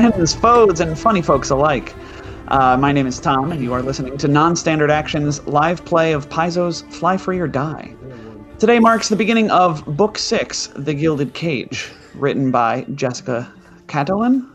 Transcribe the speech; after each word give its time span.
friends, 0.00 0.34
foes, 0.34 0.80
and 0.80 0.98
funny 0.98 1.20
folks 1.20 1.50
alike. 1.50 1.94
Uh, 2.48 2.74
my 2.74 2.90
name 2.90 3.06
is 3.06 3.20
Tom, 3.20 3.52
and 3.52 3.62
you 3.62 3.74
are 3.74 3.82
listening 3.82 4.16
to 4.16 4.28
Non 4.28 4.56
Standard 4.56 4.90
Action's 4.90 5.46
live 5.46 5.84
play 5.84 6.12
of 6.12 6.26
Paizo's 6.30 6.80
Fly 6.88 7.18
Free 7.18 7.38
or 7.38 7.46
Die. 7.46 7.94
Today 8.58 8.78
marks 8.78 9.10
the 9.10 9.16
beginning 9.16 9.50
of 9.50 9.84
Book 9.98 10.16
Six, 10.16 10.68
The 10.68 10.94
Gilded 10.94 11.34
Cage, 11.34 11.90
written 12.14 12.50
by 12.50 12.86
Jessica 12.94 13.52
Catalan. 13.88 14.50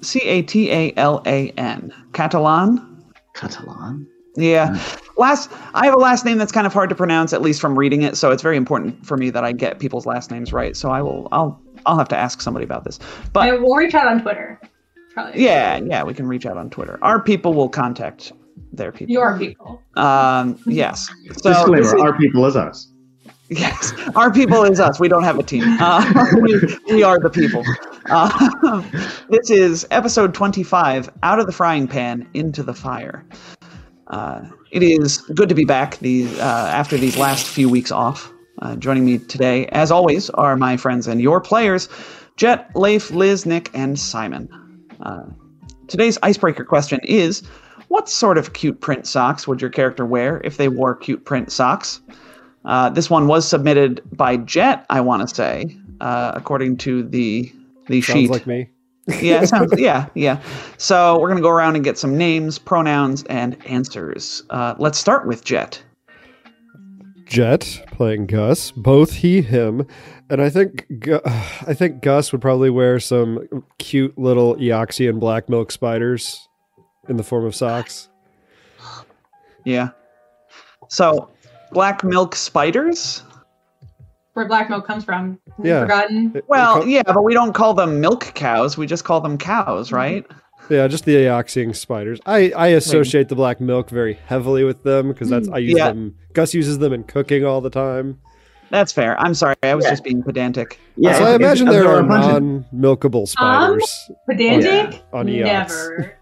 C 0.00 0.22
A 0.22 0.40
T 0.40 0.70
A 0.70 0.94
L 0.96 1.22
A 1.26 1.50
N. 1.58 1.92
Catalan? 2.14 3.04
Catalan? 3.34 4.06
Yeah. 4.36 4.80
Last 5.18 5.50
I 5.74 5.84
have 5.84 5.94
a 5.94 5.98
last 5.98 6.24
name 6.24 6.38
that's 6.38 6.52
kind 6.52 6.66
of 6.66 6.72
hard 6.72 6.88
to 6.88 6.94
pronounce, 6.94 7.34
at 7.34 7.42
least 7.42 7.60
from 7.60 7.78
reading 7.78 8.02
it, 8.02 8.16
so 8.16 8.30
it's 8.30 8.42
very 8.42 8.56
important 8.56 9.04
for 9.04 9.18
me 9.18 9.28
that 9.28 9.44
I 9.44 9.52
get 9.52 9.80
people's 9.80 10.06
last 10.06 10.30
names 10.30 10.50
right. 10.50 10.74
So 10.74 10.90
I 10.90 11.02
will 11.02 11.28
I'll 11.30 11.60
I'll 11.86 11.98
have 11.98 12.08
to 12.08 12.16
ask 12.16 12.40
somebody 12.40 12.64
about 12.64 12.84
this. 12.84 12.98
But 13.32 13.48
And 13.48 13.62
we'll 13.62 13.76
reach 13.76 13.94
out 13.94 14.06
on 14.08 14.20
Twitter. 14.22 14.60
Probably. 15.14 15.42
yeah, 15.42 15.78
yeah, 15.78 16.02
we 16.02 16.12
can 16.12 16.26
reach 16.26 16.44
out 16.44 16.58
on 16.58 16.68
Twitter. 16.68 16.98
Our 17.00 17.20
people 17.22 17.54
will 17.54 17.70
contact 17.70 18.32
their 18.72 18.92
people. 18.92 19.12
Your 19.14 19.38
people. 19.38 19.80
Um, 19.94 20.58
yes. 20.66 21.08
So 21.38 21.50
Disclaimer: 21.54 21.80
is- 21.80 21.94
Our 21.94 22.18
people 22.18 22.44
is 22.44 22.54
us. 22.56 22.92
yes, 23.48 23.94
our 24.14 24.30
people 24.30 24.64
is 24.64 24.78
us. 24.78 25.00
We 25.00 25.08
don't 25.08 25.22
have 25.24 25.38
a 25.38 25.42
team. 25.42 25.62
Uh, 25.80 26.04
we, 26.42 26.60
we 26.90 27.02
are 27.02 27.18
the 27.18 27.30
people. 27.30 27.62
Uh, 28.10 28.82
this 29.30 29.48
is 29.50 29.86
episode 29.90 30.34
25, 30.34 31.08
Out 31.22 31.38
of 31.40 31.46
the 31.46 31.52
Frying 31.52 31.88
Pan, 31.88 32.28
Into 32.34 32.62
the 32.62 32.74
Fire. 32.74 33.24
Uh, 34.08 34.42
it 34.70 34.82
is 34.82 35.18
good 35.34 35.48
to 35.48 35.54
be 35.54 35.64
back 35.64 35.96
these, 35.98 36.38
uh, 36.38 36.70
after 36.74 36.96
these 36.98 37.16
last 37.16 37.46
few 37.46 37.68
weeks 37.70 37.90
off. 37.90 38.30
Uh, 38.62 38.76
joining 38.76 39.04
me 39.04 39.18
today, 39.18 39.66
as 39.66 39.90
always, 39.90 40.30
are 40.30 40.56
my 40.56 40.76
friends 40.76 41.06
and 41.06 41.20
your 41.20 41.40
players, 41.40 41.88
Jet, 42.36 42.70
Leif, 42.74 43.10
Liz, 43.10 43.44
Nick, 43.46 43.70
and 43.74 43.98
Simon. 43.98 44.48
Uh, 45.00 45.24
today's 45.88 46.18
icebreaker 46.22 46.64
question 46.64 47.00
is 47.04 47.42
What 47.88 48.08
sort 48.08 48.38
of 48.38 48.52
cute 48.54 48.80
print 48.80 49.06
socks 49.06 49.46
would 49.46 49.60
your 49.60 49.70
character 49.70 50.06
wear 50.06 50.40
if 50.44 50.56
they 50.56 50.68
wore 50.68 50.94
cute 50.94 51.24
print 51.24 51.52
socks? 51.52 52.00
Uh, 52.64 52.90
this 52.90 53.08
one 53.10 53.26
was 53.28 53.46
submitted 53.46 54.02
by 54.12 54.36
Jet, 54.38 54.86
I 54.90 55.00
want 55.00 55.28
to 55.28 55.34
say, 55.34 55.76
uh, 56.00 56.32
according 56.34 56.78
to 56.78 57.02
the 57.02 57.52
the 57.86 58.00
Sounds 58.02 58.18
sheet. 58.20 58.30
like 58.30 58.46
me. 58.46 58.68
yeah, 59.20 59.44
sounds, 59.44 59.72
yeah, 59.78 60.06
yeah. 60.14 60.42
So 60.78 61.20
we're 61.20 61.28
gonna 61.28 61.40
go 61.40 61.50
around 61.50 61.76
and 61.76 61.84
get 61.84 61.96
some 61.96 62.18
names, 62.18 62.58
pronouns, 62.58 63.22
and 63.24 63.56
answers. 63.66 64.42
Uh, 64.50 64.74
let's 64.78 64.98
start 64.98 65.26
with 65.28 65.44
Jet. 65.44 65.80
Jet 67.26 67.84
playing 67.90 68.26
Gus, 68.26 68.70
both 68.70 69.12
he 69.12 69.42
him, 69.42 69.86
and 70.30 70.40
I 70.40 70.48
think 70.48 70.86
Gu- 71.00 71.20
I 71.24 71.74
think 71.74 72.02
Gus 72.02 72.32
would 72.32 72.40
probably 72.40 72.70
wear 72.70 72.98
some 73.00 73.46
cute 73.78 74.16
little 74.16 74.56
Eoxian 74.56 75.20
black 75.20 75.48
milk 75.48 75.70
spiders 75.70 76.48
in 77.08 77.16
the 77.16 77.22
form 77.22 77.44
of 77.44 77.54
socks. 77.54 78.08
Yeah. 79.64 79.90
So, 80.88 81.30
black 81.72 82.04
milk 82.04 82.36
spiders. 82.36 83.22
Where 84.34 84.46
black 84.46 84.68
milk 84.70 84.86
comes 84.86 85.02
from. 85.02 85.38
Yeah. 85.62 85.82
Forgotten. 85.82 86.42
Well, 86.46 86.86
yeah, 86.86 87.02
but 87.02 87.24
we 87.24 87.34
don't 87.34 87.54
call 87.54 87.74
them 87.74 88.00
milk 88.00 88.32
cows. 88.34 88.76
We 88.76 88.86
just 88.86 89.04
call 89.04 89.20
them 89.20 89.38
cows, 89.38 89.92
right? 89.92 90.26
Yeah, 90.70 90.86
just 90.88 91.04
the 91.04 91.14
Eoxian 91.14 91.74
spiders. 91.74 92.20
I 92.26 92.50
I 92.56 92.66
associate 92.68 93.28
the 93.28 93.34
black 93.36 93.60
milk 93.60 93.90
very 93.90 94.14
heavily 94.26 94.64
with 94.64 94.82
them 94.82 95.08
because 95.08 95.28
that's 95.30 95.48
I 95.48 95.58
use 95.58 95.76
Yeah. 95.78 95.88
them. 95.88 96.14
Gus 96.32 96.54
uses 96.54 96.78
them 96.78 96.92
in 96.92 97.04
cooking 97.04 97.44
all 97.44 97.60
the 97.60 97.70
time. 97.70 98.18
That's 98.70 98.90
fair. 98.92 99.18
I'm 99.20 99.32
sorry. 99.34 99.54
I 99.62 99.74
was 99.76 99.84
Yeah. 99.84 99.90
just 99.92 100.02
being 100.04 100.22
pedantic. 100.24 100.80
Yeah, 100.96 101.18
so 101.18 101.24
I 101.24 101.30
if- 101.34 101.40
imagine 101.40 101.68
there 101.68 101.86
are 101.88 102.00
a 102.00 102.02
bunch 102.04 102.24
of- 102.24 102.42
non-milkable 102.42 103.28
spiders. 103.28 104.06
Um, 104.10 104.16
pedantic? 104.28 105.02
on 105.12 105.26
Eox. 105.26 105.44
Never. 105.68 106.18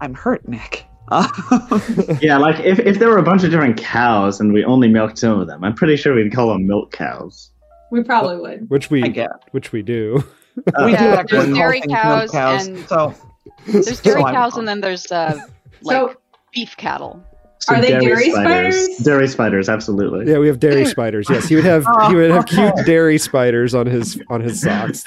I'm 0.00 0.14
hurt, 0.14 0.46
Nick. 0.48 0.84
Yeah, 2.20 2.36
like 2.38 2.60
if, 2.64 2.78
if 2.80 2.98
there 2.98 3.08
were 3.08 3.18
a 3.18 3.22
bunch 3.22 3.44
of 3.44 3.50
different 3.50 3.76
cows 3.78 4.40
and 4.40 4.52
we 4.52 4.64
only 4.64 4.88
milked 4.88 5.18
some 5.18 5.40
of 5.40 5.46
them, 5.46 5.62
I'm 5.64 5.74
pretty 5.74 5.96
sure 5.96 6.14
we'd 6.14 6.32
call 6.32 6.48
them 6.48 6.66
milk 6.66 6.92
cows. 6.92 7.50
We 7.90 8.02
probably 8.02 8.36
would. 8.36 8.68
which 8.68 8.90
we 8.90 9.02
I 9.04 9.08
get. 9.08 9.30
which 9.52 9.72
we 9.72 9.82
do. 9.82 10.22
We 10.56 10.62
do 10.64 10.72
Yeah, 10.92 11.14
actually 11.20 11.38
there's 11.38 11.46
call 11.46 11.54
dairy 11.56 11.80
things 11.80 11.92
milk 11.92 12.02
cows 12.02 12.30
cows. 12.32 12.66
and- 12.66 12.78
So, 12.88 13.14
There's 13.72 14.00
dairy 14.00 14.20
So 14.20 14.26
I'm- 14.26 14.34
cows 14.34 14.56
and 14.56 14.66
then 14.68 14.80
there's 14.80 15.10
uh, 15.12 15.38
like 15.82 15.94
So 15.96 16.14
beef 16.54 16.76
cattle. 16.76 17.22
So 17.60 17.74
Are 17.74 17.80
they 17.80 17.90
dairy 17.98 18.30
spiders? 18.30 18.88
Dairy 18.98 19.28
spiders, 19.28 19.68
absolutely. 19.68 20.30
Yeah, 20.30 20.38
we 20.38 20.46
have 20.46 20.60
dairy 20.60 20.84
spiders. 20.86 21.26
Yes, 21.28 21.48
he 21.48 21.56
would 21.56 21.64
have 21.64 21.84
he 22.08 22.14
would 22.14 22.30
have 22.30 22.46
cute 22.46 22.72
dairy 22.86 23.18
spiders 23.18 23.74
on 23.74 23.86
his 23.86 24.20
on 24.30 24.40
his 24.40 24.60
socks. 24.62 25.04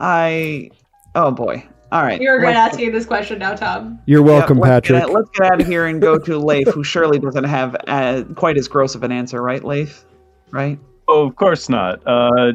I. 0.00 0.70
Oh 1.14 1.30
boy. 1.30 1.66
All 1.90 2.02
right. 2.02 2.20
you 2.20 2.30
regret 2.30 2.54
Let's- 2.54 2.74
asking 2.74 2.92
this 2.92 3.06
question 3.06 3.38
now, 3.38 3.54
Tom. 3.54 3.98
You're 4.06 4.20
Yeah, 4.20 4.26
welcome, 4.38 4.58
let's 4.58 4.70
Patrick. 4.70 5.04
Get, 5.04 5.10
let's 5.12 5.30
get 5.30 5.52
out 5.52 5.60
of 5.60 5.66
here 5.66 5.86
and 5.86 6.02
go 6.02 6.18
to 6.18 6.38
Leif, 6.38 6.68
who 6.68 6.84
surely 6.84 7.18
doesn't 7.18 7.44
have 7.44 7.76
uh, 7.86 8.24
quite 8.36 8.58
as 8.58 8.68
gross 8.68 8.94
of 8.94 9.02
an 9.04 9.10
answer, 9.12 9.40
right, 9.42 9.64
Leif? 9.64 10.04
Right? 10.50 10.78
Oh, 11.08 11.26
of 11.26 11.36
course 11.36 11.70
not. 11.70 12.02
Uh, 12.06 12.52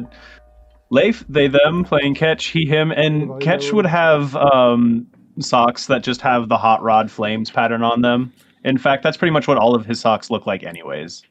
Leif, 0.94 1.24
they, 1.28 1.48
them, 1.48 1.82
playing 1.82 2.14
catch, 2.14 2.46
he, 2.46 2.64
him, 2.66 2.92
and 2.92 3.40
catch 3.42 3.72
would 3.72 3.84
have 3.84 4.36
um, 4.36 5.04
socks 5.40 5.86
that 5.86 6.04
just 6.04 6.20
have 6.20 6.48
the 6.48 6.56
hot 6.56 6.80
rod 6.82 7.10
flames 7.10 7.50
pattern 7.50 7.82
on 7.82 8.00
them. 8.00 8.32
In 8.62 8.78
fact, 8.78 9.02
that's 9.02 9.16
pretty 9.16 9.32
much 9.32 9.48
what 9.48 9.58
all 9.58 9.74
of 9.74 9.84
his 9.84 9.98
socks 9.98 10.30
look 10.30 10.46
like, 10.46 10.62
anyways. 10.62 11.24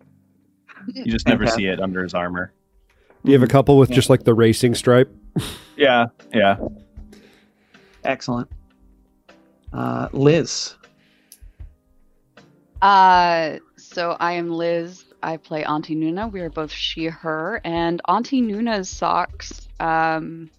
You 0.94 1.06
just 1.06 1.26
never 1.28 1.46
Okay. 1.46 1.54
see 1.54 1.66
it 1.68 1.80
under 1.80 2.04
his 2.04 2.14
armor. 2.14 2.52
Do 3.24 3.32
you 3.32 3.40
have 3.40 3.48
a 3.48 3.52
couple 3.52 3.78
with 3.78 3.90
just 3.90 4.10
like 4.10 4.24
the 4.26 4.34
racing 4.34 4.76
stripe? 4.76 5.10
Yeah, 5.76 6.06
yeah. 6.32 6.58
Excellent. 8.04 8.48
Uh, 9.74 10.08
Liz. 10.12 10.76
Uh, 12.80 13.58
so 13.76 14.16
I 14.20 14.34
am 14.34 14.52
Liz. 14.52 15.06
I 15.24 15.38
play 15.38 15.64
Auntie 15.64 15.96
Nuna. 15.96 16.32
We 16.32 16.42
are 16.42 16.50
both 16.50 16.72
she, 16.72 17.06
her, 17.06 17.62
and 17.64 18.02
Auntie 18.08 18.42
Nuna's 18.42 18.90
socks. 18.90 19.68
Um, 19.80 20.50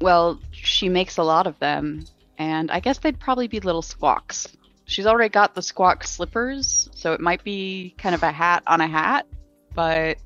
well, 0.00 0.40
she 0.52 0.88
makes 0.88 1.18
a 1.18 1.22
lot 1.22 1.46
of 1.46 1.58
them, 1.58 2.04
and 2.38 2.70
I 2.70 2.80
guess 2.80 2.98
they'd 2.98 3.18
probably 3.18 3.48
be 3.48 3.60
little 3.60 3.82
squawks. 3.82 4.48
She's 4.86 5.06
already 5.06 5.28
got 5.28 5.54
the 5.54 5.62
squawk 5.62 6.04
slippers, 6.04 6.88
so 6.94 7.12
it 7.12 7.20
might 7.20 7.44
be 7.44 7.94
kind 7.98 8.14
of 8.14 8.22
a 8.22 8.32
hat 8.32 8.62
on 8.66 8.80
a 8.80 8.88
hat, 8.88 9.26
but 9.74 10.16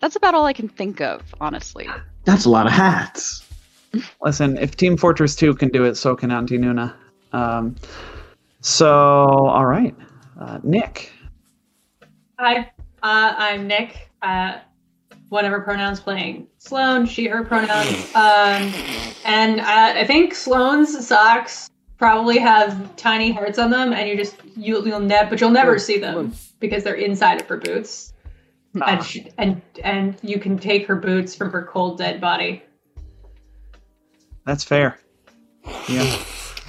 that's 0.00 0.16
about 0.16 0.34
all 0.34 0.44
I 0.44 0.52
can 0.52 0.68
think 0.68 1.00
of, 1.00 1.22
honestly. 1.40 1.88
That's 2.24 2.44
a 2.44 2.50
lot 2.50 2.66
of 2.66 2.72
hats. 2.72 3.42
Listen, 4.22 4.58
if 4.58 4.76
Team 4.76 4.98
Fortress 4.98 5.34
2 5.36 5.54
can 5.54 5.70
do 5.70 5.84
it, 5.84 5.96
so 5.96 6.14
can 6.14 6.30
Auntie 6.30 6.58
Nuna. 6.58 6.94
Um, 7.32 7.76
so, 8.60 8.90
all 8.90 9.64
right. 9.64 9.94
Uh, 10.38 10.58
Nick. 10.62 11.13
Hi, 12.38 12.70
uh, 13.02 13.34
I'm 13.36 13.66
Nick. 13.68 14.10
Uh, 14.20 14.58
whatever 15.28 15.60
pronouns 15.60 16.00
playing. 16.00 16.48
Sloan, 16.58 17.06
she, 17.06 17.26
her 17.26 17.44
pronouns. 17.44 18.14
Um, 18.14 18.72
and 19.24 19.60
uh, 19.60 19.94
I 19.96 20.04
think 20.04 20.34
Sloan's 20.34 21.06
socks 21.06 21.70
probably 21.96 22.38
have 22.38 22.96
tiny 22.96 23.30
hearts 23.30 23.58
on 23.58 23.70
them, 23.70 23.92
and 23.92 24.08
you 24.08 24.16
just 24.16 24.36
you, 24.56 24.84
you'll 24.84 25.00
never, 25.00 25.30
but 25.30 25.40
you'll 25.40 25.50
never 25.50 25.78
see 25.78 25.98
them 25.98 26.34
because 26.58 26.82
they're 26.82 26.94
inside 26.94 27.40
of 27.40 27.46
her 27.46 27.56
boots. 27.56 28.12
And, 28.84 29.04
she, 29.04 29.30
and 29.38 29.62
and 29.84 30.16
you 30.22 30.40
can 30.40 30.58
take 30.58 30.86
her 30.86 30.96
boots 30.96 31.36
from 31.36 31.52
her 31.52 31.62
cold 31.64 31.98
dead 31.98 32.20
body. 32.20 32.64
That's 34.44 34.64
fair. 34.64 34.98
Yeah. 35.88 36.04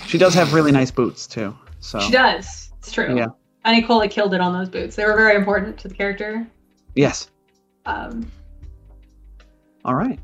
She 0.06 0.20
does 0.20 0.36
have 0.36 0.54
really 0.54 0.72
nice 0.72 0.92
boots, 0.92 1.26
too. 1.26 1.58
So, 1.80 2.00
She 2.00 2.12
does. 2.12 2.72
It's 2.78 2.92
true. 2.92 3.18
Yeah. 3.18 3.28
Annie 3.66 3.82
Cola 3.82 4.08
killed 4.08 4.34
it 4.34 4.42
on 4.42 4.54
those 4.54 4.70
boots. 4.70 4.96
They 4.96 5.06
were 5.06 5.16
very 5.16 5.36
important 5.36 5.78
to 5.80 5.88
the 5.88 5.94
character. 5.94 6.48
yes. 6.96 7.30
Um, 7.88 8.32
All 9.84 9.96
right. 9.96 10.20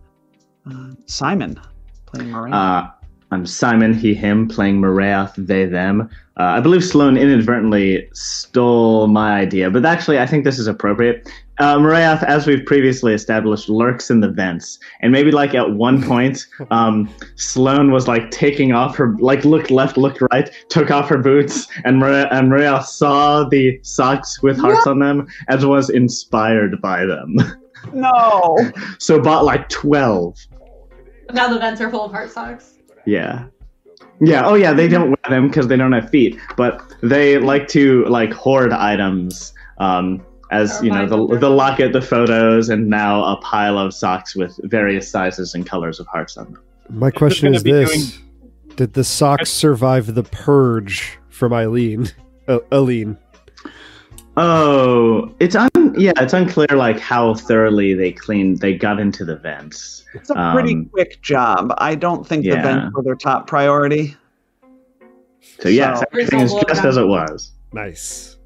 Uh, 0.69 0.91
Simon 1.07 1.59
playing 2.05 2.29
Miranda. 2.29 2.57
Uh, 2.57 2.91
I'm 3.31 3.45
Simon, 3.45 3.93
he, 3.93 4.13
him, 4.13 4.47
playing 4.47 4.79
Marath, 4.81 5.33
they, 5.38 5.65
them. 5.65 6.09
Uh, 6.38 6.43
I 6.43 6.59
believe 6.59 6.83
Sloan 6.83 7.17
inadvertently 7.17 8.09
stole 8.13 9.07
my 9.07 9.39
idea, 9.39 9.69
but 9.69 9.85
actually, 9.85 10.19
I 10.19 10.27
think 10.27 10.43
this 10.43 10.59
is 10.59 10.67
appropriate. 10.67 11.29
Uh, 11.62 11.78
Marath, 11.78 12.24
as 12.24 12.48
we've 12.48 12.66
previously 12.66 13.13
established, 13.13 13.69
lurks 13.69 14.10
in 14.10 14.19
the 14.19 14.28
vents, 14.28 14.80
and 15.02 15.12
maybe 15.12 15.30
like 15.30 15.54
at 15.54 15.74
one 15.74 16.02
point, 16.08 16.48
um, 16.72 17.08
Sloan 17.36 17.92
was 17.92 18.08
like 18.08 18.31
taking 18.31 18.72
off 18.72 18.96
her, 18.96 19.16
like 19.19 19.46
looked 19.46 19.69
left, 19.69 19.96
looked 19.96 20.24
right, 20.31 20.50
took 20.69 20.90
off 20.90 21.08
her 21.10 21.19
boots, 21.19 21.68
and 21.86 22.00
Maria, 22.00 22.28
and 22.31 22.52
Marath 22.52 22.86
saw 22.86 23.44
the 23.44 23.80
socks 23.84 24.42
with 24.42 24.58
hearts 24.58 24.88
on 24.88 24.98
them, 24.98 25.28
and 25.50 25.63
was 25.69 25.92
inspired 25.92 26.81
by 26.81 27.06
them. 27.06 27.36
no. 27.94 28.58
so 28.98 29.22
bought 29.22 29.46
like 29.46 29.69
twelve. 29.69 30.40
now 31.31 31.48
the 31.48 31.60
vents 31.60 31.80
are 31.80 31.92
full 31.92 32.06
of 32.06 32.12
heart 32.12 32.31
socks. 32.31 32.80
Yeah. 33.06 33.46
Yeah. 34.19 34.48
Oh, 34.48 34.56
yeah. 34.56 34.74
They 34.74 34.88
don't 34.88 35.10
wear 35.10 35.30
them 35.30 35.48
because 35.48 35.68
they 35.68 35.78
don't 35.78 35.92
have 35.92 36.10
feet, 36.10 36.40
but 36.58 36.81
they 37.04 37.38
like 37.38 37.68
to 37.69 38.04
like 38.06 38.34
hoard 38.34 38.72
items. 38.74 39.54
Um, 39.78 40.24
as 40.51 40.81
you 40.83 40.89
know 40.89 40.98
mine 41.00 41.09
the 41.09 41.18
number. 41.18 41.39
the 41.39 41.50
locket, 41.50 41.94
the 41.94 42.01
photos, 42.01 42.69
and 42.69 42.88
now 42.89 43.24
a 43.24 43.38
pile 43.42 43.77
of 43.77 43.94
socks 43.94 44.36
with 44.36 44.57
various 44.69 45.09
sizes 45.09 45.56
and 45.56 45.65
colors 45.65 46.00
of 46.00 46.07
hearts 46.07 46.38
on 46.38 46.45
them. 46.53 46.62
My 46.89 47.09
question 47.09 47.56
is 47.56 47.63
be 47.63 47.71
this: 47.71 48.19
Did 48.75 48.94
the 48.94 49.03
socks 49.03 49.50
survive 49.50 50.13
the 50.13 50.24
purge 50.24 51.18
from 51.30 51.53
Eileen? 51.53 52.07
Uh, 52.48 52.59
Eileen. 52.74 53.18
Oh, 54.38 55.33
it's 55.39 55.56
un 55.56 55.69
yeah, 55.98 56.13
it's 56.18 56.33
unclear 56.33 56.68
like 56.74 57.00
how 57.00 57.33
thoroughly 57.36 57.94
they 57.94 58.12
cleaned. 58.12 58.59
They 58.59 58.74
got 58.75 59.00
into 59.00 59.25
the 59.25 59.36
vents. 59.36 60.06
It's 60.13 60.30
a 60.30 60.51
pretty 60.53 60.74
Um, 60.74 60.86
quick 60.86 61.21
job. 61.21 61.74
I 61.77 61.95
don't 61.95 62.25
think 62.25 62.44
the 62.45 62.51
vents 62.51 62.95
were 62.95 63.03
their 63.03 63.15
top 63.15 63.45
priority. 63.48 64.15
So 65.59 65.69
yes, 65.69 66.00
So- 66.00 66.06
everything 66.13 66.39
is 66.39 66.53
just 66.68 66.83
as 66.86 66.98
it 66.98 67.07
was. 67.07 67.51
Nice. 67.74 68.38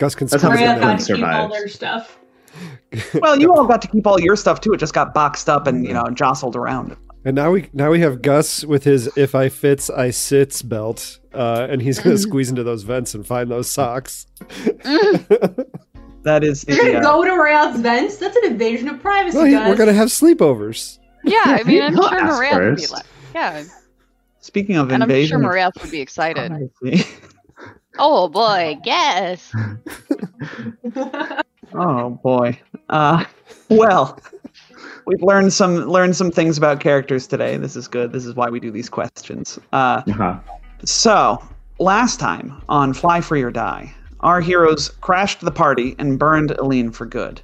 Gus 0.00 0.14
can 0.16 0.26
That's 0.26 0.42
how 0.42 0.48
squeeze 0.48 0.60
Maria 0.60 0.74
get 0.74 0.76
it 0.76 0.80
them 0.80 0.96
got 0.96 1.06
to 1.06 1.14
keep 1.14 1.24
all 1.26 1.48
their 1.48 1.68
stuff. 1.68 2.16
Well, 3.22 3.38
you 3.38 3.54
all 3.54 3.64
got 3.66 3.80
to 3.82 3.86
keep 3.88 4.04
all 4.04 4.18
your 4.20 4.34
stuff 4.34 4.60
too. 4.60 4.72
It 4.72 4.78
just 4.78 4.92
got 4.94 5.14
boxed 5.14 5.48
up 5.48 5.68
and 5.68 5.86
you 5.86 5.94
know 5.94 6.04
jostled 6.12 6.56
around. 6.56 6.96
And 7.24 7.36
now 7.36 7.52
we 7.52 7.68
now 7.72 7.90
we 7.90 8.00
have 8.00 8.20
Gus 8.22 8.64
with 8.64 8.82
his 8.82 9.08
"If 9.16 9.36
I 9.36 9.48
fits, 9.48 9.88
I 9.90 10.10
sits" 10.10 10.60
belt, 10.62 11.20
uh, 11.32 11.68
and 11.70 11.80
he's 11.80 12.00
gonna 12.00 12.18
squeeze 12.28 12.50
into 12.50 12.64
those 12.64 12.82
vents 12.82 13.14
and 13.14 13.24
find 13.24 13.48
those 13.50 13.70
socks. 13.70 14.26
That 16.22 16.44
is 16.44 16.62
the. 16.64 16.74
You're 16.74 16.92
gonna 16.92 16.98
uh, 16.98 17.12
go 17.12 17.24
to 17.24 17.30
Rayoth's 17.30 17.80
vents? 17.80 18.16
That's 18.18 18.36
an 18.36 18.44
invasion 18.52 18.88
of 18.88 19.00
privacy, 19.00 19.38
Well, 19.38 19.46
he- 19.46 19.52
guys. 19.52 19.68
we're 19.70 19.76
gonna 19.76 19.94
have 19.94 20.08
sleepovers. 20.08 20.98
Yeah, 21.24 21.40
I 21.46 21.62
mean, 21.62 21.82
I'm 21.82 21.94
sure 21.94 22.14
ask 22.14 22.42
Morath 22.42 22.66
would 22.66 22.76
be 22.76 22.86
like, 22.88 23.06
yeah, 23.34 23.64
speaking 24.40 24.76
of 24.76 24.90
and 24.90 25.02
I'm 25.02 25.08
sure 25.08 25.16
invasion, 25.16 25.44
of 25.44 25.50
Morath 25.50 25.80
would 25.80 25.90
be 25.90 26.00
excited. 26.00 26.70
Privacy- 28.00 28.14
Oh 28.14 28.28
boy, 28.28 28.76
guess. 28.84 29.52
Oh 31.72 32.10
boy. 32.24 32.58
Uh, 32.88 33.24
well, 33.68 34.18
we've 35.06 35.22
learned 35.22 35.52
some 35.52 35.76
learned 35.88 36.16
some 36.16 36.32
things 36.32 36.58
about 36.58 36.80
characters 36.80 37.28
today. 37.28 37.56
This 37.58 37.76
is 37.76 37.86
good. 37.86 38.10
This 38.12 38.24
is 38.26 38.34
why 38.34 38.48
we 38.48 38.58
do 38.58 38.72
these 38.72 38.88
questions. 38.88 39.56
Uh, 39.72 40.02
Uh-huh. 40.08 40.38
so 40.84 41.40
last 41.78 42.18
time 42.18 42.60
on 42.68 42.92
Fly 42.92 43.20
Free 43.20 43.42
or 43.42 43.52
Die, 43.52 43.94
our 44.20 44.40
heroes 44.40 44.88
crashed 45.00 45.40
the 45.42 45.52
party 45.52 45.94
and 46.00 46.18
burned 46.18 46.50
Aline 46.52 46.90
for 46.90 47.06
good. 47.06 47.40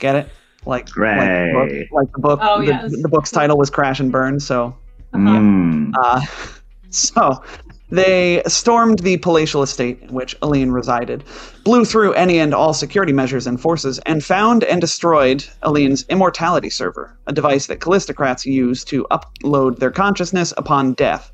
Get 0.00 0.16
it? 0.16 0.28
Like, 0.66 0.94
like, 0.96 1.18
the 1.28 1.52
book, 1.54 1.92
like 1.92 2.12
the 2.12 2.20
book. 2.20 2.40
Oh, 2.42 2.60
the, 2.60 2.66
yes. 2.66 2.92
the 3.00 3.08
book's 3.08 3.30
title 3.30 3.56
was 3.56 3.70
Crash 3.70 4.00
and 4.00 4.12
Burn. 4.12 4.38
So 4.40 4.76
Mm. 5.14 5.92
uh, 5.98 6.20
so 6.90 7.42
they 7.90 8.42
stormed 8.46 9.00
the 9.00 9.16
palatial 9.18 9.62
estate 9.62 10.00
in 10.02 10.12
which 10.12 10.36
Aline 10.42 10.70
resided, 10.72 11.22
blew 11.64 11.84
through 11.84 12.14
any 12.14 12.38
and 12.38 12.52
all 12.52 12.74
security 12.74 13.12
measures 13.12 13.46
and 13.46 13.60
forces, 13.60 14.00
and 14.00 14.24
found 14.24 14.64
and 14.64 14.80
destroyed 14.80 15.44
Aline's 15.62 16.04
immortality 16.08 16.70
server, 16.70 17.16
a 17.26 17.32
device 17.32 17.66
that 17.66 17.80
Callistocrats 17.80 18.44
use 18.44 18.84
to 18.84 19.06
upload 19.10 19.78
their 19.78 19.92
consciousness 19.92 20.52
upon 20.56 20.94
death, 20.94 21.30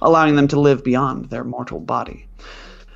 allowing 0.00 0.34
them 0.34 0.48
to 0.48 0.60
live 0.60 0.82
beyond 0.82 1.30
their 1.30 1.44
mortal 1.44 1.78
body. 1.78 2.26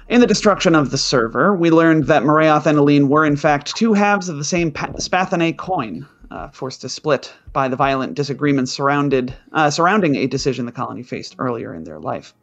In 0.08 0.20
the 0.20 0.26
destruction 0.26 0.74
of 0.74 0.90
the 0.90 0.98
server, 0.98 1.54
we 1.54 1.70
learned 1.70 2.06
that 2.06 2.22
Moraoth 2.22 2.66
and 2.66 2.78
Aline 2.78 3.08
were 3.08 3.24
in 3.24 3.36
fact 3.36 3.74
two 3.76 3.92
halves 3.92 4.28
of 4.28 4.36
the 4.36 4.44
same 4.44 4.70
pa- 4.70 4.92
Spathinae 4.98 5.56
coin, 5.56 6.06
uh, 6.30 6.48
forced 6.48 6.80
to 6.80 6.88
split 6.88 7.32
by 7.52 7.68
the 7.68 7.76
violent 7.76 8.14
disagreements 8.14 8.72
surrounded, 8.72 9.34
uh, 9.52 9.70
surrounding 9.70 10.16
a 10.16 10.26
decision 10.26 10.66
the 10.66 10.72
colony 10.72 11.02
faced 11.02 11.34
earlier 11.38 11.74
in 11.74 11.84
their 11.84 11.98
life. 11.98 12.34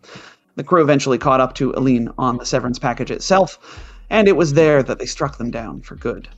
The 0.55 0.63
crew 0.63 0.83
eventually 0.83 1.17
caught 1.17 1.39
up 1.39 1.55
to 1.55 1.71
Aline 1.71 2.09
on 2.19 2.37
the 2.37 2.45
severance 2.45 2.77
package 2.77 3.09
itself, 3.09 3.57
and 4.11 4.27
it 4.27 4.35
was 4.35 4.53
there 4.53 4.83
that 4.83 4.99
they 4.99 5.07
struck 5.07 5.37
them 5.37 5.49
down 5.49 5.81
for 5.81 5.95
good. 5.95 6.29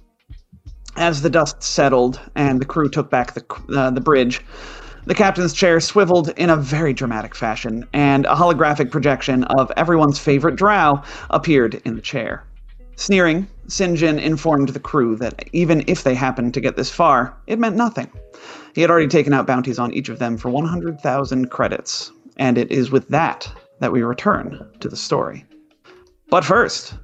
As 0.96 1.22
the 1.22 1.30
dust 1.30 1.62
settled 1.62 2.22
and 2.34 2.62
the 2.62 2.66
crew 2.66 2.88
took 2.88 3.10
back 3.10 3.34
the, 3.34 3.44
uh, 3.76 3.90
the 3.90 4.00
bridge, 4.00 4.40
the 5.06 5.14
captain's 5.14 5.54
chair 5.54 5.82
swiveled 5.82 6.30
in 6.38 6.50
a 6.50 6.56
very 6.56 6.94
dramatic 6.94 7.36
fashion, 7.36 7.86
and 7.92 8.26
a 8.26 8.36
holographic 8.36 8.90
projection 8.90 9.44
of 9.44 9.70
everyone's 9.76 10.18
favorite 10.18 10.56
drow 10.56 11.04
appeared 11.30 11.82
in 11.84 11.96
the 11.96 12.02
chair. 12.02 12.46
Sneering, 12.96 13.46
Sinjin 13.68 14.22
informed 14.22 14.70
the 14.70 14.80
crew 14.80 15.18
that 15.18 15.50
even 15.52 15.84
if 15.88 16.04
they 16.04 16.16
happened 16.16 16.54
to 16.54 16.62
get 16.62 16.78
this 16.78 16.90
far, 16.90 17.36
it 17.48 17.60
meant 17.60 17.76
nothing. 17.76 18.10
He 18.74 18.80
had 18.80 18.90
already 18.90 19.10
taken 19.10 19.34
out 19.34 19.46
bounties 19.46 19.78
on 19.78 19.94
each 19.94 20.08
of 20.08 20.20
them 20.20 20.38
for 20.38 20.50
100,000 20.50 21.52
credits, 21.52 22.14
and 22.38 22.58
it 22.58 22.72
is 22.72 22.92
with 22.92 23.10
that 23.10 23.52
that 23.80 23.92
we 23.92 24.02
return 24.02 24.70
to 24.80 24.90
the 24.90 24.96
story. 24.96 25.46
But 26.30 26.44
first, 26.44 26.96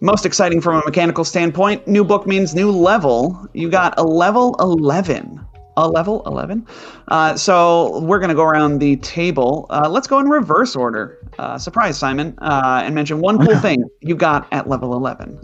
most 0.00 0.26
exciting 0.26 0.60
from 0.60 0.76
a 0.76 0.84
mechanical 0.84 1.24
standpoint, 1.24 1.86
new 1.86 2.04
book 2.04 2.26
means 2.26 2.54
new 2.54 2.70
level. 2.70 3.48
You 3.52 3.70
got 3.70 3.94
a 3.98 4.02
level 4.02 4.56
11. 4.60 5.40
A 5.78 5.88
level 5.88 6.22
11? 6.24 6.66
Uh, 7.08 7.36
so 7.36 8.00
we're 8.00 8.18
going 8.18 8.30
to 8.30 8.34
go 8.34 8.44
around 8.44 8.78
the 8.78 8.96
table. 8.96 9.66
Uh, 9.68 9.88
let's 9.90 10.06
go 10.06 10.18
in 10.18 10.28
reverse 10.28 10.74
order. 10.74 11.18
Uh, 11.38 11.58
surprise, 11.58 11.98
Simon, 11.98 12.34
uh, 12.38 12.82
and 12.84 12.94
mention 12.94 13.20
one 13.20 13.44
cool 13.44 13.58
thing 13.60 13.84
you 14.00 14.14
got 14.14 14.48
at 14.52 14.68
level 14.68 14.94
11. 14.94 15.38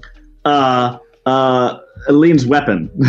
Uh, 0.45 0.99
uh, 1.27 1.79
Aline's 2.09 2.47
weapon. 2.47 2.91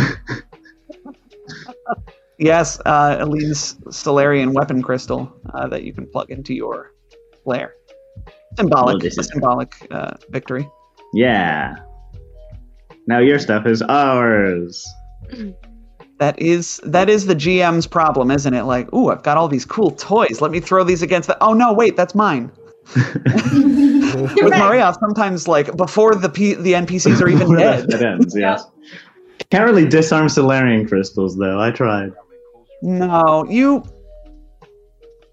Yes, 2.38 2.80
uh, 2.84 3.18
Eline's 3.20 3.76
Solarian 3.90 4.54
weapon 4.54 4.82
crystal 4.82 5.32
uh, 5.54 5.68
that 5.68 5.84
you 5.84 5.92
can 5.92 6.06
plug 6.06 6.30
into 6.30 6.52
your 6.52 6.93
flare. 7.44 7.74
Symbolic, 8.56 8.96
Oh, 8.96 8.98
this 8.98 9.18
a 9.18 9.22
symbolic 9.24 9.74
uh, 9.90 10.14
victory. 10.30 10.68
yeah. 11.12 11.76
Now 13.06 13.18
your 13.18 13.38
stuff 13.38 13.66
is 13.66 13.82
ours. 13.82 14.86
That 16.20 16.40
is 16.40 16.80
that 16.84 17.10
is 17.10 17.26
the 17.26 17.34
GM's 17.34 17.88
problem, 17.88 18.30
isn't 18.30 18.54
it? 18.54 18.62
Like, 18.62 18.90
ooh, 18.94 19.10
I've 19.10 19.24
got 19.24 19.36
all 19.36 19.48
these 19.48 19.64
cool 19.64 19.90
toys. 19.90 20.40
Let 20.40 20.52
me 20.52 20.60
throw 20.60 20.84
these 20.84 21.02
against 21.02 21.26
the. 21.26 21.36
Oh 21.42 21.54
no, 21.54 21.72
wait, 21.72 21.96
that's 21.96 22.14
mine. 22.14 22.52
With 22.94 24.52
Maria, 24.56 24.94
sometimes 25.00 25.48
like 25.48 25.76
before 25.76 26.14
the 26.14 26.28
P- 26.28 26.54
the 26.54 26.74
NPCs 26.74 27.20
are 27.20 27.28
even 27.28 27.52
dead. 27.56 27.92
it 27.92 28.00
ends, 28.00 28.34
yes. 28.36 28.64
Can't 29.50 29.64
really 29.64 29.88
disarm 29.88 30.28
Solarian 30.28 30.86
crystals, 30.86 31.36
though. 31.36 31.60
I 31.60 31.72
tried. 31.72 32.12
No, 32.80 33.44
you 33.50 33.82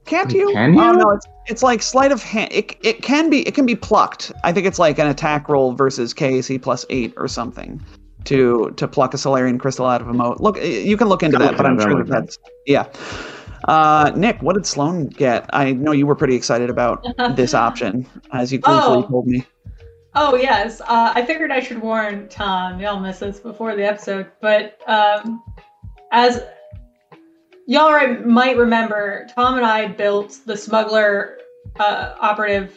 can't 0.06 0.34
you? 0.34 0.50
Can 0.52 0.76
Oh 0.80 0.92
you? 0.94 0.98
no, 0.98 1.10
it's 1.12 1.28
it's 1.48 1.64
like 1.64 1.82
sleight 1.82 2.12
of 2.12 2.22
hand. 2.24 2.52
It 2.52 2.76
it 2.84 3.02
can 3.02 3.30
be 3.30 3.48
it 3.48 3.54
can 3.56 3.66
be 3.66 3.76
plucked. 3.76 4.32
I 4.44 4.52
think 4.54 4.66
it's 4.68 4.80
like 4.80 5.00
an 5.00 5.08
attack 5.08 5.50
roll 5.50 5.74
versus 5.74 6.14
KAC 6.14 6.62
plus 6.62 6.86
eight 6.90 7.14
or 7.18 7.28
something 7.28 7.82
to 8.26 8.72
to 8.78 8.88
pluck 8.88 9.14
a 9.14 9.18
Solarian 9.18 9.58
crystal 9.58 9.86
out 9.86 10.02
of 10.02 10.08
a 10.08 10.14
moat. 10.14 10.40
Look, 10.40 10.62
you 10.62 10.96
can 10.98 11.08
look 11.08 11.24
into 11.24 11.38
that, 11.40 11.58
but 11.58 11.66
I'm 11.66 11.80
sure 11.80 12.04
that 12.04 12.08
that's 12.08 12.38
yeah. 12.66 12.88
Uh, 13.66 14.12
Nick, 14.16 14.42
what 14.42 14.54
did 14.56 14.66
Sloan 14.66 15.06
get? 15.08 15.48
I 15.54 15.72
know 15.74 15.92
you 15.92 16.08
were 16.08 16.16
pretty 16.16 16.36
excited 16.36 16.70
about 16.72 17.06
this 17.36 17.54
option, 17.54 18.08
as 18.32 18.52
you 18.52 18.58
gleefully 18.60 19.04
Oh. 19.04 19.08
told 19.08 19.28
me. 19.28 19.46
Oh 20.14 20.36
yes, 20.36 20.82
uh, 20.82 21.14
I 21.16 21.24
figured 21.26 21.52
I 21.52 21.60
should 21.62 21.80
warn 21.82 22.28
Tom. 22.28 22.80
Y'all 22.82 23.00
missed 23.00 23.20
this 23.22 23.40
before 23.40 23.76
the 23.76 23.86
episode, 23.86 24.30
but 24.42 24.78
um, 24.90 25.42
as 26.12 26.44
y'all 27.68 28.08
might 28.26 28.58
remember, 28.58 29.28
Tom 29.36 29.58
and 29.58 29.66
I 29.66 29.88
built 29.88 30.40
the 30.46 30.56
smuggler 30.58 31.38
uh, 31.80 32.16
operative. 32.20 32.74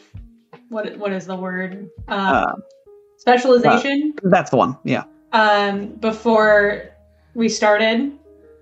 What 0.68 0.96
what 0.98 1.12
is 1.12 1.26
the 1.26 1.36
word? 1.36 1.88
Um, 2.08 2.18
Uh, 2.34 2.52
specialization. 3.18 4.14
That's 4.22 4.50
the 4.50 4.56
one. 4.56 4.76
Yeah. 4.84 5.04
um, 5.32 5.88
before 6.00 6.90
we 7.34 7.48
started. 7.48 8.12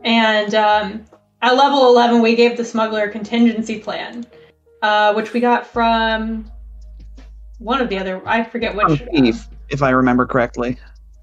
And 0.05 0.55
um, 0.55 1.05
at 1.43 1.57
level 1.57 1.87
11, 1.89 2.23
we 2.23 2.35
gave 2.35 2.57
the 2.57 2.65
smuggler 2.65 3.05
a 3.05 3.11
contingency 3.11 3.79
plan, 3.79 4.25
uh, 4.83 5.13
which 5.15 5.33
we 5.33 5.41
got 5.41 5.67
from 5.67 6.51
one 7.59 7.81
of 7.81 7.89
the 7.89 7.99
other, 7.99 8.21
I 8.27 8.43
forget 8.45 8.75
which. 8.75 9.03
Thief, 9.13 9.47
if 9.69 9.83
I 9.83 9.91
remember 9.91 10.27
correctly. 10.27 10.77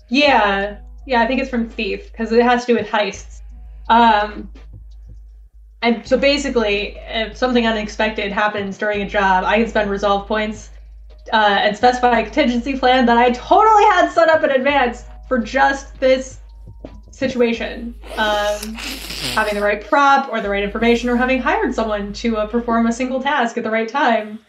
Yeah, 0.10 0.80
yeah, 1.06 1.22
I 1.22 1.28
think 1.28 1.42
it's 1.42 1.50
from 1.50 1.68
Thief 1.70 2.12
because 2.12 2.32
it 2.32 2.42
has 2.44 2.66
to 2.66 2.74
do 2.74 2.76
with 2.80 2.88
heists. 2.88 3.42
Um, 3.90 4.50
and 5.82 6.06
so 6.06 6.18
basically, 6.18 6.98
if 7.08 7.38
something 7.38 7.66
unexpected 7.66 8.32
happens 8.32 8.78
during 8.78 9.02
a 9.02 9.08
job, 9.08 9.46
I 9.46 9.58
can 9.58 9.68
spend 9.68 9.90
resolve 9.90 10.28
points 10.28 10.72
uh, 11.32 11.58
and 11.62 11.76
specify 11.76 12.20
a 12.20 12.24
contingency 12.24 12.78
plan 12.78 13.06
that 13.06 13.18
I 13.18 13.32
totally 13.32 13.84
had 13.86 14.10
set 14.12 14.30
up 14.30 14.44
in 14.44 14.52
advance 14.52 15.06
for 15.28 15.40
just 15.40 15.98
this 16.00 16.40
situation. 17.12 17.96
Um, 18.18 18.76
having 19.34 19.56
the 19.56 19.62
right 19.62 19.86
prop 19.86 20.30
or 20.32 20.42
the 20.42 20.50
right 20.50 20.64
information, 20.64 21.10
or 21.10 21.16
having 21.16 21.42
hired 21.42 21.74
someone 21.74 22.12
to 22.14 22.38
uh, 22.38 22.48
perform 22.48 22.88
a 22.88 22.92
single 22.92 23.22
task 23.22 23.58
at 23.58 23.64
the 23.64 23.72
right 23.72 23.88
time. 23.88 24.40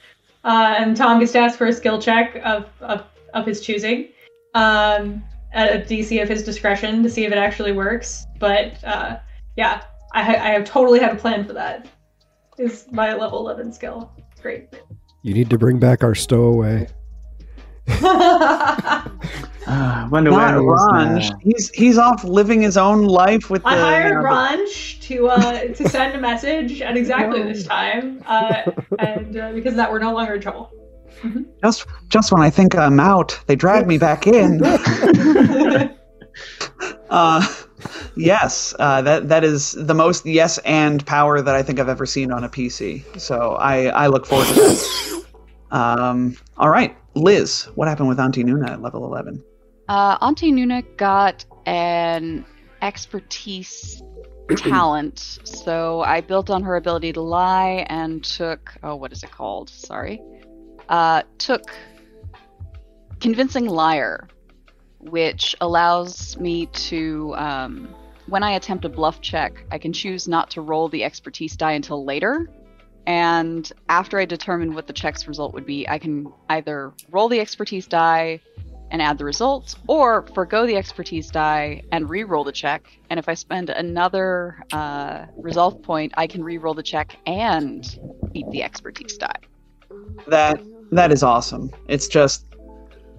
Uh, 0.43 0.75
and 0.79 0.97
Tom 0.97 1.21
gets 1.21 1.33
to 1.33 1.39
ask 1.39 1.59
for 1.59 1.67
a 1.67 1.73
skill 1.73 2.01
check 2.01 2.41
of, 2.45 2.67
of, 2.81 3.05
of 3.35 3.47
his 3.47 3.61
choosing 3.61 4.09
um, 4.55 5.23
at 5.53 5.77
a 5.77 5.79
DC 5.85 6.23
of 6.23 6.29
his 6.29 6.43
discretion 6.43 7.03
to 7.03 7.11
see 7.11 7.25
if 7.25 7.33
it 7.33 7.39
actually 7.39 7.73
works. 7.73 8.25
But 8.39 8.83
uh, 8.85 9.19
yeah, 9.57 9.83
I, 10.13 10.23
ha- 10.23 10.45
I 10.45 10.51
have 10.51 10.65
totally 10.65 11.01
had 11.01 11.13
a 11.13 11.17
plan 11.17 11.45
for 11.47 11.53
that. 11.55 11.89
Is 12.59 12.87
my 12.91 13.15
level 13.15 13.39
11 13.41 13.73
skill. 13.73 14.13
It's 14.33 14.41
great. 14.41 14.69
You 15.23 15.35
need 15.35 15.51
to 15.51 15.59
bring 15.59 15.79
back 15.79 16.03
our 16.05 16.15
stowaway. 16.15 16.89
Uh, 19.67 20.09
wonder 20.11 20.31
Not 20.31 20.55
where 20.55 20.63
he's, 20.63 21.31
Ranj. 21.31 21.33
uh, 21.33 21.37
He's 21.43 21.71
he's 21.71 21.99
off 21.99 22.25
living 22.25 22.63
his 22.63 22.77
own 22.79 23.05
life 23.05 23.51
with 23.51 23.63
the. 23.63 23.69
I 23.69 23.75
you 23.77 23.81
hired 23.83 24.15
know, 24.15 24.23
the- 24.23 24.29
Ranj 24.65 25.01
to 25.03 25.29
uh, 25.29 25.61
to 25.75 25.89
send 25.89 26.17
a 26.17 26.21
message 26.21 26.81
at 26.81 26.97
exactly 26.97 27.43
this 27.43 27.65
time, 27.67 28.21
uh, 28.27 28.63
and 28.99 29.37
uh, 29.37 29.53
because 29.53 29.75
that, 29.77 29.93
we're 29.93 29.99
no 30.01 30.13
longer 30.15 30.35
in 30.35 30.41
trouble. 30.41 30.73
Just 31.63 31.87
just 32.09 32.33
when 32.33 32.41
I 32.43 32.49
think 32.51 32.75
I'm 32.75 32.99
out, 32.99 33.39
they 33.47 33.55
drag 33.55 33.87
me 33.87 33.99
back 33.99 34.27
in. 34.27 34.61
uh, 37.11 37.47
yes, 38.21 38.75
uh, 38.79 39.03
that 39.03 39.29
that 39.29 39.45
is 39.45 39.73
the 39.73 39.95
most 39.95 40.27
yes 40.27 40.59
and 40.59 41.05
power 41.07 41.41
that 41.41 41.55
I 41.55 41.63
think 41.63 41.81
I've 41.81 41.89
ever 41.89 42.07
seen 42.07 42.33
on 42.33 42.45
a 42.45 42.49
PC. 42.49 43.21
So 43.21 43.53
I 43.55 43.87
I 43.87 44.07
look 44.09 44.27
forward 44.27 44.47
to 44.49 44.55
that. 44.55 45.25
Um, 45.71 46.37
all 46.57 46.69
right, 46.69 46.97
Liz, 47.15 47.69
what 47.77 47.87
happened 47.87 48.09
with 48.09 48.19
Auntie 48.19 48.45
Nuna 48.45 48.71
at 48.71 48.83
level 48.83 49.05
eleven? 49.05 49.43
Uh, 49.89 50.19
Auntie 50.21 50.53
Nuna 50.53 50.85
got 50.97 51.45
an 51.67 52.45
expertise 52.83 54.03
talent, 54.57 55.39
so 55.45 56.01
I 56.01 56.21
built 56.21 56.51
on 56.51 56.63
her 56.65 56.77
ability 56.77 57.13
to 57.13 57.21
lie 57.21 57.87
and 57.89 58.23
took 58.25 58.75
oh, 58.83 58.97
what 58.97 59.13
is 59.13 59.23
it 59.23 59.31
called? 59.31 59.71
Sorry, 59.71 60.21
uh, 60.89 61.23
took 61.39 61.73
convincing 63.21 63.67
liar, 63.67 64.29
which 64.99 65.55
allows 65.61 66.39
me 66.39 66.67
to 66.67 67.35
um, 67.37 67.95
when 68.31 68.45
I 68.45 68.53
attempt 68.53 68.85
a 68.85 68.89
bluff 68.89 69.21
check, 69.21 69.65
I 69.73 69.79
can 69.79 69.93
choose 69.93 70.29
not 70.29 70.51
to 70.51 70.61
roll 70.61 70.89
the 70.89 71.03
expertise 71.03 71.57
die 71.57 71.73
until 71.73 72.05
later. 72.05 72.49
And 73.07 73.71
after 73.89 74.21
I 74.21 74.25
determine 74.25 74.75
what 74.75 74.87
the 74.87 74.93
check's 74.93 75.27
result 75.27 75.53
would 75.55 75.67
be, 75.67 75.89
I 75.89 75.99
can 75.99 76.33
either 76.49 76.93
roll 77.11 77.29
the 77.29 77.41
expertise 77.41 77.87
die 77.87 78.41
and 78.93 79.03
add 79.03 79.19
the 79.19 79.25
result, 79.25 79.77
or 79.87 80.27
forego 80.35 80.67
the 80.67 80.77
expertise 80.77 81.31
die 81.31 81.83
and 81.93 82.11
re-roll 82.11 82.45
the 82.45 82.53
check. 82.53 82.89
And 83.09 83.19
if 83.19 83.29
I 83.29 83.35
spend 83.35 83.71
another 83.71 84.63
uh, 84.73 85.27
resolve 85.37 85.81
point, 85.83 86.13
I 86.17 86.27
can 86.27 86.43
re-roll 86.43 86.75
the 86.75 86.83
check 86.83 87.17
and 87.27 87.85
keep 88.33 88.49
the 88.51 88.63
expertise 88.63 89.17
die. 89.17 89.41
That 90.27 90.61
that 90.93 91.13
is 91.13 91.23
awesome. 91.23 91.71
It's 91.89 92.09
just 92.09 92.47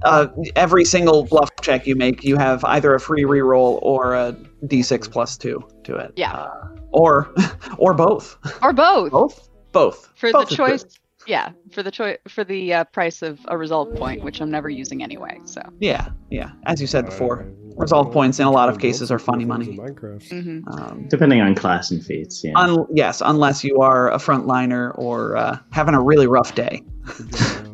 uh, 0.03 0.27
every 0.55 0.83
single 0.83 1.23
bluff 1.23 1.49
check 1.61 1.87
you 1.87 1.95
make, 1.95 2.23
you 2.23 2.35
have 2.37 2.63
either 2.65 2.93
a 2.93 2.99
free 2.99 3.23
reroll 3.23 3.79
or 3.81 4.13
a 4.13 4.35
d6 4.65 5.11
plus 5.11 5.37
two 5.37 5.61
to 5.83 5.95
it. 5.95 6.11
Yeah. 6.15 6.33
Uh, 6.33 6.67
or 6.91 7.33
or 7.77 7.93
both. 7.93 8.37
Or 8.61 8.73
both 8.73 9.11
Both. 9.11 9.49
Both. 9.71 10.09
for 10.15 10.31
Both 10.31 10.49
the 10.49 10.53
is 10.53 10.57
good. 10.57 10.67
choice. 10.67 10.85
Yeah, 11.27 11.51
for 11.71 11.83
the 11.83 11.91
choice 11.91 12.17
for 12.27 12.43
the 12.43 12.73
uh, 12.73 12.83
price 12.85 13.21
of 13.21 13.39
a 13.47 13.55
resolve 13.55 13.93
point, 13.95 14.23
which 14.23 14.41
I'm 14.41 14.49
never 14.49 14.69
using 14.69 15.03
anyway. 15.03 15.39
So. 15.45 15.61
Yeah, 15.79 16.07
yeah. 16.31 16.49
As 16.65 16.81
you 16.81 16.87
said 16.87 17.05
before, 17.05 17.45
resolve 17.77 18.11
points 18.11 18.39
in 18.39 18.47
a 18.47 18.51
lot 18.51 18.69
of 18.69 18.79
cases 18.79 19.11
are 19.11 19.19
funny 19.19 19.45
money. 19.45 19.77
Minecraft. 19.77 20.27
hmm 20.29 20.67
Um, 20.73 21.05
Depending 21.09 21.39
on 21.41 21.53
class 21.53 21.91
and 21.91 22.03
feats, 22.03 22.43
yeah. 22.43 22.53
un- 22.57 22.87
yes, 22.91 23.21
unless 23.23 23.63
you 23.63 23.81
are 23.81 24.11
a 24.11 24.17
frontliner 24.17 24.97
or 24.97 25.37
uh, 25.37 25.59
having 25.71 25.93
a 25.93 26.01
really 26.01 26.25
rough 26.25 26.55
day. 26.55 26.81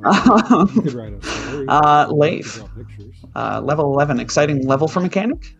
You 0.07 0.81
could 0.83 0.93
write 0.93 1.13
a 1.13 1.21
story. 1.21 1.65
Uh, 1.67 2.07
You 2.09 2.15
Leif. 2.15 2.63
Uh, 3.35 3.61
level 3.61 3.85
11, 3.93 4.19
exciting 4.19 4.65
level 4.67 4.87
for 4.87 4.99
mechanic. 4.99 5.55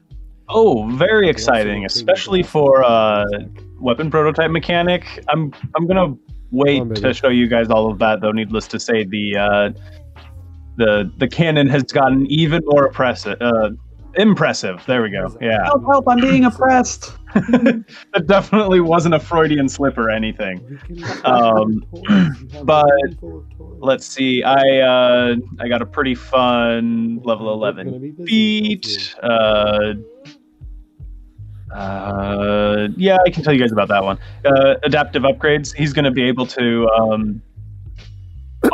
Oh, 0.49 0.87
very 0.95 1.29
exciting, 1.29 1.85
especially 1.85 2.41
for 2.41 2.83
uh, 2.83 3.25
weapon 3.79 4.09
prototype 4.09 4.51
mechanic. 4.51 5.05
I'm 5.29 5.53
I'm 5.75 5.87
gonna 5.87 6.15
wait 6.51 6.81
on, 6.81 6.93
to 6.95 7.13
show 7.13 7.29
you 7.29 7.47
guys 7.47 7.69
all 7.69 7.91
of 7.91 7.99
that, 7.99 8.21
though. 8.21 8.31
Needless 8.31 8.67
to 8.69 8.79
say, 8.79 9.03
the 9.03 9.37
uh, 9.37 9.69
the 10.77 11.11
the 11.17 11.27
cannon 11.27 11.67
has 11.67 11.83
gotten 11.83 12.25
even 12.27 12.61
more 12.65 12.85
oppressive. 12.85 13.37
Uh, 13.41 13.71
impressive. 14.15 14.83
There 14.87 15.01
we 15.01 15.09
go. 15.09 15.35
Yeah, 15.41 15.63
Help, 15.65 15.83
help, 15.85 16.05
I'm 16.07 16.19
being 16.19 16.45
oppressed. 16.45 17.13
that 17.33 18.23
definitely 18.25 18.79
wasn't 18.79 19.13
a 19.15 19.19
Freudian 19.19 19.69
slip 19.69 19.97
or 19.97 20.09
anything. 20.09 20.79
Um, 21.23 21.83
You 21.93 22.03
have 22.07 22.61
a 22.61 22.63
but 22.63 22.89
handful 23.03 23.39
of 23.39 23.57
toys. 23.57 23.77
Let's 23.79 24.05
see. 24.07 24.43
I 24.43 24.79
uh, 24.79 25.35
I 25.59 25.67
got 25.67 25.81
a 25.81 25.85
pretty 25.85 26.15
fun 26.15 27.19
level 27.23 27.53
eleven 27.53 28.15
beat. 28.23 29.15
Uh, 29.21 29.93
uh, 31.73 32.87
yeah, 32.95 33.17
I 33.25 33.29
can 33.29 33.43
tell 33.43 33.53
you 33.53 33.59
guys 33.59 33.71
about 33.71 33.89
that 33.89 34.03
one. 34.03 34.17
Uh, 34.45 34.75
adaptive 34.83 35.23
upgrades. 35.23 35.73
He's 35.75 35.93
going 35.93 36.05
to 36.05 36.11
be 36.11 36.23
able 36.23 36.45
to, 36.47 36.87
um, 36.89 37.41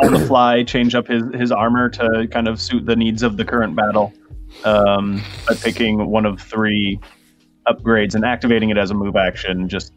on 0.02 0.12
the 0.12 0.24
fly, 0.26 0.62
change 0.62 0.94
up 0.94 1.08
his, 1.08 1.22
his 1.34 1.52
armor 1.52 1.88
to 1.90 2.28
kind 2.30 2.48
of 2.48 2.60
suit 2.60 2.86
the 2.86 2.96
needs 2.96 3.22
of 3.22 3.36
the 3.36 3.44
current 3.44 3.74
battle 3.74 4.12
um, 4.64 5.22
by 5.46 5.54
picking 5.54 6.06
one 6.06 6.24
of 6.24 6.40
three 6.40 7.00
upgrades 7.66 8.14
and 8.14 8.24
activating 8.24 8.70
it 8.70 8.78
as 8.78 8.90
a 8.90 8.94
move 8.94 9.16
action, 9.16 9.68
just 9.68 9.92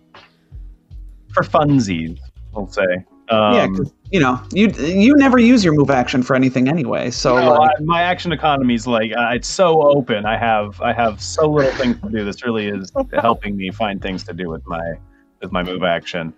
for 1.34 1.44
funsies, 1.44 2.20
we'll 2.54 2.68
say. 2.68 3.06
Um, 3.30 3.54
yeah, 3.56 3.68
'cause, 3.68 3.92
you 4.12 4.20
know, 4.20 4.40
you 4.54 4.68
you 4.78 5.14
never 5.18 5.38
use 5.38 5.64
your 5.64 5.74
move 5.74 5.90
action 5.90 6.24
for 6.24 6.36
anything 6.36 6.70
anyway. 6.70 7.12
So 7.12 7.38
no, 7.38 7.50
like, 7.56 7.72
I- 7.80 7.84
my 7.84 8.02
action 8.02 8.32
economy 8.32 8.74
is 8.76 8.88
like 8.88 9.12
uh, 9.12 9.32
it's 9.34 9.48
so 9.50 9.82
open. 9.82 10.26
I 10.26 10.38
have 10.38 10.80
I 10.82 10.94
have 10.94 11.22
so 11.22 11.50
little 11.50 11.72
things 11.74 12.00
to 12.02 12.10
do. 12.10 12.24
This 12.24 12.46
really 12.46 12.68
is 12.68 12.92
helping 13.14 13.58
me 13.58 13.70
find 13.72 14.02
things 14.02 14.24
to 14.26 14.34
do 14.34 14.50
with 14.50 14.66
my 14.66 14.94
with 15.42 15.52
my 15.52 15.62
move 15.62 15.84
action. 15.84 16.34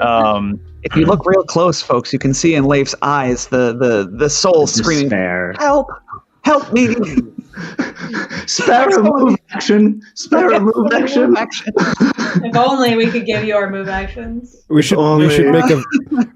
Um, 0.00 0.60
if 0.84 0.94
you 0.94 1.06
look 1.06 1.26
real 1.26 1.42
close, 1.42 1.82
folks, 1.82 2.12
you 2.12 2.20
can 2.20 2.32
see 2.32 2.54
in 2.54 2.64
Leif's 2.64 2.94
eyes 3.02 3.48
the 3.48 3.76
the 3.76 4.08
the 4.16 4.30
soul 4.30 4.68
screaming, 4.68 5.08
Despair. 5.08 5.54
"Help! 5.58 5.88
Help 6.44 6.72
me!" 6.72 6.94
Spare 8.46 8.88
a 8.88 9.02
move 9.02 9.36
action. 9.50 10.00
Spare 10.14 10.52
a 10.52 10.60
move 10.60 10.92
action. 10.92 11.36
action. 11.36 11.72
If 12.40 12.54
only 12.56 12.94
we 12.94 13.10
could 13.10 13.24
give 13.26 13.42
you 13.44 13.56
our 13.56 13.70
move 13.70 13.88
actions. 13.88 14.54
We 14.68 14.82
should 14.82 14.98
we 14.98 15.04
only- 15.04 15.30
should 15.30 15.50
make 15.50 15.70
a 15.70 15.82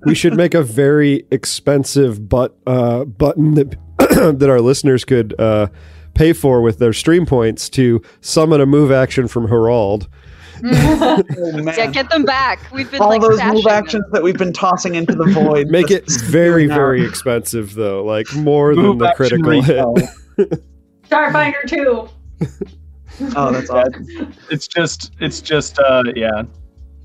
we 0.06 0.14
should 0.14 0.34
make 0.36 0.54
a 0.54 0.62
very 0.62 1.26
expensive 1.30 2.28
but 2.28 2.56
uh, 2.66 3.04
button 3.04 3.54
that 3.54 3.76
that 3.98 4.48
our 4.48 4.60
listeners 4.60 5.04
could 5.04 5.38
uh, 5.38 5.68
pay 6.14 6.32
for 6.32 6.60
with 6.62 6.78
their 6.78 6.92
stream 6.94 7.26
points 7.26 7.68
to 7.70 8.02
summon 8.20 8.60
a 8.60 8.66
move 8.66 8.90
action 8.90 9.28
from 9.28 9.48
Herald. 9.48 10.08
Oh. 10.64 11.22
Yeah, 11.76 11.86
get 11.90 12.08
them 12.10 12.24
back. 12.24 12.60
We've 12.72 12.90
been 12.90 13.00
All 13.02 13.08
like 13.08 13.20
those 13.20 13.38
stashing 13.38 13.54
move 13.54 13.64
them. 13.64 13.72
actions 13.72 14.04
that 14.12 14.22
we've 14.22 14.38
been 14.38 14.52
tossing 14.52 14.94
into 14.94 15.14
the 15.14 15.24
void. 15.26 15.68
Make 15.68 15.90
it 15.90 16.10
very 16.24 16.66
very 16.66 17.04
expensive 17.04 17.74
though, 17.74 18.02
like 18.04 18.32
more 18.34 18.74
than 18.74 18.98
the 18.98 19.12
critical 19.14 19.60
hit. 19.62 19.84
Retail. 21.12 22.12
Starfinder 22.38 22.48
too. 22.48 22.66
Oh, 23.36 23.52
that's 23.52 23.68
awesome. 23.68 24.32
It's 24.50 24.66
just 24.66 25.12
it's 25.20 25.40
just 25.42 25.78
uh 25.78 26.02
yeah. 26.16 26.42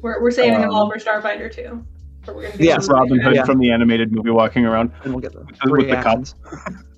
We're, 0.02 0.22
we're 0.22 0.32
saving 0.32 0.62
them 0.62 0.70
Um, 0.70 0.76
all 0.76 0.90
for 0.92 0.98
Starfinder 0.98 1.52
2. 1.54 1.86
But 2.26 2.36
we're 2.36 2.44
gonna 2.50 2.64
Yeah, 2.64 2.78
Robin 2.88 3.20
Hood 3.20 3.36
Yeah. 3.36 3.44
from 3.44 3.60
the 3.60 3.70
animated 3.72 4.12
movie 4.14 4.30
walking 4.32 4.66
around. 4.66 4.92
And 5.04 5.14
we'll 5.14 5.22
get 5.22 5.34
the 5.34 5.40
With 5.42 5.58
three 5.68 5.86
the 5.88 5.96
cup. 5.96 6.06
actions. 6.20 6.36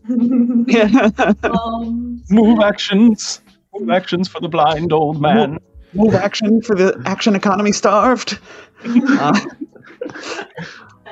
Starfinder. 0.07 0.65
Yeah. 1.43 1.49
um, 1.49 2.23
Move 2.29 2.59
actions. 2.61 3.41
Move 3.77 3.89
actions 3.89 4.27
for 4.27 4.39
the 4.41 4.47
blind 4.47 4.93
old 4.93 5.19
man. 5.19 5.57
move 5.93 6.13
action 6.13 6.61
for 6.61 6.75
the 6.75 7.01
action 7.05 7.35
economy 7.35 7.71
starved. 7.71 8.37
Uh, 8.85 9.39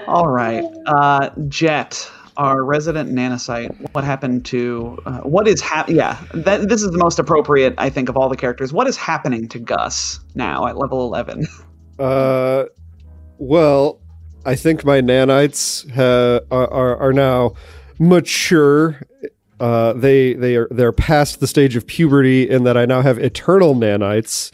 all 0.08 0.28
right, 0.30 0.64
uh, 0.86 1.30
Jet, 1.48 2.10
our 2.38 2.64
resident 2.64 3.12
nanocyte. 3.12 3.94
What 3.94 4.04
happened 4.04 4.46
to? 4.46 4.98
Uh, 5.06 5.20
what 5.22 5.48
is 5.48 5.60
hap? 5.60 5.90
Yeah, 5.90 6.24
that, 6.34 6.70
this 6.70 6.84
is 6.84 6.92
the 6.92 6.98
most 6.98 7.20
appropriate, 7.20 7.74
I 7.78 7.90
think, 7.90 8.08
of 8.10 8.16
all 8.16 8.30
the 8.30 8.38
characters. 8.38 8.72
What 8.72 8.88
is 8.88 8.96
happening 8.96 9.48
to 9.50 9.60
Gus 9.60 10.20
now 10.36 10.68
at 10.68 10.78
level 10.78 11.02
eleven? 11.02 11.48
Uh, 12.00 12.66
well, 13.40 14.00
I 14.46 14.56
think 14.56 14.86
my 14.86 15.02
nanites 15.02 15.90
ha- 15.92 16.46
are, 16.52 16.72
are 16.72 16.98
are 16.98 17.12
now 17.12 17.56
mature. 17.98 19.02
Uh, 19.60 19.94
they 19.94 20.34
they 20.34 20.58
are 20.58 20.68
they're 20.70 20.92
past 20.92 21.40
the 21.40 21.48
stage 21.48 21.76
of 21.76 21.88
puberty 21.88 22.48
in 22.48 22.66
that 22.66 22.78
I 22.78 22.86
now 22.86 23.02
have 23.02 23.18
eternal 23.18 23.74
nanites, 23.74 24.52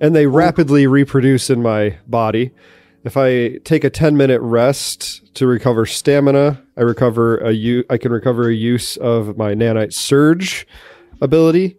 and 0.00 0.14
they 0.14 0.28
rapidly 0.28 0.86
reproduce 0.86 1.50
in 1.50 1.62
my 1.62 1.98
body. 2.06 2.52
If 3.04 3.18
I 3.18 3.58
take 3.64 3.84
a 3.84 3.90
ten 3.90 4.16
minute 4.16 4.40
rest 4.40 5.34
to 5.34 5.46
recover 5.46 5.84
stamina, 5.84 6.62
I 6.76 6.80
recover 6.80 7.36
a 7.38 7.52
u- 7.52 7.84
I 7.90 7.98
can 7.98 8.10
recover 8.12 8.48
a 8.48 8.54
use 8.54 8.96
of 8.96 9.36
my 9.36 9.54
nanite 9.54 9.92
surge 9.92 10.66
ability 11.20 11.76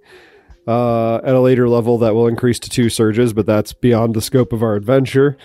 uh, 0.68 1.16
at 1.18 1.34
a 1.34 1.40
later 1.40 1.68
level 1.68 1.98
that 1.98 2.14
will 2.14 2.28
increase 2.28 2.60
to 2.60 2.70
two 2.70 2.90
surges, 2.90 3.34
but 3.34 3.48
that's 3.48 3.74
beyond 3.74 4.14
the 4.14 4.22
scope 4.22 4.54
of 4.54 4.62
our 4.62 4.76
adventure. 4.76 5.36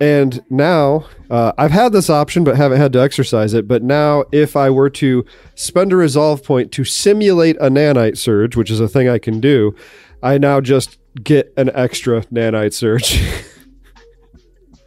And 0.00 0.44
now 0.48 1.06
uh, 1.30 1.52
I've 1.58 1.72
had 1.72 1.92
this 1.92 2.08
option, 2.10 2.44
but 2.44 2.56
haven't 2.56 2.78
had 2.78 2.92
to 2.92 3.00
exercise 3.00 3.54
it. 3.54 3.66
But 3.66 3.82
now, 3.82 4.24
if 4.30 4.54
I 4.54 4.70
were 4.70 4.90
to 4.90 5.24
spend 5.56 5.92
a 5.92 5.96
resolve 5.96 6.44
point 6.44 6.70
to 6.72 6.84
simulate 6.84 7.56
a 7.56 7.68
nanite 7.68 8.16
surge, 8.16 8.56
which 8.56 8.70
is 8.70 8.78
a 8.78 8.88
thing 8.88 9.08
I 9.08 9.18
can 9.18 9.40
do, 9.40 9.74
I 10.22 10.38
now 10.38 10.60
just 10.60 10.98
get 11.22 11.52
an 11.56 11.70
extra 11.74 12.22
nanite 12.26 12.74
surge. 12.74 13.20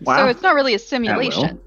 So 0.06 0.28
it's 0.28 0.42
not 0.42 0.56
really 0.56 0.74
a 0.74 0.80
simulation. 0.80 1.60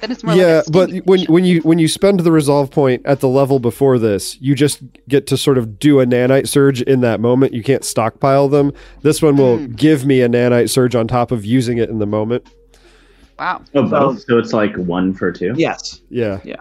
Then 0.00 0.12
it's 0.12 0.22
more 0.22 0.34
yeah, 0.36 0.58
like 0.58 0.66
a 0.68 0.70
but 0.70 0.90
when 1.06 1.24
when 1.26 1.44
you 1.44 1.60
when 1.62 1.80
you 1.80 1.88
spend 1.88 2.20
the 2.20 2.30
resolve 2.30 2.70
point 2.70 3.02
at 3.04 3.18
the 3.18 3.28
level 3.28 3.58
before 3.58 3.98
this, 3.98 4.40
you 4.40 4.54
just 4.54 4.80
get 5.08 5.26
to 5.26 5.36
sort 5.36 5.58
of 5.58 5.80
do 5.80 5.98
a 5.98 6.06
nanite 6.06 6.46
surge 6.46 6.82
in 6.82 7.00
that 7.00 7.18
moment. 7.20 7.52
You 7.52 7.64
can't 7.64 7.84
stockpile 7.84 8.48
them. 8.48 8.72
This 9.02 9.20
one 9.20 9.36
will 9.36 9.58
Mm. 9.58 9.74
give 9.74 10.06
me 10.06 10.20
a 10.20 10.28
nanite 10.28 10.70
surge 10.70 10.94
on 10.94 11.08
top 11.08 11.32
of 11.32 11.44
using 11.44 11.78
it 11.78 11.90
in 11.90 11.98
the 11.98 12.06
moment. 12.06 12.46
wow. 13.40 13.60
Oh, 13.74 13.88
both. 13.88 14.20
So 14.22 14.38
it's 14.38 14.52
like 14.52 14.76
one 14.76 15.14
for 15.14 15.32
two. 15.32 15.52
Yes. 15.56 16.00
Yeah. 16.10 16.40
Yeah. 16.44 16.56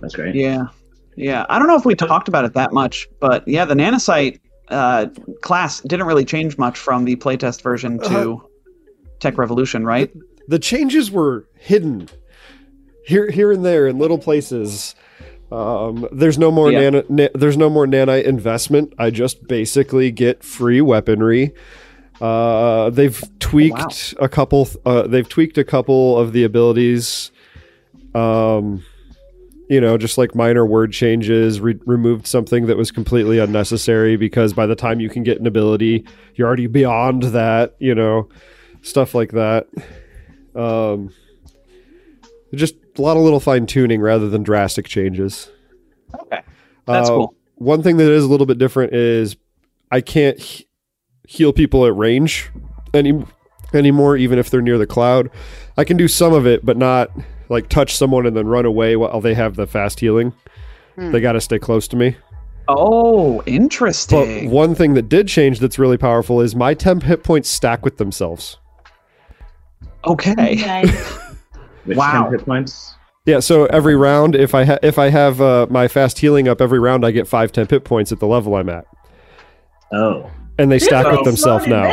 That's 0.00 0.14
great. 0.14 0.34
Yeah. 0.34 0.66
Yeah. 1.16 1.44
I 1.48 1.58
don't 1.58 1.68
know 1.68 1.76
if 1.76 1.84
we 1.84 1.94
talked 1.94 2.28
about 2.28 2.44
it 2.44 2.52
that 2.54 2.72
much, 2.72 3.08
but 3.20 3.46
yeah, 3.48 3.64
the 3.64 3.74
nanocyte 3.74 4.38
uh, 4.68 5.06
class 5.42 5.80
didn't 5.80 6.06
really 6.06 6.24
change 6.24 6.56
much 6.58 6.78
from 6.78 7.04
the 7.04 7.16
playtest 7.16 7.62
version 7.62 7.98
to 8.00 8.42
Tech 9.20 9.38
Revolution, 9.38 9.84
right? 9.84 10.10
The 10.48 10.58
changes 10.58 11.10
were 11.10 11.46
hidden 11.58 12.08
here 13.04 13.30
here 13.30 13.50
and 13.52 13.64
there 13.64 13.86
in 13.86 13.98
little 13.98 14.18
places. 14.18 14.94
Um, 15.50 16.06
there's 16.12 16.38
no 16.38 16.50
more 16.50 16.70
Yeah. 16.70 16.80
nano, 16.90 17.04
na- 17.08 17.28
there's 17.34 17.56
no 17.56 17.70
more 17.70 17.86
nanite 17.86 18.24
investment. 18.24 18.92
I 18.98 19.10
just 19.10 19.46
basically 19.48 20.10
get 20.10 20.44
free 20.44 20.80
weaponry. 20.80 21.52
Uh, 22.20 22.90
they've 22.90 23.22
tweaked 23.38 24.14
a 24.18 24.28
couple. 24.28 24.68
Uh, 24.84 25.06
they've 25.06 25.28
tweaked 25.28 25.56
a 25.56 25.64
couple 25.64 26.18
of 26.18 26.32
the 26.32 26.44
abilities. 26.44 27.30
Um, 28.14 28.82
you 29.70 29.80
know, 29.80 29.98
just 29.98 30.16
like 30.18 30.34
minor 30.34 30.64
word 30.66 30.92
changes, 30.92 31.60
re- 31.60 31.78
removed 31.84 32.26
something 32.26 32.66
that 32.66 32.76
was 32.76 32.90
completely 32.90 33.38
unnecessary 33.38 34.16
because 34.16 34.52
by 34.54 34.66
the 34.66 34.74
time 34.74 34.98
you 34.98 35.08
can 35.10 35.22
get 35.22 35.38
an 35.38 35.46
ability, 35.46 36.04
you're 36.34 36.46
already 36.46 36.66
beyond 36.66 37.22
that. 37.24 37.74
You 37.78 37.94
know, 37.94 38.28
stuff 38.88 39.14
like 39.14 39.32
that. 39.32 39.66
Um, 40.54 41.10
just 42.54 42.74
a 42.96 43.02
lot 43.02 43.16
of 43.16 43.22
little 43.22 43.40
fine 43.40 43.66
tuning 43.66 44.00
rather 44.00 44.28
than 44.28 44.42
drastic 44.42 44.86
changes. 44.86 45.50
Okay. 46.14 46.40
That's 46.86 47.08
Uh, 47.10 47.14
cool. 47.14 47.34
One 47.56 47.82
thing 47.82 47.96
that 47.98 48.08
is 48.10 48.24
a 48.24 48.28
little 48.28 48.46
bit 48.46 48.58
different 48.58 48.94
is 48.94 49.36
I 49.90 50.00
can't 50.00 50.38
he- 50.38 50.66
heal 51.26 51.52
people 51.52 51.84
at 51.86 51.94
range 51.94 52.50
any 52.94 53.22
anymore, 53.74 54.16
even 54.16 54.38
if 54.38 54.48
they're 54.48 54.62
near 54.62 54.78
the 54.78 54.86
cloud. 54.86 55.28
I 55.76 55.84
can 55.84 55.96
do 55.98 56.08
some 56.08 56.32
of 56.32 56.46
it, 56.46 56.64
but 56.64 56.76
not 56.78 57.10
like 57.50 57.68
touch 57.68 57.94
someone 57.96 58.24
and 58.26 58.34
then 58.36 58.46
run 58.46 58.64
away 58.64 58.96
while 58.96 59.20
they 59.20 59.34
have 59.34 59.56
the 59.56 59.66
fast 59.66 60.00
healing. 60.00 60.32
Hmm. 60.96 61.12
They 61.12 61.20
got 61.20 61.32
to 61.32 61.40
stay 61.40 61.58
close 61.58 61.86
to 61.88 61.96
me. 61.96 62.16
Oh, 62.68 63.38
But 63.38 63.48
interesting. 63.48 64.50
one 64.50 64.74
thing 64.74 64.94
that 64.94 65.08
did 65.08 65.28
change 65.28 65.58
that's 65.60 65.78
really 65.78 65.96
powerful 65.96 66.40
is 66.40 66.54
my 66.54 66.74
temp 66.74 67.02
hit 67.02 67.22
points 67.24 67.48
stack 67.48 67.84
with 67.84 67.96
themselves. 67.98 68.58
Okay. 70.08 70.34
Nice. 70.56 70.90
Which 71.84 71.96
Wow. 71.98 72.30
hit 72.30 72.44
points? 72.44 72.94
Yeah, 73.24 73.40
so 73.40 73.66
every 73.66 73.94
round, 73.96 74.34
if 74.34 74.54
I 74.54 74.64
ha- 74.64 74.78
if 74.82 74.98
I 74.98 75.08
have 75.10 75.40
uh, 75.40 75.66
my 75.70 75.86
fast 75.88 76.18
healing 76.18 76.48
up 76.48 76.60
every 76.60 76.78
round, 76.78 77.04
I 77.04 77.10
get 77.10 77.26
five 77.28 77.52
temp 77.52 77.70
hit 77.70 77.84
points 77.84 78.10
at 78.12 78.20
the 78.20 78.26
level 78.26 78.54
I'm 78.54 78.68
at, 78.70 78.86
Oh. 79.92 80.30
and 80.58 80.70
they 80.72 80.78
stack 80.78 81.04
with 81.10 81.24
themselves 81.24 81.66
now. 81.66 81.92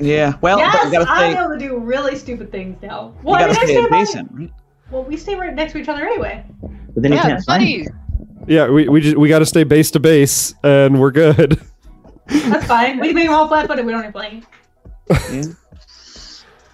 Yeah. 0.00 0.34
Well, 0.40 0.58
yes, 0.58 0.76
but 0.84 0.92
you 0.92 0.98
I'm 1.00 1.32
stay, 1.32 1.40
able 1.40 1.50
to 1.50 1.58
do 1.58 1.76
really 1.78 2.14
stupid 2.14 2.52
things 2.52 2.80
now. 2.80 3.12
you 3.16 3.20
Well, 3.24 3.34
I 3.34 3.40
gotta 3.48 3.52
mean, 3.54 3.60
I 3.60 3.64
stay 3.64 3.74
stay 3.74 3.84
adjacent. 3.86 4.30
right? 4.32 4.52
Well, 4.92 5.02
we 5.02 5.16
stay 5.16 5.34
right 5.34 5.52
next 5.52 5.72
to 5.72 5.78
each 5.78 5.88
other 5.88 6.06
anyway. 6.06 6.44
But 6.94 7.02
then 7.02 7.10
you 7.10 7.16
Yeah, 7.16 7.22
can't 7.22 7.44
find 7.44 7.60
buddies. 7.64 7.88
Yeah, 8.46 8.68
we 8.68 8.88
we 8.88 9.00
just 9.00 9.16
we 9.16 9.28
got 9.28 9.40
to 9.40 9.46
stay 9.46 9.64
base 9.64 9.90
to 9.90 9.98
base, 10.00 10.54
and 10.62 11.00
we're 11.00 11.10
good. 11.10 11.60
That's 12.28 12.66
fine. 12.66 13.00
We 13.00 13.08
can 13.08 13.16
make 13.16 13.26
them 13.26 13.34
all 13.34 13.48
flat-footed. 13.48 13.84
We 13.84 13.90
don't 13.90 14.02
need 14.04 14.12
flanking. 14.12 14.46
Yeah. 15.10 15.42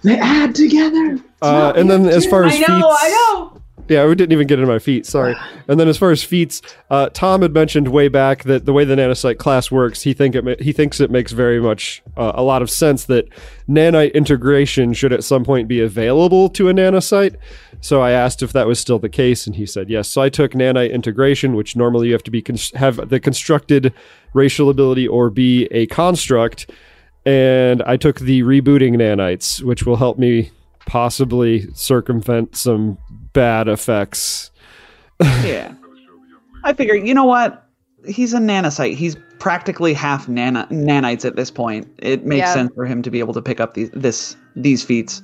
They 0.05 0.19
add 0.19 0.53
together. 0.53 1.19
Uh, 1.41 1.73
and 1.75 1.89
then 1.89 2.05
as 2.07 2.25
far 2.25 2.45
as 2.45 2.53
I 2.53 2.59
know. 2.59 2.79
feats, 2.79 2.97
I 3.01 3.09
know. 3.09 3.61
yeah, 3.87 4.05
we 4.05 4.13
didn't 4.13 4.33
even 4.33 4.45
get 4.45 4.59
into 4.59 4.71
my 4.71 4.79
feet. 4.79 5.05
Sorry. 5.05 5.35
And 5.67 5.79
then 5.79 5.87
as 5.87 5.97
far 5.97 6.11
as 6.11 6.23
feats, 6.23 6.61
uh, 6.91 7.09
Tom 7.09 7.41
had 7.41 7.51
mentioned 7.51 7.87
way 7.87 8.07
back 8.07 8.43
that 8.43 8.65
the 8.65 8.71
way 8.71 8.85
the 8.85 8.93
nanocyte 8.95 9.39
class 9.39 9.71
works, 9.71 10.03
he 10.03 10.13
think 10.13 10.35
it 10.35 10.45
ma- 10.45 10.53
he 10.59 10.71
thinks 10.71 10.99
it 10.99 11.09
makes 11.09 11.31
very 11.31 11.59
much 11.59 12.03
uh, 12.15 12.33
a 12.35 12.43
lot 12.43 12.61
of 12.61 12.69
sense 12.69 13.05
that 13.05 13.27
nanite 13.67 14.13
integration 14.13 14.93
should 14.93 15.11
at 15.11 15.23
some 15.23 15.43
point 15.43 15.67
be 15.67 15.81
available 15.81 16.49
to 16.49 16.69
a 16.69 16.73
nanocyte. 16.73 17.35
So 17.81 17.99
I 18.01 18.11
asked 18.11 18.43
if 18.43 18.53
that 18.53 18.67
was 18.67 18.79
still 18.79 18.99
the 18.99 19.09
case, 19.09 19.47
and 19.47 19.55
he 19.55 19.65
said 19.65 19.89
yes. 19.89 20.07
So 20.07 20.21
I 20.21 20.29
took 20.29 20.51
nanite 20.51 20.91
integration, 20.93 21.55
which 21.55 21.75
normally 21.75 22.07
you 22.07 22.13
have 22.13 22.23
to 22.25 22.31
be 22.31 22.43
cons- 22.43 22.71
have 22.75 23.09
the 23.09 23.19
constructed 23.19 23.91
racial 24.33 24.69
ability 24.69 25.07
or 25.07 25.31
be 25.31 25.65
a 25.71 25.87
construct, 25.87 26.69
and 27.25 27.81
I 27.83 27.97
took 27.97 28.19
the 28.19 28.41
rebooting 28.43 28.95
nanites, 28.95 29.61
which 29.61 29.85
will 29.85 29.95
help 29.97 30.17
me 30.17 30.51
possibly 30.85 31.67
circumvent 31.73 32.55
some 32.55 32.97
bad 33.33 33.67
effects. 33.67 34.51
Yeah. 35.21 35.73
I 36.63 36.73
figure, 36.73 36.95
you 36.95 37.13
know 37.13 37.25
what? 37.25 37.63
He's 38.07 38.33
a 38.33 38.37
nanocyte. 38.39 38.95
He's 38.95 39.15
practically 39.39 39.93
half 39.93 40.27
nana- 40.27 40.67
nanites 40.71 41.23
at 41.25 41.35
this 41.35 41.51
point. 41.51 41.87
It 41.99 42.25
makes 42.25 42.39
Yeah. 42.39 42.53
sense 42.53 42.71
for 42.75 42.85
him 42.85 43.01
to 43.03 43.11
be 43.11 43.19
able 43.19 43.33
to 43.35 43.41
pick 43.41 43.59
up 43.59 43.75
these 43.75 43.89
this 43.91 44.35
these 44.55 44.83
feats. 44.83 45.21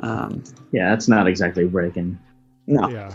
Um, 0.00 0.42
Yeah, 0.72 0.90
that's 0.90 1.08
not 1.08 1.26
exactly 1.28 1.64
breaking. 1.66 2.18
no, 2.66 2.88
Yeah. 2.88 3.12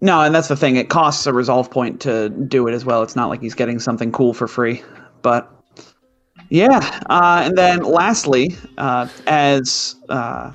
no, 0.00 0.20
and 0.22 0.34
that's 0.34 0.48
the 0.48 0.56
thing. 0.56 0.76
It 0.76 0.88
costs 0.88 1.26
a 1.26 1.32
resolve 1.32 1.70
point 1.70 2.00
to 2.02 2.28
do 2.30 2.66
it 2.66 2.72
as 2.72 2.84
well. 2.84 3.02
It's 3.02 3.16
not 3.16 3.28
like 3.28 3.40
he's 3.42 3.54
getting 3.54 3.78
something 3.78 4.10
cool 4.12 4.32
for 4.32 4.48
free. 4.48 4.82
But 5.22 5.50
yeah, 6.48 7.00
uh, 7.08 7.42
and 7.44 7.56
then 7.56 7.82
lastly, 7.82 8.56
uh, 8.78 9.08
as 9.26 9.96
uh, 10.08 10.52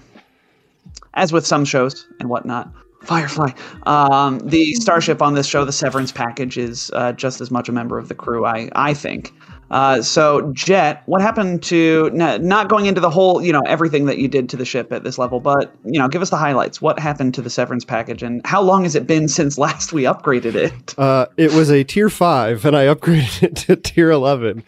as 1.13 1.33
with 1.33 1.45
some 1.45 1.65
shows 1.65 2.07
and 2.19 2.29
whatnot, 2.29 2.71
Firefly, 3.03 3.51
um, 3.87 4.39
the 4.39 4.73
starship 4.75 5.23
on 5.23 5.33
this 5.33 5.47
show, 5.47 5.65
the 5.65 5.71
Severance 5.71 6.11
package, 6.11 6.57
is 6.57 6.91
uh, 6.93 7.13
just 7.13 7.41
as 7.41 7.49
much 7.49 7.67
a 7.67 7.71
member 7.71 7.97
of 7.97 8.09
the 8.09 8.15
crew. 8.15 8.45
I 8.45 8.69
I 8.73 8.93
think. 8.93 9.33
Uh, 9.71 10.01
so 10.01 10.51
Jet, 10.51 11.01
what 11.05 11.21
happened 11.21 11.63
to 11.63 12.09
not 12.11 12.67
going 12.67 12.87
into 12.87 12.99
the 12.99 13.09
whole, 13.09 13.41
you 13.41 13.53
know, 13.53 13.61
everything 13.65 14.05
that 14.05 14.17
you 14.17 14.27
did 14.27 14.49
to 14.49 14.57
the 14.57 14.65
ship 14.65 14.91
at 14.91 15.05
this 15.05 15.17
level, 15.17 15.39
but 15.39 15.73
you 15.85 15.97
know, 15.97 16.09
give 16.09 16.21
us 16.21 16.29
the 16.29 16.37
highlights. 16.37 16.81
What 16.81 16.99
happened 16.99 17.33
to 17.35 17.41
the 17.41 17.49
Severance 17.49 17.85
package, 17.85 18.21
and 18.21 18.45
how 18.45 18.61
long 18.61 18.83
has 18.83 18.95
it 18.95 19.07
been 19.07 19.27
since 19.39 19.57
last 19.57 19.93
we 19.93 20.03
upgraded 20.03 20.53
it? 20.53 20.99
Uh, 20.99 21.25
it 21.37 21.53
was 21.53 21.71
a 21.71 21.83
tier 21.83 22.09
five, 22.09 22.65
and 22.65 22.75
I 22.75 22.85
upgraded 22.85 23.43
it 23.43 23.55
to 23.55 23.75
tier 23.77 24.11
eleven. 24.11 24.63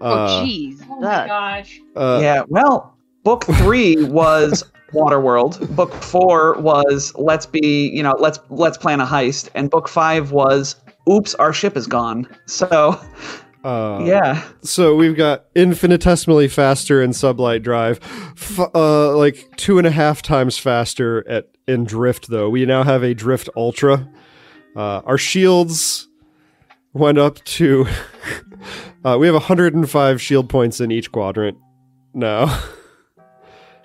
Oh, 0.00 0.12
Uh, 0.14 0.42
jeez. 0.44 0.80
Oh 0.88 1.00
my 1.00 1.26
gosh. 1.26 1.80
uh, 1.96 2.18
yeah, 2.22 2.42
well, 2.48 2.96
book 3.24 3.44
three 3.44 4.02
was 4.04 4.64
Waterworld. 4.92 5.74
Book 5.76 5.92
four 5.94 6.54
was 6.60 7.12
let's 7.16 7.46
be, 7.46 7.88
you 7.94 8.02
know, 8.02 8.16
let's 8.18 8.38
let's 8.50 8.76
plan 8.78 9.00
a 9.00 9.06
heist, 9.06 9.48
and 9.54 9.70
book 9.70 9.88
five 9.88 10.32
was 10.32 10.76
oops, 11.08 11.34
our 11.36 11.52
ship 11.52 11.76
is 11.76 11.86
gone. 11.86 12.26
So 12.46 12.98
uh, 13.62 14.02
yeah, 14.06 14.42
So 14.62 14.96
we've 14.96 15.16
got 15.16 15.44
infinitesimally 15.54 16.48
faster 16.48 17.02
in 17.02 17.10
sublight 17.10 17.62
drive, 17.62 18.00
f- 18.36 18.58
uh, 18.74 19.16
like 19.16 19.48
two 19.56 19.76
and 19.78 19.86
a 19.86 19.90
half 19.90 20.22
times 20.22 20.56
faster 20.58 21.28
at 21.28 21.48
in 21.68 21.84
drift. 21.84 22.28
Though 22.30 22.48
we 22.50 22.64
now 22.66 22.82
have 22.82 23.02
a 23.04 23.12
drift 23.14 23.48
ultra. 23.54 24.08
Uh, 24.74 25.02
our 25.04 25.18
shields 25.18 26.08
went 26.94 27.18
up 27.18 27.44
to. 27.44 27.86
uh, 29.04 29.16
we 29.18 29.26
have 29.26 29.34
105 29.34 30.22
shield 30.22 30.48
points 30.48 30.80
in 30.80 30.90
each 30.90 31.12
quadrant 31.12 31.58
now. 32.14 32.62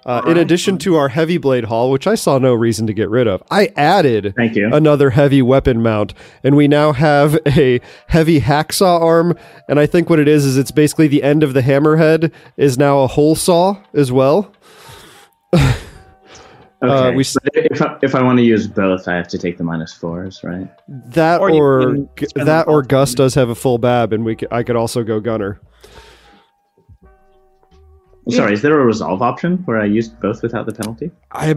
Uh, 0.05 0.21
in 0.27 0.38
addition 0.38 0.77
to 0.77 0.95
our 0.97 1.07
heavy 1.09 1.39
blade 1.39 1.63
haul, 1.63 1.89
which 1.89 2.05
I 2.05 2.13
saw 2.13 2.38
no 2.38 2.53
reason 2.53 2.85
to 2.85 2.93
get 2.93 3.09
rid 3.09 3.27
of, 3.27 3.41
I 3.49 3.71
added 3.75 4.35
Thank 4.38 4.55
you. 4.55 4.69
another 4.71 5.09
heavy 5.09 5.41
weapon 5.41 5.81
mount 5.81 6.13
and 6.43 6.55
we 6.55 6.67
now 6.67 6.91
have 6.91 7.39
a 7.47 7.81
heavy 8.05 8.39
hacksaw 8.39 9.01
arm 9.01 9.35
and 9.67 9.79
i 9.79 9.88
think 9.88 10.07
what 10.07 10.19
it 10.19 10.27
is 10.27 10.45
is 10.45 10.57
it's 10.57 10.69
basically 10.69 11.07
the 11.07 11.23
end 11.23 11.41
of 11.41 11.55
the 11.55 11.61
hammerhead 11.61 12.31
is 12.55 12.77
now 12.77 12.99
a 12.99 13.07
hole 13.07 13.35
saw 13.35 13.77
as 13.95 14.11
well 14.11 14.53
okay. 16.83 17.09
uh, 17.09 17.11
we 17.11 17.21
s- 17.21 17.38
if 17.53 17.81
I, 17.81 17.97
if 18.01 18.15
I 18.15 18.21
want 18.23 18.38
to 18.38 18.43
use 18.43 18.67
both, 18.67 19.07
I 19.07 19.15
have 19.15 19.27
to 19.29 19.38
take 19.38 19.57
the 19.57 19.63
minus 19.63 19.93
fours, 19.93 20.43
right? 20.43 20.67
that 20.88 21.39
Or 21.41 21.49
or, 21.51 21.81
you 21.81 21.85
can 21.88 22.09
g- 22.17 22.25
spend 22.27 22.47
that 22.47 22.67
or 22.67 22.81
both. 22.81 22.89
gus 22.89 23.13
does 23.13 23.33
have 23.35 23.49
a 23.49 23.55
full 23.55 23.77
bab 23.77 24.13
and 24.13 24.23
we 24.25 24.35
c- 24.39 24.47
i 24.51 24.63
could 24.63 24.75
also 24.75 25.03
go 25.03 25.19
gunner 25.19 25.59
Sorry, 28.29 28.53
is 28.53 28.61
there 28.63 28.79
a 28.79 28.83
resolve 28.83 29.21
option 29.21 29.57
where 29.65 29.79
I 29.79 29.85
used 29.85 30.19
both 30.19 30.41
without 30.41 30.65
the 30.65 30.73
penalty? 30.73 31.11
i 31.31 31.55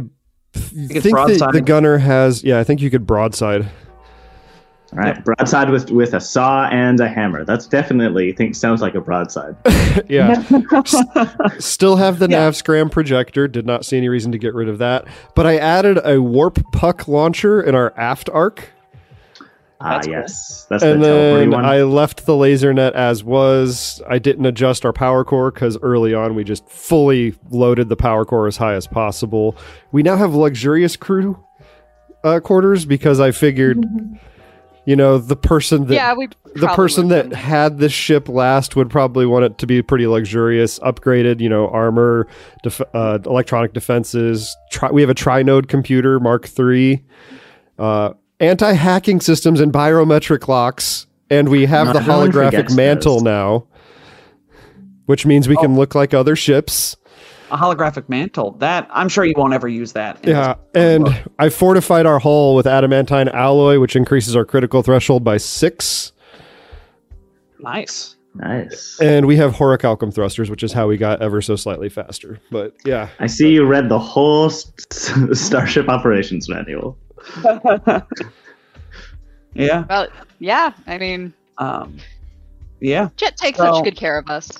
it's 0.54 1.02
think 1.02 1.16
the, 1.16 1.50
the 1.52 1.60
gunner 1.62 1.98
has 1.98 2.42
yeah 2.42 2.58
i 2.58 2.64
think 2.64 2.80
you 2.82 2.90
could 2.90 3.06
broadside 3.06 3.68
All 4.92 4.98
right, 5.00 5.22
broadside 5.22 5.68
with 5.68 5.90
with 5.90 6.14
a 6.14 6.20
saw 6.20 6.66
and 6.68 6.98
a 7.00 7.08
hammer. 7.08 7.44
That's 7.44 7.66
definitely 7.66 8.32
I 8.32 8.34
think 8.36 8.54
sounds 8.54 8.80
like 8.80 8.94
a 8.94 9.00
broadside. 9.02 9.54
yeah 10.08 10.42
Still 11.58 11.96
have 11.96 12.18
the 12.18 12.28
Yeah. 12.30 12.38
nav 12.40 12.56
scram 12.56 12.88
projector. 12.88 13.48
Did 13.48 13.66
not 13.66 13.84
see 13.84 13.98
any 13.98 14.08
reason 14.08 14.32
to 14.32 14.38
get 14.38 14.54
rid 14.54 14.68
of 14.68 14.78
that. 14.78 15.06
But 15.34 15.46
I 15.46 15.58
added 15.58 15.98
a 16.04 16.22
warp 16.22 16.58
puck 16.72 17.06
launcher 17.06 17.60
in 17.60 17.74
our 17.74 17.92
aft 17.98 18.30
arc. 18.30 18.70
Ah, 19.80 19.90
That's 19.94 20.06
cool. 20.08 20.14
yes, 20.16 20.66
that's 20.68 20.82
and 20.82 21.00
teleporting 21.02 21.50
then 21.50 21.50
one. 21.50 21.64
I 21.64 21.82
left 21.82 22.26
the 22.26 22.34
laser 22.34 22.74
net 22.74 22.94
as 22.94 23.22
was. 23.22 24.02
I 24.08 24.18
didn't 24.18 24.44
adjust 24.46 24.84
our 24.84 24.92
power 24.92 25.22
core 25.24 25.52
because 25.52 25.78
early 25.82 26.14
on 26.14 26.34
we 26.34 26.42
just 26.42 26.68
fully 26.68 27.34
loaded 27.50 27.88
the 27.88 27.94
power 27.94 28.24
core 28.24 28.48
as 28.48 28.56
high 28.56 28.74
as 28.74 28.88
possible. 28.88 29.54
We 29.92 30.02
now 30.02 30.16
have 30.16 30.34
luxurious 30.34 30.96
crew 30.96 31.38
uh, 32.24 32.40
quarters 32.40 32.86
because 32.86 33.20
I 33.20 33.30
figured, 33.30 33.84
you 34.88 34.96
know, 34.96 35.18
the 35.18 35.36
person 35.36 35.84
that 35.88 35.94
yeah, 35.94 36.14
we. 36.14 36.30
the 36.54 36.68
person 36.68 37.08
that 37.08 37.28
done 37.28 37.38
had 37.38 37.78
this 37.78 37.92
ship 37.92 38.26
last 38.26 38.74
would 38.74 38.88
probably 38.88 39.26
want 39.26 39.44
it 39.44 39.58
to 39.58 39.66
be 39.66 39.82
pretty 39.82 40.06
luxurious, 40.06 40.78
upgraded, 40.78 41.40
you 41.42 41.48
know, 41.50 41.68
armor, 41.68 42.26
def- 42.62 42.80
uh, 42.94 43.18
electronic 43.26 43.74
defenses. 43.74 44.56
Tri- 44.70 44.90
we 44.90 45.02
have 45.02 45.10
a 45.10 45.14
tri-node 45.14 45.68
computer, 45.68 46.18
Mark 46.20 46.48
III, 46.58 47.04
uh, 47.78 48.14
anti-hacking 48.40 49.20
systems 49.20 49.60
and 49.60 49.74
biometric 49.74 50.48
locks, 50.48 51.06
and 51.28 51.50
we 51.50 51.66
have 51.66 51.88
No, 51.88 51.92
the 51.92 51.98
holographic 51.98 52.74
mantle 52.74 53.16
those. 53.16 53.24
now, 53.24 53.66
which 55.04 55.26
means 55.26 55.50
we 55.50 55.56
can 55.56 55.76
look 55.76 55.94
like 55.94 56.14
other 56.14 56.34
ships. 56.34 56.96
A 57.50 57.56
holographic 57.56 58.08
mantle. 58.08 58.52
That 58.58 58.86
I'm 58.90 59.08
sure 59.08 59.24
you 59.24 59.34
won't 59.36 59.54
ever 59.54 59.68
use 59.68 59.92
that. 59.94 60.18
Yeah, 60.24 60.54
this- 60.72 60.82
and 60.98 61.24
I 61.38 61.48
fortified 61.48 62.04
our 62.06 62.18
hull 62.18 62.54
with 62.54 62.66
adamantine 62.66 63.28
alloy, 63.28 63.78
which 63.80 63.96
increases 63.96 64.36
our 64.36 64.44
critical 64.44 64.82
threshold 64.82 65.24
by 65.24 65.38
six. 65.38 66.12
nice. 67.60 68.16
nice. 68.34 68.98
And 69.00 69.26
we 69.26 69.36
have 69.36 69.54
horacalcum 69.54 70.12
thrusters, 70.14 70.50
which 70.50 70.62
is 70.62 70.72
how 70.72 70.86
we 70.88 70.96
got 70.98 71.22
ever 71.22 71.40
so 71.40 71.56
slightly 71.56 71.88
faster. 71.88 72.38
But 72.50 72.74
yeah, 72.84 73.08
I 73.18 73.26
see 73.26 73.50
you 73.50 73.64
read 73.66 73.88
the 73.88 73.98
whole 73.98 74.46
s- 74.46 74.70
Starship 75.32 75.88
Operations 75.88 76.48
Manual. 76.48 76.98
yeah. 79.54 79.84
Well, 79.88 80.08
yeah. 80.38 80.72
I 80.86 80.98
mean, 80.98 81.32
Um, 81.58 81.96
yeah. 82.80 83.08
Jet 83.16 83.36
takes 83.36 83.58
So- 83.58 83.72
such 83.72 83.84
good 83.84 83.96
care 83.96 84.18
of 84.18 84.28
us. 84.30 84.50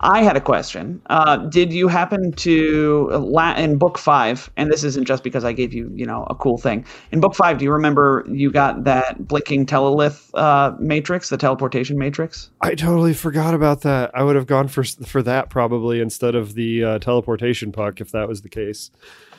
I 0.00 0.22
had 0.22 0.36
a 0.36 0.40
question. 0.40 1.02
Uh, 1.06 1.36
did 1.36 1.72
you 1.72 1.88
happen 1.88 2.32
to 2.32 3.08
la- 3.10 3.56
in 3.56 3.78
book 3.78 3.98
five? 3.98 4.50
And 4.56 4.70
this 4.70 4.84
isn't 4.84 5.06
just 5.06 5.24
because 5.24 5.44
I 5.44 5.52
gave 5.52 5.72
you, 5.72 5.90
you 5.94 6.06
know, 6.06 6.24
a 6.30 6.34
cool 6.34 6.56
thing. 6.56 6.84
In 7.10 7.20
book 7.20 7.34
five, 7.34 7.58
do 7.58 7.64
you 7.64 7.72
remember 7.72 8.24
you 8.30 8.50
got 8.50 8.84
that 8.84 9.26
blinking 9.26 9.66
telelith 9.66 10.30
uh, 10.34 10.76
matrix, 10.78 11.30
the 11.30 11.36
teleportation 11.36 11.98
matrix? 11.98 12.50
I 12.60 12.74
totally 12.74 13.12
forgot 13.12 13.54
about 13.54 13.80
that. 13.82 14.10
I 14.14 14.22
would 14.22 14.36
have 14.36 14.46
gone 14.46 14.68
for 14.68 14.84
for 14.84 15.22
that 15.22 15.50
probably 15.50 16.00
instead 16.00 16.34
of 16.34 16.54
the 16.54 16.84
uh, 16.84 16.98
teleportation 17.00 17.72
puck 17.72 18.00
if 18.00 18.12
that 18.12 18.28
was 18.28 18.42
the 18.42 18.48
case. 18.48 18.90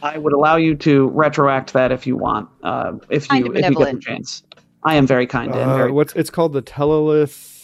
I 0.01 0.17
would 0.17 0.33
allow 0.33 0.55
you 0.55 0.75
to 0.75 1.09
retroact 1.11 1.71
that 1.71 1.91
if 1.91 2.07
you 2.07 2.15
want, 2.15 2.49
uh, 2.63 2.93
if 3.09 3.27
Kind 3.27 3.45
you 3.45 3.51
of 3.51 3.57
if 3.57 3.69
you 3.69 3.75
get 3.75 3.93
the 3.95 3.99
chance. 3.99 4.43
I 4.83 4.95
am 4.95 5.05
very 5.05 5.27
kind 5.27 5.53
and 5.53 5.71
Uh, 5.71 5.75
very 5.75 5.91
what's 5.91 6.13
it's 6.15 6.29
called 6.29 6.53
the 6.53 6.61
telelith? 6.61 7.58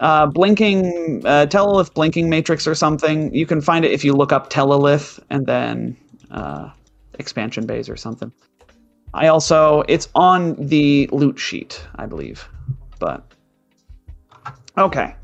Uh, 0.00 0.26
blinking 0.26 1.22
uh, 1.24 1.46
telelith 1.46 1.94
blinking 1.94 2.28
matrix 2.28 2.66
or 2.66 2.74
something. 2.74 3.34
You 3.34 3.46
can 3.46 3.60
find 3.60 3.84
it 3.84 3.92
if 3.92 4.04
you 4.04 4.12
look 4.12 4.32
up 4.32 4.50
telelith 4.50 5.18
and 5.30 5.46
then 5.46 5.96
uh, 6.30 6.70
expansion 7.18 7.66
bays 7.66 7.88
or 7.88 7.96
something. 7.96 8.32
I 9.14 9.28
also 9.28 9.82
it's 9.88 10.08
on 10.14 10.54
the 10.56 11.08
loot 11.12 11.38
sheet, 11.38 11.82
I 11.96 12.06
believe, 12.06 12.48
but 12.98 13.24
okay. 14.76 15.14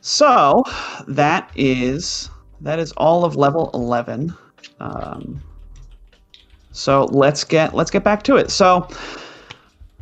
So 0.00 0.64
that 1.08 1.50
is 1.56 2.30
that 2.60 2.78
is 2.78 2.92
all 2.92 3.24
of 3.24 3.36
level 3.36 3.70
eleven. 3.74 4.34
Um, 4.78 5.42
so 6.72 7.04
let's 7.06 7.44
get 7.44 7.74
let's 7.74 7.90
get 7.90 8.04
back 8.04 8.22
to 8.24 8.36
it. 8.36 8.50
So 8.50 8.88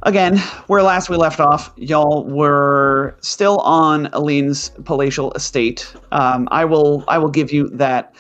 again, 0.03 0.39
where 0.67 0.83
last 0.83 1.09
we 1.09 1.17
left 1.17 1.41
off, 1.41 1.73
y'all 1.77 2.25
were 2.25 3.17
still 3.21 3.59
on 3.59 4.07
Aline's 4.13 4.71
palatial 4.85 5.33
estate. 5.33 5.93
Um, 6.13 6.49
I 6.51 6.65
will 6.65 7.05
I 7.09 7.19
will 7.19 7.31
give 7.31 7.53
you 7.53 7.69
that 7.71 8.15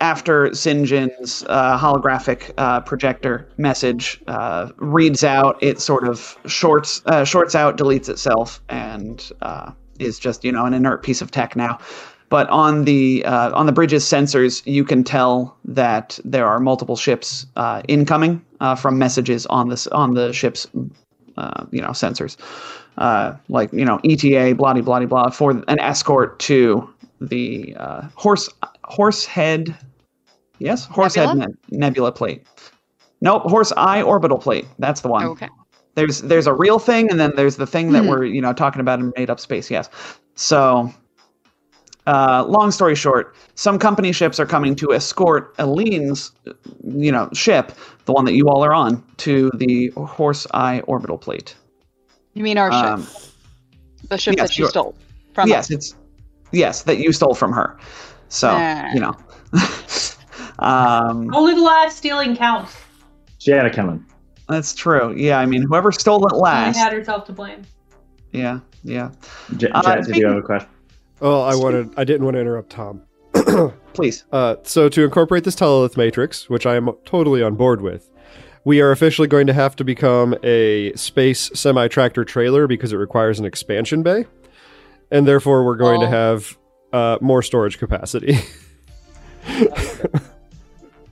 after 0.00 0.48
Sinjin's 0.50 1.44
uh, 1.48 1.78
holographic 1.78 2.52
uh, 2.58 2.80
projector 2.80 3.48
message 3.56 4.20
uh, 4.26 4.70
reads 4.76 5.24
out, 5.24 5.56
it 5.62 5.80
sort 5.80 6.06
of 6.06 6.36
shorts 6.46 7.02
uh, 7.06 7.24
shorts 7.24 7.54
out, 7.54 7.76
deletes 7.76 8.08
itself, 8.08 8.60
and 8.68 9.30
uh, 9.42 9.72
is 9.98 10.18
just 10.18 10.44
you 10.44 10.52
know 10.52 10.64
an 10.64 10.74
inert 10.74 11.02
piece 11.02 11.22
of 11.22 11.30
tech 11.30 11.56
now. 11.56 11.78
But 12.28 12.48
on 12.50 12.84
the 12.84 13.24
uh, 13.24 13.52
on 13.54 13.66
the 13.66 13.72
bridge's 13.72 14.04
sensors, 14.04 14.62
you 14.66 14.84
can 14.84 15.04
tell 15.04 15.56
that 15.64 16.18
there 16.24 16.46
are 16.46 16.58
multiple 16.58 16.96
ships 16.96 17.46
incoming 17.88 18.44
uh, 18.60 18.74
from 18.74 18.98
messages 18.98 19.46
on 19.46 19.68
this 19.68 19.86
on 19.88 20.14
the 20.14 20.32
ship's 20.32 20.66
uh, 21.36 21.66
you 21.70 21.80
know 21.82 21.90
sensors, 21.90 22.36
uh, 22.98 23.34
like 23.48 23.72
you 23.72 23.84
know 23.84 24.00
ETA, 24.04 24.54
blah 24.54 24.72
blah 24.74 24.82
blah 24.82 25.04
blah, 25.06 25.30
for 25.30 25.50
an 25.50 25.78
escort 25.80 26.38
to 26.40 26.88
the 27.20 27.74
uh, 27.78 28.02
horse 28.14 28.48
horse 28.84 29.24
head, 29.24 29.74
yes, 30.58 30.86
horse 30.86 31.14
head 31.14 31.26
Nebula? 31.28 31.46
ne- 31.70 31.78
nebula 31.78 32.12
plate. 32.12 32.44
Nope, 33.20 33.42
horse 33.44 33.72
eye 33.76 34.02
orbital 34.02 34.38
plate. 34.38 34.66
That's 34.78 35.00
the 35.00 35.08
one. 35.08 35.24
Okay. 35.26 35.48
There's 35.94 36.20
there's 36.22 36.46
a 36.46 36.52
real 36.52 36.78
thing, 36.78 37.10
and 37.10 37.18
then 37.18 37.32
there's 37.36 37.56
the 37.56 37.66
thing 37.66 37.92
that 37.92 38.02
Hmm. 38.02 38.10
we're 38.10 38.24
you 38.24 38.40
know 38.42 38.52
talking 38.52 38.80
about 38.80 38.98
in 39.00 39.12
made 39.16 39.30
up 39.30 39.40
space. 39.40 39.70
Yes. 39.70 39.88
So, 40.34 40.92
uh, 42.06 42.44
long 42.48 42.70
story 42.70 42.94
short, 42.94 43.34
some 43.54 43.78
company 43.78 44.12
ships 44.12 44.38
are 44.38 44.46
coming 44.46 44.74
to 44.76 44.92
escort 44.92 45.54
Aline's, 45.58 46.32
you 46.84 47.10
know, 47.12 47.28
ship, 47.32 47.72
the 48.04 48.12
one 48.12 48.24
that 48.24 48.34
you 48.34 48.48
all 48.48 48.64
are 48.64 48.72
on, 48.74 49.02
to 49.18 49.50
the 49.54 49.88
Horse 49.96 50.46
Eye 50.54 50.80
orbital 50.86 51.18
plate. 51.18 51.56
You 52.34 52.42
mean 52.42 52.58
our 52.58 52.70
Um, 52.70 53.02
ship? 53.04 53.12
The 54.08 54.18
ship 54.18 54.34
yes, 54.36 54.48
that 54.48 54.54
she 54.54 54.62
your- 54.62 54.70
stole 54.70 54.94
from 55.34 55.48
yes, 55.48 55.64
us? 55.66 55.70
it's 55.70 55.94
yes 56.52 56.82
that 56.82 56.98
you 56.98 57.12
stole 57.12 57.34
from 57.34 57.52
her. 57.52 57.76
So 58.28 58.50
Ah. 58.52 58.88
you 58.94 59.00
know. 59.00 59.16
um, 60.58 61.34
Only 61.34 61.54
the 61.54 61.62
last 61.62 61.96
stealing 61.98 62.36
counts. 62.36 62.76
She 63.38 63.50
had 63.50 63.66
it 63.66 63.72
coming. 63.74 64.04
that's 64.48 64.74
true. 64.74 65.12
Yeah, 65.16 65.38
I 65.40 65.46
mean, 65.46 65.62
whoever 65.62 65.90
stole 65.92 66.24
it 66.26 66.34
last. 66.36 66.76
She 66.76 66.80
last. 66.80 66.90
had 66.90 66.92
herself 66.92 67.24
to 67.26 67.32
blame. 67.32 67.62
Yeah, 68.32 68.60
yeah. 68.84 69.10
J- 69.56 69.68
Uh, 69.72 69.82
did 69.96 70.04
speaking- 70.04 70.20
you 70.22 70.28
have 70.28 70.36
a 70.36 70.42
question? 70.42 70.68
Oh, 71.20 71.40
I 71.42 71.54
wanted 71.54 71.90
I 71.96 72.04
didn't 72.04 72.24
want 72.24 72.34
to 72.34 72.40
interrupt 72.40 72.70
Tom. 72.70 73.02
Please. 73.94 74.24
Uh, 74.32 74.56
so 74.62 74.88
to 74.88 75.04
incorporate 75.04 75.44
this 75.44 75.56
telelith 75.56 75.96
matrix, 75.96 76.48
which 76.50 76.66
I 76.66 76.76
am 76.76 76.90
totally 77.04 77.42
on 77.42 77.54
board 77.54 77.80
with, 77.80 78.10
we 78.64 78.80
are 78.80 78.90
officially 78.90 79.28
going 79.28 79.46
to 79.46 79.52
have 79.54 79.76
to 79.76 79.84
become 79.84 80.34
a 80.42 80.92
space 80.94 81.50
semi-tractor 81.54 82.24
trailer 82.24 82.66
because 82.66 82.92
it 82.92 82.96
requires 82.96 83.38
an 83.38 83.44
expansion 83.46 84.02
bay, 84.02 84.26
and 85.10 85.26
therefore 85.26 85.64
we're 85.64 85.76
going 85.76 86.00
to 86.00 86.06
Oh. 86.06 86.10
have 86.10 86.58
uh, 86.92 87.18
more 87.20 87.42
storage 87.42 87.78
capacity. 87.78 88.38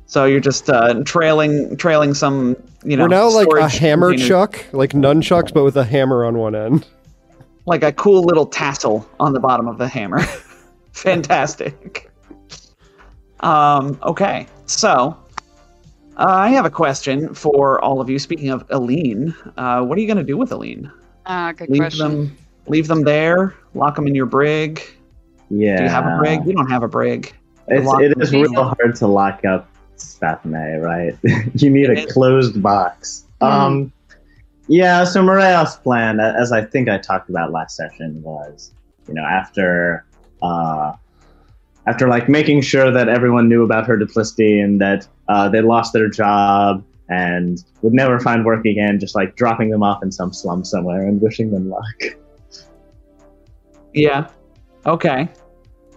So 0.07 0.27
you're 0.27 0.39
just 0.39 0.71
uh, 0.71 1.03
trailing, 1.05 1.77
trailing 1.77 2.15
some, 2.15 2.55
you 2.85 2.97
know. 2.97 3.03
we're 3.05 3.09
now 3.09 3.29
like 3.31 3.49
a 3.49 3.69
hammer 3.69 4.11
container- 4.11 4.29
chuck, 4.29 4.65
like 4.73 4.91
nunchucks, 4.93 5.53
but 5.53 5.65
with 5.65 5.77
a 5.77 5.83
hammer 5.83 6.25
on 6.25 6.39
one 6.39 6.55
end. 6.55 6.87
Like 7.67 7.83
a 7.83 7.93
cool 7.93 8.23
little 8.23 8.47
tassel 8.47 9.09
on 9.19 9.33
the 9.33 9.41
bottom 9.41 9.69
of 9.69 9.79
the 9.79 9.89
hammer. 9.89 10.21
Fantastic. 10.93 12.11
Um, 13.41 13.99
okay, 14.03 14.47
so 14.67 15.17
uh, 16.17 16.25
I 16.27 16.49
have 16.51 16.65
a 16.65 16.71
question 16.71 17.35
for 17.35 17.83
all 17.83 18.01
of 18.01 18.09
you. 18.09 18.19
Speaking 18.19 18.51
of 18.51 18.65
Aline, 18.71 19.35
uh, 19.57 19.83
what 19.83 19.99
are 19.99 20.01
you 20.01 20.07
going 20.07 20.19
to 20.19 20.25
do 20.25 20.37
with 20.37 20.53
Aline? 20.53 20.91
Ah, 21.27 21.53
good 21.53 21.69
Leave 21.71 21.81
question. 21.81 22.09
them, 22.09 22.37
leave 22.69 22.87
them 22.87 23.03
there. 23.03 23.55
Lock 23.75 23.97
them 23.97 24.07
in 24.07 24.15
your 24.15 24.27
brig. 24.27 24.83
Yeah. 25.51 25.77
Do 25.79 25.83
you 25.85 25.89
have 25.91 26.07
a 26.07 26.19
brig? 26.19 26.47
You 26.47 26.53
don't 26.55 26.71
have 26.71 26.83
a 26.83 26.89
brig. 26.89 27.35
It's, 27.69 27.87
Lock 27.87 28.03
it 28.03 28.17
them 28.19 28.41
real 28.43 28.63
hard 28.63 28.95
to 28.97 29.07
lock 29.07 29.45
up 29.45 29.69
Spathinae, 29.97 30.81
right? 30.83 31.17
you 31.55 31.71
need 31.71 31.91
It 31.91 31.99
a 31.99 32.07
is. 32.07 32.13
closed 32.13 32.63
box. 32.63 33.25
Um, 33.41 33.93
yeah, 34.69 35.05
so 35.05 35.23
Moreos' 35.23 35.83
plan, 35.83 36.21
as 36.21 36.53
I 36.53 36.65
think 36.65 36.89
I 36.89 36.99
talked 36.99 37.29
about 37.29 37.53
last 37.53 37.77
session, 37.77 38.23
was, 38.23 38.73
you 39.07 39.15
know, 39.15 39.25
after, 39.25 40.05
uh, 40.43 40.93
after 41.87 42.09
like 42.09 42.29
making 42.29 42.63
sure 42.63 42.91
that 42.91 43.09
everyone 43.09 43.49
knew 43.49 43.63
about 43.63 43.87
her 43.87 43.97
duplicity 43.97 44.61
and 44.61 44.81
that 44.81 45.07
uh, 45.29 45.49
they 45.49 45.61
lost 45.61 45.93
their 45.93 46.09
job 46.09 46.83
and 47.09 47.63
would 47.83 47.93
never 47.93 48.19
find 48.19 48.45
work 48.45 48.65
again, 48.65 48.99
just 48.99 49.15
like 49.15 49.37
dropping 49.37 49.69
them 49.69 49.83
off 49.83 50.03
in 50.03 50.11
some 50.11 50.33
slum 50.33 50.65
somewhere 50.65 51.07
and 51.07 51.21
wishing 51.21 51.51
them 51.51 51.69
luck. 51.69 52.19
Yeah. 53.93 54.29
Okay. 54.87 55.29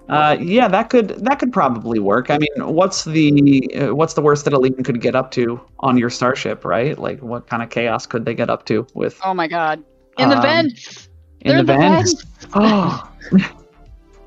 Uh, 0.09 0.37
yeah, 0.39 0.67
that 0.69 0.89
could 0.89 1.09
that 1.25 1.37
could 1.39 1.51
probably 1.51 1.99
work. 1.99 2.29
I 2.29 2.37
mean, 2.37 2.73
what's 2.73 3.03
the 3.03 3.69
uh, 3.75 3.93
what's 3.95 4.13
the 4.13 4.21
worst 4.21 4.45
that 4.45 4.53
Aline 4.53 4.81
could 4.83 5.01
get 5.01 5.15
up 5.15 5.31
to 5.31 5.59
on 5.81 5.97
your 5.97 6.09
starship, 6.09 6.63
right? 6.63 6.97
Like, 6.97 7.21
what 7.21 7.47
kind 7.47 7.61
of 7.61 7.69
chaos 7.69 8.05
could 8.05 8.23
they 8.23 8.33
get 8.33 8.49
up 8.49 8.65
to 8.67 8.87
with 8.93 9.19
Oh 9.25 9.33
my 9.33 9.47
god. 9.47 9.83
In 10.17 10.29
the 10.29 10.37
Um, 10.37 10.41
vents. 10.41 11.09
in 11.41 11.55
They're 11.55 11.63
the 11.63 11.73
in 11.73 11.79
vents? 11.79 12.23
Oh. 12.53 13.11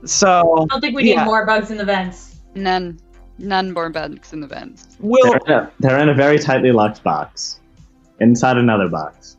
so 0.05 0.63
I 0.63 0.67
don't 0.67 0.81
think 0.81 0.95
we 0.97 1.03
need 1.05 1.11
Yeah. 1.15 1.25
more 1.25 1.47
bugs 1.47 1.71
in 1.71 1.77
the 1.79 1.85
vents. 1.85 2.37
None. 2.55 2.99
None 3.39 3.73
more 3.73 3.89
bugs 3.91 4.33
in 4.33 4.41
the 4.41 4.47
vents. 4.47 4.97
we'll 5.01 5.33
They're 5.33 5.41
in, 5.47 5.53
a, 5.65 5.71
they're 5.81 5.99
in 5.99 6.09
a 6.11 6.15
very 6.15 6.39
tightly 6.39 6.73
locked 6.73 7.03
box 7.03 7.61
inside 8.21 8.57
another 8.59 8.89
box. 8.89 9.37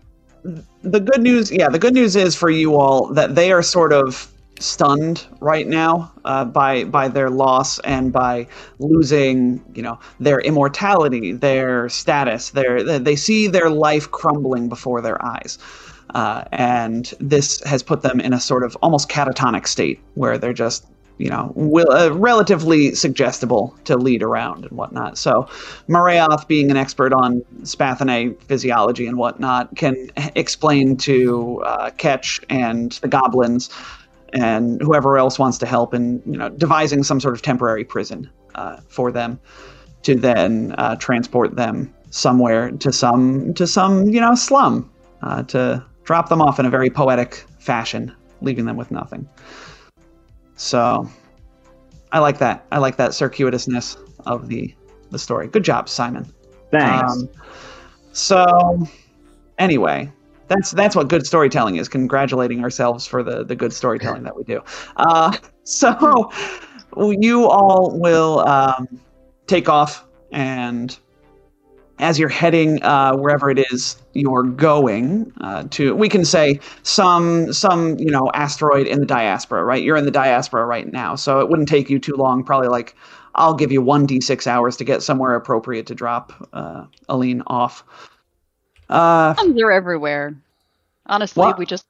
the 0.82 0.99
good 0.99 1.21
news, 1.21 1.51
yeah, 1.51 1.69
the 1.69 1.77
good 1.77 1.93
news 1.93 2.15
is 2.15 2.36
for 2.36 2.49
you 2.49 2.75
all 2.75 3.06
that 3.13 3.36
they 3.36 3.51
are 3.51 3.62
sort 3.62 3.93
of 3.93 4.32
stunned 4.62 5.28
right 5.39 5.67
now 5.67 6.12
uh, 6.26 6.45
by 6.45 6.84
by 6.86 7.08
their 7.08 7.30
loss 7.30 7.80
and 7.80 8.12
by 8.12 8.47
losing, 8.80 9.63
you 9.74 9.82
know, 9.82 10.00
their 10.19 10.39
immortality, 10.39 11.32
their 11.34 11.89
status. 11.89 12.52
Their 12.52 13.00
they 13.00 13.15
see 13.15 13.47
their 13.47 13.69
life 13.69 14.10
crumbling 14.12 14.69
before 14.69 15.02
their 15.02 15.24
eyes, 15.24 15.58
uh, 16.13 16.43
and 16.52 17.13
this 17.19 17.62
has 17.63 17.84
put 17.84 18.02
them 18.02 18.19
in 18.19 18.34
a 18.34 18.39
sort 18.39 18.63
of 18.63 18.78
almost 18.82 19.10
catatonic 19.10 19.67
state 19.67 20.00
where 20.15 20.38
they're 20.38 20.54
just 20.54 20.86
you 21.21 21.30
know, 21.30 21.52
will, 21.56 21.91
uh, 21.91 22.10
relatively 22.10 22.95
suggestible 22.95 23.78
to 23.84 23.95
lead 23.95 24.24
around 24.24 24.65
and 24.65 24.76
whatnot. 24.76 25.19
So, 25.19 25.47
Marayoth, 25.88 26.47
being 26.47 26.71
an 26.71 26.78
expert 26.78 27.13
on 27.13 27.41
Spathinae 27.62 28.41
physiology 28.41 29.06
and 29.06 29.17
whatnot, 29.17 29.76
can 29.76 30.10
explain 30.36 30.97
to 30.97 31.62
uh, 31.63 31.91
Ketch 31.91 32.41
and 32.50 32.93
the 33.04 33.08
goblins 33.08 33.69
and 34.33 34.81
whoever 34.81 35.17
else 35.17 35.37
wants 35.37 35.57
to 35.59 35.65
help 35.65 35.93
in, 35.93 36.21
you 36.25 36.37
know, 36.37 36.49
devising 36.49 37.03
some 37.03 37.19
sort 37.19 37.33
of 37.33 37.41
temporary 37.41 37.83
prison 37.83 38.29
uh, 38.55 38.77
for 38.87 39.11
them 39.11 39.39
to 40.03 40.15
then 40.15 40.73
uh, 40.77 40.95
transport 40.95 41.55
them 41.55 41.93
somewhere 42.09 42.71
to 42.71 42.91
some 42.91 43.53
to 43.53 43.65
some 43.65 44.09
you 44.09 44.19
know 44.19 44.35
slum 44.35 44.89
uh, 45.21 45.43
to 45.43 45.83
drop 46.03 46.29
them 46.29 46.41
off 46.41 46.59
in 46.59 46.65
a 46.65 46.69
very 46.69 46.89
poetic 46.89 47.45
fashion, 47.59 48.13
leaving 48.41 48.65
them 48.65 48.77
with 48.77 48.91
nothing. 48.91 49.27
So 50.55 51.09
I 52.11 52.19
like 52.19 52.37
that. 52.39 52.65
I 52.71 52.79
like 52.79 52.97
that 52.97 53.11
circuitousness 53.11 53.97
of 54.25 54.47
the 54.47 54.73
the 55.11 55.19
story. 55.19 55.47
Good 55.47 55.63
job, 55.63 55.89
Simon. 55.89 56.31
Thanks. 56.71 57.13
Um, 57.13 57.29
so 58.13 58.87
anyway, 59.57 60.11
that's 60.51 60.71
that's 60.71 60.95
what 60.95 61.07
good 61.07 61.25
storytelling 61.25 61.77
is. 61.77 61.87
Congratulating 61.87 62.63
ourselves 62.63 63.05
for 63.05 63.23
the 63.23 63.43
the 63.43 63.55
good 63.55 63.73
storytelling 63.73 64.23
that 64.23 64.35
we 64.35 64.43
do. 64.43 64.61
Uh, 64.97 65.35
so 65.63 66.31
you 66.97 67.45
all 67.45 67.97
will 67.99 68.39
um, 68.47 68.87
take 69.47 69.69
off 69.69 70.05
and 70.31 70.97
as 72.01 72.17
you're 72.17 72.29
heading 72.29 72.81
uh, 72.83 73.15
wherever 73.15 73.49
it 73.49 73.59
is 73.71 73.95
you're 74.13 74.43
going 74.43 75.31
uh, 75.39 75.63
to, 75.69 75.95
we 75.95 76.09
can 76.09 76.25
say 76.25 76.59
some 76.83 77.53
some 77.53 77.97
you 77.99 78.09
know 78.09 78.29
asteroid 78.33 78.87
in 78.87 78.99
the 78.99 79.05
diaspora, 79.05 79.63
right? 79.63 79.83
You're 79.83 79.97
in 79.97 80.05
the 80.05 80.11
diaspora 80.11 80.65
right 80.65 80.91
now, 80.91 81.15
so 81.15 81.39
it 81.39 81.47
wouldn't 81.47 81.69
take 81.69 81.89
you 81.89 81.99
too 81.99 82.15
long. 82.15 82.43
Probably 82.43 82.67
like 82.67 82.95
I'll 83.35 83.53
give 83.53 83.71
you 83.71 83.81
one 83.81 84.07
d6 84.07 84.47
hours 84.47 84.75
to 84.77 84.83
get 84.83 85.01
somewhere 85.03 85.35
appropriate 85.35 85.85
to 85.87 85.95
drop 85.95 86.33
uh, 86.51 86.85
Aline 87.07 87.43
off. 87.47 87.83
Uh, 88.91 89.34
Slums 89.36 89.62
are 89.62 89.71
everywhere. 89.71 90.36
Honestly, 91.06 91.41
What? 91.41 91.58
we 91.58 91.65
just 91.65 91.86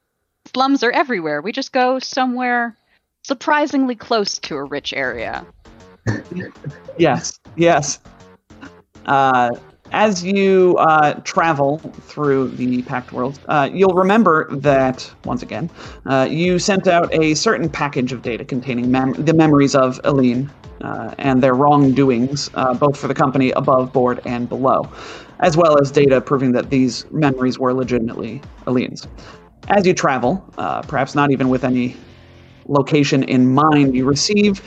slums 0.54 0.82
are 0.82 0.90
everywhere. 0.90 1.42
We 1.42 1.52
just 1.52 1.72
go 1.72 1.98
somewhere 1.98 2.76
surprisingly 3.24 3.94
close 3.94 4.38
to 4.38 4.56
a 4.56 4.64
rich 4.64 4.92
area. 4.92 5.44
yes, 6.98 7.38
yes. 7.56 8.00
Uh, 9.06 9.50
as 9.92 10.24
you 10.24 10.76
uh, 10.78 11.14
travel 11.24 11.78
through 11.78 12.48
the 12.48 12.82
Pact 12.82 13.12
World, 13.12 13.38
uh, 13.48 13.68
you'll 13.72 13.94
remember 13.94 14.48
that, 14.56 15.08
once 15.24 15.42
again, 15.42 15.70
uh, 16.06 16.26
you 16.30 16.58
sent 16.58 16.88
out 16.88 17.12
a 17.14 17.34
certain 17.34 17.68
package 17.68 18.12
of 18.12 18.22
data 18.22 18.44
containing 18.44 18.90
mem- 18.90 19.12
the 19.12 19.34
memories 19.34 19.74
of 19.74 20.00
Aline 20.04 20.50
uh, 20.82 21.14
and 21.18 21.42
their 21.42 21.54
wrongdoings, 21.54 22.50
uh, 22.54 22.74
both 22.74 22.98
for 22.98 23.08
the 23.08 23.14
company 23.14 23.50
above 23.52 23.92
board 23.92 24.20
and 24.26 24.48
below, 24.48 24.88
as 25.40 25.56
well 25.56 25.80
as 25.80 25.90
data 25.90 26.20
proving 26.20 26.52
that 26.52 26.70
these 26.70 27.10
memories 27.10 27.58
were 27.58 27.72
legitimately 27.72 28.40
aliens. 28.66 29.06
As 29.68 29.86
you 29.86 29.94
travel, 29.94 30.44
uh, 30.58 30.82
perhaps 30.82 31.14
not 31.14 31.30
even 31.30 31.48
with 31.48 31.64
any 31.64 31.96
location 32.66 33.22
in 33.24 33.52
mind, 33.52 33.94
you 33.94 34.04
receive 34.04 34.60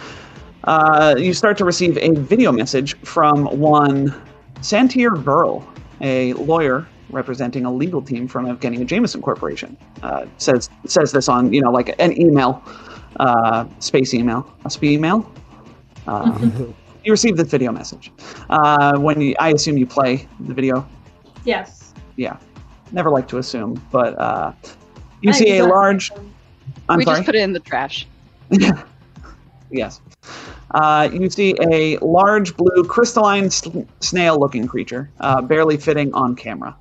uh, 0.66 1.14
you 1.18 1.34
start 1.34 1.58
to 1.58 1.66
receive 1.66 1.98
a 2.00 2.12
video 2.14 2.52
message 2.52 2.98
from 3.02 3.46
one 3.60 4.14
Santier 4.62 5.12
Burl, 5.12 5.68
a 6.02 6.34
lawyer 6.34 6.88
representing 7.12 7.66
a 7.66 7.72
legal 7.72 8.02
team 8.02 8.28
from 8.28 8.46
Evgenia 8.48 8.86
Jameson 8.86 9.22
Corporation. 9.22 9.78
Uh, 10.02 10.26
says 10.38 10.70
says 10.88 11.12
this 11.12 11.30
on 11.30 11.54
you 11.54 11.62
know 11.62 11.70
like 11.70 11.94
an 12.00 12.20
email, 12.20 12.64
uh, 13.20 13.66
space 13.80 14.14
email, 14.14 14.52
a 14.66 14.70
spee 14.70 14.94
email. 14.94 15.32
Uh, 16.08 16.38
you 17.04 17.12
receive 17.12 17.38
this 17.38 17.50
video 17.50 17.72
message 17.72 18.12
uh, 18.50 18.98
when 18.98 19.22
you, 19.22 19.36
I 19.40 19.50
assume 19.50 19.78
you 19.78 19.86
play 19.86 20.28
the 20.40 20.54
video. 20.54 20.88
Yes. 21.44 21.94
Yeah, 22.16 22.38
never 22.92 23.10
like 23.10 23.28
to 23.30 23.38
assume, 23.38 23.82
but 23.92 24.18
uh, 24.20 24.54
you 25.22 25.30
I 25.30 25.34
see 25.34 25.58
a 25.58 25.66
large. 25.66 26.12
I'm 26.90 26.98
we 26.98 27.06
sorry. 27.06 27.18
just 27.18 27.26
put 27.26 27.36
it 27.36 27.42
in 27.42 27.54
the 27.54 27.60
trash. 27.60 28.08
Yes. 29.72 30.02
Uh, 30.72 31.10
you 31.12 31.30
see 31.30 31.56
a 31.72 31.98
large 31.98 32.56
blue 32.56 32.84
crystalline 32.84 33.50
sl- 33.50 33.82
snail-looking 34.00 34.68
creature, 34.68 35.10
uh, 35.20 35.42
barely 35.42 35.78
fitting 35.78 36.14
on 36.14 36.36
camera. 36.36 36.76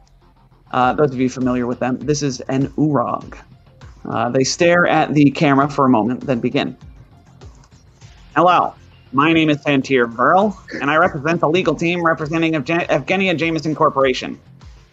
Uh, 0.72 0.92
those 0.92 1.12
of 1.12 1.20
you 1.20 1.28
familiar 1.28 1.66
with 1.66 1.78
them, 1.78 1.98
this 1.98 2.22
is 2.22 2.40
an 2.42 2.68
urog. 2.70 3.38
Uh, 4.04 4.28
they 4.28 4.44
stare 4.44 4.86
at 4.86 5.14
the 5.14 5.30
camera 5.30 5.68
for 5.68 5.86
a 5.86 5.88
moment, 5.88 6.20
then 6.20 6.40
begin. 6.40 6.76
Hello, 8.34 8.74
my 9.14 9.32
name 9.32 9.48
is 9.48 9.58
Santir 9.58 10.12
Burl, 10.12 10.60
and 10.80 10.90
I 10.90 10.96
represent 10.96 11.40
the 11.40 11.48
legal 11.48 11.74
team 11.76 12.04
representing 12.04 12.54
Evgen- 12.54 12.88
Evgenia 12.88 13.36
Jameson 13.36 13.74
Corporation. 13.74 14.38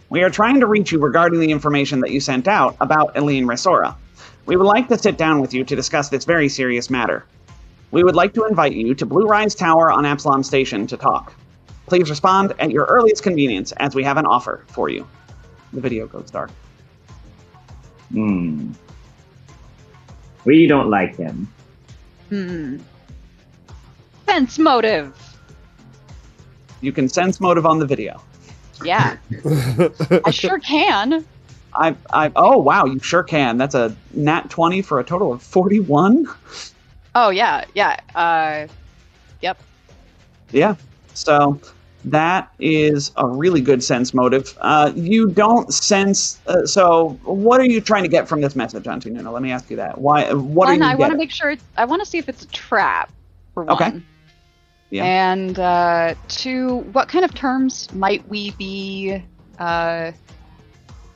We 0.09 0.21
are 0.21 0.29
trying 0.29 0.59
to 0.59 0.67
reach 0.67 0.91
you 0.91 0.99
regarding 0.99 1.39
the 1.39 1.51
information 1.51 2.01
that 2.01 2.11
you 2.11 2.19
sent 2.19 2.47
out 2.47 2.75
about 2.79 3.17
Eileen 3.17 3.45
Resora. 3.45 3.95
We 4.45 4.55
would 4.55 4.67
like 4.67 4.87
to 4.89 4.97
sit 4.97 5.17
down 5.17 5.41
with 5.41 5.55
you 5.55 5.63
to 5.63 5.75
discuss 5.75 6.09
this 6.09 6.23
very 6.23 6.49
serious 6.49 6.89
matter. 6.89 7.25
We 7.89 8.03
would 8.03 8.15
like 8.15 8.33
to 8.35 8.45
invite 8.45 8.73
you 8.73 8.93
to 8.93 9.05
Blue 9.07 9.25
Rise 9.25 9.55
Tower 9.55 9.91
on 9.91 10.05
Absalom 10.05 10.43
Station 10.43 10.85
to 10.87 10.97
talk. 10.97 11.33
Please 11.87 12.09
respond 12.09 12.53
at 12.59 12.69
your 12.69 12.85
earliest 12.85 13.23
convenience 13.23 13.71
as 13.73 13.95
we 13.95 14.03
have 14.03 14.17
an 14.17 14.27
offer 14.27 14.63
for 14.67 14.89
you. 14.89 15.07
The 15.73 15.81
video 15.81 16.05
goes 16.05 16.29
dark. 16.29 16.51
Hmm. 18.11 18.73
We 20.45 20.67
don't 20.67 20.91
like 20.91 21.15
him. 21.15 21.47
Hmm. 22.29 22.77
Sense 24.31 24.57
motive. 24.57 25.13
You 26.79 26.93
can 26.93 27.09
sense 27.09 27.41
motive 27.41 27.65
on 27.65 27.79
the 27.79 27.85
video. 27.85 28.23
Yeah, 28.81 29.17
I 30.25 30.31
sure 30.31 30.57
can. 30.57 31.25
I, 31.73 31.93
I, 32.13 32.31
oh 32.37 32.57
wow, 32.57 32.85
you 32.85 32.97
sure 32.99 33.23
can. 33.23 33.57
That's 33.57 33.75
a 33.75 33.93
nat 34.13 34.49
20 34.49 34.83
for 34.83 35.01
a 35.01 35.03
total 35.03 35.33
of 35.33 35.43
41. 35.43 36.27
Oh 37.13 37.29
yeah, 37.29 37.65
yeah. 37.75 37.99
Uh, 38.15 38.67
yep. 39.41 39.61
Yeah. 40.53 40.75
So 41.13 41.59
that 42.05 42.53
is 42.57 43.11
a 43.17 43.27
really 43.27 43.59
good 43.59 43.83
sense 43.83 44.13
motive. 44.13 44.57
Uh, 44.61 44.93
you 44.95 45.27
don't 45.27 45.73
sense. 45.73 46.39
Uh, 46.47 46.65
so 46.65 47.19
what 47.25 47.59
are 47.59 47.65
you 47.65 47.81
trying 47.81 48.03
to 48.03 48.09
get 48.09 48.29
from 48.29 48.39
this 48.39 48.55
message, 48.55 48.87
Auntie 48.87 49.09
Nuna? 49.09 49.29
Let 49.33 49.43
me 49.43 49.51
ask 49.51 49.69
you 49.69 49.75
that. 49.75 49.97
Why? 49.97 50.31
What 50.31 50.69
are 50.69 50.75
you 50.75 50.83
I 50.83 50.95
want 50.95 51.11
to 51.11 51.17
make 51.17 51.31
sure. 51.31 51.51
It's, 51.51 51.63
I 51.75 51.83
want 51.83 52.01
to 52.01 52.05
see 52.05 52.17
if 52.17 52.29
it's 52.29 52.43
a 52.43 52.47
trap. 52.47 53.11
For 53.53 53.65
one. 53.65 53.75
Okay. 53.75 54.01
Yeah. 54.91 55.05
And 55.05 55.57
uh, 55.57 56.15
two, 56.27 56.79
what 56.91 57.07
kind 57.07 57.25
of 57.25 57.33
terms 57.33 57.91
might 57.93 58.27
we 58.27 58.51
be 58.51 59.23
uh, 59.57 60.11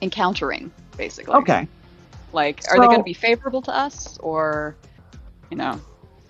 encountering? 0.01 0.71
Basically. 0.97 1.35
Okay. 1.35 1.67
Like, 2.31 2.61
are 2.69 2.79
they 2.79 2.85
going 2.85 2.99
to 2.99 3.03
be 3.03 3.13
favorable 3.13 3.61
to 3.61 3.75
us, 3.75 4.17
or, 4.19 4.75
you 5.51 5.57
know? 5.57 5.79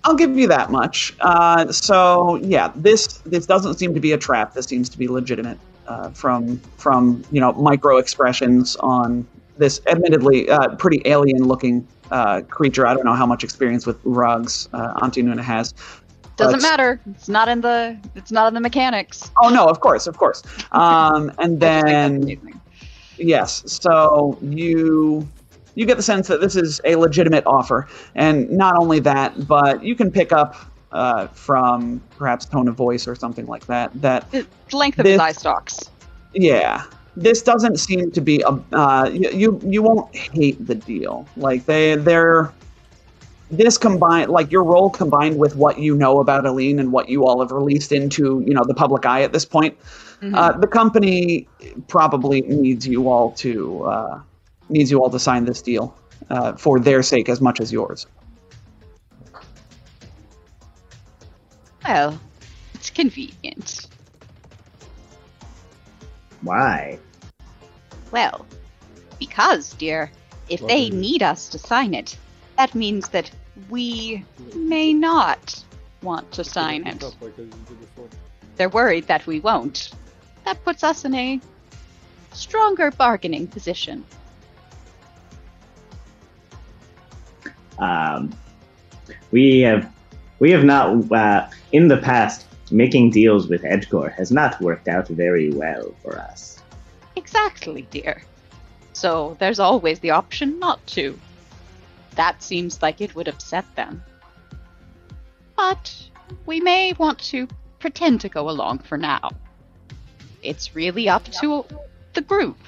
I'll 0.04 0.14
give 0.14 0.36
you 0.38 0.46
that 0.48 0.70
much. 0.70 1.16
Uh, 1.20 1.72
so 1.72 2.36
yeah, 2.36 2.70
this 2.76 3.18
this 3.18 3.44
doesn't 3.44 3.74
seem 3.74 3.92
to 3.92 3.98
be 3.98 4.12
a 4.12 4.18
trap. 4.18 4.54
This 4.54 4.66
seems 4.66 4.88
to 4.90 4.98
be 4.98 5.08
legitimate 5.08 5.58
uh, 5.88 6.10
from 6.10 6.58
from 6.76 7.24
you 7.32 7.40
know 7.40 7.52
micro 7.54 7.96
expressions 7.98 8.76
on 8.76 9.26
this 9.58 9.80
admittedly 9.88 10.48
uh, 10.48 10.76
pretty 10.76 11.02
alien 11.06 11.42
looking 11.42 11.86
uh, 12.12 12.42
creature. 12.42 12.86
I 12.86 12.94
don't 12.94 13.04
know 13.04 13.14
how 13.14 13.26
much 13.26 13.42
experience 13.42 13.84
with 13.84 14.00
urogs 14.04 14.68
uh, 14.72 15.00
Auntie 15.02 15.24
Nuna 15.24 15.42
has. 15.42 15.74
Doesn't 16.36 16.60
But- 16.60 16.62
matter. 16.62 17.00
It's 17.10 17.28
not 17.28 17.48
in 17.48 17.60
the. 17.62 17.96
It's 18.14 18.30
not 18.30 18.48
in 18.48 18.54
the 18.54 18.60
mechanics. 18.60 19.30
Oh 19.42 19.48
no, 19.48 19.64
of 19.66 19.80
course, 19.80 20.06
of 20.06 20.18
course. 20.18 20.42
Um, 20.72 21.32
and 21.38 21.62
I 21.64 21.80
just 21.82 21.84
think 21.86 22.40
that's 22.40 22.42
then. 22.42 22.60
Yes. 23.18 23.62
So 23.66 24.36
you 24.42 25.26
you 25.74 25.86
get 25.86 25.96
the 25.96 26.02
sense 26.02 26.28
that 26.28 26.40
this 26.40 26.56
is 26.56 26.80
a 26.84 26.96
legitimate 26.96 27.44
offer, 27.46 27.88
and 28.14 28.50
not 28.50 28.76
only 28.78 28.98
that, 29.00 29.46
but 29.46 29.82
you 29.82 29.94
can 29.94 30.10
pick 30.10 30.32
up 30.32 30.56
uh, 30.92 31.26
from 31.28 32.00
perhaps 32.18 32.44
tone 32.46 32.68
of 32.68 32.74
voice 32.74 33.06
or 33.08 33.14
something 33.14 33.46
like 33.46 33.66
that 33.66 33.90
that 34.02 34.30
the 34.30 34.46
length 34.72 34.98
of 34.98 35.04
this- 35.04 35.12
his 35.12 35.20
eye 35.20 35.32
stalks. 35.32 35.90
yeah, 36.34 36.84
this 37.16 37.40
doesn't 37.42 37.78
seem 37.78 38.10
to 38.10 38.20
be 38.20 38.42
a 38.42 38.58
uh, 38.76 39.08
you, 39.10 39.30
you 39.30 39.60
you 39.64 39.82
won't 39.82 40.14
hate 40.14 40.64
the 40.66 40.74
deal. 40.74 41.26
Like 41.38 41.64
they 41.64 41.96
they're 41.96 42.52
this 43.50 43.78
combined 43.78 44.30
like 44.30 44.50
your 44.50 44.64
role 44.64 44.90
combined 44.90 45.38
with 45.38 45.56
what 45.56 45.78
you 45.78 45.94
know 45.94 46.20
about 46.20 46.44
Aline 46.44 46.78
and 46.78 46.92
what 46.92 47.08
you 47.08 47.24
all 47.24 47.40
have 47.40 47.52
released 47.52 47.92
into 47.92 48.42
you 48.46 48.54
know 48.54 48.64
the 48.64 48.74
public 48.74 49.06
eye 49.06 49.22
at 49.22 49.32
this 49.32 49.44
point 49.44 49.76
Mhm. 50.20 50.34
uh, 50.34 50.58
the 50.58 50.66
company 50.66 51.46
probably 51.88 52.40
needs 52.42 52.86
you 52.86 53.08
all 53.08 53.32
to 53.32 53.84
uh, 53.84 54.20
needs 54.68 54.90
you 54.90 55.00
all 55.02 55.10
to 55.10 55.18
sign 55.18 55.44
this 55.44 55.60
deal 55.60 55.94
uh, 56.30 56.54
for 56.54 56.80
their 56.80 57.02
sake 57.02 57.28
as 57.28 57.40
much 57.40 57.60
as 57.60 57.70
yours. 57.70 58.06
Well, 61.86 62.18
it's 62.74 62.90
convenient. 62.90 63.86
Why? 66.42 66.98
Well, 68.10 68.46
because, 69.18 69.74
dear, 69.74 70.10
if 70.48 70.66
they 70.66 70.90
need 70.90 71.22
us 71.22 71.48
to 71.50 71.58
sign 71.58 71.94
it, 71.94 72.16
that 72.56 72.74
means 72.74 73.08
that 73.10 73.30
we 73.70 74.24
may 74.54 74.92
not 74.92 75.62
want 76.02 76.30
to 76.32 76.44
sign 76.44 76.86
it. 76.86 77.04
They're 78.56 78.68
worried 78.68 79.06
that 79.06 79.26
we 79.26 79.40
won't. 79.40 79.90
That 80.44 80.62
puts 80.64 80.82
us 80.84 81.04
in 81.04 81.14
a 81.14 81.40
stronger 82.32 82.90
bargaining 82.90 83.46
position. 83.46 84.04
Um, 87.78 88.34
we 89.30 89.60
have 89.60 89.92
we 90.38 90.50
have 90.50 90.64
not 90.64 91.12
uh, 91.12 91.48
in 91.72 91.88
the 91.88 91.98
past 91.98 92.46
making 92.70 93.10
deals 93.10 93.48
with 93.48 93.62
Edgecore 93.62 94.12
has 94.12 94.30
not 94.30 94.60
worked 94.60 94.88
out 94.88 95.08
very 95.08 95.50
well 95.50 95.94
for 96.02 96.18
us. 96.18 96.62
Exactly, 97.16 97.86
dear. 97.90 98.22
So 98.92 99.36
there's 99.40 99.60
always 99.60 100.00
the 100.00 100.10
option 100.10 100.58
not 100.58 100.84
to. 100.88 101.18
That 102.16 102.42
seems 102.42 102.82
like 102.82 103.00
it 103.00 103.14
would 103.14 103.28
upset 103.28 103.64
them. 103.76 104.02
But 105.54 105.94
we 106.46 106.60
may 106.60 106.92
want 106.94 107.18
to 107.30 107.46
pretend 107.78 108.20
to 108.22 108.28
go 108.28 108.50
along 108.50 108.80
for 108.80 108.98
now. 108.98 109.30
It's 110.42 110.74
really 110.74 111.08
up 111.08 111.24
to 111.24 111.64
the 112.14 112.20
group. 112.22 112.58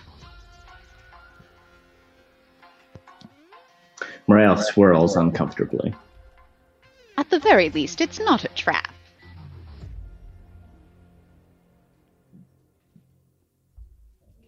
Morale 4.26 4.58
swirls 4.58 5.16
uncomfortably. 5.16 5.94
At 7.16 7.30
the 7.30 7.38
very 7.38 7.70
least, 7.70 8.00
it's 8.00 8.20
not 8.20 8.44
a 8.44 8.48
trap. 8.48 8.92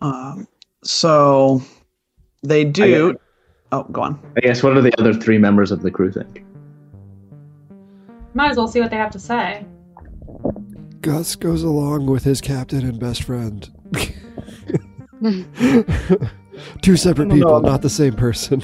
Um, 0.02 0.46
so 0.82 1.62
they 2.42 2.64
do. 2.64 3.18
Oh, 3.72 3.84
go 3.84 4.02
on. 4.02 4.32
I 4.36 4.40
guess 4.40 4.62
what 4.62 4.74
do 4.74 4.80
the 4.80 4.92
other 4.98 5.14
three 5.14 5.38
members 5.38 5.70
of 5.70 5.82
the 5.82 5.90
crew 5.90 6.10
think? 6.10 6.44
Might 8.34 8.50
as 8.50 8.56
well 8.56 8.68
see 8.68 8.80
what 8.80 8.90
they 8.90 8.96
have 8.96 9.12
to 9.12 9.18
say. 9.18 9.64
Gus 11.00 11.34
goes 11.36 11.62
along 11.62 12.06
with 12.06 12.24
his 12.24 12.40
captain 12.40 12.84
and 12.84 12.98
best 12.98 13.22
friend. 13.22 13.68
Two 16.82 16.96
separate 16.96 17.28
No, 17.28 17.34
no, 17.34 17.40
people, 17.40 17.60
no. 17.62 17.68
not 17.68 17.82
the 17.82 17.90
same 17.90 18.14
person. 18.14 18.62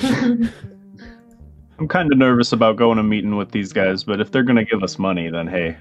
I'm 0.02 1.88
kind 1.88 2.12
of 2.12 2.18
nervous 2.18 2.52
about 2.52 2.76
going 2.76 2.98
and 2.98 3.08
meeting 3.08 3.36
with 3.36 3.50
these 3.50 3.72
guys, 3.72 4.04
but 4.04 4.20
if 4.20 4.30
they're 4.30 4.42
going 4.42 4.56
to 4.56 4.64
give 4.64 4.82
us 4.82 4.98
money, 4.98 5.28
then 5.30 5.46
hey. 5.46 5.76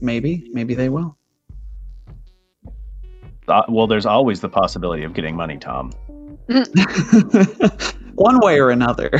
Maybe, 0.00 0.48
maybe 0.52 0.74
they 0.74 0.88
will. 0.88 1.17
Uh, 3.48 3.62
well, 3.68 3.86
there's 3.86 4.06
always 4.06 4.40
the 4.40 4.48
possibility 4.48 5.02
of 5.04 5.14
getting 5.14 5.34
money, 5.36 5.58
Tom. 5.58 5.90
One 8.14 8.38
way 8.40 8.58
or 8.60 8.70
another. 8.70 9.10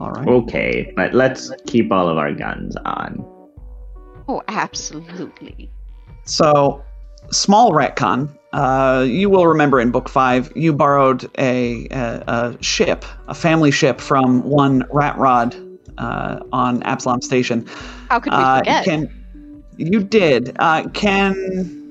All 0.00 0.10
right. 0.10 0.26
Okay, 0.26 0.92
but 0.96 1.14
let's 1.14 1.52
keep 1.66 1.92
all 1.92 2.08
of 2.08 2.18
our 2.18 2.32
guns 2.32 2.76
on. 2.84 3.24
Oh, 4.28 4.42
absolutely. 4.48 5.70
So, 6.24 6.82
small 7.30 7.72
retcon. 7.72 8.28
Uh, 8.52 9.04
you 9.08 9.30
will 9.30 9.46
remember 9.46 9.80
in 9.80 9.90
book 9.90 10.08
five, 10.08 10.52
you 10.56 10.72
borrowed 10.72 11.24
a, 11.38 11.86
a, 11.90 12.22
a 12.26 12.62
ship, 12.62 13.04
a 13.28 13.34
family 13.34 13.70
ship 13.70 14.00
from 14.00 14.42
one 14.42 14.84
Rat 14.90 15.16
Rod 15.18 15.54
uh, 15.98 16.40
on 16.52 16.82
Absalom 16.82 17.22
Station. 17.22 17.66
How 18.08 18.20
could 18.20 18.32
we 18.32 18.38
Uh, 18.38 18.58
forget? 18.58 18.84
can 18.84 19.64
you 19.76 20.02
did? 20.02 20.54
Uh, 20.58 20.88
can 20.90 21.81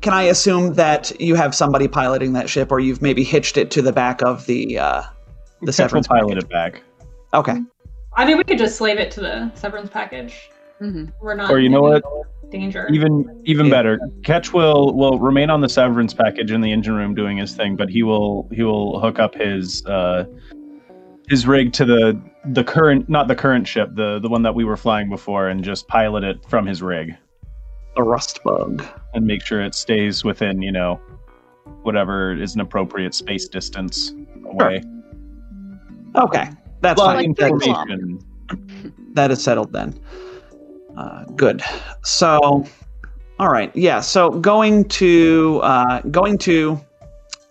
can 0.00 0.12
I 0.12 0.22
assume 0.24 0.74
that 0.74 1.18
you 1.20 1.34
have 1.34 1.54
somebody 1.54 1.88
piloting 1.88 2.32
that 2.34 2.48
ship, 2.48 2.70
or 2.70 2.80
you've 2.80 3.02
maybe 3.02 3.24
hitched 3.24 3.56
it 3.56 3.70
to 3.72 3.82
the 3.82 3.92
back 3.92 4.22
of 4.22 4.46
the 4.46 4.78
uh, 4.78 5.02
the 5.02 5.08
Catch 5.08 5.66
will 5.66 5.72
severance 5.72 6.06
pilot 6.08 6.28
package? 6.28 6.44
it 6.44 6.48
back. 6.50 6.82
Okay. 7.34 7.56
I 8.14 8.24
mean, 8.24 8.36
we 8.38 8.44
could 8.44 8.58
just 8.58 8.76
slave 8.76 8.98
it 8.98 9.10
to 9.12 9.20
the 9.20 9.52
severance 9.54 9.90
package. 9.90 10.50
Mhm. 10.80 11.12
We're 11.20 11.34
not. 11.34 11.50
Or 11.50 11.58
you 11.58 11.68
know 11.68 11.82
what? 11.82 12.02
Danger. 12.50 12.88
Even 12.90 13.42
even 13.44 13.66
Yeah. 13.66 13.72
better. 13.72 14.00
Ketch 14.24 14.52
will 14.52 14.94
will 14.96 15.18
remain 15.18 15.50
on 15.50 15.60
the 15.60 15.68
severance 15.68 16.14
package 16.14 16.50
in 16.50 16.60
the 16.60 16.72
engine 16.72 16.94
room 16.94 17.14
doing 17.14 17.36
his 17.36 17.54
thing, 17.54 17.76
but 17.76 17.90
he 17.90 18.02
will 18.02 18.48
he 18.52 18.62
will 18.62 19.00
hook 19.00 19.18
up 19.18 19.34
his 19.34 19.84
uh 19.86 20.24
his 21.28 21.46
rig 21.46 21.72
to 21.74 21.84
the 21.84 22.18
the 22.46 22.64
current 22.64 23.08
not 23.08 23.28
the 23.28 23.34
current 23.34 23.66
ship, 23.68 23.90
the 23.94 24.18
the 24.20 24.28
one 24.30 24.42
that 24.42 24.54
we 24.54 24.64
were 24.64 24.78
flying 24.78 25.10
before 25.10 25.48
and 25.48 25.62
just 25.62 25.86
pilot 25.88 26.24
it 26.24 26.38
from 26.48 26.64
his 26.66 26.82
rig 26.82 27.14
The 27.98 28.04
rust 28.04 28.40
bug. 28.44 28.84
and 29.12 29.26
make 29.26 29.44
sure 29.44 29.60
it 29.60 29.74
stays 29.74 30.22
within, 30.22 30.62
you 30.62 30.70
know, 30.70 31.00
whatever 31.82 32.32
is 32.32 32.54
an 32.54 32.60
appropriate 32.60 33.12
space 33.12 33.48
distance 33.48 34.14
away. 34.46 34.82
Okay, 36.14 36.48
that's 36.80 37.00
Well, 37.00 37.08
fine. 37.16 37.34
Like 37.36 38.20
that 39.14 39.32
is 39.32 39.42
settled 39.42 39.72
then. 39.72 39.98
Uh, 40.96 41.24
good. 41.34 41.60
So, 42.04 42.64
all 43.40 43.48
right, 43.48 43.74
yeah. 43.74 43.98
So 43.98 44.30
going 44.30 44.84
to 44.90 45.58
uh, 45.64 46.00
going 46.02 46.38
to 46.38 46.80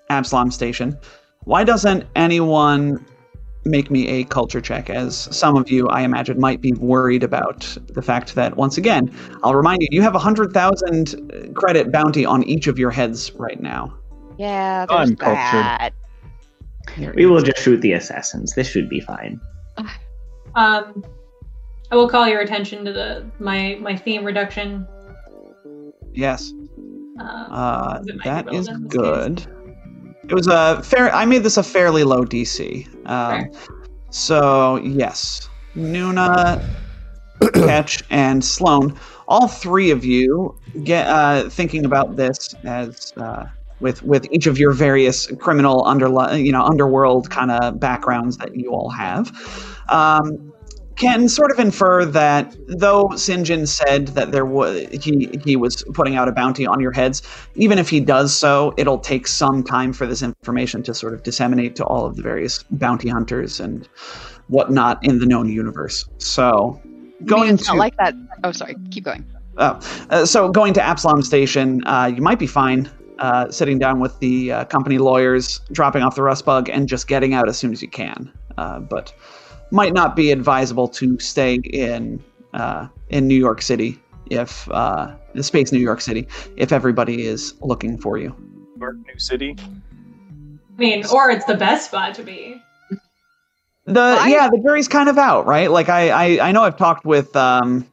Absalom 0.10 0.50
Station. 0.50 0.98
Why 1.44 1.66
doesn't 1.66 2.06
anyone 2.16 3.06
make 3.68 3.92
me 3.92 4.08
a 4.08 4.24
culture 4.26 4.62
check? 4.62 4.90
As 4.90 5.16
some 5.36 5.56
of 5.56 5.70
you, 5.70 5.88
I 5.90 6.02
imagine, 6.02 6.40
might 6.40 6.62
be 6.62 6.74
worried 6.74 7.24
about 7.24 7.62
the 7.88 8.02
fact 8.02 8.36
that 8.36 8.58
once 8.58 8.78
again, 8.78 9.14
I'll 9.44 9.56
remind 9.56 9.82
you, 9.82 9.88
you 9.92 10.02
have 10.02 10.16
a 10.16 10.20
hundred 10.20 10.54
thousand 10.54 11.54
credit 11.56 11.92
bounty 11.92 12.26
on 12.26 12.44
each 12.44 12.68
of 12.68 12.78
your 12.80 12.92
heads 12.92 13.32
right 13.34 13.62
now. 13.62 13.94
Yeah, 14.38 14.86
there's 14.86 15.10
I'm 15.10 15.16
cultured. 15.16 15.36
that. 15.38 15.94
We 17.16 17.26
will 17.26 17.42
just 17.42 17.62
shoot 17.62 17.82
the 17.82 17.94
assassins. 17.94 18.54
This 18.56 18.68
should 18.70 18.90
be 18.90 19.00
fine. 19.00 19.40
Um, 20.56 21.04
I 21.92 21.96
will 21.96 22.10
call 22.10 22.28
your 22.28 22.40
attention 22.40 22.84
to 22.86 22.92
the 22.92 23.30
my 23.38 23.78
my 23.80 23.96
theme 23.96 24.24
reduction. 24.26 24.88
Yes. 26.14 26.52
Uh, 27.20 27.24
Uh, 27.24 28.02
It 28.08 28.16
might 28.16 28.24
be 28.24 28.30
that 28.30 28.54
is 28.54 28.68
relevant 28.68 28.76
in 28.78 28.84
this 28.84 29.46
good. 29.46 29.57
It 30.30 30.34
was 30.34 30.48
a 30.48 30.82
fair. 30.84 31.14
I 31.14 31.26
made 31.26 31.44
this 31.44 31.58
a 31.58 31.64
fairly 31.64 32.04
low 32.04 32.24
DC. 32.24 32.88
Um, 33.10 33.52
so 34.10 34.78
yes, 34.78 35.50
Nuna, 35.76 36.64
Ketch, 37.54 38.04
and 38.10 38.44
Sloan. 38.44 38.98
All 39.28 39.48
three 39.48 39.92
of 39.92 40.04
you 40.04 40.58
get 40.84 41.08
uh, 41.08 41.50
thinking 41.50 41.86
about 41.86 42.16
this 42.16 42.54
as 42.64 43.14
uh, 43.18 43.46
with 43.80 44.04
with 44.04 44.28
each 44.32 44.48
of 44.48 44.58
your 44.58 44.72
various 44.72 45.28
criminal 45.40 45.86
under 45.86 46.08
you 46.36 46.52
know 46.52 46.64
underworld 46.64 47.30
kind 47.30 47.52
of 47.52 47.80
backgrounds 47.80 48.38
that 48.38 48.56
you 48.56 48.72
all 48.72 48.90
have. 48.90 49.32
Um, 49.90 50.54
can 50.98 51.30
sort 51.30 51.52
of 51.52 51.60
infer 51.60 52.06
that 52.06 52.56
though 52.68 53.06
Sinjin 53.10 53.68
said 53.68 54.08
that 54.10 54.32
there 54.32 54.46
was 54.46 54.88
he 55.04 55.30
he 55.44 55.56
was 55.56 55.84
putting 55.94 56.16
out 56.16 56.28
a 56.28 56.32
bounty 56.32 56.66
on 56.66 56.80
your 56.80 56.92
heads, 56.92 57.22
even 57.56 57.80
if 57.80 57.90
he 57.90 58.00
does 58.00 58.36
so, 58.36 58.74
it'll 58.78 59.00
take 59.00 59.28
some 59.28 59.64
time 59.64 59.94
for 59.94 60.06
this 60.06 60.22
information 60.22 60.84
to 60.84 60.94
sort 60.94 61.14
of 61.14 61.24
disseminate 61.24 61.76
to 61.78 61.86
all 61.86 62.06
of 62.06 62.16
the 62.16 62.22
various 62.22 62.64
bounty 62.72 63.10
hunters 63.10 63.60
and 63.60 63.88
whatnot 64.48 65.04
in 65.04 65.20
the 65.20 65.26
known 65.26 65.50
universe. 65.50 66.06
So 66.18 66.82
mean, 66.84 67.26
going 67.26 67.54
it's 67.56 67.68
to 67.68 67.74
like 67.74 67.96
that. 67.98 68.14
Oh, 68.44 68.52
sorry. 68.52 68.76
Keep 68.92 69.06
going. 69.06 69.26
Oh, 69.58 69.80
uh, 70.10 70.26
so 70.26 70.50
going 70.50 70.74
to 70.74 70.82
Absalom 70.82 71.24
Station, 71.24 71.82
uh, 71.88 72.12
you 72.14 72.22
might 72.22 72.38
be 72.38 72.46
fine 72.48 72.90
uh, 73.20 73.50
sitting 73.50 73.80
down 73.80 74.00
with 74.00 74.20
the 74.20 74.52
uh, 74.52 74.66
company 74.66 74.98
lawyers, 75.00 75.62
dropping 75.72 76.04
off 76.04 76.16
the 76.16 76.22
rust 76.22 76.46
bug, 76.46 76.70
and 76.70 76.88
just 76.88 77.08
getting 77.08 77.34
out 77.34 77.50
as 77.50 77.58
soon 77.58 77.72
as 77.72 77.82
you 77.82 77.88
can. 77.88 78.32
Uh, 78.58 78.80
but 78.80 79.14
might 79.72 79.94
not 79.94 80.16
be 80.16 80.32
advisable 80.32 80.88
to 80.88 81.20
stay 81.20 81.56
in 81.56 82.24
uh, 82.54 82.88
in 83.10 83.28
New 83.28 83.36
York 83.36 83.62
City 83.62 84.00
if 84.30 84.70
uh, 84.72 85.14
the 85.34 85.44
space 85.44 85.72
New 85.72 85.80
York 85.80 86.02
City 86.02 86.28
if 86.56 86.72
everybody 86.72 87.26
is 87.26 87.54
looking 87.62 87.98
for 87.98 88.18
you. 88.18 88.36
New 88.76 88.82
York, 88.82 88.96
New 89.08 89.20
City. 89.20 89.56
I 89.60 90.80
mean, 90.80 91.04
or 91.12 91.32
it's 91.32 91.46
the 91.46 91.56
best 91.56 91.88
spot 91.88 92.14
to 92.16 92.24
be. 92.24 92.62
The 93.86 94.02
I- 94.20 94.28
yeah, 94.28 94.50
the 94.50 94.60
jury's 94.60 94.88
kind 94.88 95.10
of 95.10 95.18
out, 95.18 95.46
right? 95.46 95.72
Like 95.72 95.90
I 95.90 96.10
I, 96.10 96.50
I 96.50 96.52
know 96.52 96.64
I've 96.64 96.78
talked 96.78 97.06
with 97.06 97.36
um 97.36 97.88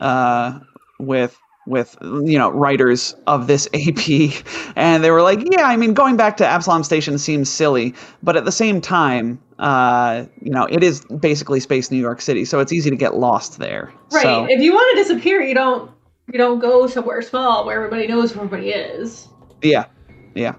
uh 0.00 0.60
with 0.98 1.36
with 1.66 1.96
you 2.02 2.36
know 2.38 2.50
writers 2.50 3.14
of 3.26 3.46
this 3.46 3.68
AP 3.74 4.42
and 4.76 5.04
they 5.04 5.10
were 5.10 5.22
like, 5.22 5.40
yeah, 5.50 5.64
I 5.64 5.76
mean 5.76 5.94
going 5.94 6.16
back 6.16 6.36
to 6.38 6.46
Absalom 6.46 6.82
Station 6.84 7.18
seems 7.18 7.48
silly, 7.48 7.94
but 8.22 8.36
at 8.36 8.44
the 8.44 8.52
same 8.52 8.80
time, 8.80 9.40
uh 9.58 10.24
you 10.40 10.50
know, 10.50 10.66
it 10.70 10.82
is 10.82 11.04
basically 11.20 11.60
space 11.60 11.90
New 11.90 12.00
York 12.00 12.20
City, 12.20 12.44
so 12.44 12.58
it's 12.58 12.72
easy 12.72 12.90
to 12.90 12.96
get 12.96 13.14
lost 13.14 13.58
there. 13.58 13.92
Right. 14.12 14.22
So 14.22 14.46
If 14.48 14.60
you 14.60 14.72
want 14.72 14.96
to 14.96 15.02
disappear, 15.02 15.40
you 15.42 15.54
don't 15.54 15.90
you 16.32 16.38
don't 16.38 16.58
go 16.58 16.86
somewhere 16.86 17.22
small 17.22 17.64
where 17.66 17.76
everybody 17.76 18.06
knows 18.06 18.34
where 18.34 18.44
everybody 18.44 18.70
is. 18.70 19.28
Yeah, 19.62 19.86
yeah. 20.34 20.54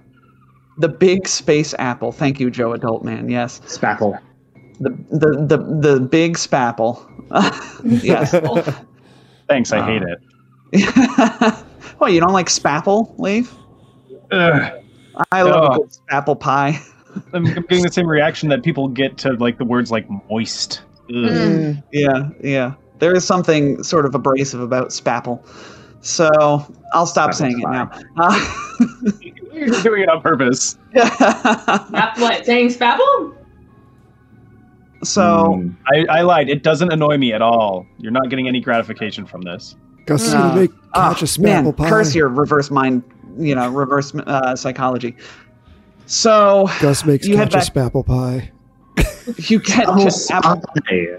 The 0.77 0.89
big 0.89 1.27
space 1.27 1.73
apple. 1.79 2.11
Thank 2.11 2.39
you, 2.39 2.49
Joe 2.49 2.73
Adult 2.73 3.03
Man. 3.03 3.29
Yes, 3.29 3.59
Spackle. 3.65 4.19
the 4.79 4.89
the 5.11 5.45
the 5.57 5.89
the 5.97 5.99
big 5.99 6.35
spapple. 6.37 7.05
yes. 8.03 8.31
Thanks, 9.49 9.71
I 9.73 9.79
Uh, 9.79 9.85
hate 9.85 10.01
it. 10.01 10.19
what 11.97 12.11
you 12.13 12.19
don't 12.19 12.33
like 12.33 12.47
spapple, 12.47 13.17
Leaf? 13.19 13.55
Ugh. 14.31 14.83
I 15.31 15.41
love 15.43 15.75
a 15.77 15.81
Ugh. 15.81 15.89
spapple 16.09 16.39
pie. 16.39 16.79
I'm, 17.33 17.45
I'm 17.45 17.61
getting 17.63 17.83
the 17.83 17.91
same 17.91 18.07
reaction 18.07 18.49
that 18.49 18.63
people 18.63 18.87
get 18.87 19.17
to 19.19 19.33
like 19.33 19.57
the 19.59 19.65
words 19.65 19.91
like 19.91 20.07
moist. 20.29 20.81
Mm. 21.09 21.83
Yeah, 21.91 22.29
yeah. 22.41 22.73
There 22.99 23.13
is 23.13 23.23
something 23.25 23.83
sort 23.83 24.05
of 24.05 24.15
abrasive 24.15 24.61
about 24.61 24.89
spapple. 24.89 25.45
So 26.01 26.29
I'll 26.93 27.05
stop 27.05 27.31
Spapple's 27.31 27.37
saying 27.37 27.59
it 27.61 27.67
now. 27.67 27.91
You're 29.53 29.81
doing 29.81 30.03
it 30.03 30.09
on 30.09 30.21
purpose. 30.21 30.77
Uh, 30.95 31.85
Not 31.91 32.17
what 32.19 32.45
saying 32.45 32.69
spapple? 32.69 33.35
so 35.03 35.21
Mm. 35.57 35.75
I, 35.87 36.19
I 36.19 36.21
lied. 36.21 36.49
It 36.49 36.63
doesn't 36.63 36.91
annoy 36.91 37.17
me 37.17 37.33
at 37.33 37.41
all. 37.41 37.85
You're 37.99 38.11
not 38.11 38.29
getting 38.29 38.47
any 38.47 38.59
gratification 38.61 39.25
from 39.25 39.41
this. 39.41 39.75
Gus 40.05 40.23
is 40.27 40.33
Uh, 40.33 40.41
gonna 40.49 40.61
make 40.61 40.71
Ketch 40.93 41.37
a 41.37 41.41
man, 41.41 41.73
pie. 41.73 41.89
curse 41.89 42.13
your 42.13 42.27
reverse 42.29 42.69
mind, 42.69 43.03
you 43.37 43.55
know, 43.55 43.69
reverse 43.69 44.13
uh, 44.15 44.55
psychology. 44.55 45.15
So 46.05 46.69
Gus 46.81 47.05
makes 47.05 47.25
You 47.27 47.35
Ketch 47.35 47.53
a 47.55 47.57
spapple 47.59 48.05
pie. 48.05 48.51
you 49.37 49.59
get 49.59 49.85
Oh, 49.87 50.03
just 50.03 50.29
apple, 50.29 50.61
Spy. 50.77 51.17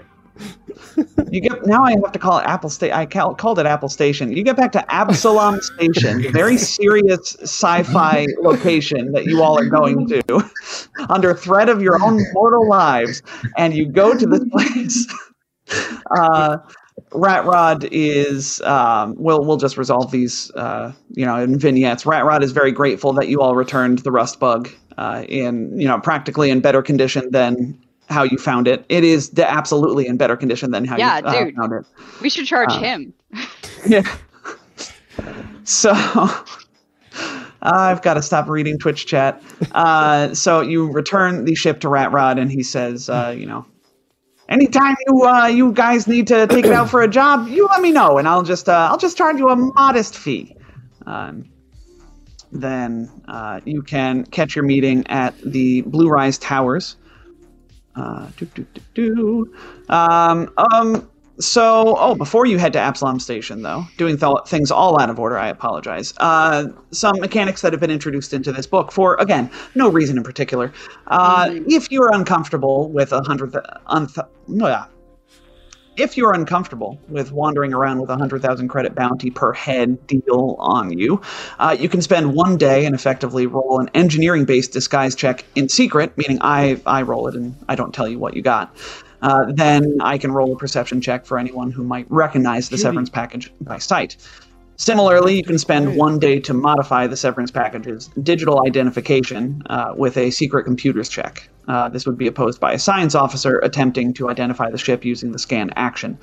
you 1.29 1.41
get 1.41 1.65
now 1.65 1.83
I 1.83 1.91
have 1.91 2.11
to 2.13 2.19
call 2.19 2.37
it 2.39 2.43
Apple 2.45 2.69
State. 2.69 2.93
I 2.93 3.05
cal- 3.05 3.33
called 3.35 3.59
it 3.59 3.65
Apple 3.65 3.89
Station. 3.89 4.31
You 4.31 4.43
get 4.43 4.55
back 4.55 4.71
to 4.73 4.93
Absalom 4.93 5.59
Station, 5.61 6.21
very 6.31 6.57
serious 6.57 7.35
sci-fi 7.41 8.27
location 8.41 9.11
that 9.11 9.25
you 9.25 9.41
all 9.41 9.57
are 9.59 9.65
going 9.67 10.07
to, 10.07 10.49
under 11.09 11.33
threat 11.33 11.67
of 11.67 11.81
your 11.81 12.01
own 12.03 12.21
mortal 12.33 12.69
lives, 12.69 13.21
and 13.57 13.73
you 13.73 13.85
go 13.87 14.17
to 14.17 14.25
this 14.25 14.43
place. 14.51 15.07
Uh, 16.17 16.57
Rat 17.11 17.45
Rod 17.45 17.87
is 17.91 18.61
um, 18.61 19.15
we'll 19.17 19.43
we'll 19.45 19.57
just 19.57 19.77
resolve 19.77 20.11
these 20.11 20.51
uh, 20.51 20.91
you 21.11 21.25
know 21.25 21.35
in 21.37 21.57
vignettes. 21.59 22.05
Rat 22.05 22.25
Rod 22.25 22.43
is 22.43 22.51
very 22.51 22.71
grateful 22.71 23.13
that 23.13 23.27
you 23.27 23.41
all 23.41 23.55
returned 23.55 23.99
the 23.99 24.11
rust 24.11 24.39
bug 24.39 24.69
uh, 24.97 25.23
in 25.27 25.79
you 25.79 25.87
know 25.87 25.99
practically 25.99 26.49
in 26.49 26.61
better 26.61 26.81
condition 26.81 27.29
than 27.31 27.77
how 28.09 28.23
you 28.23 28.37
found 28.37 28.67
it. 28.67 28.85
It 28.89 29.03
is 29.03 29.29
de- 29.29 29.49
absolutely 29.49 30.07
in 30.07 30.15
better 30.17 30.37
condition 30.37 30.71
than 30.71 30.85
how 30.85 30.97
Yeah, 30.97 31.19
you 31.19 31.25
uh, 31.25 31.43
dude. 31.45 31.55
found 31.55 31.73
it. 31.73 31.85
We 32.21 32.29
should 32.29 32.45
charge 32.45 32.71
Uh, 32.71 32.79
him. 32.79 33.13
Yeah. 33.87 34.03
So 35.63 35.91
I've 37.61 38.01
got 38.01 38.15
to 38.15 38.21
stop 38.21 38.47
reading 38.47 38.77
Twitch 38.77 39.05
chat. 39.05 39.41
Uh, 39.71 40.33
so 40.33 40.61
you 40.61 40.91
return 40.91 41.45
the 41.45 41.55
ship 41.55 41.79
to 41.81 41.89
Rat 41.89 42.11
Rod, 42.11 42.37
and 42.39 42.51
he 42.51 42.61
says, 42.63 43.09
uh, 43.09 43.33
you 43.37 43.45
know, 43.45 43.65
anytime 44.49 44.95
you 45.07 45.23
uh, 45.23 45.47
you 45.47 45.71
guys 45.71 46.07
need 46.07 46.27
to 46.27 46.47
take 46.47 46.65
it 46.65 46.71
out 46.71 46.89
for 46.89 47.01
a 47.01 47.07
job, 47.07 47.47
you 47.47 47.67
let 47.67 47.81
me 47.81 47.91
know, 47.91 48.17
and 48.17 48.27
I'll 48.27 48.43
just 48.43 48.69
uh, 48.69 48.87
I'll 48.91 48.97
just 48.97 49.17
charge 49.17 49.37
you 49.37 49.49
a 49.49 49.55
modest 49.55 50.17
fee. 50.17 50.55
Um, 51.05 51.49
then 52.51 53.09
uh, 53.27 53.59
you 53.65 53.81
can 53.81 54.25
catch 54.25 54.55
your 54.55 54.65
meeting 54.65 55.05
at 55.07 55.39
the 55.41 55.81
Blue 55.81 56.07
Rise 56.07 56.37
Towers. 56.37 56.95
Uh, 57.95 58.27
do, 58.37 58.45
do, 58.45 58.65
do, 58.93 59.15
do. 59.15 59.55
Um, 59.89 60.53
um, 60.57 61.09
so, 61.39 61.97
oh, 61.99 62.15
before 62.15 62.45
you 62.45 62.57
head 62.57 62.73
to 62.73 62.79
Absalom 62.79 63.19
Station, 63.19 63.61
though, 63.61 63.85
doing 63.97 64.17
th- 64.17 64.47
things 64.47 64.71
all 64.71 64.99
out 65.01 65.09
of 65.09 65.19
order, 65.19 65.37
I 65.37 65.47
apologize. 65.49 66.13
Uh, 66.17 66.67
some 66.91 67.19
mechanics 67.19 67.61
that 67.61 67.73
have 67.73 67.81
been 67.81 67.91
introduced 67.91 68.33
into 68.33 68.51
this 68.53 68.65
book 68.65 68.91
for, 68.91 69.15
again, 69.15 69.49
no 69.75 69.89
reason 69.89 70.17
in 70.17 70.23
particular. 70.23 70.71
Uh, 71.07 71.49
If 71.67 71.91
you 71.91 72.01
are 72.03 72.13
uncomfortable 72.13 72.89
with 72.89 73.11
a 73.11 73.21
hundred, 73.21 73.51
th- 73.51 73.65
unth- 73.87 74.27
no, 74.47 74.67
yeah. 74.67 74.85
If 75.97 76.17
you 76.17 76.25
are 76.25 76.33
uncomfortable 76.33 76.99
with 77.07 77.31
wandering 77.31 77.73
around 77.73 78.01
with 78.01 78.09
a 78.09 78.17
hundred 78.17 78.41
thousand 78.41 78.67
credit 78.67 78.95
bounty 78.95 79.29
per 79.31 79.53
head 79.53 80.05
deal 80.07 80.57
on 80.59 80.97
you, 80.97 81.21
uh, 81.59 81.75
you 81.79 81.87
can 81.87 82.01
spend 82.01 82.33
one 82.33 82.57
day 82.57 82.85
and 82.85 82.93
effectively 82.93 83.47
roll 83.47 83.79
an 83.79 83.89
engineering-based 83.93 84.73
disguise 84.73 85.15
check 85.15 85.45
in 85.55 85.69
secret, 85.69 86.17
meaning 86.17 86.37
I 86.41 86.81
I 86.85 87.01
roll 87.03 87.27
it 87.29 87.35
and 87.35 87.55
I 87.69 87.75
don't 87.75 87.93
tell 87.93 88.09
you 88.09 88.19
what 88.19 88.35
you 88.35 88.41
got. 88.41 88.75
Uh, 89.25 89.51
then 89.51 89.97
I 90.01 90.19
can 90.19 90.31
roll 90.31 90.53
a 90.53 90.55
perception 90.55 91.01
check 91.01 91.25
for 91.25 91.39
anyone 91.39 91.71
who 91.71 91.83
might 91.83 92.05
recognize 92.09 92.69
the 92.69 92.77
severance 92.77 93.09
package 93.09 93.51
by 93.61 93.79
sight. 93.79 94.17
Similarly, 94.75 95.37
you 95.37 95.43
can 95.43 95.57
spend 95.57 95.97
one 95.97 96.19
day 96.19 96.39
to 96.41 96.53
modify 96.53 97.07
the 97.07 97.17
severance 97.17 97.49
package's 97.49 98.09
digital 98.21 98.61
identification 98.67 99.63
uh, 99.67 99.95
with 99.97 100.15
a 100.17 100.29
secret 100.29 100.65
computers 100.65 101.09
check. 101.09 101.49
Uh, 101.67 101.89
this 101.89 102.05
would 102.05 102.19
be 102.19 102.27
opposed 102.27 102.59
by 102.59 102.73
a 102.73 102.77
science 102.77 103.15
officer 103.15 103.57
attempting 103.63 104.13
to 104.13 104.29
identify 104.29 104.69
the 104.69 104.77
ship 104.77 105.03
using 105.03 105.31
the 105.31 105.39
scan 105.39 105.71
action. 105.75 106.19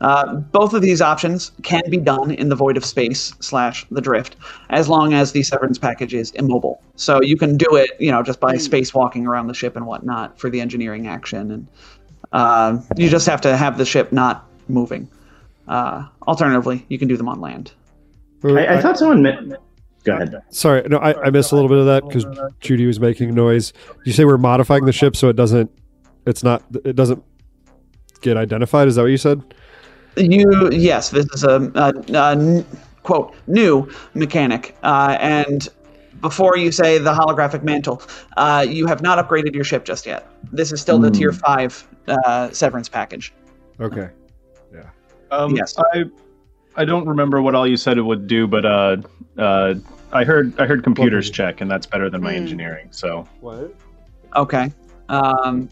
Uh, 0.00 0.36
both 0.36 0.72
of 0.74 0.80
these 0.80 1.02
options 1.02 1.50
can 1.64 1.82
be 1.90 1.98
done 1.98 2.30
in 2.30 2.48
the 2.48 2.54
void 2.54 2.76
of 2.76 2.84
space 2.84 3.34
slash 3.40 3.84
the 3.90 4.00
drift, 4.00 4.36
as 4.70 4.88
long 4.88 5.12
as 5.12 5.32
the 5.32 5.42
severance 5.42 5.76
package 5.76 6.14
is 6.14 6.30
immobile. 6.30 6.80
So 6.94 7.20
you 7.20 7.36
can 7.36 7.56
do 7.56 7.74
it, 7.74 7.90
you 7.98 8.12
know, 8.12 8.22
just 8.22 8.40
by 8.40 8.54
spacewalking 8.54 9.26
around 9.26 9.48
the 9.48 9.54
ship 9.54 9.76
and 9.76 9.86
whatnot 9.86 10.38
for 10.38 10.48
the 10.48 10.60
engineering 10.60 11.08
action, 11.08 11.50
and 11.50 11.66
uh, 12.32 12.80
you 12.96 13.08
just 13.08 13.26
have 13.26 13.40
to 13.42 13.56
have 13.56 13.78
the 13.78 13.84
ship 13.84 14.12
not 14.12 14.46
moving. 14.68 15.08
Uh, 15.66 16.06
alternatively, 16.26 16.84
you 16.88 16.98
can 16.98 17.08
do 17.08 17.16
them 17.16 17.28
on 17.28 17.40
land. 17.40 17.72
I, 18.44 18.76
I 18.76 18.80
thought 18.80 18.98
someone 18.98 19.22
meant. 19.22 19.54
Go 20.04 20.14
ahead. 20.14 20.42
Sorry, 20.50 20.82
no, 20.88 20.98
I, 20.98 21.26
I 21.26 21.30
missed 21.30 21.52
a 21.52 21.54
little 21.54 21.68
bit 21.68 21.78
of 21.78 21.86
that 21.86 22.06
because 22.06 22.24
Judy 22.60 22.86
was 22.86 23.00
making 23.00 23.34
noise. 23.34 23.72
You 24.04 24.12
say 24.12 24.24
we're 24.24 24.38
modifying 24.38 24.84
the 24.84 24.92
ship 24.92 25.16
so 25.16 25.28
it 25.28 25.36
doesn't? 25.36 25.70
It's 26.24 26.42
not. 26.42 26.62
It 26.84 26.96
doesn't 26.96 27.22
get 28.20 28.36
identified. 28.36 28.88
Is 28.88 28.94
that 28.94 29.02
what 29.02 29.10
you 29.10 29.16
said? 29.16 29.42
You 30.16 30.70
yes, 30.72 31.10
this 31.10 31.26
is 31.34 31.44
a 31.44 32.64
quote 33.02 33.34
new 33.46 33.90
mechanic, 34.14 34.76
uh, 34.82 35.16
and 35.20 35.68
before 36.20 36.56
you 36.56 36.72
say 36.72 36.98
the 36.98 37.12
holographic 37.12 37.62
mantle, 37.62 38.02
uh, 38.36 38.64
you 38.68 38.86
have 38.86 39.02
not 39.02 39.18
upgraded 39.24 39.54
your 39.54 39.64
ship 39.64 39.84
just 39.84 40.06
yet. 40.06 40.26
This 40.52 40.72
is 40.72 40.80
still 40.80 40.98
the 40.98 41.08
Hmm. 41.08 41.14
tier 41.14 41.32
five 41.32 41.86
uh, 42.08 42.50
severance 42.50 42.88
package. 42.88 43.32
Okay. 43.80 44.08
Um, 45.30 45.54
Yes. 45.54 45.74
I 45.92 46.04
I 46.76 46.84
don't 46.84 47.06
remember 47.06 47.42
what 47.42 47.54
all 47.54 47.66
you 47.66 47.76
said 47.76 47.98
it 47.98 48.02
would 48.02 48.26
do, 48.26 48.46
but 48.46 48.64
uh, 48.64 48.96
uh, 49.36 49.74
I 50.12 50.24
heard 50.24 50.58
I 50.60 50.66
heard 50.66 50.84
computers 50.84 51.30
check, 51.30 51.60
and 51.60 51.70
that's 51.70 51.86
better 51.86 52.08
than 52.08 52.22
my 52.22 52.32
Hmm. 52.32 52.38
engineering. 52.38 52.88
So 52.90 53.26
What? 53.40 53.74
Okay. 54.36 54.72
Um, 55.08 55.68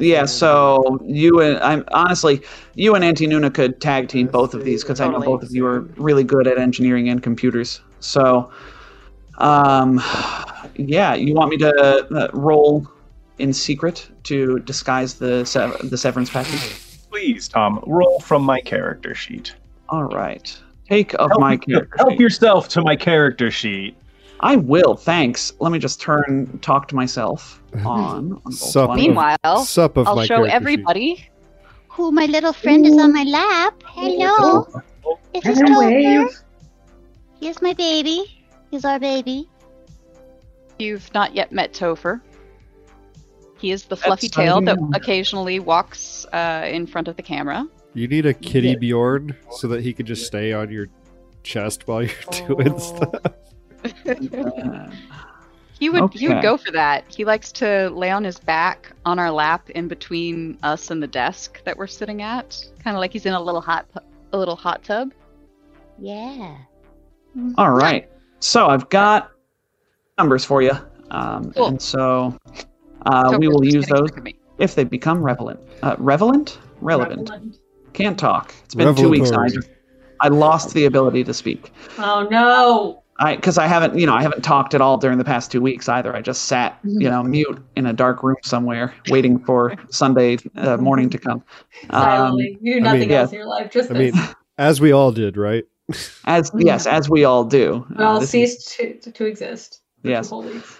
yeah, 0.00 0.24
so 0.24 0.98
you 1.04 1.40
and 1.40 1.58
I'm 1.58 1.84
honestly, 1.92 2.42
you 2.74 2.94
and 2.94 3.04
Auntie 3.04 3.26
Nuna 3.26 3.52
could 3.52 3.80
tag 3.80 4.08
team 4.08 4.26
both 4.26 4.54
of 4.54 4.64
these 4.64 4.82
because 4.82 5.00
I 5.00 5.08
know 5.08 5.20
both 5.20 5.42
of 5.42 5.50
you 5.52 5.66
are 5.66 5.80
really 5.96 6.24
good 6.24 6.46
at 6.46 6.58
engineering 6.58 7.08
and 7.08 7.22
computers. 7.22 7.80
So, 8.00 8.50
um, 9.38 10.00
yeah, 10.76 11.14
you 11.14 11.34
want 11.34 11.50
me 11.50 11.56
to 11.58 11.70
uh, 12.14 12.28
roll 12.32 12.86
in 13.38 13.52
secret 13.52 14.08
to 14.24 14.58
disguise 14.60 15.14
the 15.14 15.44
sev- 15.44 15.78
the 15.90 15.98
severance 15.98 16.30
package? 16.30 16.80
please, 17.10 17.46
Tom, 17.48 17.82
roll 17.86 18.18
from 18.20 18.42
my 18.42 18.60
character 18.60 19.14
sheet. 19.14 19.54
All 19.88 20.04
right, 20.04 20.56
take 20.88 21.14
of 21.14 21.30
Help, 21.30 21.40
my 21.40 21.56
character. 21.56 21.96
help 21.98 22.10
sheet. 22.12 22.20
yourself 22.20 22.68
to 22.68 22.82
my 22.82 22.96
character 22.96 23.50
sheet. 23.50 23.96
I 24.40 24.56
will. 24.56 24.96
Thanks. 24.96 25.52
Let 25.60 25.70
me 25.72 25.78
just 25.78 26.00
turn 26.00 26.58
talk 26.60 26.88
to 26.88 26.96
myself 26.96 27.60
on. 27.84 28.40
on 28.44 28.52
Sup. 28.52 28.90
Roll20. 28.90 28.96
Meanwhile, 28.96 29.64
Sup 29.64 29.96
of 29.96 30.08
I'll 30.08 30.16
my 30.16 30.26
show 30.26 30.34
character 30.36 30.50
sheet. 30.50 30.54
everybody. 30.56 31.28
Who 31.88 32.10
my 32.10 32.26
little 32.26 32.52
friend 32.52 32.84
is 32.84 32.98
on 32.98 33.12
my 33.12 33.22
lap. 33.22 33.80
Hello. 33.86 34.64
This 35.32 35.46
is 35.46 35.60
Topher. 35.62 36.42
Here's 37.40 37.62
my 37.62 37.72
baby. 37.74 38.43
Here's 38.74 38.84
our 38.84 38.98
baby. 38.98 39.48
You've 40.80 41.14
not 41.14 41.32
yet 41.32 41.52
met 41.52 41.72
Topher. 41.72 42.20
He 43.56 43.70
is 43.70 43.84
the 43.84 43.90
That's 43.94 44.02
fluffy 44.04 44.28
tail 44.28 44.60
that 44.62 44.76
occasionally 44.96 45.60
walks 45.60 46.26
uh, 46.32 46.68
in 46.68 46.88
front 46.88 47.06
of 47.06 47.14
the 47.14 47.22
camera. 47.22 47.68
You 47.92 48.08
need 48.08 48.26
a 48.26 48.34
kitty 48.34 48.74
Bjorn 48.74 49.36
so 49.52 49.68
that 49.68 49.82
he 49.82 49.92
could 49.92 50.06
just 50.06 50.26
stay 50.26 50.52
on 50.52 50.72
your 50.72 50.88
chest 51.44 51.86
while 51.86 52.02
you're 52.02 52.46
doing 52.48 52.76
stuff. 52.80 53.22
He 55.78 55.90
would 55.90 56.12
he 56.14 56.28
would 56.28 56.40
go 56.42 56.56
for 56.56 56.70
that. 56.70 57.04
He 57.08 57.24
likes 57.24 57.52
to 57.52 57.90
lay 57.90 58.10
on 58.10 58.24
his 58.24 58.38
back 58.38 58.92
on 59.04 59.18
our 59.18 59.30
lap 59.30 59.70
in 59.70 59.86
between 59.88 60.56
us 60.62 60.90
and 60.90 61.02
the 61.02 61.06
desk 61.06 61.62
that 61.64 61.76
we're 61.76 61.88
sitting 61.88 62.22
at, 62.22 62.64
kind 62.82 62.96
of 62.96 63.00
like 63.00 63.12
he's 63.12 63.26
in 63.26 63.34
a 63.34 63.42
little 63.42 63.60
hot 63.60 63.86
a 64.32 64.38
little 64.38 64.56
hot 64.56 64.82
tub. 64.82 65.12
Yeah. 65.98 66.56
All 67.58 67.72
right. 67.72 68.08
So 68.44 68.66
I've 68.66 68.86
got 68.90 69.30
numbers 70.18 70.44
for 70.44 70.60
you. 70.60 70.72
Um, 71.10 71.50
Cool. 71.52 71.68
And 71.68 71.80
so 71.80 72.36
uh, 73.06 73.24
Topher's 73.24 73.38
we 73.38 73.48
will 73.48 73.64
use 73.64 73.86
those 73.86 74.10
sick 74.10 74.18
of 74.18 74.22
me. 74.24 74.36
if 74.58 74.74
they 74.74 74.84
become 74.84 75.22
relevant. 75.22 75.60
Uh, 75.82 75.96
relevant? 75.98 76.58
Relevant. 76.82 77.30
Can't 77.94 78.18
talk. 78.18 78.54
It's 78.64 78.74
been 78.74 78.94
two 78.94 79.08
weeks. 79.08 79.32
I 79.32 79.48
just, 79.48 79.70
I 80.20 80.28
lost 80.28 80.74
the 80.74 80.84
ability 80.84 81.24
to 81.24 81.32
speak. 81.32 81.72
Oh 81.98 82.28
no! 82.30 83.02
I 83.18 83.36
because 83.36 83.56
I 83.56 83.66
haven't 83.66 83.98
you 83.98 84.04
know 84.06 84.14
I 84.14 84.20
haven't 84.20 84.42
talked 84.42 84.74
at 84.74 84.80
all 84.82 84.98
during 84.98 85.16
the 85.16 85.24
past 85.24 85.50
two 85.50 85.62
weeks 85.62 85.88
either. 85.88 86.14
I 86.14 86.20
just 86.20 86.44
sat 86.44 86.78
you 86.82 87.08
know 87.08 87.22
mute 87.22 87.64
in 87.76 87.86
a 87.86 87.92
dark 87.94 88.22
room 88.22 88.36
somewhere 88.42 88.92
waiting 89.08 89.38
for 89.38 89.74
Sunday 89.90 90.36
uh, 90.56 90.76
morning 90.76 91.08
to 91.10 91.18
come. 91.18 91.42
Um, 91.90 92.02
Silently, 92.02 92.58
you 92.60 92.74
do 92.74 92.78
I 92.80 92.82
nothing 92.82 93.00
mean, 93.00 93.10
else 93.12 93.32
yeah. 93.32 93.36
in 93.36 93.40
your 93.40 93.48
life. 93.48 93.70
Just 93.70 93.90
I 93.90 93.94
this. 93.94 94.14
mean, 94.14 94.24
as 94.58 94.80
we 94.82 94.92
all 94.92 95.12
did, 95.12 95.36
right? 95.38 95.64
As 96.24 96.50
yes, 96.58 96.86
as 96.86 97.08
we 97.10 97.24
all 97.24 97.44
do. 97.44 97.86
we 97.98 98.04
all 98.04 98.16
Uh, 98.18 98.20
is- 98.20 98.64
to, 98.76 98.94
to, 99.12 99.24
exist. 99.26 99.80
Yes. 100.02 100.28
two 100.28 100.34
whole 100.34 100.42
weeks. 100.44 100.78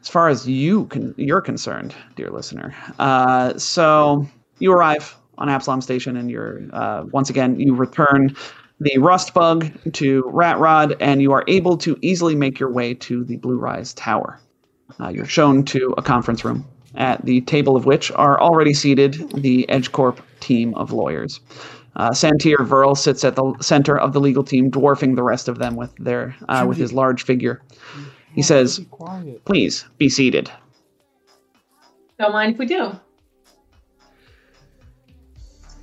as 0.00 0.08
far 0.08 0.28
as 0.28 0.46
you 0.48 0.84
can 0.86 1.14
you're 1.16 1.40
concerned, 1.40 1.94
dear 2.16 2.30
listener. 2.30 2.74
Uh, 2.98 3.56
so 3.58 4.26
you 4.58 4.72
arrive 4.72 5.16
on 5.38 5.48
Absalom 5.48 5.80
Station, 5.80 6.16
and 6.16 6.30
you're 6.30 6.62
uh, 6.72 7.04
once 7.12 7.30
again 7.30 7.58
you 7.58 7.74
return 7.74 8.34
the 8.80 8.96
rust 8.98 9.34
bug 9.34 9.70
to 9.94 10.22
Rat 10.26 10.58
Rod, 10.58 10.96
and 11.00 11.20
you 11.20 11.32
are 11.32 11.44
able 11.48 11.76
to 11.78 11.96
easily 12.00 12.34
make 12.36 12.60
your 12.60 12.70
way 12.70 12.94
to 12.94 13.24
the 13.24 13.36
Blue 13.36 13.56
Rise 13.58 13.92
Tower. 13.94 14.38
Uh, 15.00 15.08
you're 15.08 15.26
shown 15.26 15.64
to 15.64 15.94
a 15.98 16.02
conference 16.02 16.44
room, 16.44 16.64
at 16.94 17.24
the 17.24 17.40
table 17.42 17.74
of 17.76 17.86
which 17.86 18.10
are 18.12 18.40
already 18.40 18.72
seated 18.74 19.14
the 19.34 19.66
EdgeCorp 19.68 20.18
team 20.40 20.74
of 20.74 20.92
lawyers. 20.92 21.40
Uh, 21.98 22.10
Santir 22.10 22.58
Verl 22.58 22.96
sits 22.96 23.24
at 23.24 23.34
the 23.34 23.54
center 23.60 23.98
of 23.98 24.12
the 24.12 24.20
legal 24.20 24.44
team, 24.44 24.70
dwarfing 24.70 25.16
the 25.16 25.22
rest 25.22 25.48
of 25.48 25.58
them 25.58 25.74
with 25.74 25.92
their 25.96 26.36
uh, 26.48 26.64
with 26.66 26.78
his 26.78 26.92
large 26.92 27.24
figure. 27.24 27.60
He 28.32 28.42
says, 28.42 28.80
"Please 29.44 29.84
be 29.98 30.08
seated." 30.08 30.50
Don't 32.18 32.32
mind 32.32 32.52
if 32.52 32.58
we 32.58 32.66
do. 32.66 32.92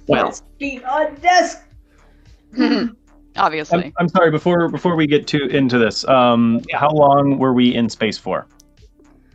Well, 0.07 0.33
Feet 0.59 0.83
on 0.85 1.15
desk. 1.15 1.63
Obviously. 3.37 3.85
I'm, 3.85 3.93
I'm 3.99 4.07
sorry. 4.07 4.31
Before 4.31 4.69
before 4.69 4.95
we 4.95 5.07
get 5.07 5.27
too 5.27 5.47
into 5.47 5.77
this, 5.77 6.07
um, 6.07 6.61
how 6.71 6.89
long 6.89 7.37
were 7.39 7.53
we 7.53 7.75
in 7.75 7.89
space 7.89 8.17
for? 8.17 8.47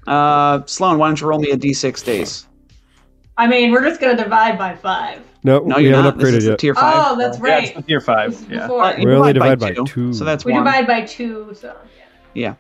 uh, 0.07 0.64
Sloan, 0.64 0.99
why 0.99 1.09
don't 1.09 1.20
you 1.20 1.26
roll 1.26 1.39
me 1.39 1.51
a 1.51 1.57
d6 1.57 2.05
days? 2.05 2.47
I 3.37 3.47
mean, 3.47 3.70
we're 3.70 3.87
just 3.87 4.01
gonna 4.01 4.16
divide 4.16 4.57
by 4.59 4.74
five. 4.76 5.22
No, 5.43 5.61
No, 5.61 5.76
we 5.76 5.84
you're 5.84 5.97
haven't 5.97 6.05
not. 6.05 6.18
This 6.18 6.30
upgraded 6.30 6.36
is 6.38 6.45
the 6.45 6.51
yet. 6.51 6.59
tier 6.59 6.74
five. 6.74 6.95
Oh, 6.97 7.16
that's 7.18 7.38
Yeah, 7.38 7.45
right. 7.45 7.64
it's 7.64 7.76
the 7.76 7.82
tier 7.82 8.01
five. 8.01 8.30
This 8.32 8.43
is 8.43 8.49
Yeah. 8.49 8.61
before. 8.62 8.95
You 8.99 9.09
We 9.09 9.14
only 9.14 9.32
divide 9.32 9.59
divide 9.59 9.76
by 9.76 9.84
two. 9.84 10.12
so 10.12 10.24
that's 10.24 10.45
we 10.45 10.53
one. 10.53 10.64
divide 10.64 10.86
by 10.86 11.01
two, 11.03 11.53
so 11.55 11.74
yeah. 12.34 12.55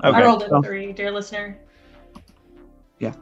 I 0.00 0.08
Okay. 0.10 0.22
rolled 0.22 0.42
a 0.42 0.48
so- 0.48 0.62
three, 0.62 0.92
dear 0.92 1.10
listener. 1.10 1.58
Yeah. 2.98 3.12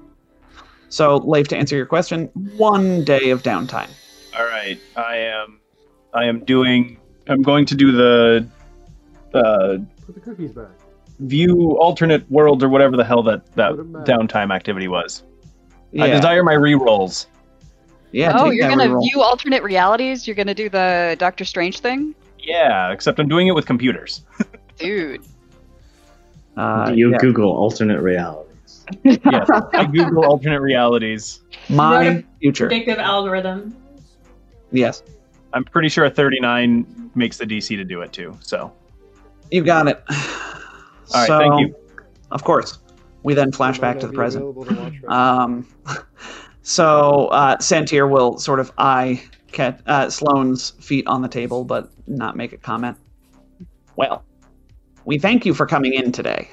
So, 0.89 1.17
Leif, 1.19 1.49
to 1.49 1.57
answer 1.57 1.77
your 1.77 1.87
question, 1.87 2.27
one 2.57 3.05
day 3.05 3.31
of 3.31 3.43
downtime. 3.43 3.89
All 4.39 4.45
right. 4.45 4.79
I 4.97 5.17
am. 5.17 5.59
I 6.13 6.25
am 6.25 6.41
doing. 6.45 6.99
I'm 7.29 7.43
going 7.43 7.65
to 7.67 7.75
do 7.75 7.93
the. 7.93 8.47
Uh, 9.33 9.79
Put 10.05 10.15
the 10.17 10.21
cookies 10.21 10.53
back. 10.53 10.67
view 11.21 11.77
alternate 11.79 12.29
worlds 12.31 12.65
or 12.65 12.69
whatever 12.69 12.97
the 12.97 13.05
hell 13.05 13.23
that 13.23 13.47
that 13.55 13.71
Put 13.71 13.81
'em 13.81 13.93
back. 13.93 14.05
downtime 14.05 14.55
activity 14.55 14.89
was. 14.89 15.23
I 15.95 16.07
Yeah, 16.07 16.17
desire 16.17 16.43
my 16.43 16.55
re-rolls. 16.55 17.27
Yeah. 18.13 18.37
oh, 18.37 18.51
you're 18.51 18.69
gonna 18.69 18.87
reroll. 18.87 19.03
view 19.03 19.23
alternate 19.23 19.63
realities? 19.63 20.27
You're 20.27 20.37
gonna 20.37 20.55
do 20.55 20.69
the 20.69 21.17
Doctor 21.19 21.45
Strange 21.45 21.81
thing? 21.81 22.15
Yeah, 22.39 22.91
except 22.91 23.19
I'm 23.19 23.29
doing 23.29 23.47
it 23.47 23.55
with 23.55 23.67
computers. 23.67 24.23
Dude. 24.79 25.23
Uh, 26.57 26.93
you 26.95 27.11
yeah. 27.11 27.19
Google 27.19 27.53
alternate 27.53 28.01
realities. 28.01 28.85
yes, 29.05 29.49
I 29.73 29.87
Google 29.87 30.25
alternate 30.25 30.61
realities. 30.61 31.41
my 31.69 32.25
future. 32.41 32.67
Predictive 32.67 32.99
algorithm. 32.99 33.77
Yes, 34.73 35.03
I'm 35.53 35.65
pretty 35.65 35.89
sure 35.89 36.05
a 36.05 36.11
39 36.11 37.11
makes 37.15 37.37
the 37.39 37.45
DC 37.45 37.77
to 37.77 37.85
do 37.85 38.03
it 38.03 38.13
too. 38.13 38.37
So, 38.41 38.73
you 39.51 39.63
got 39.63 39.89
it. 39.89 40.03
all 40.11 40.17
right, 41.15 41.27
so, 41.27 41.39
thank 41.39 41.61
you. 41.61 41.77
Of 42.31 42.45
course, 42.45 42.79
we 43.23 43.35
then 43.35 43.53
flash 43.53 43.79
back 43.79 43.99
to 44.01 44.07
the 44.07 44.13
present. 44.13 44.45
to 44.67 45.13
Um, 45.13 45.67
so 46.63 47.27
uh, 47.29 47.57
Santir 47.57 48.09
will 48.09 48.39
sort 48.39 48.61
of 48.61 48.73
eye 48.79 49.23
Ket, 49.53 49.81
uh, 49.87 50.09
Sloane's 50.09 50.71
feet 50.71 51.07
on 51.07 51.23
the 51.23 51.29
table, 51.29 51.65
but 51.65 51.91
not 52.07 52.37
make 52.37 52.53
a 52.53 52.57
comment. 52.57 52.97
Well, 53.97 54.25
we 55.05 55.19
thank 55.19 55.45
you 55.45 55.55
for 55.55 55.67
coming 55.67 55.95
in 55.95 56.13
today. 56.13 56.51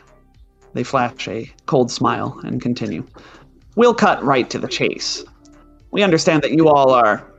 They 0.73 0.83
flash 0.83 1.27
a 1.27 1.51
cold 1.65 1.91
smile 1.91 2.39
and 2.43 2.61
continue. 2.61 3.05
We'll 3.75 3.93
cut 3.93 4.23
right 4.23 4.49
to 4.49 4.59
the 4.59 4.67
chase. 4.67 5.23
We 5.91 6.03
understand 6.03 6.41
that 6.43 6.51
you 6.51 6.69
all 6.69 6.91
are 6.91 7.31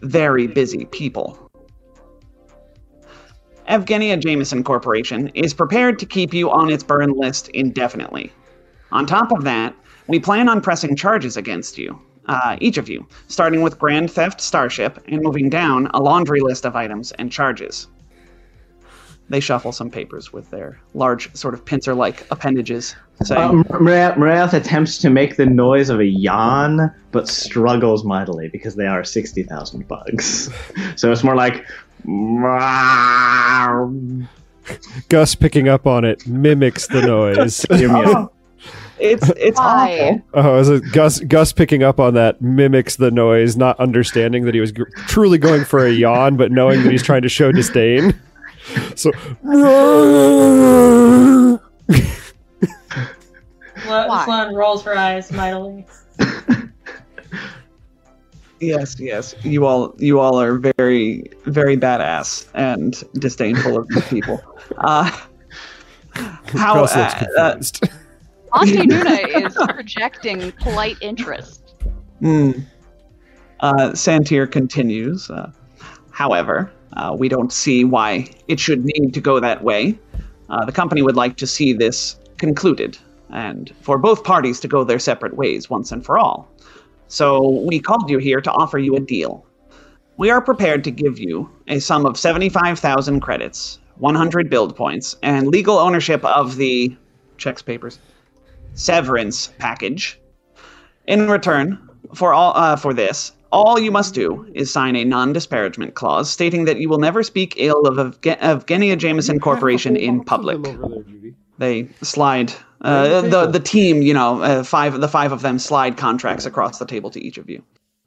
very 0.00 0.46
busy 0.46 0.84
people. 0.86 1.38
Evgenia 3.68 4.18
Jameson 4.18 4.64
Corporation 4.64 5.28
is 5.34 5.54
prepared 5.54 5.98
to 6.00 6.06
keep 6.06 6.34
you 6.34 6.50
on 6.50 6.68
its 6.68 6.82
burn 6.82 7.12
list 7.12 7.48
indefinitely. 7.50 8.32
On 8.90 9.06
top 9.06 9.30
of 9.32 9.44
that, 9.44 9.74
we 10.12 10.20
plan 10.20 10.46
on 10.46 10.60
pressing 10.60 10.94
charges 10.94 11.38
against 11.38 11.78
you, 11.78 11.98
uh, 12.26 12.58
each 12.60 12.76
of 12.76 12.86
you, 12.86 13.06
starting 13.28 13.62
with 13.62 13.78
Grand 13.78 14.10
Theft 14.10 14.42
Starship 14.42 15.02
and 15.08 15.22
moving 15.22 15.48
down 15.48 15.86
a 15.94 16.02
laundry 16.02 16.40
list 16.42 16.66
of 16.66 16.76
items 16.76 17.12
and 17.12 17.32
charges. 17.32 17.86
They 19.30 19.40
shuffle 19.40 19.72
some 19.72 19.88
papers 19.88 20.30
with 20.30 20.50
their 20.50 20.78
large, 20.92 21.34
sort 21.34 21.54
of 21.54 21.64
pincer 21.64 21.94
like 21.94 22.26
appendages, 22.30 22.94
saying, 23.22 23.40
Um, 23.40 23.64
Marath 23.64 24.16
Marath 24.16 24.52
attempts 24.52 24.98
to 24.98 25.08
make 25.08 25.36
the 25.36 25.46
noise 25.46 25.88
of 25.88 25.98
a 25.98 26.04
yawn, 26.04 26.92
but 27.10 27.26
struggles 27.26 28.04
mightily 28.04 28.48
because 28.48 28.74
they 28.74 28.86
are 28.86 29.04
60,000 29.04 29.88
bugs. 29.88 30.50
so 30.96 31.10
it's 31.10 31.24
more 31.24 31.36
like. 31.36 31.66
Gus 35.08 35.34
picking 35.34 35.68
up 35.68 35.86
on 35.86 36.04
it 36.04 36.26
mimics 36.26 36.86
the 36.88 37.00
noise. 37.06 37.64
Hear 37.70 37.88
me 37.88 38.00
out. 38.00 38.06
"Oh, 38.14 38.31
It's 38.98 39.28
it's 39.30 39.58
Why? 39.58 40.22
awful. 40.34 40.50
Oh, 40.52 40.58
is 40.58 40.68
it 40.68 40.84
Gus? 40.92 41.18
Gus 41.20 41.52
picking 41.52 41.82
up 41.82 41.98
on 41.98 42.14
that 42.14 42.40
mimics 42.40 42.96
the 42.96 43.10
noise, 43.10 43.56
not 43.56 43.78
understanding 43.80 44.44
that 44.44 44.54
he 44.54 44.60
was 44.60 44.70
gr- 44.72 44.84
truly 45.08 45.38
going 45.38 45.64
for 45.64 45.84
a 45.84 45.90
yawn, 45.90 46.36
but 46.36 46.52
knowing 46.52 46.82
that 46.84 46.92
he's 46.92 47.02
trying 47.02 47.22
to 47.22 47.28
show 47.28 47.50
disdain. 47.52 48.14
So, 48.94 49.10
Slo- 49.42 51.58
Why? 54.06 54.24
Sloan 54.24 54.54
rolls 54.54 54.84
her 54.84 54.96
eyes 54.96 55.32
mightily. 55.32 55.84
Yes, 58.60 59.00
yes. 59.00 59.34
You 59.42 59.66
all 59.66 59.94
you 59.98 60.20
all 60.20 60.40
are 60.40 60.58
very 60.58 61.24
very 61.46 61.76
badass 61.76 62.46
and 62.54 63.02
disdainful 63.14 63.76
of 63.78 63.88
these 63.88 64.06
people. 64.08 64.40
Uh, 64.78 65.10
how 66.14 66.74
Gus 66.74 66.94
looks 66.96 67.14
uh, 67.14 67.26
uh, 67.40 67.52
confused. 67.54 67.88
Auntie 68.54 68.86
Nuna 68.86 69.46
is 69.46 69.54
projecting 69.68 70.52
polite 70.52 70.96
interest. 71.00 71.74
Mm. 72.20 72.64
Uh, 73.60 73.90
Santir 73.92 74.50
continues. 74.50 75.30
Uh, 75.30 75.50
however, 76.10 76.70
uh, 76.96 77.14
we 77.18 77.28
don't 77.28 77.52
see 77.52 77.84
why 77.84 78.28
it 78.48 78.60
should 78.60 78.84
need 78.84 79.14
to 79.14 79.20
go 79.20 79.40
that 79.40 79.64
way. 79.64 79.98
Uh, 80.50 80.64
the 80.64 80.72
company 80.72 81.00
would 81.00 81.16
like 81.16 81.36
to 81.38 81.46
see 81.46 81.72
this 81.72 82.16
concluded, 82.36 82.98
and 83.30 83.72
for 83.80 83.96
both 83.96 84.24
parties 84.24 84.60
to 84.60 84.68
go 84.68 84.84
their 84.84 84.98
separate 84.98 85.34
ways 85.36 85.70
once 85.70 85.90
and 85.90 86.04
for 86.04 86.18
all. 86.18 86.48
So 87.08 87.48
we 87.66 87.80
called 87.80 88.10
you 88.10 88.18
here 88.18 88.40
to 88.40 88.50
offer 88.50 88.78
you 88.78 88.94
a 88.96 89.00
deal. 89.00 89.46
We 90.18 90.30
are 90.30 90.42
prepared 90.42 90.84
to 90.84 90.90
give 90.90 91.18
you 91.18 91.50
a 91.68 91.78
sum 91.78 92.04
of 92.04 92.18
75,000 92.18 93.20
credits, 93.20 93.78
100 93.96 94.50
build 94.50 94.76
points, 94.76 95.16
and 95.22 95.48
legal 95.48 95.78
ownership 95.78 96.22
of 96.24 96.56
the 96.56 96.94
checks 97.38 97.62
papers 97.62 97.98
severance 98.74 99.52
package. 99.58 100.18
In 101.06 101.28
return 101.28 101.78
for 102.14 102.32
all 102.32 102.52
uh, 102.56 102.76
for 102.76 102.94
this, 102.94 103.32
all 103.50 103.78
you 103.78 103.90
must 103.90 104.14
do 104.14 104.50
is 104.54 104.72
sign 104.72 104.96
a 104.96 105.04
non-disparagement 105.04 105.94
clause 105.94 106.30
stating 106.30 106.64
that 106.64 106.78
you 106.78 106.88
will 106.88 106.98
never 106.98 107.22
speak 107.22 107.54
ill 107.56 107.86
of 107.86 107.96
Evge- 107.96 108.38
Evgenia 108.38 108.96
Jameson 108.96 109.40
Corporation 109.40 109.96
in 109.96 110.24
public. 110.24 110.58
They 111.58 111.88
slide 112.02 112.52
uh, 112.80 113.20
the 113.22 113.46
the 113.46 113.60
team, 113.60 114.02
you 114.02 114.14
know, 114.14 114.42
uh, 114.42 114.62
five 114.62 115.00
the 115.00 115.08
five 115.08 115.32
of 115.32 115.42
them 115.42 115.58
slide 115.58 115.96
contracts 115.96 116.46
across 116.46 116.78
the 116.78 116.86
table 116.86 117.10
to 117.10 117.20
each 117.20 117.38
of 117.38 117.50
you 117.50 117.62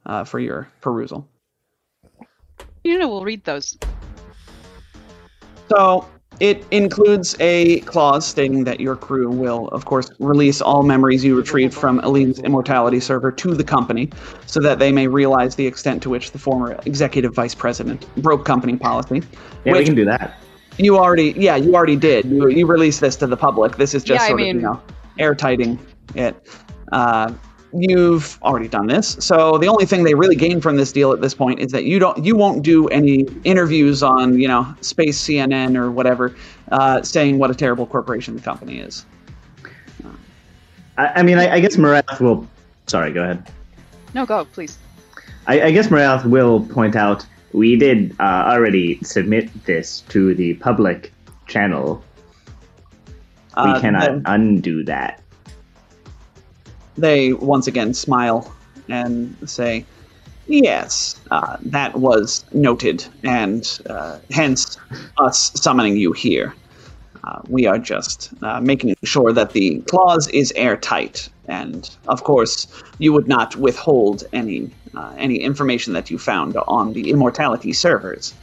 uh, 0.05 0.23
for 0.23 0.39
your 0.39 0.67
perusal. 0.81 1.27
You 2.83 2.97
know, 2.99 3.07
we'll 3.07 3.23
read 3.23 3.43
those. 3.45 3.77
So 5.69 6.07
it 6.39 6.65
includes 6.71 7.35
a 7.39 7.79
clause 7.81 8.25
stating 8.27 8.63
that 8.65 8.79
your 8.79 8.95
crew 8.95 9.29
will, 9.29 9.69
of 9.69 9.85
course, 9.85 10.09
release 10.19 10.61
all 10.61 10.83
memories 10.83 11.23
you 11.23 11.37
retrieved 11.37 11.73
from 11.73 11.99
Eline's 12.01 12.39
immortality 12.39 12.99
server 12.99 13.31
to 13.31 13.53
the 13.53 13.63
company, 13.63 14.09
so 14.45 14.59
that 14.59 14.79
they 14.79 14.91
may 14.91 15.07
realize 15.07 15.55
the 15.55 15.65
extent 15.65 16.03
to 16.03 16.09
which 16.09 16.31
the 16.31 16.39
former 16.39 16.77
executive 16.85 17.33
vice 17.33 17.55
president 17.55 18.05
broke 18.17 18.45
company 18.45 18.75
policy. 18.77 19.23
Yeah, 19.63 19.73
we 19.73 19.85
can 19.85 19.95
do 19.95 20.05
that. 20.05 20.39
You 20.77 20.97
already, 20.97 21.33
yeah, 21.37 21.55
you 21.55 21.73
already 21.73 21.95
did. 21.95 22.25
You, 22.25 22.49
you 22.49 22.65
released 22.65 22.99
this 22.99 23.15
to 23.17 23.27
the 23.27 23.37
public. 23.37 23.77
This 23.77 23.93
is 23.93 24.03
just 24.03 24.19
Yeah, 24.19 24.25
I 24.25 24.27
sort 24.29 24.41
mean- 24.41 24.57
of, 24.57 24.61
you 24.61 24.67
know, 24.67 24.81
airtighting 25.19 25.79
it. 26.15 26.35
Uh, 26.91 27.31
you've 27.81 28.37
already 28.41 28.67
done 28.67 28.87
this, 28.87 29.17
so 29.19 29.57
the 29.57 29.67
only 29.67 29.85
thing 29.85 30.03
they 30.03 30.13
really 30.13 30.35
gain 30.35 30.61
from 30.61 30.77
this 30.77 30.91
deal 30.91 31.11
at 31.11 31.21
this 31.21 31.33
point 31.33 31.59
is 31.59 31.71
that 31.71 31.83
you 31.85 31.99
don't, 31.99 32.23
you 32.23 32.35
won't 32.35 32.63
do 32.63 32.87
any 32.89 33.25
interviews 33.43 34.01
on, 34.03 34.39
you 34.39 34.47
know, 34.47 34.75
Space 34.81 35.21
CNN 35.21 35.75
or 35.75 35.91
whatever, 35.91 36.35
uh, 36.71 37.01
saying 37.01 37.37
what 37.39 37.51
a 37.51 37.55
terrible 37.55 37.85
corporation 37.85 38.35
the 38.35 38.41
company 38.41 38.79
is. 38.79 39.05
I, 40.97 41.07
I 41.19 41.23
mean, 41.23 41.37
I, 41.37 41.55
I 41.55 41.59
guess 41.59 41.75
Morath 41.75 42.19
will. 42.19 42.47
Sorry, 42.87 43.11
go 43.11 43.23
ahead. 43.23 43.51
No, 44.13 44.25
go, 44.25 44.45
please. 44.45 44.77
I, 45.47 45.63
I 45.63 45.71
guess 45.71 45.87
Morath 45.87 46.25
will 46.25 46.61
point 46.67 46.95
out 46.95 47.25
we 47.51 47.75
did 47.75 48.15
uh, 48.19 48.45
already 48.47 48.99
submit 49.03 49.49
this 49.65 50.01
to 50.09 50.33
the 50.35 50.53
public 50.55 51.11
channel. 51.47 52.03
We 53.57 53.71
Uh, 53.71 53.79
cannot 53.79 54.01
then 54.09 54.21
undo 54.25 54.83
that. 54.85 55.21
They 56.97 57.33
once 57.33 57.67
again 57.67 57.93
smile 57.93 58.51
and 58.89 59.35
say, 59.45 59.85
"Yes, 60.47 61.15
uh, 61.31 61.57
that 61.61 61.95
was 61.97 62.45
noted, 62.53 63.05
and 63.23 63.79
uh, 63.89 64.19
hence 64.31 64.77
us 65.17 65.51
summoning 65.55 65.97
you 65.97 66.13
here. 66.13 66.53
Uh, 67.23 67.41
we 67.49 67.65
are 67.65 67.79
just 67.79 68.33
uh, 68.43 68.61
making 68.61 68.95
sure 69.03 69.33
that 69.33 69.51
the 69.51 69.79
clause 69.89 70.27
is 70.29 70.53
airtight, 70.55 71.27
and 71.47 71.89
of 72.07 72.23
course, 72.23 72.67
you 72.99 73.11
would 73.13 73.27
not 73.27 73.55
withhold 73.55 74.23
any 74.31 74.69
uh, 74.95 75.13
any 75.17 75.35
information 75.35 75.93
that 75.93 76.09
you 76.09 76.17
found 76.17 76.55
on 76.67 76.93
the 76.93 77.09
immortality 77.09 77.73
servers." 77.73 78.33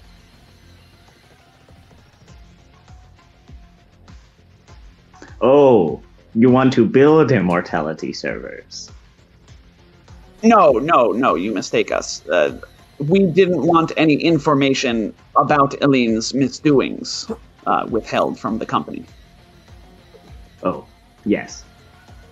Oh, 5.40 6.00
you 6.34 6.50
want 6.50 6.72
to 6.74 6.86
build 6.86 7.30
immortality 7.30 8.12
servers? 8.12 8.90
No, 10.42 10.72
no, 10.72 11.12
no, 11.12 11.34
you 11.34 11.52
mistake 11.52 11.92
us. 11.92 12.26
Uh, 12.28 12.58
we 12.98 13.26
didn't 13.26 13.62
want 13.62 13.92
any 13.96 14.14
information 14.14 15.14
about 15.36 15.80
Eileen's 15.82 16.34
misdoings 16.34 17.30
uh, 17.66 17.86
withheld 17.88 18.38
from 18.38 18.58
the 18.58 18.66
company. 18.66 19.04
Oh, 20.62 20.86
yes, 21.24 21.64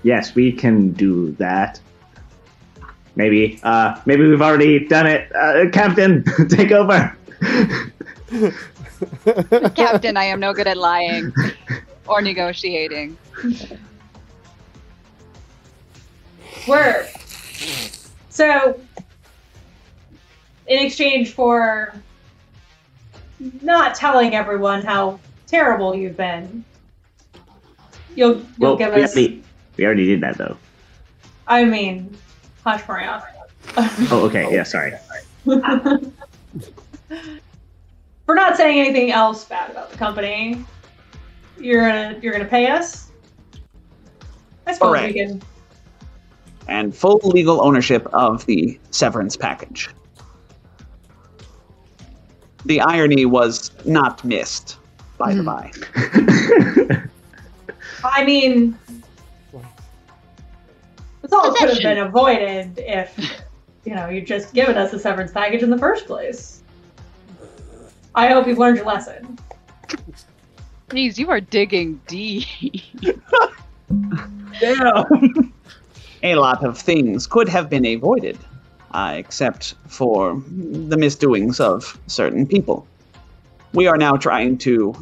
yes, 0.03 0.35
we 0.35 0.53
can 0.53 0.93
do 0.93 1.33
that. 1.33 1.81
Maybe, 3.17 3.61
uh, 3.63 4.01
maybe 4.07 4.27
we've 4.27 4.43
already 4.43 4.87
done 4.87 5.07
it. 5.07 5.35
Uh, 5.35 5.69
Captain, 5.73 6.25
take 6.49 6.73
over. 6.73 7.17
Captain, 9.75 10.17
I 10.17 10.25
am 10.25 10.41
no 10.41 10.53
good 10.53 10.67
at 10.67 10.77
lying 10.77 11.33
or 12.07 12.23
negotiating. 12.23 13.17
Word. 16.67 17.09
So, 18.29 18.81
in 20.67 20.87
exchange 20.87 21.33
for 21.33 21.95
not 23.63 23.95
telling 23.95 24.35
everyone 24.35 24.83
how 24.83 25.19
terrible 25.47 25.95
you've 25.95 26.17
been, 26.17 26.65
you'll 28.15 28.37
you'll 28.37 28.45
well, 28.59 28.77
give 28.77 28.95
we 28.95 29.03
us. 29.03 29.17
already, 29.17 29.43
we 29.77 29.85
already 29.85 30.07
did 30.07 30.21
that 30.21 30.39
though. 30.39 30.57
I 31.47 31.65
mean, 31.65 32.17
hush, 32.65 32.87
Maria. 32.89 33.23
Oh, 33.77 34.25
okay. 34.27 34.53
Yeah, 34.53 34.63
sorry. 34.63 34.93
For 38.27 38.35
not 38.35 38.57
saying 38.57 38.79
anything 38.79 39.11
else 39.11 39.45
bad 39.45 39.71
about 39.71 39.91
the 39.91 39.97
company, 39.97 40.65
you're 41.59 41.81
gonna 41.81 42.19
you're 42.23 42.33
gonna 42.33 42.45
pay 42.45 42.69
us. 42.69 43.11
I 44.67 44.73
suppose 44.75 44.91
Correct. 44.91 45.15
we 45.15 45.21
can. 45.21 45.43
And 46.69 46.95
full 46.95 47.19
legal 47.25 47.63
ownership 47.63 48.07
of 48.13 48.47
the 48.47 48.79
severance 48.91 49.37
package. 49.37 49.89
The 52.65 52.81
irony 52.81 53.25
was 53.27 53.71
not 53.85 54.25
missed, 54.25 54.77
by 55.19 55.35
the 55.35 55.43
Hmm. 55.43 55.47
by. 55.47 57.03
I 58.05 58.25
mean, 58.25 58.79
this 61.23 61.33
all 61.33 61.53
could 61.55 61.71
have 61.71 61.83
been 61.83 61.99
avoided 61.99 62.79
if 62.79 63.19
you 63.85 63.95
know 63.95 64.09
you'd 64.09 64.27
just 64.27 64.55
given 64.55 64.77
us 64.77 64.93
a 64.93 64.99
severance 64.99 65.33
package 65.33 65.63
in 65.63 65.71
the 65.71 65.79
first 65.79 66.07
place. 66.07 66.63
I 68.15 68.29
hope 68.29 68.47
you've 68.47 68.59
learned 68.59 68.77
your 68.77 68.87
lesson. 68.87 69.39
Please, 70.89 71.19
you 71.19 71.31
are 71.31 71.41
digging 71.41 72.01
deep. 72.07 72.47
Damn. 74.61 75.50
A 76.23 76.35
lot 76.35 76.65
of 76.65 76.79
things 76.79 77.27
could 77.27 77.49
have 77.49 77.71
been 77.71 77.87
avoided, 77.87 78.39
uh, 78.93 79.15
except 79.17 79.75
for 79.89 80.43
the 80.49 80.97
misdoings 80.97 81.61
of 81.61 81.99
certain 82.07 82.47
people. 82.47 82.87
We 83.73 83.87
are 83.87 83.97
now 83.97 84.17
trying 84.17 84.59
to, 84.59 84.95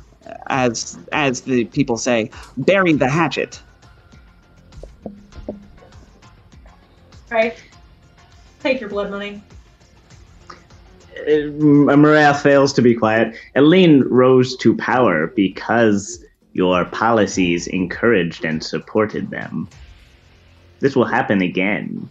as 0.48 0.98
as 1.12 1.42
the 1.42 1.64
people 1.66 1.96
say, 1.96 2.30
bury 2.56 2.92
the 2.92 3.08
hatchet. 3.08 3.60
Right? 7.30 7.56
Take 8.60 8.80
your 8.80 8.90
blood 8.90 9.10
money. 9.10 9.42
Uh, 11.28 11.96
Maria 11.96 12.34
fails 12.34 12.72
to 12.74 12.82
be 12.82 12.94
quiet. 12.94 13.34
Eileen 13.56 14.02
rose 14.04 14.56
to 14.58 14.76
power 14.76 15.26
because 15.26 16.24
your 16.52 16.84
policies 16.86 17.66
encouraged 17.66 18.44
and 18.44 18.62
supported 18.62 19.30
them. 19.30 19.68
This 20.80 20.94
will 20.94 21.04
happen 21.04 21.42
again. 21.42 22.08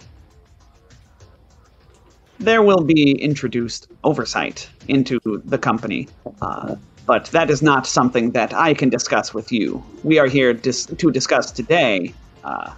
There 2.40 2.62
will 2.62 2.84
be 2.84 3.14
introduced 3.14 3.88
oversight 4.04 4.70
into 4.88 5.20
the 5.46 5.58
company, 5.58 6.08
uh, 6.42 6.76
but 7.06 7.26
that 7.28 7.50
is 7.50 7.62
not 7.62 7.88
something 7.88 8.32
that 8.32 8.54
I 8.54 8.74
can 8.74 8.90
discuss 8.90 9.34
with 9.34 9.52
you. 9.52 9.84
We 10.04 10.20
are 10.20 10.28
here 10.28 10.54
dis- 10.54 10.86
to 10.86 11.12
discuss 11.12 11.52
today. 11.52 12.14
Uh, 12.44 12.74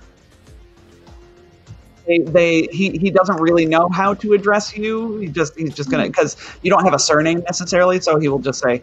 they, 2.07 2.19
they 2.19 2.61
he, 2.71 2.97
he 2.97 3.11
doesn't 3.11 3.39
really 3.39 3.65
know 3.65 3.89
how 3.89 4.13
to 4.15 4.33
address 4.33 4.75
you. 4.77 5.17
He 5.17 5.27
just 5.27 5.57
he's 5.57 5.75
just 5.75 5.91
gonna 5.91 6.07
because 6.07 6.37
you 6.61 6.71
don't 6.71 6.83
have 6.83 6.93
a 6.93 6.99
surname 6.99 7.41
necessarily, 7.41 7.99
so 7.99 8.17
he 8.17 8.29
will 8.29 8.39
just 8.39 8.61
say 8.61 8.81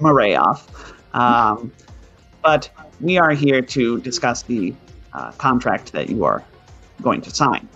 Marayoff. 0.00 0.94
Um, 1.14 1.70
but 2.42 2.70
we 3.00 3.18
are 3.18 3.32
here 3.32 3.60
to 3.62 4.00
discuss 4.00 4.42
the 4.42 4.74
uh, 5.12 5.32
contract 5.32 5.92
that 5.92 6.08
you 6.08 6.24
are 6.24 6.44
going 7.02 7.20
to 7.20 7.30
sign. 7.30 7.68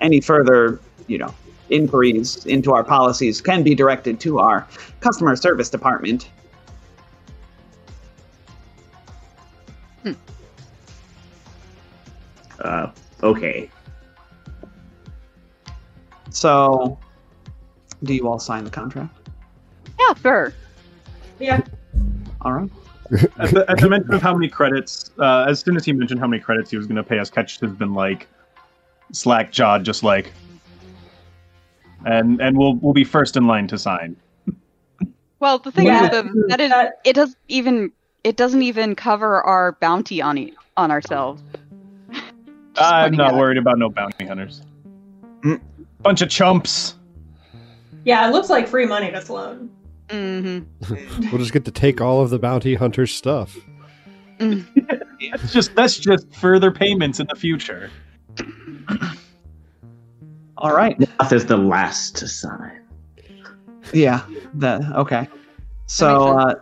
any 0.00 0.20
further, 0.20 0.80
you 1.06 1.18
know, 1.18 1.32
inquiries 1.68 2.46
into 2.46 2.72
our 2.72 2.82
policies 2.82 3.40
can 3.40 3.62
be 3.62 3.74
directed 3.74 4.18
to 4.20 4.38
our 4.38 4.66
customer 5.00 5.36
service 5.36 5.70
department. 5.70 6.30
Uh, 12.60 12.90
okay. 13.22 13.70
So, 16.30 16.98
do 18.02 18.14
you 18.14 18.28
all 18.28 18.38
sign 18.38 18.64
the 18.64 18.70
contract? 18.70 19.16
Yeah, 19.98 20.14
sure. 20.20 20.54
Yeah. 21.38 21.62
All 22.42 22.52
right. 22.52 22.70
At 23.38 23.50
the, 23.50 23.64
at 23.68 23.78
the 23.78 23.88
mention 23.90 24.14
of 24.14 24.22
how 24.22 24.34
many 24.34 24.48
credits, 24.48 25.10
uh, 25.18 25.46
as 25.48 25.60
soon 25.60 25.76
as 25.76 25.84
he 25.84 25.92
mentioned 25.92 26.20
how 26.20 26.26
many 26.26 26.40
credits 26.40 26.70
he 26.70 26.76
was 26.76 26.86
going 26.86 26.96
to 26.96 27.02
pay 27.02 27.18
us, 27.18 27.28
Ketch 27.30 27.58
has 27.60 27.72
been 27.72 27.94
like 27.94 28.28
slack 29.12 29.50
jawed, 29.52 29.84
just 29.84 30.02
like, 30.02 30.32
and 32.06 32.40
and 32.40 32.56
we'll 32.56 32.74
we'll 32.76 32.92
be 32.92 33.04
first 33.04 33.36
in 33.36 33.46
line 33.46 33.66
to 33.68 33.78
sign. 33.78 34.16
Well, 35.40 35.58
the 35.58 35.72
thing 35.72 35.86
Yeah, 35.86 36.04
is, 36.04 36.10
the, 36.10 36.44
that 36.48 36.60
is, 36.60 36.70
that- 36.70 37.00
it 37.04 37.14
does 37.14 37.34
even, 37.48 37.90
it 38.24 38.36
doesn't 38.36 38.62
even 38.62 38.94
cover 38.94 39.40
our 39.42 39.72
bounty 39.80 40.20
on 40.20 40.36
e- 40.38 40.54
on 40.76 40.90
ourselves. 40.90 41.42
I'm 42.76 43.14
not 43.16 43.32
out. 43.32 43.38
worried 43.38 43.56
about 43.58 43.78
no 43.78 43.88
bounty 43.88 44.26
hunters. 44.26 44.62
Mm. 45.42 45.60
Bunch 46.02 46.20
of 46.22 46.28
chumps. 46.28 46.94
Yeah, 48.04 48.26
it 48.28 48.32
looks 48.32 48.48
like 48.50 48.68
free 48.68 48.86
money 48.86 49.10
to 49.10 49.20
Sloan. 49.20 49.70
Mm-hmm. 50.10 51.30
We'll 51.30 51.38
just 51.38 51.52
get 51.52 51.64
to 51.66 51.70
take 51.70 52.00
all 52.00 52.20
of 52.20 52.30
the 52.30 52.38
bounty 52.38 52.74
hunter's 52.74 53.14
stuff. 53.14 53.56
That's 54.38 55.52
just 55.52 55.74
that's 55.74 55.98
just 55.98 56.32
further 56.34 56.70
payments 56.70 57.20
in 57.20 57.26
the 57.28 57.36
future. 57.36 57.90
All 60.58 60.74
right. 60.74 60.98
Moth 60.98 61.32
is 61.32 61.46
the 61.46 61.56
last 61.56 62.16
to 62.16 62.28
sign. 62.28 62.80
Yeah. 63.92 64.24
The 64.54 64.90
okay. 64.96 65.28
So, 65.86 66.38
uh, 66.38 66.54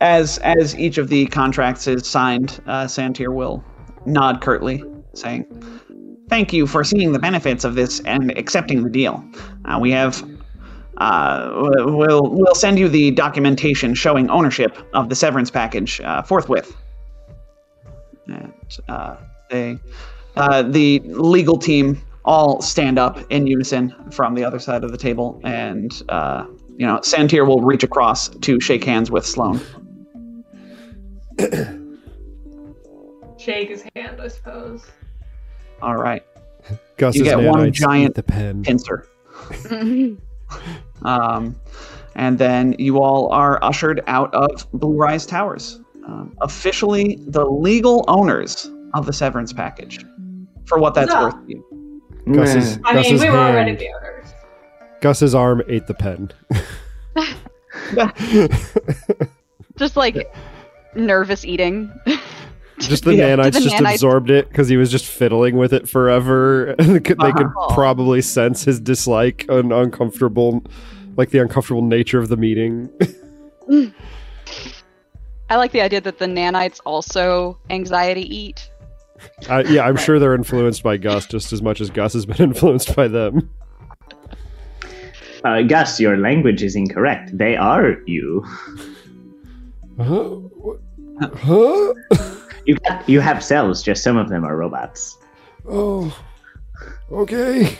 as 0.00 0.38
as 0.38 0.76
each 0.78 0.98
of 0.98 1.08
the 1.08 1.26
contracts 1.26 1.86
is 1.86 2.06
signed, 2.06 2.60
uh, 2.66 2.84
Santir 2.84 3.32
will 3.32 3.64
nod 4.06 4.40
curtly, 4.40 4.82
saying, 5.14 5.44
"Thank 6.28 6.52
you 6.52 6.66
for 6.66 6.84
seeing 6.84 7.12
the 7.12 7.18
benefits 7.18 7.64
of 7.64 7.74
this 7.74 8.00
and 8.00 8.36
accepting 8.38 8.82
the 8.82 8.90
deal. 8.90 9.24
Uh, 9.64 9.78
we 9.80 9.90
have." 9.90 10.22
Uh, 10.98 11.50
we'll 11.86 12.30
we'll 12.30 12.54
send 12.54 12.78
you 12.78 12.88
the 12.88 13.10
documentation 13.10 13.94
showing 13.94 14.30
ownership 14.30 14.76
of 14.94 15.08
the 15.08 15.14
severance 15.14 15.50
package 15.50 16.00
uh, 16.00 16.22
forthwith. 16.22 16.76
uh, 18.88 19.16
they, 19.50 19.78
uh, 20.36 20.62
the 20.62 21.00
legal 21.00 21.58
team, 21.58 22.00
all 22.24 22.62
stand 22.62 22.98
up 22.98 23.18
in 23.30 23.46
unison 23.46 23.94
from 24.10 24.34
the 24.34 24.44
other 24.44 24.58
side 24.58 24.84
of 24.84 24.92
the 24.92 24.98
table, 24.98 25.40
and 25.44 26.02
uh, 26.08 26.46
you 26.76 26.86
know, 26.86 26.98
Santir 26.98 27.46
will 27.46 27.60
reach 27.60 27.82
across 27.82 28.28
to 28.28 28.60
shake 28.60 28.84
hands 28.84 29.10
with 29.10 29.26
Sloane. 29.26 29.60
Shake 33.38 33.68
his 33.68 33.84
hand, 33.94 34.20
I 34.20 34.28
suppose. 34.28 34.86
All 35.82 35.96
right, 35.96 36.24
Gus's 36.96 37.18
You 37.18 37.24
get 37.24 37.40
one 37.40 37.72
giant 37.72 38.14
the 38.14 38.22
pen. 38.22 38.62
pincer. 38.62 39.06
Um, 41.02 41.56
and 42.16 42.38
then 42.38 42.74
you 42.78 43.02
all 43.02 43.30
are 43.32 43.62
ushered 43.62 44.02
out 44.06 44.32
of 44.34 44.66
Blue 44.72 44.96
Rise 44.96 45.26
Towers, 45.26 45.80
um, 46.06 46.36
officially 46.40 47.18
the 47.26 47.44
legal 47.44 48.04
owners 48.08 48.70
of 48.94 49.06
the 49.06 49.12
severance 49.12 49.52
package. 49.52 50.04
For 50.66 50.78
what 50.78 50.94
that's 50.94 51.12
Huzzah. 51.12 51.36
worth 51.36 51.46
to 51.46 51.52
you. 51.52 52.02
Gus's, 52.32 52.78
I 52.84 53.02
mean, 53.02 53.18
we 53.18 53.28
were 53.28 53.36
already 53.36 53.74
the 53.74 53.88
owners. 53.88 54.28
Gus's 55.00 55.34
arm 55.34 55.62
ate 55.68 55.86
the 55.86 55.94
pen. 55.94 56.30
Just 59.76 59.96
like 59.96 60.32
nervous 60.94 61.44
eating. 61.44 61.92
Just 62.78 63.04
the 63.04 63.14
Yeah. 63.16 63.36
nanites 63.36 63.52
The 63.54 63.60
just 63.60 63.76
nanites- 63.76 63.94
absorbed 63.94 64.30
it 64.30 64.48
because 64.48 64.68
he 64.68 64.76
was 64.76 64.90
just 64.90 65.06
fiddling 65.06 65.56
with 65.56 65.72
it 65.72 65.88
forever. 65.88 66.74
they 66.78 67.00
could 67.00 67.18
they 67.18 67.32
could 67.32 67.50
probably 67.70 68.20
sense 68.22 68.64
his 68.64 68.80
dislike 68.80 69.46
and 69.48 69.72
uncomfortable, 69.72 70.64
like 71.16 71.30
the 71.30 71.38
uncomfortable 71.38 71.82
nature 71.82 72.18
of 72.18 72.28
the 72.28 72.36
meeting. 72.36 72.90
I 75.50 75.56
like 75.56 75.72
the 75.72 75.80
idea 75.82 76.00
that 76.00 76.18
the 76.18 76.26
nanites 76.26 76.80
also 76.84 77.58
anxiety 77.70 78.22
eat. 78.34 78.68
Uh, 79.48 79.62
yeah, 79.68 79.82
I'm 79.86 79.96
sure 79.96 80.18
they're 80.18 80.34
influenced 80.34 80.82
by 80.82 80.96
Gus 80.96 81.26
just 81.26 81.52
as 81.52 81.62
much 81.62 81.80
as 81.80 81.90
Gus 81.90 82.12
has 82.14 82.26
been 82.26 82.36
influenced 82.42 82.94
by 82.96 83.08
them. 83.08 83.48
Uh, 85.44 85.62
Gus, 85.62 86.00
your 86.00 86.16
language 86.16 86.62
is 86.62 86.74
incorrect. 86.74 87.36
They 87.36 87.56
are 87.56 87.98
you. 88.06 88.44
Huh? 89.98 90.36
Huh? 91.36 91.94
You 92.66 92.76
you 93.06 93.20
have 93.20 93.42
cells. 93.44 93.82
Just 93.82 94.02
some 94.02 94.16
of 94.16 94.28
them 94.28 94.44
are 94.44 94.56
robots. 94.56 95.18
Oh, 95.68 96.16
okay. 97.10 97.78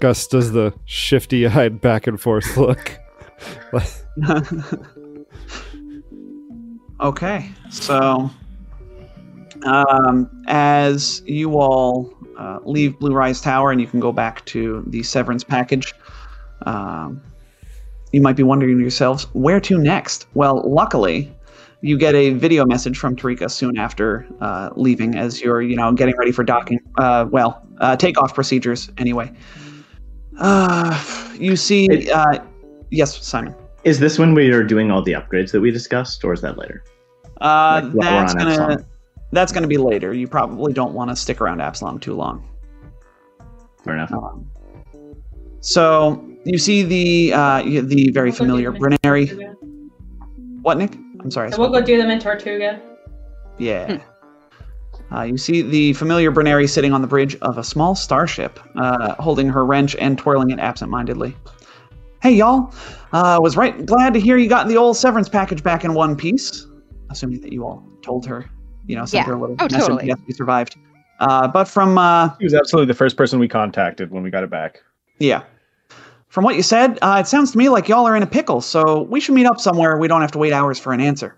Gus 0.00 0.26
does 0.28 0.52
the 0.52 0.72
shifty-eyed 0.84 1.80
back 1.80 2.06
and 2.06 2.20
forth 2.20 2.56
look. 2.56 2.98
Okay, 7.00 7.50
so 7.70 8.30
um, 9.66 10.44
as 10.46 11.22
you 11.26 11.58
all 11.58 12.14
uh, 12.38 12.60
leave 12.64 12.98
Blue 12.98 13.12
Rise 13.12 13.40
Tower 13.40 13.72
and 13.72 13.80
you 13.80 13.86
can 13.86 13.98
go 14.00 14.12
back 14.12 14.44
to 14.46 14.84
the 14.86 15.02
severance 15.02 15.42
package, 15.42 15.92
um, 16.62 17.20
you 18.12 18.22
might 18.22 18.36
be 18.36 18.42
wondering 18.42 18.76
to 18.76 18.80
yourselves, 18.80 19.24
where 19.34 19.60
to 19.60 19.76
next? 19.76 20.28
Well, 20.34 20.62
luckily, 20.64 21.30
you 21.84 21.98
get 21.98 22.14
a 22.14 22.30
video 22.30 22.64
message 22.64 22.96
from 22.96 23.14
Tarika 23.14 23.50
soon 23.50 23.76
after 23.76 24.26
uh, 24.40 24.70
leaving, 24.74 25.16
as 25.16 25.42
you're, 25.42 25.60
you 25.60 25.76
know, 25.76 25.92
getting 25.92 26.16
ready 26.16 26.32
for 26.32 26.42
docking. 26.42 26.80
Uh, 26.96 27.26
well, 27.30 27.62
uh, 27.78 27.94
takeoff 27.94 28.34
procedures, 28.34 28.90
anyway. 28.96 29.30
Uh, 30.38 30.98
you 31.34 31.56
see, 31.56 32.10
uh, 32.10 32.38
yes, 32.90 33.22
Simon. 33.22 33.54
Is 33.84 34.00
this 34.00 34.18
when 34.18 34.32
we 34.32 34.50
are 34.50 34.64
doing 34.64 34.90
all 34.90 35.02
the 35.02 35.12
upgrades 35.12 35.52
that 35.52 35.60
we 35.60 35.70
discussed, 35.70 36.24
or 36.24 36.32
is 36.32 36.40
that 36.40 36.56
later? 36.56 36.82
Uh, 37.42 37.90
Like, 37.92 38.08
that's 38.08 38.34
gonna 38.34 38.50
Absalom. 38.50 38.84
that's 39.32 39.52
gonna 39.52 39.66
be 39.66 39.76
later. 39.76 40.14
You 40.14 40.26
probably 40.26 40.72
don't 40.72 40.94
want 40.94 41.10
to 41.10 41.16
stick 41.16 41.42
around 41.42 41.60
Absalom 41.60 41.98
too 41.98 42.14
long. 42.14 42.48
Fair 43.84 43.92
enough. 43.92 44.10
Um, 44.10 44.46
so 45.60 46.24
you 46.46 46.56
see 46.56 46.82
the 46.82 47.34
uh, 47.34 47.62
the 47.62 48.10
very 48.10 48.32
familiar 48.32 48.72
do 48.72 48.78
them 48.78 48.92
in 48.92 48.98
Bruneri. 49.02 49.28
Tortuga. 49.28 49.56
What, 50.62 50.78
Nick? 50.78 50.96
I'm 51.24 51.30
sorry. 51.30 51.50
So 51.50 51.58
we'll 51.58 51.70
go 51.70 51.80
do 51.82 51.96
them 51.96 52.10
in 52.10 52.20
Tortuga. 52.20 52.80
Yeah. 53.58 53.98
Uh, 55.14 55.22
you 55.22 55.36
see 55.38 55.62
the 55.62 55.92
familiar 55.94 56.30
Bruneri 56.30 56.68
sitting 56.68 56.92
on 56.92 57.00
the 57.00 57.06
bridge 57.06 57.36
of 57.42 57.56
a 57.58 57.64
small 57.64 57.94
starship, 57.94 58.58
uh, 58.76 59.14
holding 59.14 59.48
her 59.48 59.64
wrench 59.64 59.96
and 59.96 60.18
twirling 60.18 60.50
it 60.50 60.58
absentmindedly. 60.58 61.34
Hey, 62.22 62.32
y'all. 62.32 62.72
Uh, 63.12 63.38
was 63.40 63.56
right 63.56 63.84
glad 63.86 64.12
to 64.14 64.20
hear 64.20 64.36
you 64.36 64.48
got 64.48 64.66
the 64.68 64.76
old 64.76 64.96
severance 64.96 65.28
package 65.28 65.62
back 65.62 65.84
in 65.84 65.94
one 65.94 66.16
piece. 66.16 66.66
Assuming 67.10 67.40
that 67.42 67.52
you 67.52 67.64
all 67.64 67.86
told 68.02 68.26
her, 68.26 68.50
you 68.86 68.96
know, 68.96 69.04
sent 69.04 69.22
Yeah. 69.26 69.30
her 69.30 69.34
a 69.34 69.40
little 69.40 69.56
Oh, 69.60 69.64
message. 69.64 69.78
totally. 69.80 70.06
Yes, 70.06 70.18
we 70.26 70.34
survived. 70.34 70.76
Uh, 71.20 71.46
but 71.46 71.68
from 71.68 71.96
uh, 71.96 72.30
He 72.38 72.44
was 72.44 72.54
absolutely 72.54 72.90
the 72.90 72.96
first 72.96 73.16
person 73.16 73.38
we 73.38 73.46
contacted 73.46 74.10
when 74.10 74.22
we 74.24 74.30
got 74.30 74.42
it 74.42 74.50
back. 74.50 74.82
Yeah. 75.20 75.42
From 76.34 76.42
what 76.42 76.56
you 76.56 76.64
said, 76.64 76.98
uh, 77.00 77.18
it 77.20 77.28
sounds 77.28 77.52
to 77.52 77.58
me 77.58 77.68
like 77.68 77.88
y'all 77.88 78.08
are 78.08 78.16
in 78.16 78.24
a 78.24 78.26
pickle, 78.26 78.60
so 78.60 79.02
we 79.02 79.20
should 79.20 79.36
meet 79.36 79.46
up 79.46 79.60
somewhere. 79.60 79.96
We 79.98 80.08
don't 80.08 80.20
have 80.20 80.32
to 80.32 80.38
wait 80.38 80.52
hours 80.52 80.80
for 80.80 80.92
an 80.92 81.00
answer. 81.00 81.36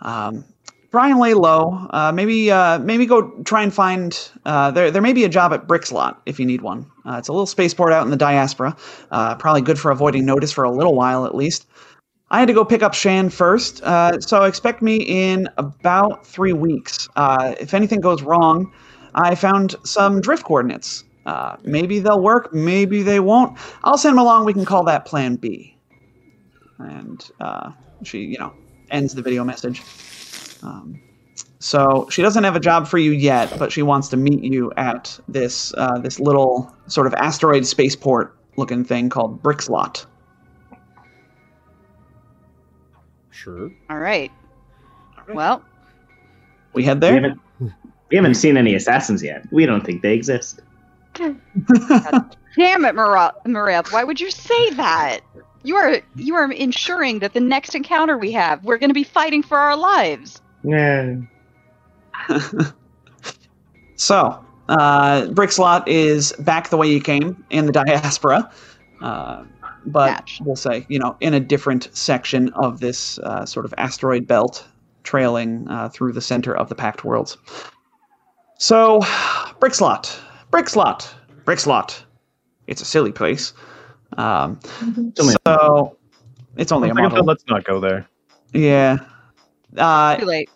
Um, 0.00 0.44
Brian, 0.90 1.20
lay 1.20 1.34
low. 1.34 1.86
Uh, 1.90 2.10
maybe, 2.10 2.50
uh, 2.50 2.80
maybe 2.80 3.06
go 3.06 3.30
try 3.44 3.62
and 3.62 3.72
find. 3.72 4.28
Uh, 4.44 4.72
there, 4.72 4.90
there 4.90 5.02
may 5.02 5.12
be 5.12 5.22
a 5.22 5.28
job 5.28 5.52
at 5.52 5.68
Brickslot 5.68 6.16
if 6.26 6.40
you 6.40 6.46
need 6.46 6.62
one. 6.62 6.84
Uh, 7.06 7.14
it's 7.16 7.28
a 7.28 7.32
little 7.32 7.46
spaceport 7.46 7.92
out 7.92 8.04
in 8.04 8.10
the 8.10 8.16
diaspora. 8.16 8.76
Uh, 9.12 9.36
probably 9.36 9.62
good 9.62 9.78
for 9.78 9.92
avoiding 9.92 10.26
notice 10.26 10.50
for 10.50 10.64
a 10.64 10.70
little 10.70 10.96
while 10.96 11.26
at 11.26 11.36
least. 11.36 11.68
I 12.32 12.40
had 12.40 12.48
to 12.48 12.54
go 12.54 12.64
pick 12.64 12.82
up 12.82 12.92
Shan 12.92 13.30
first, 13.30 13.84
uh, 13.84 14.18
so 14.18 14.42
expect 14.42 14.82
me 14.82 14.96
in 14.96 15.48
about 15.58 16.26
three 16.26 16.52
weeks. 16.52 17.08
If 17.16 17.72
anything 17.72 18.00
goes 18.00 18.24
wrong, 18.24 18.72
I 19.14 19.36
found 19.36 19.76
some 19.84 20.20
drift 20.20 20.42
coordinates. 20.42 21.04
Uh, 21.26 21.56
maybe 21.64 22.00
they'll 22.00 22.20
work, 22.20 22.52
maybe 22.52 23.02
they 23.02 23.20
won't. 23.20 23.56
I'll 23.82 23.96
send 23.98 24.14
them 24.14 24.18
along. 24.20 24.44
We 24.44 24.52
can 24.52 24.64
call 24.64 24.84
that 24.84 25.04
Plan 25.06 25.36
B. 25.36 25.76
And 26.78 27.30
uh, 27.40 27.70
she, 28.02 28.18
you 28.20 28.38
know, 28.38 28.52
ends 28.90 29.14
the 29.14 29.22
video 29.22 29.42
message. 29.44 29.82
Um, 30.62 31.00
so 31.60 32.06
she 32.10 32.20
doesn't 32.20 32.44
have 32.44 32.56
a 32.56 32.60
job 32.60 32.86
for 32.86 32.98
you 32.98 33.12
yet, 33.12 33.58
but 33.58 33.72
she 33.72 33.80
wants 33.82 34.08
to 34.08 34.16
meet 34.18 34.42
you 34.44 34.70
at 34.76 35.18
this 35.28 35.72
uh, 35.78 35.98
this 35.98 36.20
little 36.20 36.74
sort 36.88 37.06
of 37.06 37.14
asteroid 37.14 37.64
spaceport 37.64 38.36
looking 38.56 38.84
thing 38.84 39.08
called 39.08 39.42
Brickslot. 39.42 40.04
Sure. 43.30 43.70
All 43.90 43.98
right. 43.98 44.30
Well, 45.32 45.62
We 46.74 46.84
head 46.84 46.98
We 46.98 47.00
there. 47.00 47.14
haven't 47.14 47.40
we 48.10 48.16
haven't 48.16 48.34
seen 48.34 48.56
any 48.56 48.74
assassins 48.74 49.22
yet. 49.22 49.50
We 49.50 49.64
don't 49.66 49.84
think 49.84 50.02
they 50.02 50.14
exist. 50.14 50.60
Damn 51.14 52.84
it, 52.84 52.94
Mara- 52.94 53.34
Marath. 53.46 53.92
Why 53.92 54.04
would 54.04 54.20
you 54.20 54.30
say 54.30 54.70
that? 54.70 55.20
You 55.62 55.76
are 55.76 56.00
you 56.16 56.34
are 56.34 56.50
ensuring 56.52 57.20
that 57.20 57.32
the 57.32 57.40
next 57.40 57.74
encounter 57.74 58.18
we 58.18 58.32
have, 58.32 58.62
we're 58.64 58.78
going 58.78 58.90
to 58.90 58.94
be 58.94 59.04
fighting 59.04 59.42
for 59.42 59.58
our 59.58 59.76
lives. 59.76 60.40
Yeah. 60.62 61.16
So, 63.96 64.44
uh, 64.68 65.22
Brickslot 65.28 65.84
is 65.86 66.32
back 66.40 66.70
the 66.70 66.76
way 66.76 66.88
you 66.88 67.00
came 67.00 67.44
in 67.50 67.66
the 67.66 67.72
diaspora, 67.72 68.50
uh, 69.00 69.44
but 69.86 70.10
Match. 70.10 70.40
we'll 70.44 70.56
say, 70.56 70.84
you 70.88 70.98
know, 70.98 71.16
in 71.20 71.32
a 71.34 71.40
different 71.40 71.88
section 71.96 72.52
of 72.54 72.80
this 72.80 73.18
uh, 73.20 73.46
sort 73.46 73.64
of 73.64 73.74
asteroid 73.78 74.26
belt 74.26 74.66
trailing 75.04 75.68
uh, 75.68 75.88
through 75.90 76.12
the 76.12 76.20
center 76.20 76.54
of 76.56 76.68
the 76.68 76.74
Pact 76.74 77.04
Worlds. 77.04 77.36
So, 78.58 79.00
Brickslot, 79.60 80.18
Brickslot, 80.54 81.12
Brickslot. 81.44 82.02
It's 82.68 82.80
a 82.80 82.84
silly 82.84 83.10
place. 83.10 83.52
Um, 84.16 84.60
so, 85.16 85.96
it's 86.56 86.70
only 86.70 86.90
a 86.90 86.94
model. 86.94 87.24
Let's 87.24 87.44
not 87.48 87.64
go 87.64 87.80
there. 87.80 88.06
Yeah. 88.52 88.98
Uh, 89.76 90.16
Too 90.16 90.26
late. 90.26 90.50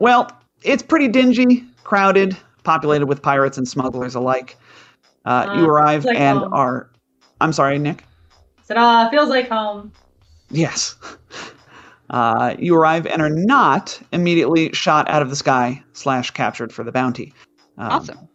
well, 0.00 0.28
it's 0.62 0.82
pretty 0.82 1.06
dingy, 1.06 1.62
crowded, 1.84 2.36
populated 2.64 3.06
with 3.06 3.22
pirates 3.22 3.56
and 3.56 3.68
smugglers 3.68 4.16
alike. 4.16 4.56
Uh, 5.24 5.54
you 5.58 5.64
Uh, 5.64 5.68
arrive 5.68 6.04
like 6.04 6.16
and 6.18 6.40
home. 6.40 6.52
are. 6.52 6.90
I'm 7.40 7.52
sorry, 7.52 7.78
Nick. 7.78 8.04
Said, 8.62 8.76
ah, 8.78 9.08
feels 9.10 9.28
like 9.28 9.48
home. 9.48 9.92
Yes. 10.50 10.96
Uh, 12.10 12.54
you 12.58 12.76
arrive 12.76 13.06
and 13.06 13.22
are 13.22 13.30
not 13.30 14.00
immediately 14.12 14.72
shot 14.72 15.08
out 15.08 15.22
of 15.22 15.30
the 15.30 15.36
sky 15.36 15.82
slash 15.92 16.30
captured 16.32 16.72
for 16.72 16.82
the 16.84 16.92
bounty. 16.92 17.32
Um, 17.78 17.90
Awesome. 17.92 18.28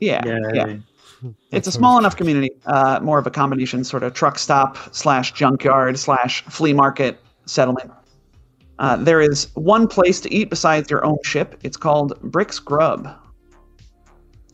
Yeah, 0.00 0.22
Yeah. 0.24 0.38
yeah. 0.54 0.76
It's 1.50 1.66
a 1.66 1.72
small 1.72 1.98
enough 1.98 2.14
community, 2.16 2.50
uh, 2.66 3.00
more 3.02 3.18
of 3.18 3.26
a 3.26 3.30
combination 3.30 3.84
sort 3.84 4.02
of 4.02 4.12
truck 4.12 4.38
stop 4.38 4.76
slash 4.94 5.32
junkyard 5.32 5.98
slash 5.98 6.42
flea 6.44 6.74
market 6.74 7.18
settlement. 7.46 7.90
Uh, 8.78 8.96
there 8.96 9.22
is 9.22 9.48
one 9.54 9.88
place 9.88 10.20
to 10.20 10.32
eat 10.32 10.50
besides 10.50 10.90
your 10.90 11.04
own 11.04 11.16
ship. 11.24 11.58
It's 11.62 11.78
called 11.78 12.20
Brick's 12.20 12.58
Grub. 12.58 13.08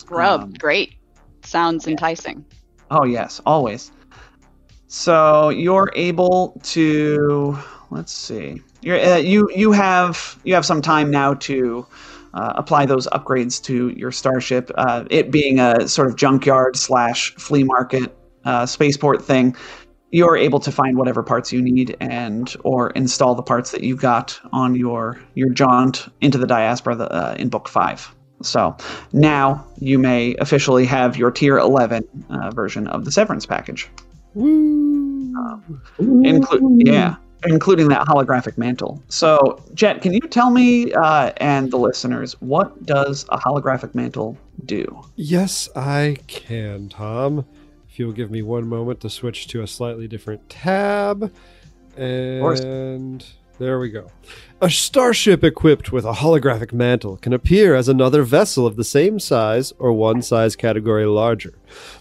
Grub. 0.07 0.43
um, 0.43 0.53
Great. 0.53 0.95
Sounds 1.45 1.89
enticing. 1.89 2.45
Oh 2.93 3.05
yes, 3.05 3.41
always. 3.45 3.91
So 4.87 5.49
you're 5.49 5.91
able 5.97 6.61
to 6.65 7.59
let's 7.91 8.13
see. 8.13 8.63
You're, 8.83 9.01
uh, 9.01 9.17
you 9.17 9.49
you 9.55 9.73
have 9.73 10.39
you 10.45 10.55
have 10.55 10.65
some 10.65 10.81
time 10.83 11.11
now 11.11 11.35
to 11.35 11.87
uh, 12.35 12.53
apply 12.57 12.87
those 12.87 13.07
upgrades 13.09 13.63
to 13.65 13.89
your 13.91 14.11
starship. 14.11 14.71
Uh, 14.77 15.05
it 15.11 15.31
being 15.31 15.61
a 15.61 15.89
sort 15.89 16.09
of 16.09 16.17
junkyard 16.17 16.77
slash 16.77 17.35
flea 17.37 17.65
market 17.65 18.17
uh, 18.45 18.67
spaceport 18.67 19.23
thing, 19.23 19.57
you're 20.11 20.37
able 20.37 20.61
to 20.61 20.71
find 20.71 20.97
whatever 20.97 21.23
parts 21.23 21.53
you 21.53 21.63
need 21.63 21.97
and 22.01 22.55
or 22.65 22.91
install 22.91 23.35
the 23.35 23.43
parts 23.43 23.71
that 23.71 23.83
you 23.83 23.97
got 23.97 24.39
on 24.53 24.75
your 24.75 25.21
your 25.35 25.49
jaunt 25.49 26.09
into 26.21 26.39
the 26.39 26.47
diaspora 26.47 26.97
uh, 26.97 27.35
in 27.39 27.49
book 27.49 27.69
five. 27.69 28.15
So 28.43 28.77
now 29.13 29.65
you 29.79 29.99
may 29.99 30.35
officially 30.37 30.85
have 30.87 31.17
your 31.17 31.31
tier 31.31 31.59
11 31.59 32.27
uh, 32.29 32.51
version 32.51 32.89
of 32.89 33.05
the 33.05 33.13
Severance 33.13 33.47
package. 33.47 33.89
Woo! 34.35 35.33
Include, 35.99 36.87
yeah, 36.87 37.17
including 37.45 37.89
that 37.89 38.07
holographic 38.07 38.57
mantle. 38.59 39.03
So, 39.09 39.63
Jet, 39.75 40.03
can 40.03 40.13
you 40.13 40.21
tell 40.21 40.51
me 40.51 40.93
uh, 40.93 41.33
and 41.39 41.71
the 41.71 41.77
listeners 41.77 42.35
what 42.41 42.85
does 42.85 43.25
a 43.31 43.39
holographic 43.39 43.95
mantle 43.95 44.37
do? 44.65 45.03
Yes, 45.17 45.69
I 45.75 46.19
can, 46.27 46.89
Tom. 46.89 47.45
If 47.89 47.99
you'll 47.99 48.13
give 48.13 48.31
me 48.31 48.43
one 48.43 48.69
moment 48.69 49.01
to 49.01 49.11
switch 49.11 49.49
to 49.49 49.63
a 49.63 49.67
slightly 49.67 50.09
different 50.09 50.49
tab. 50.49 51.33
And 51.97 53.25
there 53.59 53.79
we 53.79 53.91
go. 53.91 54.11
A 54.61 54.71
starship 54.71 55.45
equipped 55.45 55.93
with 55.93 56.05
a 56.05 56.13
holographic 56.13 56.73
mantle 56.73 57.17
can 57.19 57.33
appear 57.33 57.75
as 57.75 57.89
another 57.89 58.23
vessel 58.23 58.67
of 58.67 58.77
the 58.77 58.85
same 58.85 59.21
size 59.21 59.73
or 59.79 59.93
one 59.93 60.23
size 60.23 60.57
category 60.57 61.05
larger. 61.05 61.55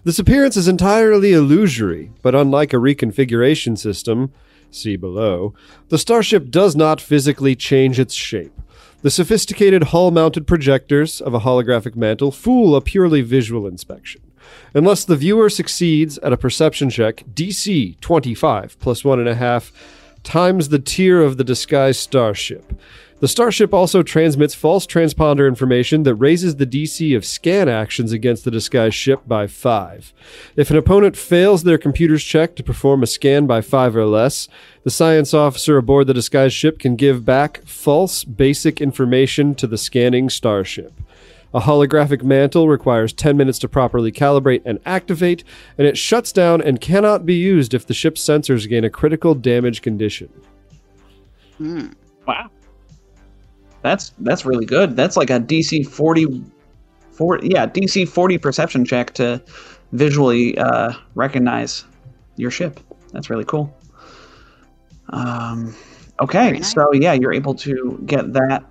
This 0.03 0.17
appearance 0.17 0.55
is 0.55 0.67
entirely 0.67 1.33
illusory, 1.33 2.11
but 2.21 2.35
unlike 2.35 2.73
a 2.73 2.77
reconfiguration 2.77 3.77
system, 3.77 4.31
see 4.71 4.95
below, 4.95 5.53
the 5.89 5.97
starship 5.97 6.49
does 6.49 6.75
not 6.75 7.01
physically 7.01 7.55
change 7.55 7.99
its 7.99 8.13
shape. 8.13 8.53
The 9.01 9.11
sophisticated 9.11 9.85
hull 9.85 10.11
mounted 10.11 10.45
projectors 10.45 11.21
of 11.21 11.33
a 11.33 11.39
holographic 11.39 11.95
mantle 11.95 12.31
fool 12.31 12.75
a 12.75 12.81
purely 12.81 13.21
visual 13.21 13.67
inspection. 13.67 14.21
Unless 14.73 15.05
the 15.05 15.15
viewer 15.15 15.49
succeeds 15.49 16.17
at 16.19 16.33
a 16.33 16.37
perception 16.37 16.89
check, 16.89 17.23
DC 17.33 17.99
25 17.99 18.79
plus 18.79 19.03
1.5 19.03 19.71
times 20.23 20.69
the 20.69 20.79
tier 20.79 21.21
of 21.21 21.37
the 21.37 21.43
disguised 21.43 21.99
starship. 21.99 22.73
The 23.21 23.27
starship 23.27 23.71
also 23.71 24.01
transmits 24.01 24.55
false 24.55 24.87
transponder 24.87 25.47
information 25.47 26.01
that 26.03 26.15
raises 26.15 26.55
the 26.55 26.65
DC 26.65 27.15
of 27.15 27.23
scan 27.23 27.69
actions 27.69 28.11
against 28.11 28.45
the 28.45 28.49
disguised 28.49 28.95
ship 28.95 29.21
by 29.27 29.45
5. 29.45 30.11
If 30.55 30.71
an 30.71 30.77
opponent 30.77 31.15
fails 31.15 31.61
their 31.61 31.77
computer's 31.77 32.23
check 32.23 32.55
to 32.55 32.63
perform 32.63 33.03
a 33.03 33.07
scan 33.07 33.45
by 33.45 33.61
5 33.61 33.95
or 33.95 34.07
less, 34.07 34.47
the 34.83 34.89
science 34.89 35.35
officer 35.35 35.77
aboard 35.77 36.07
the 36.07 36.15
disguised 36.15 36.55
ship 36.55 36.79
can 36.79 36.95
give 36.95 37.23
back 37.23 37.63
false 37.63 38.23
basic 38.23 38.81
information 38.81 39.53
to 39.53 39.67
the 39.67 39.77
scanning 39.77 40.27
starship. 40.27 40.91
A 41.53 41.59
holographic 41.59 42.23
mantle 42.23 42.67
requires 42.67 43.13
10 43.13 43.37
minutes 43.37 43.59
to 43.59 43.69
properly 43.69 44.11
calibrate 44.11 44.63
and 44.65 44.79
activate, 44.83 45.43
and 45.77 45.85
it 45.85 45.95
shuts 45.95 46.31
down 46.31 46.59
and 46.59 46.81
cannot 46.81 47.27
be 47.27 47.35
used 47.35 47.75
if 47.75 47.85
the 47.85 47.93
ship's 47.93 48.27
sensors 48.27 48.67
gain 48.67 48.83
a 48.83 48.89
critical 48.89 49.35
damage 49.35 49.83
condition. 49.83 50.29
Hmm. 51.59 51.89
Wow. 52.25 52.49
That's 53.81 54.11
that's 54.19 54.45
really 54.45 54.65
good. 54.65 54.95
That's 54.95 55.17
like 55.17 55.29
a 55.29 55.39
DC 55.39 55.87
40, 55.87 56.43
40 57.11 57.47
yeah, 57.49 57.65
DC 57.67 58.07
40 58.07 58.37
perception 58.37 58.85
check 58.85 59.13
to 59.15 59.41
visually 59.91 60.57
uh, 60.57 60.93
recognize 61.15 61.85
your 62.35 62.51
ship. 62.51 62.79
That's 63.11 63.29
really 63.29 63.45
cool. 63.45 63.75
Um, 65.09 65.75
okay, 66.19 66.51
nice. 66.51 66.71
so 66.71 66.93
yeah, 66.93 67.13
you're 67.13 67.33
able 67.33 67.55
to 67.55 68.01
get 68.05 68.33
that 68.33 68.63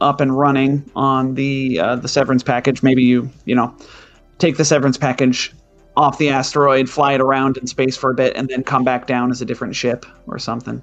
up 0.00 0.20
and 0.20 0.36
running 0.36 0.88
on 0.94 1.34
the 1.34 1.78
uh, 1.80 1.96
the 1.96 2.08
severance 2.08 2.42
package. 2.42 2.82
Maybe 2.82 3.02
you 3.02 3.30
you 3.44 3.54
know 3.54 3.74
take 4.38 4.56
the 4.56 4.64
severance 4.64 4.96
package 4.96 5.52
off 5.96 6.18
the 6.18 6.30
asteroid, 6.30 6.88
fly 6.88 7.14
it 7.14 7.20
around 7.20 7.56
in 7.56 7.66
space 7.66 7.96
for 7.96 8.10
a 8.10 8.14
bit, 8.14 8.36
and 8.36 8.48
then 8.48 8.62
come 8.62 8.84
back 8.84 9.06
down 9.06 9.30
as 9.30 9.42
a 9.42 9.44
different 9.44 9.74
ship 9.74 10.06
or 10.26 10.38
something. 10.38 10.80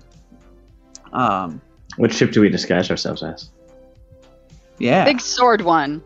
Um, 1.14 1.62
What 1.96 2.14
ship 2.14 2.32
do 2.32 2.42
we 2.42 2.50
disguise 2.50 2.92
ourselves 2.92 3.24
as? 3.24 3.50
Yeah, 4.80 5.06
Big 5.06 5.20
sword 5.22 5.62
one 5.62 6.02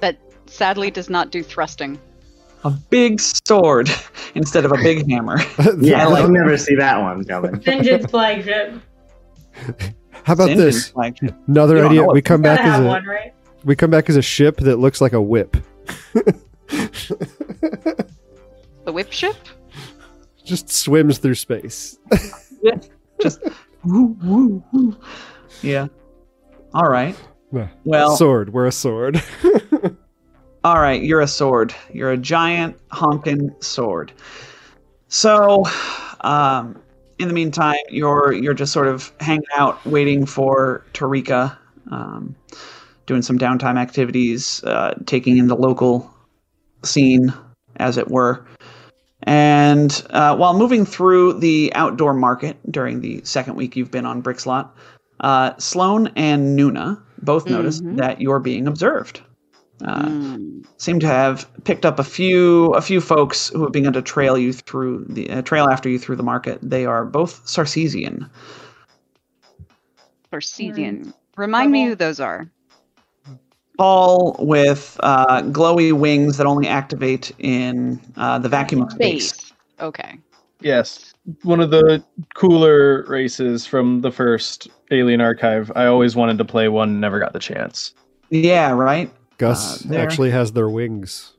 that 0.00 0.18
sadly 0.46 0.90
does 0.90 1.08
not 1.10 1.30
do 1.30 1.42
thrusting. 1.42 1.98
a 2.64 2.70
big 2.70 3.20
sword 3.20 3.88
instead 4.34 4.64
of 4.64 4.72
a 4.72 4.76
big 4.76 5.08
hammer. 5.10 5.38
Yeah, 5.80 6.02
I 6.02 6.06
like- 6.06 6.22
I'll 6.24 6.30
never 6.30 6.56
see 6.58 6.74
that 6.76 7.00
one 7.00 7.24
coming. 7.24 7.60
Vengeance 7.60 8.06
flagship. 8.10 8.74
How 10.24 10.32
about 10.34 10.50
Engine 10.50 10.64
this? 10.66 10.88
flagship. 10.90 11.34
Another 11.46 11.76
You 11.78 11.86
idea. 11.86 12.04
We 12.06 12.22
come 12.22 12.42
back 12.42 12.60
as 12.60 12.80
a 12.80 12.84
one, 12.86 13.04
right? 13.04 13.32
we 13.64 13.74
come 13.76 13.90
back 13.90 14.08
as 14.10 14.16
a 14.16 14.22
ship 14.22 14.56
that 14.58 14.76
looks 14.78 15.00
like 15.00 15.12
a 15.12 15.20
whip. 15.22 15.56
The 18.84 18.92
whip 18.92 19.12
ship? 19.12 19.36
Just 20.44 20.70
swims 20.70 21.18
through 21.18 21.34
space. 21.34 21.98
Just 23.20 23.40
woo, 23.84 24.16
woo, 24.22 24.62
woo. 24.72 24.96
yeah. 25.62 25.88
All 26.72 26.88
right. 26.88 27.14
Well, 27.50 28.16
sword. 28.16 28.52
We're 28.52 28.66
a 28.66 28.72
sword. 28.72 29.22
all 30.64 30.80
right. 30.80 31.02
You're 31.02 31.20
a 31.20 31.28
sword. 31.28 31.74
You're 31.92 32.12
a 32.12 32.16
giant 32.16 32.78
honking 32.90 33.54
sword. 33.60 34.12
So, 35.08 35.64
um, 36.20 36.80
in 37.18 37.28
the 37.28 37.34
meantime, 37.34 37.78
you're 37.88 38.32
you're 38.32 38.54
just 38.54 38.72
sort 38.72 38.86
of 38.86 39.12
hanging 39.20 39.44
out, 39.56 39.84
waiting 39.86 40.26
for 40.26 40.84
Tarika, 40.92 41.56
um, 41.90 42.36
doing 43.06 43.22
some 43.22 43.38
downtime 43.38 43.78
activities, 43.78 44.62
uh, 44.64 44.94
taking 45.06 45.38
in 45.38 45.48
the 45.48 45.56
local 45.56 46.12
scene, 46.84 47.32
as 47.76 47.96
it 47.96 48.08
were. 48.08 48.46
And 49.24 50.06
uh, 50.10 50.36
while 50.36 50.56
moving 50.56 50.84
through 50.84 51.40
the 51.40 51.72
outdoor 51.74 52.14
market 52.14 52.56
during 52.70 53.00
the 53.00 53.20
second 53.24 53.56
week 53.56 53.74
you've 53.74 53.90
been 53.90 54.06
on 54.06 54.22
Brickslot, 54.22 54.70
uh, 55.20 55.52
Sloan 55.58 56.10
and 56.16 56.58
Nuna 56.58 57.00
both 57.22 57.46
noticed 57.46 57.84
Mhm. 57.84 57.96
that 57.96 58.20
you're 58.20 58.40
being 58.40 58.66
observed. 58.66 59.20
Uh, 59.84 60.08
Hmm. 60.08 60.60
Seem 60.76 61.00
to 61.00 61.06
have 61.08 61.48
picked 61.64 61.84
up 61.84 61.98
a 61.98 62.04
few 62.04 62.66
a 62.74 62.80
few 62.80 63.00
folks 63.00 63.48
who 63.48 63.62
have 63.62 63.72
begun 63.72 63.92
to 63.94 64.02
trail 64.02 64.38
you 64.38 64.52
through 64.52 65.06
the 65.08 65.28
uh, 65.28 65.42
trail 65.42 65.66
after 65.68 65.88
you 65.88 65.98
through 65.98 66.14
the 66.16 66.22
market. 66.22 66.58
They 66.62 66.86
are 66.86 67.04
both 67.04 67.44
Sarcesian. 67.46 68.30
Carcesian. 70.32 71.12
Remind 71.36 71.72
me 71.72 71.86
who 71.86 71.94
those 71.94 72.20
are. 72.20 72.50
All 73.78 74.36
with 74.38 74.98
uh, 75.02 75.42
glowy 75.42 75.92
wings 75.92 76.36
that 76.36 76.46
only 76.46 76.66
activate 76.68 77.32
in 77.38 78.00
uh, 78.16 78.38
the 78.38 78.48
vacuum 78.48 78.82
of 78.82 78.92
space. 78.92 79.30
Space. 79.30 79.52
Okay. 79.80 80.18
Yes, 80.60 81.12
one 81.42 81.60
of 81.60 81.70
the 81.70 82.02
cooler 82.34 83.04
races 83.08 83.66
from 83.66 84.00
the 84.00 84.10
first 84.10 84.68
Alien 84.90 85.20
Archive. 85.20 85.70
I 85.76 85.86
always 85.86 86.16
wanted 86.16 86.38
to 86.38 86.44
play 86.44 86.68
one, 86.68 87.00
never 87.00 87.18
got 87.20 87.32
the 87.32 87.38
chance. 87.38 87.94
Yeah, 88.30 88.72
right. 88.72 89.10
Gus 89.38 89.88
Uh, 89.88 89.94
actually 89.94 90.30
has 90.30 90.52
their 90.52 90.68
wings. 90.68 91.34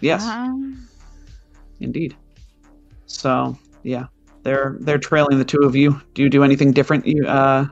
Yes, 0.00 0.24
Um, 0.24 0.88
indeed. 1.80 2.16
So 3.06 3.56
yeah, 3.82 4.06
they're 4.42 4.76
they're 4.80 4.98
trailing 4.98 5.38
the 5.38 5.44
two 5.44 5.60
of 5.62 5.74
you. 5.76 6.00
Do 6.14 6.22
you 6.22 6.28
do 6.30 6.42
anything 6.44 6.72
different? 6.72 7.06
You 7.06 7.26
uh, 7.26 7.66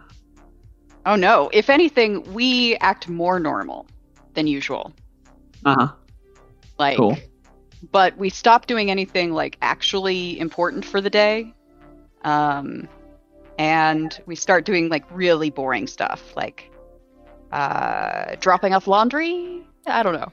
oh 1.06 1.16
no. 1.16 1.50
If 1.52 1.68
anything, 1.70 2.22
we 2.34 2.76
act 2.76 3.08
more 3.08 3.38
normal 3.38 3.86
than 4.34 4.46
usual. 4.46 4.92
uh 5.64 5.74
huh. 5.78 5.92
Like, 6.78 6.96
Cool. 6.98 7.16
but 7.90 8.16
we 8.18 8.28
stop 8.28 8.66
doing 8.66 8.90
anything 8.90 9.32
like 9.32 9.56
actually 9.62 10.38
important 10.38 10.84
for 10.84 11.00
the 11.00 11.08
day. 11.10 11.54
Um, 12.22 12.86
and 13.58 14.20
we 14.26 14.34
start 14.36 14.64
doing 14.64 14.88
like 14.88 15.04
really 15.10 15.50
boring 15.50 15.86
stuff, 15.86 16.34
like 16.36 16.70
uh, 17.52 18.36
dropping 18.40 18.74
off 18.74 18.86
laundry. 18.86 19.62
I 19.86 20.02
don't 20.02 20.14
know. 20.14 20.30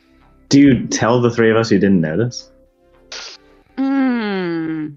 Do 0.50 0.60
you 0.60 0.88
tell 0.88 1.22
the 1.22 1.30
three 1.32 1.50
of 1.50 1.58
us 1.58 1.72
you 1.72 1.80
didn't 1.80 2.02
notice? 2.02 2.52
Hmm. 3.78 4.88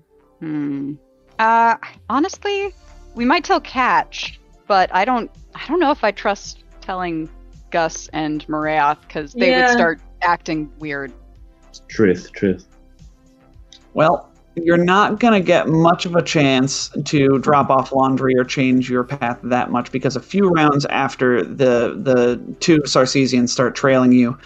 Hmm. 0.41 0.95
Uh, 1.39 1.77
honestly, 2.09 2.73
we 3.15 3.25
might 3.25 3.45
tell 3.45 3.61
Ketch, 3.61 4.39
but 4.67 4.95
I 4.95 5.05
don't. 5.05 5.31
I 5.55 5.67
don't 5.67 5.81
know 5.81 5.91
if 5.91 6.05
I 6.05 6.11
trust 6.11 6.65
telling 6.81 7.31
Gus 7.71 8.09
and 8.13 8.47
Marath 8.47 9.01
because 9.03 9.33
they 9.33 9.51
Yeah. 9.51 9.63
would 9.63 9.71
start 9.71 10.01
acting 10.23 10.71
weird. 10.79 11.13
Truth, 11.89 12.33
truth. 12.33 12.67
Well, 13.95 14.31
you're 14.57 14.77
not 14.77 15.21
going 15.21 15.35
to 15.35 15.41
get 15.41 15.69
much 15.69 16.07
of 16.07 16.17
a 16.17 16.23
chance 16.23 16.91
to 17.05 17.39
drop 17.39 17.71
off 17.71 17.93
laundry 17.93 18.35
or 18.37 18.45
change 18.45 18.91
your 18.91 19.05
path 19.05 19.39
that 19.43 19.71
much 19.71 19.93
because 19.93 20.17
a 20.17 20.21
few 20.21 20.49
rounds 20.49 20.87
after 20.87 21.45
the 21.45 21.95
the 22.03 22.41
two 22.61 22.79
Sarcesians 22.81 23.51
start 23.51 23.75
trailing 23.75 24.13
you, 24.13 24.37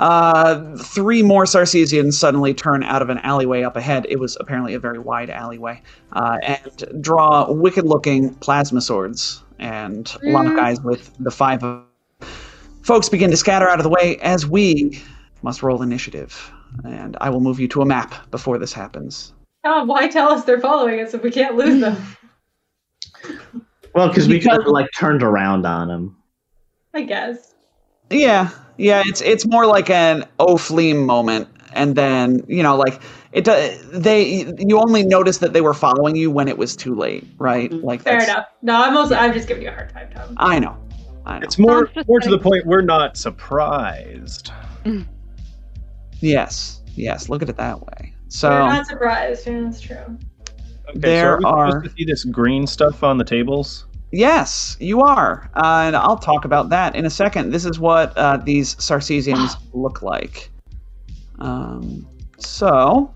Uh, 0.00 0.76
three 0.78 1.22
more 1.22 1.44
Sarcesians 1.44 2.14
suddenly 2.14 2.54
turn 2.54 2.82
out 2.82 3.02
of 3.02 3.10
an 3.10 3.18
alleyway 3.18 3.62
up 3.62 3.76
ahead. 3.76 4.06
It 4.08 4.18
was 4.18 4.34
apparently 4.40 4.72
a 4.72 4.78
very 4.78 4.98
wide 4.98 5.28
alleyway, 5.28 5.82
uh, 6.14 6.38
and 6.42 7.02
draw 7.02 7.52
wicked-looking 7.52 8.34
plasma 8.36 8.80
swords 8.80 9.42
and 9.58 10.16
lock 10.22 10.58
eyes 10.58 10.80
with 10.80 11.12
the 11.18 11.30
five 11.30 11.62
of. 11.62 11.82
Folks 12.82 13.10
begin 13.10 13.30
to 13.30 13.36
scatter 13.36 13.68
out 13.68 13.78
of 13.78 13.82
the 13.82 13.90
way 13.90 14.16
as 14.22 14.46
we 14.46 15.02
must 15.42 15.62
roll 15.62 15.82
initiative, 15.82 16.50
and 16.84 17.16
I 17.20 17.30
will 17.30 17.40
move 17.40 17.58
you 17.60 17.68
to 17.68 17.82
a 17.82 17.86
map 17.86 18.30
before 18.30 18.58
this 18.58 18.72
happens. 18.72 19.32
Tom, 19.64 19.88
why 19.88 20.08
tell 20.08 20.30
us 20.32 20.44
they're 20.44 20.60
following 20.60 21.00
us 21.00 21.12
if 21.14 21.22
we 21.22 21.30
can't 21.30 21.56
lose 21.56 21.80
them? 21.80 21.96
Well, 23.92 24.06
because 24.06 24.28
we 24.28 24.34
could 24.38 24.44
Because- 24.50 24.58
have 24.64 24.72
like 24.72 24.86
turned 24.96 25.22
around 25.24 25.66
on 25.66 25.88
them. 25.88 26.16
I 26.94 27.02
guess. 27.02 27.54
Yeah, 28.08 28.50
yeah, 28.76 29.02
it's 29.04 29.20
it's 29.20 29.44
more 29.44 29.66
like 29.66 29.90
an 29.90 30.24
oh 30.38 30.56
fleam 30.56 31.04
moment, 31.06 31.48
and 31.72 31.96
then 31.96 32.44
you 32.46 32.62
know, 32.62 32.76
like 32.76 33.00
it. 33.32 33.44
do- 33.44 33.76
They 33.92 34.44
you 34.58 34.78
only 34.78 35.02
notice 35.04 35.38
that 35.38 35.54
they 35.54 35.60
were 35.60 35.74
following 35.74 36.14
you 36.14 36.30
when 36.30 36.46
it 36.46 36.56
was 36.56 36.76
too 36.76 36.94
late, 36.94 37.26
right? 37.38 37.70
Mm, 37.72 37.82
like 37.82 38.02
Fair 38.02 38.22
enough. 38.22 38.46
No, 38.62 38.80
I'm 38.80 38.96
also 38.96 39.16
I'm 39.16 39.32
just 39.32 39.48
giving 39.48 39.64
you 39.64 39.70
a 39.70 39.72
hard 39.72 39.92
time, 39.92 40.08
Tom. 40.14 40.34
I 40.36 40.60
know, 40.60 40.76
I 41.26 41.40
know. 41.40 41.44
It's 41.44 41.58
more 41.58 41.90
more 42.06 42.20
to 42.20 42.30
the 42.30 42.38
point 42.38 42.66
we're 42.66 42.82
not 42.82 43.16
surprised. 43.16 44.52
Yes, 46.20 46.80
yes. 46.96 47.28
Look 47.28 47.42
at 47.42 47.48
it 47.48 47.56
that 47.56 47.80
way. 47.80 48.14
So 48.28 48.50
We're 48.50 48.58
not 48.60 48.86
surprised. 48.86 49.46
Yeah, 49.46 49.60
that's 49.62 49.80
true. 49.80 49.96
Okay, 50.88 50.98
There 50.98 51.38
so 51.40 51.48
are 51.48 51.66
we 51.66 51.72
are- 51.72 51.80
to 51.82 51.90
see 51.90 52.04
this 52.04 52.24
green 52.24 52.66
stuff 52.66 53.02
on 53.02 53.18
the 53.18 53.24
tables? 53.24 53.86
yes, 54.12 54.76
you 54.80 55.00
are, 55.02 55.48
uh, 55.54 55.84
and 55.86 55.94
I'll 55.96 56.16
talk 56.18 56.44
about 56.44 56.68
that 56.70 56.96
in 56.96 57.06
a 57.06 57.10
second. 57.10 57.52
This 57.52 57.64
is 57.64 57.78
what 57.78 58.16
uh, 58.18 58.38
these 58.38 58.74
Sarcesians 58.76 59.56
look 59.72 60.02
like. 60.02 60.50
Um, 61.38 62.06
so. 62.38 63.12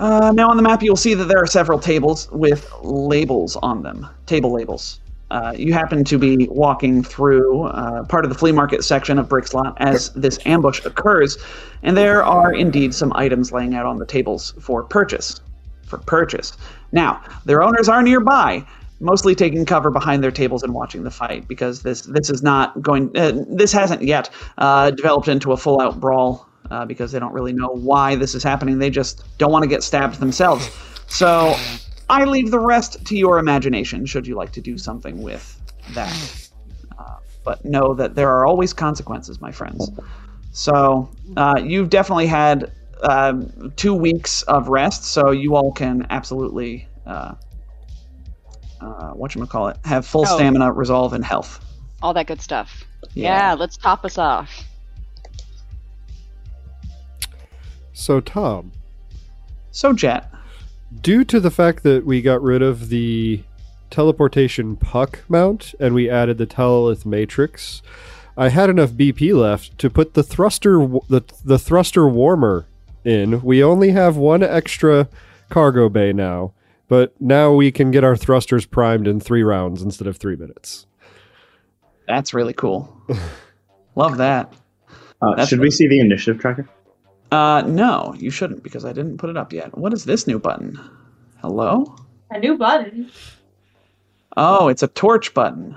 Uh, 0.00 0.32
now 0.34 0.48
on 0.48 0.56
the 0.56 0.62
map, 0.62 0.82
you'll 0.82 0.96
see 0.96 1.12
that 1.12 1.26
there 1.26 1.36
are 1.38 1.46
several 1.46 1.78
tables 1.78 2.26
with 2.32 2.72
labels 2.82 3.56
on 3.56 3.82
them, 3.82 4.06
table 4.24 4.50
labels. 4.50 5.00
Uh, 5.32 5.54
you 5.56 5.72
happen 5.72 6.04
to 6.04 6.18
be 6.18 6.46
walking 6.50 7.02
through 7.02 7.62
uh, 7.62 8.04
part 8.04 8.22
of 8.22 8.28
the 8.30 8.36
flea 8.36 8.52
market 8.52 8.84
section 8.84 9.18
of 9.18 9.28
Brickslot 9.30 9.74
as 9.78 10.10
this 10.10 10.38
ambush 10.44 10.84
occurs, 10.84 11.38
and 11.82 11.96
there 11.96 12.22
are 12.22 12.52
indeed 12.52 12.94
some 12.94 13.14
items 13.14 13.50
laying 13.50 13.74
out 13.74 13.86
on 13.86 13.96
the 13.96 14.04
tables 14.04 14.52
for 14.60 14.82
purchase. 14.82 15.40
For 15.86 15.96
purchase. 15.96 16.52
Now, 16.92 17.22
their 17.46 17.62
owners 17.62 17.88
are 17.88 18.02
nearby, 18.02 18.62
mostly 19.00 19.34
taking 19.34 19.64
cover 19.64 19.90
behind 19.90 20.22
their 20.22 20.30
tables 20.30 20.62
and 20.62 20.74
watching 20.74 21.02
the 21.02 21.10
fight 21.10 21.48
because 21.48 21.80
this 21.82 22.02
this 22.02 22.28
is 22.28 22.42
not 22.42 22.82
going. 22.82 23.16
Uh, 23.16 23.32
this 23.48 23.72
hasn't 23.72 24.02
yet 24.02 24.28
uh, 24.58 24.90
developed 24.90 25.28
into 25.28 25.52
a 25.52 25.56
full-out 25.56 25.98
brawl 25.98 26.46
uh, 26.70 26.84
because 26.84 27.10
they 27.10 27.18
don't 27.18 27.32
really 27.32 27.54
know 27.54 27.68
why 27.68 28.16
this 28.16 28.34
is 28.34 28.42
happening. 28.42 28.78
They 28.78 28.90
just 28.90 29.24
don't 29.38 29.50
want 29.50 29.62
to 29.62 29.68
get 29.68 29.82
stabbed 29.82 30.20
themselves. 30.20 30.70
So 31.06 31.56
I 32.08 32.24
leave 32.24 32.50
the 32.50 32.58
rest 32.58 33.04
to 33.06 33.16
your 33.16 33.38
imagination. 33.38 34.04
Should 34.06 34.26
you 34.26 34.34
like 34.34 34.52
to 34.52 34.60
do 34.60 34.76
something 34.76 35.22
with 35.22 35.58
that, 35.94 36.48
uh, 36.98 37.16
but 37.44 37.64
know 37.64 37.94
that 37.94 38.14
there 38.14 38.30
are 38.30 38.46
always 38.46 38.72
consequences, 38.72 39.40
my 39.40 39.50
friends. 39.52 39.90
So 40.52 41.10
uh, 41.36 41.60
you've 41.64 41.88
definitely 41.90 42.26
had 42.26 42.72
um, 43.02 43.72
two 43.76 43.94
weeks 43.94 44.42
of 44.42 44.68
rest, 44.68 45.04
so 45.04 45.30
you 45.30 45.56
all 45.56 45.72
can 45.72 46.06
absolutely. 46.10 46.86
Uh, 47.06 47.34
uh, 48.80 49.10
what 49.12 49.34
you 49.34 49.46
call 49.46 49.68
it? 49.68 49.76
Have 49.84 50.04
full 50.04 50.22
Oh. 50.22 50.36
stamina, 50.36 50.72
resolve, 50.72 51.12
and 51.12 51.24
health. 51.24 51.60
All 52.02 52.12
that 52.14 52.26
good 52.26 52.40
stuff. 52.40 52.84
Yeah. 53.14 53.48
Yeah, 53.50 53.54
let's 53.54 53.76
top 53.76 54.04
us 54.04 54.18
off. 54.18 54.50
So, 57.92 58.20
Tom, 58.20 58.72
So 59.70 59.92
Jet, 59.92 60.30
due 61.00 61.24
to 61.24 61.40
the 61.40 61.50
fact 61.50 61.82
that 61.84 62.04
we 62.04 62.20
got 62.22 62.42
rid 62.42 62.62
of 62.62 62.88
the 62.88 63.42
teleportation 63.90 64.76
puck 64.76 65.20
mount 65.28 65.74
and 65.78 65.94
we 65.94 66.08
added 66.08 66.38
the 66.38 66.46
telelith 66.46 67.04
matrix, 67.06 67.82
I 68.36 68.48
had 68.48 68.70
enough 68.70 68.90
BP 68.90 69.34
left 69.36 69.76
to 69.78 69.90
put 69.90 70.14
the 70.14 70.22
thruster 70.22 70.78
the 71.08 71.22
the 71.44 71.58
thruster 71.58 72.08
warmer 72.08 72.66
in. 73.04 73.42
We 73.42 73.62
only 73.62 73.90
have 73.90 74.16
one 74.16 74.42
extra 74.42 75.08
cargo 75.50 75.88
bay 75.88 76.12
now, 76.12 76.52
but 76.88 77.12
now 77.20 77.52
we 77.52 77.70
can 77.70 77.90
get 77.90 78.04
our 78.04 78.16
thrusters 78.16 78.64
primed 78.64 79.06
in 79.06 79.20
3 79.20 79.42
rounds 79.42 79.82
instead 79.82 80.06
of 80.06 80.16
3 80.16 80.36
minutes. 80.36 80.86
that's 82.08 82.32
really 82.32 82.52
cool. 82.54 82.96
Love 83.94 84.16
that. 84.18 84.52
Uh, 85.20 85.30
That's- 85.30 85.48
should 85.48 85.60
we 85.60 85.70
see 85.70 85.86
the 85.86 86.00
initiative 86.00 86.40
tracker? 86.40 86.68
Uh, 87.32 87.62
no, 87.62 88.14
you 88.18 88.30
shouldn't 88.30 88.62
because 88.62 88.84
I 88.84 88.92
didn't 88.92 89.16
put 89.16 89.30
it 89.30 89.36
up 89.38 89.52
yet. 89.54 89.76
What 89.76 89.92
is 89.94 90.04
this 90.04 90.26
new 90.26 90.38
button? 90.38 90.78
Hello? 91.40 91.96
A 92.30 92.38
new 92.38 92.58
button. 92.58 93.10
Oh, 94.36 94.68
it's 94.68 94.82
a 94.82 94.88
torch 94.88 95.32
button 95.32 95.74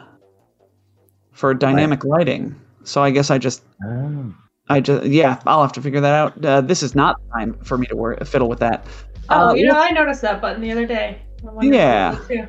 for 1.31 1.53
dynamic 1.53 2.03
lighting. 2.03 2.59
So 2.83 3.01
I 3.01 3.09
guess 3.09 3.31
I 3.31 3.37
just, 3.37 3.63
Oh. 3.85 4.33
I 4.67 4.79
just, 4.81 5.05
yeah, 5.05 5.41
I'll 5.45 5.61
have 5.61 5.71
to 5.73 5.81
figure 5.81 6.01
that 6.01 6.13
out. 6.13 6.43
Uh, 6.45 6.59
this 6.61 6.83
is 6.83 6.93
not 6.93 7.21
the 7.25 7.33
time 7.39 7.53
for 7.63 7.77
me 7.77 7.87
to 7.87 7.95
worry, 7.95 8.17
fiddle 8.25 8.49
with 8.49 8.59
that. 8.59 8.85
Oh, 9.29 9.49
Uh, 9.49 9.53
you 9.53 9.65
know, 9.65 9.79
I 9.79 9.91
noticed 9.91 10.21
that 10.23 10.41
button 10.41 10.61
the 10.61 10.71
other 10.71 10.85
day. 10.85 11.21
I 11.41 11.45
wondered 11.51 11.69
if 11.69 11.73
Yeah. 11.73 12.13
it 12.13 12.19
was 12.19 12.27
too. 12.27 12.47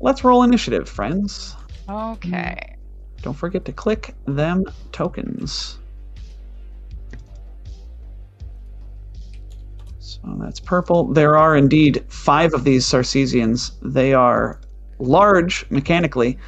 Let's 0.00 0.22
roll 0.22 0.42
initiative, 0.44 0.88
friends. 0.88 1.56
Okay. 1.88 2.76
Don't 3.22 3.34
forget 3.34 3.64
to 3.64 3.72
click 3.72 4.14
them 4.26 4.64
tokens. 4.92 5.78
So 10.04 10.36
that's 10.38 10.60
purple. 10.60 11.04
There 11.04 11.38
are 11.38 11.56
indeed 11.56 12.04
five 12.08 12.52
of 12.52 12.64
these 12.64 12.84
Sarcesians. 12.84 13.72
They 13.80 14.12
are 14.12 14.60
large 14.98 15.64
mechanically. 15.70 16.38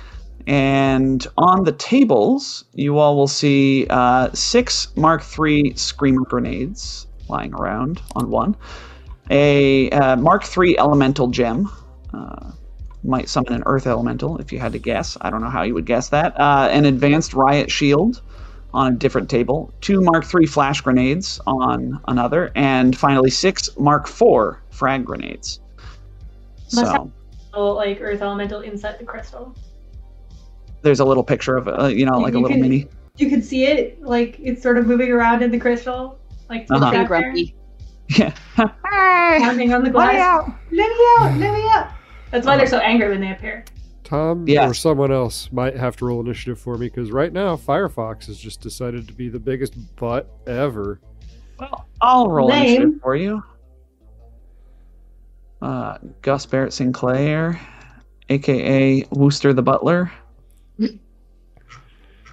And 0.47 1.27
on 1.39 1.65
the 1.65 1.73
tables, 1.73 2.67
you 2.75 2.99
all 2.99 3.17
will 3.17 3.27
see 3.27 3.87
uh, 3.89 4.29
six 4.35 4.95
Mark 4.95 5.25
III 5.39 5.73
Screamer 5.75 6.25
grenades 6.25 7.07
lying 7.29 7.55
around 7.55 8.03
on 8.15 8.31
one, 8.31 8.57
a 9.31 9.89
uh, 9.91 10.17
Mark 10.17 10.45
III 10.57 10.79
Elemental 10.79 11.29
Gem. 11.29 11.71
Uh, 12.13 12.53
might 13.03 13.29
summon 13.29 13.55
an 13.55 13.63
Earth 13.67 13.87
Elemental 13.87 14.37
if 14.39 14.53
you 14.53 14.59
had 14.59 14.73
to 14.73 14.79
guess. 14.79 15.17
I 15.23 15.31
don't 15.31 15.41
know 15.41 15.51
how 15.51 15.63
you 15.63 15.73
would 15.75 15.87
guess 15.87 16.11
that. 16.11 16.39
Uh, 16.39 16.69
an 16.71 16.85
Advanced 16.85 17.33
Riot 17.33 17.71
Shield 17.71 18.21
on 18.77 18.93
a 18.93 18.97
different 18.97 19.31
table, 19.31 19.73
two 19.81 20.03
Mark 20.03 20.25
III 20.33 20.45
Flash 20.47 20.83
Grenades 20.83 21.41
on 21.47 21.99
another, 22.09 22.53
and 22.55 22.97
finally 22.97 23.31
six 23.31 23.71
Mark 23.79 24.07
IV 24.09 24.57
Frag 24.71 25.03
Grenades. 25.05 25.61
Must 26.75 26.93
So 26.93 27.11
Little, 27.55 27.75
like 27.75 27.99
earth 28.03 28.21
elemental 28.21 28.61
inside 28.61 28.99
the 28.99 29.05
crystal. 29.05 29.55
there's 30.83 31.01
a 31.01 31.05
little 31.05 31.25
picture 31.25 31.57
of, 31.57 31.67
uh, 31.69 31.87
you 31.87 32.05
know, 32.05 32.19
You- 32.19 32.23
like 32.25 32.35
a 32.35 32.39
little 32.39 32.51
can- 32.51 32.61
mini. 32.61 32.87
You 33.17 33.31
can 33.31 33.41
see 33.43 33.65
it, 33.65 34.03
like 34.03 34.39
it's 34.43 34.63
sort 34.63 34.77
of 34.77 34.87
moving 34.87 35.11
around 35.11 35.43
in 35.43 35.51
the 35.51 35.59
crystal, 35.59 36.19
like 36.51 36.67
Uh-huh. 36.71 36.79
back 36.81 36.93
Looking 36.93 37.07
grumpy. 37.07 37.55
Yeah. 38.11 38.33
pounding 39.39 39.73
on 39.73 39.83
the 39.85 39.91
glass. 39.91 40.13
Let 40.71 40.73
me 40.73 40.95
out! 41.19 41.39
Let 41.39 41.55
me 41.55 41.67
out! 41.71 41.89
That's 42.31 42.47
why 42.47 42.59
they're 42.59 42.67
so 42.67 42.79
angry 42.79 43.09
when 43.09 43.21
they 43.23 43.31
appear. 43.33 43.65
Tom 44.07 44.47
Yes. 44.47 44.71
or 44.71 44.75
someone 44.75 45.11
else 45.13 45.51
might 45.53 45.77
have 45.77 45.97
to 45.97 46.07
roll 46.07 46.21
initiative 46.21 46.59
for 46.59 46.79
me 46.79 46.87
because 46.87 47.11
right 47.11 47.33
now 47.33 47.57
Firefox 47.57 48.27
has 48.27 48.39
just 48.39 48.61
decided 48.61 49.07
to 49.09 49.13
be 49.13 49.29
the 49.29 49.41
biggest 49.41 49.75
butt 49.97 50.31
ever. 50.47 51.01
Well, 51.59 51.87
I'll 52.01 52.31
roll 52.31 52.49
Name. 52.49 52.67
initiative 52.83 53.01
for 53.03 53.17
you. 53.17 53.43
Uh, 55.61 55.99
Gus 56.23 56.47
Barrett 56.47 56.73
Sinclair, 56.73 57.59
aka 58.29 59.05
Wooster 59.11 59.53
the 59.53 59.63
Butler. 59.63 60.11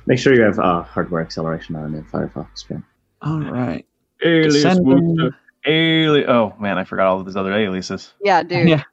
Make 0.06 0.20
sure 0.20 0.36
you 0.36 0.42
have 0.42 0.60
uh, 0.60 0.82
hardware 0.84 1.22
acceleration 1.22 1.76
on 1.78 1.96
in 1.96 2.04
Firefox. 2.04 2.68
Ben. 2.68 2.84
All 3.22 3.40
right. 3.40 3.86
Alias 4.24 4.54
Descending- 4.56 4.86
Wooster. 5.18 5.36
Ali- 5.66 6.26
oh 6.28 6.54
man, 6.60 6.78
I 6.78 6.84
forgot 6.84 7.08
all 7.08 7.22
of 7.22 7.26
his 7.26 7.38
other 7.38 7.54
aliases. 7.54 8.14
Yeah, 8.22 8.44
dude. 8.44 8.68
Yeah. 8.68 8.84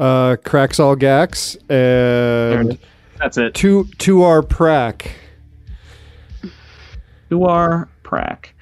Uh, 0.00 0.36
Craxall 0.36 0.98
Gax 0.98 1.56
and. 1.68 2.78
That's 3.18 3.36
it. 3.36 3.52
to 3.56 3.84
to 3.98 4.22
our 4.22 4.42
prac. 4.42 5.12
To 7.28 7.44
our 7.44 7.86
prac. 8.02 8.54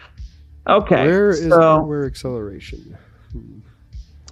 Okay. 0.67 1.07
Where 1.07 1.31
is 1.31 1.43
so, 1.49 1.61
hardware 1.61 2.07
acceleration? 2.07 2.99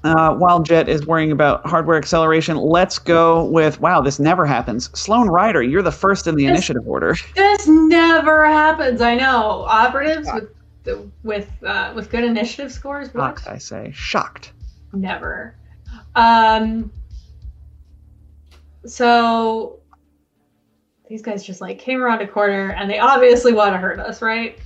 uh, 0.02 0.34
while 0.34 0.62
Jet 0.62 0.88
is 0.88 1.06
worrying 1.06 1.30
about 1.30 1.64
hardware 1.64 1.96
acceleration, 1.96 2.56
let's 2.56 2.98
go 2.98 3.44
with 3.44 3.80
wow, 3.80 4.00
this 4.00 4.18
never 4.18 4.44
happens. 4.44 4.90
Sloan 4.98 5.28
Ryder, 5.28 5.62
you're 5.62 5.82
the 5.82 5.92
first 5.92 6.26
in 6.26 6.34
the 6.34 6.42
Yes. 6.42 6.50
initiative 6.50 6.88
order. 6.88 7.14
This 7.36 7.68
never 7.68 8.44
happens. 8.46 9.00
I 9.00 9.14
know 9.14 9.64
operatives 9.68 10.28
with 10.84 11.10
with 11.22 11.48
uh, 11.64 11.92
with 11.94 12.10
good 12.10 12.24
initiative 12.24 12.72
scores. 12.72 13.14
What? 13.14 13.38
Shocked, 13.38 13.46
I 13.48 13.58
say. 13.58 13.92
Shocked. 13.94 14.52
Never. 14.92 15.54
Um. 16.16 16.90
So 18.86 19.80
these 21.08 21.22
guys 21.22 21.44
just 21.44 21.60
like 21.60 21.78
came 21.78 22.02
around 22.02 22.20
a 22.20 22.26
corner 22.26 22.70
and 22.70 22.90
they 22.90 22.98
obviously 22.98 23.52
want 23.52 23.72
to 23.74 23.78
hurt 23.78 23.98
us, 23.98 24.22
right? 24.22 24.58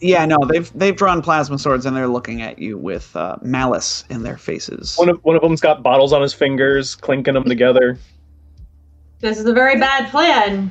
Yeah, 0.00 0.24
no, 0.26 0.38
they've 0.48 0.72
they've 0.78 0.94
drawn 0.94 1.22
plasma 1.22 1.58
swords 1.58 1.84
and 1.84 1.96
they're 1.96 2.08
looking 2.08 2.40
at 2.40 2.58
you 2.58 2.78
with 2.78 3.14
uh, 3.16 3.36
malice 3.42 4.04
in 4.10 4.22
their 4.22 4.38
faces. 4.38 4.94
One 4.96 5.08
of 5.08 5.18
one 5.24 5.34
of 5.34 5.42
them's 5.42 5.60
got 5.60 5.82
bottles 5.82 6.12
on 6.12 6.22
his 6.22 6.32
fingers, 6.32 6.94
clinking 6.94 7.34
them 7.34 7.44
together. 7.44 7.98
This 9.18 9.38
is 9.38 9.46
a 9.46 9.52
very 9.52 9.78
bad 9.78 10.08
plan. 10.10 10.70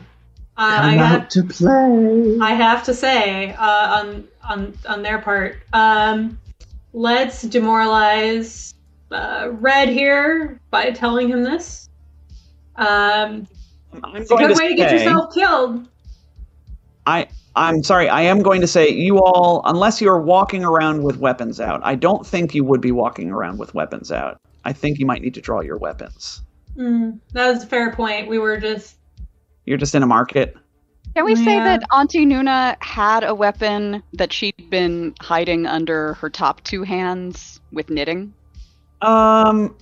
Uh, 0.55 0.79
I 0.81 0.89
Come 0.89 0.97
have 0.97 1.21
out 1.21 1.29
to 1.31 1.43
play. 1.43 2.37
I 2.41 2.53
have 2.53 2.83
to 2.85 2.93
say, 2.93 3.53
uh, 3.53 4.01
on 4.01 4.27
on 4.47 4.73
on 4.87 5.03
their 5.03 5.19
part, 5.19 5.57
um, 5.73 6.39
let's 6.93 7.41
demoralize 7.41 8.73
uh, 9.11 9.49
Red 9.51 9.89
here 9.89 10.61
by 10.71 10.91
telling 10.91 11.27
him 11.27 11.43
this. 11.43 11.89
Um, 12.77 13.47
it's 14.13 14.31
a 14.31 14.35
good 14.35 14.49
to 14.49 14.55
way 14.55 14.69
to 14.69 14.75
get 14.75 14.91
yourself 14.91 15.33
killed. 15.33 15.87
I 17.05 17.27
I'm 17.55 17.81
sorry. 17.81 18.07
I 18.07 18.21
am 18.21 18.43
going 18.43 18.61
to 18.61 18.67
say 18.67 18.89
you 18.89 19.17
all, 19.17 19.61
unless 19.65 19.99
you're 19.99 20.21
walking 20.21 20.63
around 20.63 21.01
with 21.03 21.17
weapons 21.17 21.59
out, 21.59 21.81
I 21.83 21.95
don't 21.95 22.25
think 22.25 22.53
you 22.53 22.63
would 22.63 22.81
be 22.81 22.91
walking 22.91 23.31
around 23.31 23.57
with 23.57 23.73
weapons 23.73 24.11
out. 24.11 24.39
I 24.63 24.73
think 24.73 24.99
you 24.99 25.07
might 25.07 25.23
need 25.23 25.33
to 25.33 25.41
draw 25.41 25.61
your 25.61 25.77
weapons. 25.77 26.43
Mm, 26.77 27.19
that 27.31 27.51
was 27.51 27.63
a 27.63 27.67
fair 27.67 27.93
point. 27.93 28.27
We 28.27 28.37
were 28.37 28.57
just 28.57 28.97
You're 29.65 29.79
just 29.79 29.95
in 29.95 30.03
a 30.03 30.07
market. 30.07 30.55
Can 31.15 31.25
we 31.25 31.35
say 31.35 31.57
that 31.57 31.81
Auntie 31.91 32.27
Nuna 32.27 32.75
had 32.83 33.23
a 33.23 33.33
weapon 33.33 34.03
that 34.13 34.31
she'd 34.31 34.69
been 34.69 35.15
hiding 35.19 35.65
under 35.65 36.13
her 36.15 36.29
top 36.29 36.63
two 36.63 36.83
hands 36.83 37.59
with 37.71 37.89
knitting? 37.89 38.35
Um, 39.01 39.75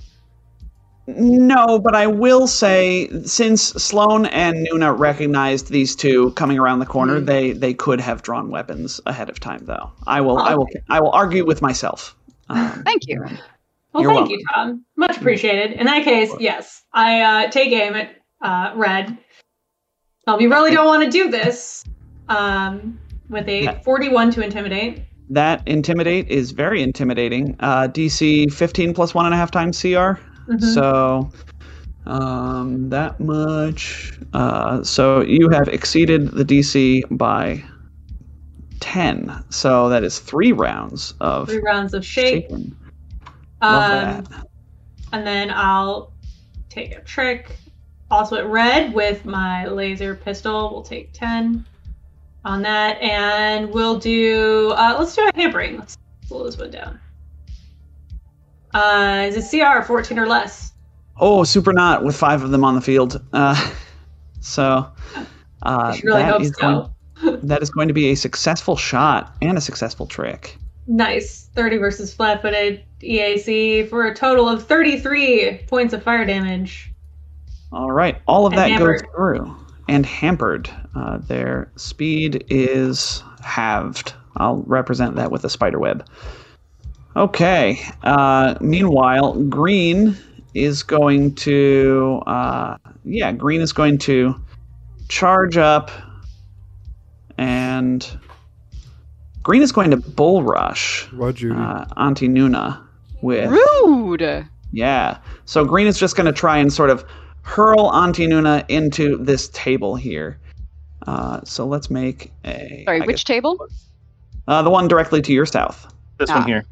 no, 1.07 1.79
but 1.79 1.95
I 1.95 2.07
will 2.07 2.47
say 2.47 3.09
since 3.23 3.61
Sloane 3.61 4.25
and 4.27 4.67
Nuna 4.67 4.97
recognized 4.97 5.69
these 5.69 5.95
two 5.95 6.31
coming 6.31 6.57
around 6.57 6.79
the 6.79 6.85
corner, 6.85 7.19
Mhm. 7.21 7.25
they 7.25 7.51
they 7.53 7.73
could 7.73 8.01
have 8.01 8.21
drawn 8.23 8.49
weapons 8.49 8.99
ahead 9.05 9.29
of 9.29 9.39
time. 9.39 9.61
Though 9.65 9.91
I 10.07 10.21
will 10.21 10.37
I 10.39 10.55
will 10.55 10.63
Okay. 10.63 10.79
I 10.89 10.99
will 11.01 11.11
argue 11.11 11.45
with 11.45 11.61
myself. 11.61 12.15
Um, 12.49 12.83
Thank 12.85 13.03
you. 13.07 13.23
well. 13.93 14.03
You're 14.03 14.13
thank 14.13 14.29
you, 14.29 14.39
Tom. 14.53 14.83
Much 14.97 15.17
appreciated. 15.17 15.73
In 15.79 15.85
that 15.85 16.03
case, 16.03 16.31
yes, 16.39 16.83
I 16.93 17.21
uh, 17.21 17.49
take 17.51 17.71
aim 17.71 17.95
at 17.95 18.09
uh, 18.41 18.71
Red. 18.75 19.17
Well, 20.27 20.37
we 20.37 20.47
really 20.47 20.71
don't 20.71 20.87
want 20.87 21.03
to 21.03 21.09
do 21.09 21.29
this. 21.29 21.83
Um, 22.29 22.99
with 23.29 23.47
a 23.47 23.63
Yeah. 23.63 23.79
forty-one 23.83 24.31
to 24.31 24.41
intimidate. 24.43 25.01
that 25.29 25.61
intimidate 25.67 26.27
is 26.29 26.51
very 26.51 26.83
intimidating. 26.83 27.55
Uh, 27.59 27.87
DC 27.87 28.47
15 28.53 28.93
plus 28.93 29.15
one 29.15 29.25
and 29.25 29.33
a 29.33 29.37
half 29.37 29.49
times 29.49 29.79
CR. 29.81 30.19
Mhm. 30.47 30.61
So 30.61 31.31
um, 32.05 32.89
that 32.89 33.19
much. 33.19 34.13
Uh, 34.33 34.83
so 34.83 35.21
you 35.21 35.49
have 35.49 35.67
exceeded 35.67 36.31
the 36.31 36.45
DC 36.45 37.03
by 37.11 37.63
10. 38.79 39.43
So 39.49 39.89
that 39.89 40.03
is 40.03 40.19
three 40.19 40.51
rounds 40.51 41.13
of 41.19 41.47
Three 41.49 41.61
rounds 41.61 41.93
of 41.93 42.05
shake. 42.05 42.43
shaking. 42.45 42.75
Love 43.61 43.91
Um, 43.91 44.23
that. 44.23 44.47
and 45.13 45.25
then 45.25 45.49
I'll 45.51 46.11
take 46.69 46.95
a 46.95 47.01
trick. 47.01 47.57
Also 48.11 48.35
at 48.35 48.45
red 48.47 48.93
with 48.93 49.25
my 49.25 49.65
laser 49.65 50.13
pistol. 50.13 50.69
We'll 50.71 50.83
take 50.83 51.11
10 51.13 51.65
on 52.43 52.61
that. 52.61 53.01
And 53.01 53.71
we'll 53.73 53.97
do, 53.97 54.73
uh, 54.77 54.95
let's 54.99 55.15
do 55.15 55.27
a 55.27 55.31
hammering. 55.35 55.79
Let's 55.79 55.97
slow 56.27 56.43
this 56.45 56.57
one 56.57 56.69
down. 56.69 56.99
Uh, 58.75 59.25
is 59.25 59.53
it 59.53 59.63
CR 59.63 59.81
14 59.81 60.19
or 60.19 60.27
less? 60.27 60.73
Oh, 61.17 61.45
super 61.45 61.71
not 61.71 62.03
with 62.03 62.15
five 62.15 62.43
of 62.43 62.51
them 62.51 62.65
on 62.65 62.75
the 62.75 62.81
field. 62.81 63.25
Uh, 63.31 63.71
so 64.41 64.91
uh, 65.63 65.97
really 66.03 66.21
that 66.21 66.41
is 66.41 66.53
so. 66.59 66.91
going, 67.21 67.39
that 67.47 67.61
is 67.61 67.69
going 67.69 67.87
to 67.87 67.93
be 67.93 68.11
a 68.11 68.15
successful 68.15 68.75
shot 68.75 69.33
and 69.41 69.57
a 69.57 69.61
successful 69.61 70.05
trick. 70.05 70.57
Nice. 70.87 71.49
30 71.55 71.77
versus 71.77 72.13
flat 72.13 72.41
footed 72.41 72.83
EAC 73.01 73.89
for 73.89 74.05
a 74.05 74.13
total 74.13 74.49
of 74.49 74.67
33 74.67 75.61
points 75.67 75.93
of 75.93 76.03
fire 76.03 76.25
damage. 76.25 76.91
All 77.71 77.91
right, 77.91 78.21
all 78.27 78.45
of 78.45 78.53
And 78.53 78.59
that 78.59 78.69
hampered. 78.71 79.01
goes 79.03 79.11
through. 79.15 79.55
And 79.87 80.05
hampered. 80.05 80.69
Uh, 80.95 81.19
their 81.19 81.71
speed 81.77 82.43
is 82.49 83.23
halved. 83.41 84.13
I'll 84.35 84.63
represent 84.63 85.15
that 85.15 85.31
with 85.31 85.45
a 85.45 85.49
spider 85.49 85.79
web. 85.79 86.05
Okay. 87.15 87.79
Uh, 88.03 88.55
meanwhile, 88.61 89.33
green 89.43 90.17
is 90.53 90.83
going 90.83 91.35
to. 91.35 92.21
Uh, 92.27 92.77
yeah, 93.05 93.31
green 93.31 93.61
is 93.61 93.73
going 93.73 93.97
to 93.99 94.35
charge 95.09 95.57
up. 95.57 95.91
And. 97.37 98.07
Green 99.43 99.61
is 99.61 99.71
going 99.71 99.91
to 99.91 99.97
bull 99.97 100.41
rush 100.41 101.03
Why'd 101.13 101.43
uh, 101.45 101.85
Auntie 101.97 102.27
Nuna 102.27 102.81
with. 103.21 103.51
Rude! 103.51 104.47
Yeah. 104.71 105.19
So 105.45 105.63
green 105.63 105.85
is 105.85 105.99
just 105.99 106.15
going 106.15 106.25
to 106.25 106.33
try 106.33 106.57
and 106.57 106.73
sort 106.73 106.89
of 106.89 107.05
hurl 107.43 107.91
Auntie 107.91 108.25
Nuna 108.25 108.65
into 108.69 109.17
this 109.17 109.49
table 109.49 109.95
here. 109.95 110.39
Uh, 111.05 111.41
so 111.43 111.63
let's 111.67 111.91
make 111.91 112.31
a. 112.43 112.81
Sorry, 112.85 113.01
I 113.03 113.05
which 113.05 113.17
guess- 113.17 113.23
table? 113.23 113.67
uh, 114.47 114.63
the 114.63 114.71
one 114.71 114.87
directly 114.87 115.21
to 115.21 115.31
your 115.31 115.45
south. 115.45 115.93
This 116.17 116.31
Ah. 116.31 116.39
one 116.39 116.47
here. 116.47 116.65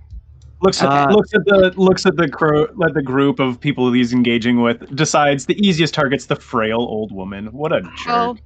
Looks 0.63 0.81
at 0.81 0.89
Uh, 0.89 1.11
looks 1.11 1.33
at 1.33 1.45
the 1.45 1.73
looks 1.75 2.05
at 2.05 2.15
the 2.15 2.27
crow 2.29 2.63
at 2.85 2.93
the 2.93 3.01
group 3.01 3.39
of 3.39 3.59
people 3.59 3.91
he's 3.91 4.13
engaging 4.13 4.61
with. 4.61 4.95
Decides 4.95 5.45
the 5.45 5.55
easiest 5.65 5.93
target's 5.93 6.25
the 6.27 6.35
frail 6.37 6.79
old 6.79 7.11
woman. 7.11 7.47
What 7.47 7.71
a 7.73 7.81
jerk! 7.81 8.07
Well, 8.07 8.37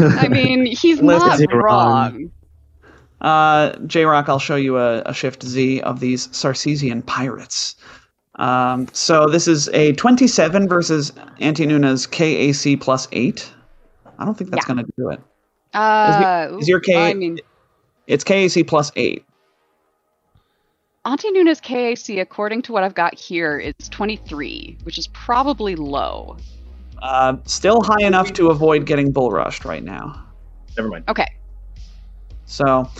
I 0.00 0.28
mean, 0.28 0.66
he's 0.80 1.02
not 1.02 1.38
you're 1.40 1.62
wrong. 1.62 2.30
Uh, 3.20 3.76
J 3.86 4.04
Rock, 4.04 4.28
I'll 4.28 4.38
show 4.38 4.56
you 4.56 4.78
a, 4.78 5.00
a 5.02 5.12
shift 5.14 5.42
Z 5.42 5.80
of 5.80 6.00
these 6.00 6.28
Sarcesian 6.28 7.04
pirates. 7.04 7.74
Um, 8.36 8.86
so 8.92 9.26
this 9.26 9.48
is 9.48 9.68
a 9.70 9.92
27 9.94 10.68
versus 10.68 11.12
Auntie 11.40 11.64
Nuna's 11.66 12.06
KAC 12.06 12.78
plus 12.80 13.08
8. 13.12 13.50
I 14.18 14.24
don't 14.26 14.36
think 14.36 14.50
that's 14.50 14.68
Yeah. 14.68 14.74
going 14.74 14.84
to 14.86 14.92
do 14.98 15.08
it. 15.08 15.20
Uh, 15.72 16.56
is 16.60 16.68
your 16.68 16.78
K- 16.80 17.10
I 17.10 17.14
mean, 17.14 17.38
It's 18.06 18.22
KAC 18.22 18.62
plus 18.66 18.92
8. 18.94 19.24
Auntie 21.06 21.30
Nuna's 21.30 21.60
KAC, 21.60 22.20
according 22.20 22.62
to 22.62 22.72
what 22.72 22.82
I've 22.82 22.94
got 22.94 23.14
here, 23.14 23.58
is 23.60 23.74
23, 23.90 24.76
which 24.82 24.98
is 24.98 25.06
probably 25.08 25.76
low. 25.76 26.36
Uh, 27.00 27.36
still 27.44 27.80
high 27.80 28.04
enough 28.04 28.32
to 28.32 28.48
avoid 28.50 28.86
getting 28.86 29.12
bull 29.12 29.30
rushed 29.30 29.64
right 29.64 29.84
now. 29.84 30.20
Never 30.76 30.88
mind. 30.88 31.04
Okay. 31.08 31.26
So 32.46 32.90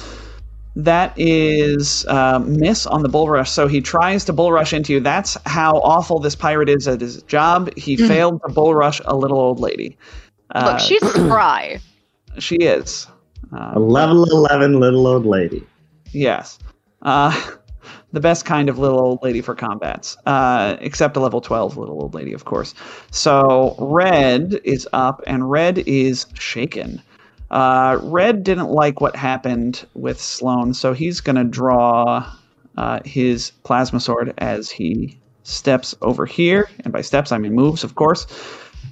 that 0.76 1.14
is 1.16 2.06
uh, 2.06 2.38
miss 2.38 2.86
on 2.86 3.02
the 3.02 3.08
bull 3.08 3.28
rush. 3.28 3.50
So 3.50 3.66
he 3.66 3.80
tries 3.80 4.24
to 4.26 4.32
bull 4.32 4.52
rush 4.52 4.72
into 4.72 4.92
you. 4.92 5.00
That's 5.00 5.36
how 5.44 5.78
awful 5.78 6.20
this 6.20 6.36
pirate 6.36 6.68
is 6.68 6.86
at 6.86 7.00
his 7.00 7.22
job. 7.24 7.74
He 7.76 7.96
Mhm. 7.96 8.06
failed 8.06 8.40
to 8.46 8.52
bull 8.52 8.72
rush 8.74 9.00
a 9.04 9.16
little 9.16 9.38
old 9.40 9.58
lady. 9.58 9.96
Uh, 10.54 10.70
Look, 10.72 10.78
she's 10.78 11.02
spry. 11.10 11.80
she 12.38 12.54
is. 12.56 13.08
A 13.52 13.74
Uh, 13.76 13.78
level 13.80 14.24
11 14.30 14.78
little 14.78 15.08
old 15.08 15.26
lady. 15.26 15.66
yes. 16.12 16.60
Uh, 17.02 17.32
the 18.16 18.20
best 18.20 18.46
kind 18.46 18.70
of 18.70 18.78
little 18.78 18.98
old 18.98 19.22
lady 19.22 19.42
for 19.42 19.54
combats, 19.54 20.16
uh, 20.24 20.78
except 20.80 21.18
a 21.18 21.20
level 21.20 21.38
12 21.38 21.76
little 21.76 22.00
old 22.00 22.14
lady, 22.14 22.32
of 22.32 22.46
course. 22.46 22.74
So 23.10 23.76
red 23.78 24.58
is 24.64 24.88
up, 24.94 25.22
and 25.26 25.50
red 25.50 25.80
is 25.80 26.24
shaken. 26.32 27.02
Uh, 27.50 27.98
red 28.02 28.42
didn't 28.42 28.70
like 28.70 29.02
what 29.02 29.14
happened 29.16 29.84
with 29.92 30.18
Sloane, 30.18 30.72
so 30.72 30.94
he's 30.94 31.20
going 31.20 31.36
to 31.36 31.44
draw 31.44 32.26
uh, 32.78 33.00
his 33.04 33.50
plasma 33.64 34.00
sword 34.00 34.32
as 34.38 34.70
he 34.70 35.20
steps 35.42 35.94
over 36.00 36.24
here. 36.24 36.70
And 36.84 36.94
by 36.94 37.02
steps, 37.02 37.32
I 37.32 37.36
mean 37.36 37.52
moves, 37.52 37.84
of 37.84 37.96
course. 37.96 38.26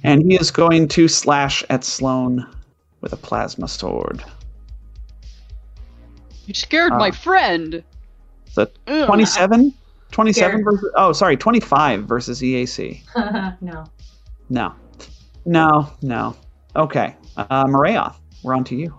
And 0.03 0.21
he 0.21 0.35
is 0.35 0.51
going 0.51 0.87
to 0.89 1.07
slash 1.07 1.63
at 1.71 1.83
Sloane 1.83 2.45
with 3.01 3.11
a 3.11 3.17
plasma 3.17 3.67
sword. 3.67 4.23
You 6.45 6.53
scared 6.53 6.91
Ah. 6.93 6.99
my 6.99 7.09
friend. 7.09 7.83
So 8.55 8.65
Ugh. 8.87 9.05
27? 9.05 9.73
27 10.11 10.63
versus. 10.63 10.91
Oh, 10.95 11.11
sorry, 11.11 11.35
25 11.35 12.05
versus 12.05 12.41
EAC. 12.41 13.01
no. 13.61 13.83
No. 14.49 14.73
No, 15.45 15.91
no. 16.01 16.37
Okay. 16.77 17.17
Uh, 17.35 17.65
Marayoth, 17.65 18.15
we're 18.41 18.55
on 18.55 18.63
to 18.63 18.75
you. 18.75 18.97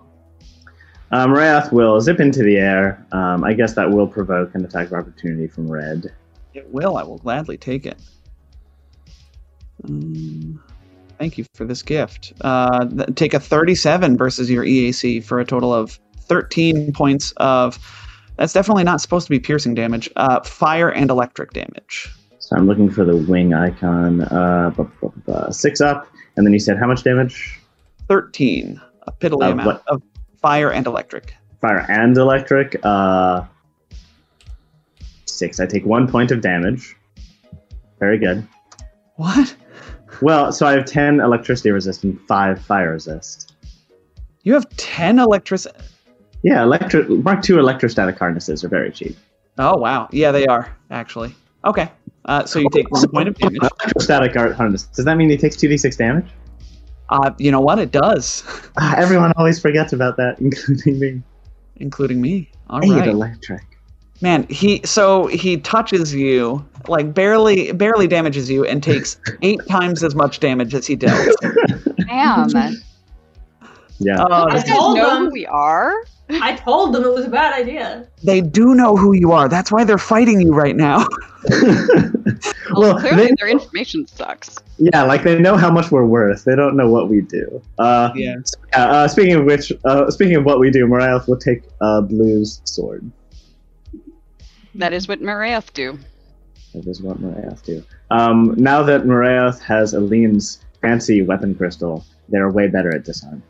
Um, 1.10 1.32
Wrath 1.32 1.72
will 1.72 1.98
zip 2.02 2.20
into 2.20 2.42
the 2.42 2.56
air. 2.58 3.06
Um, 3.12 3.44
I 3.44 3.54
guess 3.54 3.74
that 3.76 3.90
will 3.90 4.06
provoke 4.06 4.54
an 4.54 4.62
attack 4.62 4.88
of 4.88 4.92
opportunity 4.92 5.46
from 5.46 5.70
Red. 5.70 6.12
It 6.52 6.70
will. 6.70 6.98
I 6.98 7.02
will 7.02 7.18
gladly 7.18 7.56
take 7.56 7.86
it. 7.86 7.98
Um, 9.84 10.62
thank 11.18 11.38
you 11.38 11.46
for 11.54 11.64
this 11.64 11.82
gift. 11.82 12.34
Uh, 12.42 12.84
th- 12.84 13.14
take 13.14 13.32
a 13.32 13.40
37 13.40 14.18
versus 14.18 14.50
your 14.50 14.64
EAC 14.64 15.24
for 15.24 15.40
a 15.40 15.46
total 15.46 15.72
of 15.72 15.98
13 16.18 16.92
points 16.92 17.32
of. 17.38 17.78
That's 18.36 18.52
definitely 18.52 18.84
not 18.84 19.00
supposed 19.00 19.26
to 19.26 19.30
be 19.30 19.38
piercing 19.40 19.74
damage. 19.74 20.10
Uh, 20.16 20.40
fire 20.42 20.90
and 20.90 21.10
electric 21.10 21.52
damage. 21.52 22.10
So 22.38 22.56
I'm 22.56 22.66
looking 22.66 22.90
for 22.90 23.04
the 23.04 23.16
wing 23.16 23.54
icon. 23.54 24.22
Uh, 24.22 24.70
bu- 24.76 24.84
bu- 25.00 25.12
bu- 25.26 25.52
six 25.52 25.80
up, 25.80 26.06
and 26.36 26.46
then 26.46 26.52
you 26.52 26.58
said 26.58 26.78
how 26.78 26.86
much 26.86 27.02
damage? 27.02 27.58
13. 28.08 28.80
A 29.08 29.12
piddly 29.12 29.46
Of 29.46 29.52
amount 29.52 29.66
what? 29.66 29.82
of 29.88 30.02
fire 30.40 30.70
and 30.70 30.86
electric. 30.86 31.34
fire 31.60 31.84
and 31.88 32.16
electric. 32.16 32.76
Uh, 32.84 33.42
six. 35.26 35.58
I 35.60 35.66
take 35.66 35.84
one 35.84 36.06
point 36.08 36.30
of 36.30 36.40
damage. 36.40 36.96
Very 37.98 38.18
good. 38.18 38.46
What? 39.16 39.54
Well, 40.22 40.52
so 40.52 40.66
I 40.66 40.72
have 40.72 40.84
ten 40.84 41.20
electricity 41.20 41.70
resist 41.70 42.04
and 42.04 42.20
five 42.28 42.60
fire 42.60 42.92
resist. 42.92 43.54
You 44.42 44.52
have 44.54 44.68
ten 44.76 45.18
electric. 45.18 45.62
Yeah, 46.46 46.62
electro 46.62 47.02
Mark 47.08 47.48
II 47.50 47.56
electrostatic 47.56 48.16
harnesses 48.20 48.62
are 48.62 48.68
very 48.68 48.92
cheap. 48.92 49.16
Oh 49.58 49.76
wow, 49.76 50.08
yeah, 50.12 50.30
they 50.30 50.46
are 50.46 50.72
actually. 50.92 51.34
Okay, 51.64 51.90
uh, 52.26 52.44
so 52.44 52.60
you 52.60 52.68
take 52.72 52.88
one 52.92 53.08
point 53.08 53.26
of 53.28 53.34
damage. 53.36 53.58
Electrostatic 53.62 54.36
art 54.36 54.54
harness. 54.54 54.84
Does 54.84 55.04
that 55.06 55.16
mean 55.16 55.28
he 55.28 55.36
takes 55.36 55.56
two 55.56 55.66
d 55.66 55.76
six 55.76 55.96
damage? 55.96 56.26
Uh, 57.08 57.32
you 57.38 57.50
know 57.50 57.58
what? 57.60 57.80
It 57.80 57.90
does, 57.90 58.44
Ah, 58.78 58.94
everyone 58.96 59.32
always 59.36 59.58
forgets 59.60 59.92
about 59.92 60.16
that, 60.18 60.38
including 60.40 61.00
me. 61.00 61.22
including 61.76 62.20
me. 62.20 62.48
All 62.70 62.84
Eight 62.84 62.92
right, 62.92 63.08
electric. 63.08 63.64
man. 64.20 64.46
He 64.48 64.82
so 64.84 65.26
he 65.26 65.56
touches 65.56 66.14
you, 66.14 66.64
like 66.86 67.12
barely, 67.12 67.72
barely 67.72 68.06
damages 68.06 68.48
you, 68.48 68.64
and 68.64 68.80
takes 68.84 69.18
eight 69.42 69.60
times 69.68 70.04
as 70.04 70.14
much 70.14 70.38
damage 70.38 70.74
as 70.76 70.86
he 70.86 70.94
dealt. 70.94 71.28
Damn. 72.06 72.48
Yeah. 73.98 74.22
Oh, 74.28 74.46
I 74.48 74.58
You 74.58 74.62
told 74.74 74.96
know 74.96 75.10
them. 75.14 75.24
who 75.24 75.30
we 75.32 75.46
are? 75.46 75.92
I 76.28 76.56
told 76.56 76.92
them 76.94 77.04
it 77.04 77.12
was 77.12 77.24
a 77.24 77.28
bad 77.30 77.54
idea. 77.54 78.08
they 78.24 78.40
do 78.40 78.74
know 78.74 78.96
who 78.96 79.12
you 79.14 79.32
are. 79.32 79.48
That's 79.48 79.70
why 79.70 79.84
they're 79.84 79.98
fighting 79.98 80.40
you 80.40 80.52
right 80.52 80.76
now. 80.76 81.06
Well, 82.72 82.94
well, 82.94 82.98
clearly 82.98 83.28
they, 83.28 83.34
their 83.38 83.48
information 83.48 84.06
sucks. 84.08 84.56
yeah, 84.78 85.02
like 85.04 85.22
they 85.22 85.38
know 85.38 85.56
how 85.56 85.70
much 85.70 85.90
we're 85.92 86.04
worth. 86.04 86.44
They 86.44 86.56
don't 86.56 86.76
know 86.76 86.90
what 86.90 87.08
we 87.08 87.20
do. 87.20 87.62
Uh, 87.78 88.10
Yeah. 88.16 88.34
yeah, 88.72 88.84
uh, 88.90 89.08
speaking 89.08 89.34
of 89.34 89.44
which, 89.44 89.72
uh, 89.84 90.10
speaking 90.10 90.34
of 90.36 90.44
what 90.44 90.58
we 90.58 90.70
do, 90.70 90.86
Mariah 90.88 91.20
will 91.28 91.38
take 91.38 91.62
uh, 91.80 92.00
Blue's 92.00 92.60
sword. 92.64 93.08
That 94.74 94.92
is 94.92 95.06
what 95.08 95.20
Maraeth 95.20 95.72
do. 95.72 95.98
That 96.74 96.86
is 96.86 97.00
what 97.00 97.20
Mariah 97.20 97.54
do. 97.64 97.84
Um, 98.10 98.54
now 98.58 98.82
that 98.82 99.06
Mariah 99.06 99.52
has 99.64 99.94
Aline's 99.94 100.58
fancy 100.82 101.22
weapon 101.22 101.54
crystal, 101.54 102.04
they're 102.28 102.50
way 102.50 102.66
better 102.66 102.94
at 102.94 103.04
disarm. 103.04 103.42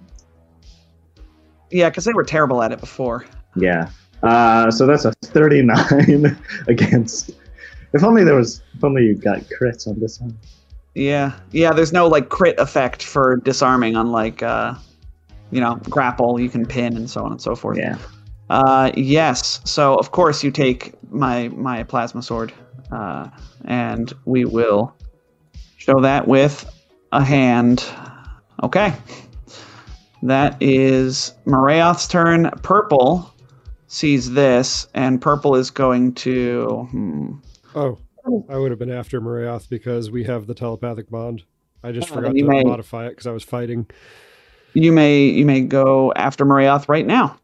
Yeah, 1.70 1.88
because 1.90 2.04
they 2.04 2.12
were 2.12 2.24
terrible 2.24 2.62
at 2.62 2.72
it 2.72 2.80
before. 2.80 3.26
Yeah. 3.56 3.88
Uh, 4.22 4.70
so 4.70 4.86
that's 4.86 5.04
a 5.04 5.12
39 5.12 6.36
against. 6.68 7.30
If 7.92 8.02
only 8.04 8.24
there 8.24 8.34
was. 8.34 8.62
If 8.74 8.84
only 8.84 9.04
you 9.04 9.14
got 9.14 9.40
crits 9.40 9.86
on 9.86 9.98
this 10.00 10.20
one. 10.20 10.36
Yeah, 10.94 11.32
yeah. 11.52 11.72
There's 11.72 11.92
no 11.92 12.06
like 12.08 12.28
crit 12.28 12.58
effect 12.58 13.02
for 13.02 13.36
disarming, 13.36 13.96
unlike 13.96 14.42
uh, 14.42 14.74
you 15.50 15.60
know, 15.60 15.76
grapple. 15.88 16.40
You 16.40 16.48
can 16.48 16.66
pin 16.66 16.96
and 16.96 17.08
so 17.08 17.24
on 17.24 17.32
and 17.32 17.40
so 17.40 17.54
forth. 17.54 17.78
Yeah. 17.78 17.98
Uh, 18.50 18.92
yes. 18.94 19.60
So 19.64 19.94
of 19.96 20.10
course 20.10 20.42
you 20.42 20.50
take 20.50 20.94
my 21.10 21.48
my 21.48 21.82
plasma 21.84 22.22
sword, 22.22 22.52
uh, 22.90 23.28
and 23.64 24.12
we 24.24 24.44
will 24.44 24.94
show 25.76 26.00
that 26.00 26.26
with 26.26 26.70
a 27.12 27.24
hand. 27.24 27.84
Okay. 28.62 28.94
That 30.26 30.56
is 30.60 31.32
Marayoth's 31.46 32.08
turn. 32.08 32.50
Purple 32.62 33.32
sees 33.86 34.32
this, 34.32 34.86
and 34.94 35.20
purple 35.22 35.54
is 35.56 35.70
going 35.70 36.14
to. 36.14 36.88
Hmm, 36.90 37.32
Oh, 37.74 37.98
I 38.48 38.56
would 38.56 38.70
have 38.72 38.78
been 38.80 38.90
after 38.90 39.20
Marayoth 39.20 39.68
because 39.68 40.10
we 40.10 40.24
have 40.24 40.46
the 40.46 40.54
telepathic 40.54 41.08
bond. 41.10 41.44
I 41.84 41.92
just 41.92 42.10
Oh, 42.10 42.14
forgot 42.16 42.34
to 42.34 42.42
may- 42.44 42.64
modify 42.64 43.06
it 43.06 43.10
because 43.10 43.26
I 43.28 43.32
was 43.32 43.44
fighting. 43.44 43.86
you 44.74 44.90
may 44.92 45.26
you 45.28 45.46
may 45.46 45.60
go 45.60 46.12
after 46.16 46.44
Marayoth 46.44 46.88
right 46.88 47.06
now. 47.06 47.38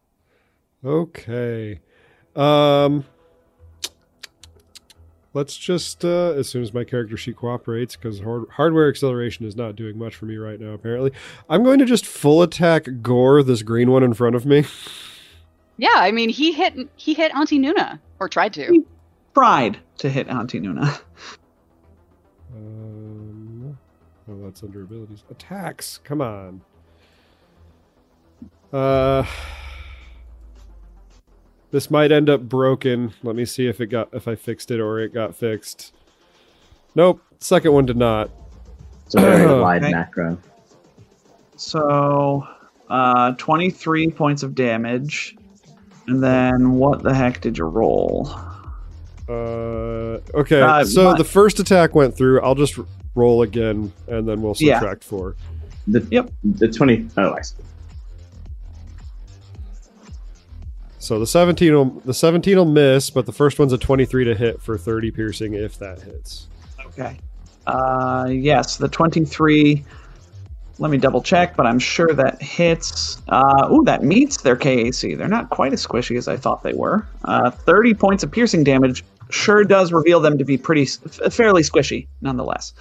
Okay. 0.84 1.80
Um 2.34 3.04
let's 5.34 5.56
just 5.56 6.04
uh 6.04 6.32
as 6.32 6.48
soon 6.48 6.62
as 6.62 6.74
my 6.74 6.84
character 6.84 7.16
sheet 7.16 7.36
cooperates 7.36 7.96
because 7.96 8.20
hard- 8.20 8.48
hardware 8.50 8.88
acceleration 8.88 9.46
is 9.46 9.56
not 9.56 9.76
doing 9.76 9.98
much 9.98 10.14
for 10.14 10.26
me 10.26 10.36
right 10.36 10.60
now 10.60 10.72
apparently. 10.72 11.12
I'm 11.48 11.62
going 11.64 11.78
to 11.78 11.84
just 11.84 12.06
full 12.06 12.42
attack 12.42 12.86
gore 13.00 13.42
this 13.42 13.62
green 13.62 13.90
one 13.90 14.02
in 14.02 14.14
front 14.14 14.36
of 14.36 14.44
me. 14.46 14.64
Yeah, 15.78 15.88
I 15.96 16.12
mean 16.12 16.28
he 16.28 16.52
hit 16.52 16.76
he 16.96 17.14
hit 17.14 17.34
Auntie 17.34 17.58
Nuna 17.58 17.98
or 18.20 18.28
tried 18.28 18.52
to. 18.52 18.84
Tried 19.34 19.78
to 19.98 20.10
hit 20.10 20.28
Auntie 20.28 20.60
Nuna. 20.60 21.00
Um 22.54 23.78
oh 24.28 24.44
that's 24.44 24.62
under 24.62 24.82
abilities. 24.82 25.24
Attacks. 25.30 25.98
Come 26.04 26.20
on. 26.20 26.60
Uh 28.72 29.24
This 31.72 31.90
might 31.90 32.12
end 32.12 32.28
up 32.30 32.42
broken. 32.42 33.12
Let 33.24 33.34
me 33.34 33.44
see 33.44 33.66
if 33.66 33.80
it 33.80 33.86
got 33.86 34.10
if 34.12 34.28
I 34.28 34.34
fixed 34.36 34.70
it 34.70 34.78
or 34.78 35.00
it 35.00 35.12
got 35.12 35.34
fixed. 35.34 35.92
Nope. 36.94 37.20
Second 37.40 37.72
one 37.72 37.86
did 37.86 37.96
not. 37.96 38.30
It's 39.06 39.14
a 39.16 39.20
very 39.20 39.46
wide 39.60 39.82
Okay. 39.82 39.90
macro. 39.92 40.38
So, 41.56 42.46
uh, 42.88 43.32
23 43.32 44.10
points 44.10 44.42
of 44.42 44.54
damage. 44.54 45.36
And 46.08 46.22
then 46.22 46.72
what 46.72 47.02
the 47.02 47.14
heck 47.14 47.40
did 47.40 47.56
you 47.58 47.64
roll? 47.64 48.28
Uh, 49.28 50.18
okay, 50.34 50.60
Uh, 50.60 50.84
so 50.84 51.04
my- 51.12 51.18
the 51.18 51.24
first 51.24 51.58
attack 51.60 51.94
went 51.94 52.16
through. 52.16 52.40
I'll 52.42 52.54
just 52.56 52.78
roll 53.14 53.42
again, 53.42 53.92
and 54.08 54.28
then 54.28 54.42
we'll 54.42 54.54
Yeah. 54.58 54.74
subtract 54.80 55.04
four. 55.04 55.36
The, 55.86 56.06
Yep. 56.10 56.32
The 56.44 56.68
20. 56.68 57.06
Oh, 57.16 57.32
I 57.32 57.40
see. 57.42 57.54
So 61.02 61.18
the 61.18 61.26
seventeen 61.26 61.74
will 61.74 61.86
the 62.04 62.14
seventeen 62.14 62.56
will 62.56 62.64
miss, 62.64 63.10
but 63.10 63.26
the 63.26 63.32
first 63.32 63.58
one's 63.58 63.72
a 63.72 63.78
twenty-three 63.78 64.24
to 64.24 64.36
hit 64.36 64.62
for 64.62 64.78
thirty 64.78 65.10
piercing 65.10 65.54
if 65.54 65.76
that 65.80 66.00
hits. 66.00 66.46
Okay. 66.86 67.18
Uh, 67.66 68.28
yes, 68.30 68.76
the 68.76 68.88
23. 68.88 69.84
Let 70.78 70.90
me 70.90 70.98
double 70.98 71.20
check, 71.22 71.56
but 71.56 71.66
I'm 71.66 71.78
sure 71.80 72.12
that 72.12 72.40
hits. 72.40 73.20
Uh, 73.28 73.68
ooh, 73.72 73.82
that 73.84 74.02
meets 74.04 74.42
their 74.42 74.56
KAC. 74.56 75.16
They're 75.16 75.26
not 75.28 75.50
quite 75.50 75.72
as 75.72 75.84
squishy 75.84 76.16
as 76.16 76.28
I 76.28 76.36
thought 76.36 76.62
they 76.62 76.72
were. 76.72 77.06
Uh, 77.24 77.50
30 77.50 77.94
points 77.94 78.22
of 78.22 78.30
piercing 78.30 78.62
damage 78.64 79.04
sure 79.30 79.64
does 79.64 79.92
reveal 79.92 80.20
them 80.20 80.38
to 80.38 80.44
be 80.44 80.56
pretty, 80.58 80.82
s- 80.82 80.98
f- 81.20 81.32
fairly 81.32 81.62
squishy, 81.62 82.06
nonetheless. 82.20 82.74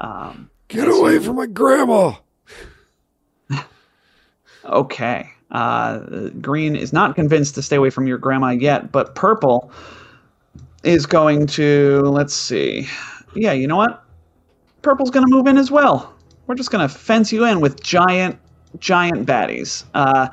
Um, 0.00 0.50
Get 0.68 0.88
away 0.88 1.18
from 1.18 1.36
my 1.36 1.46
grandma! 1.46 2.14
Okay. 4.64 5.30
Uh, 5.50 5.98
green 6.40 6.74
is 6.76 6.92
not 6.92 7.14
convinced 7.14 7.54
to 7.54 7.62
stay 7.62 7.76
away 7.76 7.90
from 7.90 8.06
your 8.06 8.18
grandma 8.18 8.50
yet, 8.50 8.90
but 8.92 9.14
purple 9.14 9.70
is 10.82 11.06
going 11.06 11.46
to. 11.46 12.00
Let's 12.00 12.34
see. 12.34 12.88
Yeah, 13.34 13.52
you 13.52 13.66
know 13.66 13.76
what? 13.76 14.04
Purple's 14.82 15.10
going 15.10 15.26
to 15.26 15.30
move 15.30 15.46
in 15.46 15.56
as 15.56 15.70
well. 15.70 16.14
We're 16.46 16.54
just 16.54 16.70
going 16.70 16.86
to 16.86 16.94
fence 16.94 17.32
you 17.32 17.44
in 17.44 17.60
with 17.60 17.82
giant, 17.82 18.38
giant 18.78 19.26
baddies. 19.26 19.84
Uh, 19.94 20.28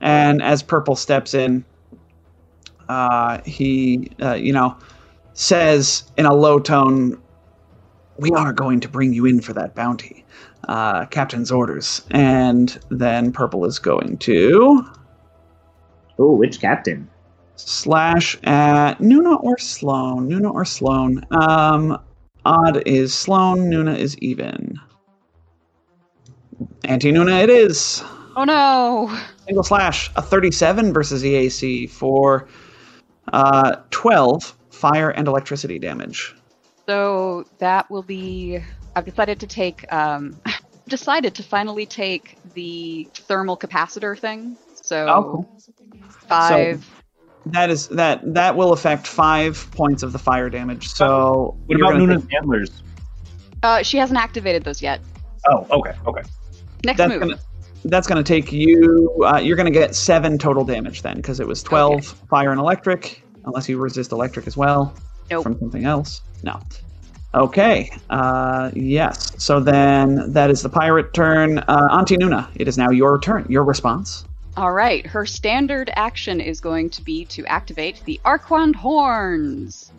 and 0.00 0.42
as 0.42 0.62
purple 0.62 0.96
steps 0.96 1.34
in, 1.34 1.64
uh, 2.88 3.40
he, 3.44 4.10
uh, 4.20 4.34
you 4.34 4.52
know, 4.52 4.76
says 5.32 6.04
in 6.16 6.26
a 6.26 6.34
low 6.34 6.58
tone, 6.58 7.18
"We 8.18 8.30
are 8.30 8.52
going 8.52 8.80
to 8.80 8.88
bring 8.88 9.12
you 9.12 9.26
in 9.26 9.40
for 9.40 9.52
that 9.54 9.74
bounty." 9.74 10.23
Uh, 10.68 11.06
captain's 11.06 11.50
orders. 11.50 12.02
And 12.10 12.78
then 12.90 13.32
purple 13.32 13.64
is 13.64 13.78
going 13.78 14.18
to 14.18 14.84
Oh, 16.18 16.32
which 16.36 16.60
captain? 16.60 17.08
slash 17.56 18.36
at 18.44 18.98
Nuna 18.98 19.42
or 19.42 19.58
Sloan. 19.58 20.28
Nuna 20.28 20.52
or 20.52 20.64
Sloan. 20.64 21.24
Um, 21.30 21.98
odd 22.44 22.82
is 22.86 23.14
Sloan. 23.14 23.70
Nuna 23.70 23.96
is 23.96 24.16
even. 24.18 24.78
Auntie 26.84 27.12
Nuna 27.12 27.42
it 27.42 27.50
is. 27.50 28.02
Oh 28.36 28.44
no! 28.44 29.16
Single 29.46 29.62
slash 29.62 30.10
a 30.16 30.22
37 30.22 30.92
versus 30.92 31.22
EAC 31.22 31.88
for 31.88 32.48
uh, 33.32 33.76
12 33.90 34.56
fire 34.70 35.10
and 35.10 35.28
electricity 35.28 35.78
damage. 35.78 36.34
So 36.86 37.44
that 37.58 37.88
will 37.90 38.02
be. 38.02 38.60
I've 38.96 39.04
decided 39.04 39.38
to 39.40 39.46
take. 39.46 39.90
Um, 39.92 40.40
decided 40.88 41.34
to 41.36 41.42
finally 41.42 41.86
take 41.86 42.36
the 42.54 43.08
thermal 43.14 43.56
capacitor 43.56 44.18
thing. 44.18 44.56
So 44.82 45.06
Oh, 45.08 45.22
cool. 45.22 45.60
five. 46.28 46.88
That 47.46 47.68
is 47.70 47.88
that 47.88 48.20
that 48.34 48.56
will 48.56 48.72
affect 48.72 49.06
five 49.06 49.66
points 49.72 50.02
of 50.02 50.12
the 50.12 50.18
fire 50.18 50.48
damage. 50.48 50.88
So 50.88 51.56
What 51.66 51.76
about 51.76 51.92
gonna 51.92 52.06
Nuna's 52.06 52.26
antlers? 52.34 52.82
Uh, 53.62 53.82
she 53.82 53.98
hasn't 53.98 54.18
activated 54.18 54.64
those 54.64 54.80
yet. 54.82 55.00
Oh, 55.50 55.66
okay, 55.70 55.92
okay. 56.06 56.22
Next 56.84 56.98
that's 56.98 57.10
move. 57.10 57.20
gonna 57.20 57.38
that's 57.86 58.06
gonna 58.06 58.22
take 58.22 58.50
you. 58.50 59.22
Uh, 59.26 59.38
you're 59.38 59.56
gonna 59.56 59.70
get 59.70 59.94
seven 59.94 60.38
total 60.38 60.64
damage 60.64 61.02
then, 61.02 61.16
because 61.16 61.38
it 61.40 61.46
was 61.46 61.62
twelve 61.62 61.92
Okay. 61.94 62.26
fire 62.30 62.50
and 62.50 62.60
electric, 62.60 63.22
unless 63.44 63.68
you 63.68 63.78
resist 63.78 64.12
electric 64.12 64.46
as 64.46 64.56
well 64.56 64.94
Nope. 65.30 65.42
from 65.42 65.58
something 65.58 65.84
else. 65.84 66.22
No. 66.42 66.60
Okay. 67.34 67.90
Uh, 68.10 68.70
yes. 68.74 69.32
So 69.42 69.60
then 69.60 70.32
that 70.32 70.50
is 70.50 70.62
the 70.62 70.68
pirate 70.68 71.12
turn. 71.12 71.58
Uh, 71.58 71.88
Auntie 71.90 72.16
Nuna, 72.16 72.48
it 72.54 72.68
is 72.68 72.78
now 72.78 72.90
your 72.90 73.18
turn. 73.18 73.44
Your 73.48 73.64
response. 73.64 74.24
All 74.56 74.72
right, 74.72 75.04
her 75.04 75.26
standard 75.26 75.90
action 75.96 76.40
is 76.40 76.60
going 76.60 76.90
to 76.90 77.02
be 77.02 77.24
to 77.26 77.44
activate 77.46 78.00
the 78.04 78.20
Arquand 78.24 78.76
horns. 78.76 79.90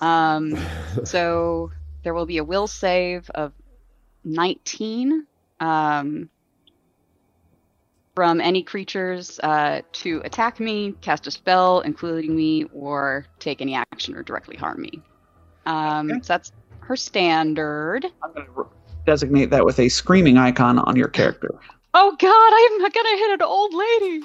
Um, 0.00 0.58
so 1.04 1.70
there 2.02 2.12
will 2.12 2.26
be 2.26 2.36
a 2.36 2.44
will 2.44 2.66
save 2.66 3.30
of 3.30 3.52
19 4.24 5.26
um, 5.60 6.28
from 8.14 8.40
any 8.42 8.62
creatures 8.62 9.40
uh, 9.42 9.80
to 9.92 10.20
attack 10.24 10.60
me, 10.60 10.92
cast 11.00 11.26
a 11.26 11.30
spell, 11.30 11.80
including 11.80 12.36
me, 12.36 12.64
or 12.74 13.24
take 13.38 13.62
any 13.62 13.74
action 13.74 14.14
or 14.14 14.22
directly 14.22 14.56
harm 14.56 14.82
me. 14.82 15.00
Um, 15.66 16.10
Okay. 16.10 16.20
So 16.20 16.32
that's 16.34 16.52
her 16.84 16.96
standard. 16.96 18.06
I'm 18.22 18.32
going 18.32 18.46
to 18.46 18.66
designate 19.06 19.50
that 19.50 19.64
with 19.64 19.78
a 19.78 19.88
screaming 19.88 20.36
icon 20.38 20.78
on 20.78 20.96
your 20.96 21.08
character. 21.08 21.54
Oh 21.94 22.16
God, 22.18 22.30
I'm 22.32 22.78
gonna 22.80 23.18
hit 23.18 23.30
an 23.34 23.42
old 23.42 23.72
lady. 23.72 24.24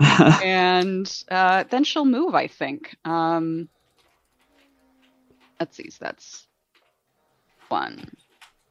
and 0.42 1.24
uh, 1.30 1.64
then 1.68 1.84
she'll 1.84 2.06
move, 2.06 2.34
I 2.34 2.46
think. 2.46 2.96
Um, 3.04 3.68
let's 5.58 5.76
see, 5.76 5.90
so 5.90 5.98
that's 6.00 6.46
one, 7.68 8.10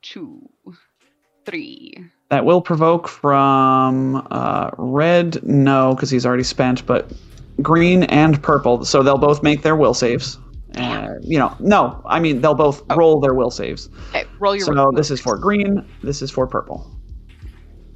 two, 0.02 0.50
three. 1.46 2.04
that 2.30 2.44
will 2.44 2.62
provoke 2.62 3.08
from 3.08 4.28
uh, 4.32 4.72
red, 4.78 5.44
no, 5.44 5.94
because 5.94 6.10
he's 6.10 6.26
already 6.26 6.44
spent, 6.44 6.86
but 6.88 7.12
green 7.62 8.04
and 8.04 8.42
purple. 8.42 8.84
So 8.84 9.04
they'll 9.04 9.20
both 9.20 9.44
make 9.44 9.62
their 9.62 9.76
will 9.76 9.94
saves. 9.94 10.40
Uh, 10.76 11.10
you 11.24 11.40
know, 11.40 11.56
no, 11.60 12.02
I 12.06 12.20
mean 12.20 12.42
they'll 12.42 12.54
both 12.54 12.84
roll 12.96 13.20
their 13.20 13.34
will 13.34 13.52
saves. 13.52 13.90
Okay, 14.10 14.26
roll 14.40 14.56
your. 14.56 14.66
So 14.66 14.92
this 14.96 15.12
is 15.12 15.20
for 15.20 15.38
green. 15.38 15.84
This 16.04 16.22
is 16.22 16.32
for 16.32 16.48
purple. 16.48 16.90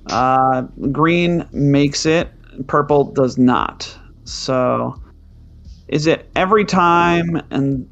Uh, 0.08 0.64
green 0.92 1.48
makes 1.52 2.06
it. 2.06 2.32
Purple 2.68 3.12
does 3.14 3.38
not. 3.38 3.98
So, 4.26 5.00
is 5.88 6.08
it 6.08 6.30
every 6.36 6.66
time? 6.66 7.42
And 7.52 7.88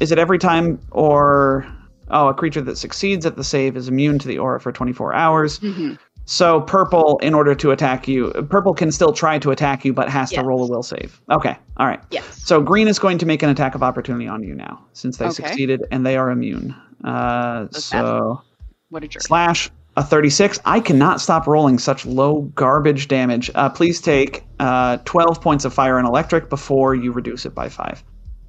is 0.00 0.12
it 0.12 0.18
every 0.18 0.38
time, 0.38 0.80
or 0.90 1.66
oh, 2.08 2.28
a 2.28 2.34
creature 2.34 2.62
that 2.62 2.78
succeeds 2.78 3.26
at 3.26 3.36
the 3.36 3.44
save 3.44 3.76
is 3.76 3.88
immune 3.88 4.18
to 4.20 4.28
the 4.28 4.38
aura 4.38 4.60
for 4.60 4.72
24 4.72 5.14
hours? 5.14 5.58
Mhm. 5.60 5.98
So 6.30 6.60
purple, 6.60 7.18
in 7.22 7.32
order 7.32 7.54
to 7.54 7.70
attack 7.70 8.06
you, 8.06 8.30
purple 8.50 8.74
can 8.74 8.92
still 8.92 9.14
try 9.14 9.38
to 9.38 9.50
attack 9.50 9.82
you, 9.86 9.94
but 9.94 10.10
has 10.10 10.30
Yes. 10.30 10.42
to 10.42 10.46
roll 10.46 10.62
a 10.62 10.66
will 10.68 10.82
save. 10.82 11.18
Okay, 11.30 11.56
all 11.78 11.86
right. 11.86 12.00
Yes. 12.10 12.42
So 12.44 12.60
green 12.60 12.86
is 12.86 12.98
going 12.98 13.16
to 13.16 13.24
make 13.24 13.42
an 13.42 13.48
attack 13.48 13.74
of 13.74 13.82
opportunity 13.82 14.28
on 14.28 14.42
you 14.42 14.54
now, 14.54 14.78
since 14.92 15.16
they 15.16 15.24
Okay. 15.24 15.32
succeeded 15.32 15.86
and 15.90 16.04
they 16.04 16.18
are 16.18 16.30
immune. 16.30 16.74
Uh, 17.02 17.68
so 17.70 18.42
What 18.90 19.04
a 19.04 19.08
jerk. 19.08 19.22
slash 19.22 19.70
a 19.96 20.02
36. 20.04 20.60
I 20.66 20.80
cannot 20.80 21.22
stop 21.22 21.46
rolling 21.46 21.78
such 21.78 22.04
low 22.04 22.42
garbage 22.54 23.08
damage. 23.08 23.50
Uh, 23.54 23.70
please 23.70 23.98
take 23.98 24.44
uh, 24.60 24.98
12 25.06 25.40
points 25.40 25.64
of 25.64 25.72
fire 25.72 25.96
and 25.96 26.06
electric 26.06 26.50
before 26.50 26.94
you 26.94 27.10
reduce 27.10 27.46
it 27.46 27.54
by 27.54 27.70
five. 27.70 28.04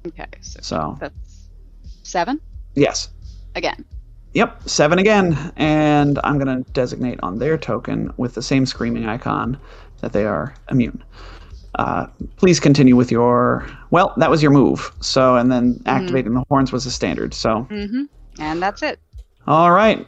Okay, 0.06 0.26
so 0.42 0.60
So 0.62 0.96
that's 1.00 1.48
seven 2.02 2.42
yes, 2.74 3.08
again. 3.54 3.86
Yep, 4.32 4.68
seven 4.68 4.98
again, 4.98 5.52
and 5.56 6.20
I'm 6.22 6.38
gonna 6.38 6.60
designate 6.72 7.18
on 7.22 7.38
their 7.38 7.58
token 7.58 8.12
with 8.16 8.34
the 8.34 8.42
same 8.42 8.64
screaming 8.64 9.08
icon 9.08 9.58
that 10.00 10.12
they 10.12 10.24
are 10.24 10.54
immune. 10.70 11.02
Uh, 11.76 12.06
please 12.36 12.60
continue 12.60 12.96
with 12.96 13.10
your. 13.10 13.66
Well, 13.90 14.12
that 14.16 14.30
was 14.30 14.42
your 14.42 14.52
move. 14.52 14.92
So, 15.00 15.36
and 15.36 15.50
then 15.50 15.82
activating 15.86 16.34
the 16.34 16.44
horns 16.48 16.72
was 16.72 16.86
a 16.86 16.90
standard. 16.90 17.34
So, 17.34 17.66
Mm-hmm. 17.70 18.04
And 18.38 18.62
that's 18.62 18.82
it. 18.82 18.98
All 19.46 19.72
right. 19.72 20.06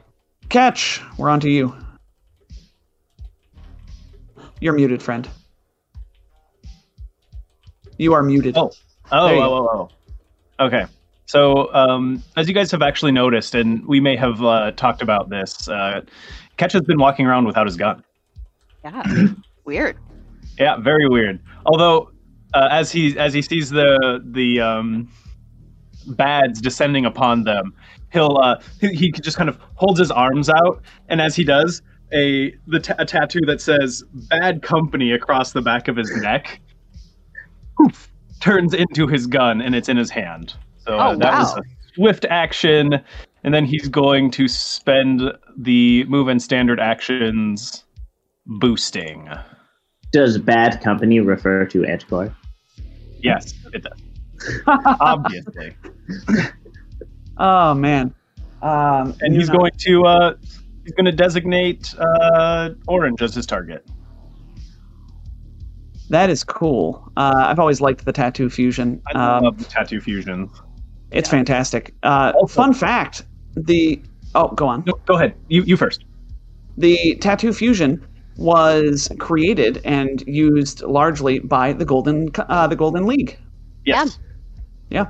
Ketch. 0.49 1.01
We're 1.19 1.29
on 1.29 1.41
to 1.41 1.51
you. 1.51 1.75
You're 4.61 4.73
muted, 4.73 5.03
friend. 5.03 5.29
You 7.99 8.15
are 8.15 8.23
muted. 8.23 8.57
Oh. 8.57 8.73
Oh, 9.11 9.29
oh, 9.29 9.41
oh, 9.41 9.91
oh. 10.61 10.65
Okay. 10.67 10.87
So, 11.33 11.73
um, 11.73 12.23
as 12.37 12.47
you 12.47 12.53
guys 12.53 12.71
have 12.73 12.83
actually 12.83 13.11
noticed, 13.11 13.55
and 13.55 13.87
we 13.87 14.01
may 14.01 14.17
have 14.17 14.43
uh, 14.43 14.73
talked 14.73 15.01
about 15.01 15.31
this, 15.31 15.67
uh, 15.67 16.03
Ketch 16.59 16.75
has 16.75 16.83
been 16.83 16.99
walking 16.99 17.25
around 17.25 17.47
without 17.47 17.65
his 17.65 17.75
gun. 17.75 18.05
Yeah. 18.85 19.03
Weird. 19.65 19.97
Yeah, 20.59 20.77
very 20.77 21.09
weird. 21.09 21.41
Although, 21.65 22.11
uh, 22.53 22.69
as 22.71 22.93
he 22.93 23.19
as 23.19 23.33
he 23.33 23.41
sees 23.41 23.71
the 23.71 24.21
the 24.23 24.61
um, 24.61 25.11
bads 26.09 26.61
descending 26.61 27.07
upon 27.07 27.45
them, 27.45 27.73
he'll 28.13 28.37
uh, 28.37 28.61
he, 28.83 28.89
he 28.89 29.11
just 29.13 29.39
kind 29.39 29.49
of 29.49 29.59
holds 29.77 29.99
his 29.99 30.11
arms 30.11 30.51
out, 30.51 30.83
and 31.09 31.23
as 31.23 31.35
he 31.35 31.45
does, 31.45 31.81
a 32.13 32.55
the 32.67 32.81
ta- 32.81 32.97
a 32.99 33.07
tattoo 33.07 33.41
that 33.47 33.63
says 33.63 34.05
"Bad 34.29 34.61
Company" 34.61 35.13
across 35.13 35.53
the 35.53 35.63
back 35.63 35.89
of 35.89 35.97
his 35.97 36.15
neck, 36.17 36.61
poof, 37.79 38.13
turns 38.41 38.75
into 38.75 39.07
his 39.07 39.27
gun, 39.27 39.63
and 39.63 39.75
it's 39.75 39.89
in 39.89 39.97
his 39.97 40.11
hand. 40.11 40.57
So 40.87 40.99
Oh, 40.99 41.17
that 41.17 41.39
was 41.39 41.55
wow. 41.55 41.61
a 41.61 41.95
swift 41.95 42.25
action, 42.29 43.01
and 43.45 43.55
then 43.55 43.65
he's 43.65 43.89
going 43.89 44.31
to 44.33 44.49
spend 44.49 45.23
the 45.57 46.05
move 46.05 46.29
and 46.29 46.43
standard 46.43 46.81
actions 46.81 47.85
boosting. 48.47 49.29
Does 50.13 50.39
bad 50.39 50.81
company 50.83 51.21
refer 51.21 51.65
to 51.67 51.83
Edgecore? 51.83 52.35
Yes, 53.21 53.55
it 53.73 53.85
does. 53.85 54.63
Obviously. 55.01 55.77
Oh 57.39 57.75
man. 57.75 58.13
Um, 58.63 59.15
And 59.21 59.35
he's 59.35 59.49
you 59.49 59.55
going 59.55 59.73
to 59.79 60.05
uh 60.05 60.35
he's 60.85 60.93
going 60.95 61.07
to 61.07 61.13
designate 61.13 61.95
uh 61.99 62.71
orange 62.89 63.23
as 63.23 63.35
his 63.35 63.47
target. 63.47 63.87
That 66.11 66.29
is 66.29 66.45
cool. 66.45 67.11
Uh, 67.17 67.45
I've 67.47 67.59
always 67.59 67.81
liked 67.81 68.05
the 68.05 68.13
tattoo 68.13 68.51
fusion. 68.51 69.01
I 69.15 69.37
Um, 69.37 69.45
love 69.45 69.59
the 69.59 69.65
tattoo 69.65 70.01
fusion. 70.01 70.51
It's 71.13 71.29
fantastic. 71.29 71.95
Uh, 72.03 72.33
Also- 72.35 72.55
fun 72.55 72.75
fact: 72.75 73.25
the 73.57 74.01
oh, 74.35 74.49
go 74.49 74.67
on. 74.69 74.85
No, 74.87 74.95
go 75.07 75.15
ahead. 75.15 75.35
You 75.49 75.63
you 75.63 75.77
first. 75.77 76.05
The 76.79 77.17
tattoo 77.21 77.53
fusion 77.53 78.05
was 78.39 79.11
created 79.19 79.81
and 79.85 80.23
used 80.27 80.83
largely 80.83 81.39
by 81.41 81.73
the 81.75 81.85
Golden 81.85 82.29
uh, 82.49 82.67
the 82.67 82.77
Golden 82.77 83.07
League. 83.07 83.39
Yes. 83.85 84.19
Yeah. 84.91 85.07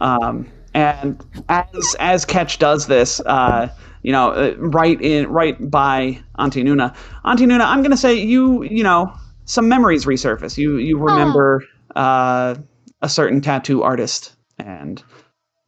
Um, 0.00 0.46
and 0.74 1.24
as 1.48 1.96
as 1.98 2.24
Ketch 2.24 2.58
does 2.58 2.86
this, 2.86 3.20
uh, 3.20 3.68
you 4.02 4.12
know, 4.12 4.30
uh, 4.30 4.54
right 4.58 5.00
in 5.00 5.28
right 5.28 5.56
by 5.70 6.20
Auntie 6.38 6.62
Nuna. 6.64 6.94
Auntie 7.24 7.46
Nuna, 7.46 7.64
I'm 7.64 7.82
gonna 7.82 7.96
say 7.96 8.14
you 8.14 8.62
you 8.64 8.82
know 8.82 9.12
some 9.44 9.68
memories 9.68 10.04
resurface. 10.04 10.56
You 10.58 10.76
you 10.76 10.98
remember 10.98 11.64
uh, 11.96 12.56
a 13.02 13.08
certain 13.08 13.40
tattoo 13.40 13.82
artist 13.82 14.34
and 14.58 15.02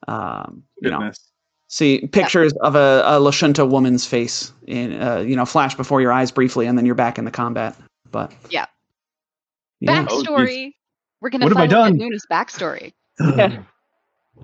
um, 0.09 0.63
you 0.81 0.91
know 0.91 1.11
see 1.69 2.07
pictures 2.09 2.53
of 2.63 2.75
a, 2.75 3.03
a 3.07 3.21
Lashunta 3.21 3.69
woman's 3.69 4.05
face 4.07 4.53
in 4.67 5.01
uh, 5.01 5.19
you 5.19 5.37
know 5.37 5.45
flash 5.45 5.75
before 5.75 6.01
your 6.01 6.13
eyes 6.13 6.31
briefly, 6.33 6.67
and 6.67 6.77
then 6.79 6.85
you're 6.87 6.95
back 6.95 7.19
in 7.19 7.25
the 7.25 7.31
combat. 7.31 7.77
But 8.11 8.33
Yeah. 8.51 8.67
yeah, 9.81 10.07
Oh, 10.11 10.23
Backstory. 10.23 10.73
We're 11.21 11.31
gonna 11.31 11.45
What 11.45 11.53
have 11.57 11.59
I 11.59 11.69
finally 11.69 11.93
get 11.93 11.99
done? 11.99 12.09
Nuna's 12.09 12.27
backstory. 12.31 12.93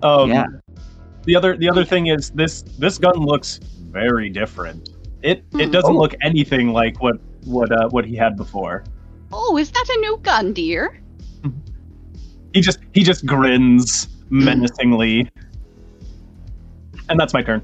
Um 0.03 0.29
Yeah. 0.29 0.45
the 1.23 1.35
other 1.35 1.57
the 1.57 1.67
other 1.69 1.83
thing 1.83 2.07
is 2.07 2.29
this 2.31 2.61
this 2.77 2.97
gun 2.99 3.17
looks 3.17 3.59
very 3.91 4.29
different. 4.29 4.89
It 5.23 5.43
it 5.57 5.65
Hmm. 5.65 5.71
doesn't 5.71 5.95
Oh. 5.95 5.97
look 5.99 6.13
anything 6.21 6.71
like 6.71 7.01
what 7.01 7.17
what 7.45 7.71
uh, 7.71 7.89
what 7.89 8.05
he 8.05 8.15
had 8.15 8.37
before. 8.37 8.83
Oh, 9.33 9.57
is 9.57 9.71
that 9.71 9.85
a 9.89 9.99
new 10.01 10.17
gun, 10.23 10.53
dear? 10.53 10.99
He 12.53 12.61
just 12.61 12.79
he 12.93 13.03
just 13.03 13.25
grins 13.25 14.07
menacingly. 14.29 15.29
And 17.09 17.19
that's 17.19 17.33
my 17.33 17.41
turn. 17.41 17.61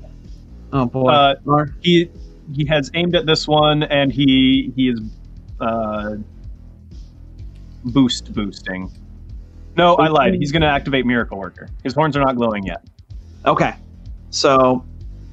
oh 0.72 0.86
boy, 0.86 1.10
Uh, 1.10 1.36
he 1.82 2.10
he 2.54 2.66
has 2.66 2.90
aimed 2.94 3.16
at 3.16 3.26
this 3.26 3.48
one 3.48 3.84
and 3.84 4.12
he 4.12 4.72
he 4.76 4.90
is 4.90 5.00
uh 5.60 6.16
boost 7.86 8.34
boosting. 8.34 8.92
No 9.76 9.96
i 9.96 10.08
lied. 10.08 10.36
He's 10.36 10.52
going 10.52 10.62
to 10.62 10.68
activate 10.68 11.06
miracle 11.06 11.38
worker. 11.38 11.68
His 11.84 11.94
horns 11.94 12.16
are 12.16 12.22
not 12.24 12.36
glowing 12.36 12.64
yet. 12.66 12.86
Okay. 13.46 13.74
So, 14.30 14.86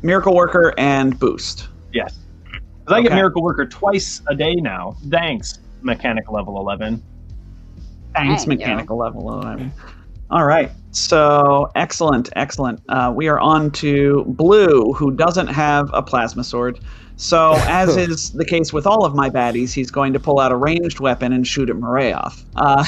miracle 0.03 0.35
worker 0.35 0.75
and 0.79 1.19
boost. 1.19 1.69
yes. 1.93 2.19
Because 2.81 2.99
i 2.99 3.03
get 3.03 3.13
miracle 3.13 3.43
worker 3.43 3.67
twice 3.67 4.23
a 4.29 4.35
day 4.35 4.55
now. 4.55 4.97
Thanks 5.09 5.59
mechanic 5.83 6.31
level 6.31 6.59
11 6.59 7.03
Thanks, 8.15 8.45
Thank 8.45 8.61
you. 8.61 8.67
mechanical 8.67 8.99
level 8.99 9.33
11. 9.41 9.73
All 10.31 10.45
right. 10.47 10.71
So, 10.93 11.71
excellent, 11.75 12.31
excellent. 12.37 12.81
Uh, 12.89 13.13
we 13.15 13.29
are 13.29 13.39
on 13.41 13.71
to 13.73 14.25
Blue, 14.29 14.93
who 14.93 15.11
doesn't 15.13 15.49
have 15.49 15.91
a 15.93 16.03
plasma 16.03 16.45
sword. 16.45 16.81
So, 17.17 17.53
as 17.69 17.97
is 17.97 18.31
the 18.33 18.45
case 18.45 18.73
with 18.73 18.87
all 18.87 19.05
of 19.05 19.15
my 19.15 19.29
baddies, 19.29 19.73
he's 19.73 19.91
going 19.91 20.13
to 20.13 20.21
pull 20.21 20.39
out 20.41 20.53
a 20.53 20.57
ranged 20.57 21.01
weapon 21.01 21.33
and 21.33 21.47
shoot 21.47 21.69
at 21.71 21.77
Marayoth. 21.77 22.45
Uh, 22.57 22.85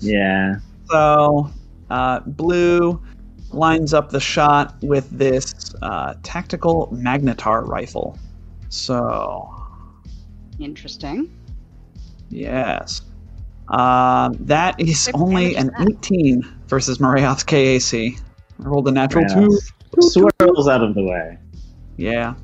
Yeah. 0.00 0.56
so, 0.90 1.50
uh, 1.90 2.20
Blue 2.20 3.02
lines 3.50 3.94
up 3.94 4.10
the 4.10 4.20
shot 4.20 4.76
with 4.82 5.08
this 5.10 5.74
uh, 5.82 6.14
tactical 6.22 6.88
magnetar 6.92 7.66
rifle. 7.66 8.18
So, 8.68 9.48
Interesting. 10.58 11.30
yes. 12.30 13.02
Uh, 13.70 14.30
that 14.40 14.80
is 14.80 15.10
only 15.14 15.54
an 15.56 15.68
that? 15.78 15.88
18 15.90 16.42
versus 16.68 16.98
Marayoth's 16.98 17.44
KAC. 17.44 18.18
I 18.60 18.62
rolled 18.68 18.88
a 18.88 18.92
natural 18.92 19.24
Yeah. 19.28 19.46
two. 19.46 19.58
Swirls 20.00 20.68
out 20.68 20.82
of 20.82 20.94
the 20.94 21.02
way. 21.04 21.38
Yeah. 21.96 22.34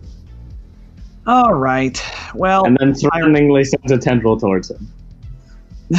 All 1.27 1.55
right. 1.55 2.03
Well, 2.35 2.65
And 2.65 2.77
then 2.79 2.95
threateningly 2.95 3.65
sends 3.65 3.91
a 3.91 3.99
tendril 3.99 4.39
towards 4.39 4.71
him. 4.71 4.89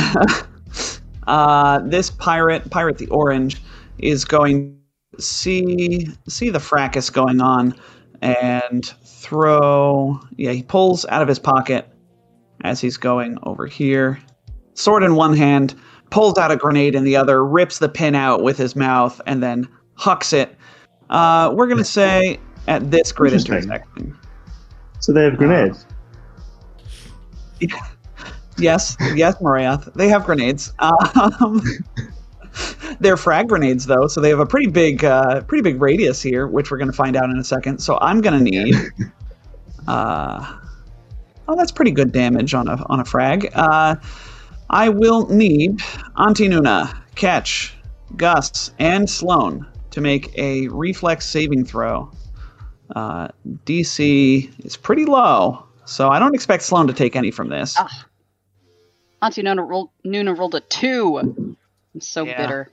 uh, 1.28 1.80
this 1.80 2.12
pirate, 2.12 2.70
pirate 2.70 2.98
the 2.98 3.08
orange, 3.08 3.62
is 3.98 4.26
going 4.26 4.78
to 5.16 5.22
see 5.22 6.08
see 6.28 6.50
the 6.50 6.60
fracas 6.60 7.10
going 7.10 7.42
on 7.42 7.74
and 8.22 8.86
throw. 9.06 10.20
Yeah, 10.38 10.52
he 10.52 10.64
pulls 10.64 11.06
out 11.06 11.22
of 11.22 11.28
his 11.28 11.40
pocket 11.40 11.88
as 12.64 12.82
he's 12.82 12.98
going 12.98 13.38
over 13.44 13.66
here, 13.68 14.20
sword 14.76 15.04
in 15.04 15.16
one 15.16 15.36
hand, 15.36 15.76
pulls 16.12 16.38
out 16.38 16.52
a 16.52 16.56
grenade 16.56 16.96
in 16.96 17.04
the 17.04 17.16
other, 17.16 17.44
rips 17.44 17.80
the 17.80 17.90
pin 17.90 18.16
out 18.16 18.44
with 18.44 18.58
his 18.58 18.76
mouth, 18.76 19.20
and 19.26 19.42
then 19.42 19.68
hucks 19.96 20.32
it. 20.32 20.56
Uh, 21.10 21.52
we're 21.56 21.68
gonna 21.68 21.84
say 21.84 22.40
at 22.68 22.92
this 22.92 23.12
grid 23.12 23.34
intersection. 23.34 24.18
So 25.00 25.12
they 25.12 25.24
have 25.24 25.38
grenades. 25.38 25.86
Yes, 28.58 28.96
yes, 29.16 29.36
Morath. 29.40 29.94
They 29.96 30.08
have 30.08 30.26
grenades. 30.26 30.74
Um, 30.82 31.62
they're 33.02 33.18
frag 33.18 33.50
grenades, 33.50 33.86
though, 33.86 34.08
so 34.08 34.22
they 34.22 34.30
have 34.30 34.40
a 34.40 34.46
pretty 34.46 34.68
big, 34.68 35.04
uh, 35.04 35.42
pretty 35.42 35.62
big 35.62 35.82
radius 35.82 36.22
here, 36.22 36.48
which 36.48 36.72
we're 36.72 36.78
going 36.78 36.90
to 36.90 36.96
find 36.96 37.18
out 37.18 37.30
in 37.30 37.38
a 37.38 37.44
second. 37.44 37.80
So 37.80 37.98
I'm 38.00 38.22
going 38.22 38.38
to 38.38 38.44
need. 38.44 38.76
Uh, 39.88 40.58
oh, 41.48 41.56
that's 41.56 41.72
pretty 41.72 41.92
good 41.92 42.12
damage 42.12 42.54
on 42.54 42.68
a 42.68 42.84
on 42.88 43.00
a 43.00 43.06
frag. 43.06 43.54
I 44.70 44.90
will 44.90 45.28
need 45.28 45.82
Auntie 46.18 46.48
Nuna, 46.50 46.96
Ketch, 47.16 47.74
Gus, 48.16 48.72
and 48.80 49.10
Sloan 49.10 49.66
to 49.92 50.02
make 50.02 50.36
a 50.38 50.68
reflex 50.70 51.26
saving 51.28 51.66
throw. 51.66 52.12
Uh, 52.96 53.28
DC 53.66 54.66
is 54.66 54.78
pretty 54.78 55.06
low, 55.06 55.66
so 55.86 56.10
I 56.10 56.20
don't 56.20 56.36
expect 56.36 56.64
Sloan 56.64 56.88
to 56.88 56.94
take 56.94 57.16
any 57.16 57.32
from 57.32 57.50
this. 57.50 57.76
Ah. 57.78 58.06
Auntie 59.22 59.44
Nuna 59.44 59.68
rolled, 59.68 59.90
Nuna 60.06 60.38
rolled 60.38 60.56
a 60.56 60.60
two. 60.62 61.18
I'm 61.18 61.58
so 62.00 62.26
Yeah. 62.26 62.38
bitter. 62.38 62.72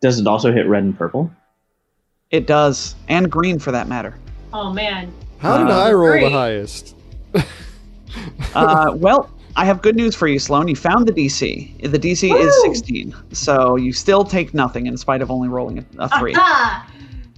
Does 0.00 0.18
it 0.20 0.26
also 0.26 0.52
hit 0.52 0.66
red 0.68 0.84
and 0.84 0.96
purple? 0.96 1.30
It 2.30 2.46
does, 2.46 2.94
and 3.08 3.30
green 3.30 3.58
for 3.58 3.72
that 3.72 3.88
matter. 3.88 4.14
Oh 4.52 4.72
man. 4.72 5.12
How 5.38 5.58
did 5.58 5.68
Uh, 5.68 5.78
I 5.78 5.92
roll 5.92 6.20
the 6.20 6.30
highest? 6.30 6.94
Uh, 8.54 8.92
well, 8.96 9.30
I 9.56 9.64
have 9.64 9.82
good 9.82 9.96
news 9.96 10.14
for 10.14 10.28
you, 10.28 10.38
Sloan. 10.38 10.68
You 10.68 10.76
found 10.76 11.06
the 11.08 11.12
DC. 11.12 11.90
The 11.90 11.98
DC 11.98 12.34
is 12.38 12.62
16, 12.62 13.14
so 13.32 13.76
you 13.76 13.92
still 13.92 14.24
take 14.24 14.52
nothing 14.54 14.86
in 14.86 14.96
spite 14.96 15.22
of 15.22 15.30
only 15.30 15.48
rolling 15.48 15.78
a, 15.78 15.84
a 16.04 16.18
three. 16.18 16.34
Ah, 16.36 16.88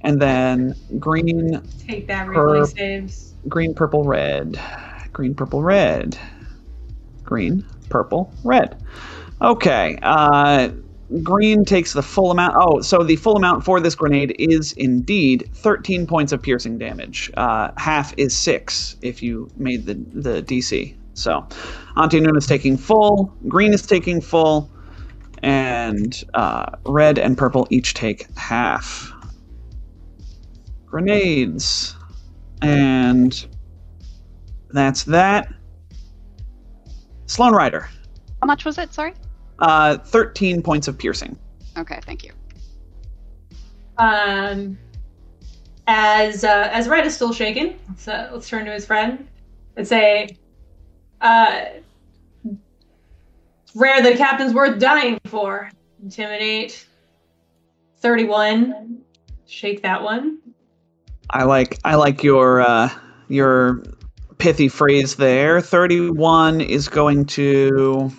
and 0.03 0.21
then 0.21 0.75
green, 0.99 1.63
take 1.87 2.07
that 2.09 2.29
reflex 2.29 2.73
saves. 2.73 3.35
green, 3.49 3.75
purple, 3.75 4.05
red, 4.05 4.61
green, 5.13 5.35
purple, 5.35 5.63
red, 5.63 6.19
green, 7.25 7.65
purple, 7.89 8.33
red. 8.45 8.83
Okay. 9.41 9.99
Uh, 10.03 10.71
green 11.23 11.65
takes 11.65 11.93
the 11.93 12.03
full 12.03 12.31
amount. 12.31 12.55
Oh, 12.59 12.81
so 12.81 13.03
the 13.03 13.17
full 13.17 13.37
amount 13.37 13.65
for 13.65 13.81
this 13.81 13.95
grenade 13.95 14.35
is 14.39 14.73
indeed 14.73 15.49
13 15.55 16.07
points 16.07 16.33
of 16.33 16.43
piercing 16.43 16.79
damage. 16.79 17.31
Uh, 17.37 17.71
half 17.77 18.15
is 18.17 18.37
six 18.37 18.97
if 19.03 19.23
you 19.23 19.51
made 19.57 19.87
the 19.87 19.95
the 19.95 20.43
DC. 20.43 20.95
So, 21.15 21.47
Auntie 21.97 22.21
Noon 22.21 22.37
is 22.37 22.47
taking 22.47 22.77
full. 22.77 23.35
Green 23.49 23.73
is 23.73 23.83
taking 23.83 24.21
full. 24.21 24.71
And 25.43 26.25
uh, 26.35 26.67
red 26.85 27.19
and 27.19 27.37
purple 27.37 27.67
each 27.71 27.95
take 27.95 28.27
half. 28.37 29.13
Grenades. 30.87 31.97
And 32.63 33.47
that's 34.71 35.05
that. 35.05 35.53
Sloan 37.27 37.53
Rider. 37.53 37.89
How 38.41 38.47
much 38.47 38.65
was 38.65 38.79
it? 38.79 38.95
Sorry. 38.95 39.15
Uh, 39.59 39.99
13 39.99 40.63
points 40.63 40.89
of 40.89 40.97
piercing. 40.97 41.37
Okay, 41.77 42.01
thank 42.05 42.25
you. 42.25 42.33
Um, 43.97 44.79
as 45.87 46.45
uh, 46.45 46.69
as 46.73 46.89
Red 46.89 47.07
is 47.07 47.15
still 47.15 47.33
shaken, 47.33 47.77
let's 47.89 48.07
uh, 48.07 48.31
let's 48.33 48.49
turn 48.49 48.65
to 48.67 48.73
his 48.73 48.87
friend 48.87 49.27
and 49.77 49.87
say, 49.87 50.37
uh, 51.21 51.65
"It's 52.45 53.75
rare 53.75 54.01
that 54.03 54.13
a 54.13 54.17
captain's 54.17 54.55
worth 54.55 54.79
dying 54.79 55.19
for." 55.27 55.71
Intimidate. 56.03 56.87
Thirty-one. 57.99 59.01
Shake 59.47 59.83
that 59.83 60.03
one. 60.03 60.39
I 61.31 61.45
like 61.45 61.79
I 61.85 61.97
like 61.97 62.23
your 62.23 62.61
uh, 62.61 62.91
your 63.29 63.83
pithy 64.39 64.69
phrase 64.69 65.17
there. 65.17 65.61
31 65.61 66.61
is 66.61 66.89
going 66.89 67.25
to 67.27 68.13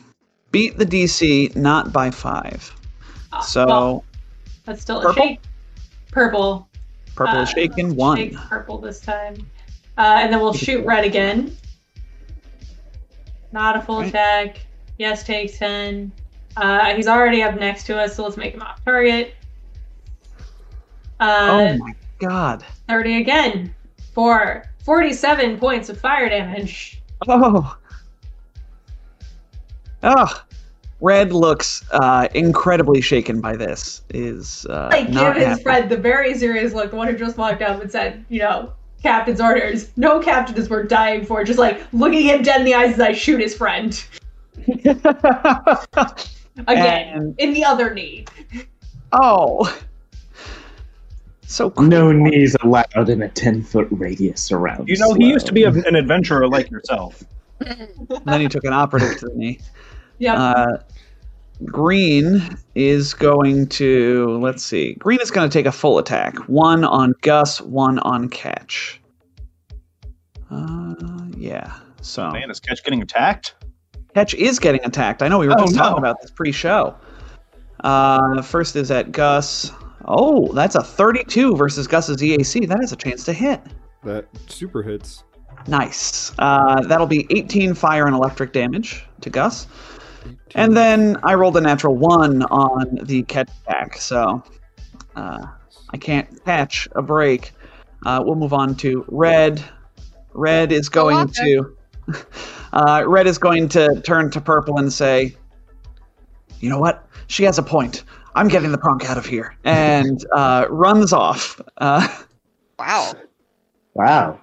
beat 0.52 0.78
the 0.78 0.86
DC 0.86 1.56
not 1.56 1.92
by 1.94 2.10
5. 2.12 2.76
Ah, 3.32 3.40
So 3.42 3.66
well, 3.68 4.06
that's 4.66 4.82
still 4.82 5.02
Purple? 5.02 5.24
a 5.24 5.28
shake. 5.28 5.40
Purple. 6.12 6.68
purple 7.16 7.40
is 7.42 7.50
uh, 7.50 7.54
shaken 7.54 7.96
1. 7.96 8.18
Shake 8.18 8.36
purple 8.36 8.78
this 8.80 9.00
time. 9.00 9.36
Uh, 9.98 10.18
and 10.22 10.32
then 10.34 10.40
we'll 10.40 10.54
shoot 10.54 10.86
red 10.86 11.04
again. 11.06 11.56
Not 13.52 13.76
a 13.76 13.82
full 13.82 14.00
Right. 14.00 14.10
attack. 14.10 14.60
Yes, 14.98 15.24
takes 15.24 15.58
10. 15.58 16.12
Uh, 16.58 16.94
he's 16.96 17.08
already 17.08 17.42
up 17.44 17.56
next 17.56 17.86
to 17.86 17.98
us, 18.00 18.16
so 18.16 18.24
let's 18.24 18.38
make 18.38 18.54
him 18.54 18.62
off 18.62 18.84
target. 18.84 19.34
Uh, 21.20 21.48
oh 21.52 21.78
my 21.78 21.94
god. 22.20 22.64
30 22.88 23.18
again 23.18 23.76
for 24.14 24.64
47 24.86 25.58
points 25.60 25.90
of 25.90 26.00
fire 26.00 26.30
damage. 26.30 27.02
Oh. 27.28 27.78
Oh. 30.04 30.44
Red 31.02 31.32
looks 31.32 31.84
uh, 31.92 32.28
incredibly 32.34 33.00
shaken 33.00 33.40
by 33.40 33.56
this. 33.56 34.02
Is 34.10 34.66
uh, 34.70 34.90
Like, 34.92 35.10
not 35.10 35.34
give 35.36 35.42
his 35.44 35.48
happy. 35.48 35.64
friend 35.64 35.90
the 35.90 35.96
very 35.98 36.34
serious 36.38 36.74
look, 36.74 36.92
the 36.92 36.98
one 36.98 37.08
who 37.08 37.18
just 37.18 37.38
walked 37.38 37.62
up 37.62 37.82
and 37.82 37.90
said, 37.90 38.26
you 38.28 38.40
know, 38.40 38.74
captain's 39.02 39.40
orders. 39.40 39.92
No 39.96 40.20
captain 40.20 40.58
is 40.58 40.70
worth 40.70 40.90
dying 40.90 41.26
for. 41.26 41.44
Just 41.46 41.58
like 41.60 41.82
looking 41.94 42.24
him 42.24 42.42
dead 42.42 42.60
in 42.60 42.66
the 42.66 42.74
eyes 42.74 42.96
as 42.96 43.00
I 43.00 43.14
shoot 43.14 43.40
his 43.40 43.56
friend. 43.56 44.04
Again, 46.68 47.08
And- 47.18 47.36
in 47.40 47.54
the 47.54 47.64
other 47.64 47.94
knee. 47.94 48.26
oh. 49.14 49.74
So 51.44 51.70
cool. 51.72 51.86
No 51.86 52.12
knees 52.12 52.56
allowed 52.62 53.10
in 53.10 53.22
a 53.24 53.30
10 53.30 53.64
foot 53.64 53.88
radius 53.90 54.52
around. 54.52 54.88
You 54.88 54.98
know, 54.98 55.14
he 55.16 55.28
used 55.30 55.48
to 55.48 55.54
be 55.54 55.64
a, 55.64 55.70
an 55.72 55.96
adventurer 55.96 56.48
like 56.48 56.70
yourself. 56.70 57.24
And 57.66 57.90
then 58.26 58.42
he 58.42 58.48
took 58.48 58.64
an 58.66 58.74
operative 58.74 59.18
to 59.20 59.28
the 59.30 59.34
knee. 59.36 59.60
Yep. 60.20 60.36
Uh, 60.38 60.78
Green 61.66 62.58
is 62.76 63.14
going 63.14 63.68
to 63.68 64.38
let's 64.42 64.64
see. 64.64 64.94
Green 64.94 65.20
is 65.22 65.30
going 65.32 65.50
to 65.50 65.54
take 65.54 65.66
a 65.66 65.72
full 65.72 65.98
attack. 65.98 66.38
One 66.48 66.84
on 66.86 67.14
Gus, 67.22 67.60
one 67.62 68.00
on 68.00 68.30
Ketch. 68.30 69.02
Uh, 70.52 70.96
yeah. 71.38 71.74
So 72.02 72.30
Man, 72.32 72.50
is 72.50 72.60
Ketch 72.60 72.84
getting 72.84 73.02
attacked? 73.02 73.56
Ketch 74.14 74.34
is 74.36 74.58
getting 74.60 74.84
attacked. 74.86 75.22
I 75.22 75.28
know 75.28 75.38
we 75.38 75.48
were 75.48 75.54
Oh, 75.58 75.64
just 75.66 75.76
no. 75.76 75.82
talking 75.84 76.00
about 76.00 76.22
this 76.22 76.32
pre-show. 76.32 76.96
Uh, 77.84 78.42
first 78.42 78.76
is 78.76 78.90
at 78.90 79.12
Gus. 79.12 79.72
Oh, 80.06 80.52
that's 80.54 80.76
a 80.76 80.82
32 80.84 81.56
versus 81.56 81.88
Gus's 81.88 82.18
EAC. 82.18 82.68
That 82.68 82.80
has 82.82 82.92
a 82.92 82.96
chance 82.96 83.24
to 83.26 83.34
hit. 83.34 83.62
That 84.04 84.26
super 84.48 84.82
hits. 84.82 85.24
Nice. 85.68 86.32
Uh, 86.40 86.82
that'll 86.88 87.06
be 87.06 87.28
18 87.30 87.74
fire 87.76 88.06
and 88.08 88.16
electric 88.16 88.54
damage 88.54 89.06
to 89.22 89.30
Gus. 89.30 89.68
And 90.56 90.76
then 90.76 91.18
I 91.24 91.34
rolled 91.36 91.58
a 91.58 91.62
natural 91.62 91.96
one 91.96 92.44
on 92.44 93.00
the 93.04 93.24
Ketch 93.24 93.50
attack, 93.66 93.98
so 93.98 94.44
uh, 95.16 95.46
I 95.92 95.98
can't 95.98 96.44
catch 96.46 96.88
a 96.96 97.02
break. 97.02 97.52
Uh, 98.06 98.22
we'll 98.26 98.36
move 98.36 98.54
on 98.54 98.76
to 98.78 99.06
red. 99.08 99.64
Red 100.34 100.72
is 100.72 100.90
going 100.90 101.28
to. 101.30 101.76
Uh, 102.72 103.04
red 103.08 103.26
is 103.26 103.40
going 103.40 103.68
to 103.68 104.00
turn 104.02 104.30
to 104.30 104.40
purple 104.40 104.78
and 104.78 104.94
say, 104.94 105.36
"You 106.60 106.70
know 106.70 106.78
what? 106.80 107.08
She 107.26 107.44
has 107.46 107.58
a 107.58 107.64
point. 107.64 108.04
I'm 108.36 108.48
getting 108.48 108.72
the 108.72 108.78
pronk 108.78 109.06
out 109.06 109.18
of 109.18 109.26
here," 109.26 109.56
and 109.64 110.24
uh, 110.32 110.68
runs 110.70 111.12
off. 111.14 111.60
Uh, 111.78 112.08
Wow, 112.78 113.14
Wow. 113.96 114.40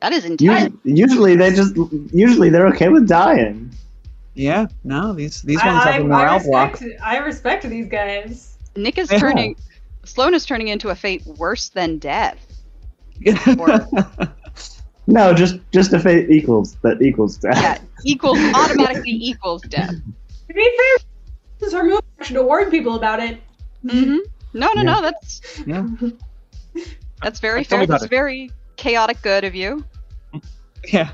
that 0.00 0.12
is 0.12 0.24
intense. 0.24 0.74
Usually, 0.84 1.00
usually 1.00 1.36
they 1.36 1.50
just 1.54 1.76
usually 2.12 2.50
they're 2.50 2.66
okay 2.68 2.88
with 2.88 3.06
dying. 3.06 3.72
Yeah, 4.38 4.66
no, 4.84 5.14
these 5.14 5.42
these 5.42 5.64
ones 5.64 5.84
I, 5.84 5.92
have 5.92 5.98
a 5.98 6.04
I, 6.04 6.04
morale 6.04 6.40
I, 6.40 6.44
block. 6.44 6.80
respect, 6.80 7.00
I 7.02 7.18
respect 7.18 7.64
these 7.68 7.88
guys. 7.88 8.58
Nick 8.76 8.98
is 8.98 9.12
Yeah. 9.12 9.18
turning. 9.18 9.56
Sloan 10.04 10.34
is 10.34 10.46
turning 10.46 10.68
into 10.68 10.90
a 10.90 10.96
fate 10.96 11.26
worse 11.26 11.70
than 11.70 11.98
death. 11.98 12.38
No, 15.06 15.32
just 15.34 15.56
just 15.72 15.92
a 15.92 16.00
fate 16.00 16.30
equals 16.30 16.76
that 16.82 17.00
equals 17.02 17.36
death. 17.38 17.56
that. 17.56 17.78
Yeah, 17.78 17.78
equals 18.04 18.46
automatically 18.54 19.12
equals 19.12 19.62
death. 19.62 19.94
To 20.48 20.54
be 20.54 20.62
fair, 20.62 21.06
this 21.58 21.68
is 21.68 21.74
her 21.74 21.84
move 21.84 22.00
action 22.20 22.36
to 22.36 22.42
warn 22.42 22.70
people 22.70 22.96
about 22.96 23.20
it. 23.20 23.40
hmm 23.88 24.18
No, 24.54 24.72
no, 24.74 24.82
Yeah. 24.82 24.82
no. 24.82 25.02
That's 25.02 25.42
Yeah. 25.66 25.86
that's 27.22 27.40
very 27.40 27.64
Tell 27.64 27.78
fair. 27.78 27.86
That's 27.86 28.04
it. 28.04 28.10
very 28.10 28.50
chaotic 28.76 29.22
good 29.22 29.44
of 29.44 29.54
you. 29.54 29.84
Yeah. 30.92 31.10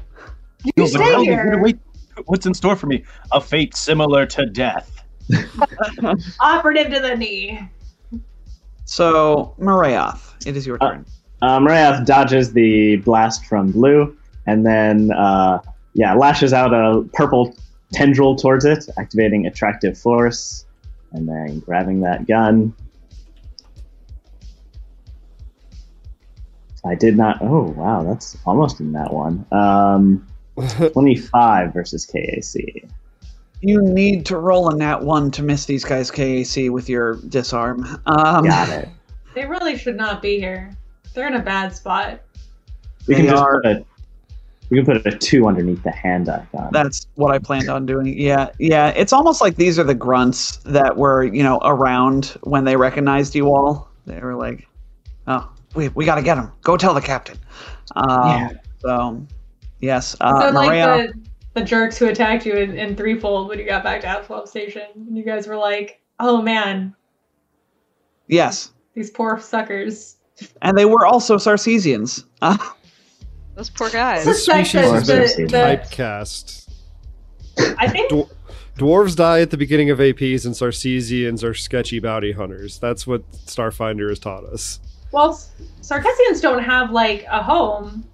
You 0.64 0.72
No, 0.76 0.86
stay 0.86 1.24
here. 1.24 1.58
wait, 1.62 1.78
what's 2.26 2.46
in 2.46 2.54
store 2.54 2.76
for 2.76 2.86
me? 2.86 3.04
A 3.32 3.40
fate 3.40 3.76
similar 3.76 4.26
to 4.26 4.46
death. 4.46 5.02
Operative 6.40 6.92
to 6.92 7.00
the 7.00 7.16
knee. 7.16 7.60
So, 8.84 9.54
Marayoth, 9.58 10.46
it 10.46 10.56
is 10.56 10.66
your 10.66 10.78
Uh, 10.80 10.90
turn. 10.90 11.06
Uh, 11.42 11.58
Marath 11.58 12.06
dodges 12.06 12.52
the 12.52 12.96
blast 12.96 13.46
from 13.46 13.70
blue, 13.70 14.16
and 14.46 14.64
then 14.64 15.10
uh, 15.12 15.58
yeah, 15.94 16.14
lashes 16.14 16.52
out 16.52 16.72
a 16.72 17.02
purple 17.12 17.54
tendril 17.92 18.36
towards 18.36 18.64
it, 18.64 18.84
activating 18.98 19.46
attractive 19.46 19.96
force, 19.98 20.66
and 21.12 21.28
then 21.28 21.60
grabbing 21.60 22.00
that 22.00 22.26
gun. 22.26 22.74
I 26.86 26.94
did 26.94 27.16
not. 27.16 27.38
Oh 27.40 27.74
wow, 27.76 28.02
that's 28.02 28.36
almost 28.44 28.80
in 28.80 28.92
that 28.92 29.12
one. 29.12 29.46
Um, 29.52 30.26
Twenty-five 30.92 31.72
versus 31.72 32.06
KAC. 32.06 32.88
You 33.60 33.80
need 33.82 34.26
to 34.26 34.36
roll 34.36 34.68
a 34.68 34.76
nat 34.76 35.02
one 35.02 35.30
to 35.32 35.42
miss 35.42 35.64
these 35.64 35.84
guys' 35.84 36.10
KAC 36.10 36.70
with 36.70 36.88
your 36.88 37.16
disarm. 37.28 37.84
Um, 38.06 38.44
Got 38.44 38.68
it. 38.68 38.88
They 39.34 39.46
really 39.46 39.76
should 39.78 39.96
not 39.96 40.22
be 40.22 40.38
here. 40.38 40.70
They're 41.14 41.26
in 41.26 41.34
a 41.34 41.42
bad 41.42 41.74
spot. 41.74 42.20
We 43.08 43.14
can 43.16 43.24
They 43.24 43.30
just 43.30 43.42
are- 43.42 43.60
put 43.62 43.66
a 43.72 43.84
we 44.70 44.82
can 44.82 44.86
put 44.86 45.06
a 45.06 45.16
two 45.18 45.46
underneath 45.46 45.82
the 45.82 45.90
hand 45.90 46.28
icon. 46.28 46.70
That's 46.72 47.06
what 47.16 47.30
I 47.34 47.38
planned 47.38 47.68
on 47.68 47.84
doing. 47.84 48.18
Yeah, 48.18 48.48
yeah. 48.58 48.88
It's 48.96 49.12
almost 49.12 49.40
like 49.42 49.56
these 49.56 49.78
are 49.78 49.84
the 49.84 49.94
grunts 49.94 50.56
that 50.64 50.96
were, 50.96 51.22
you 51.24 51.42
know, 51.42 51.58
around 51.62 52.36
when 52.44 52.64
they 52.64 52.74
recognized 52.76 53.34
you 53.34 53.48
all. 53.48 53.88
They 54.06 54.18
were 54.20 54.34
like, 54.34 54.66
"Oh, 55.26 55.50
we 55.74 55.88
we 55.90 56.04
got 56.06 56.14
to 56.14 56.22
get 56.22 56.38
him. 56.38 56.50
Go 56.62 56.76
tell 56.78 56.94
the 56.94 57.00
captain." 57.02 57.38
Um, 57.96 58.28
Yeah. 58.30 58.50
So, 58.80 59.26
yes, 59.84 60.16
uh, 60.20 60.40
so 60.48 60.50
like 60.50 60.68
Maria. 60.68 61.12
the, 61.54 61.60
the 61.60 61.64
jerks 61.66 61.96
who 61.98 62.08
attacked 62.08 62.44
you 62.46 62.54
in, 62.54 62.76
in 62.76 62.96
threefold 62.96 63.48
when 63.48 63.58
you 63.58 63.64
got 63.66 63.84
back 63.84 64.00
to 64.02 64.06
Outflow 64.08 64.44
Station. 64.46 64.88
And 64.94 65.16
you 65.16 65.24
guys 65.24 65.46
were 65.46 65.56
like, 65.56 66.00
oh 66.20 66.40
man, 66.42 66.94
Yes, 68.26 68.72
these 68.94 69.10
poor 69.10 69.38
suckers. 69.40 70.16
and 70.62 70.76
they 70.76 70.84
were 70.86 71.06
also 71.06 71.36
Sarcesians. 71.36 72.24
Uh, 72.42 72.56
Those 73.54 73.70
poor 73.70 73.88
guys. 73.90 74.24
This 74.24 74.44
Suspect 74.44 74.66
species 74.68 74.90
that 74.90 74.94
has 74.94 75.06
been 75.06 75.18
Mercy. 75.20 75.44
the, 75.44 75.50
the, 75.50 75.56
typecast. 75.58 76.68
I 77.78 77.88
think 77.88 78.10
Dw- 78.12 78.30
Dwarves 78.76 79.14
die 79.14 79.40
at 79.42 79.50
the 79.52 79.56
beginning 79.56 79.90
of 79.90 79.98
APs, 79.98 80.44
and 80.44 80.54
Sarcesians 80.54 81.44
are 81.44 81.54
sketchy 81.54 82.00
bounty 82.00 82.32
hunters. 82.32 82.80
That's 82.80 83.06
what 83.06 83.30
Starfinder 83.46 84.08
has 84.08 84.18
taught 84.18 84.42
us. 84.44 84.80
well, 85.12 85.38
Sarcesians 85.82 86.40
don't 86.42 86.64
have 86.64 86.90
like 86.90 87.24
a 87.30 87.40
home. 87.42 88.04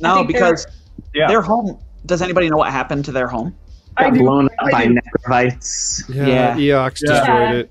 No, 0.00 0.14
think 0.14 0.32
they're- 0.32 0.40
because 0.40 0.66
Yeah. 1.14 1.28
their 1.28 1.42
home. 1.42 1.78
Does 2.06 2.22
anybody 2.22 2.48
know 2.48 2.56
what 2.56 2.70
happened 2.72 3.04
to 3.06 3.12
their 3.12 3.26
home? 3.28 3.54
I 3.96 4.04
Got 4.04 4.14
do- 4.14 4.20
blown 4.20 4.46
up 4.46 4.52
I 4.60 4.70
by 4.70 4.86
do. 4.86 4.94
necrovites. 4.94 6.02
Yeah, 6.14 6.54
Eox 6.56 7.00
Yeah. 7.04 7.12
destroyed 7.18 7.54
it. 7.56 7.70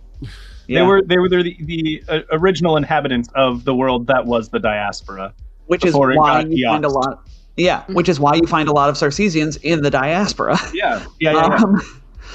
Yeah. 0.67 0.79
They 0.79 0.85
were 0.85 1.01
they 1.01 1.17
were 1.17 1.29
the, 1.29 1.55
the 1.61 2.03
uh, 2.09 2.19
original 2.31 2.75
inhabitants 2.75 3.29
of 3.35 3.63
the 3.63 3.73
world 3.73 4.07
that 4.07 4.25
was 4.25 4.49
the 4.49 4.59
diaspora. 4.59 5.33
which 5.67 5.85
is 5.85 5.93
why 5.95 6.13
got 6.15 6.49
you 6.51 6.67
find 6.67 6.83
a 6.85 6.89
Eox. 6.89 6.93
lot. 6.93 7.27
Yeah, 7.55 7.83
which 7.89 8.07
is 8.09 8.19
why 8.19 8.35
you 8.35 8.45
find 8.47 8.67
a 8.69 8.71
lot 8.73 8.89
of 8.89 8.95
Sarcesians 8.95 9.57
in 9.63 9.81
the 9.81 9.89
diaspora. 9.89 10.57
Yeah, 10.73 11.03
yeah, 11.19 11.31
yeah. 11.31 11.47
yeah. 11.49 11.55
Um, 11.55 11.81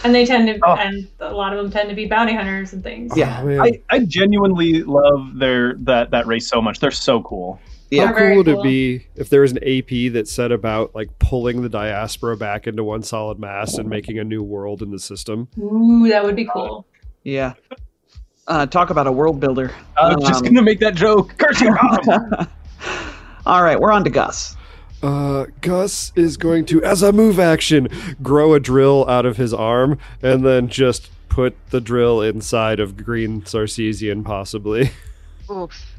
And 0.04 0.14
they 0.14 0.24
tend 0.26 0.48
to, 0.48 0.58
Oh. 0.66 0.74
and 0.74 1.06
a 1.20 1.32
lot 1.32 1.52
of 1.52 1.62
them 1.62 1.70
tend 1.70 1.88
to 1.90 1.94
be 1.94 2.06
bounty 2.06 2.34
hunters 2.34 2.72
and 2.72 2.82
things. 2.82 3.12
Yeah. 3.14 3.40
Oh. 3.44 3.62
I, 3.62 3.80
I 3.90 3.98
genuinely 4.00 4.82
love 4.82 5.38
their 5.38 5.74
that 5.80 6.10
that 6.10 6.26
race 6.26 6.48
so 6.48 6.60
much. 6.62 6.80
They're 6.80 6.90
so 6.90 7.22
cool. 7.22 7.60
Yeah. 7.92 8.06
How 8.06 8.14
Very 8.14 8.28
cool 8.30 8.36
would 8.38 8.46
cool. 8.46 8.60
it 8.60 8.64
be 8.64 9.06
if 9.16 9.28
there 9.28 9.42
was 9.42 9.52
an 9.52 9.58
AP 9.58 10.12
that 10.14 10.24
set 10.26 10.50
about 10.50 10.94
like 10.94 11.10
pulling 11.18 11.60
the 11.60 11.68
diaspora 11.68 12.36
back 12.38 12.66
into 12.66 12.82
one 12.82 13.02
solid 13.02 13.38
mass 13.38 13.74
and 13.76 13.88
making 13.88 14.18
a 14.18 14.24
new 14.24 14.42
world 14.42 14.80
in 14.82 14.90
the 14.90 14.98
system? 14.98 15.46
Ooh, 15.58 16.08
that 16.08 16.24
would 16.24 16.34
be 16.36 16.48
cool. 16.50 16.86
yeah. 17.22 17.52
Uh, 18.48 18.66
talk 18.66 18.90
about 18.90 19.06
a 19.06 19.12
world 19.12 19.38
builder. 19.40 19.70
I 19.96 20.14
was 20.16 20.26
just 20.26 20.40
Um, 20.44 20.46
gonna 20.54 20.62
make 20.62 20.80
that 20.80 20.94
joke. 20.94 21.34
Curse 21.38 21.60
your 21.60 21.74
mom. 21.74 22.48
All 23.46 23.62
right, 23.62 23.78
we're 23.78 23.92
on 23.92 24.04
to 24.04 24.10
Gus. 24.10 24.56
Uh, 25.02 25.46
Gus 25.60 26.12
is 26.16 26.36
going 26.36 26.64
to, 26.66 26.82
as 26.82 27.02
a 27.02 27.12
move 27.12 27.38
action, 27.40 27.88
grow 28.22 28.54
a 28.54 28.60
drill 28.60 29.08
out 29.08 29.26
of 29.26 29.36
his 29.36 29.52
arm 29.52 29.98
and 30.22 30.44
then 30.46 30.68
just 30.68 31.10
put 31.28 31.54
the 31.70 31.80
drill 31.80 32.20
inside 32.22 32.78
of 32.80 32.96
Green 32.96 33.42
Sarcesian, 33.42 34.24
possibly. 34.24 34.90
Oof. 35.50 35.91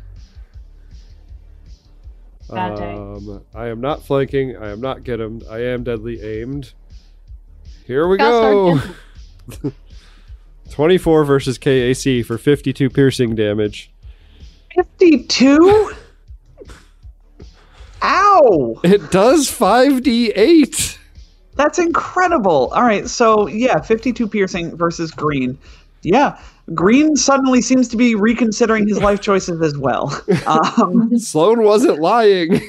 Bad 2.54 2.78
day. 2.78 2.94
Um, 2.94 3.44
I 3.54 3.68
am 3.68 3.82
not 3.82 4.04
flanking. 4.04 4.56
I 4.58 4.70
am 4.70 4.82
not 4.82 5.04
get 5.04 5.20
him. 5.20 5.42
I 5.50 5.60
am 5.60 5.84
deadly 5.84 6.22
aimed. 6.22 6.74
Here 7.86 8.08
we 8.08 8.18
go. 8.18 8.80
24 10.72 11.26
versus 11.26 11.58
KAC 11.58 12.26
for 12.26 12.38
52 12.38 12.90
piercing 12.90 13.36
damage. 13.36 13.92
52? 14.76 15.92
Ow! 18.02 18.80
It 18.84 19.12
does 19.12 19.48
5d8. 19.50 20.98
That's 21.56 21.78
incredible. 21.78 22.72
All 22.74 22.82
right, 22.82 23.08
so 23.08 23.48
yeah, 23.48 23.80
52 23.80 24.28
piercing 24.28 24.76
versus 24.76 25.12
green. 25.12 25.58
Yeah, 26.02 26.40
green 26.74 27.16
suddenly 27.16 27.62
seems 27.62 27.88
to 27.90 27.98
be 27.98 28.16
reconsidering 28.16 28.88
his 28.88 29.00
life 29.02 29.22
choices 29.22 29.62
as 29.62 29.78
well. 29.78 30.10
Um, 30.48 31.18
Sloan 31.18 31.64
wasn't 31.64 32.00
lying. 32.00 32.62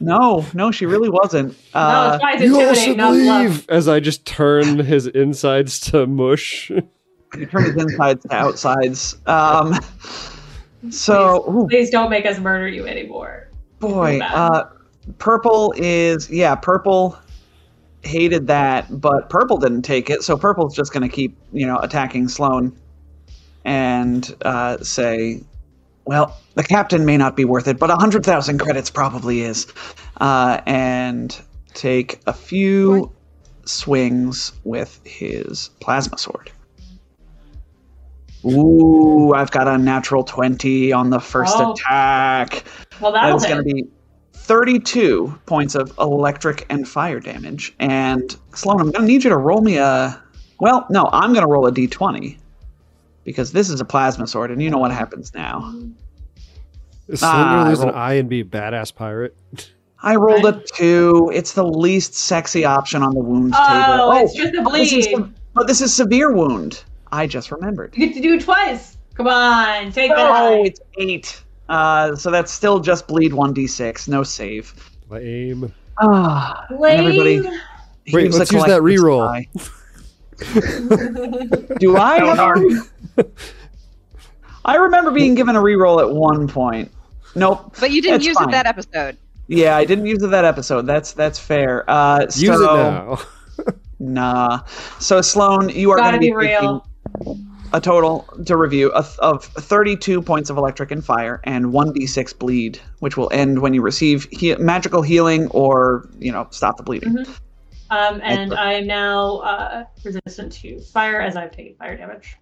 no, 0.00 0.44
no, 0.54 0.70
she 0.70 0.86
really 0.86 1.08
wasn't. 1.08 1.56
Uh, 1.74 2.12
it's 2.14 2.22
fine. 2.22 2.34
It's 2.34 2.44
You 2.44 2.54
all 2.56 2.68
intimidate, 2.68 2.96
should 2.96 3.48
leave. 3.50 3.70
As 3.70 3.88
I 3.88 4.00
just 4.00 4.24
turn 4.26 4.78
his 4.78 5.06
insides 5.06 5.80
to 5.90 6.06
mush. 6.06 6.70
you 6.70 7.46
turn 7.46 7.64
his 7.64 7.76
insides 7.76 8.22
to 8.24 8.34
outsides. 8.34 9.16
Um, 9.26 9.74
so, 10.90 11.44
ooh, 11.50 11.66
Please 11.68 11.90
don't 11.90 12.10
make 12.10 12.26
us 12.26 12.38
murder 12.38 12.68
you 12.68 12.86
anymore. 12.86 13.48
boy, 13.80 14.20
uh, 14.20 14.68
purple 15.18 15.74
is 15.76 16.30
yeah, 16.30 16.54
purple 16.54 17.18
hated 18.02 18.46
that, 18.46 19.00
but 19.00 19.28
purple 19.30 19.56
didn't 19.58 19.82
take 19.82 20.10
it, 20.10 20.22
so 20.22 20.36
purple's 20.36 20.74
just 20.76 20.92
going 20.92 21.02
to 21.02 21.14
keep 21.14 21.36
you 21.52 21.66
know 21.66 21.78
attacking 21.78 22.28
Sloan 22.28 22.76
and 23.66 24.34
uh, 24.42 24.78
say, 24.78 25.42
well, 26.04 26.36
the 26.54 26.62
captain 26.62 27.04
may 27.04 27.16
not 27.16 27.34
be 27.36 27.44
worth 27.44 27.66
it, 27.66 27.78
but 27.78 27.90
a 27.90 27.96
hundred 27.96 28.24
thousand 28.24 28.58
credits 28.58 28.88
probably 28.90 29.40
is, 29.42 29.66
uh, 30.20 30.60
and 30.66 31.38
take 31.74 32.20
a 32.26 32.32
few 32.32 33.12
swings 33.64 34.52
with 34.62 35.00
his 35.04 35.70
plasma 35.80 36.16
sword. 36.16 36.52
Ooh, 38.44 39.34
I've 39.34 39.50
got 39.50 39.66
a 39.66 39.76
natural 39.76 40.22
20 40.22 40.92
on 40.92 41.10
the 41.10 41.18
first 41.18 41.56
Oh. 41.58 41.72
attack. 41.72 42.62
Well, 43.00 43.10
That's 43.10 43.44
going 43.44 43.58
to 43.58 43.64
be 43.64 43.84
32 44.34 45.34
points 45.46 45.74
of 45.74 45.92
electric 45.98 46.66
and 46.70 46.86
fire 46.86 47.18
damage. 47.18 47.74
And 47.80 48.36
Sloan, 48.54 48.80
I'm 48.80 48.92
going 48.92 49.06
to 49.06 49.12
need 49.12 49.24
you 49.24 49.30
to 49.30 49.36
roll 49.36 49.60
me 49.60 49.78
a. 49.78 50.22
Well, 50.60 50.86
no, 50.88 51.10
I'm 51.12 51.32
going 51.32 51.44
to 51.44 51.50
roll 51.50 51.66
a 51.66 51.72
d20 51.72 52.38
because 53.26 53.52
this 53.52 53.68
is 53.68 53.80
a 53.80 53.84
plasma 53.84 54.26
sword, 54.26 54.50
and 54.50 54.62
you 54.62 54.70
know 54.70 54.78
what 54.78 54.92
happens 54.92 55.34
now. 55.34 55.74
Is 57.08 57.22
Ah, 57.22 57.66
lose 57.68 57.80
an 57.80 57.88
roll- 57.88 57.96
eye 57.96 58.14
and 58.14 58.28
be 58.28 58.40
a 58.40 58.44
badass 58.44 58.94
pirate? 58.94 59.36
I 60.02 60.14
rolled 60.16 60.44
a 60.46 60.62
two. 60.74 61.30
It's 61.34 61.52
the 61.52 61.64
least 61.66 62.14
sexy 62.14 62.64
option 62.64 63.02
on 63.02 63.12
the 63.14 63.20
wounds 63.20 63.56
Oh, 63.58 64.12
table. 64.12 64.12
it's 64.24 64.34
just 64.34 64.54
a 64.54 64.62
but 64.62 64.72
this 64.72 64.92
is 64.92 65.06
bleed. 65.08 65.16
se- 65.26 65.32
but 65.54 65.66
this 65.66 65.80
is 65.82 65.92
severe 65.94 66.32
wound. 66.32 66.84
I 67.12 67.26
just 67.26 67.50
remembered. 67.50 67.94
You 67.96 68.06
get 68.06 68.14
to 68.16 68.20
do 68.22 68.34
it 68.34 68.42
twice. 68.42 68.96
Come 69.14 69.26
on, 69.28 69.90
take 69.92 70.10
that. 70.10 70.18
Oh, 70.18 70.62
it's 70.64 70.80
eight. 70.98 71.42
Uh, 71.68 72.14
so 72.14 72.30
that's 72.30 72.52
still 72.52 72.78
just 72.78 73.08
bleed 73.08 73.32
1d6, 73.32 74.06
no 74.08 74.22
save. 74.22 74.72
My 75.10 75.18
aim. 75.20 75.72
Ah, 75.98 76.66
and 76.68 76.78
Lame. 76.78 77.00
everybody 77.00 77.40
Wait, 78.12 78.32
let's 78.32 78.52
use 78.52 78.62
that 78.64 78.78
collective 78.78 78.84
reroll. 78.84 79.44
sigh. 80.40 81.74
Do 81.78 81.96
I? 81.96 82.18
That 82.18 82.26
was 82.26 82.28
have 82.28 82.28
a 82.28 82.34
hard. 82.36 82.58
re- 82.58 83.24
I 84.64 84.76
remember 84.76 85.10
being 85.12 85.34
given 85.34 85.54
a 85.56 85.60
reroll 85.60 86.00
at 86.00 86.10
one 86.10 86.48
point. 86.48 86.90
Nope. 87.34 87.76
But 87.78 87.90
you 87.92 88.02
didn't 88.02 88.24
use 88.24 88.36
fine. 88.36 88.48
it 88.48 88.52
that 88.52 88.66
episode. 88.66 89.16
Yeah, 89.48 89.76
I 89.76 89.84
didn't 89.84 90.06
use 90.06 90.22
it 90.22 90.28
that 90.28 90.44
episode. 90.44 90.86
That's 90.86 91.12
that's 91.12 91.38
fair. 91.38 91.88
Uh, 91.88 92.22
Use 92.22 92.42
it 92.42 92.56
so- 92.56 92.76
now. 92.76 93.18
Nah. 93.98 94.60
So 94.98 95.22
Sloan, 95.22 95.70
you 95.70 95.90
are 95.90 95.96
going 95.96 96.12
to 96.12 96.18
be 96.18 96.26
be 96.26 96.32
real. 96.34 96.86
a 97.72 97.80
total 97.80 98.28
to 98.44 98.54
review 98.54 98.90
of, 98.92 99.18
of 99.20 99.42
32 99.44 100.20
points 100.20 100.50
of 100.50 100.58
electric 100.58 100.90
and 100.90 101.02
fire 101.02 101.40
and 101.44 101.66
1d6 101.66 102.38
bleed, 102.38 102.78
which 102.98 103.16
will 103.16 103.30
end 103.32 103.60
when 103.60 103.72
you 103.72 103.80
receive 103.80 104.28
he- 104.30 104.54
magical 104.56 105.00
healing 105.00 105.46
or 105.48 106.06
you 106.18 106.30
know 106.30 106.46
stop 106.50 106.76
the 106.76 106.82
bleeding. 106.82 107.14
Mhm. 107.14 107.38
Um, 107.90 108.20
and 108.24 108.52
I 108.54 108.72
am 108.74 108.86
now 108.86 109.36
uh, 109.38 109.84
resistant 110.04 110.52
to 110.54 110.80
fire 110.80 111.20
as 111.20 111.36
I've 111.36 111.52
taken 111.52 111.76
fire 111.76 111.96
damage. 111.96 112.36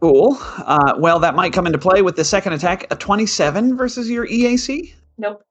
Cool. 0.00 0.36
Uh, 0.40 0.94
well, 0.98 1.18
that 1.20 1.34
might 1.34 1.52
come 1.52 1.66
into 1.66 1.78
play 1.78 2.02
with 2.02 2.16
the 2.16 2.24
second 2.24 2.54
attack, 2.54 2.86
a 2.90 2.96
27 2.96 3.76
versus 3.76 4.08
your 4.10 4.26
EAC. 4.26 4.94
Nope. 5.18 5.44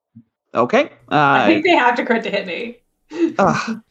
Okay. 0.55 0.91
I 1.09 1.43
Uh, 1.43 1.47
think 1.47 1.63
they 1.65 1.71
have 1.75 1.95
to 1.95 2.05
crit 2.05 2.23
to 2.23 2.31
hit 2.31 2.47
me. 2.47 2.77
ugh. 3.39 3.81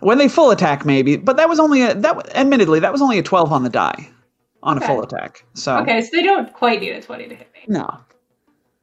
when 0.00 0.18
they 0.18 0.28
full 0.28 0.50
attack, 0.52 0.86
maybe, 0.86 1.16
but 1.16 1.36
that 1.36 1.48
was 1.48 1.58
only 1.60 1.82
a 1.82 1.94
that. 1.94 2.36
Admittedly, 2.36 2.80
that 2.80 2.92
was 2.92 3.02
only 3.02 3.18
a 3.18 3.22
12 3.22 3.52
on 3.52 3.64
the 3.64 3.68
die 3.70 4.08
on 4.62 4.78
a 4.78 4.80
full 4.80 5.02
attack. 5.02 5.44
So 5.54 5.76
Okay, 5.78 6.00
so 6.00 6.08
they 6.12 6.22
don't 6.22 6.52
quite 6.52 6.80
need 6.80 6.90
a 6.92 7.02
20 7.02 7.28
to 7.28 7.34
hit 7.34 7.48
me. 7.52 7.60
no. 7.68 7.98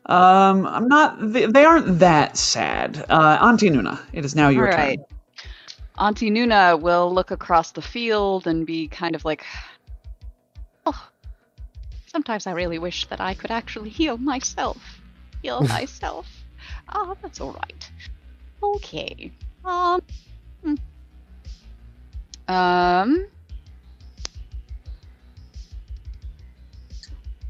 Um, 0.06 0.66
I'm 0.68 0.90
not. 0.90 1.16
They, 1.32 1.46
they 1.46 1.64
aren't 1.64 2.00
that 2.00 2.36
sad. 2.36 3.06
Uh, 3.10 3.38
Auntie 3.42 3.70
Nuna, 3.70 3.98
it 4.12 4.26
is 4.26 4.36
now 4.36 4.50
your 4.50 4.70
All 4.70 4.78
right. 4.78 4.98
turn. 4.98 5.13
Auntie 5.98 6.32
Nuna 6.32 6.80
will 6.80 7.14
look 7.14 7.32
across 7.32 7.72
the 7.72 7.82
field 7.82 8.48
and 8.48 8.66
be 8.66 8.88
kind 8.88 9.16
of 9.16 9.24
like, 9.26 9.46
oh, 10.86 11.10
sometimes 12.08 12.48
I 12.48 12.52
really 12.52 12.80
wish 12.80 13.06
that 13.08 13.22
I 13.22 13.36
could 13.36 13.52
actually 13.52 13.90
heal 13.90 14.18
myself. 14.18 14.78
Heal 15.42 15.62
myself. 15.68 16.28
Ah, 16.90 17.16
that's 17.22 17.40
all 17.40 17.54
right. 17.54 17.92
Okay. 18.62 19.32
Um. 19.64 20.02
hmm. 20.64 20.76
Um. 22.48 23.28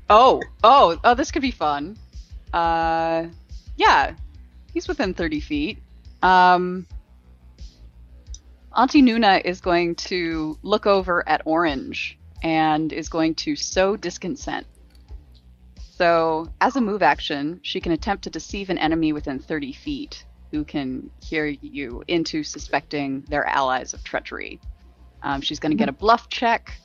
Oh, 0.09 0.41
oh, 0.63 0.99
oh! 1.03 1.13
This 1.15 1.31
could 1.31 1.41
be 1.41 1.51
fun. 1.51 1.97
Uh, 2.51 3.27
yeah, 3.77 4.13
he's 4.73 4.87
within 4.87 5.13
thirty 5.13 5.39
feet. 5.39 5.79
Um, 6.21 6.85
Auntie 8.75 9.03
Nuna 9.03 9.39
is 9.45 9.61
going 9.61 9.93
to 9.95 10.57
look 10.63 10.87
over 10.87 11.27
at 11.29 11.43
Orange 11.45 12.17
and 12.41 12.91
is 12.91 13.07
going 13.07 13.35
to 13.35 13.55
sow 13.55 13.95
discontent. 13.95 14.65
So, 15.79 16.51
as 16.59 16.75
a 16.75 16.81
move 16.81 17.03
action, 17.03 17.59
she 17.61 17.79
can 17.79 17.91
attempt 17.91 18.23
to 18.23 18.31
deceive 18.31 18.71
an 18.71 18.79
enemy 18.79 19.13
within 19.13 19.37
30 19.37 19.73
feet 19.73 20.25
who 20.51 20.63
can 20.63 21.11
hear 21.21 21.45
you 21.45 22.03
into 22.07 22.43
suspecting 22.43 23.21
their 23.29 23.45
allies 23.45 23.93
of 23.93 24.03
treachery. 24.03 24.59
Um, 25.21 25.41
she's 25.41 25.59
going 25.59 25.71
to 25.71 25.77
get 25.77 25.89
a 25.89 25.93
bluff 25.93 26.29
check 26.29 26.75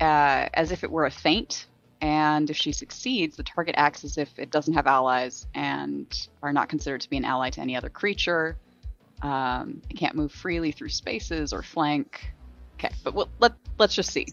uh, 0.00 0.48
as 0.54 0.70
if 0.70 0.84
it 0.84 0.90
were 0.90 1.06
a 1.06 1.10
feint, 1.10 1.66
and 2.00 2.48
if 2.48 2.56
she 2.56 2.70
succeeds, 2.70 3.36
the 3.36 3.42
target 3.42 3.74
acts 3.76 4.04
as 4.04 4.18
if 4.18 4.38
it 4.38 4.50
doesn't 4.50 4.74
have 4.74 4.86
allies 4.86 5.46
and 5.54 6.28
are 6.42 6.52
not 6.52 6.68
considered 6.68 7.00
to 7.00 7.10
be 7.10 7.16
an 7.16 7.24
ally 7.24 7.50
to 7.50 7.60
any 7.60 7.76
other 7.76 7.88
creature. 7.88 8.56
Um, 9.22 9.80
it 9.88 9.94
can't 9.94 10.14
move 10.14 10.32
freely 10.32 10.72
through 10.72 10.90
spaces 10.90 11.52
or 11.52 11.62
flank. 11.62 12.32
Okay, 12.78 12.90
but 13.02 13.14
we'll, 13.14 13.28
let 13.40 13.52
let's 13.78 13.94
just 13.94 14.10
see. 14.10 14.26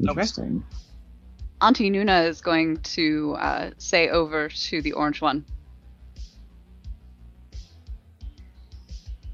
Interesting. 0.00 0.64
Auntie 1.62 1.90
Nuna 1.90 2.28
is 2.28 2.40
going 2.40 2.78
to 2.78 3.34
uh, 3.38 3.70
say 3.78 4.08
over 4.10 4.48
to 4.48 4.82
the 4.82 4.92
orange 4.92 5.22
one. 5.22 5.44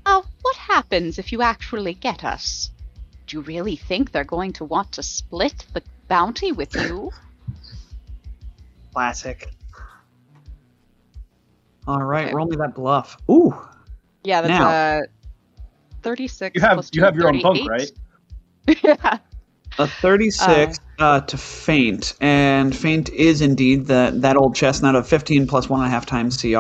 Oh, 0.07 0.25
what 0.43 0.57
happens 0.57 1.19
if 1.19 1.33
you 1.33 1.43
actually 1.43 1.95
get 1.95 2.25
us? 2.25 2.71
Do 3.27 3.37
you 3.39 3.43
really 3.43 3.77
think 3.77 4.13
they're 4.13 4.25
going 4.25 4.53
to 4.55 4.65
want 4.65 4.93
to 4.93 5.03
split 5.03 5.65
the 5.73 5.83
bounty 6.09 6.53
with 6.53 6.75
you? 6.77 7.11
Classic. 8.93 9.49
All 11.87 12.03
right, 12.03 12.29
Okay. 12.29 12.35
roll 12.35 12.47
me 12.47 12.57
that 12.57 12.75
bluff. 12.75 13.17
Ooh, 13.31 13.55
Yeah, 14.25 14.41
that's 14.43 14.51
Now. 14.51 14.71
uh, 14.71 15.01
36. 16.03 16.55
You 16.55 16.61
have 16.61 16.75
plus 16.75 16.91
you 16.93 17.01
two, 17.01 17.05
have 17.05 17.17
your 17.17 17.29
own 17.29 17.43
bunk, 17.43 17.69
38. 17.69 17.69
right? 17.69 17.91
yeah. 18.85 19.19
a 19.79 19.87
36 19.87 20.79
uh, 20.99 21.21
to 21.21 21.37
feint, 21.37 22.15
and 22.21 22.75
feint 22.77 23.09
is 23.11 23.41
indeed 23.41 23.87
the 23.87 24.13
that 24.17 24.37
old 24.37 24.55
chestnut 24.55 24.95
of 24.95 25.09
15 25.09 25.47
plus 25.47 25.69
one 25.69 25.81
and 25.81 25.89
a 25.89 25.91
half 25.91 26.07
times 26.07 26.41
CR. 26.41 26.57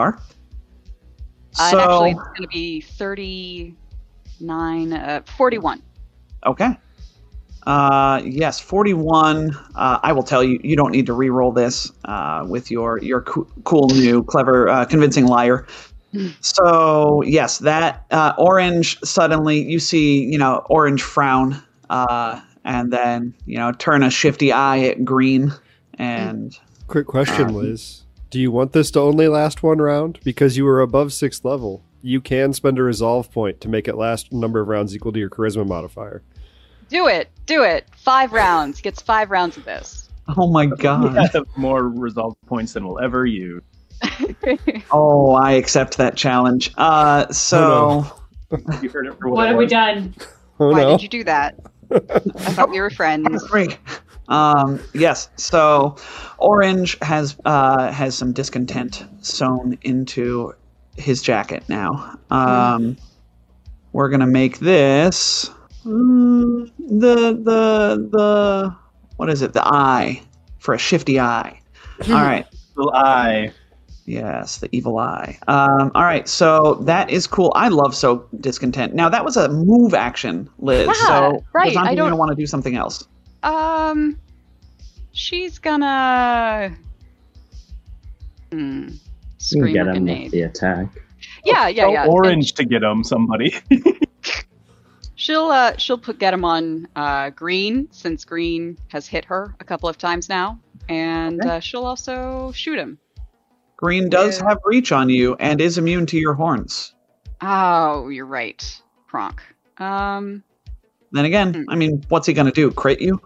Uh, 1.58 1.64
So 1.70 1.78
and 1.78 1.80
actually, 1.80 2.10
it's 2.10 2.20
going 2.20 2.42
to 2.42 2.48
be 2.48 2.80
39, 2.80 4.92
uh, 4.92 5.22
41. 5.36 5.82
okay, 6.46 6.76
uh, 7.66 8.20
yes, 8.24 8.58
41. 8.58 9.54
Uh, 9.74 9.98
I 10.02 10.12
will 10.12 10.22
tell 10.24 10.42
you, 10.42 10.58
you 10.64 10.74
don't 10.76 10.90
need 10.90 11.06
to 11.06 11.12
re-roll 11.12 11.52
this 11.52 11.92
uh, 12.04 12.44
with 12.48 12.70
your 12.70 12.98
your 12.98 13.20
coo- 13.22 13.48
cool 13.64 13.88
new 13.88 14.22
clever 14.24 14.68
uh, 14.68 14.84
convincing 14.86 15.26
liar. 15.26 15.66
So 16.40 17.22
yes, 17.22 17.58
that 17.58 18.04
uh, 18.10 18.34
orange 18.38 18.98
suddenly 19.02 19.62
you 19.62 19.78
see 19.78 20.24
you 20.24 20.38
know 20.38 20.64
orange 20.68 21.02
frown, 21.02 21.62
uh, 21.90 22.40
and 22.64 22.92
then 22.92 23.34
you 23.46 23.56
know 23.56 23.72
turn 23.72 24.02
a 24.02 24.10
shifty 24.10 24.52
eye 24.52 24.80
at 24.80 25.04
green, 25.04 25.52
and 25.94 26.56
Quick 26.86 27.06
question, 27.06 27.48
Um, 27.48 27.54
Liz. 27.54 28.02
Do 28.30 28.38
you 28.38 28.50
want 28.50 28.72
this 28.72 28.90
to 28.92 29.00
only 29.00 29.28
last 29.28 29.62
one 29.62 29.78
round? 29.78 30.18
Because 30.24 30.56
you 30.56 30.64
were 30.64 30.80
above 30.80 31.12
sixth 31.12 31.44
level. 31.44 31.82
You 32.02 32.20
can 32.20 32.52
spend 32.52 32.78
a 32.78 32.82
resolve 32.82 33.30
point 33.30 33.60
to 33.62 33.68
make 33.68 33.86
it 33.88 33.96
last 33.96 34.32
number 34.32 34.60
of 34.60 34.68
rounds 34.68 34.94
equal 34.94 35.12
to 35.12 35.18
your 35.18 35.30
charisma 35.30 35.66
modifier. 35.66 36.22
Do 36.88 37.06
it. 37.06 37.30
Do 37.46 37.62
it. 37.62 37.86
Five 37.96 38.32
rounds. 38.32 38.80
Gets 38.80 39.00
five 39.00 39.30
rounds 39.30 39.56
of 39.56 39.64
this. 39.64 40.10
oh 40.36 40.50
my 40.50 40.66
god. 40.66 41.14
We 41.14 41.18
have 41.18 41.46
more 41.56 41.88
resolve 41.88 42.34
points 42.46 42.74
than 42.74 42.86
we'll 42.86 43.00
ever 43.00 43.24
use. 43.24 43.62
Oh, 44.90 45.32
I 45.32 45.52
accept 45.52 45.96
that 45.98 46.16
challenge. 46.16 46.72
Uh, 46.76 47.28
so 47.32 48.04
You 48.82 48.88
heard 48.90 49.06
it 49.06 49.18
for 49.18 49.28
what, 49.28 49.36
What 49.36 49.48
have 49.48 49.56
we 49.56 49.66
done? 49.66 50.14
Oh 50.60 50.70
Why 50.70 50.82
no. 50.82 50.90
did 50.90 51.02
you 51.02 51.08
do 51.08 51.24
that? 51.24 51.54
I 51.90 51.98
thought 52.52 52.70
we 52.70 52.80
were 52.80 52.90
friends. 52.90 53.46
great. 53.48 53.78
Um, 54.28 54.80
yes. 54.94 55.28
So 55.36 55.96
Orange 56.38 56.98
has 57.02 57.36
uh, 57.44 57.90
has 57.92 58.14
some 58.14 58.32
discontent 58.32 59.04
sewn 59.20 59.78
into 59.82 60.54
his 60.96 61.22
jacket 61.22 61.64
now. 61.68 62.18
Um, 62.30 62.96
We're 63.92 64.08
gonna 64.08 64.26
make 64.26 64.58
this 64.58 65.50
mm, 65.84 66.70
the 66.78 67.14
the 67.34 68.08
the 68.10 68.76
what 69.16 69.28
is 69.30 69.42
it? 69.42 69.52
The 69.52 69.64
eye 69.66 70.22
for 70.58 70.74
a 70.74 70.78
shifty 70.78 71.18
eye. 71.20 71.60
All 72.08 72.14
right. 72.14 72.46
Little 72.76 72.92
eye. 72.94 73.52
Yes, 74.04 74.58
the 74.58 74.68
evil 74.74 74.98
eye. 74.98 75.38
Um, 75.46 75.92
all 75.94 76.02
right, 76.02 76.28
sow 76.28 76.74
that 76.82 77.08
is 77.10 77.26
cool. 77.26 77.52
I 77.54 77.68
love 77.68 77.94
so 77.94 78.26
discontent. 78.40 78.94
Now 78.94 79.08
that 79.08 79.24
was 79.24 79.36
a 79.36 79.48
move 79.48 79.94
action, 79.94 80.50
Liz. 80.58 80.86
Yeah, 80.88 80.92
so 81.06 81.44
right, 81.52 81.68
Does 81.68 81.76
Auntie 81.76 81.90
I 81.90 81.94
don't- 81.94 82.18
want 82.18 82.30
to 82.30 82.34
do 82.36 82.46
something 82.46 82.74
else? 82.76 83.06
Um, 83.44 84.18
she's 85.12 85.58
gonna. 85.58 86.74
Hmm. 88.50 88.88
Scream 89.38 89.72
get 89.72 89.86
or 89.88 89.92
him 89.94 90.04
with 90.06 90.30
the 90.32 90.42
attack. 90.42 90.86
Yeah, 91.44 91.68
yeah, 91.68 91.82
Tell 91.84 91.92
yeah. 91.92 92.06
Orange 92.06 92.52
to 92.54 92.64
get 92.64 92.82
him 92.82 93.02
somebody. 93.04 93.54
She'll 95.14 95.50
uh 95.50 95.76
she'll 95.76 95.98
put 95.98 96.18
get 96.18 96.34
him 96.34 96.44
on 96.44 96.88
uh 96.96 97.30
green 97.30 97.86
since 97.92 98.24
green 98.24 98.76
has 98.88 99.06
hit 99.06 99.24
her 99.26 99.54
a 99.60 99.64
couple 99.64 99.88
of 99.88 99.96
times 99.96 100.28
now, 100.28 100.58
and 100.88 101.40
Okay. 101.40 101.48
uh, 101.48 101.60
she'll 101.60 101.84
also 101.84 102.50
shoot 102.52 102.76
him. 102.76 102.98
Green 103.82 104.08
does 104.08 104.38
Yeah. 104.38 104.48
have 104.50 104.58
reach 104.64 104.92
on 104.92 105.08
you 105.08 105.34
and 105.40 105.60
is 105.60 105.76
immune 105.76 106.06
to 106.06 106.16
your 106.18 106.34
horns. 106.34 106.94
Oh, 107.40 108.08
you're 108.08 108.26
right, 108.26 108.62
Kronk. 109.08 109.42
Um, 109.78 110.44
Then 111.10 111.24
again, 111.24 111.52
Hmm. 111.54 111.62
I 111.68 111.74
mean, 111.74 112.02
what's 112.08 112.26
he 112.26 112.32
gonna 112.32 112.52
do? 112.52 112.70
Crit 112.70 113.00
you? 113.00 113.20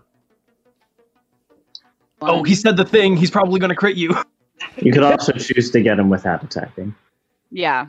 oh, 2.22 2.42
he 2.42 2.54
said 2.54 2.76
the 2.76 2.84
thing. 2.84 3.16
He's 3.16 3.30
probably 3.30 3.60
going 3.60 3.68
to 3.70 3.76
crit 3.76 3.96
you. 3.96 4.16
You 4.80 4.90
could 4.92 5.02
also 5.02 5.32
choose 5.32 5.70
to 5.70 5.80
get 5.82 5.98
him 5.98 6.08
without 6.10 6.42
attacking. 6.42 6.94
yeah. 7.50 7.86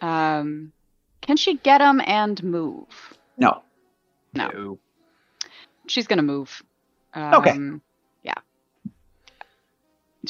Um, 0.00 0.72
can 1.20 1.36
she 1.36 1.56
get 1.56 1.80
him 1.80 2.00
and 2.00 2.42
move? 2.44 2.86
No. 3.36 3.62
No. 4.32 4.78
She's 5.88 6.06
gonna 6.06 6.22
move. 6.22 6.62
Okay. 7.16 7.50
Um, 7.50 7.82
Yeah. 7.84 7.87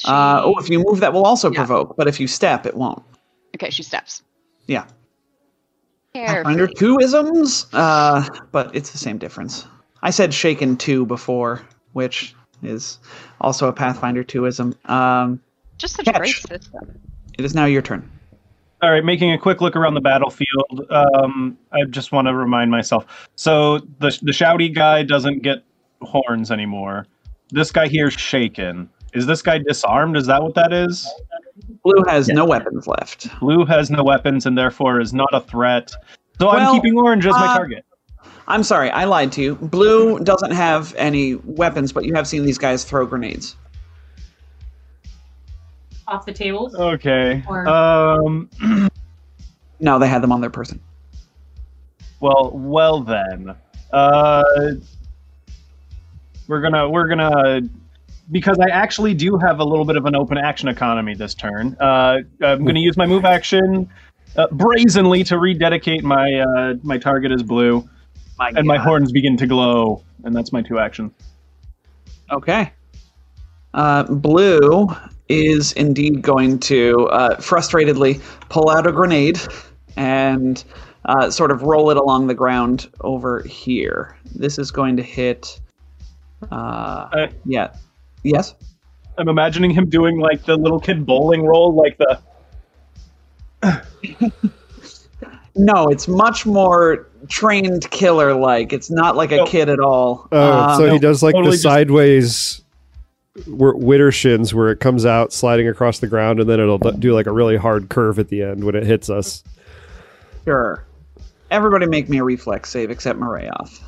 She, 0.01 0.09
Uh, 0.09 0.41
oh, 0.45 0.55
if 0.59 0.69
you 0.71 0.83
move, 0.87 1.01
that 1.01 1.13
will 1.13 1.25
also 1.25 1.51
Yeah. 1.51 1.59
provoke. 1.59 1.97
But 1.97 2.09
if 2.09 2.21
you 2.21 2.27
step, 2.27 2.67
it 2.67 2.77
won't. 2.77 3.03
okay, 3.57 3.71
she 3.71 3.83
steps. 3.83 4.23
Yeah. 4.67 4.85
Pathfinder 6.15 6.67
Carefully. 6.69 6.75
two 6.75 6.99
isms, 7.01 7.67
uh, 7.73 8.27
but 8.53 8.75
it's 8.75 8.91
the 8.91 8.99
same 8.99 9.19
difference. 9.19 9.67
I 10.03 10.11
said 10.11 10.33
shaken 10.33 10.77
two 10.77 11.07
before, 11.07 11.63
which 11.93 12.35
is 12.63 12.99
also 13.41 13.69
a 13.69 13.73
Pathfinder 13.73 14.25
two 14.25 14.47
ism. 14.47 14.75
Um, 14.87 15.41
Just 15.77 15.97
such 15.97 16.09
a 16.09 16.13
great 16.13 16.35
system. 16.35 16.99
it 17.39 17.45
is 17.45 17.55
now 17.55 17.67
your 17.67 17.83
turn. 17.83 18.09
All 18.83 18.91
right, 18.93 19.05
making 19.05 19.33
a 19.33 19.39
quick 19.39 19.61
look 19.61 19.75
around 19.77 19.95
the 19.95 20.01
battlefield. 20.01 20.87
Um, 20.91 21.59
I 21.73 21.85
just 21.91 22.13
want 22.13 22.29
to 22.29 22.35
remind 22.35 22.71
myself. 22.71 23.29
So 23.37 23.79
the 23.99 24.17
the 24.23 24.33
shouty 24.33 24.73
guy 24.73 25.03
doesn't 25.03 25.43
get 25.43 25.65
horns 26.03 26.51
anymore. 26.51 27.07
this 27.51 27.73
guy 27.73 27.89
here's 27.89 28.13
shaken. 28.15 28.89
Is 29.19 29.27
this 29.27 29.43
guy 29.43 29.59
disarmed? 29.59 30.17
Is 30.17 30.27
that 30.27 30.41
what 30.43 30.55
that 30.55 30.73
is? 30.73 31.07
Blue 31.83 32.05
has 32.07 32.29
Yeah. 32.29 32.35
no 32.37 32.45
weapons 32.45 32.87
left. 32.87 33.29
Blue 33.41 33.65
has 33.67 33.91
no 33.91 34.03
weapons 34.05 34.47
and 34.47 34.57
therefore 34.57 35.01
is 35.01 35.13
not 35.13 35.29
a 35.33 35.41
threat. 35.41 35.91
So 36.41 36.47
Well, 36.47 36.51
I'm 36.51 36.75
keeping 36.81 36.97
orange 36.97 37.27
as 37.27 37.33
my 37.33 37.47
uh, 37.47 37.57
target. 37.59 37.85
I'm 38.47 38.63
sorry, 38.63 38.91
I 38.91 39.05
lied 39.05 39.33
to 39.33 39.43
you. 39.43 39.55
Blue 39.57 40.21
doesn't 40.21 40.53
have 40.53 40.95
any 40.97 41.35
weapons, 41.35 41.93
but 41.93 42.05
you 42.05 42.15
have 42.15 42.27
seen 42.29 42.45
these 42.45 42.59
guys 42.59 42.85
throw 42.85 43.05
grenades. 43.07 43.57
Off 46.07 46.25
the 46.25 46.33
tables. 46.33 46.75
Okay. 46.75 47.43
or- 47.49 47.69
Um. 47.69 48.49
No, 49.81 50.01
they 50.01 50.09
had 50.09 50.25
them 50.25 50.33
on 50.33 50.41
their 50.41 50.51
person. 50.51 50.81
Well, 52.19 52.51
well 52.53 53.01
then. 53.01 53.55
Uh, 53.93 54.43
we're 56.49 56.61
gonna 56.61 56.89
we're 56.91 57.07
gonna 57.07 57.61
because 58.31 58.59
I 58.59 58.71
actually 58.71 59.15
do 59.15 59.39
have 59.39 59.61
a 59.61 59.65
little 59.65 59.85
bit 59.85 59.97
of 59.97 60.07
an 60.07 60.15
open 60.15 60.39
action 60.39 60.69
economy 60.69 61.15
this 61.15 61.35
turn. 61.35 61.77
Uh, 61.81 62.19
I'm 62.43 62.65
gonna 62.65 62.81
use 62.81 62.97
my 62.97 63.07
move 63.07 63.25
action 63.25 63.89
uh, 64.37 64.47
brazenly 64.53 65.25
to 65.25 65.39
rededicate 65.39 66.05
my 66.05 66.41
uh, 66.41 66.75
my 66.83 66.99
target 66.99 67.33
as 67.33 67.43
blue, 67.43 67.89
My 68.39 68.51
and 68.55 68.67
my 68.67 68.79
horns 68.79 69.13
begin 69.13 69.37
to 69.39 69.47
glow, 69.47 70.03
and 70.25 70.35
that's 70.35 70.53
my 70.53 70.63
two 70.63 70.79
actions. 70.79 71.13
Okay. 72.31 72.73
Uh, 73.75 74.03
Blue 74.05 74.89
is 75.29 75.73
indeed 75.73 76.23
going 76.23 76.59
to 76.59 77.07
uh, 77.09 77.37
frustratedly 77.37 78.21
pull 78.49 78.71
out 78.71 78.87
a 78.87 78.93
grenade 78.93 79.39
and 79.97 80.65
uh, 81.05 81.31
sort 81.31 81.51
of 81.51 81.63
roll 81.63 81.91
it 81.91 81.97
along 81.97 82.27
the 82.27 82.35
ground 82.35 82.89
over 83.03 83.43
here. 83.43 84.17
This 84.35 84.59
is 84.59 84.71
going 84.71 84.97
to 84.97 85.03
hit. 85.03 85.61
Uh, 86.51 87.09
Uh, 87.13 87.27
yeah. 87.45 87.75
Yes. 88.29 88.55
I'm 89.17 89.29
imagining 89.29 89.71
him 89.73 89.89
doing 89.89 90.19
like 90.21 90.45
the 90.45 90.57
little 90.57 90.79
kid 90.79 91.05
bowling 91.05 91.45
roll, 91.45 91.75
like 91.75 91.99
the 91.99 92.21
No, 95.57 95.89
it's 95.89 96.07
much 96.07 96.47
more 96.47 97.09
trained 97.29 97.91
killer 97.91 98.33
like. 98.35 98.73
It's 98.73 98.91
not 98.91 99.17
like 99.17 99.33
a 99.33 99.39
No. 99.39 99.47
kid 99.47 99.69
at 99.69 99.81
all. 99.81 100.29
Oh, 100.31 100.53
Um, 100.53 100.77
so 100.79 100.93
he 100.93 100.99
does 101.01 101.23
like 101.23 101.35
totally 101.35 101.51
the 101.51 101.55
just- 101.57 101.63
sideways 101.65 102.63
where 103.47 103.73
witter 103.75 104.11
shins 104.11 104.53
where 104.53 104.71
it 104.71 104.81
comes 104.81 105.07
out 105.07 105.33
sliding 105.33 105.69
across 105.69 106.01
the 106.01 106.07
ground 106.09 106.41
and 106.41 106.49
then 106.51 106.59
it'll 106.59 106.79
do 106.79 107.13
like 107.13 107.27
a 107.27 107.33
really 107.33 107.57
hard 107.57 107.89
curve 107.89 108.19
at 108.19 108.29
the 108.29 108.43
end 108.43 108.65
when 108.65 108.75
it 108.75 108.85
hits 108.85 109.09
us. 109.11 109.43
Sure. 110.45 110.85
Everybody 111.51 111.87
make 111.87 112.09
me 112.09 112.19
a 112.19 112.25
reflex 112.25 112.69
save 112.71 112.91
except 112.91 113.19
Marayoth. 113.19 113.81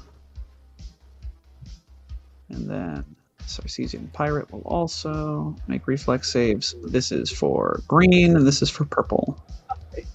And 2.48 2.68
then 2.70 3.04
Sarcesian 3.50 4.12
Pirate 4.12 4.50
will 4.52 4.62
also 4.62 5.54
make 5.66 5.86
reflex 5.86 6.30
saves. 6.30 6.74
This 6.84 7.10
is 7.12 7.30
for 7.30 7.82
green 7.88 8.36
and 8.36 8.46
this 8.46 8.62
is 8.62 8.70
for 8.70 8.84
purple. 8.84 9.42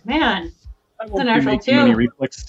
Man, 0.06 0.52
I 1.02 1.06
won't 1.08 1.20
be 1.20 1.24
natural 1.26 1.46
making 1.56 1.74
any 1.76 1.96
reflex. 1.96 2.46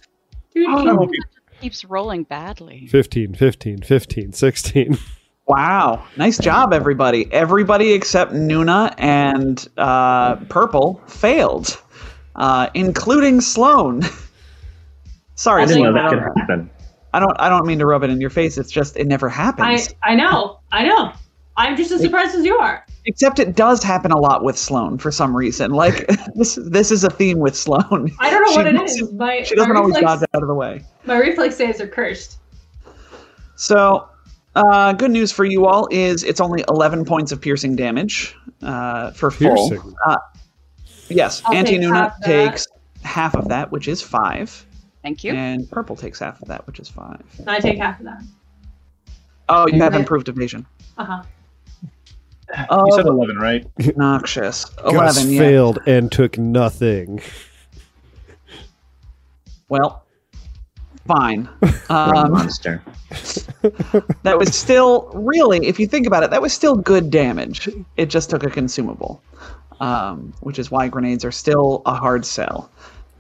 dude, 0.55 0.69
I 0.69 0.97
keep- 1.07 1.21
Keeps 1.61 1.85
rolling 1.87 2.25
badly. 2.25 2.87
15, 2.89 3.35
15, 3.35 3.79
15, 3.83 4.33
16. 4.33 4.99
Wow. 5.49 6.05
Nice 6.17 6.39
job, 6.39 6.73
everybody. 6.73 7.33
Everybody 7.33 7.93
except 7.93 8.33
Nuna 8.33 8.93
and 8.99 9.65
uh, 9.77 10.35
Purple 10.49 11.01
failed, 11.07 11.81
uh, 12.35 12.69
including 12.75 13.41
Sloan. 13.41 14.03
Sorry, 15.37 15.63
I 15.63 15.67
didn't 15.67 15.85
know 15.85 15.93
Sloan. 15.93 15.95
that 15.95 16.11
could 16.35 16.41
happen. 16.41 16.71
I 17.15 17.20
don't. 17.20 17.35
I 17.41 17.49
don't 17.49 17.66
mean 17.66 17.78
to 17.78 17.87
rub 17.87 18.03
it 18.03 18.11
in 18.11 18.20
your 18.20 18.31
face. 18.31 18.59
It's 18.59 18.70
just 18.70 18.97
it 18.97 19.07
never 19.07 19.28
I 19.28 19.33
happens. 19.33 19.95
I 20.05 20.12
I 20.12 20.15
know, 20.15 20.61
I 20.73 20.85
know. 20.85 21.12
I'm 21.59 21.77
just 21.77 21.91
as 21.91 22.03
surprised 22.03 22.35
as 22.35 22.45
you 22.45 22.55
are. 22.57 22.85
Except 23.07 23.39
it 23.39 23.57
does 23.57 23.83
happen 23.83 24.11
a 24.12 24.19
lot 24.19 24.45
with 24.45 24.59
Sloan 24.59 24.99
for 24.99 25.11
some 25.11 25.35
reason. 25.35 25.70
Like 25.70 26.07
this. 26.35 26.59
This 26.62 26.91
is 26.91 27.05
a 27.05 27.09
theme 27.11 27.39
with 27.39 27.57
Sloan. 27.57 28.11
I 28.20 28.31
don't 28.31 28.43
know 28.45 28.51
She 28.53 28.57
what 28.59 28.66
it 28.66 28.81
is. 28.83 29.12
My 29.12 29.43
She 29.43 29.55
doesn't 29.55 29.73
my 29.73 29.78
always 29.81 29.95
reflex, 29.95 30.20
dodge 30.20 30.28
out 30.35 30.43
of 30.43 30.49
the 30.49 30.55
way. 30.55 30.85
my 31.07 31.16
reflex 31.19 31.57
saves 31.57 31.81
are 31.81 31.87
cursed. 31.89 32.39
So, 33.55 34.07
uh, 34.55 34.93
good 34.93 35.11
news 35.11 35.33
for 35.33 35.45
you 35.47 35.65
all 35.66 35.89
is 35.91 36.23
it's 36.24 36.41
only 36.41 36.62
11 36.69 37.05
points 37.07 37.33
of 37.33 37.41
piercing 37.41 37.74
damage 37.77 38.37
uh, 38.62 39.12
for 39.12 39.31
full. 39.31 39.73
Uh, 40.07 40.16
yes, 41.09 41.41
I'll 41.47 41.55
Auntie 41.55 41.78
take 41.78 41.81
Nuna 41.89 42.12
takes 42.23 42.66
half 43.03 43.35
of 43.35 43.49
that, 43.49 43.70
which 43.73 43.89
is 43.89 44.03
five, 44.03 44.66
Thank 45.07 45.23
you. 45.23 45.35
and 45.35 45.70
Purple 45.70 45.95
takes 45.95 46.19
half 46.19 46.43
of 46.43 46.49
that, 46.49 46.66
which 46.66 46.81
is 46.81 46.89
five. 46.89 47.23
I 47.47 47.61
take 47.61 47.78
half 47.78 48.01
of 48.01 48.07
that. 48.07 48.24
Oh, 49.49 49.69
you 49.69 49.81
have 49.81 49.95
improved 49.95 50.28
evasion. 50.28 50.66
Uh 50.99 51.05
huh. 51.05 51.23
You 52.51 52.93
said 52.93 53.07
Oh, 53.07 53.12
11, 53.12 53.37
right? 53.37 53.65
noxious. 53.97 54.65
Gus 54.83 55.16
11, 55.23 55.31
yeah. 55.31 55.39
failed 55.41 55.78
and 55.87 56.11
took 56.11 56.39
nothing. 56.39 57.20
Well, 59.69 60.05
fine. 61.07 61.49
Um, 61.89 62.33
monster. 62.33 62.83
that 64.24 64.37
was 64.37 64.57
still 64.59 65.09
really, 65.15 65.69
if 65.69 65.78
you 65.78 65.87
think 65.87 66.09
about 66.09 66.24
it, 66.24 66.31
that 66.31 66.43
was 66.43 66.53
still 66.53 66.74
good 66.74 67.12
damage. 67.12 67.69
It 67.97 68.07
just 68.07 68.28
took 68.28 68.43
a 68.43 68.51
consumable, 68.51 69.23
um, 69.78 70.35
which 70.41 70.59
is 70.59 70.73
why 70.73 70.89
grenades 70.89 71.24
are 71.24 71.31
still 71.31 71.83
a 71.87 71.95
hard 71.95 72.27
sell. 72.27 72.69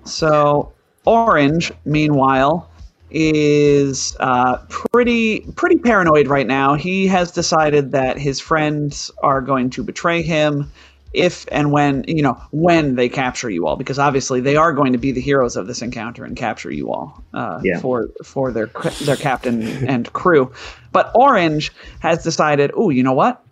So 0.02 0.72
orange, 1.06 1.72
meanwhile, 1.84 2.68
is 3.10 4.16
uh, 4.20 4.58
pretty 4.68 5.40
pretty 5.54 5.76
paranoid 5.78 6.26
right 6.28 6.46
now. 6.46 6.74
He 6.74 7.06
has 7.06 7.30
decided 7.30 7.92
that 7.92 8.18
his 8.18 8.40
friends 8.40 9.10
are 9.22 9.40
going 9.40 9.70
to 9.70 9.82
betray 9.82 10.22
him 10.22 10.70
if 11.12 11.46
and 11.50 11.72
when 11.72 12.04
you 12.08 12.20
know 12.22 12.34
when 12.50 12.96
they 12.96 13.08
capture 13.08 13.48
you 13.48 13.66
all, 13.66 13.76
because 13.76 13.98
obviously 13.98 14.40
they 14.40 14.56
are 14.56 14.72
going 14.72 14.92
to 14.92 14.98
be 14.98 15.12
the 15.12 15.20
heroes 15.20 15.56
of 15.56 15.66
this 15.66 15.80
encounter 15.82 16.24
and 16.24 16.36
capture 16.36 16.70
you 16.70 16.92
all 16.92 17.22
uh, 17.32 17.60
Yeah. 17.62 17.78
for 17.80 18.08
for 18.24 18.52
their 18.52 18.66
their 19.02 19.16
captain 19.16 19.62
and 19.88 20.12
crew. 20.12 20.52
But 20.92 21.10
Orange 21.14 21.72
has 22.00 22.22
decided, 22.22 22.70
oh, 22.74 22.90
you 22.90 23.02
know 23.02 23.12
what? 23.14 23.42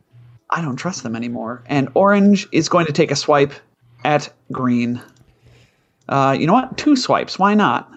I 0.51 0.61
don't 0.61 0.77
trust 0.77 1.03
them 1.05 1.17
anymore, 1.17 1.63
and 1.67 1.89
Orange 1.95 2.47
is 2.53 2.69
going 2.69 2.87
to 2.87 2.93
take 2.93 3.11
a 3.11 3.17
swipe 3.17 3.53
at 4.05 4.31
Green. 4.53 5.01
Uh, 6.09 6.37
you 6.39 6.47
know 6.47 6.53
what? 6.53 6.77
Two 6.77 6.97
swipes. 6.97 7.39
Why 7.39 7.55
not? 7.55 7.91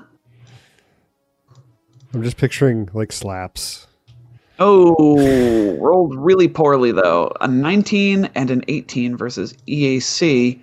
I'm 2.14 2.24
just 2.24 2.38
picturing 2.38 2.90
like 2.94 3.12
slaps. 3.12 3.88
Oh, 4.60 5.76
rolled 5.78 6.16
really 6.16 6.48
poorly 6.48 6.92
though. 6.92 7.32
A 7.42 7.48
19 7.48 8.30
and 8.34 8.50
an 8.50 8.64
18 8.68 9.16
versus 9.16 9.54
EAC. 9.68 10.60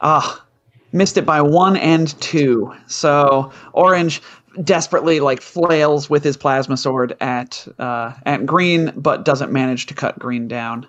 Ah, 0.00 0.44
missed 0.92 1.16
it 1.16 1.24
by 1.24 1.40
one 1.40 1.76
and 1.76 2.20
two. 2.20 2.74
So 2.86 3.52
Orange 3.72 4.20
desperately 4.62 5.20
like 5.20 5.40
flails 5.40 6.10
with 6.10 6.22
his 6.22 6.36
plasma 6.36 6.76
sword 6.76 7.16
at 7.20 7.66
uh, 7.78 8.12
at 8.26 8.44
Green, 8.44 8.92
but 8.96 9.24
doesn't 9.24 9.52
manage 9.52 9.86
to 9.86 9.94
cut 9.94 10.18
Green 10.18 10.48
down. 10.48 10.86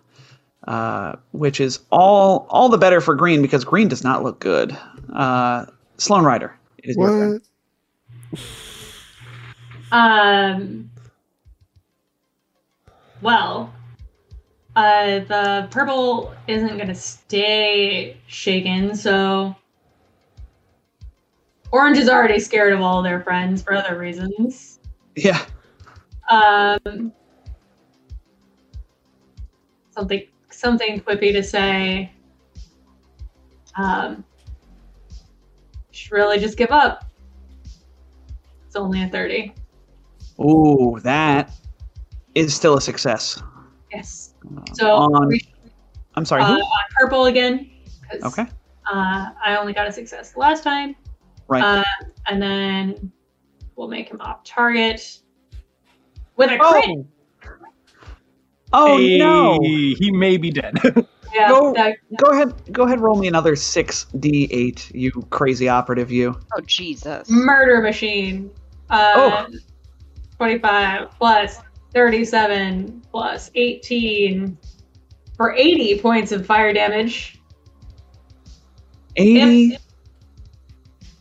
Uh, 0.68 1.14
which 1.34 1.60
is 1.60 1.80
all 1.92 2.48
all 2.50 2.70
the 2.70 2.78
better 2.78 3.02
for 3.02 3.16
Green 3.16 3.42
because 3.42 3.66
Green 3.66 3.88
does 3.88 4.04
not 4.04 4.24
look 4.24 4.40
good. 4.40 4.78
Uh, 5.12 5.66
Sloan 5.98 6.24
Rider. 6.24 6.58
It 6.78 6.92
is 6.92 6.98
your 6.98 7.10
turn. 7.10 7.42
What? 8.30 9.98
Um. 9.98 10.90
Well, 13.22 13.74
uh, 14.76 15.20
the 15.20 15.68
purple 15.72 16.34
isn't 16.48 16.78
gonna 16.78 16.96
stay 16.96 18.18
shaken, 18.28 18.96
so 18.96 19.56
orange 21.72 21.98
is 21.98 22.10
already 22.10 22.40
scared 22.40 22.74
of 22.74 22.82
all 22.82 23.02
their 23.02 23.22
friends 23.22 23.62
for 23.62 23.74
other 23.74 23.98
reasons. 23.98 24.80
Yeah. 25.16 25.44
Um, 26.30 27.14
something 29.92 30.24
something 30.50 31.02
quippy 31.02 31.32
to 31.34 31.44
say. 31.44 32.12
Um, 33.76 34.24
should 35.94 36.12
really 36.12 36.40
just 36.40 36.58
give 36.58 36.72
up. 36.72 37.06
It's 38.66 38.76
only 38.76 39.04
a 39.04 39.08
thirty. 39.10 39.54
Ooh, 40.40 41.00
that 41.04 41.52
is 42.36 42.54
still 42.56 42.76
a 42.78 42.82
success. 42.82 43.42
Yes. 43.92 44.34
Uh, 44.58 44.62
So 44.74 44.96
on- 44.96 45.28
we- 45.28 45.42
I'm 46.16 46.26
sorry. 46.26 46.42
uh, 46.44 46.48
who? 46.48 46.54
on 46.62 46.80
purple 46.98 47.26
again. 47.26 47.70
Okay. 48.24 48.44
Uh, 48.92 49.30
I 49.46 49.56
only 49.60 49.74
got 49.74 49.88
a 49.88 49.92
success 49.92 50.32
the 50.34 50.40
last 50.40 50.64
time. 50.64 50.96
Right. 51.48 51.64
Uh, 51.64 51.84
and 52.28 52.42
then 52.42 53.12
we'll 53.76 53.88
make 53.88 54.10
him 54.10 54.20
off 54.22 54.44
target 54.44 55.20
with 56.36 56.52
a 56.52 56.58
crit. 56.58 56.86
Oh. 56.90 57.06
Oh 58.76 58.98
Hey, 58.98 59.18
no! 59.20 59.60
He 59.62 60.12
may 60.12 60.38
be 60.38 60.50
dead. 60.50 60.76
Yeah. 61.34 61.50
Go- 61.50 61.74
that- 61.74 61.98
Go 62.18 62.32
ahead. 62.32 62.54
Go 62.72 62.84
ahead. 62.84 63.00
Roll 63.00 63.18
me 63.18 63.28
another 63.28 63.56
six 63.56 64.06
d 64.20 64.48
eight. 64.52 64.92
You 64.94 65.12
crazy 65.30 65.68
operative. 65.68 66.12
You. 66.12 66.40
Oh 66.56 66.62
Jesus. 66.62 67.30
murder 67.30 67.82
machine. 67.82 68.52
Uh, 68.90 69.48
25 70.38 71.10
plus 71.18 71.60
37 71.94 73.02
plus 73.12 73.50
18 73.56 74.58
for 75.36 75.54
80 75.54 76.00
points 76.00 76.32
of 76.32 76.46
fire 76.46 76.74
damage. 76.74 77.40
80. 79.16 79.74
If, 79.74 79.82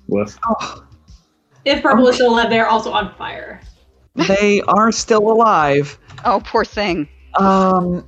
Woof. 0.09 0.39
Oh, 0.47 0.85
if 1.65 1.83
purple 1.83 2.09
is 2.09 2.17
still 2.17 2.35
alive, 2.35 2.51
they're 2.51 2.69
also 2.69 2.91
on 2.93 3.15
fire. 3.15 3.61
they 4.29 4.61
are 4.63 4.93
still 4.93 5.31
alive. 5.31 5.99
Oh, 6.25 6.43
poor 6.45 6.65
thing. 6.65 7.09
Um, 7.39 8.07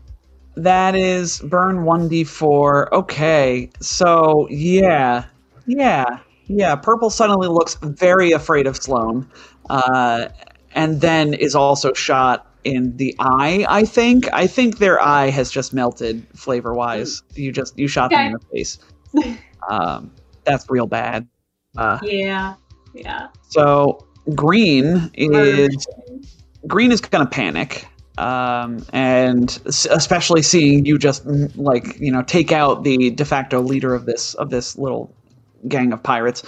that 0.56 0.94
is 0.94 1.40
burn 1.40 1.78
1d4. 1.78 2.90
Okay, 2.92 3.70
so 3.80 4.46
yeah, 4.50 5.24
yeah, 5.66 6.18
yeah. 6.46 6.76
Purple 6.76 7.10
suddenly 7.10 7.48
looks 7.48 7.74
very 7.82 8.32
afraid 8.32 8.66
of 8.66 8.76
Sloane, 8.76 9.28
uh, 9.70 10.28
and 10.74 11.00
then 11.00 11.34
is 11.34 11.54
also 11.54 11.92
shot 11.92 12.46
in 12.64 12.96
the 12.96 13.14
eye. 13.18 13.66
I 13.68 13.84
think. 13.84 14.28
I 14.32 14.46
think 14.46 14.78
their 14.78 15.02
eye 15.02 15.30
has 15.30 15.50
just 15.50 15.72
melted 15.72 16.26
flavor 16.34 16.74
wise. 16.74 17.22
You 17.34 17.52
just 17.52 17.78
you 17.78 17.88
shot 17.88 18.10
them 18.10 18.26
in 18.26 18.32
the 18.32 18.46
face. 18.52 18.78
Um, 19.70 20.10
that's 20.44 20.68
real 20.68 20.86
bad. 20.86 21.26
Uh, 21.76 21.98
Yeah, 22.02 22.54
yeah. 22.94 23.28
so 23.48 24.06
green 24.34 25.10
is 25.14 25.86
green 26.66 26.92
is 26.92 27.00
gonna 27.00 27.26
panic 27.26 27.86
um, 28.18 28.84
and 28.92 29.60
s- 29.66 29.86
especially 29.90 30.42
seeing 30.42 30.84
you 30.84 30.98
just 30.98 31.26
mm, 31.26 31.50
like 31.56 31.98
you 31.98 32.12
know 32.12 32.22
take 32.22 32.52
out 32.52 32.84
the 32.84 33.10
de 33.10 33.24
facto 33.24 33.60
leader 33.60 33.94
of 33.94 34.06
this 34.06 34.34
of 34.34 34.50
this 34.50 34.78
little 34.78 35.12
gang 35.68 35.92
of 35.92 36.02
pirates 36.02 36.42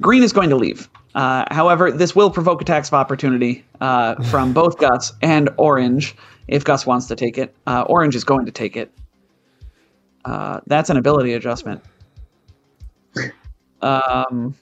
green 0.00 0.22
is 0.22 0.32
going 0.32 0.50
to 0.50 0.56
leave. 0.56 0.88
Uh, 1.14 1.44
however 1.50 1.90
this 1.90 2.16
will 2.16 2.30
provoke 2.30 2.60
attacks 2.62 2.88
of 2.88 2.94
opportunity 2.94 3.64
uh, 3.80 4.14
from 4.30 4.52
both 4.52 4.78
gus 4.78 5.12
and 5.22 5.48
orange 5.58 6.16
if 6.48 6.64
gus 6.64 6.86
wants 6.86 7.06
to 7.06 7.16
take 7.16 7.38
it. 7.38 7.54
Uh, 7.66 7.84
orange 7.88 8.14
is 8.14 8.24
going 8.24 8.44
to 8.46 8.52
take 8.52 8.76
it. 8.76 8.92
Uh, 10.24 10.60
that's 10.66 10.90
an 10.90 10.96
ability 10.96 11.32
adjustment. 11.34 11.82
Um, 13.80 14.54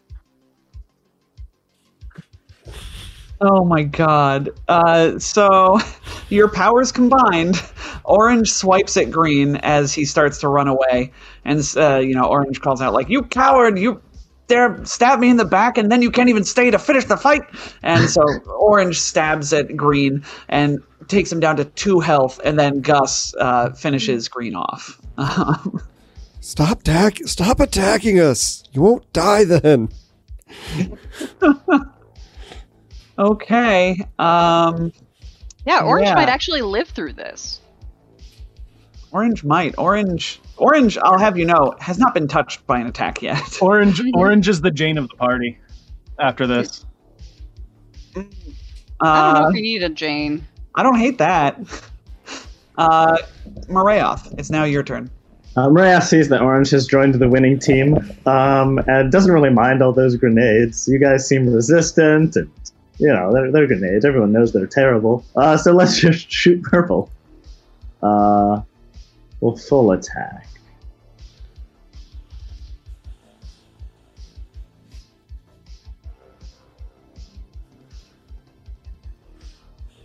Oh 3.41 3.65
my 3.65 3.83
god. 3.83 4.51
Uh, 4.69 5.19
so 5.19 5.79
your 6.29 6.49
powers 6.49 6.93
combined, 6.93 7.57
Orange 8.05 8.53
swipes 8.53 8.97
at 8.97 9.11
Green 9.11 9.57
as 9.57 9.95
he 9.95 10.05
starts 10.05 10.39
to 10.39 10.49
run 10.49 10.69
away, 10.69 11.13
and 11.45 11.61
uh, 11.77 11.97
you 11.97 12.15
know 12.15 12.25
Orange 12.25 12.61
calls 12.61 12.83
out 12.83 12.93
like, 12.93 13.09
"You 13.09 13.23
coward! 13.23 13.79
You 13.79 14.03
dare 14.47 14.85
stab 14.85 15.21
me 15.21 15.31
in 15.31 15.39
the 15.39 15.47
back, 15.47 15.79
and 15.79 15.91
then 15.91 16.03
you 16.03 16.11
can't 16.11 16.29
even 16.29 16.45
stay 16.45 16.71
to 16.71 16.79
finish 16.79 17.07
the 17.07 17.17
fight!" 17.17 17.43
And 17.83 18.11
so 18.11 18.23
Orange 18.47 19.01
stabs 19.01 19.55
at 19.55 19.75
Green 19.75 20.23
and 20.49 20.81
takes 21.09 21.33
him 21.33 21.41
down 21.41 21.57
to 21.57 21.65
two 21.65 22.01
health, 22.01 22.41
and 22.45 22.59
then 22.59 22.83
Gus 22.83 23.35
uh, 23.41 23.71
finishes 23.73 24.29
Green 24.29 24.55
off. 24.55 25.01
Stop 26.41 26.81
attack! 26.81 27.19
Stop 27.25 27.59
attacking 27.61 28.21
us! 28.21 28.65
You 28.73 28.83
won't 28.83 29.11
die 29.15 29.45
then. 29.45 29.89
Okay. 33.21 34.05
Um, 34.19 34.93
Yeah, 35.67 35.81
Orange 35.83 36.09
Yeah. 36.09 36.15
might 36.15 36.29
actually 36.29 36.63
live 36.63 36.89
through 36.89 37.13
this. 37.13 37.61
Orange 39.13 39.45
might. 39.45 39.75
Orange. 39.77 40.41
Orange. 40.57 40.97
I'll 40.99 41.19
have 41.19 41.37
you 41.39 41.45
know 41.45 41.75
has 41.81 41.99
not 41.99 42.15
been 42.15 42.27
touched 42.29 42.67
by 42.67 42.79
an 42.79 42.87
attack 42.87 43.23
yet. 43.23 43.59
Orange, 43.63 44.01
orange 44.15 44.49
is 44.49 44.61
the 44.63 44.71
Jane 44.71 44.97
of 44.99 45.09
the 45.09 45.17
party. 45.17 45.59
After 46.19 46.47
this, 46.47 46.85
Uh, 48.17 48.21
I 48.21 48.23
don't 48.23 49.35
know 49.35 49.47
Uh, 49.47 49.49
if 49.49 49.55
we 49.55 49.61
need 49.63 49.83
a 49.83 49.89
Jane. 49.89 50.47
I 50.75 50.83
don't 50.83 50.99
hate 50.99 51.19
that. 51.19 51.59
Uh, 52.79 53.19
Marayoth, 53.69 54.33
it's 54.39 54.49
now 54.49 54.65
your 54.65 54.83
turn. 54.83 55.11
Uh, 55.55 55.69
Maria 55.69 56.01
sees 56.01 56.31
that 56.31 56.41
Orange 56.41 56.71
has 56.71 56.87
joined 56.87 57.15
the 57.17 57.29
winning 57.29 57.59
team 57.59 57.99
um, 58.25 58.79
and 58.87 59.13
doesn't 59.13 59.33
really 59.33 59.51
mind 59.51 59.83
all 59.83 59.93
those 59.93 60.17
grenades. 60.17 60.89
You 60.89 60.99
guys 60.99 61.29
seem 61.29 61.47
resistant, 61.53 62.37
and 62.37 62.49
you 63.01 63.13
know 63.13 63.33
they're, 63.33 63.51
they're 63.51 63.67
grenades. 63.67 64.05
Everyone 64.05 64.31
knows 64.33 64.53
they're 64.53 64.67
terrible. 64.67 65.25
Uh, 65.35 65.57
so 65.57 65.73
let's 65.73 65.99
just 66.07 66.31
shoot 66.31 66.63
purple. 66.63 67.11
Uh, 68.03 68.61
well, 69.41 69.57
full 69.57 69.93
attack. 69.93 70.47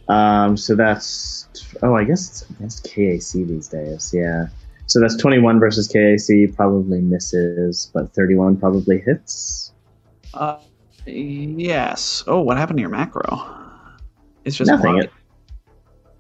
Um, 0.08 0.56
so 0.56 0.76
that's 0.76 1.48
oh, 1.84 1.96
I 1.96 2.04
guess 2.04 2.30
it's 2.30 2.50
against 2.50 2.86
KAC 2.86 3.48
these 3.48 3.68
days. 3.68 4.12
Yeah. 4.14 4.48
So 4.88 5.00
that's 5.02 5.16
21 5.16 5.60
versus 5.60 5.88
KAC, 5.88 6.56
probably 6.56 7.02
misses, 7.02 7.90
but 7.94 8.14
31 8.14 8.58
probably 8.58 9.00
hits. 9.00 9.74
Uh, 10.34 10.60
yes. 11.06 12.24
Oh, 12.28 12.42
what 12.42 12.58
happened 12.58 12.78
to 12.78 12.82
your 12.82 12.90
macro? 12.90 13.26
It's 14.44 14.56
just 14.56 14.70
Nothing. 14.70 15.00
It, 15.00 15.12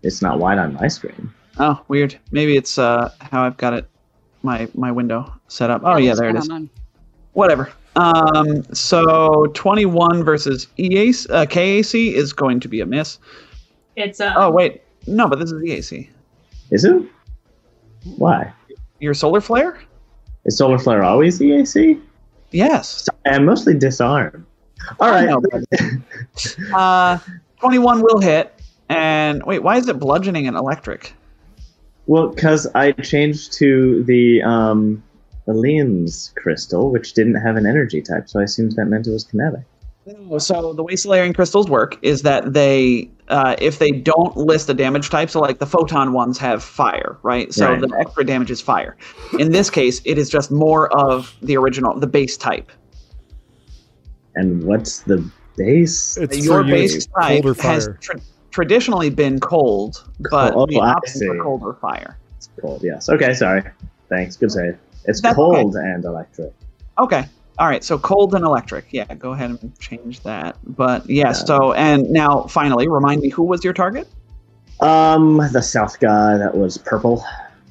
it's 0.03 0.21
not 0.21 0.39
wide 0.39 0.57
on 0.57 0.73
my 0.73 0.87
screen. 0.87 1.31
Oh, 1.57 1.81
weird. 1.87 2.17
Maybe 2.31 2.57
it's 2.57 2.77
uh 2.77 3.11
how 3.19 3.43
I've 3.43 3.57
got 3.57 3.73
it 3.73 3.87
my 4.43 4.67
my 4.73 4.91
window 4.91 5.33
set 5.47 5.69
up. 5.69 5.81
Oh 5.83 5.97
yeah, 5.97 6.13
there 6.15 6.29
it 6.29 6.33
going 6.33 6.43
is. 6.43 6.49
on? 6.49 6.69
Whatever. 7.33 7.71
Um, 7.97 8.63
so 8.73 9.45
21 9.53 10.23
versus 10.23 10.67
EAC, 10.77 11.29
uh, 11.29 11.45
KAC 11.45 12.13
is 12.13 12.33
going 12.33 12.59
to 12.59 12.67
be 12.67 12.81
a 12.81 12.85
miss. 12.85 13.19
It's 13.95 14.19
uh, 14.19 14.33
Oh 14.35 14.51
wait, 14.51 14.81
no, 15.07 15.27
but 15.27 15.39
this 15.39 15.51
is 15.51 15.61
EAC. 15.61 16.09
Is 16.71 16.83
it? 16.83 17.01
Why? 18.17 18.51
Your 18.99 19.13
solar 19.13 19.41
flare? 19.41 19.79
Is 20.45 20.57
Solar 20.57 20.77
Flare 20.77 21.03
always 21.03 21.39
EAC? 21.39 21.99
Yes. 22.51 23.09
And 23.25 23.45
mostly 23.45 23.73
disarm. 23.73 24.45
All 24.99 25.09
right. 25.11 25.29
Uh, 26.73 27.17
21 27.59 28.01
will 28.01 28.19
hit. 28.19 28.53
And 28.89 29.41
wait, 29.45 29.63
why 29.63 29.77
is 29.77 29.87
it 29.87 29.97
bludgeoning 29.99 30.47
and 30.47 30.55
electric? 30.55 31.13
Well, 32.07 32.27
because 32.27 32.67
I 32.75 32.91
changed 32.91 33.53
to 33.53 34.03
the 34.03 34.43
um, 34.43 35.03
Elian's 35.47 36.33
crystal, 36.37 36.91
which 36.91 37.13
didn't 37.13 37.35
have 37.35 37.55
an 37.55 37.65
energy 37.65 38.01
type, 38.01 38.29
so 38.29 38.39
I 38.39 38.43
assumed 38.43 38.73
that 38.73 38.85
meant 38.85 39.07
it 39.07 39.11
was 39.11 39.23
kinetic. 39.23 39.61
No, 40.05 40.37
So 40.37 40.73
the 40.73 40.83
way 40.83 40.95
Solarian 40.95 41.33
crystals 41.33 41.67
work 41.67 41.97
is 42.03 42.21
that 42.21 42.53
they, 42.53 43.09
uh, 43.29 43.55
if 43.57 43.79
they 43.79 43.89
don't 43.89 44.37
list 44.37 44.69
a 44.69 44.75
damage 44.75 45.09
type, 45.09 45.31
so 45.31 45.39
like 45.39 45.57
the 45.57 45.65
photon 45.65 46.13
ones 46.13 46.37
have 46.37 46.63
fire, 46.63 47.17
right? 47.23 47.51
So 47.51 47.71
Right. 47.71 47.81
the 47.81 47.95
extra 47.99 48.23
damage 48.23 48.51
is 48.51 48.61
fire. 48.61 48.95
In 49.39 49.51
this 49.51 49.71
case, 49.71 50.01
it 50.05 50.19
is 50.19 50.29
just 50.29 50.51
more 50.51 50.95
of 50.95 51.35
the 51.41 51.57
original, 51.57 51.99
the 51.99 52.05
base 52.07 52.37
type. 52.37 52.71
And 54.35 54.63
what's 54.63 54.99
the 54.99 55.27
base? 55.57 56.17
It's 56.17 56.45
Your 56.45 56.63
base 56.63 56.95
it's 56.95 57.05
type 57.07 57.43
cold 57.43 57.57
or 57.57 57.61
has 57.63 57.89
tra- 58.01 58.19
traditionally 58.51 59.09
been 59.09 59.39
cold, 59.39 60.07
but 60.29 60.53
Cold. 60.53 60.69
the 60.69 60.77
Oh, 60.79 60.81
I 60.81 60.91
option 60.91 61.21
for 61.27 61.33
see. 61.35 61.39
cold 61.41 61.61
or 61.63 61.73
fire. 61.75 62.17
It's 62.37 62.49
cold, 62.61 62.81
yes. 62.83 63.09
Okay, 63.09 63.33
sorry. 63.33 63.63
Thanks. 64.09 64.35
Good 64.37 64.51
save. 64.51 64.77
It's 65.05 65.21
That's 65.21 65.35
cold 65.35 65.75
and 65.75 66.03
electric. 66.03 66.53
Okay. 66.99 67.25
All 67.57 67.67
right. 67.67 67.83
So 67.83 67.97
cold 67.97 68.35
and 68.35 68.43
electric. 68.43 68.85
Yeah. 68.91 69.05
Go 69.15 69.31
ahead 69.31 69.49
and 69.51 69.79
change 69.79 70.21
that. 70.23 70.57
But 70.75 71.09
yeah. 71.09 71.27
Yeah. 71.27 71.31
So 71.31 71.73
and 71.73 72.09
now 72.11 72.43
finally, 72.43 72.87
remind 72.87 73.21
me 73.21 73.29
who 73.29 73.43
was 73.43 73.63
your 73.63 73.73
target? 73.73 74.07
Um, 74.81 75.37
the 75.53 75.61
south 75.61 75.99
guy 75.99 76.37
that 76.37 76.55
was 76.55 76.77
purple. 76.77 77.23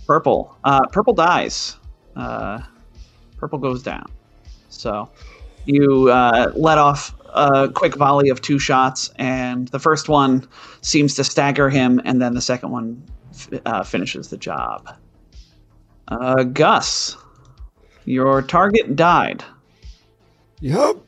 Purple. 0.07 0.57
Uh, 0.65 0.81
purple 0.91 1.13
dies. 1.13 1.77
Uh, 2.17 2.61
purple 3.37 3.59
goes 3.59 3.83
down. 3.83 4.07
So 4.71 5.09
you 5.67 6.11
uh, 6.11 6.53
let 6.55 6.79
off 6.79 7.15
a 7.35 7.69
quick 7.69 7.97
volley 7.97 8.29
of 8.29 8.41
two 8.41 8.59
shots, 8.59 9.11
and 9.17 9.69
the 9.69 9.79
first 9.79 10.09
one 10.09 10.47
seems 10.81 11.15
to 11.15 11.25
stagger 11.25 11.69
him, 11.69 12.01
and 12.05 12.23
then 12.23 12.35
the 12.35 12.41
second 12.41 12.71
one 12.71 13.03
f- 13.33 13.61
uh, 13.67 13.83
finishes 13.83 14.29
the 14.29 14.37
job. 14.37 14.97
Uh, 16.09 16.45
Gus, 16.45 17.17
your 18.05 18.43
target 18.43 18.95
died. 18.95 19.45
Yup. 20.61 21.05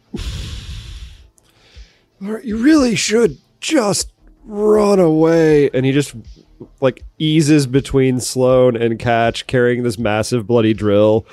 All 2.22 2.32
right, 2.32 2.44
you 2.44 2.56
really 2.56 2.94
should 2.94 3.38
just 3.60 4.12
run 4.44 4.98
away. 4.98 5.70
And 5.70 5.84
he 5.84 5.92
just 5.92 6.14
like 6.80 7.04
eases 7.18 7.66
between 7.66 8.20
Sloane 8.20 8.76
and 8.76 8.98
Ketch, 8.98 9.46
carrying 9.46 9.82
this 9.82 9.98
massive 9.98 10.46
bloody 10.46 10.72
drill. 10.72 11.26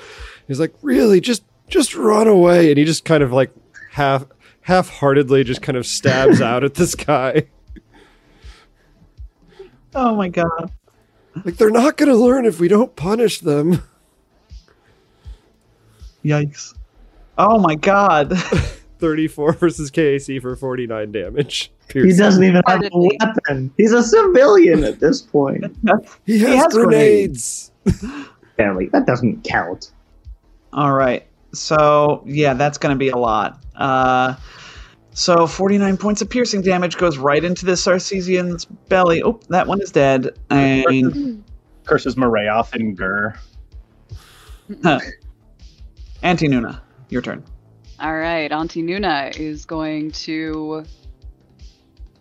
He's 0.46 0.60
like, 0.60 0.74
really, 0.82 1.20
just 1.20 1.42
just 1.68 1.94
run 1.94 2.28
away. 2.28 2.70
And 2.70 2.78
he 2.78 2.84
just 2.84 3.04
kind 3.04 3.22
of 3.22 3.32
like 3.32 3.52
half 3.90 4.26
half 4.62 4.88
heartedly 4.88 5.44
just 5.44 5.62
kind 5.62 5.76
of 5.76 5.86
stabs 5.86 6.40
out 6.40 6.64
at 6.64 6.74
this 6.74 6.94
guy. 6.94 7.46
Oh 9.94 10.14
my 10.16 10.28
god. 10.28 10.72
Like 11.44 11.56
they're 11.56 11.70
not 11.70 11.96
gonna 11.96 12.14
learn 12.14 12.46
if 12.46 12.60
we 12.60 12.68
don't 12.68 12.94
punish 12.96 13.40
them. 13.40 13.82
Yikes. 16.24 16.74
Oh 17.36 17.58
my 17.58 17.74
god. 17.74 18.36
34 18.98 19.52
versus 19.54 19.90
KAC 19.90 20.40
for 20.40 20.56
49 20.56 21.12
damage. 21.12 21.70
He 21.92 22.12
doesn't 22.16 22.42
even 22.42 22.62
have 22.66 22.82
a 22.82 22.90
weapon. 22.92 23.70
He's 23.76 23.92
a 23.92 24.02
civilian 24.02 24.84
at 24.84 25.00
this 25.00 25.20
point. 25.20 25.64
He 26.24 26.38
has, 26.38 26.54
has 26.54 26.72
grenades. 26.72 27.72
Barely. 28.56 28.86
That 28.92 29.04
doesn't 29.06 29.44
count. 29.44 29.90
All 30.72 30.92
right. 30.92 31.26
So 31.54 32.22
yeah, 32.26 32.54
that's 32.54 32.78
going 32.78 32.94
to 32.94 32.98
be 32.98 33.08
a 33.08 33.16
lot. 33.16 33.62
Uh, 33.76 34.34
so 35.12 35.46
49 35.46 35.96
points 35.96 36.22
of 36.22 36.28
piercing 36.28 36.62
damage 36.62 36.96
goes 36.96 37.18
right 37.18 37.42
into 37.42 37.64
this 37.64 37.84
Sarcesian's 37.84 38.64
belly. 38.64 39.22
Oh, 39.22 39.40
that 39.48 39.66
one 39.66 39.80
is 39.80 39.92
dead. 39.92 40.36
And 40.50 41.44
Curses 41.84 42.16
Marayoth 42.16 42.72
and 42.74 42.96
Gur. 42.96 43.34
Auntie 46.22 46.48
Nuna, 46.48 46.80
your 47.10 47.22
turn. 47.22 47.44
All 48.00 48.16
right, 48.16 48.50
Auntie 48.50 48.82
Nuna 48.82 49.36
is 49.38 49.64
going 49.64 50.10
to. 50.12 50.84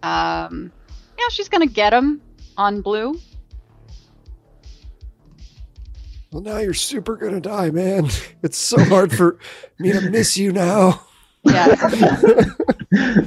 Um, 0.04 0.72
yeah, 1.18 1.26
she's 1.30 1.50
gonna 1.50 1.66
get 1.66 1.94
him 1.94 2.22
on 2.58 2.82
blue. 2.82 3.20
Well, 6.34 6.42
now 6.42 6.58
you're 6.58 6.74
super 6.74 7.16
gonna 7.16 7.40
die, 7.40 7.70
man. 7.70 8.10
It's 8.44 8.58
so 8.58 8.84
hard 8.84 9.14
for 9.16 9.38
me 9.80 9.92
to 9.94 10.02
miss 10.10 10.36
you 10.36 10.52
now. 10.52 11.02
Yeah. 11.44 11.68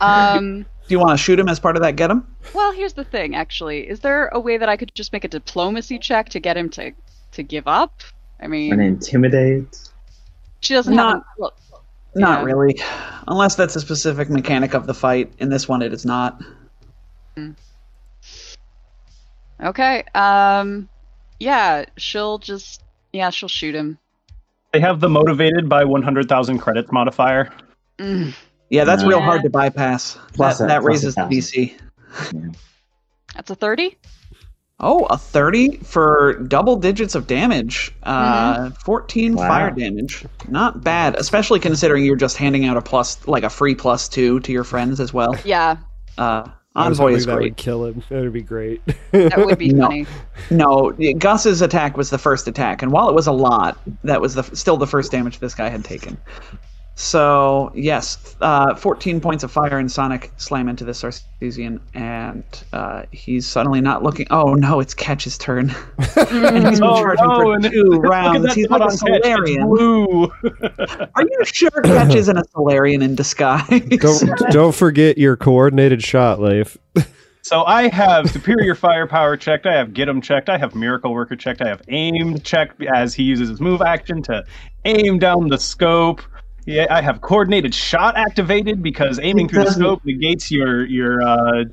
um. 0.00 0.62
Do 0.88 0.94
you 0.94 0.98
want 0.98 1.16
to 1.18 1.22
shoot 1.22 1.38
him 1.38 1.48
as 1.48 1.58
part 1.58 1.76
of 1.76 1.82
that 1.82 1.96
get 1.96 2.10
him? 2.10 2.26
Well, 2.54 2.72
here's 2.72 2.92
the 2.92 3.04
thing. 3.04 3.34
Actually, 3.34 3.88
is 3.88 4.00
there 4.00 4.26
a 4.28 4.38
way 4.40 4.58
that 4.58 4.68
I 4.68 4.76
could 4.76 4.94
just 4.94 5.12
make 5.12 5.24
a 5.24 5.28
diplomacy 5.28 5.98
check 5.98 6.28
to 6.30 6.40
get 6.40 6.56
him 6.56 6.68
to 6.70 6.92
to 7.32 7.42
give 7.42 7.66
up? 7.66 8.02
I 8.40 8.44
And 8.44 8.52
mean, 8.52 8.78
intimidate. 8.80 9.88
she 10.60 10.74
doesn't 10.74 10.94
Not- 10.94 11.14
have. 11.16 11.24
Well, 11.38 11.52
Not 12.14 12.40
Yeah. 12.40 12.44
really. 12.44 12.78
Unless 13.26 13.54
that's 13.54 13.74
a 13.76 13.80
specific 13.80 14.28
mechanic 14.28 14.74
of 14.74 14.86
the 14.86 14.92
fight. 14.94 15.32
In 15.38 15.48
this 15.48 15.66
one, 15.68 15.80
it 15.80 15.92
is 15.94 16.04
not. 16.04 16.42
okay. 19.62 20.04
Um. 20.14 20.88
Yeah, 21.42 21.84
she'll 21.96 22.38
just. 22.38 22.82
Yeah, 23.12 23.30
she'll 23.30 23.48
shoot 23.48 23.74
him. 23.74 23.98
They 24.72 24.80
have 24.80 25.00
the 25.00 25.08
motivated 25.08 25.68
by 25.68 25.84
100,000 25.84 26.58
credits 26.58 26.90
modifier. 26.92 27.50
Mm, 27.98 28.32
Yeah, 28.70 28.84
that's 28.84 29.04
real 29.04 29.20
hard 29.20 29.42
to 29.42 29.50
bypass. 29.50 30.16
Plus 30.34 30.58
that 30.58 30.64
a- 30.64 30.68
that 30.68 30.80
plus 30.80 30.88
raises 30.88 31.14
the 31.14 31.22
thousand. 31.22 31.36
DC. 31.38 32.52
that's 33.34 33.50
a 33.50 33.54
thirty. 33.54 33.98
Oh, 34.80 35.04
a 35.06 35.16
30 35.18 35.76
for 35.78 36.32
double 36.48 36.74
digits 36.76 37.14
of 37.14 37.26
damage. 37.28 37.92
Uh, 38.02 38.70
14 38.84 39.34
Wow. 39.36 39.46
fire 39.46 39.70
damage. 39.70 40.24
Not 40.48 40.82
bad, 40.82 41.14
especially 41.16 41.60
considering 41.60 42.04
you're 42.04 42.16
just 42.16 42.36
handing 42.36 42.64
out 42.64 42.76
a 42.76 42.82
plus, 42.82 43.28
like 43.28 43.44
a 43.44 43.50
free 43.50 43.74
plus 43.76 44.08
two 44.08 44.40
to 44.40 44.50
your 44.52 44.64
friends 44.64 44.98
as 45.00 45.12
well. 45.14 45.36
Yeah, 45.44 45.76
Uh, 46.18 46.42
I 46.46 46.48
was 46.48 46.50
Envoy 46.74 47.02
hoping 47.04 47.16
is 47.16 47.26
that 47.26 47.34
great. 47.36 47.44
would 47.50 47.56
kill 47.56 47.84
him. 47.84 48.02
That 48.08 48.20
would 48.22 48.32
be 48.32 48.42
great. 48.42 48.80
that 49.10 49.44
would 49.44 49.58
be 49.58 49.68
No. 49.72 49.86
funny. 49.88 50.06
No, 50.50 50.92
Gus's 51.18 51.60
attack 51.60 51.96
was 51.96 52.08
the 52.10 52.18
first 52.18 52.48
attack, 52.48 52.82
and 52.82 52.90
while 52.92 53.08
it 53.10 53.14
was 53.14 53.26
a 53.26 53.32
lot, 53.32 53.78
that 54.04 54.20
was 54.20 54.34
the 54.34 54.42
still 54.56 54.76
the 54.78 54.86
first 54.86 55.12
damage 55.12 55.38
this 55.38 55.54
guy 55.54 55.68
had 55.68 55.84
taken. 55.84 56.16
So 56.94 57.72
yes, 57.74 58.36
uh, 58.42 58.74
14 58.74 59.20
points 59.20 59.42
of 59.42 59.50
fire 59.50 59.78
and 59.78 59.90
sonic 59.90 60.30
slam 60.36 60.68
into 60.68 60.84
the 60.84 60.92
Sarcesian, 60.92 61.80
and 61.94 62.44
uh, 62.72 63.04
he's 63.12 63.46
suddenly 63.46 63.80
not 63.80 64.02
looking. 64.02 64.26
Oh 64.30 64.54
no, 64.54 64.78
it's 64.78 64.92
Ketch's 64.94 65.38
turn. 65.38 65.74
and 66.16 66.66
he's 66.68 66.80
been 66.80 66.88
Oh, 66.88 67.02
charging 67.02 67.26
no, 67.28 67.36
for 67.36 67.54
and 67.54 67.64
two 67.64 67.90
rounds. 68.02 68.54
He's 68.54 68.66
dot 68.68 68.80
like 68.80 68.90
a 68.90 68.92
on 68.92 68.98
Ketch, 68.98 69.08
it's 69.14 69.24
Solarian. 69.24 69.62
Are 71.14 71.22
you 71.22 71.44
sure 71.44 71.70
Ketch 71.82 72.14
isn't 72.14 72.36
a 72.36 72.44
Solarian 72.52 73.00
in 73.02 73.14
disguise? 73.14 73.68
don't 73.68 74.38
don't 74.50 74.74
forget 74.74 75.16
your 75.16 75.36
coordinated 75.36 76.02
shot, 76.02 76.40
Leif. 76.40 76.76
So 77.44 77.64
I 77.64 77.88
have 77.88 78.30
superior 78.30 78.76
firepower 78.76 79.36
checked. 79.36 79.66
I 79.66 79.74
have 79.74 79.92
get 79.92 80.08
him 80.08 80.20
checked. 80.20 80.48
I 80.48 80.56
have 80.58 80.76
miracle 80.76 81.12
worker 81.12 81.34
checked. 81.34 81.60
I 81.60 81.66
have 81.66 81.82
aimed 81.88 82.44
checked 82.44 82.80
as 82.84 83.14
he 83.14 83.24
uses 83.24 83.48
his 83.48 83.60
move 83.60 83.82
action 83.82 84.22
to 84.22 84.44
aim 84.84 85.18
down 85.18 85.48
the 85.48 85.58
scope. 85.58 86.22
Yeah, 86.66 86.86
I 86.90 87.00
have 87.02 87.20
coordinated 87.20 87.74
shot 87.74 88.16
activated 88.16 88.82
because 88.82 89.18
aiming 89.20 89.48
through 89.48 89.64
the 89.64 89.72
scope 89.72 90.04
negates 90.04 90.50
your 90.50 90.84
your 90.86 91.22
uh, 91.22 91.64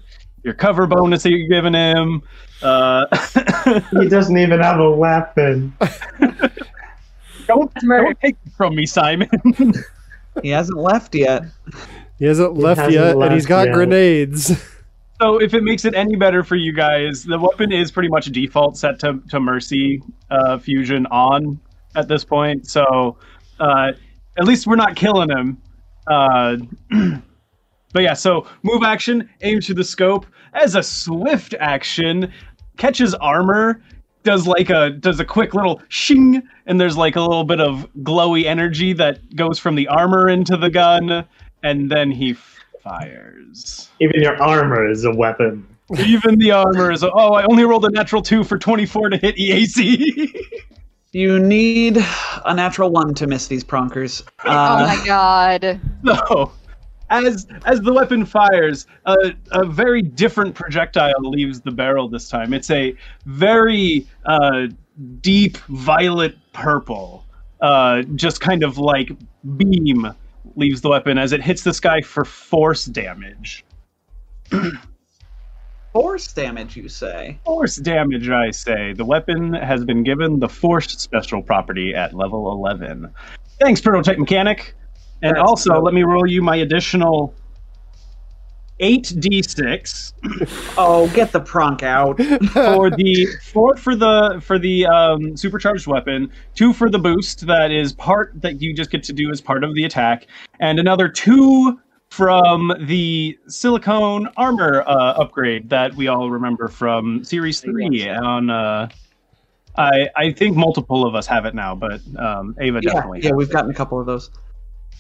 your 0.44 0.54
cover 0.54 0.88
bonus 0.88 1.24
that 1.24 1.32
you're 1.32 1.48
giving 1.48 1.74
him. 1.74 2.22
Uh, 2.62 3.06
He 3.92 4.08
doesn't 4.10 4.38
even 4.38 4.60
have 4.60 4.80
a 4.80 4.92
weapon. 4.92 5.74
don't, 7.48 7.74
don't 7.74 8.20
take 8.20 8.36
it 8.46 8.52
from 8.58 8.76
me, 8.76 8.86
Simon. 8.86 9.30
he 10.42 10.50
hasn't 10.50 10.78
left 10.78 11.14
yet. 11.16 11.44
He 12.18 12.26
hasn't 12.26 12.56
He 12.56 12.62
left 12.64 12.80
hasn't 12.80 12.96
yet, 12.96 13.16
and 13.18 13.34
he's 13.34 13.46
got 13.46 13.68
yet. 13.68 13.74
grenades. 13.74 14.62
So 15.22 15.42
if 15.42 15.54
it 15.54 15.64
makes 15.64 15.84
it 15.86 15.94
any 15.96 16.16
better 16.16 16.44
for 16.44 16.56
you 16.56 16.74
guys, 16.74 17.24
the 17.24 17.38
weapon 17.38 17.72
is 17.72 17.92
pretty 17.92 18.10
much 18.10 18.28
default 18.28 18.78
set 18.78 19.00
to, 19.00 19.22
to 19.30 19.40
Mercy 19.40 20.02
uh, 20.32 20.58
Fusion 20.58 21.06
on 21.08 21.60
at 21.96 22.08
this 22.08 22.24
point. 22.24 22.68
So 22.68 23.18
uh, 23.60 23.92
at 24.38 24.46
least 24.46 24.68
we're 24.68 24.76
not 24.76 24.96
killing 24.96 25.30
him. 25.30 25.62
Uh, 26.08 26.58
but 27.94 28.04
yeah, 28.04 28.14
so 28.14 28.48
move 28.64 28.84
action, 28.84 29.30
aim 29.42 29.60
to 29.62 29.74
the 29.74 29.84
scope. 29.84 30.26
As 30.54 30.76
a 30.76 30.84
swift 30.84 31.54
action, 31.60 32.32
Ketch's 32.78 33.14
armor, 33.16 33.82
does 34.24 34.48
like 34.48 34.70
a 34.70 34.90
does 34.92 35.20
a 35.20 35.26
quick 35.26 35.54
little 35.54 35.82
shing, 35.88 36.44
and 36.66 36.80
there's 36.80 36.98
like 36.98 37.16
a 37.16 37.22
little 37.22 37.44
bit 37.44 37.62
of 37.62 37.88
glowy 38.00 38.46
energy 38.46 38.94
that 38.94 39.36
goes 39.36 39.60
from 39.60 39.76
the 39.76 39.88
armor 39.88 40.28
into 40.28 40.58
the 40.58 40.70
gun, 40.70 41.26
and 41.64 41.90
then 41.90 42.12
he 42.12 42.36
fires. 42.84 43.90
Even 44.00 44.22
your 44.22 44.42
armor 44.42 44.90
is 44.90 45.06
a 45.06 45.12
weapon. 45.12 45.66
Even 46.00 46.38
the 46.38 46.52
armor 46.52 46.92
is. 46.92 47.04
Oh, 47.04 47.34
I 47.34 47.44
only 47.46 47.64
rolled 47.64 47.86
a 47.86 47.90
natural 47.90 48.22
two 48.22 48.44
for 48.44 48.58
24 48.58 49.10
to 49.10 49.18
hit 49.18 49.36
EAC. 49.38 50.32
You 51.12 51.40
need 51.40 51.98
a 52.46 52.54
natural 52.54 52.92
one 52.92 53.14
to 53.16 53.26
miss 53.28 53.48
these 53.48 53.64
pronkers. 53.64 54.24
oh 54.46 54.50
Uh, 54.50 54.86
my 54.98 55.06
god. 55.06 55.82
so, 56.06 56.52
as 57.10 57.48
as 57.66 57.82
the 57.82 57.92
weapon 57.92 58.26
fires, 58.26 58.86
a, 59.06 59.34
a 59.52 59.66
very 59.66 60.04
different 60.04 60.54
projectile 60.54 61.20
leaves 61.22 61.62
the 61.62 61.72
barrel 61.72 62.08
this 62.10 62.30
time. 62.30 62.54
It's 62.54 62.70
a 62.70 62.96
very 63.26 64.06
uh, 64.26 64.68
deep 65.22 65.58
violet 65.70 66.36
purple, 66.54 67.26
uh, 67.62 68.04
just 68.14 68.40
kind 68.40 68.62
of 68.64 68.78
like 68.78 69.10
beam 69.58 70.14
leaves 70.56 70.82
the 70.82 70.90
weapon 70.90 71.18
as 71.18 71.32
it 71.32 71.42
hits 71.42 71.64
the 71.64 71.74
sky 71.74 72.02
for 72.02 72.24
force 72.24 72.86
damage. 72.86 73.66
force 75.94 76.32
damage, 76.34 76.76
you 76.76 76.90
say? 76.90 77.40
Force 77.46 77.78
damage, 77.78 78.30
I 78.30 78.52
say. 78.52 78.94
The 78.94 79.06
weapon 79.06 79.54
has 79.54 79.84
been 79.84 80.04
given 80.04 80.40
the 80.40 80.50
Force 80.50 80.88
special 81.00 81.42
property 81.42 81.94
at 81.96 82.14
level 82.14 82.52
11. 82.52 83.12
Thanks, 83.60 83.82
Prototech 83.82 84.18
Mechanic. 84.18 84.76
And 85.22 85.36
That's 85.36 85.50
also, 85.50 85.74
dope. 85.74 85.84
let 85.84 85.94
me 85.94 86.04
roll 86.04 86.26
you 86.26 86.42
my 86.42 86.58
additional 86.58 87.34
8d6 88.80 90.14
Oh, 90.78 91.10
get 91.14 91.34
the 91.34 91.42
pronk 91.42 91.84
out. 91.84 92.18
for 92.54 92.90
the 92.90 93.28
four 93.44 93.76
for 93.76 93.96
the 93.96 94.40
for 94.42 94.58
the 94.58 94.86
um, 94.86 95.36
supercharged 95.36 95.88
weapon, 95.88 96.32
two 96.56 96.72
for 96.72 96.90
the 96.90 97.00
boost 97.00 97.46
that 97.48 97.72
is 97.72 97.92
part 97.92 98.32
that 98.42 98.62
you 98.62 98.74
just 98.74 98.90
get 98.90 99.04
to 99.04 99.14
do 99.14 99.30
as 99.32 99.42
part 99.42 99.66
of 99.66 99.76
the 99.76 99.84
attack, 99.84 100.28
and 100.62 100.80
another 100.80 101.10
two 101.10 101.78
from 102.12 102.74
the 102.82 103.38
silicone 103.48 104.28
armor 104.36 104.82
uh, 104.88 105.14
upgrade 105.14 105.70
that 105.70 105.94
we 105.96 106.08
all 106.08 106.30
remember 106.30 106.68
from 106.68 107.24
series 107.24 107.60
three 107.62 108.10
on. 108.10 108.50
Uh, 108.50 108.90
I 109.78 110.10
I 110.16 110.32
think 110.32 110.58
multiple 110.58 111.06
of 111.06 111.16
us 111.16 111.28
have 111.28 111.46
it 111.46 111.54
now, 111.56 111.76
but 111.76 112.02
um, 112.18 112.56
Ava 112.60 112.80
yeah, 112.82 112.92
definitely. 112.94 113.22
yeah, 113.22 113.32
we've 113.32 113.50
it. 113.50 113.54
gotten 113.54 113.72
a 113.72 113.74
couple 113.74 114.00
of 114.00 114.06
those. 114.06 114.30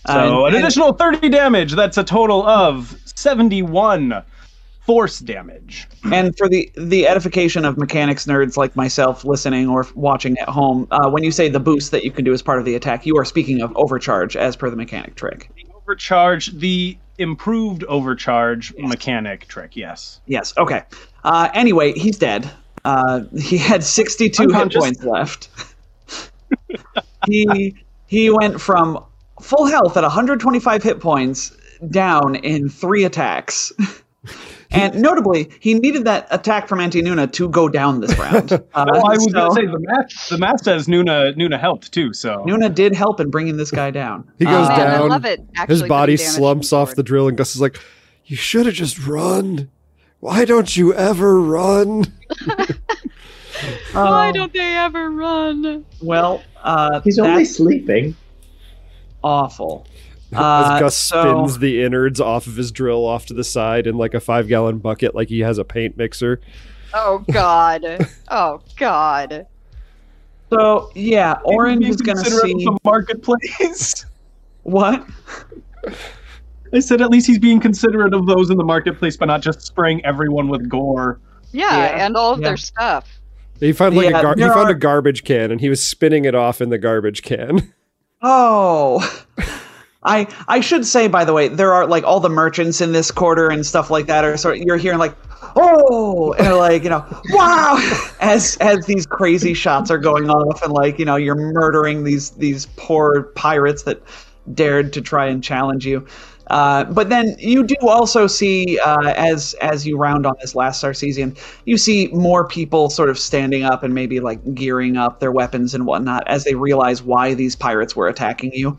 So 0.07 0.45
Uh, 0.45 0.48
an 0.48 0.56
additional 0.56 0.94
30 0.94 1.27
damage. 1.30 1.73
That's 1.73 1.98
a 1.98 2.03
total 2.03 2.48
of 2.48 2.95
71 3.15 4.23
force 4.86 5.19
damage. 5.19 5.88
And 6.11 6.36
for 6.38 6.48
the 6.48 6.72
the 6.77 7.07
edification 7.07 7.65
of 7.65 7.77
mechanics 7.77 8.26
nerds 8.26 8.56
like 8.56 8.76
myself 8.76 9.26
listening 9.26 9.68
or 9.68 9.86
watching 9.95 10.38
at 10.38 10.48
home, 10.48 10.88
uh, 10.91 11.10
when 11.10 11.23
you 11.23 11.31
say 11.31 11.49
the 11.49 11.60
boost 11.60 11.91
that 11.91 12.03
you 12.06 12.11
can 12.11 12.23
do 12.23 12.31
as 12.34 12.41
part 12.41 12.60
of 12.60 12.65
the 12.65 12.76
attack, 12.76 13.06
you 13.06 13.18
are 13.18 13.26
speaking 13.26 13.61
of 13.61 13.76
overcharge 13.76 14.38
as 14.38 14.56
per 14.56 14.69
the 14.69 14.76
mechanic 14.77 15.15
trick. 15.15 15.49
Overcharge, 15.90 16.52
the 16.52 16.99
improved 17.18 17.84
overcharge 17.86 18.72
mechanic 18.78 19.48
trick, 19.48 19.76
yes. 19.76 20.22
Yes. 20.28 20.53
Okay. 20.56 20.84
Uh, 21.24 21.49
anyway, 21.56 21.94
he's 21.94 22.16
dead. 22.16 22.48
Uh, 22.86 23.22
he 23.36 23.57
had 23.57 23.84
62 23.84 24.53
hit 24.53 24.72
points 24.76 25.03
left. 25.03 25.49
he 27.26 27.76
he 28.06 28.30
went 28.30 28.61
from 28.61 29.03
full 29.41 29.66
health 29.66 29.98
at 29.98 30.03
125 30.03 30.84
hit 30.84 30.99
points 30.99 31.57
down 31.90 32.36
in 32.36 32.70
three 32.70 33.03
attacks. 33.03 33.74
And 34.72 35.02
notably, 35.02 35.50
he 35.60 35.74
needed 35.74 36.04
that 36.06 36.28
attack 36.30 36.68
from 36.68 36.80
Auntie 36.80 37.02
Nuna 37.02 37.32
to 37.34 37.50
go 37.50 37.68
down 37.70 38.02
this 38.02 38.16
round. 38.20 38.52
Uh, 38.52 38.60
Well, 38.76 39.06
I 39.08 39.16
was 39.16 39.24
so 39.24 39.32
gonna 39.32 39.54
say 39.56 39.66
the 39.66 39.80
math 39.80 40.30
the 40.30 40.38
math 40.38 40.62
says 40.64 40.88
Nuna 40.88 41.36
Nuna 41.36 41.60
helped 41.60 41.91
too, 41.91 42.14
so 42.14 42.46
Nuna 42.48 42.74
did 42.74 42.94
help 42.94 43.20
in 43.20 43.32
bringing 43.32 43.58
this 43.58 43.72
guy 43.72 43.90
down. 43.90 44.30
He 44.38 44.46
goes 44.46 44.68
Uh, 44.70 44.78
Man, 44.78 44.88
I 44.88 45.00
love 45.00 45.26
it. 45.26 45.41
His 45.68 45.82
body 45.84 46.18
slumps 46.18 46.72
off 46.72 46.94
the 46.94 47.02
drill, 47.04 47.28
and 47.28 47.36
Gus 47.38 47.56
is 47.56 47.62
like, 47.62 47.80
You 48.26 48.36
should 48.36 48.68
have 48.68 48.76
just 48.76 49.00
run. 49.08 49.72
Why 50.20 50.46
don't 50.46 50.76
you 50.78 50.94
ever 50.94 51.41
run? 51.41 52.06
Why 53.94 54.28
Um, 54.28 54.34
don't 54.34 54.54
they 54.54 54.76
ever 54.78 55.10
run? 55.10 55.86
Well, 56.02 56.44
uh, 56.64 57.02
He's 57.02 57.18
only 57.20 57.46
sleeping. 57.46 58.16
awful. 59.24 59.86
Uh, 60.35 60.72
As 60.76 60.80
Gus 60.80 60.97
so- 60.97 61.23
spins 61.45 61.60
the 61.60 61.81
innards 61.84 62.19
off 62.22 62.45
of 62.47 62.56
his 62.56 62.72
drill 62.72 63.06
off 63.06 63.26
to 63.27 63.34
the 63.34 63.43
side 63.43 63.88
in 63.88 63.97
like 63.97 64.14
a 64.14 64.19
five 64.19 64.47
gallon 64.47 64.77
bucket, 64.77 65.15
like 65.15 65.30
he 65.30 65.39
has 65.39 65.57
a 65.57 65.64
paint 65.65 65.97
mixer. 65.97 66.39
Oh 66.93 67.23
God. 67.31 67.84
oh 68.30 68.61
God. 68.77 69.47
So 70.51 70.91
yeah, 70.95 71.35
Orange 71.43 71.85
is 71.88 71.97
gonna 71.97 72.22
considerate 72.22 72.53
of 72.56 72.60
see 72.60 72.65
the 72.65 72.77
marketplace. 72.84 74.06
what? 74.64 75.06
I 76.73 76.80
said 76.80 77.01
at 77.01 77.10
least 77.10 77.26
he's 77.27 77.39
being 77.39 77.60
considerate 77.60 78.14
of 78.14 78.27
those 78.27 78.49
in 78.51 78.57
the 78.57 78.64
marketplace 78.64 79.18
by 79.18 79.26
not 79.26 79.41
just 79.41 79.61
spraying 79.61 80.06
everyone 80.06 80.47
with 80.49 80.69
gore. 80.69 81.19
Yeah, 81.51 81.76
Yeah, 81.76 82.06
and 82.06 82.15
all 82.15 82.34
of 82.34 82.39
yeah. 82.41 82.49
their 82.49 82.57
stuff. 82.57 83.19
He 83.60 83.73
found 83.73 83.95
like 83.95 84.10
Yeah, 84.11 84.19
a 84.19 84.22
gar- 84.22 84.35
he 84.38 84.41
found 84.43 84.69
are- 84.69 84.73
a 84.73 84.77
garbage 84.80 85.23
can 85.23 85.51
and 85.51 85.60
he 85.60 85.69
was 85.69 85.85
spinning 85.85 86.26
it 86.26 86.35
off 86.35 86.61
in 86.61 86.69
the 86.69 86.77
garbage 86.77 87.23
can. 87.23 87.73
Oh. 88.22 88.99
I 90.10 90.27
I 90.48 90.60
should 90.60 90.86
say 90.86 91.07
by 91.07 91.23
the 91.23 91.34
way, 91.34 91.48
there 91.48 91.73
are 91.73 91.86
like 91.88 92.03
all 92.03 92.19
the 92.19 92.30
merchants 92.30 92.81
in 92.81 92.91
this 92.91 93.11
quarter 93.11 93.49
and 93.49 93.65
stuff 93.65 93.90
like 93.90 94.07
that 94.07 94.26
are 94.26 94.36
sort 94.38 94.57
you're 94.57 94.77
hearing 94.77 94.99
like 94.99 95.15
oh 95.56 96.34
and 96.34 96.57
like 96.57 96.84
you 96.84 96.90
know 96.90 97.06
wow 97.30 97.77
as 98.19 98.57
as 98.57 98.86
these 98.86 99.06
crazy 99.06 99.53
shots 99.53 99.91
are 99.91 99.98
going 99.98 100.30
off 100.30 100.61
and 100.64 100.73
like 100.73 100.99
you 100.99 101.06
know 101.06 101.15
you're 101.15 101.36
murdering 101.36 102.03
these 102.03 102.31
these 102.31 102.65
poor 102.76 103.23
pirates 103.36 103.84
that 103.84 104.02
dared 104.53 104.94
to 104.94 105.02
try 105.02 105.27
and 105.27 105.44
challenge 105.44 105.86
you. 105.86 106.06
Uh, 106.48 106.84
but 106.86 107.10
then 107.10 107.36
you 107.38 107.64
do 107.64 107.76
also 107.84 108.26
see, 108.26 108.80
uh, 108.80 109.14
as 109.15 109.53
as 109.61 109.86
you 109.86 109.98
round 109.98 110.26
on 110.26 110.34
this 110.41 110.56
last 110.56 110.84
Sarcesian, 110.84 111.38
you 111.65 111.77
see 111.77 112.07
more 112.07 112.48
people 112.48 112.90
sort 112.90 113.10
of 113.10 113.19
standing 113.19 113.64
up 113.64 113.84
and 113.84 113.94
maybe 113.94 114.19
like 114.19 114.56
gearing 114.56 114.98
up 114.98 115.19
their 115.19 115.31
weapons 115.31 115.76
and 115.76 115.86
whatnot 115.86 116.27
as 116.27 116.45
they 116.45 116.56
realize 116.56 117.03
why 117.03 117.36
these 117.36 117.56
pirates 117.56 117.95
were 117.95 118.07
attacking 118.07 118.52
you. 118.53 118.76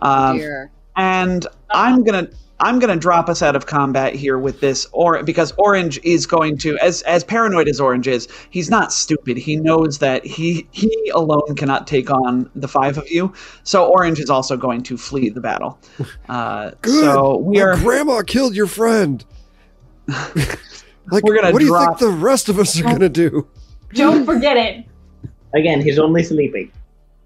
Um, 0.00 0.38
Dear. 0.38 0.70
and 0.96 1.46
I'm 1.70 2.04
gonna 2.04 2.28
I'm 2.60 2.78
gonna 2.78 2.96
drop 2.96 3.28
us 3.28 3.42
out 3.42 3.56
of 3.56 3.66
combat 3.66 4.14
here 4.14 4.38
with 4.38 4.60
this, 4.60 4.86
or 4.92 5.22
because 5.22 5.52
Orange 5.58 5.98
is 6.04 6.24
going 6.26 6.56
to, 6.58 6.78
as 6.78 7.02
as 7.02 7.24
paranoid 7.24 7.68
as 7.68 7.80
Orange 7.80 8.06
is, 8.06 8.28
he's 8.50 8.70
not 8.70 8.92
stupid. 8.92 9.36
He 9.36 9.56
knows 9.56 9.98
that 9.98 10.24
he 10.24 10.66
he 10.70 11.10
alone 11.14 11.56
cannot 11.56 11.86
take 11.86 12.10
on 12.10 12.48
the 12.54 12.68
five 12.68 12.96
of 12.96 13.10
you. 13.10 13.32
So 13.64 13.86
Orange 13.86 14.20
is 14.20 14.30
also 14.30 14.56
going 14.56 14.82
to 14.84 14.96
flee 14.96 15.28
the 15.30 15.40
battle. 15.40 15.78
Uh, 16.28 16.70
Good. 16.80 17.04
so 17.04 17.36
we 17.36 17.58
My 17.58 17.62
are 17.62 17.76
grandma 17.76 18.22
killed 18.22 18.56
your 18.56 18.66
friend. 18.66 19.24
like, 20.08 21.22
We're 21.22 21.34
gonna 21.34 21.52
what 21.52 21.60
do 21.60 21.66
you 21.66 21.78
think 21.78 21.98
the 21.98 22.08
rest 22.08 22.48
of 22.48 22.58
us 22.58 22.80
are 22.80 22.82
gonna 22.82 23.10
do? 23.10 23.46
Don't 23.92 24.24
forget 24.24 24.56
it. 24.56 24.86
Again, 25.54 25.80
he's 25.82 25.98
only 25.98 26.22
sleeping. 26.22 26.72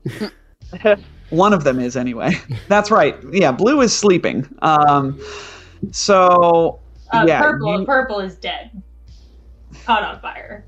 one 1.30 1.52
of 1.52 1.64
them 1.64 1.78
is 1.80 1.96
anyway. 1.96 2.34
That's 2.68 2.90
right. 2.90 3.16
Yeah, 3.32 3.52
Blue 3.52 3.80
is 3.80 3.94
sleeping. 3.96 4.46
Um, 4.62 5.20
so 5.92 6.80
Uh, 7.12 7.24
yeah, 7.26 7.40
purple, 7.40 7.80
you- 7.80 7.86
purple 7.86 8.20
is 8.20 8.36
dead. 8.36 8.70
Caught 9.84 10.02
on 10.02 10.20
fire. 10.20 10.64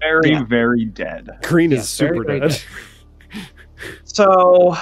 Very, 0.00 0.30
Yeah. 0.30 0.44
very 0.44 0.86
dead. 0.86 1.28
Green 1.42 1.70
Yeah, 1.70 1.78
is 1.78 1.88
super 1.88 2.24
very, 2.24 2.38
very 2.38 2.48
dead. 2.48 2.62
So, 4.04 4.76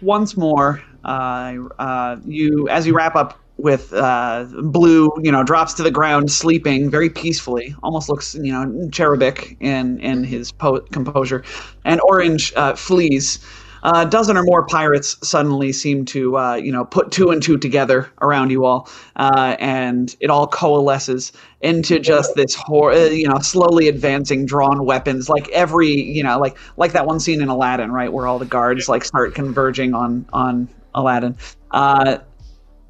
once 0.00 0.36
more, 0.36 0.82
uh, 1.04 1.54
uh, 1.78 2.16
you 2.24 2.68
as 2.68 2.86
you 2.86 2.94
wrap 2.94 3.16
up 3.16 3.38
with 3.56 3.92
uh, 3.92 4.46
blue, 4.62 5.10
you 5.22 5.32
know, 5.32 5.42
drops 5.42 5.74
to 5.74 5.82
the 5.82 5.90
ground, 5.90 6.30
sleeping 6.30 6.90
very 6.90 7.10
peacefully. 7.10 7.74
Almost 7.82 8.08
looks, 8.08 8.34
you 8.34 8.52
know, 8.52 8.88
cherubic 8.92 9.56
in 9.60 9.98
in 10.00 10.22
his 10.24 10.52
po- 10.52 10.80
composure, 10.92 11.42
and 11.84 12.00
orange 12.08 12.52
uh, 12.56 12.74
flees. 12.74 13.38
A 13.82 14.06
dozen 14.06 14.36
or 14.36 14.42
more 14.42 14.66
pirates 14.66 15.16
suddenly 15.22 15.72
seem 15.72 16.04
to, 16.06 16.36
uh, 16.36 16.54
you 16.54 16.72
know, 16.72 16.84
put 16.84 17.12
two 17.12 17.30
and 17.30 17.42
two 17.42 17.56
together 17.58 18.10
around 18.22 18.50
you 18.50 18.64
all, 18.64 18.88
uh, 19.16 19.56
and 19.58 20.16
it 20.20 20.30
all 20.30 20.46
coalesces 20.46 21.32
into 21.60 21.98
just 21.98 22.34
this, 22.34 22.54
hor- 22.54 22.92
uh, 22.92 23.04
you 23.06 23.28
know, 23.28 23.38
slowly 23.38 23.88
advancing 23.88 24.46
drawn 24.46 24.84
weapons. 24.84 25.28
Like 25.28 25.48
every, 25.50 25.88
you 25.88 26.22
know, 26.22 26.38
like 26.38 26.56
like 26.76 26.92
that 26.92 27.06
one 27.06 27.20
scene 27.20 27.40
in 27.40 27.48
Aladdin, 27.48 27.92
right, 27.92 28.12
where 28.12 28.26
all 28.26 28.38
the 28.38 28.46
guards 28.46 28.88
like 28.88 29.04
start 29.04 29.34
converging 29.34 29.94
on 29.94 30.26
on 30.32 30.68
Aladdin. 30.94 31.36
Uh, 31.70 32.18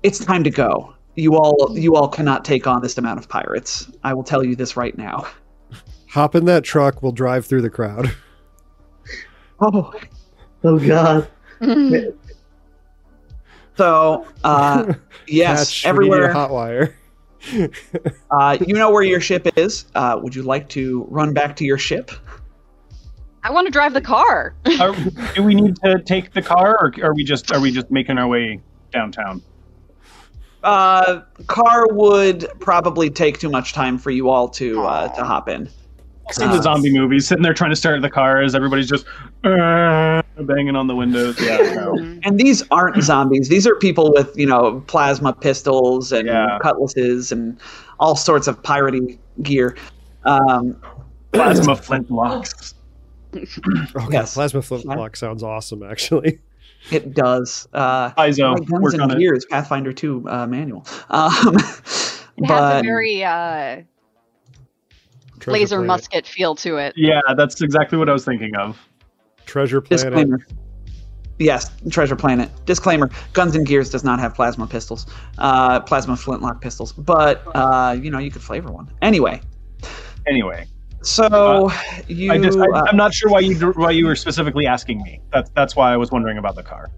it's 0.02 0.18
time 0.18 0.44
to 0.44 0.50
go. 0.50 0.94
You 1.16 1.34
all, 1.34 1.76
you 1.76 1.96
all 1.96 2.06
cannot 2.06 2.44
take 2.44 2.68
on 2.68 2.80
this 2.80 2.96
amount 2.96 3.18
of 3.18 3.28
pirates. 3.28 3.90
I 4.04 4.14
will 4.14 4.22
tell 4.22 4.44
you 4.44 4.54
this 4.54 4.76
right 4.76 4.96
now. 4.96 5.26
Hop 6.10 6.36
in 6.36 6.44
that 6.44 6.62
truck. 6.62 7.02
We'll 7.02 7.12
drive 7.12 7.44
through 7.44 7.62
the 7.62 7.70
crowd. 7.70 8.14
Oh, 9.60 9.92
Oh 10.64 10.78
god. 10.78 11.28
so 13.76 14.26
uh, 14.44 14.94
yes, 15.28 15.82
Patch, 15.82 15.86
everywhere. 15.86 16.30
a 16.30 16.32
hot 16.32 16.50
wire. 16.50 16.96
Uh, 18.30 18.58
you 18.66 18.74
know 18.74 18.90
where 18.90 19.04
your 19.04 19.20
ship 19.20 19.46
is. 19.56 19.86
Uh, 19.94 20.18
would 20.20 20.34
you 20.34 20.42
like 20.42 20.68
to 20.68 21.06
run 21.08 21.32
back 21.32 21.56
to 21.56 21.64
your 21.64 21.78
ship? 21.78 22.10
I 23.42 23.50
want 23.50 23.66
to 23.66 23.70
drive 23.70 23.94
the 23.94 24.00
car. 24.00 24.54
Are, 24.80 24.94
do 25.34 25.42
we 25.42 25.54
need 25.54 25.76
to 25.76 26.02
take 26.02 26.34
the 26.34 26.42
car, 26.42 26.76
or 26.78 26.92
are 27.02 27.14
we 27.14 27.24
just 27.24 27.50
are 27.52 27.60
we 27.60 27.70
just 27.70 27.90
making 27.90 28.18
our 28.18 28.28
way 28.28 28.60
downtown? 28.92 29.40
Uh, 30.62 31.22
car 31.46 31.86
would 31.90 32.46
probably 32.60 33.08
take 33.08 33.38
too 33.38 33.48
much 33.48 33.72
time 33.72 33.96
for 33.96 34.10
you 34.10 34.28
all 34.28 34.48
to 34.50 34.82
uh, 34.82 35.08
to 35.14 35.24
hop 35.24 35.48
in. 35.48 35.70
See 36.30 36.44
the 36.44 36.60
zombie 36.60 36.92
movies 36.92 37.26
sitting 37.26 37.42
there 37.42 37.54
trying 37.54 37.70
to 37.70 37.76
start 37.76 38.00
the 38.02 38.10
cars. 38.10 38.54
Everybody's 38.54 38.88
just 38.88 39.06
uh, 39.44 40.22
banging 40.40 40.76
on 40.76 40.86
the 40.86 40.94
windows. 40.94 41.40
Yeah, 41.40 41.56
no. 41.74 41.94
And 42.24 42.38
these 42.38 42.62
aren't 42.70 43.02
zombies. 43.02 43.48
These 43.48 43.66
are 43.66 43.74
people 43.76 44.12
with 44.12 44.36
you 44.36 44.46
know 44.46 44.82
plasma 44.88 45.32
pistols 45.32 46.12
and 46.12 46.26
Yeah. 46.28 46.58
cutlasses 46.60 47.32
and 47.32 47.58
all 47.98 48.14
sorts 48.16 48.46
of 48.46 48.62
piratey 48.62 49.18
gear. 49.42 49.76
Um, 50.24 50.76
plasma 51.32 51.74
flintlocks. 51.74 52.74
Oh, 53.34 53.40
God, 53.94 54.12
Yes. 54.12 54.34
plasma 54.34 54.62
flintlock 54.62 55.14
sounds 55.14 55.42
awesome, 55.42 55.82
actually. 55.82 56.38
it 56.90 57.12
does. 57.14 57.68
Uh, 57.74 58.10
Paizo, 58.12 58.54
like 58.58 58.66
Guns 58.66 58.82
work 58.82 58.94
on 58.94 59.00
and 59.02 59.12
it. 59.12 59.18
Gears, 59.18 59.44
Pathfinder 59.44 59.92
2 59.92 60.24
uh, 60.28 60.46
manual. 60.46 60.86
Um, 61.10 61.56
It 62.38 62.46
has 62.46 62.80
a 62.80 62.82
very 62.82 63.22
uh, 63.24 63.28
Treasure 63.30 63.86
laser 65.46 65.76
Planet. 65.76 65.86
musket 65.86 66.26
feel 66.26 66.54
to 66.56 66.76
it. 66.76 66.94
Yeah, 66.96 67.20
that's 67.36 67.60
exactly 67.60 67.98
what 67.98 68.08
I 68.08 68.12
was 68.12 68.24
thinking 68.24 68.54
of. 68.56 68.78
Treasure 69.46 69.80
Planet. 69.80 70.04
disclaimer. 70.04 70.46
Yes, 71.38 71.70
Treasure 71.90 72.16
Planet. 72.16 72.50
Disclaimer: 72.66 73.10
Guns 73.32 73.54
and 73.54 73.66
Gears 73.66 73.90
does 73.90 74.02
not 74.04 74.18
have 74.18 74.34
plasma 74.34 74.66
pistols, 74.66 75.06
uh, 75.38 75.80
plasma 75.80 76.16
flintlock 76.16 76.60
pistols, 76.60 76.92
but 76.92 77.42
uh, 77.54 77.96
you 78.00 78.10
know 78.10 78.18
you 78.18 78.30
could 78.30 78.42
flavor 78.42 78.72
one. 78.72 78.90
Anyway, 79.02 79.40
Anyway, 80.28 80.66
so 81.02 81.70
you. 82.06 82.30
I 82.30 82.38
just 82.38 82.58
I, 82.58 82.64
uh, 82.64 82.84
I'm 82.86 82.96
not 82.96 83.14
sure 83.14 83.30
why 83.30 83.40
you 83.40 83.56
why 83.72 83.90
you 83.90 84.06
were 84.06 84.16
specifically 84.16 84.66
asking 84.66 85.02
me. 85.02 85.20
That's 85.32 85.50
that's 85.50 85.74
why 85.74 85.92
I 85.92 85.96
was 85.96 86.10
wondering 86.10 86.36
about 86.36 86.54
the 86.54 86.62
car. 86.62 86.90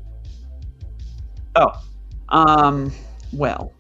Oh, 1.55 1.73
um, 2.31 2.93
well, 3.33 3.73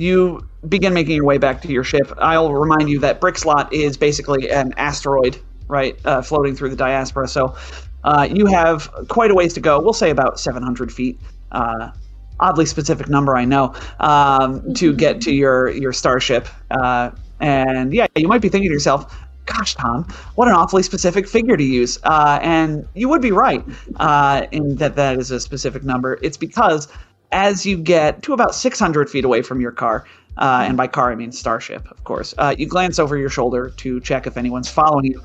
you 0.00 0.46
begin 0.68 0.92
making 0.92 1.16
your 1.16 1.24
way 1.24 1.38
back 1.38 1.62
to 1.62 1.68
your 1.68 1.84
ship. 1.84 2.12
I'll 2.18 2.52
remind 2.52 2.88
you 2.88 2.98
that 3.00 3.20
Brickslot 3.20 3.72
is 3.72 3.96
basically 3.96 4.50
an 4.50 4.74
asteroid, 4.76 5.38
right, 5.68 5.98
uh, 6.04 6.22
floating 6.22 6.54
through 6.54 6.70
the 6.70 6.76
diaspora. 6.76 7.28
So 7.28 7.56
uh, 8.04 8.28
you 8.30 8.46
have 8.46 8.90
quite 9.08 9.30
a 9.30 9.34
ways 9.34 9.54
to 9.54 9.60
go. 9.60 9.80
We'll 9.80 9.92
say 9.92 10.10
about 10.10 10.40
700 10.40 10.92
feet. 10.92 11.18
Uh, 11.52 11.90
oddly 12.40 12.66
specific 12.66 13.08
number, 13.08 13.36
I 13.36 13.44
know, 13.44 13.74
um, 14.00 14.74
to 14.74 14.94
get 14.94 15.20
to 15.22 15.34
your 15.34 15.68
your 15.70 15.92
starship. 15.92 16.48
Uh, 16.70 17.10
and 17.40 17.92
yeah, 17.92 18.06
you 18.16 18.28
might 18.28 18.42
be 18.42 18.48
thinking 18.48 18.68
to 18.68 18.72
yourself, 18.72 19.14
gosh, 19.46 19.74
Tom, 19.74 20.04
what 20.34 20.48
an 20.48 20.54
awfully 20.54 20.82
specific 20.82 21.28
figure 21.28 21.56
to 21.56 21.64
use. 21.64 21.98
Uh, 22.04 22.38
and 22.42 22.86
you 22.94 23.08
would 23.08 23.22
be 23.22 23.32
right 23.32 23.64
uh, 23.96 24.46
in 24.52 24.76
that 24.76 24.96
that 24.96 25.18
is 25.18 25.30
a 25.30 25.40
specific 25.40 25.84
number. 25.84 26.18
It's 26.22 26.36
because 26.36 26.88
as 27.32 27.64
you 27.64 27.76
get 27.76 28.22
to 28.22 28.32
about 28.32 28.54
600 28.54 29.08
feet 29.08 29.24
away 29.24 29.42
from 29.42 29.60
your 29.60 29.72
car, 29.72 30.06
uh, 30.38 30.64
and 30.66 30.76
by 30.76 30.86
car 30.86 31.12
I 31.12 31.14
mean 31.14 31.32
starship, 31.32 31.90
of 31.90 32.02
course, 32.04 32.34
uh, 32.38 32.54
you 32.56 32.66
glance 32.66 32.98
over 32.98 33.16
your 33.16 33.28
shoulder 33.28 33.70
to 33.76 34.00
check 34.00 34.26
if 34.26 34.36
anyone's 34.36 34.70
following 34.70 35.04
you. 35.04 35.22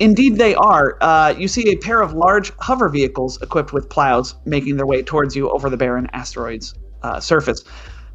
Indeed, 0.00 0.36
they 0.36 0.54
are. 0.54 0.96
Uh, 1.00 1.34
you 1.36 1.48
see 1.48 1.70
a 1.70 1.76
pair 1.76 2.00
of 2.00 2.14
large 2.14 2.52
hover 2.58 2.88
vehicles 2.88 3.40
equipped 3.42 3.72
with 3.72 3.88
plows 3.88 4.34
making 4.44 4.76
their 4.76 4.86
way 4.86 5.02
towards 5.02 5.34
you 5.34 5.50
over 5.50 5.68
the 5.68 5.76
barren 5.76 6.08
asteroid's 6.12 6.74
uh, 7.02 7.18
surface. 7.20 7.64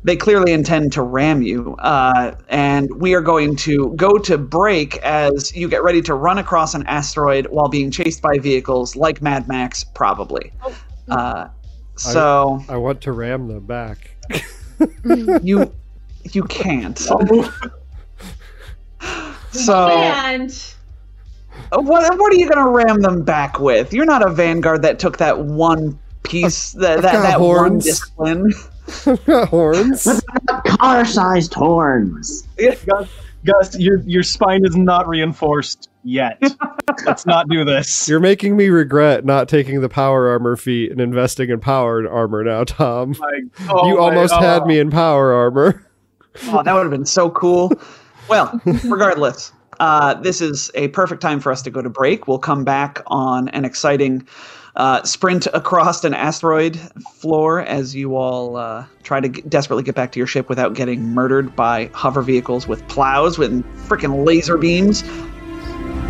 They 0.05 0.17
clearly 0.17 0.51
intend 0.51 0.91
to 0.93 1.01
ram 1.01 1.41
you, 1.41 1.75
uh, 1.79 2.35
and 2.49 2.93
we 2.95 3.13
are 3.13 3.21
going 3.21 3.55
to 3.57 3.93
go 3.95 4.17
to 4.17 4.37
break 4.37 4.97
as 4.97 5.55
you 5.55 5.69
get 5.69 5.81
ready 5.83 6.01
to 6.01 6.13
run 6.13 6.37
across 6.37 6.73
an 6.73 6.85
asteroid 6.87 7.47
while 7.47 7.69
being 7.69 7.89
chased 7.89 8.21
by 8.21 8.37
vehicles 8.37 8.97
like 8.97 9.21
Mad 9.21 9.47
Max, 9.47 9.85
probably. 9.85 10.51
Uh, 11.09 11.47
so, 11.95 12.63
I 12.67 12.77
want 12.77 13.01
to 13.01 13.11
ram 13.11 13.47
them 13.47 13.65
back. 13.65 14.15
you 15.43 15.71
you 16.31 16.43
can't. 16.43 16.97
So 19.51 19.89
and 19.89 20.51
what 21.71 22.19
what 22.19 22.33
are 22.33 22.35
you 22.35 22.49
gonna 22.49 22.69
ram 22.69 23.01
them 23.01 23.23
back 23.23 23.59
with? 23.59 23.93
You're 23.93 24.05
not 24.05 24.25
a 24.25 24.29
vanguard 24.29 24.81
that 24.81 24.99
took 24.99 25.17
that 25.17 25.39
one 25.39 25.99
piece 26.23 26.71
that 26.73 27.01
that, 27.01 27.13
got 27.13 27.21
that 27.21 27.41
one 27.41 27.79
discipline. 27.79 28.53
Horns. 29.47 30.21
car-sized 30.65 31.53
horns. 31.53 32.45
Gus, 32.57 33.09
Gus, 33.45 33.79
your 33.79 33.99
your 34.01 34.23
spine 34.23 34.65
is 34.65 34.75
not 34.75 35.07
reinforced 35.07 35.89
yet. 36.03 36.41
Let's 37.05 37.25
not 37.25 37.47
do 37.49 37.63
this. 37.65 38.07
You're 38.09 38.19
making 38.19 38.55
me 38.57 38.69
regret 38.69 39.25
not 39.25 39.47
taking 39.49 39.81
the 39.81 39.89
power 39.89 40.29
armor 40.29 40.55
feat 40.55 40.91
and 40.91 41.01
investing 41.01 41.49
in 41.49 41.59
power 41.59 42.07
armor 42.09 42.43
now, 42.43 42.63
Tom. 42.63 43.15
Like, 43.23 43.69
oh 43.69 43.87
you 43.87 43.95
my- 43.95 44.01
almost 44.01 44.33
had 44.35 44.65
me 44.65 44.79
in 44.79 44.89
power 44.89 45.33
armor. 45.33 45.85
Oh, 46.47 46.63
that 46.63 46.73
would 46.73 46.81
have 46.81 46.89
been 46.89 47.05
so 47.05 47.29
cool. 47.29 47.71
Well, 48.27 48.59
regardless, 48.85 49.51
uh, 49.79 50.15
this 50.15 50.41
is 50.41 50.71
a 50.73 50.87
perfect 50.87 51.21
time 51.21 51.39
for 51.39 51.51
us 51.51 51.61
to 51.61 51.69
go 51.69 51.79
to 51.79 51.89
break. 51.89 52.27
We'll 52.27 52.39
come 52.39 52.63
back 52.63 53.03
on 53.05 53.49
an 53.49 53.65
exciting 53.65 54.27
uh, 54.75 55.03
sprint 55.03 55.45
across 55.53 56.03
an 56.03 56.15
asteroid 56.15 56.79
floor 57.13 57.61
as 57.61 57.93
you 57.95 58.15
all 58.15 58.55
uh, 58.55 58.83
try 59.03 59.19
to 59.19 59.27
get, 59.27 59.47
desperately 59.47 59.83
get 59.83 59.93
back 59.93 60.11
to 60.13 60.19
your 60.19 60.25
ship 60.25 60.49
without 60.49 60.73
getting 60.73 61.03
murdered 61.13 61.55
by 61.55 61.91
hover 61.93 62.23
vehicles 62.23 62.67
with 62.67 62.87
plows 62.87 63.37
with 63.37 63.63
freaking 63.87 64.25
laser 64.25 64.57
beams. 64.57 65.03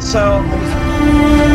So. 0.03 1.52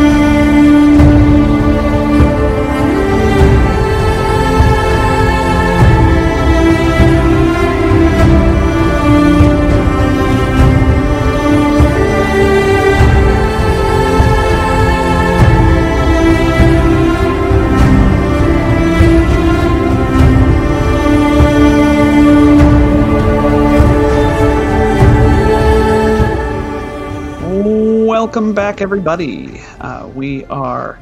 Back, 28.69 28.81
everybody. 28.81 29.59
Uh, 29.81 30.07
we 30.13 30.45
are 30.45 30.99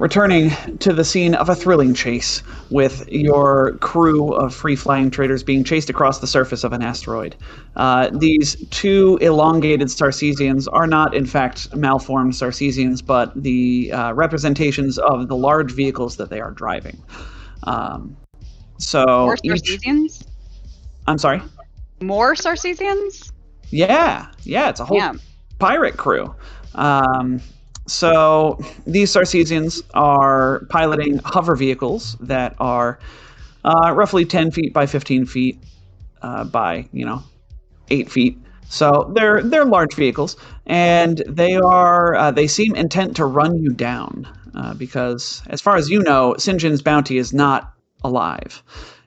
returning 0.00 0.50
to 0.80 0.92
the 0.92 1.04
scene 1.04 1.36
of 1.36 1.48
a 1.48 1.54
thrilling 1.54 1.94
chase 1.94 2.42
with 2.70 3.08
your 3.08 3.74
crew 3.76 4.32
of 4.34 4.52
free 4.52 4.74
flying 4.74 5.08
traders 5.08 5.44
being 5.44 5.62
chased 5.62 5.90
across 5.90 6.18
the 6.18 6.26
surface 6.26 6.64
of 6.64 6.72
an 6.72 6.82
asteroid. 6.82 7.36
Uh, 7.76 8.10
these 8.12 8.56
two 8.70 9.16
elongated 9.20 9.86
Sarcesians 9.86 10.66
are 10.72 10.88
not, 10.88 11.14
in 11.14 11.24
fact, 11.24 11.72
malformed 11.76 12.32
Sarcesians, 12.32 13.00
but 13.06 13.30
the 13.40 13.92
uh, 13.92 14.12
representations 14.14 14.98
of 14.98 15.28
the 15.28 15.36
large 15.36 15.70
vehicles 15.70 16.16
that 16.16 16.30
they 16.30 16.40
are 16.40 16.50
driving. 16.50 17.00
Um, 17.62 18.16
so, 18.78 19.04
More 19.06 19.36
each- 19.44 19.52
Sarcesians? 19.62 20.26
I'm 21.06 21.18
sorry. 21.18 21.42
More 22.00 22.34
Sarcesians? 22.34 23.30
Yeah, 23.70 24.26
yeah, 24.42 24.68
it's 24.68 24.80
a 24.80 24.84
whole 24.84 24.96
Yeah. 24.96 25.12
pirate 25.60 25.96
crew. 25.96 26.34
Um, 26.74 27.40
so 27.86 28.58
these 28.86 29.12
Sarcesians 29.12 29.82
are 29.94 30.66
piloting 30.70 31.18
hover 31.24 31.56
vehicles 31.56 32.16
that 32.20 32.54
are 32.58 32.98
uh, 33.64 33.92
roughly 33.94 34.24
10 34.24 34.50
feet 34.50 34.72
by 34.72 34.86
15 34.86 35.26
feet 35.26 35.58
uh, 36.22 36.44
by, 36.44 36.88
you 36.92 37.04
know, 37.04 37.22
8 37.90 38.10
feet. 38.10 38.38
So 38.68 39.12
they're 39.14 39.42
they're 39.42 39.66
large 39.66 39.92
vehicles, 39.92 40.38
and 40.64 41.22
they 41.28 41.56
are 41.56 42.14
uh, 42.14 42.30
they 42.30 42.46
seem 42.46 42.74
intent 42.74 43.14
to 43.16 43.26
run 43.26 43.58
you 43.58 43.74
down 43.74 44.26
uh, 44.54 44.72
because, 44.72 45.42
as 45.48 45.60
far 45.60 45.76
as 45.76 45.90
you 45.90 46.02
know, 46.02 46.34
Sinjin's 46.38 46.80
bounty 46.80 47.18
is 47.18 47.34
not 47.34 47.74
alive. 48.02 48.62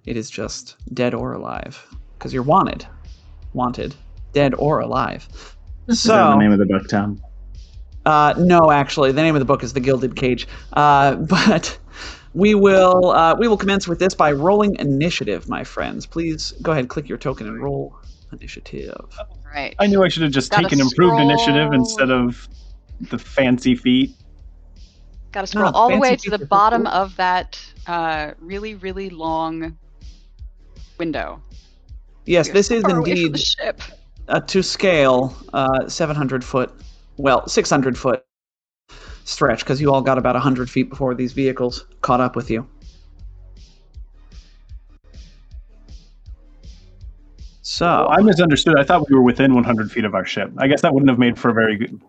It 0.05 0.17
is 0.17 0.29
just 0.29 0.75
dead 0.93 1.15
or 1.15 1.33
alive 1.33 1.83
because 2.13 2.31
you're 2.31 2.43
wanted, 2.43 2.85
wanted, 3.53 3.95
dead 4.33 4.53
or 4.59 4.81
alive. 4.81 5.27
Is 5.87 6.03
that 6.03 6.29
the 6.29 6.35
name 6.37 6.51
of 6.51 6.59
the 6.59 6.67
book, 6.67 6.87
Tom? 6.87 7.19
Uh, 8.05 8.33
no, 8.37 8.71
actually, 8.71 9.11
the 9.11 9.21
name 9.21 9.35
of 9.35 9.39
the 9.39 9.45
book 9.45 9.63
is 9.63 9.73
The 9.73 9.79
Gilded 9.79 10.15
Cage. 10.15 10.47
Uh, 10.73 11.15
but 11.15 11.77
we 12.33 12.53
will 12.55 13.11
uh, 13.11 13.35
we 13.37 13.47
will 13.47 13.57
commence 13.57 13.87
with 13.87 13.99
this 13.99 14.13
by 14.13 14.31
rolling 14.31 14.75
initiative, 14.79 15.47
my 15.49 15.63
friends. 15.63 16.05
Please 16.05 16.51
go 16.61 16.71
ahead, 16.71 16.89
click 16.89 17.07
your 17.09 17.17
token, 17.17 17.47
and 17.47 17.61
roll 17.61 17.95
initiative. 18.31 19.21
Right. 19.53 19.75
I 19.79 19.87
knew 19.87 20.03
I 20.03 20.09
should 20.09 20.23
have 20.23 20.31
just 20.33 20.51
Gotta 20.51 20.63
taken 20.63 20.79
improved 20.81 21.15
scroll. 21.15 21.19
initiative 21.19 21.71
instead 21.73 22.11
of 22.11 22.47
the 22.99 23.17
fancy 23.17 23.75
feat. 23.75 24.15
Got 25.31 25.41
to 25.41 25.47
scroll 25.47 25.71
No, 25.71 25.71
all 25.73 25.89
the 25.91 25.99
fancy 25.99 26.01
way 26.01 26.15
to 26.17 26.31
feet 26.31 26.31
the 26.31 26.39
are 26.41 26.45
bottom 26.45 26.83
cool. 26.85 26.93
of 26.93 27.15
that 27.17 27.59
uh, 27.87 28.31
really, 28.39 28.75
really 28.75 29.09
long 29.09 29.77
window. 30.99 31.41
Yes, 32.25 32.49
this 32.49 32.71
is 32.71 32.83
far 32.83 32.97
away 32.97 33.15
from 33.15 33.25
indeed 33.25 33.33
the 33.33 33.37
ship. 33.37 33.81
uh, 34.27 34.39
to 34.41 34.61
scale 34.63 35.35
uh, 35.53 35.87
700 35.87 36.43
foot, 36.43 36.71
well, 37.17 37.47
600 37.47 37.97
foot 37.97 38.23
stretch 39.23 39.59
because 39.59 39.81
you 39.81 39.91
all 39.93 40.01
got 40.01 40.17
about 40.17 40.35
100 40.35 40.69
feet 40.69 40.89
before 40.89 41.15
these 41.15 41.33
vehicles 41.33 41.85
caught 42.01 42.21
up 42.21 42.35
with 42.35 42.49
you. 42.49 42.67
So 47.75 47.87
Oh, 47.87 48.07
I 48.09 48.21
misunderstood. 48.21 48.79
I 48.79 48.83
thought 48.83 49.09
we 49.09 49.15
were 49.15 49.21
within 49.21 49.53
100 49.53 49.91
feet 49.91 50.05
of 50.05 50.15
our 50.15 50.23
ship. 50.23 50.49
I 50.59 50.67
guess 50.67 50.81
that 50.81 50.93
wouldn't 50.93 51.09
have 51.09 51.19
made 51.19 51.37
for 51.37 51.49
a 51.49 51.53
very 51.53 51.75
good, 51.75 51.99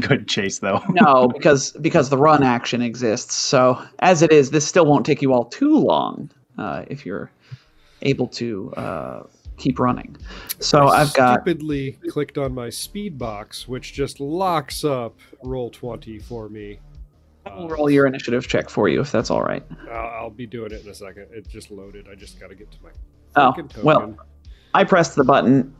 good 0.00 0.28
chase, 0.28 0.58
though. 0.58 0.82
no, 0.90 1.28
because 1.28 1.70
because 1.80 2.10
the 2.10 2.18
run 2.18 2.42
action 2.42 2.82
exists. 2.82 3.34
So 3.34 3.82
as 4.00 4.20
it 4.20 4.32
is, 4.32 4.50
this 4.50 4.66
still 4.66 4.84
won't 4.84 5.06
take 5.06 5.22
you 5.22 5.32
all 5.32 5.44
too 5.46 5.78
long 5.78 6.30
uh, 6.58 6.84
if 6.88 7.06
you're 7.06 7.30
able 8.02 8.26
to 8.28 8.74
uh, 8.76 9.22
keep 9.56 9.78
running. 9.78 10.16
So 10.60 10.88
I 10.88 11.02
I've 11.02 11.14
got 11.14 11.42
stupidly 11.42 11.92
clicked 12.08 12.38
on 12.38 12.54
my 12.54 12.70
speed 12.70 13.18
box, 13.18 13.68
which 13.68 13.92
just 13.92 14.20
locks 14.20 14.84
up 14.84 15.18
roll 15.42 15.70
twenty 15.70 16.18
for 16.18 16.48
me. 16.48 16.80
I'll 17.46 17.68
roll 17.68 17.90
your 17.90 18.06
initiative 18.06 18.48
check 18.48 18.70
for 18.70 18.88
you 18.88 19.00
if 19.02 19.12
that's 19.12 19.30
all 19.30 19.42
right. 19.42 19.62
I'll, 19.90 20.06
I'll 20.06 20.30
be 20.30 20.46
doing 20.46 20.72
it 20.72 20.82
in 20.82 20.90
a 20.90 20.94
second. 20.94 21.26
It 21.30 21.46
just 21.48 21.70
loaded. 21.70 22.08
I 22.10 22.14
just 22.14 22.40
got 22.40 22.48
to 22.48 22.54
get 22.54 22.70
to 22.70 22.78
my. 22.82 22.90
Oh 23.36 23.52
token. 23.52 23.82
well, 23.82 24.16
I 24.72 24.84
pressed 24.84 25.16
the 25.16 25.24
button 25.24 25.74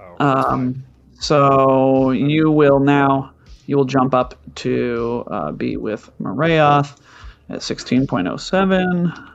Oh. 0.00 0.16
Um, 0.24 0.84
so 1.18 2.10
you 2.10 2.50
will 2.50 2.80
now 2.80 3.32
you 3.66 3.76
will 3.76 3.84
jump 3.84 4.14
up 4.14 4.34
to 4.56 5.24
uh, 5.30 5.52
be 5.52 5.76
with 5.76 6.10
Marayoth 6.20 7.00
at 7.48 7.60
16.07, 7.60 9.32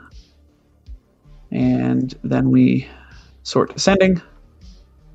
and 1.51 2.15
then 2.23 2.51
we 2.51 2.88
sort 3.45 3.72
descending. 3.72 4.22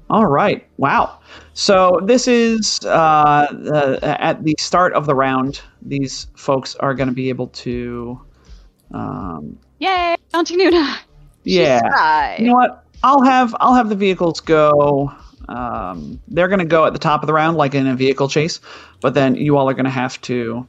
All 0.08 0.26
right. 0.26 0.66
Wow. 0.78 1.20
So 1.52 2.00
this 2.02 2.26
is 2.26 2.80
uh, 2.84 2.88
uh, 2.88 3.98
at 4.02 4.42
the 4.42 4.56
start 4.58 4.94
of 4.94 5.06
the 5.06 5.14
round. 5.14 5.60
These 5.82 6.28
folks 6.34 6.74
are 6.76 6.94
going 6.94 7.08
to 7.08 7.14
be 7.14 7.28
able 7.28 7.48
to. 7.48 8.20
Um, 8.92 9.58
Yay, 9.78 10.16
Auntie 10.34 10.56
Nuna. 10.56 10.98
Yeah. 11.44 12.38
You 12.38 12.46
know 12.46 12.54
what? 12.54 12.84
I'll 13.02 13.22
have 13.22 13.54
I'll 13.60 13.74
have 13.74 13.88
the 13.88 13.94
vehicles 13.94 14.40
go. 14.40 15.12
Um, 15.48 16.20
they're 16.28 16.48
going 16.48 16.60
to 16.60 16.64
go 16.64 16.86
at 16.86 16.92
the 16.92 16.98
top 16.98 17.22
of 17.22 17.26
the 17.26 17.32
round, 17.32 17.56
like 17.56 17.74
in 17.74 17.86
a 17.86 17.94
vehicle 17.96 18.28
chase, 18.28 18.60
but 19.00 19.14
then 19.14 19.34
you 19.34 19.56
all 19.56 19.68
are 19.68 19.74
going 19.74 19.84
to 19.84 19.90
have 19.90 20.20
to 20.22 20.66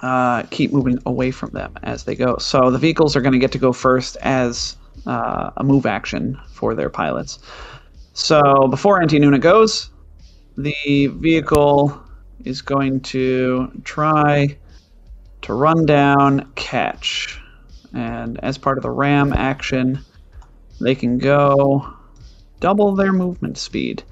uh, 0.00 0.42
keep 0.44 0.72
moving 0.72 0.98
away 1.06 1.30
from 1.30 1.50
them 1.50 1.74
as 1.82 2.04
they 2.04 2.14
go. 2.14 2.38
So 2.38 2.70
the 2.70 2.78
vehicles 2.78 3.14
are 3.14 3.20
going 3.20 3.34
to 3.34 3.38
get 3.38 3.52
to 3.52 3.58
go 3.58 3.72
first 3.72 4.16
as 4.16 4.76
uh, 5.06 5.50
a 5.56 5.64
move 5.64 5.86
action 5.86 6.40
for 6.52 6.74
their 6.74 6.90
pilots. 6.90 7.38
So 8.14 8.68
before 8.68 9.00
Auntie 9.00 9.18
Nuna 9.18 9.40
goes, 9.40 9.90
the 10.56 11.06
vehicle 11.06 12.00
is 12.44 12.60
going 12.62 13.00
to 13.00 13.70
try 13.84 14.56
to 15.42 15.54
run 15.54 15.86
down 15.86 16.52
Ketch. 16.54 17.40
And 17.94 18.42
as 18.42 18.58
part 18.58 18.78
of 18.78 18.82
the 18.82 18.90
ram 18.90 19.32
action, 19.32 19.98
they 20.80 20.94
can 20.94 21.18
go 21.18 21.86
double 22.60 22.94
their 22.94 23.12
movement 23.12 23.58
speed. 23.58 24.02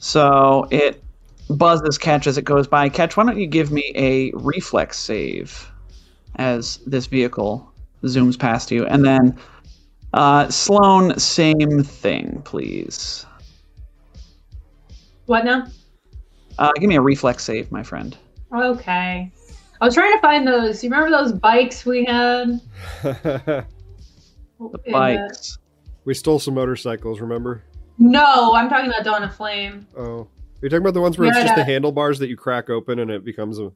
So 0.00 0.68
it 0.70 1.02
buzzes 1.50 1.98
Ketch 1.98 2.26
as 2.26 2.38
it 2.38 2.44
goes 2.44 2.66
by. 2.66 2.88
Ketch, 2.88 3.16
why 3.16 3.24
don't 3.24 3.38
you 3.38 3.46
give 3.46 3.70
me 3.70 3.92
a 3.94 4.30
reflex 4.32 4.98
save 4.98 5.70
as 6.36 6.78
this 6.86 7.06
vehicle 7.06 7.72
zooms 8.02 8.38
past 8.38 8.70
you? 8.70 8.86
And 8.86 9.04
then 9.04 9.38
uh, 10.12 10.48
Sloan, 10.48 11.18
same 11.18 11.82
thing, 11.82 12.42
please. 12.44 13.26
What 15.26 15.44
now? 15.44 15.66
Uh, 16.58 16.70
give 16.76 16.88
me 16.88 16.96
a 16.96 17.00
reflex 17.00 17.44
save, 17.44 17.70
my 17.70 17.82
friend. 17.82 18.16
Okay. 18.54 19.30
I 19.80 19.84
was 19.84 19.94
trying 19.94 20.12
to 20.12 20.20
find 20.20 20.46
those. 20.46 20.82
You 20.82 20.88
remember 20.90 21.10
those 21.10 21.32
bikes 21.32 21.84
we 21.84 22.04
had? 22.04 22.60
The 24.58 24.78
In 24.86 24.92
the- 24.92 24.92
bikes. 24.92 25.58
We 26.06 26.14
stole 26.14 26.38
some 26.38 26.54
motorcycles, 26.54 27.20
remember? 27.20 27.62
No, 27.98 28.54
I'm 28.54 28.70
talking 28.70 28.88
about 28.88 29.04
Dawn 29.04 29.22
of 29.22 29.34
Flame. 29.34 29.86
Oh. 29.98 30.28
You're 30.62 30.70
talking 30.70 30.80
about 30.82 30.94
the 30.94 31.00
ones 31.02 31.18
where 31.18 31.28
it's 31.28 31.36
Yeah, 31.36 31.42
just 31.44 31.56
the 31.56 31.64
handlebars 31.64 32.18
that 32.20 32.28
you 32.28 32.36
crack 32.38 32.70
open 32.70 32.98
and 33.00 33.10
it 33.10 33.22
becomes 33.22 33.58
a. 33.58 33.70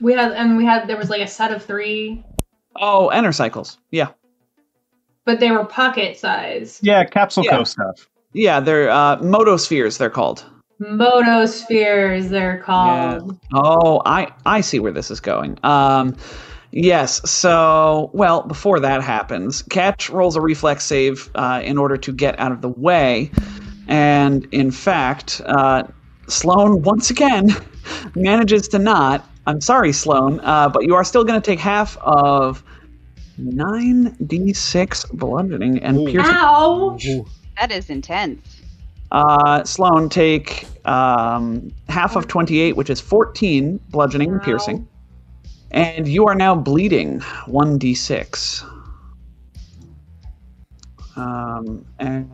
We 0.00 0.12
had 0.12 0.32
and 0.32 0.58
we 0.58 0.66
had 0.66 0.86
there 0.86 0.98
was 0.98 1.08
like 1.08 1.22
a 1.22 1.26
set 1.26 1.50
of 1.52 1.64
three. 1.64 2.16
three, 2.16 2.24
Oh, 2.78 3.10
Enercycles. 3.14 3.78
Yeah. 3.90 4.08
But 5.26 5.40
they 5.40 5.50
were 5.50 5.64
pocket 5.64 6.16
size. 6.16 6.80
Yeah, 6.82 7.04
capsule 7.04 7.44
Yeah. 7.44 7.58
co 7.58 7.64
stuff. 7.64 8.08
Yeah, 8.32 8.60
they're 8.60 8.88
uh, 8.88 9.16
motospheres, 9.18 9.98
they're 9.98 10.08
called. 10.08 10.44
Motospheres, 10.80 12.28
they're 12.28 12.58
called. 12.58 13.38
Oh, 13.52 14.02
I 14.06 14.28
I 14.46 14.60
see 14.60 14.78
where 14.78 14.92
this 14.92 15.10
is 15.10 15.20
going. 15.20 15.58
Um, 15.62 16.14
yes. 16.70 17.28
So, 17.28 18.10
well, 18.12 18.42
before 18.42 18.78
that 18.80 19.02
happens, 19.02 19.62
Ketch 19.62 20.10
rolls 20.10 20.36
a 20.36 20.40
reflex 20.40 20.84
save 20.84 21.30
uh, 21.34 21.60
in 21.64 21.76
order 21.78 21.96
to 21.96 22.12
get 22.12 22.38
out 22.38 22.52
of 22.52 22.60
the 22.60 22.68
way, 22.68 23.30
and 23.88 24.46
in 24.52 24.70
fact, 24.70 25.40
uh, 25.46 25.84
Sloane 26.28 26.82
once 26.82 27.10
again 27.10 27.50
manages 28.14 28.68
to 28.68 28.78
not. 28.78 29.28
I'm 29.46 29.60
sorry, 29.60 29.92
Sloane, 29.92 30.40
uh, 30.40 30.68
but 30.68 30.84
you 30.84 30.94
are 30.94 31.04
still 31.04 31.24
going 31.24 31.40
to 31.40 31.44
take 31.44 31.60
half 31.60 31.96
of 31.98 32.62
nine 33.38 34.16
d6 34.22 35.12
bludgeoning 35.12 35.82
and 35.82 35.98
Ooh. 35.98 36.06
piercing. 36.06 36.34
Ow! 36.34 36.96
That 37.58 37.72
is 37.72 37.90
intense. 37.90 38.62
Uh, 39.12 39.64
Sloane, 39.64 40.08
take 40.08 40.66
um, 40.84 41.70
half 41.88 42.16
of 42.16 42.26
28, 42.26 42.76
which 42.76 42.90
is 42.90 43.00
14 43.00 43.78
bludgeoning 43.90 44.32
and 44.32 44.42
piercing. 44.42 44.88
And 45.70 46.08
you 46.08 46.26
are 46.26 46.34
now 46.34 46.54
bleeding 46.54 47.20
1d6. 47.20 48.64
Um, 51.16 51.84
and 51.98 52.30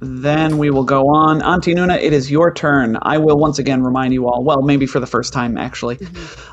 then 0.00 0.58
we 0.58 0.70
will 0.70 0.84
go 0.84 1.08
on. 1.08 1.42
Auntie 1.42 1.74
Nuna, 1.74 2.00
it 2.00 2.12
is 2.12 2.30
your 2.30 2.52
turn. 2.52 2.98
I 3.02 3.18
will 3.18 3.38
once 3.38 3.58
again 3.58 3.82
remind 3.82 4.12
you 4.12 4.28
all, 4.28 4.42
well, 4.42 4.62
maybe 4.62 4.86
for 4.86 5.00
the 5.00 5.06
first 5.06 5.32
time, 5.32 5.56
actually. 5.56 5.98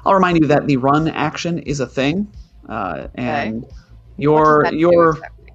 I'll 0.05 0.13
remind 0.13 0.39
you 0.41 0.47
that 0.47 0.67
the 0.67 0.77
run 0.77 1.07
action 1.07 1.59
is 1.59 1.79
a 1.79 1.87
thing. 1.87 2.27
Uh, 2.67 3.07
and 3.15 3.61
What 3.61 3.69
does 3.69 3.79
your 4.17 4.73
your 4.73 5.09
exactly? 5.11 5.53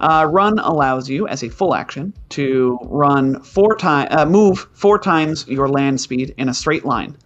uh, 0.00 0.28
run 0.30 0.58
allows 0.58 1.08
you, 1.08 1.28
as 1.28 1.42
a 1.42 1.48
full 1.48 1.74
action, 1.74 2.12
to 2.30 2.78
run 2.82 3.42
four 3.42 3.76
times, 3.76 4.08
uh, 4.10 4.26
move 4.26 4.68
four 4.72 4.98
times 4.98 5.46
your 5.48 5.68
land 5.68 6.00
speed 6.00 6.34
in 6.36 6.48
a 6.48 6.54
straight 6.54 6.84
line, 6.84 7.16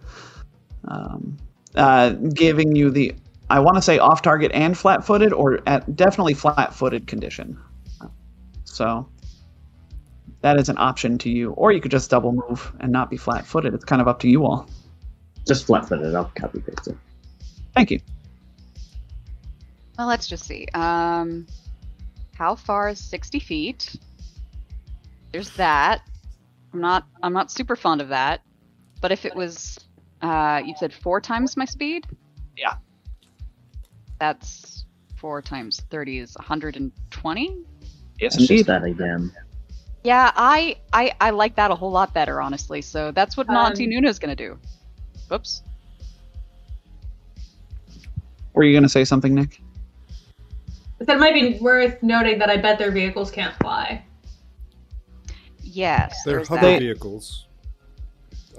um, 0.87 1.37
uh, 1.75 2.11
giving 2.11 2.75
you 2.75 2.89
the, 2.91 3.15
I 3.49 3.59
want 3.59 3.75
to 3.75 3.81
say 3.81 3.97
off-target 3.97 4.51
and 4.53 4.77
flat-footed, 4.77 5.33
or 5.33 5.59
at 5.67 5.95
definitely 5.95 6.35
flat-footed 6.35 7.07
condition. 7.07 7.57
So 8.65 9.09
that 10.41 10.57
is 10.57 10.69
an 10.69 10.77
option 10.77 11.17
to 11.19 11.29
you, 11.29 11.51
or 11.53 11.71
you 11.71 11.81
could 11.81 11.91
just 11.91 12.09
double 12.09 12.31
move 12.31 12.71
and 12.79 12.91
not 12.91 13.09
be 13.09 13.17
flat-footed. 13.17 13.73
It's 13.73 13.85
kind 13.85 14.01
of 14.01 14.07
up 14.07 14.19
to 14.19 14.29
you 14.29 14.45
all. 14.45 14.69
Just 15.47 15.65
flat 15.65 15.87
footed. 15.87 16.13
I'll 16.15 16.31
copy 16.35 16.61
paste 16.61 16.87
it. 16.87 16.97
Thank 17.75 17.91
you. 17.91 17.99
Well, 19.99 20.07
let's 20.07 20.27
just 20.29 20.45
see. 20.45 20.65
Um, 20.73 21.45
how 22.33 22.55
far 22.55 22.87
is 22.87 22.99
sixty 23.01 23.37
feet? 23.37 23.97
There's 25.33 25.49
that. 25.57 26.03
I'm 26.73 26.79
not. 26.79 27.05
I'm 27.21 27.33
not 27.33 27.51
super 27.51 27.75
fond 27.75 27.99
of 27.99 28.07
that. 28.07 28.39
But 29.01 29.11
if 29.11 29.25
it 29.25 29.35
was, 29.35 29.77
uh, 30.21 30.61
you 30.65 30.73
said 30.79 30.93
four 30.93 31.19
times 31.19 31.57
my 31.57 31.65
speed. 31.65 32.07
Yeah. 32.55 32.75
That's 34.21 34.85
four 35.17 35.41
times 35.41 35.81
thirty 35.89 36.19
is 36.19 36.33
120. 36.37 37.65
Yes, 38.21 38.35
It's 38.35 38.37
just 38.37 38.49
indeed. 38.51 38.65
that 38.67 38.85
again. 38.85 39.33
Yeah, 40.05 40.31
I, 40.33 40.77
I 40.93 41.11
I 41.19 41.31
like 41.31 41.57
that 41.57 41.71
a 41.71 41.75
whole 41.75 41.91
lot 41.91 42.13
better, 42.13 42.41
honestly. 42.41 42.81
So 42.81 43.11
that's 43.11 43.35
what 43.35 43.49
Um, 43.49 43.57
Auntie 43.57 43.85
Nuna's 43.85 44.17
gonna 44.17 44.33
do. 44.33 44.57
Whoops. 45.27 45.61
Were 48.53 48.63
you 48.63 48.71
going 48.71 48.83
to 48.83 48.89
say 48.89 49.03
something, 49.03 49.35
Nick? 49.35 49.58
But 50.99 51.09
it 51.09 51.19
might 51.19 51.33
be 51.33 51.57
worth 51.59 52.01
noting 52.03 52.39
that 52.39 52.49
I 52.49 52.57
bet 52.57 52.77
their 52.77 52.91
vehicles 52.91 53.31
can't 53.31 53.55
fly. 53.55 54.03
Yes, 55.61 56.21
They're 56.25 56.43
hover 56.43 56.61
that. 56.61 56.79
vehicles. 56.79 57.47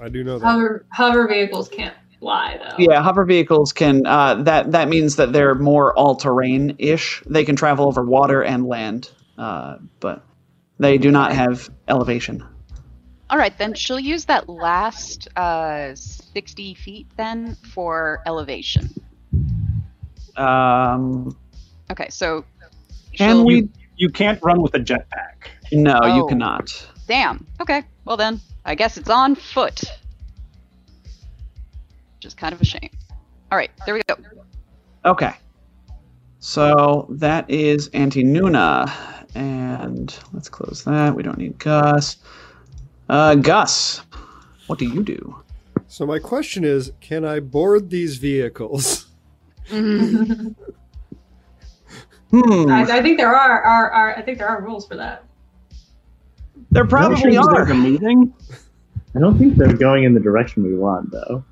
I 0.01 0.09
do 0.09 0.23
know 0.23 0.39
that. 0.39 0.45
Hover 0.45 0.85
hover 0.89 1.27
vehicles 1.27 1.69
can't 1.69 1.95
fly 2.19 2.57
though. 2.57 2.75
Yeah, 2.79 3.01
hover 3.01 3.25
vehicles 3.25 3.73
can. 3.73 4.05
Uh, 4.05 4.35
that 4.43 4.71
that 4.71 4.87
means 4.89 5.17
that 5.17 5.33
they're 5.33 5.55
more 5.55 5.93
all-terrain 5.97 6.75
ish. 6.79 7.21
They 7.27 7.45
can 7.45 7.55
travel 7.55 7.85
over 7.85 8.03
water 8.03 8.43
and 8.43 8.65
land, 8.65 9.11
uh, 9.37 9.77
but 9.99 10.23
they 10.79 10.97
do 10.97 11.11
not 11.11 11.33
have 11.33 11.69
elevation. 11.87 12.43
All 13.29 13.37
right, 13.37 13.57
then 13.57 13.73
she'll 13.73 13.99
use 13.99 14.25
that 14.25 14.49
last 14.49 15.29
uh, 15.37 15.95
60 15.95 16.73
feet 16.73 17.07
then 17.15 17.55
for 17.73 18.21
elevation. 18.25 18.89
Um, 20.35 21.37
Okay, 21.91 22.07
so 22.09 22.45
can 23.13 23.43
we? 23.43 23.67
You 23.97 24.09
can't 24.09 24.41
run 24.41 24.61
with 24.61 24.73
a 24.73 24.79
jetpack. 24.79 25.49
No, 25.73 25.99
you 26.05 26.23
Oh. 26.23 26.25
cannot. 26.25 26.87
Damn. 27.07 27.45
Okay, 27.59 27.83
well 28.05 28.15
then, 28.17 28.39
I 28.65 28.75
guess 28.75 28.97
it's 28.97 29.09
on 29.09 29.35
foot. 29.35 29.81
Which 32.15 32.25
is 32.25 32.33
kind 32.33 32.53
of 32.53 32.61
a 32.61 32.65
shame. 32.65 32.89
All 33.51 33.57
right, 33.57 33.71
there 33.85 33.93
we 33.93 34.01
go. 34.07 34.15
Okay. 35.05 35.33
So 36.39 37.05
that 37.09 37.47
is 37.49 37.89
Auntie 37.89 38.23
Nuna, 38.23 38.91
and 39.35 40.17
let's 40.33 40.49
close 40.49 40.83
that. 40.85 41.13
We 41.13 41.21
don't 41.23 41.37
need 41.37 41.59
Gus. 41.59 42.17
Uh, 43.09 43.35
Gus, 43.35 44.01
what 44.67 44.79
do 44.79 44.85
you 44.85 45.03
do? 45.03 45.35
So 45.87 46.05
my 46.05 46.17
question 46.19 46.63
is, 46.63 46.93
can 47.01 47.25
I 47.25 47.41
board 47.41 47.89
these 47.89 48.15
vehicles? 48.17 49.05
Hmm. 52.31 52.69
I, 52.69 52.83
I 52.83 53.01
think 53.01 53.17
there 53.17 53.33
are, 53.35 53.61
are, 53.61 53.91
are 53.91 54.15
I 54.17 54.21
think 54.21 54.37
there 54.37 54.47
are 54.47 54.61
rules 54.61 54.87
for 54.87 54.95
that. 54.95 55.25
There 56.71 56.85
probably 56.85 57.21
There's 57.31 57.37
are. 57.47 57.63
a 57.69 57.75
meeting. 57.75 58.33
I 59.15 59.19
don't 59.19 59.37
think 59.37 59.57
they're 59.57 59.73
going 59.73 60.05
in 60.05 60.13
the 60.13 60.19
direction 60.21 60.63
we 60.63 60.75
want, 60.75 61.11
though. 61.11 61.43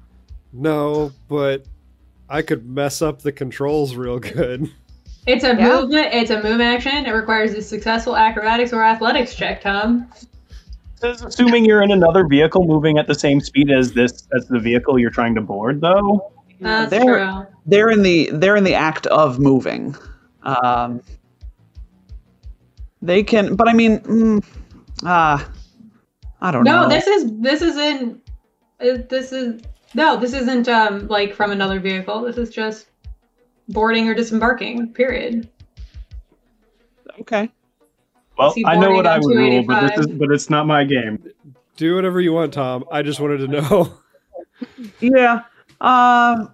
No, 0.53 1.11
but 1.27 1.65
I 2.29 2.41
could 2.41 2.65
mess 2.69 3.01
up 3.01 3.21
the 3.21 3.31
controls 3.33 3.95
real 3.95 4.19
good. 4.19 4.71
It's 5.27 5.43
a 5.43 5.49
Yeah. 5.55 5.67
movement. 5.67 6.13
It's 6.13 6.31
a 6.31 6.41
move 6.41 6.61
action. 6.61 7.05
It 7.05 7.11
requires 7.11 7.51
a 7.53 7.61
successful 7.61 8.15
acrobatics 8.15 8.71
or 8.71 8.81
athletics 8.83 9.35
check. 9.35 9.61
Tom. 9.61 10.09
This 11.01 11.17
is 11.17 11.23
assuming 11.23 11.65
you're 11.65 11.83
in 11.83 11.91
another 11.91 12.25
vehicle 12.25 12.65
moving 12.65 12.97
at 12.97 13.07
the 13.07 13.15
same 13.15 13.41
speed 13.41 13.69
as 13.69 13.91
this 13.93 14.27
as 14.35 14.47
the 14.47 14.59
vehicle 14.59 14.97
you're 14.97 15.11
trying 15.11 15.35
to 15.35 15.41
board, 15.41 15.81
though. 15.81 16.31
That's 16.61 16.89
There- 16.89 17.03
true. 17.03 17.45
They're 17.65 17.89
in 17.89 18.01
the 18.01 18.29
they're 18.33 18.55
in 18.55 18.63
the 18.63 18.73
act 18.73 19.05
of 19.07 19.39
moving. 19.39 19.95
Um, 20.43 21.01
they 23.01 23.23
can, 23.23 23.55
but 23.55 23.67
I 23.67 23.73
mean, 23.73 23.99
mm, 23.99 24.43
ah, 25.03 25.49
I 26.41 26.51
don't 26.51 26.63
No, 26.63 26.83
know. 26.83 26.89
this 26.89 27.07
is 27.07 27.31
this 27.39 27.61
isn't. 27.61 28.21
uh, 28.81 28.97
This 29.09 29.31
is 29.31 29.61
no. 29.93 30.17
This 30.17 30.33
isn't 30.33 30.67
um 30.67 31.07
like 31.07 31.33
from 31.33 31.51
another 31.51 31.79
vehicle. 31.79 32.21
This 32.21 32.37
is 32.37 32.49
just 32.49 32.87
boarding 33.69 34.07
or 34.07 34.13
disembarking. 34.13 34.93
Period. 34.93 35.49
okay. 37.21 37.49
Well, 38.37 38.53
I 38.65 38.77
know 38.77 38.91
what 38.91 39.05
I 39.05 39.19
would 39.19 39.35
rule, 39.35 39.63
but 39.63 39.81
this 39.81 39.99
is 39.99 40.07
but 40.07 40.31
it's 40.31 40.49
not 40.49 40.65
my 40.65 40.83
game. 40.85 41.21
Do 41.75 41.95
whatever 41.95 42.19
you 42.21 42.33
want, 42.33 42.53
Tom. 42.53 42.85
I 42.91 43.01
just 43.01 43.19
wanted 43.19 43.37
to 43.39 43.47
know. 43.47 43.93
Yeah. 44.99 45.43
Uh, 45.79 46.47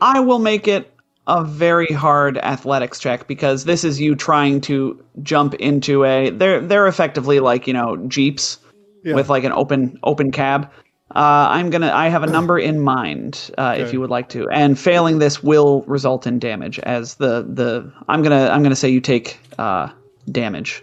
I 0.00 0.18
will 0.18 0.40
make 0.40 0.66
it 0.66 0.92
a 1.30 1.44
very 1.44 1.86
hard 1.92 2.36
athletics 2.38 2.98
check 2.98 3.26
because 3.26 3.64
this 3.64 3.84
is 3.84 4.00
you 4.00 4.14
trying 4.16 4.60
to 4.62 5.02
jump 5.22 5.54
into 5.54 6.04
a. 6.04 6.30
They're 6.30 6.60
they're 6.60 6.86
effectively 6.88 7.40
like 7.40 7.66
you 7.66 7.72
know 7.72 7.96
jeeps 8.08 8.58
Yeah. 9.04 9.14
with 9.14 9.28
like 9.30 9.44
an 9.44 9.52
open 9.52 9.98
open 10.02 10.30
cab. 10.32 10.70
Uh, 11.14 11.48
I'm 11.50 11.70
gonna. 11.70 11.90
I 11.92 12.08
have 12.08 12.22
a 12.22 12.26
number 12.28 12.58
in 12.58 12.80
mind 12.80 13.50
uh, 13.58 13.74
if 13.76 13.92
you 13.92 14.00
would 14.00 14.10
like 14.10 14.28
to, 14.30 14.48
and 14.50 14.78
failing 14.78 15.18
this 15.18 15.42
will 15.42 15.82
result 15.88 16.26
in 16.26 16.38
damage. 16.38 16.78
As 16.80 17.14
the 17.16 17.42
the 17.42 17.92
I'm 18.08 18.22
gonna 18.22 18.48
I'm 18.48 18.62
gonna 18.62 18.76
say 18.76 18.88
you 18.90 19.00
take 19.00 19.38
uh, 19.58 19.88
damage. 20.30 20.82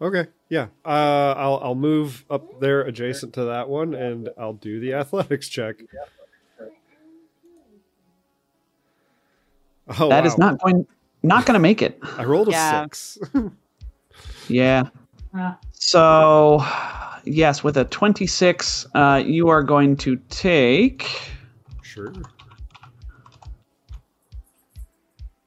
Okay, 0.00 0.26
yeah. 0.48 0.66
Uh, 0.84 1.34
I'll 1.36 1.60
I'll 1.62 1.74
move 1.74 2.24
up 2.30 2.60
there 2.60 2.82
adjacent 2.82 3.32
to 3.34 3.44
that 3.46 3.68
one, 3.68 3.94
and 3.94 4.28
I'll 4.38 4.52
do 4.54 4.78
the 4.80 4.94
athletics 4.94 5.48
check. 5.48 5.76
Oh, 9.98 10.08
That 10.08 10.26
is 10.26 10.32
wow. 10.38 10.50
not 10.50 10.60
going 10.62 10.86
not 11.22 11.46
gonna 11.46 11.58
make 11.58 11.82
it. 11.82 11.98
I 12.18 12.24
rolled 12.24 12.48
a 12.48 12.52
Yeah. 12.52 12.82
six. 12.84 13.18
Yeah. 14.48 14.88
So, 15.72 16.62
yes, 17.24 17.62
with 17.64 17.76
a 17.76 17.84
26, 17.84 18.86
uh, 18.94 19.22
you 19.24 19.48
are 19.48 19.62
going 19.62 19.96
to 19.98 20.16
take 20.28 21.08
sure. 21.82 22.12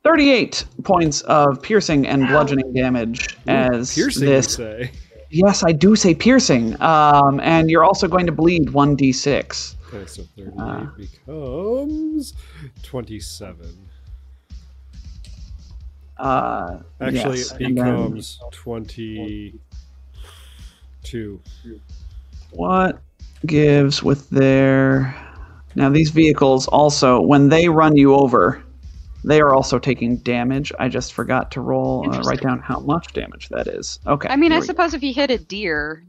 38 0.04 0.66
points 0.84 1.22
of 1.22 1.62
piercing 1.62 2.08
and 2.08 2.28
bludgeoning 2.28 2.74
damage 2.74 3.38
as 3.48 3.94
Piercing, 3.94 4.26
this. 4.26 4.58
you 4.58 4.66
say. 4.66 4.92
Yes, 5.30 5.64
I 5.64 5.72
do 5.72 5.96
say 5.96 6.16
piercing. 6.16 6.80
Um, 6.82 7.40
and 7.42 7.70
you're 7.70 7.84
also 7.84 8.08
going 8.08 8.26
to 8.28 8.32
bleed 8.32 8.70
1d6. 8.70 9.76
Okay, 9.94 10.06
so 10.06 10.24
38 10.38 10.54
Uh. 10.58 10.86
becomes 10.96 12.34
27. 12.84 13.85
Uh, 16.18 16.80
Actually, 17.02 17.40
yes, 17.40 17.52
it 17.52 17.62
and 17.62 17.78
then 17.78 17.86
becomes 17.86 18.40
22. 18.52 21.42
What 22.52 23.02
gives 23.46 24.02
with 24.02 24.30
their. 24.30 25.14
Now, 25.76 25.90
these 25.90 26.10
vehicles 26.12 26.68
also, 26.68 27.20
when 27.20 27.50
they 27.50 27.68
run 27.68 27.98
you 27.98 28.16
over, 28.16 28.64
they 29.26 29.42
are 29.42 29.54
also 29.54 29.78
taking 29.78 30.16
damage. 30.18 30.72
I 30.80 30.88
just 30.88 31.12
forgot 31.14 31.52
to 31.52 31.60
roll, 31.62 32.10
uh, 32.14 32.22
write 32.22 32.40
down 32.42 32.60
how 32.60 32.80
much 32.80 33.12
damage 33.12 33.50
that 33.50 33.68
is. 33.68 34.00
Okay. 34.08 34.30
I 34.30 34.38
mean, 34.38 34.54
I 34.54 34.56
we 34.56 34.62
go. 34.62 34.68
suppose 34.68 34.94
if 34.94 35.04
you 35.04 35.14
hit 35.14 35.30
a 35.32 35.38
deer, 35.38 36.06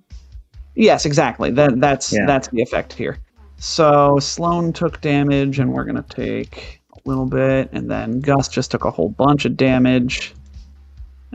Yes, 0.77 1.07
exactly. 1.07 1.51
That 1.51 1.81
that's 1.81 2.13
Yeah. 2.13 2.27
that's 2.27 2.49
the 2.49 2.61
effect 2.61 2.93
here. 2.93 3.19
So 3.57 4.19
Sloan 4.21 4.75
took 4.75 5.01
damage, 5.01 5.59
and 5.59 5.73
we're 5.73 5.85
gonna 5.85 6.05
take 6.09 6.59
a 6.59 6.76
little 7.07 7.27
bit, 7.27 7.71
and 7.73 7.91
then 7.91 8.21
Gus 8.21 8.49
just 8.49 8.71
took 8.71 8.85
a 8.85 8.91
whole 8.91 9.09
bunch 9.11 9.45
of 9.45 9.57
damage, 9.57 10.35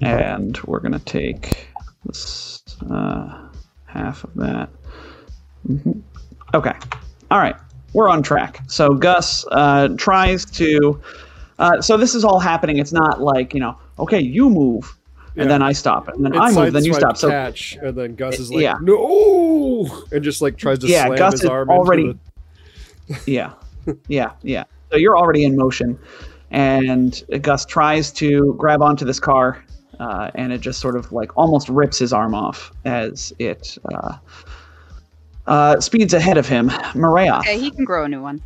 and 0.02 0.58
we're 0.66 0.80
gonna 0.80 1.00
take 1.00 1.68
this 2.06 2.62
uh, 2.90 3.48
half 3.86 4.24
of 4.24 4.34
that. 4.36 4.70
Mhm. 5.68 6.02
Okay, 6.54 6.74
all 7.30 7.40
right, 7.40 7.56
we're 7.94 8.10
on 8.10 8.22
track. 8.24 8.62
So 8.68 8.90
Gus 8.90 9.46
uh, 9.52 9.90
tries 9.98 10.46
to. 10.52 11.00
Uh, 11.60 11.82
so 11.82 11.96
this 11.96 12.16
is 12.16 12.26
all 12.26 12.40
happening. 12.40 12.78
It's 12.80 12.92
not 12.94 13.22
like 13.22 13.54
you 13.54 13.60
know, 13.60 13.78
okay, 14.00 14.20
you 14.20 14.50
move, 14.50 14.96
and 15.36 15.44
Yeah. 15.46 15.48
then 15.48 15.62
I 15.62 15.72
stop, 15.74 16.08
and 16.08 16.26
then 16.26 16.34
It 16.34 16.40
I 16.40 16.52
move, 16.52 16.74
then 16.74 16.84
you 16.86 16.94
stop. 16.94 17.18
So 17.18 17.30
Ketch, 17.30 17.78
and 17.82 17.96
then 17.96 18.16
Gus 18.16 18.40
is 18.40 18.52
like, 18.52 18.64
Yeah. 18.64 18.76
no! 18.82 19.88
And 20.12 20.24
just 20.24 20.42
like 20.42 20.58
tries 20.58 20.80
to 20.80 20.88
Yeah, 20.88 21.06
slam 21.06 21.18
Gus 21.18 21.34
his 21.34 21.42
is 21.44 21.50
arm 21.50 21.70
already- 21.70 22.10
into 22.10 22.20
Yeah, 23.28 23.54
yeah, 24.08 24.32
yeah. 24.42 24.64
So 24.92 24.98
you're 24.98 25.18
already 25.18 25.46
in 25.46 25.56
motion, 25.56 25.98
and 26.52 27.24
Gus 27.42 27.66
tries 27.66 28.12
to 28.14 28.54
grab 28.58 28.82
onto 28.82 29.06
this 29.06 29.22
car, 29.22 29.64
uh, 30.00 30.32
and 30.36 30.52
it 30.52 30.60
just 30.60 30.82
sort 30.82 30.98
of 30.98 31.12
like 31.14 31.38
almost 31.38 31.70
rips 31.70 31.98
his 31.98 32.12
arm 32.12 32.36
off 32.36 32.74
as 32.84 33.34
it 33.40 33.78
uh, 33.94 34.18
uh, 35.48 35.80
speeds 35.80 36.14
ahead 36.14 36.38
of 36.38 36.48
him. 36.48 36.70
Maria. 36.94 37.38
okay, 37.38 37.58
he 37.58 37.72
can 37.72 37.86
grow 37.86 38.04
a 38.04 38.10
new 38.10 38.22
one. 38.22 38.42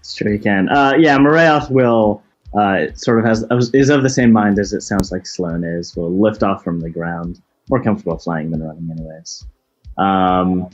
It's 0.00 0.14
true, 0.14 0.32
he 0.32 0.38
can. 0.38 0.68
Uh, 0.70 0.94
yeah, 0.98 1.18
Marayoth 1.18 1.70
will 1.70 2.22
uh, 2.58 2.86
sort 2.94 3.18
of 3.18 3.24
has 3.24 3.44
is 3.74 3.90
of 3.90 4.02
the 4.02 4.10
same 4.10 4.32
mind 4.32 4.58
as 4.58 4.72
it 4.72 4.80
sounds 4.80 5.12
like 5.12 5.26
Sloan 5.26 5.62
is. 5.62 5.94
Will 5.96 6.10
lift 6.10 6.42
off 6.42 6.64
from 6.64 6.80
the 6.80 6.88
ground, 6.88 7.42
more 7.68 7.82
comfortable 7.82 8.16
flying 8.16 8.50
than 8.50 8.62
running, 8.62 8.90
anyways. 8.90 9.46
Um, 9.98 10.70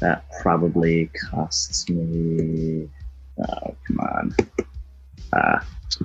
that 0.00 0.24
probably 0.42 1.10
costs 1.30 1.88
me. 1.88 2.88
Oh, 3.40 3.74
come 3.86 4.00
on. 4.00 4.36
Uh, 5.32 5.36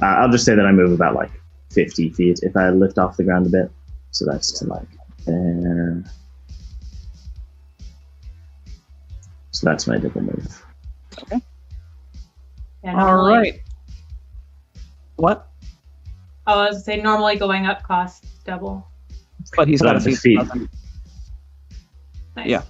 uh, 0.01 0.05
I'll 0.05 0.29
just 0.31 0.45
say 0.45 0.55
that 0.55 0.65
I 0.65 0.71
move 0.71 0.91
about 0.91 1.15
like 1.15 1.31
50 1.71 2.09
feet 2.11 2.39
if 2.43 2.55
I 2.57 2.69
lift 2.69 2.97
off 2.97 3.17
the 3.17 3.23
ground 3.23 3.47
a 3.47 3.49
bit. 3.49 3.71
So 4.11 4.25
that's 4.25 4.51
to 4.59 4.65
like 4.65 4.87
there. 5.25 6.03
So 9.51 9.65
that's 9.69 9.87
my 9.87 9.97
double 9.97 10.21
move. 10.21 10.65
Yeah, 11.31 11.39
All 12.85 12.95
normally- 12.95 13.33
right. 13.37 13.59
What? 15.15 15.47
Oh, 16.47 16.59
I 16.59 16.67
was 16.69 16.83
gonna 16.83 16.97
say 16.97 17.01
normally 17.01 17.37
going 17.37 17.65
up 17.65 17.83
costs 17.83 18.27
double. 18.43 18.85
But 19.55 19.67
he's 19.67 19.79
But 19.79 19.85
got 19.85 19.95
a 19.95 19.97
on 19.99 20.03
feet. 20.03 20.17
feet. 20.17 20.39
Nice. 22.35 22.47
Yeah. 22.49 22.61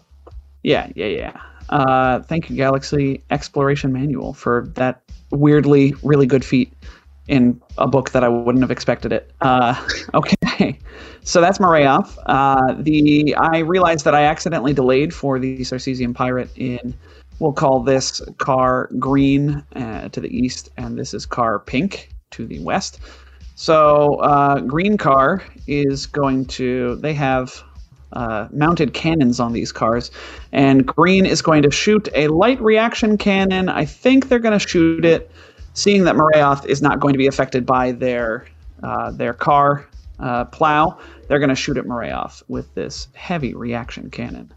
Yeah, 0.63 0.89
yeah, 0.95 1.05
yeah. 1.05 1.41
Uh, 1.69 2.21
thank 2.21 2.49
you, 2.49 2.55
Galaxy 2.55 3.21
Exploration 3.29 3.91
Manual, 3.91 4.33
for 4.33 4.67
that 4.75 5.01
weirdly 5.31 5.93
really 6.03 6.25
good 6.25 6.43
feat 6.43 6.73
in 7.27 7.59
a 7.77 7.87
book 7.87 8.11
that 8.11 8.23
I 8.23 8.27
wouldn't 8.27 8.63
have 8.63 8.71
expected 8.71 9.13
it. 9.13 9.31
Uh, 9.41 9.75
okay, 10.13 10.77
so 11.23 11.41
that's 11.41 11.57
Marayoth. 11.57 12.17
Uh, 12.25 12.75
the 12.79 13.35
I 13.35 13.59
realized 13.59 14.05
that 14.05 14.13
I 14.13 14.23
accidentally 14.23 14.73
delayed 14.73 15.13
for 15.13 15.39
the 15.39 15.59
Sarcesian 15.59 16.13
Pirate 16.13 16.49
in. 16.55 16.93
We'll 17.39 17.53
call 17.53 17.79
this 17.81 18.21
car 18.37 18.89
green 18.99 19.63
uh, 19.75 20.07
to 20.09 20.21
the 20.21 20.29
east, 20.29 20.69
and 20.77 20.97
this 20.97 21.13
is 21.13 21.25
car 21.25 21.59
pink 21.59 22.09
to 22.31 22.45
the 22.45 22.59
west. 22.59 22.99
So 23.55 24.15
uh, 24.15 24.59
green 24.61 24.97
car 24.97 25.43
is 25.67 26.05
going 26.05 26.45
to. 26.45 26.95
They 26.97 27.13
have 27.13 27.63
uh, 28.13 28.47
mounted 28.51 28.93
cannons 28.93 29.39
on 29.39 29.53
these 29.53 29.71
cars, 29.71 30.11
and 30.51 30.85
green 30.85 31.25
is 31.25 31.41
going 31.41 31.63
to 31.63 31.71
shoot 31.71 32.07
a 32.15 32.27
light 32.27 32.61
reaction 32.61 33.17
cannon. 33.17 33.69
I 33.69 33.85
think 33.85 34.29
they're 34.29 34.39
going 34.39 34.57
to 34.57 34.67
shoot 34.67 35.05
it, 35.05 35.29
seeing 35.73 36.03
that 36.05 36.15
Marayoth 36.15 36.65
is 36.65 36.81
not 36.81 36.99
going 36.99 37.13
to 37.13 37.17
be 37.17 37.27
affected 37.27 37.65
by 37.65 37.91
their 37.91 38.45
uh, 38.83 39.11
their 39.11 39.33
car 39.33 39.87
uh, 40.19 40.45
plow. 40.45 40.97
They're 41.27 41.39
going 41.39 41.49
to 41.49 41.55
shoot 41.55 41.77
at 41.77 41.85
Marayoth 41.85 42.43
with 42.47 42.73
this 42.75 43.07
heavy 43.13 43.53
reaction 43.53 44.09
cannon. 44.09 44.51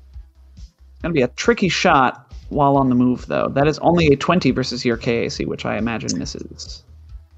It's 0.56 1.02
going 1.02 1.14
to 1.14 1.18
be 1.18 1.22
a 1.22 1.28
tricky 1.28 1.68
shot 1.68 2.32
while 2.48 2.76
on 2.76 2.88
the 2.88 2.94
move, 2.94 3.26
though. 3.26 3.48
That 3.48 3.66
is 3.66 3.78
only 3.80 4.08
a 4.08 4.16
20 4.16 4.50
versus 4.50 4.84
your 4.84 4.96
KAC, 4.96 5.46
which 5.46 5.64
I 5.64 5.76
imagine 5.76 6.18
misses. 6.18 6.82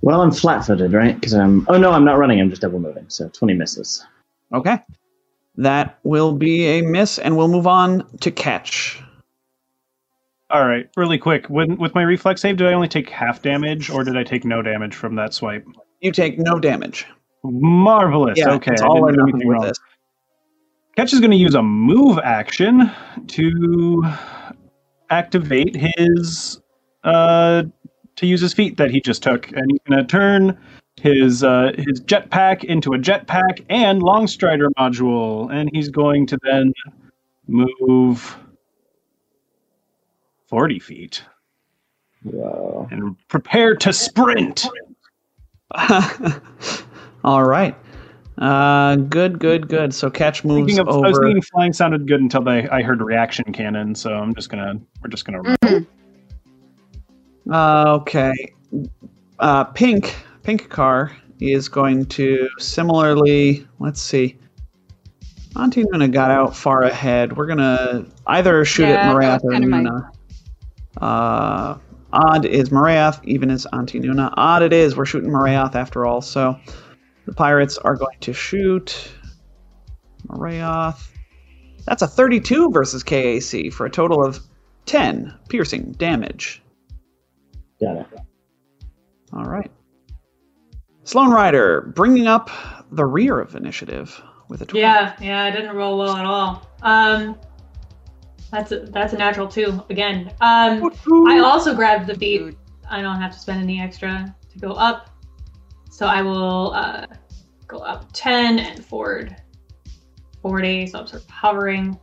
Well, 0.01 0.23
I'm 0.23 0.31
flat-footed, 0.31 0.93
right? 0.93 1.15
Because 1.15 1.35
I'm. 1.35 1.67
Oh 1.69 1.77
no, 1.77 1.93
I'm 1.93 2.05
not 2.05 2.19
running. 2.19 2.41
I'm 2.41 2.51
just 2.51 2.63
double 2.63 2.79
moving. 2.79 3.07
So 3.09 3.29
20 3.29 3.55
misses. 3.55 4.05
Okay. 4.53 4.79
That 5.59 5.99
will 6.05 6.33
be 6.33 6.67
a 6.67 6.83
miss, 6.83 7.19
and 7.19 7.37
we'll 7.37 7.49
move 7.49 7.67
on 7.67 8.07
to 8.21 8.31
Ketch. 8.31 9.03
All 10.51 10.65
right, 10.65 10.89
really 10.97 11.19
quick. 11.19 11.51
When, 11.51 11.77
with 11.77 11.95
my 11.97 12.03
reflex 12.03 12.41
save, 12.41 12.57
did 12.57 12.69
I 12.69 12.73
only 12.73 12.87
take 12.87 13.11
half 13.11 13.43
damage, 13.43 13.91
or 13.91 14.05
did 14.05 14.17
I 14.17 14.23
take 14.23 14.45
no 14.45 14.63
damage 14.63 14.95
from 14.95 15.17
that 15.17 15.35
swipe? 15.35 15.67
You 16.01 16.13
take 16.13 16.39
no 16.39 16.61
damage. 16.61 17.07
Marvelous. 17.43 18.39
Yeah, 18.39 18.53
okay, 18.53 18.73
it's 18.73 18.83
I 18.83 18.87
all 18.87 19.05
or 19.05 19.11
didn't 19.11 19.41
do 19.41 19.49
wrong. 19.51 19.63
this. 19.63 19.79
Ketch 20.97 21.13
is 21.13 21.19
going 21.19 21.33
to 21.33 21.37
use 21.37 21.55
a 21.55 21.63
move 21.63 22.19
action 22.23 22.91
to 23.27 24.05
activate 25.11 25.75
his 25.75 26.61
uh 27.05 27.65
to 28.17 28.27
use 28.27 28.41
his 28.41 28.53
feat 28.53 28.77
that 28.77 28.91
he 28.91 29.01
just 29.01 29.23
took, 29.23 29.51
and 29.53 29.71
he's 29.71 29.81
going 29.89 29.99
to 29.99 30.07
turn 30.07 30.59
his 30.99 31.45
uh 31.45 31.73
his 31.77 32.01
jetpack 32.03 32.65
into 32.65 32.93
a 32.93 32.99
jetpack 32.99 33.65
and 33.69 34.03
long 34.03 34.27
strider 34.27 34.69
module, 34.79 35.53
and 35.53 35.71
he's 35.73 35.89
going 35.89 36.27
to 36.27 36.39
then 36.43 36.73
move 37.47 38.37
forty 40.47 40.79
feet 40.79 41.23
Whoa. 42.23 42.89
and 42.91 43.17
prepare 43.29 43.75
to 43.77 43.93
sprint. 43.93 44.67
All 47.25 47.45
right. 47.45 47.77
Uh, 48.39 48.95
good, 48.95 49.41
good, 49.41 49.69
good. 49.69 49.93
So 49.93 50.09
Ketch 50.11 50.45
moves 50.45 50.77
Thinking 50.77 50.79
of, 50.79 50.89
I 50.89 51.09
was 51.09 51.19
thinking 51.19 51.43
flying 51.43 51.73
sounded 51.73 52.07
good 52.07 52.21
until 52.21 52.43
they, 52.43 52.69
I 52.69 52.83
heard 52.83 53.03
reaction 53.03 53.53
cannon, 53.53 53.97
so 53.97 54.15
I'm 54.15 54.33
just 54.35 54.49
gonna 54.49 54.75
we're 55.03 55.11
just 55.11 55.25
gonna 55.25 55.43
run. 55.43 55.87
Uh, 57.51 57.99
okay. 58.01 58.33
Uh, 59.39 59.65
pink, 59.65 60.15
pink 60.49 60.71
car 60.71 61.15
is 61.41 61.69
going 61.69 62.07
to 62.07 62.49
similarly. 62.59 63.67
Let's 63.81 64.01
see. 64.01 64.39
Auntie 65.57 65.85
Nuna 65.85 66.11
got 66.11 66.31
out 66.31 66.57
far 66.57 66.85
ahead. 66.85 67.37
We're 67.37 67.45
gonna 67.45 68.07
either 68.27 68.65
shoot 68.65 68.85
Yeah, 68.85 69.11
at 69.11 69.15
Marayoth 69.15 69.45
or 69.45 69.53
kinda 69.53 69.69
my- 69.69 69.83
Nuna. 69.83 70.11
Uh, 71.03 71.79
odd 72.15 72.47
is 72.47 72.71
Marayoth, 72.71 73.23
even 73.25 73.51
is 73.51 73.67
Auntie 73.75 74.01
Nuna. 74.01 74.33
Odd 74.39 74.63
it 74.63 74.73
is. 74.73 74.97
We're 74.97 75.05
shooting 75.05 75.29
Marayoth 75.31 75.75
after 75.75 76.07
all. 76.07 76.23
So 76.23 76.57
the 77.27 77.35
pirates 77.35 77.77
are 77.77 77.95
going 77.95 78.17
to 78.21 78.33
shoot 78.33 79.13
Marayoth. 80.29 81.11
That's 81.85 82.01
a 82.01 82.07
32 82.09 82.71
versus 82.73 83.05
KAC 83.05 83.71
for 83.71 83.85
a 83.85 83.91
total 83.91 84.25
of 84.25 84.41
10 84.87 85.35
piercing 85.51 85.93
damage. 85.99 86.63
Got 87.83 87.97
it. 87.99 88.07
All 89.35 89.45
right. 89.45 89.71
Sloan 91.09 91.31
Rider 91.31 91.91
bringing 91.95 92.27
up 92.27 92.51
the 92.93 93.07
rear 93.07 93.41
of 93.41 93.55
initiative 93.55 94.23
with 94.49 94.61
a 94.61 94.67
12. 94.67 94.79
Yeah, 94.79 95.17
yeah, 95.23 95.43
I 95.43 95.51
didn't 95.51 95.75
roll 95.75 95.97
well 95.97 96.15
at 96.15 96.27
all. 96.27 96.69
Um, 96.83 97.35
that's 98.53 98.73
a, 98.73 98.81
that's 98.81 99.15
a 99.15 99.17
natural 99.17 99.49
two 99.49 99.83
again. 99.89 100.31
Um, 100.43 100.93
I 101.27 101.39
also 101.39 101.75
grabbed 101.75 102.09
the 102.09 102.15
beat. 102.15 102.59
I 102.91 103.01
don't 103.01 103.19
have 103.23 103.33
to 103.33 103.39
spend 103.39 103.63
any 103.63 103.81
extra 103.81 104.37
to 104.53 104.59
go 104.59 104.73
up, 104.73 105.09
so 105.91 106.05
I 106.05 106.21
will 106.21 106.73
uh, 106.75 107.07
go 107.67 107.79
up 107.79 108.11
ten 108.13 108.59
and 108.59 108.85
forward 108.85 109.35
forty. 110.43 110.87
So 110.87 110.99
I'm 110.99 111.07
sort 111.07 111.23
of 111.23 111.31
hovering. 111.31 111.99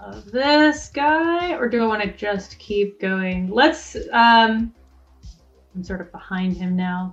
Of 0.00 0.32
this 0.32 0.88
guy, 0.88 1.52
or 1.52 1.68
do 1.68 1.84
I 1.84 1.86
want 1.86 2.02
to 2.02 2.12
just 2.12 2.58
keep 2.58 2.98
going? 2.98 3.50
Let's 3.50 3.94
um, 4.10 4.72
I'm 5.74 5.84
sort 5.84 6.00
of 6.00 6.10
behind 6.12 6.56
him 6.56 6.74
now. 6.74 7.12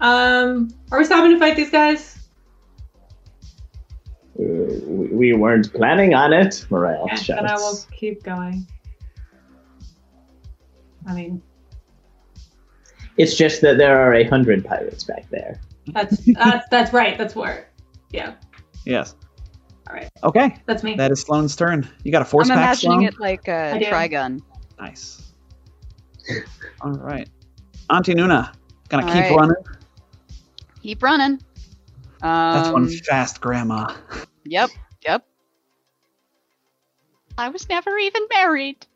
Um, 0.00 0.68
are 0.92 0.98
we 0.98 1.04
stopping 1.04 1.32
to 1.32 1.38
fight 1.38 1.56
these 1.56 1.70
guys? 1.70 2.16
Uh, 4.38 4.44
we 4.86 5.08
we 5.08 5.32
weren't 5.32 5.72
planning 5.72 6.14
on 6.14 6.32
it, 6.32 6.64
Morale 6.70 7.06
Yeah, 7.08 7.14
shouts. 7.16 7.40
then 7.42 7.50
I 7.50 7.54
will 7.56 7.78
keep 7.92 8.22
going. 8.22 8.66
I 11.06 11.14
mean, 11.14 11.42
It's 13.16 13.34
just 13.34 13.60
that 13.62 13.78
there 13.78 13.98
are 14.00 14.14
a 14.14 14.24
hundred 14.24 14.64
pirates 14.64 15.02
back 15.04 15.28
there. 15.30 15.60
that's 15.88 16.18
that's 16.34 16.68
that's 16.70 16.92
right. 16.92 17.16
That's 17.18 17.34
where. 17.34 17.68
Yeah, 18.10 18.34
Yes. 18.84 19.14
All 19.88 19.94
right. 19.96 20.08
Okay. 20.22 20.56
that's 20.66 20.82
me. 20.82 20.94
That 20.96 21.10
is 21.10 21.22
Sloane's 21.22 21.56
turn. 21.56 21.88
You 22.04 22.12
got 22.12 22.22
a 22.22 22.24
force 22.26 22.48
I'm 22.50 22.56
pack, 22.56 22.64
imagining 22.82 22.98
Sloane? 23.00 23.08
it 23.08 23.18
like 23.20 23.48
a 23.48 23.72
I 23.74 23.78
do. 23.78 23.86
trigun. 23.86 24.40
Nice. 24.78 25.32
All 26.82 26.92
right. 26.92 27.28
Auntie 27.90 28.14
Nuna, 28.14 28.52
gonna 28.90 29.02
All 29.06 29.12
keep 29.12 29.22
right. 29.24 29.34
running. 29.36 29.56
Keep 30.82 31.02
running. 31.02 31.40
Um, 32.22 32.52
That's 32.52 32.70
one 32.72 32.88
fast 32.88 33.40
grandma. 33.40 33.94
Yep, 34.44 34.70
yep. 35.04 35.24
I 37.36 37.48
was 37.48 37.68
never 37.68 37.96
even 37.98 38.22
married. 38.32 38.86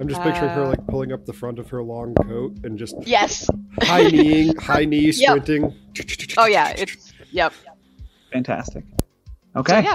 I'm 0.00 0.08
just 0.08 0.22
picturing 0.22 0.50
her 0.52 0.64
Uh, 0.64 0.68
like 0.68 0.86
pulling 0.86 1.12
up 1.12 1.24
the 1.26 1.32
front 1.32 1.58
of 1.58 1.68
her 1.70 1.82
long 1.82 2.14
coat 2.14 2.54
and 2.64 2.78
just 2.78 2.94
Yes. 3.04 3.48
high 3.82 4.04
kneeing, 4.04 4.54
high 4.56 4.84
knee 4.84 5.10
Yep. 5.12 5.46
sprinting. 5.46 5.74
Oh 6.36 6.46
yeah, 6.46 6.70
it's 6.76 7.12
yep. 7.30 7.52
Fantastic. 8.32 8.84
So, 8.94 9.60
Okay. 9.60 9.86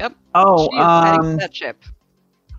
Yep. 0.00 0.14
oh, 0.34 0.68
she 0.70 0.76
is 0.78 0.86
heading 1.04 1.20
to 1.22 1.28
um, 1.28 1.36
that 1.38 1.54
ship. 1.54 1.82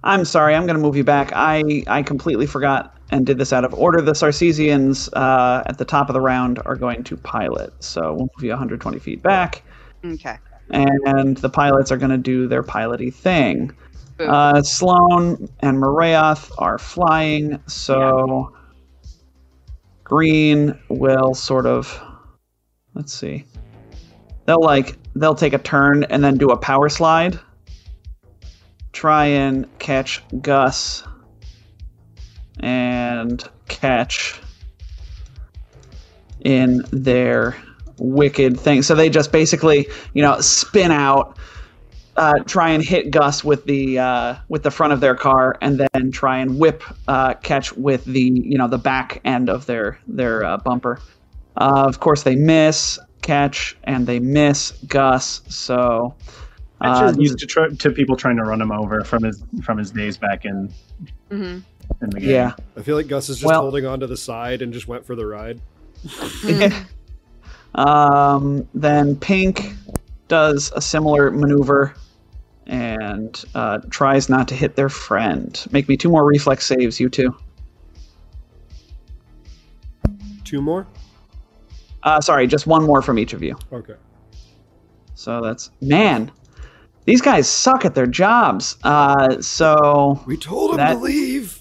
I'm 0.04 0.24
sorry. 0.24 0.54
I'm 0.56 0.66
going 0.68 0.78
to 0.78 0.82
move 0.82 0.96
you 0.96 1.04
back. 1.04 1.32
I 1.34 1.84
I 1.88 2.04
completely 2.04 2.46
forgot 2.46 2.95
and 3.12 3.26
did 3.26 3.38
this 3.38 3.54
out 3.54 3.64
of 3.66 3.74
order. 3.74 4.02
The 4.02 4.14
Sarcesians 4.14 5.10
uh, 5.14 5.64
at 5.66 5.78
the 5.78 5.86
top 5.86 6.10
of 6.10 6.14
the 6.14 6.22
round 6.22 6.60
are 6.66 6.76
going 6.76 7.04
to 7.06 7.18
pilot, 7.18 7.72
so 7.84 8.14
we'll 8.14 8.30
move 8.36 8.44
you 8.44 8.50
120 8.50 9.00
feet 9.00 9.22
back, 9.22 9.64
Okay. 10.04 10.38
and 10.72 11.38
the 11.38 11.50
pilots 11.50 11.92
are 11.92 11.98
going 11.98 12.12
to 12.12 12.18
do 12.18 12.48
their 12.48 12.64
piloty 12.64 13.14
thing. 13.14 13.72
Boom. 14.18 14.30
Uh, 14.30 14.62
Sloan 14.62 15.50
and 15.60 15.78
Marayoth 15.78 16.50
are 16.58 16.78
flying, 16.78 17.60
so 17.68 18.54
Green 20.04 20.78
will 20.90 21.34
sort 21.34 21.66
of 21.66 22.02
let's 22.94 23.14
see. 23.14 23.44
They'll 24.46 24.62
like 24.62 24.98
they'll 25.16 25.36
take 25.36 25.54
a 25.54 25.58
turn 25.58 26.04
and 26.06 26.24
then 26.24 26.38
do 26.38 26.50
a 26.50 26.58
power 26.58 26.88
slide. 26.90 27.40
Try 28.94 29.26
and 29.26 29.68
catch 29.80 30.24
Gus 30.42 31.04
and 32.60 33.44
Ketch 33.68 34.40
in 36.42 36.84
their 36.92 37.58
wicked 37.98 38.60
thing. 38.60 38.82
So 38.82 38.96
they 38.96 39.10
just 39.10 39.32
basically, 39.32 39.88
you 40.14 40.22
know, 40.22 40.40
spin 40.42 40.92
out 40.92 41.38
uh, 42.18 42.40
try 42.46 42.70
and 42.70 42.84
hit 42.84 43.12
Gus 43.12 43.44
with 43.44 43.66
the 43.66 44.00
uh, 44.00 44.36
with 44.48 44.64
the 44.64 44.72
front 44.72 44.94
of 44.94 45.02
their 45.02 45.16
car, 45.16 45.58
and 45.62 45.80
then 45.80 46.12
try 46.12 46.38
and 46.38 46.58
whip 46.58 46.84
uh, 47.08 47.34
Ketch 47.36 47.74
with 47.74 48.06
the 48.06 48.22
you 48.22 48.58
know 48.58 48.68
the 48.68 48.78
back 48.78 49.22
end 49.26 49.50
of 49.50 49.66
their 49.66 50.00
their 50.08 50.44
uh, 50.44 50.58
bumper. 50.58 51.00
Uh, 51.58 51.86
of 51.88 52.00
course, 52.00 52.24
they 52.24 52.36
miss 52.36 53.00
Ketch 53.22 53.78
and 53.84 54.08
they 54.08 54.20
miss 54.20 54.72
Gus. 54.88 55.42
So 55.50 56.16
That's 56.80 57.00
uh, 57.00 57.08
just 57.08 57.20
used 57.20 57.40
to 57.40 57.46
try, 57.46 57.70
to 57.70 57.92
people 57.92 58.16
trying 58.16 58.38
to 58.38 58.44
run 58.44 58.62
him 58.62 58.72
over 58.72 59.04
from 59.04 59.24
his 59.24 59.44
from 59.64 59.78
his 59.78 59.92
days 59.92 60.18
back 60.18 60.46
in 60.46 60.74
hmm 61.30 61.60
in 62.02 62.10
the 62.10 62.20
game. 62.20 62.30
yeah, 62.30 62.54
I 62.78 62.82
feel 62.82 62.96
like 62.96 63.08
Gus 63.08 63.30
is 63.30 63.38
just 63.38 63.48
Well- 63.48 63.62
holding 63.62 63.86
on 63.86 64.00
to 64.02 64.08
the 64.08 64.18
side 64.18 64.62
and 64.62 64.74
just 64.74 64.88
went 64.88 65.06
for 65.06 65.16
the 65.16 65.26
ride. 65.26 65.60
um, 67.76 68.68
then 68.74 69.16
Pink 69.16 69.74
does 70.28 70.72
a 70.76 70.82
similar 70.82 71.32
maneuver 71.32 71.94
and 72.68 73.44
uh, 73.54 73.80
tries 73.90 74.28
not 74.30 74.48
to 74.48 74.56
hit 74.56 74.76
their 74.76 74.90
friend. 74.90 75.66
Make 75.72 75.88
me 75.88 75.98
two 75.98 76.10
more 76.10 76.26
reflex 76.26 76.66
saves, 76.66 77.00
you 77.00 77.10
two. 77.10 77.36
Two 80.44 80.62
more? 80.62 80.88
Uh, 82.04 82.22
sorry, 82.22 82.46
just 82.48 82.68
one 82.68 82.84
more 82.84 83.02
from 83.02 83.18
each 83.18 83.34
of 83.34 83.42
you. 83.42 83.56
Okay. 83.74 83.96
So 85.16 85.42
that's 85.42 85.72
man. 85.82 86.32
These 87.06 87.22
guys 87.22 87.48
suck 87.48 87.86
at 87.86 87.94
their 87.94 88.08
jobs. 88.08 88.78
Uh, 88.84 89.40
so 89.42 90.20
We 90.26 90.38
told 90.38 90.72
them 90.72 90.78
That- 90.78 90.94
to 90.94 91.00
leave. 91.00 91.55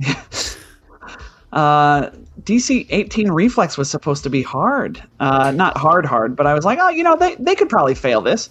uh, 1.52 2.10
DC 2.42 2.86
18 2.90 3.30
reflex 3.30 3.78
was 3.78 3.90
supposed 3.90 4.22
to 4.24 4.30
be 4.30 4.42
hard. 4.42 5.02
Uh, 5.20 5.50
not 5.52 5.76
hard, 5.76 6.04
hard, 6.04 6.36
but 6.36 6.46
I 6.46 6.54
was 6.54 6.64
like, 6.64 6.78
oh, 6.80 6.88
you 6.88 7.02
know, 7.02 7.16
they, 7.16 7.34
they 7.36 7.54
could 7.54 7.68
probably 7.68 7.94
fail 7.94 8.20
this. 8.20 8.50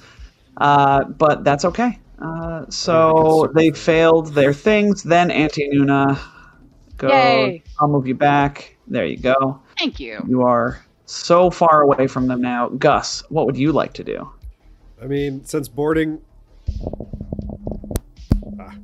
Uh, 0.58 1.04
but 1.06 1.44
that's 1.44 1.66
okay. 1.66 2.00
Uh, 2.20 2.66
so 2.70 3.52
they 3.54 3.72
failed 3.72 4.34
their 4.34 4.54
things. 4.54 5.04
Then 5.04 5.32
Auntie 5.32 5.70
Nuna, 5.70 6.20
go. 6.98 7.10
Yay. 7.10 7.64
I'll 7.80 7.88
move 7.88 8.08
you 8.08 8.16
back. 8.16 8.78
There 8.88 9.06
you 9.06 9.18
go. 9.18 9.62
Thank 9.78 10.00
you. 10.00 10.24
You 10.28 10.44
are 10.44 10.84
so 11.06 11.50
far 11.50 11.82
away 11.82 12.08
from 12.08 12.28
them 12.28 12.42
now. 12.42 12.70
Gus, 12.70 13.24
what 13.30 13.46
would 13.46 13.58
you 13.58 13.72
like 13.72 13.94
to 13.94 14.04
do? 14.04 14.32
I 15.02 15.06
mean, 15.06 15.44
since 15.44 15.68
boarding, 15.68 16.22
ah, 18.60 18.76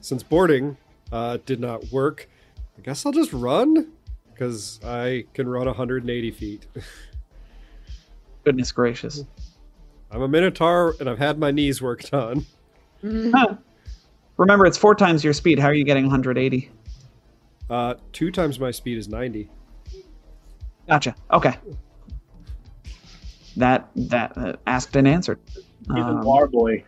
since 0.00 0.22
boarding 0.22 0.76
uh, 1.12 1.38
did 1.46 1.60
not 1.60 1.90
work, 1.92 2.28
I 2.76 2.82
guess 2.82 3.04
I'll 3.06 3.12
just 3.12 3.32
run 3.32 3.92
because 4.32 4.80
I 4.84 5.24
can 5.34 5.48
run 5.48 5.66
180 5.66 6.30
feet. 6.30 6.66
Goodness 8.44 8.72
gracious. 8.72 9.24
I'm 10.10 10.22
a 10.22 10.28
minotaur 10.28 10.94
and 11.00 11.08
I've 11.08 11.18
had 11.18 11.38
my 11.38 11.50
knees 11.50 11.82
worked 11.82 12.14
on. 12.14 12.46
Remember, 13.02 14.66
it's 14.66 14.78
four 14.78 14.94
times 14.94 15.24
your 15.24 15.32
speed. 15.32 15.58
How 15.58 15.66
are 15.68 15.74
you 15.74 15.84
getting 15.84 16.04
180? 16.04 16.70
Uh, 17.68 17.94
two 18.12 18.30
times 18.30 18.58
my 18.58 18.70
speed 18.70 18.96
is 18.96 19.08
90. 19.08 19.50
Gotcha. 20.88 21.14
Okay. 21.32 21.56
That 23.56 23.88
that 23.96 24.38
uh, 24.38 24.52
asked 24.66 24.94
and 24.96 25.06
answered. 25.06 25.40
He's 25.54 25.64
a 25.88 26.00
Um, 26.00 26.22
war 26.22 26.46
boy. 26.46 26.84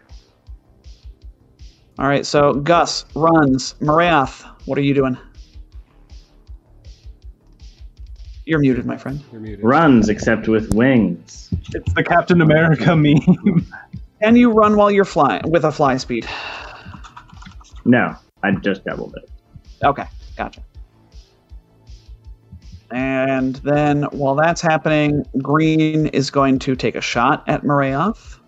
All 2.01 2.09
right. 2.09 2.25
So 2.25 2.55
Gus 2.55 3.05
runs. 3.15 3.75
Marayoth, 3.75 4.43
what 4.65 4.79
are 4.79 4.83
you 4.83 4.95
doing? 4.95 5.19
You're 8.47 8.59
muted, 8.59 8.87
my 8.87 8.97
friend. 8.97 9.23
You're 9.31 9.41
muted. 9.43 9.65
Runs 9.65 10.09
except 10.09 10.49
with 10.49 10.73
wings. 10.73 11.51
It's 11.75 11.93
the 11.93 12.03
Captain 12.03 12.41
America 12.41 12.97
meme. 12.97 13.67
Can 14.23 14.35
you 14.35 14.51
run 14.51 14.77
while 14.77 14.91
you're 14.91 15.05
flying 15.05 15.43
with 15.51 15.65
a 15.65 15.71
fly 15.71 15.99
speed? 15.99 16.27
No, 17.85 18.17
I 18.43 18.53
just 18.53 18.85
doubled 18.85 19.17
it. 19.17 19.31
Okay, 19.85 20.07
gotcha. 20.37 20.63
And 22.91 23.57
then 23.57 24.05
while 24.05 24.35
that's 24.35 24.61
happening, 24.61 25.25
Green 25.43 26.07
is 26.07 26.31
going 26.31 26.59
to 26.61 26.75
take 26.75 26.97
a 26.97 27.01
shot 27.01 27.45
at 27.47 27.63
Marayoth. 27.63 28.40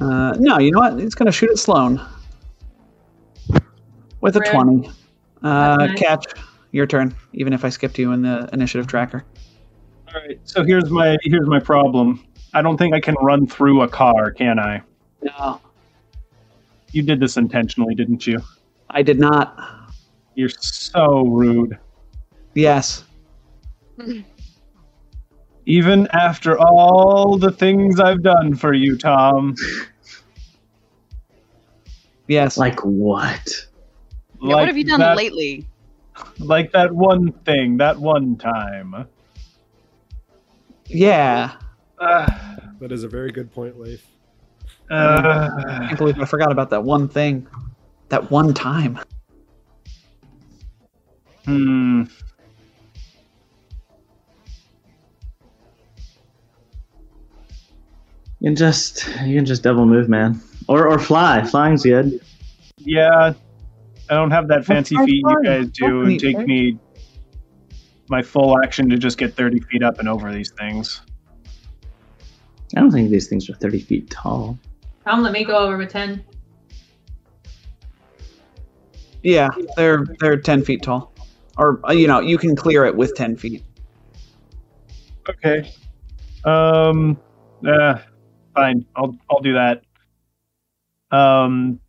Uh, 0.00 0.36
no, 0.38 0.58
you 0.58 0.70
know 0.70 0.78
what? 0.80 0.98
He's 0.98 1.14
going 1.14 1.26
to 1.26 1.32
shoot 1.32 1.50
at 1.50 1.58
Sloan 1.58 2.00
with 4.20 4.36
a 4.36 4.40
Rude. 4.40 4.50
20. 4.50 4.90
Uh, 5.42 5.76
nice. 5.76 5.98
Ketch, 5.98 6.24
your 6.72 6.86
turn, 6.86 7.14
even 7.32 7.52
if 7.52 7.64
I 7.64 7.68
skipped 7.68 7.98
you 7.98 8.12
in 8.12 8.22
the 8.22 8.48
initiative 8.52 8.86
tracker. 8.86 9.24
All 10.08 10.20
right, 10.20 10.38
so 10.44 10.64
here's 10.64 10.90
my 10.90 11.16
here's 11.22 11.46
my 11.46 11.60
problem. 11.60 12.24
I 12.54 12.62
don't 12.62 12.76
think 12.76 12.94
I 12.94 13.00
can 13.00 13.14
run 13.20 13.46
through 13.46 13.82
a 13.82 13.88
car, 13.88 14.30
can 14.30 14.58
I? 14.58 14.82
No, 15.22 15.60
You 16.92 17.02
did 17.02 17.20
this 17.20 17.36
intentionally, 17.36 17.94
didn't 17.94 18.26
you? 18.26 18.40
I 18.90 19.02
did 19.02 19.18
not. 19.18 19.92
You're 20.34 20.48
so 20.48 21.26
rude. 21.26 21.78
Yes. 22.54 23.04
Even 25.66 26.06
after 26.12 26.58
all 26.58 27.36
the 27.38 27.50
things 27.50 27.98
I've 27.98 28.22
done 28.22 28.54
for 28.54 28.72
you, 28.72 28.96
Tom. 28.96 29.56
Yes. 32.28 32.56
Like 32.56 32.80
what? 32.80 33.66
Yeah, 34.40 34.54
what 34.54 34.68
have 34.68 34.76
you 34.76 34.84
done 34.84 35.00
that, 35.00 35.16
lately? 35.16 35.66
Like 36.38 36.72
that 36.72 36.92
one 36.92 37.32
thing, 37.44 37.76
that 37.78 37.98
one 37.98 38.36
time. 38.36 39.06
yeah. 40.86 41.56
Uh, 41.98 42.30
That 42.80 42.92
is 42.92 43.04
a 43.04 43.08
very 43.08 43.32
good 43.32 43.52
point, 43.52 43.78
Leif. 43.80 44.06
I 44.90 44.94
uh, 44.94 45.86
can't 45.88 45.98
believe 45.98 46.20
I 46.20 46.26
forgot 46.26 46.52
about 46.52 46.70
that 46.70 46.84
one 46.84 47.08
thing. 47.08 47.46
That 48.08 48.30
one 48.30 48.54
time. 48.54 49.00
hmm. 51.44 52.04
You 58.40 58.48
can 58.48 58.56
just 58.56 59.06
you 59.24 59.36
can 59.36 59.44
just 59.44 59.62
double 59.62 59.86
move, 59.86 60.08
man. 60.08 60.40
Or 60.68 60.86
or 60.88 60.98
fly. 60.98 61.42
Flying's 61.44 61.82
good. 61.82 62.20
Yeah. 62.78 63.34
I 64.08 64.14
don't 64.14 64.30
have 64.30 64.48
that 64.48 64.64
fancy 64.64 64.94
That's 64.94 65.06
feat 65.06 65.24
you 65.26 65.42
guys 65.42 65.68
do. 65.70 66.04
That's 66.04 66.22
It 66.22 66.26
take 66.26 66.38
neat. 66.38 66.46
me 66.46 66.78
my 68.08 68.22
full 68.22 68.56
action 68.62 68.88
to 68.88 68.96
just 68.96 69.18
get 69.18 69.34
30 69.34 69.60
feet 69.62 69.82
up 69.82 69.98
and 69.98 70.08
over 70.08 70.32
these 70.32 70.52
things. 70.52 71.00
I 72.76 72.80
don't 72.80 72.92
think 72.92 73.10
these 73.10 73.28
things 73.28 73.50
are 73.50 73.54
30 73.54 73.80
feet 73.80 74.10
tall. 74.10 74.56
Come, 75.04 75.22
let 75.22 75.32
me 75.32 75.44
go 75.44 75.56
over 75.56 75.76
with 75.76 75.90
10. 75.90 76.24
Yeah, 79.22 79.48
they're 79.76 80.04
they're 80.20 80.36
ten 80.36 80.62
feet 80.62 80.82
tall, 80.82 81.12
or 81.58 81.80
uh, 81.88 81.92
you 81.92 82.06
know 82.06 82.20
you 82.20 82.38
can 82.38 82.54
clear 82.54 82.84
it 82.84 82.94
with 82.94 83.16
ten 83.16 83.36
feet. 83.36 83.64
Okay. 85.28 85.72
Um. 86.44 87.18
Uh, 87.66 87.98
fine. 88.56 88.86
I'll 88.96 89.16
I'll 89.30 89.40
do 89.40 89.54
that. 89.54 89.82
Um. 91.16 91.80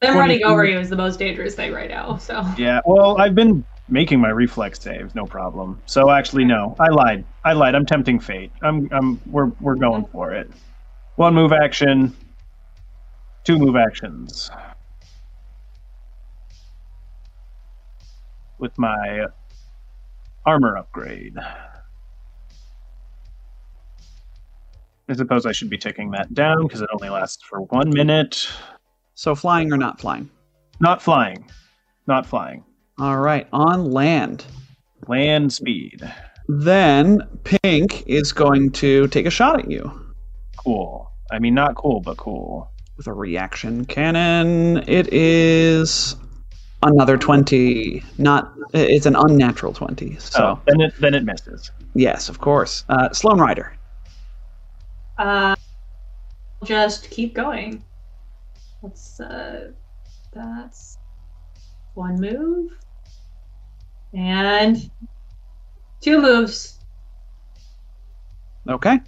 Them 0.00 0.16
running 0.16 0.44
over 0.44 0.64
you 0.64 0.78
is 0.78 0.88
the 0.90 0.96
most 0.96 1.18
dangerous 1.18 1.54
thing 1.54 1.72
right 1.72 1.90
now. 1.90 2.16
So 2.16 2.44
Yeah. 2.56 2.80
Well, 2.86 3.20
I've 3.20 3.34
been 3.34 3.64
making 3.88 4.20
my 4.20 4.30
reflex 4.30 4.80
saves, 4.80 5.14
no 5.14 5.26
problem. 5.26 5.82
So 5.86 6.10
actually, 6.10 6.44
no, 6.44 6.74
I 6.80 6.88
lied. 6.88 7.24
I 7.44 7.52
lied. 7.52 7.74
I'm 7.74 7.86
tempting 7.86 8.20
fate. 8.20 8.52
I'm. 8.62 8.88
I'm. 8.92 9.20
We're 9.26 9.52
we're 9.60 9.76
going 9.76 10.06
for 10.06 10.32
it. 10.34 10.50
One 11.16 11.34
move 11.34 11.52
action. 11.52 12.16
Two 13.44 13.58
move 13.58 13.76
actions. 13.76 14.50
With 18.58 18.76
my 18.78 19.26
armor 20.46 20.76
upgrade. 20.76 21.36
I 25.10 25.14
suppose 25.14 25.44
I 25.44 25.50
should 25.52 25.68
be 25.70 25.76
taking 25.78 26.12
that 26.12 26.32
down 26.34 26.62
because 26.62 26.80
it 26.80 26.88
only 26.94 27.08
lasts 27.10 27.42
for 27.42 27.62
one 27.62 27.90
minute. 27.90 28.48
So 29.14 29.34
flying 29.34 29.72
or 29.72 29.76
not 29.76 30.00
flying? 30.00 30.30
Not 30.80 31.02
flying. 31.02 31.44
Not 32.06 32.26
flying. 32.26 32.64
All 32.98 33.18
right, 33.18 33.48
on 33.52 33.90
land. 33.90 34.44
Land 35.08 35.52
speed. 35.52 36.08
Then 36.48 37.22
Pink 37.44 38.04
is 38.06 38.32
going 38.32 38.70
to 38.72 39.08
take 39.08 39.26
a 39.26 39.30
shot 39.30 39.58
at 39.60 39.70
you 39.70 39.90
Cool. 40.56 41.10
I 41.32 41.38
mean, 41.38 41.54
not 41.54 41.74
cool, 41.74 42.00
but 42.00 42.16
cool. 42.16 42.70
with 42.96 43.06
a 43.06 43.12
reaction 43.12 43.84
cannon. 43.86 44.78
It 44.88 45.12
is 45.12 46.14
another 46.82 47.16
twenty. 47.16 48.02
Not. 48.18 48.52
It's 48.74 49.06
an 49.06 49.16
unnatural 49.16 49.72
twenty. 49.72 50.16
So 50.18 50.42
Oh, 50.44 50.60
then 50.66 50.80
it 50.82 50.94
then 51.00 51.14
it 51.14 51.24
misses. 51.24 51.70
yes, 51.94 52.28
of 52.28 52.38
course. 52.40 52.84
Uh, 52.88 53.10
Sloan 53.12 53.38
Rider. 53.40 53.72
Uh, 55.20 55.54
just 56.64 57.10
keep 57.10 57.34
going. 57.34 57.84
Let's 58.82 59.20
uh, 59.20 59.72
that's 60.32 60.98
one 61.94 62.20
move 62.20 62.70
and 64.14 64.90
two 66.00 66.20
moves. 66.22 66.78
Okay. 68.68 69.00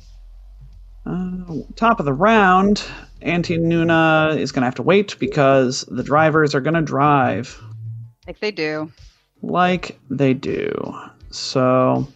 Uh, 1.04 1.54
top 1.74 1.98
of 1.98 2.06
the 2.06 2.12
round, 2.12 2.84
Auntie 3.22 3.58
Nuna 3.58 4.36
is 4.38 4.52
going 4.52 4.62
to 4.62 4.66
have 4.66 4.76
to 4.76 4.82
wait 4.82 5.16
because 5.18 5.82
the 5.88 6.02
drivers 6.02 6.54
are 6.54 6.60
going 6.60 6.74
to 6.74 6.82
drive 6.82 7.60
Like 8.26 8.38
they 8.40 8.50
do. 8.52 8.92
like 9.40 9.98
they 10.10 10.34
do. 10.34 10.94
So, 11.30 12.06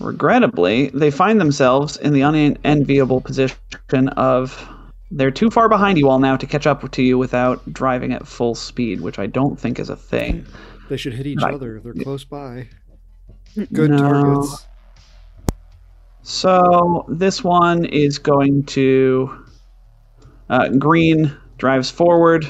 regrettably, 0.00 0.88
they 0.90 1.10
find 1.10 1.40
themselves 1.40 1.96
in 1.96 2.12
the 2.12 2.22
unenviable 2.22 3.20
position 3.20 4.08
of 4.16 4.68
they're 5.10 5.30
too 5.30 5.50
far 5.50 5.68
behind 5.68 5.98
you 5.98 6.08
all 6.08 6.18
now 6.18 6.36
to 6.36 6.46
catch 6.46 6.66
up 6.66 6.90
to 6.90 7.02
you 7.02 7.18
without 7.18 7.70
driving 7.72 8.12
at 8.12 8.26
full 8.26 8.54
speed, 8.54 9.00
which 9.02 9.18
I 9.18 9.26
don't 9.26 9.60
think 9.60 9.78
is 9.78 9.90
a 9.90 9.96
thing. 9.96 10.46
They 10.88 10.96
should 10.96 11.12
hit 11.12 11.26
each 11.26 11.42
Right. 11.42 11.54
other. 11.54 11.80
They're 11.80 11.92
close 11.94 12.24
by. 12.24 12.68
Good 13.72 13.90
No. 13.90 13.98
targets. 13.98 14.66
So 16.22 17.04
this 17.08 17.44
one 17.44 17.84
is 17.84 18.18
going 18.18 18.64
to 18.64 19.30
uh, 20.48 20.68
green 20.68 21.34
drives 21.58 21.90
forward, 21.90 22.46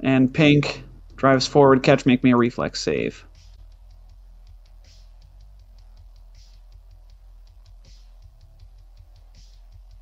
and 0.00 0.32
pink 0.32 0.82
drives 1.16 1.46
forward. 1.46 1.82
Catch, 1.82 2.06
make 2.06 2.22
me 2.24 2.32
a 2.32 2.36
reflex 2.36 2.80
save. 2.80 3.24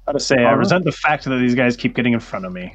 Gotta 0.08 0.20
say, 0.20 0.36
I 0.42 0.52
resent 0.52 0.86
the 0.86 0.92
fact 0.92 1.24
that 1.24 1.36
these 1.36 1.54
guys 1.54 1.76
keep 1.76 1.94
getting 1.94 2.14
in 2.14 2.20
front 2.20 2.46
of 2.46 2.52
me. 2.54 2.74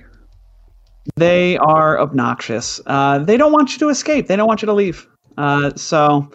They 1.16 1.58
are 1.58 2.00
obnoxious. 2.00 2.80
Uh, 2.86 3.18
they 3.20 3.38
don't 3.38 3.52
want 3.52 3.74
you 3.74 3.80
to 3.80 3.90
escape. 3.90 4.28
They 4.28 4.36
don't 4.36 4.48
want 4.48 4.62
you 4.62 4.68
to 4.68 4.74
leave. 4.74 5.08
Uh, 5.36 5.72
so 5.76 6.30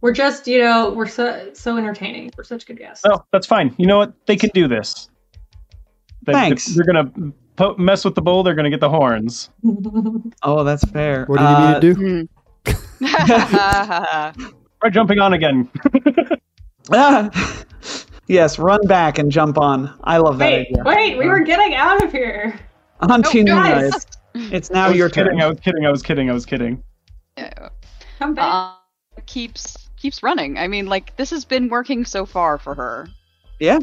We're 0.00 0.12
just, 0.12 0.48
you 0.48 0.58
know, 0.58 0.90
we're 0.90 1.06
so 1.06 1.50
so 1.54 1.76
entertaining. 1.76 2.32
We're 2.36 2.42
such 2.42 2.66
good 2.66 2.78
guests. 2.78 3.04
Oh, 3.08 3.24
that's 3.32 3.46
fine. 3.46 3.72
You 3.78 3.86
know 3.86 3.96
what? 3.98 4.12
They 4.26 4.34
can 4.34 4.50
do 4.54 4.66
this. 4.66 5.08
They, 6.26 6.32
Thanks. 6.32 6.74
They're 6.74 6.84
gonna 6.84 7.12
po- 7.54 7.76
mess 7.76 8.04
with 8.04 8.16
the 8.16 8.22
bull. 8.22 8.42
They're 8.42 8.56
gonna 8.56 8.70
get 8.70 8.80
the 8.80 8.90
horns. 8.90 9.50
oh, 10.42 10.64
that's 10.64 10.82
fair. 10.90 11.26
What 11.26 11.38
do 11.38 11.44
you 11.44 11.48
Uh, 11.48 11.72
need 11.74 11.80
to 11.80 11.94
do? 11.94 12.28
Hmm. 12.66 13.04
Try 14.80 14.90
jumping 14.90 15.20
on 15.20 15.32
again. 15.32 15.70
ah, 16.92 17.30
yes, 18.26 18.58
run 18.58 18.86
back 18.86 19.18
and 19.18 19.30
jump 19.30 19.58
on. 19.58 19.92
I 20.04 20.18
love 20.18 20.38
that 20.38 20.50
wait, 20.50 20.68
idea. 20.68 20.82
wait, 20.84 21.18
we 21.18 21.26
were 21.28 21.40
getting 21.40 21.74
out 21.74 22.02
of 22.04 22.12
here. 22.12 22.58
Auntie 23.00 23.40
Oh, 23.40 23.44
Nuna, 23.44 23.46
guys. 23.46 23.94
it's, 23.94 24.06
it's 24.52 24.70
now 24.70 24.88
your 24.88 25.08
kidding. 25.10 25.38
turn. 25.38 25.40
I 25.40 25.48
was 25.48 25.60
kidding. 25.60 25.86
I 25.86 25.90
was 25.90 26.02
kidding. 26.02 26.30
I 26.30 26.32
was 26.32 26.46
kidding. 26.46 26.82
Yeah. 27.36 27.68
Come 28.18 28.34
back. 28.34 28.52
Uh, 28.52 29.20
keeps 29.26 29.88
keeps 29.96 30.22
running. 30.22 30.58
I 30.58 30.68
mean, 30.68 30.86
like 30.86 31.16
this 31.16 31.30
has 31.30 31.44
been 31.44 31.68
working 31.68 32.04
so 32.04 32.26
far 32.26 32.58
for 32.58 32.74
her. 32.74 33.08
Yeah. 33.60 33.78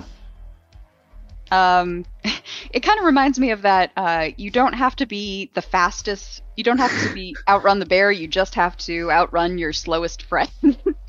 Um, 1.52 2.06
it 2.72 2.80
kind 2.82 3.00
of 3.00 3.06
reminds 3.06 3.40
me 3.40 3.52
of 3.52 3.62
that. 3.64 3.92
Uh, 3.98 4.30
you 4.38 4.50
don't 4.50 4.74
have 4.74 4.96
to 4.98 5.06
be 5.06 5.50
the 5.54 5.62
fastest. 5.62 6.42
You 6.56 6.64
don't 6.64 6.78
have 6.78 6.92
to 7.08 7.14
be 7.14 7.36
outrun 7.48 7.80
the 7.80 7.86
bear. 7.86 8.12
You 8.12 8.28
just 8.28 8.56
have 8.56 8.78
to 8.80 9.12
outrun 9.12 9.58
your 9.58 9.74
slowest 9.74 10.24
friend. 10.24 10.50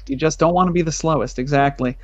You 0.08 0.16
just 0.16 0.38
don't 0.40 0.52
want 0.54 0.66
to 0.68 0.72
be 0.72 0.82
the 0.82 0.92
slowest, 0.92 1.38
exactly. 1.38 1.96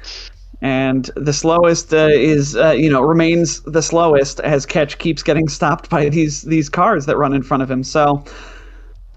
And 0.61 1.09
the 1.15 1.33
slowest 1.33 1.95
uh, 1.95 2.09
is, 2.11 2.57
uh, 2.57 2.71
you 2.73 2.91
know, 2.91 3.01
remains 3.01 3.61
the 3.63 3.81
slowest 3.81 4.41
as 4.41 4.67
Ketch 4.67 4.99
keeps 4.99 5.23
getting 5.23 5.47
stopped 5.49 5.89
by 5.89 6.09
these 6.09 6.43
these 6.43 6.69
cars 6.69 7.07
that 7.07 7.17
run 7.17 7.33
in 7.33 7.43
front 7.45 7.63
of 7.63 7.71
him. 7.71 7.85
So 7.85 8.25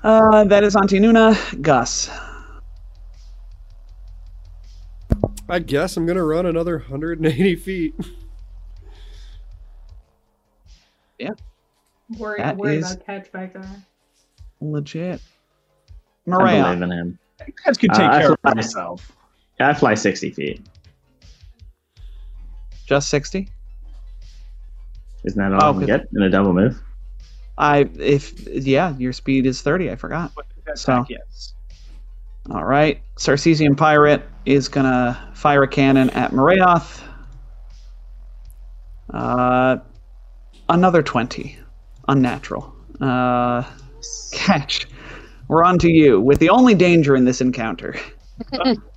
uh, 0.04 0.44
that 0.46 0.64
is 0.64 0.76
Auntie 0.76 1.00
Nuna. 1.00 1.62
Gus. 1.62 2.10
I 5.50 5.60
guess 5.60 5.98
I'm 5.98 6.06
gonna 6.06 6.24
run 6.24 6.46
another 6.46 6.78
180 6.80 7.56
feet. 7.56 7.96
worry, 12.18 12.38
that 12.40 12.58
worry 12.58 12.78
is- 12.78 12.92
about 12.92 13.06
Ketch 13.06 13.32
back 13.32 13.54
there. 13.54 13.84
Legit. 14.62 15.20
I 16.28 16.30
believe 16.30 16.44
Maria. 16.44 16.72
in 16.74 16.92
him. 16.92 17.20
You 17.48 17.54
guys 17.66 17.78
could 17.78 17.92
take 17.94 18.02
Uh, 18.02 18.12
I 18.12 18.20
care 18.22 18.32
of 18.34 18.40
fly- 18.42 18.54
myself. 18.54 19.12
I 19.60 19.74
fly 19.74 19.96
60 19.96 20.30
feet. 20.32 20.62
Just 22.92 23.08
60? 23.08 23.48
Isn't 25.24 25.40
that 25.42 25.54
all 25.54 25.64
Oh, 25.64 25.70
I 25.70 25.72
can 25.72 25.80
good. 25.80 25.88
get 25.88 26.08
in 26.14 26.24
a 26.24 26.30
double 26.30 26.52
move? 26.52 26.78
I, 27.58 27.90
if, 27.98 28.46
yeah, 28.46 28.94
your 28.98 29.14
speed 29.14 29.46
is 29.46 29.62
30. 29.62 29.92
I 29.92 29.96
forgot. 29.96 30.34
So- 30.76 31.06
yes. 31.10 31.54
All 32.50 32.66
right. 32.66 33.02
Sarcesian 33.16 33.78
Pirate 33.78 34.24
is 34.46 34.68
going 34.68 34.88
to 34.88 35.18
fire 35.34 35.64
a 35.64 35.70
cannon 35.70 36.10
at 36.10 36.32
Marayoth. 36.32 37.02
Uh, 39.14 39.78
another 40.68 41.02
20. 41.02 41.58
Unnatural. 42.10 42.76
Uh, 43.00 43.64
Ketch. 44.34 44.86
We're 45.48 45.64
on 45.64 45.80
to 45.80 45.90
you 45.90 46.20
with 46.20 46.40
the 46.40 46.50
only 46.50 46.76
danger 46.76 47.16
in 47.16 47.24
this 47.24 47.40
encounter. 47.40 47.96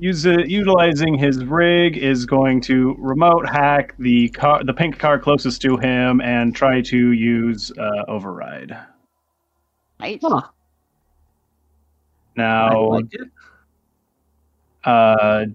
Use 0.00 0.24
utilizing 0.24 1.18
his 1.18 1.44
rig 1.44 1.96
is 1.96 2.24
going 2.24 2.60
to 2.62 2.94
remote 2.98 3.48
hack 3.48 3.94
the 3.98 4.28
car, 4.28 4.62
the 4.62 4.72
pink 4.72 4.96
car 4.96 5.18
closest 5.18 5.60
to 5.62 5.76
him, 5.76 6.20
and 6.20 6.54
try 6.54 6.80
to 6.82 7.10
use 7.12 7.72
uh, 7.76 8.04
override. 8.06 8.76
Right? 9.98 10.20
Huh. 10.22 10.42
Now, 12.36 12.90
like 12.90 13.12
uh, 14.84 15.46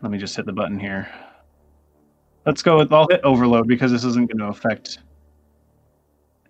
let 0.00 0.10
me 0.10 0.16
just 0.16 0.34
hit 0.34 0.46
the 0.46 0.52
button 0.52 0.80
here. 0.80 1.08
Let's 2.46 2.62
go 2.62 2.78
with 2.78 2.90
I'll 2.92 3.08
hit 3.10 3.20
overload 3.24 3.68
because 3.68 3.92
this 3.92 4.04
isn't 4.04 4.30
going 4.30 4.38
to 4.38 4.46
affect 4.46 5.00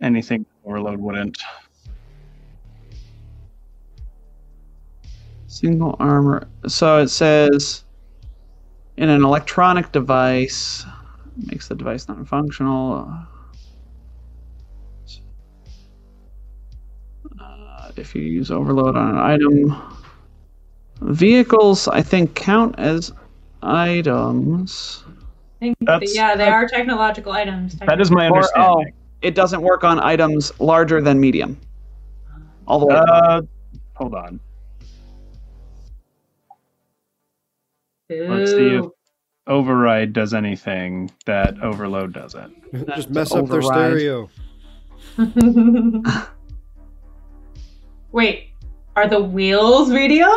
anything. 0.00 0.46
Overload 0.64 1.00
wouldn't. 1.00 1.38
Single 5.54 5.94
armor. 6.00 6.48
So 6.66 6.98
it 6.98 7.06
says 7.10 7.84
in 8.96 9.08
an 9.08 9.22
electronic 9.22 9.92
device 9.92 10.84
makes 11.46 11.68
the 11.68 11.76
device 11.76 12.08
non 12.08 12.24
functional. 12.24 13.08
Uh, 17.40 17.90
if 17.94 18.16
you 18.16 18.22
use 18.22 18.50
overload 18.50 18.96
on 18.96 19.10
an 19.10 19.18
item, 19.18 19.80
vehicles 21.00 21.86
I 21.86 22.02
think 22.02 22.34
count 22.34 22.74
as 22.76 23.12
items. 23.62 25.04
Yeah, 25.60 26.34
they 26.34 26.48
are 26.48 26.66
technological 26.66 27.30
items. 27.30 27.76
That 27.76 28.00
is 28.00 28.10
my 28.10 28.26
understanding. 28.26 28.72
Or, 28.72 28.80
oh, 28.80 28.92
it 29.22 29.36
doesn't 29.36 29.62
work 29.62 29.84
on 29.84 30.00
items 30.00 30.50
larger 30.58 31.00
than 31.00 31.20
medium. 31.20 31.56
All 32.66 32.80
the 32.80 32.86
way. 32.86 32.96
Uh, 32.96 33.42
hold 33.94 34.16
on. 34.16 34.40
Technological. 38.08 38.38
let's 38.38 38.50
see 38.52 38.76
if- 38.86 38.90
Override 39.46 40.14
does 40.14 40.32
anything 40.32 41.10
that 41.26 41.60
overload 41.62 42.14
doesn't. 42.14 42.54
Just 42.96 43.10
mess 43.10 43.30
up 43.32 43.46
their 43.46 43.60
stereo. 43.60 44.30
Wait, 48.12 48.48
are 48.96 49.06
the 49.06 49.20
wheels 49.20 49.90
medium? 49.90 50.30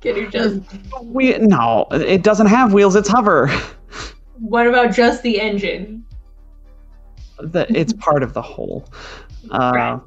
Can 0.00 0.16
you 0.16 0.30
just? 0.30 0.60
we 1.02 1.36
no, 1.38 1.86
it 1.90 2.22
doesn't 2.22 2.46
have 2.46 2.72
wheels. 2.72 2.94
It's 2.96 3.08
hover. 3.08 3.48
What 4.38 4.66
about 4.68 4.94
just 4.94 5.22
the 5.24 5.40
engine? 5.40 6.04
The, 7.40 7.66
it's 7.76 7.92
part 7.94 8.22
of 8.22 8.32
the 8.32 8.42
whole. 8.42 8.88
Uh, 9.50 9.72
Right. 9.74 10.00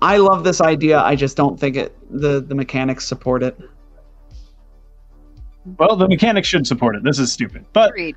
I 0.00 0.16
love 0.16 0.44
this 0.44 0.60
idea. 0.60 1.00
I 1.00 1.14
just 1.16 1.36
don't 1.36 1.58
think 1.58 1.76
it. 1.76 1.96
The 2.10 2.40
the 2.40 2.54
mechanics 2.54 3.04
support 3.06 3.42
it. 3.42 3.58
Well, 5.64 5.96
the 5.96 6.08
mechanics 6.08 6.48
should 6.48 6.66
support 6.66 6.96
it. 6.96 7.04
This 7.04 7.18
is 7.18 7.32
stupid. 7.32 7.64
But 7.72 7.90
Agreed. 7.90 8.16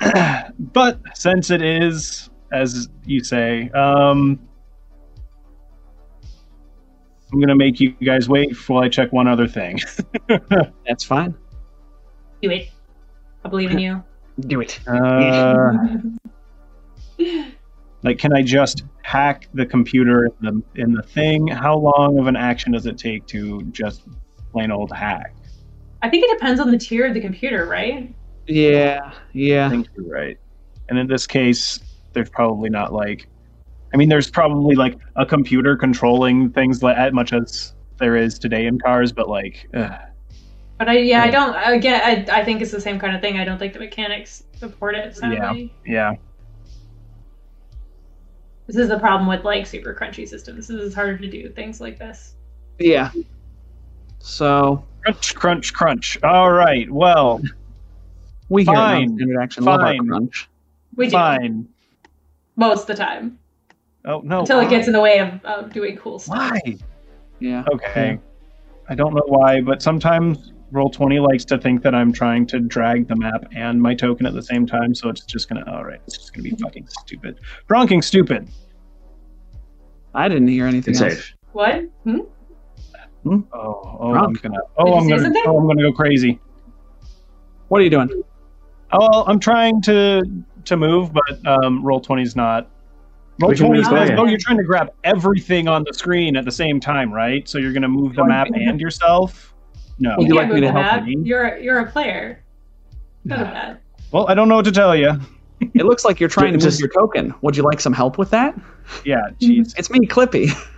but 0.58 1.00
since 1.14 1.50
it 1.50 1.62
is, 1.62 2.30
as 2.52 2.88
you 3.04 3.22
say, 3.24 3.70
um, 3.70 4.38
I'm 7.32 7.40
gonna 7.40 7.56
make 7.56 7.80
you 7.80 7.92
guys 8.04 8.28
wait 8.28 8.54
while 8.68 8.82
I 8.82 8.88
check 8.88 9.12
one 9.12 9.26
other 9.26 9.48
thing. 9.48 9.80
That's 10.86 11.04
fine. 11.04 11.34
Do 12.42 12.50
it. 12.50 12.68
I 13.44 13.48
believe 13.48 13.70
in 13.70 13.78
you. 13.78 14.02
Do 14.40 14.60
it. 14.60 14.80
Uh, 14.86 15.72
like, 18.02 18.18
can 18.18 18.32
I 18.34 18.42
just 18.42 18.84
hack 19.02 19.48
the 19.54 19.64
computer 19.64 20.26
in 20.26 20.32
the 20.40 20.82
in 20.82 20.92
the 20.92 21.02
thing? 21.02 21.46
How 21.46 21.76
long 21.76 22.18
of 22.18 22.26
an 22.26 22.36
action 22.36 22.72
does 22.72 22.86
it 22.86 22.98
take 22.98 23.26
to 23.28 23.62
just 23.72 24.02
plain 24.52 24.70
old 24.70 24.92
hack? 24.92 25.34
I 26.02 26.10
think 26.10 26.24
it 26.24 26.38
depends 26.38 26.60
on 26.60 26.70
the 26.70 26.78
tier 26.78 27.06
of 27.06 27.14
the 27.14 27.20
computer, 27.20 27.66
right? 27.66 28.12
Yeah, 28.46 28.64
yeah. 28.64 29.04
I 29.04 29.20
yeah. 29.32 29.70
think 29.70 29.88
you're 29.96 30.12
right. 30.12 30.38
And 30.88 30.98
in 30.98 31.06
this 31.06 31.26
case, 31.26 31.78
there's 32.12 32.28
probably 32.28 32.68
not 32.68 32.92
like, 32.92 33.28
I 33.94 33.96
mean, 33.96 34.08
there's 34.08 34.30
probably 34.30 34.74
like 34.74 34.98
a 35.16 35.24
computer 35.24 35.76
controlling 35.76 36.50
things 36.50 36.82
like 36.82 36.96
as 36.96 37.12
much 37.12 37.32
as 37.32 37.74
there 37.98 38.16
is 38.16 38.38
today 38.38 38.66
in 38.66 38.78
cars, 38.80 39.12
but 39.12 39.28
like, 39.28 39.68
ugh. 39.74 39.92
But 40.78 40.88
I, 40.88 40.98
yeah, 40.98 41.22
I 41.22 41.30
don't. 41.30 41.54
Again, 41.54 42.00
I, 42.02 42.40
I 42.40 42.44
think 42.44 42.60
it's 42.60 42.72
the 42.72 42.80
same 42.80 42.98
kind 42.98 43.14
of 43.14 43.22
thing. 43.22 43.38
I 43.38 43.44
don't 43.44 43.58
think 43.58 43.72
the 43.72 43.78
mechanics 43.78 44.42
support 44.54 44.96
it. 44.96 45.16
Sadly. 45.16 45.72
yeah, 45.86 46.14
This 48.66 48.74
is 48.74 48.88
the 48.88 48.98
problem 48.98 49.28
with 49.28 49.44
like 49.44 49.64
super 49.64 49.94
crunchy 49.94 50.26
systems. 50.26 50.66
This 50.66 50.80
is 50.80 50.92
harder 50.92 51.16
to 51.18 51.30
do 51.30 51.48
things 51.50 51.80
like 51.80 52.00
this. 52.00 52.34
Yeah. 52.80 53.12
So 54.18 54.84
crunch, 55.02 55.34
crunch, 55.34 55.72
crunch. 55.74 56.18
All 56.22 56.52
right, 56.52 56.90
well, 56.90 57.40
we 58.48 58.64
hear 58.64 58.74
Fine. 58.74 59.02
it 59.02 59.04
on 59.10 59.16
standard 59.16 59.42
action. 59.42 59.64
Love 59.64 59.80
our 59.80 59.86
Fine. 59.96 60.06
crunch. 60.08 60.48
We 60.96 61.06
do 61.06 61.12
fine. 61.12 61.68
most 62.56 62.82
of 62.82 62.86
the 62.88 62.94
time 62.96 63.38
Oh 64.04 64.20
no, 64.24 64.40
until 64.40 64.58
why? 64.58 64.66
it 64.66 64.70
gets 64.70 64.86
in 64.88 64.92
the 64.92 65.00
way 65.00 65.18
of, 65.20 65.42
of 65.44 65.72
doing 65.72 65.96
cool 65.96 66.18
stuff. 66.18 66.36
Why? 66.52 66.76
Yeah. 67.40 67.64
Okay. 67.72 68.18
I 68.88 68.94
don't 68.94 69.14
know 69.14 69.22
why, 69.26 69.60
but 69.62 69.80
sometimes 69.80 70.52
Roll20 70.72 71.26
likes 71.26 71.44
to 71.46 71.56
think 71.58 71.82
that 71.82 71.94
I'm 71.94 72.12
trying 72.12 72.46
to 72.48 72.60
drag 72.60 73.08
the 73.08 73.16
map 73.16 73.44
and 73.54 73.80
my 73.80 73.94
token 73.94 74.26
at 74.26 74.34
the 74.34 74.42
same 74.42 74.66
time, 74.66 74.94
so 74.94 75.08
it's 75.08 75.24
just 75.24 75.48
gonna, 75.48 75.64
alright, 75.68 76.00
it's 76.06 76.18
just 76.18 76.32
gonna 76.34 76.42
be 76.42 76.50
fucking 76.56 76.88
stupid. 76.88 77.38
Bronking 77.68 78.02
stupid. 78.04 78.48
I 80.14 80.28
didn't 80.28 80.48
hear 80.48 80.66
anything 80.66 80.94
Good 80.94 81.02
else. 81.04 81.14
save. 81.14 81.34
What? 81.52 81.84
Hmm? 82.04 82.18
Oh, 83.24 83.46
oh, 83.54 84.14
I'm 84.14 84.32
gonna, 84.32 84.58
oh, 84.76 84.94
I'm 84.98 85.08
gonna, 85.08 85.22
something? 85.22 85.42
oh, 85.46 85.58
I'm 85.58 85.66
gonna 85.66 85.82
go 85.82 85.92
crazy. 85.92 86.40
What 87.68 87.80
are 87.80 87.84
you 87.84 87.90
doing? 87.90 88.22
Oh, 88.92 89.24
I'm 89.26 89.38
trying 89.38 89.80
to 89.82 90.22
to 90.64 90.76
move, 90.76 91.12
but 91.12 91.46
um, 91.46 91.82
Roll20's 91.82 92.36
not. 92.36 92.68
Roll20 93.40 93.74
move 93.74 93.84
says, 93.86 94.10
oh, 94.16 94.26
you're 94.26 94.38
trying 94.38 94.58
to 94.58 94.62
grab 94.64 94.92
everything 95.04 95.66
on 95.66 95.84
the 95.84 95.94
screen 95.94 96.36
at 96.36 96.44
the 96.44 96.50
same 96.52 96.78
time, 96.78 97.12
right? 97.12 97.48
So 97.48 97.58
you're 97.58 97.72
gonna 97.72 97.88
move 97.88 98.14
the 98.14 98.24
map 98.24 98.48
and 98.52 98.80
yourself? 98.80 99.54
No. 99.98 100.16
Would 100.18 100.28
you, 100.28 100.34
you 100.34 100.40
like 100.40 100.50
me 100.52 100.60
to 100.60 100.70
help? 100.70 100.82
Map. 100.82 101.04
You? 101.06 101.22
You're 101.24 101.44
a- 101.44 101.62
you're 101.62 101.78
a 101.80 101.90
player. 101.90 102.42
None 103.24 103.40
of. 103.56 103.76
Well, 104.10 104.28
I 104.28 104.34
don't 104.34 104.48
know 104.48 104.56
what 104.56 104.64
to 104.66 104.72
tell 104.72 104.94
you. 104.96 105.12
It 105.60 105.84
looks 105.86 106.04
like 106.04 106.18
you're 106.18 106.28
trying 106.28 106.52
to 106.52 106.58
Just- 106.58 106.80
move 106.80 106.90
your 106.92 107.02
token. 107.02 107.34
Would 107.42 107.56
you 107.56 107.62
like 107.62 107.80
some 107.80 107.92
help 107.92 108.18
with 108.18 108.30
that? 108.30 108.58
Yeah, 109.04 109.28
jeez. 109.40 109.74
It's 109.78 109.90
me, 109.90 110.00
Clippy. 110.06 110.50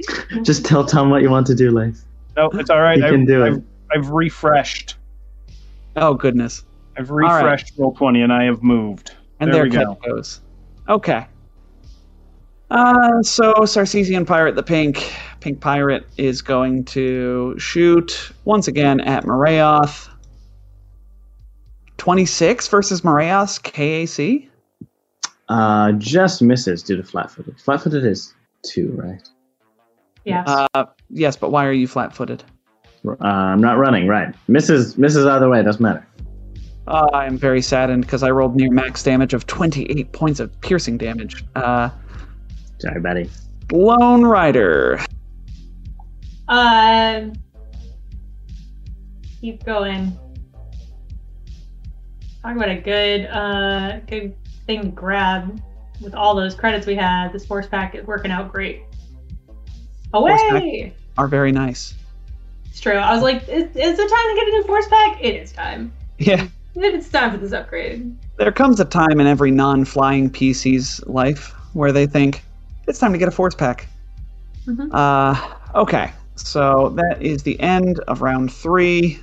Just 0.42 0.64
tell 0.64 0.84
Tom 0.84 1.10
what 1.10 1.22
you 1.22 1.30
want 1.30 1.46
to 1.48 1.54
do, 1.54 1.70
Lace. 1.70 2.04
No, 2.36 2.50
it's 2.54 2.70
all 2.70 2.80
right. 2.80 2.98
You 2.98 3.04
I've, 3.04 3.10
can 3.10 3.24
do 3.24 3.44
it. 3.44 3.48
I've, 3.48 3.62
I've 3.94 4.10
refreshed. 4.10 4.96
Oh 5.96 6.14
goodness. 6.14 6.64
I've 6.96 7.10
right. 7.10 7.42
refreshed 7.42 7.76
Roll20, 7.76 8.22
and 8.24 8.32
I 8.32 8.44
have 8.44 8.62
moved. 8.62 9.12
And 9.40 9.52
There 9.52 9.68
there, 9.68 9.84
we 9.84 9.84
go. 9.84 9.98
goes. 10.04 10.40
Okay. 10.88 11.26
Uh, 12.70 13.22
so 13.22 13.54
Sarcesian 13.54 14.26
pirate, 14.26 14.54
the 14.54 14.62
pink 14.62 15.12
pink 15.40 15.60
pirate, 15.60 16.06
is 16.16 16.42
going 16.42 16.84
to 16.86 17.58
shoot 17.58 18.30
once 18.44 18.68
again 18.68 19.00
at 19.00 19.24
Marayoth. 19.24 20.08
Twenty 21.96 22.26
six 22.26 22.68
versus 22.68 23.00
Marayoth's 23.00 23.58
KAC. 23.58 24.48
Uh, 25.48 25.92
just 25.92 26.42
misses 26.42 26.82
due 26.82 26.96
to 26.96 27.02
flat-footed. 27.02 27.58
Flat-footed 27.58 28.04
is 28.04 28.34
two, 28.62 28.92
right? 28.92 29.26
Yeah. 30.28 30.66
Uh, 30.74 30.84
yes, 31.08 31.36
but 31.36 31.50
why 31.50 31.64
are 31.64 31.72
you 31.72 31.88
flat 31.88 32.14
footed? 32.14 32.44
Uh, 33.06 33.24
I'm 33.24 33.60
not 33.60 33.78
running, 33.78 34.06
right? 34.06 34.34
Misses, 34.46 34.98
misses 34.98 35.24
either 35.24 35.48
way. 35.48 35.62
Doesn't 35.62 35.80
matter. 35.80 36.06
Uh, 36.86 37.06
I 37.14 37.26
am 37.26 37.38
very 37.38 37.62
saddened 37.62 38.02
because 38.02 38.22
I 38.22 38.30
rolled 38.30 38.54
near 38.54 38.70
max 38.70 39.02
damage 39.02 39.32
of 39.32 39.46
twenty 39.46 39.84
eight 39.90 40.12
points 40.12 40.40
of 40.40 40.58
piercing 40.60 40.98
damage. 40.98 41.44
Uh, 41.54 41.90
Sorry, 42.78 43.00
buddy. 43.00 43.30
Lone 43.72 44.22
Rider. 44.22 45.00
Um. 46.48 47.32
Keep 49.40 49.64
going. 49.64 50.18
Talk 52.42 52.56
about 52.56 52.68
a 52.68 52.76
good, 52.76 53.26
uh, 53.26 54.00
good 54.06 54.34
thing 54.66 54.82
to 54.82 54.88
grab 54.88 55.62
with 56.00 56.14
all 56.14 56.34
those 56.34 56.54
credits 56.54 56.86
we 56.86 56.94
had. 56.96 57.32
This 57.32 57.46
force 57.46 57.66
pack 57.66 57.94
is 57.94 58.06
working 58.06 58.30
out 58.30 58.52
great. 58.52 58.82
Away! 60.12 60.94
Are 61.16 61.28
very 61.28 61.52
nice. 61.52 61.94
It's 62.66 62.80
true. 62.80 62.96
I 62.96 63.12
was 63.12 63.22
like, 63.22 63.42
is, 63.48 63.64
is 63.64 63.98
it 63.98 64.08
time 64.08 64.28
to 64.28 64.34
get 64.36 64.48
a 64.48 64.50
new 64.50 64.64
force 64.64 64.86
pack? 64.88 65.18
It 65.22 65.34
is 65.34 65.52
time. 65.52 65.92
Yeah. 66.18 66.46
It's 66.76 67.08
time 67.08 67.32
for 67.32 67.38
this 67.38 67.52
upgrade. 67.52 68.16
There 68.36 68.52
comes 68.52 68.78
a 68.78 68.84
time 68.84 69.20
in 69.20 69.26
every 69.26 69.50
non 69.50 69.84
flying 69.84 70.30
PC's 70.30 71.04
life 71.06 71.52
where 71.72 71.92
they 71.92 72.06
think, 72.06 72.44
it's 72.86 72.98
time 72.98 73.12
to 73.12 73.18
get 73.18 73.28
a 73.28 73.32
force 73.32 73.54
pack. 73.54 73.88
Mhm. 74.66 74.88
Uh, 74.92 75.54
okay, 75.74 76.12
so 76.36 76.90
that 76.90 77.20
is 77.20 77.42
the 77.42 77.58
end 77.60 77.98
of 78.00 78.22
round 78.22 78.52
three. 78.52 79.18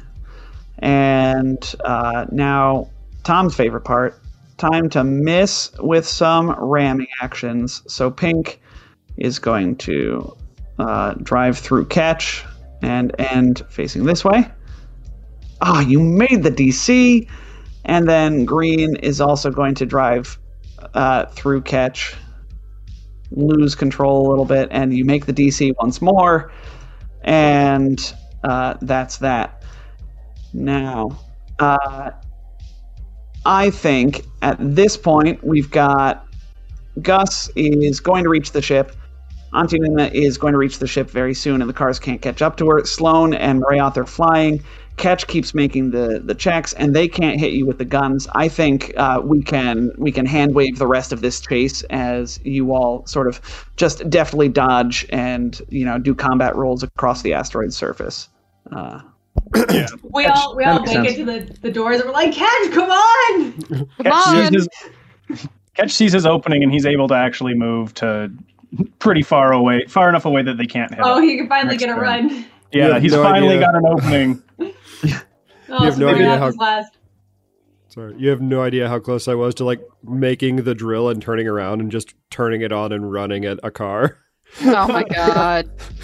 And 0.79 1.75
uh, 1.85 2.25
now, 2.31 2.89
Tom's 3.23 3.55
favorite 3.55 3.85
part 3.85 4.19
time 4.57 4.89
to 4.89 5.03
miss 5.03 5.71
with 5.79 6.05
some 6.05 6.51
ramming 6.59 7.07
actions. 7.21 7.81
So, 7.87 8.11
Pink 8.11 8.59
is 9.17 9.39
going 9.39 9.77
to 9.77 10.35
uh, 10.79 11.13
drive 11.15 11.57
through 11.57 11.85
Ketch 11.85 12.43
and 12.81 13.15
end 13.19 13.63
facing 13.69 14.03
this 14.05 14.23
way. 14.23 14.47
Ah, 15.61 15.81
you 15.81 15.99
made 15.99 16.43
the 16.43 16.51
DC. 16.51 17.27
And 17.85 18.09
then 18.09 18.45
green 18.45 18.95
is 18.97 19.21
also 19.21 19.51
going 19.51 19.75
to 19.75 19.85
drive 19.85 20.39
uh, 20.95 21.27
through 21.27 21.61
Ketch, 21.61 22.15
lose 23.31 23.75
control 23.75 24.27
a 24.27 24.29
little 24.29 24.45
bit, 24.45 24.69
and 24.71 24.95
you 24.95 25.05
make 25.05 25.25
the 25.27 25.33
DC 25.33 25.73
once 25.79 26.01
more. 26.01 26.51
And 27.23 28.13
uh, 28.43 28.75
that's 28.81 29.17
that. 29.17 29.63
Now, 30.53 31.19
uh, 31.59 32.11
I 33.45 33.69
think 33.69 34.25
at 34.41 34.57
this 34.59 34.97
point 34.97 35.43
we've 35.43 35.69
got 35.69 36.27
Gus 37.01 37.49
is 37.55 37.99
going 37.99 38.23
to 38.23 38.29
reach 38.29 38.51
the 38.51 38.61
ship. 38.61 38.95
Auntie 39.53 39.79
Nuna 39.79 40.11
is 40.11 40.37
going 40.37 40.53
to 40.53 40.57
reach 40.57 40.79
the 40.79 40.87
ship 40.87 41.09
very 41.09 41.33
soon, 41.33 41.61
and 41.61 41.69
the 41.69 41.73
cars 41.73 41.99
can't 41.99 42.21
catch 42.21 42.41
up 42.41 42.57
to 42.57 42.67
her. 42.69 42.83
Sloan 42.85 43.33
and 43.33 43.61
Marayoth 43.61 43.97
are 43.97 44.05
flying. 44.05 44.61
Ketch 44.97 45.27
keeps 45.27 45.53
making 45.53 45.91
the, 45.91 46.21
the 46.23 46.35
checks, 46.35 46.73
and 46.73 46.95
they 46.95 47.07
can't 47.07 47.39
hit 47.39 47.51
you 47.51 47.65
with 47.65 47.77
the 47.77 47.85
guns. 47.85 48.27
I 48.33 48.47
think 48.47 48.93
uh, 48.97 49.21
we 49.23 49.43
can 49.43 49.91
we 49.97 50.11
can 50.11 50.25
hand 50.25 50.55
wave 50.55 50.77
the 50.77 50.87
rest 50.87 51.11
of 51.11 51.21
this 51.21 51.41
chase 51.41 51.83
as 51.89 52.39
you 52.43 52.73
all 52.73 53.05
sort 53.05 53.27
of 53.27 53.41
just 53.75 54.09
deftly 54.09 54.47
dodge 54.47 55.05
and 55.09 55.61
you 55.69 55.85
know 55.85 55.99
do 55.99 56.15
combat 56.15 56.55
rolls 56.55 56.81
across 56.81 57.21
the 57.21 57.33
asteroid 57.33 57.73
surface. 57.73 58.29
Uh, 58.71 59.01
We 60.11 60.25
all 60.25 60.55
we 60.55 60.63
all 60.63 60.79
makes 60.79 60.93
make 60.93 61.11
it 61.11 61.15
to 61.17 61.25
the, 61.25 61.59
the 61.61 61.71
doors 61.71 61.97
and 61.97 62.05
we're 62.05 62.13
like, 62.13 62.33
Ketch, 62.33 62.71
come 62.71 62.89
on! 62.89 63.61
Come 63.61 63.87
Ketch 64.01 64.13
on! 64.13 64.53
sees, 64.53 64.67
his, 65.27 65.47
Ketch 65.75 65.91
sees 65.91 66.13
his 66.13 66.25
opening 66.25 66.63
and 66.63 66.71
he's 66.71 66.85
able 66.85 67.07
to 67.09 67.15
actually 67.15 67.53
move 67.53 67.93
to 67.95 68.31
pretty 68.99 69.21
far 69.21 69.51
away, 69.53 69.85
far 69.87 70.09
enough 70.09 70.25
away 70.25 70.41
that 70.43 70.57
they 70.57 70.65
can't 70.65 70.89
hit 70.93 70.99
Oh, 71.03 71.21
he 71.21 71.37
can 71.37 71.47
finally 71.47 71.77
get 71.77 71.89
a 71.89 71.93
turn. 71.93 72.01
run. 72.01 72.45
Yeah, 72.71 72.99
he's 72.99 73.11
no 73.13 73.23
finally 73.23 73.55
idea. 73.55 73.65
got 73.65 73.75
an 73.75 73.85
opening. 73.85 74.43
Oh, 75.67 75.83
have 75.83 75.95
so 75.95 76.01
no 76.01 76.09
idea 76.09 76.37
how- 76.37 76.45
was 76.45 76.57
last. 76.57 76.97
Sorry, 77.87 78.13
you 78.17 78.29
have 78.29 78.39
no 78.41 78.61
idea 78.61 78.87
how 78.87 78.99
close 78.99 79.27
I 79.27 79.33
was 79.33 79.55
to 79.55 79.65
like 79.65 79.81
making 80.03 80.57
the 80.57 80.75
drill 80.75 81.09
and 81.09 81.19
turning 81.21 81.47
around 81.47 81.81
and 81.81 81.91
just 81.91 82.13
turning 82.29 82.61
it 82.61 82.71
on 82.71 82.91
and 82.91 83.11
running 83.11 83.45
at 83.45 83.59
a 83.63 83.71
car. 83.71 84.19
Oh 84.61 84.87
my 84.87 85.03
god. 85.03 85.69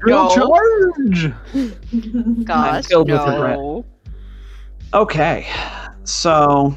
Drill 0.00 0.28
No. 0.28 0.34
charge! 0.34 1.32
Gosh, 2.44 2.86
filled 2.86 3.10
with 3.10 3.20
regret. 3.20 3.56
no. 3.58 3.86
Okay, 4.92 5.46
so 6.04 6.76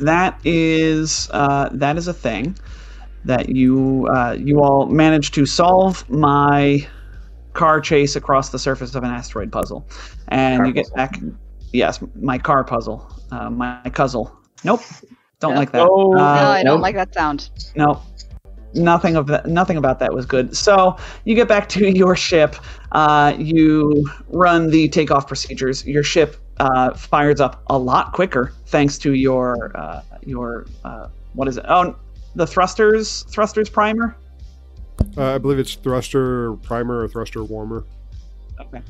that 0.00 0.40
is 0.44 1.28
uh, 1.32 1.68
that 1.72 1.96
is 1.98 2.08
a 2.08 2.14
thing 2.14 2.56
that 3.28 3.48
you 3.50 4.08
uh, 4.16 4.32
you 4.38 4.62
all 4.62 4.86
managed 4.86 5.34
to 5.34 5.46
solve 5.46 6.08
my 6.10 6.86
car 7.54 7.80
chase 7.80 8.16
across 8.16 8.50
the 8.50 8.58
surface 8.58 8.94
of 8.94 9.04
an 9.04 9.10
asteroid 9.10 9.52
puzzle, 9.52 9.86
and 10.28 10.58
Car 10.58 10.66
you 10.66 10.72
get 10.72 10.86
puzzle. 10.86 10.96
back. 10.96 11.20
Yes, 11.72 12.00
my 12.20 12.38
car 12.38 12.64
puzzle, 12.64 13.06
uh, 13.30 13.50
my 13.50 13.90
cuzzle. 13.92 14.34
Nope, 14.64 14.80
don't 15.40 15.54
Yeah. 15.54 15.58
like 15.58 15.72
that. 15.72 15.90
Oh, 15.90 16.30
no, 16.34 16.46
Uh, 16.46 16.50
I 16.50 16.62
don't 16.64 16.80
nope. 16.80 16.82
like 16.82 16.94
that 16.96 17.14
sound. 17.14 17.50
no, 17.76 18.00
nothing 18.74 19.16
of 19.16 19.26
that. 19.28 19.46
Nothing 19.46 19.76
about 19.76 19.98
that 20.00 20.12
was 20.12 20.24
good. 20.26 20.56
So 20.56 20.96
you 21.24 21.34
get 21.34 21.48
back 21.48 21.68
to 21.70 21.88
your 22.02 22.16
ship. 22.16 22.56
Uh, 22.92 23.34
you 23.38 24.08
run 24.30 24.70
the 24.70 24.88
takeoff 24.88 25.26
procedures. 25.26 25.86
Your 25.86 26.02
ship 26.02 26.36
uh, 26.58 26.94
fires 26.94 27.40
up 27.40 27.62
a 27.68 27.78
lot 27.78 28.12
quicker 28.12 28.52
thanks 28.66 28.98
to 28.98 29.12
your 29.14 29.70
uh, 29.76 30.02
your 30.24 30.66
uh, 30.84 31.08
what 31.34 31.48
is 31.48 31.56
it? 31.58 31.64
Oh, 31.68 31.94
the 32.34 32.46
thrusters 32.46 33.24
thrusters 33.24 33.68
primer. 33.68 34.16
Uh, 35.16 35.34
I 35.34 35.38
believe 35.38 35.58
it's 35.58 35.74
thruster 35.74 36.54
primer 36.56 37.02
or 37.02 37.08
thruster 37.08 37.44
warmer. 37.44 37.84
Okay. 38.60 38.82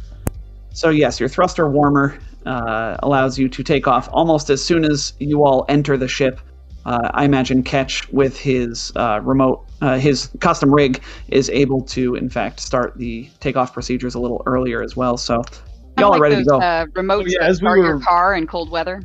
So 0.70 0.90
yes, 0.90 1.18
your 1.20 1.28
thruster 1.28 1.68
warmer 1.68 2.18
uh, 2.46 2.96
allows 3.02 3.38
you 3.38 3.48
to 3.48 3.62
take 3.62 3.86
off 3.86 4.08
almost 4.12 4.50
as 4.50 4.64
soon 4.64 4.84
as 4.84 5.12
you 5.18 5.44
all 5.44 5.64
enter 5.68 5.96
the 5.96 6.08
ship. 6.08 6.40
Uh, 6.84 7.10
I 7.12 7.24
imagine 7.24 7.62
Ketch 7.62 8.08
with 8.12 8.38
his 8.38 8.92
uh, 8.96 9.20
remote, 9.22 9.66
uh, 9.82 9.98
his 9.98 10.30
custom 10.40 10.72
rig, 10.72 11.02
is 11.28 11.50
able 11.50 11.82
to, 11.82 12.14
in 12.14 12.30
fact, 12.30 12.60
start 12.60 12.96
the 12.96 13.28
takeoff 13.40 13.74
procedures 13.74 14.14
a 14.14 14.20
little 14.20 14.42
earlier 14.46 14.82
as 14.82 14.96
well. 14.96 15.18
So 15.18 15.34
y'all 15.34 16.12
Kinda 16.12 16.16
are 16.16 16.20
ready 16.20 16.36
like 16.36 16.44
to 16.44 16.50
go. 16.50 16.60
Uh, 16.60 16.86
remotes 16.86 17.22
Oh, 17.22 17.26
yeah, 17.26 17.40
that 17.40 17.50
as 17.50 17.60
we 17.60 17.66
start 17.66 17.78
your 17.80 18.00
car 18.00 18.34
in 18.34 18.46
cold 18.46 18.70
weather. 18.70 19.02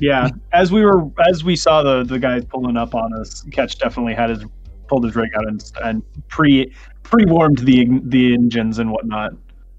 Yeah, 0.00 0.28
as 0.52 0.72
we 0.72 0.84
were 0.84 1.04
as 1.28 1.44
we 1.44 1.56
saw 1.56 1.82
the 1.82 2.04
the 2.04 2.18
guys 2.18 2.44
pulling 2.44 2.76
up 2.76 2.94
on 2.94 3.12
us, 3.14 3.42
Ketch 3.52 3.78
definitely 3.78 4.14
had 4.14 4.30
his 4.30 4.44
pulled 4.88 5.04
his 5.04 5.14
rig 5.14 5.30
out 5.36 5.46
and, 5.46 5.62
and 5.84 6.02
pre 6.28 6.72
pre 7.02 7.24
warmed 7.26 7.58
the 7.58 7.86
the 8.04 8.34
engines 8.34 8.78
and 8.78 8.90
whatnot. 8.90 9.32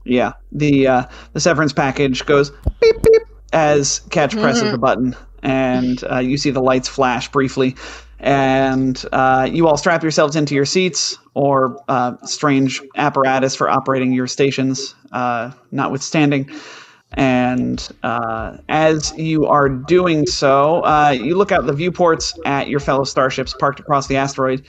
Yeah, 0.06 0.34
the 0.52 0.88
uh, 0.88 1.04
the 1.34 1.40
severance 1.40 1.74
package 1.74 2.26
goes 2.26 2.52
beep 2.80 3.02
beep 3.04 3.22
as 3.54 4.00
Ketch 4.10 4.34
presses 4.34 4.64
Mhm. 4.64 4.72
the 4.72 4.78
button, 4.78 5.16
and 5.44 6.04
uh, 6.12 6.20
you 6.20 6.38
see 6.38 6.52
the 6.52 6.62
lights 6.62 6.88
flash 6.88 7.30
briefly, 7.32 7.76
and 8.20 9.04
uh, 9.12 9.48
you 9.52 9.68
all 9.68 9.78
strap 9.78 10.02
yourselves 10.04 10.36
into 10.36 10.56
your 10.56 10.66
seats 10.66 11.18
or 11.34 11.78
uh, 11.88 12.14
strange 12.24 12.82
apparatus 12.96 13.56
for 13.56 13.70
operating 13.70 14.12
your 14.14 14.28
stations, 14.28 14.96
uh, 15.12 15.52
notwithstanding. 15.72 16.50
And 17.14 17.88
uh, 18.04 18.58
as 18.70 19.14
you 19.18 19.46
are 19.46 19.68
doing 19.68 20.26
so, 20.26 20.82
uh, 20.86 21.10
you 21.10 21.36
look 21.36 21.52
out 21.52 21.66
the 21.66 21.74
viewports 21.74 22.34
at 22.46 22.68
your 22.68 22.80
fellow 22.80 23.04
starships 23.04 23.54
parked 23.60 23.80
across 23.80 24.08
the 24.08 24.18
asteroid. 24.18 24.66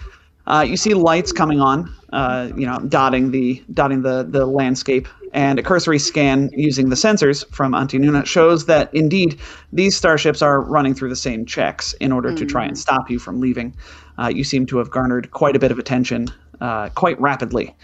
Uh, 0.47 0.65
you 0.67 0.77
see 0.77 0.95
lights 0.95 1.31
coming 1.31 1.61
on, 1.61 1.95
uh, 2.13 2.51
you 2.57 2.67
know, 2.67 2.79
dotting 2.89 3.31
the 3.31 3.63
dotting 3.73 4.03
the 4.03 4.27
the 4.29 4.45
landscape, 4.45 5.07
and 5.33 5.59
a 5.59 5.63
cursory 5.63 6.01
scan 6.01 6.51
using 6.53 6.89
the 6.89 6.97
sensors 6.97 7.49
from 7.55 7.75
Auntie 7.75 7.99
Nuna 7.99 8.27
shows 8.27 8.67
that 8.67 8.93
indeed 8.93 9.39
these 9.73 9.97
starships 9.97 10.43
are 10.43 10.61
running 10.61 10.95
through 10.95 11.11
the 11.11 11.17
same 11.17 11.47
checks 11.47 11.93
in 12.01 12.11
order 12.11 12.35
to 12.35 12.45
try 12.45 12.65
and 12.65 12.77
stop 12.77 13.09
you 13.09 13.21
from 13.21 13.41
leaving. 13.41 13.73
Uh, 14.19 14.33
you 14.35 14.43
seem 14.43 14.67
to 14.67 14.79
have 14.79 14.91
garnered 14.91 15.31
quite 15.31 15.55
a 15.55 15.59
bit 15.61 15.71
of 15.71 15.79
attention 15.79 16.29
uh, 16.61 16.89
quite 16.91 17.21
rapidly, 17.21 17.75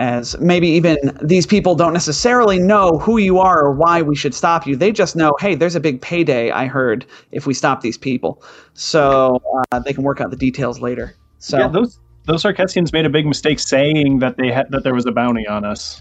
as 0.00 0.36
maybe 0.40 0.66
even 0.66 0.96
these 1.22 1.46
people 1.46 1.74
don't 1.74 1.92
necessarily 1.92 2.58
know 2.58 2.98
who 2.98 3.18
you 3.18 3.38
are 3.38 3.62
or 3.62 3.72
why 3.72 4.00
we 4.00 4.16
should 4.16 4.34
stop 4.34 4.66
you. 4.66 4.74
They 4.74 4.92
just 4.92 5.14
know, 5.14 5.32
hey, 5.38 5.54
there's 5.54 5.76
a 5.76 5.80
big 5.80 6.00
payday. 6.00 6.50
I 6.50 6.66
heard 6.66 7.04
if 7.32 7.46
we 7.46 7.52
stop 7.52 7.82
these 7.82 7.98
people, 7.98 8.42
so 8.72 9.40
uh, 9.70 9.78
they 9.80 9.92
can 9.92 10.02
work 10.02 10.22
out 10.22 10.30
the 10.30 10.36
details 10.36 10.80
later. 10.80 11.14
So 11.38 11.58
Yeah, 11.58 11.68
those 11.68 12.00
those 12.24 12.42
Sarcesians 12.42 12.92
made 12.94 13.04
a 13.04 13.10
big 13.10 13.26
mistake 13.26 13.58
saying 13.58 14.20
that 14.20 14.38
they 14.38 14.50
had 14.50 14.70
that 14.70 14.84
there 14.84 14.94
was 14.94 15.04
a 15.04 15.12
bounty 15.12 15.46
on 15.46 15.64
us. 15.66 16.00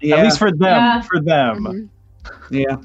yeah. 0.00 0.16
At 0.16 0.24
least 0.24 0.38
for 0.38 0.52
them. 0.52 0.60
Yeah. 0.60 1.00
For 1.02 1.20
them. 1.20 1.64
Mhm. 1.64 1.88
Yeah. 2.50 2.76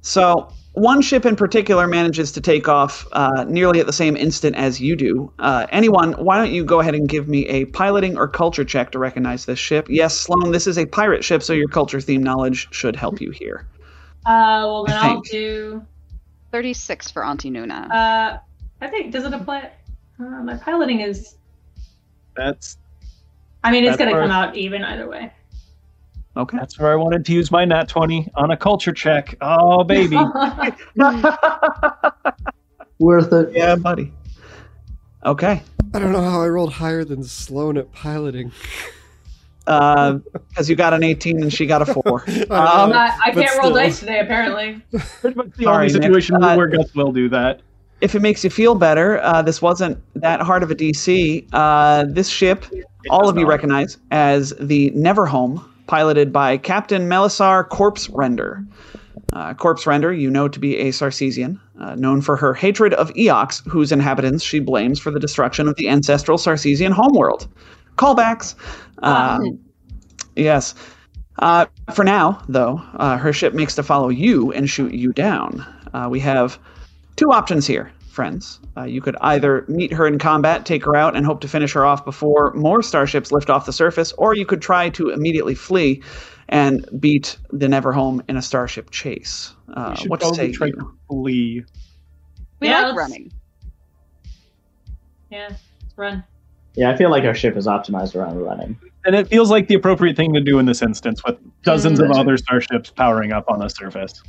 So 0.00 0.48
one 0.72 1.02
ship 1.02 1.26
in 1.26 1.36
particular 1.36 1.86
manages 1.86 2.32
to 2.32 2.40
take 2.40 2.68
off 2.68 3.06
uh, 3.12 3.44
nearly 3.46 3.80
at 3.80 3.86
the 3.86 3.92
same 3.92 4.16
instant 4.16 4.56
as 4.56 4.80
you 4.80 4.96
do. 4.96 5.30
Uh, 5.38 5.66
anyone, 5.70 6.12
why 6.14 6.38
don't 6.38 6.52
you 6.52 6.64
go 6.64 6.80
ahead 6.80 6.94
and 6.94 7.08
give 7.08 7.28
me 7.28 7.46
a 7.46 7.66
piloting 7.66 8.16
or 8.16 8.26
culture 8.26 8.64
check 8.64 8.90
to 8.92 8.98
recognize 8.98 9.44
this 9.44 9.58
ship? 9.58 9.86
Yes, 9.90 10.18
Sloan, 10.18 10.50
this 10.50 10.66
is 10.66 10.78
a 10.78 10.86
pirate 10.86 11.24
ship, 11.24 11.42
so 11.42 11.52
your 11.52 11.68
culture 11.68 12.00
theme 12.00 12.22
knowledge 12.22 12.68
should 12.72 12.96
help 12.96 13.20
you 13.20 13.30
here. 13.30 13.66
Uh, 14.24 14.64
well 14.64 14.84
then 14.84 14.96
I 14.96 15.08
I'll 15.08 15.20
do. 15.20 15.84
36 16.52 17.10
for 17.10 17.24
Auntie 17.24 17.50
Nuna. 17.50 17.90
Uh, 17.90 18.38
I 18.80 18.88
think 18.88 19.12
does 19.12 19.24
it 19.24 19.32
apply? 19.32 19.70
Uh, 20.18 20.24
my 20.42 20.56
piloting 20.56 21.00
is. 21.00 21.36
That's 22.36 22.78
I 23.64 23.70
mean, 23.70 23.84
it's 23.84 23.96
gonna 23.96 24.12
come 24.12 24.30
out 24.30 24.56
even 24.56 24.82
either 24.84 25.08
way. 25.08 25.32
Okay. 26.36 26.56
that's 26.56 26.78
where 26.78 26.90
I 26.92 26.96
wanted 26.96 27.26
to 27.26 27.32
use 27.32 27.50
my 27.50 27.64
nat 27.64 27.88
twenty 27.88 28.26
on 28.36 28.50
a 28.52 28.56
culture 28.56 28.92
check. 28.92 29.34
Oh 29.42 29.84
baby. 29.84 30.16
Worth 32.98 33.32
it. 33.32 33.50
yeah, 33.52 33.74
buddy. 33.76 34.12
Okay. 35.24 35.62
I 35.94 35.98
don't 35.98 36.12
know 36.12 36.22
how 36.22 36.40
I 36.40 36.48
rolled 36.48 36.72
higher 36.72 37.04
than 37.04 37.22
Sloan 37.24 37.76
at 37.76 37.92
piloting. 37.92 38.52
Because 39.64 40.68
you 40.68 40.74
got 40.76 40.92
an 40.94 41.02
18 41.04 41.42
and 41.42 41.52
she 41.52 41.66
got 41.66 41.82
a 41.82 41.86
4. 41.92 42.24
I 42.28 42.32
Um, 42.50 42.90
know, 42.90 42.96
I, 42.96 43.18
I 43.26 43.30
can't 43.30 43.36
roll 43.58 43.66
still. 43.70 43.74
dice 43.74 44.00
today, 44.00 44.20
apparently. 44.20 44.82
Pretty 45.20 45.36
much 45.36 45.50
the 45.56 45.64
Sorry, 45.64 45.86
only 45.86 45.92
Nick. 45.92 46.02
situation 46.02 46.42
Uh, 46.42 46.54
where 46.56 46.66
Gus 46.68 46.94
will 46.94 47.12
do 47.12 47.28
that. 47.28 47.60
if 48.00 48.14
it 48.14 48.22
makes 48.22 48.42
you 48.42 48.50
feel 48.50 48.74
better, 48.74 49.20
uh, 49.22 49.42
this 49.42 49.60
wasn't 49.62 49.98
that 50.20 50.40
hard 50.40 50.62
of 50.64 50.70
a 50.70 50.74
DC. 50.74 51.46
Uh, 51.52 52.04
this 52.08 52.28
ship, 52.28 52.64
all 53.10 53.28
of 53.28 53.36
you 53.36 53.42
not. 53.44 53.50
recognize 53.50 53.98
as 54.10 54.52
the 54.60 54.90
Neverhome, 54.92 55.64
piloted 55.86 56.32
by 56.32 56.56
Captain 56.56 57.08
Melisar 57.08 57.68
Corpse 57.68 58.08
Render. 58.10 58.64
Uh, 59.32 59.54
Corpse 59.54 59.86
Render, 59.86 60.12
you 60.12 60.30
know 60.30 60.48
to 60.48 60.58
be 60.58 60.76
a 60.76 60.88
Sarcesian, 60.90 61.58
uh, 61.80 61.94
known 61.94 62.20
for 62.20 62.36
her 62.36 62.52
hatred 62.52 62.92
of 62.94 63.10
Eox, 63.14 63.66
whose 63.68 63.90
inhabitants 63.90 64.44
she 64.44 64.60
blames 64.60 64.98
for 64.98 65.10
the 65.10 65.20
destruction 65.20 65.68
of 65.68 65.76
the 65.76 65.88
ancestral 65.88 66.38
Sarcesian 66.38 66.92
homeworld. 66.92 67.48
Callbacks. 67.96 68.54
Um, 69.02 69.58
yes. 70.36 70.74
Uh, 71.38 71.66
for 71.94 72.04
now, 72.04 72.42
though, 72.48 72.82
uh, 72.96 73.16
her 73.16 73.32
ship 73.32 73.54
makes 73.54 73.74
to 73.76 73.82
follow 73.82 74.08
you 74.08 74.52
and 74.52 74.68
shoot 74.68 74.92
you 74.92 75.12
down. 75.12 75.64
Uh, 75.94 76.08
we 76.10 76.20
have 76.20 76.58
two 77.16 77.32
options 77.32 77.66
here, 77.66 77.90
friends. 78.12 78.60
Uh, 78.76 78.84
you 78.84 79.00
could 79.00 79.16
either 79.22 79.64
meet 79.68 79.92
her 79.92 80.06
in 80.06 80.18
combat, 80.18 80.64
take 80.66 80.84
her 80.84 80.94
out, 80.94 81.16
and 81.16 81.24
hope 81.26 81.40
to 81.40 81.48
finish 81.48 81.72
her 81.72 81.84
off 81.84 82.04
before 82.04 82.52
more 82.54 82.82
starships 82.82 83.32
lift 83.32 83.48
off 83.50 83.66
the 83.66 83.72
surface, 83.72 84.12
or 84.18 84.34
you 84.34 84.46
could 84.46 84.60
try 84.62 84.88
to 84.90 85.08
immediately 85.10 85.54
flee 85.54 86.02
and 86.48 86.86
beat 87.00 87.36
the 87.50 87.66
Neverhome 87.66 88.20
in 88.28 88.36
a 88.36 88.42
starship 88.42 88.90
chase. 88.90 89.54
Uh, 89.74 89.88
We 89.90 89.96
should 89.96 90.10
what 90.10 90.20
to 90.20 90.34
say? 90.34 90.52
try 90.52 90.70
to 90.70 90.92
flee. 91.08 91.64
we 92.60 92.68
yeah, 92.68 92.76
like 92.82 92.84
let's- 92.86 92.96
running. 92.98 93.32
Yeah, 95.30 95.48
let's 95.50 95.62
run. 95.96 96.24
Yeah, 96.74 96.90
I 96.90 96.96
feel 96.96 97.10
like 97.10 97.24
our 97.24 97.34
ship 97.34 97.56
is 97.56 97.66
optimized 97.66 98.14
around 98.14 98.38
running. 98.38 98.78
And 99.04 99.14
it 99.16 99.28
feels 99.28 99.50
like 99.50 99.68
the 99.68 99.74
appropriate 99.74 100.16
thing 100.16 100.32
to 100.34 100.40
do 100.40 100.58
in 100.58 100.66
this 100.66 100.80
instance 100.82 101.22
with 101.24 101.36
dozens 101.62 101.98
of 102.00 102.08
Mhm. 102.08 102.18
other 102.18 102.36
starships 102.36 102.90
powering 102.90 103.32
up 103.32 103.44
on 103.48 103.58
the 103.58 103.68
surface. 103.68 104.22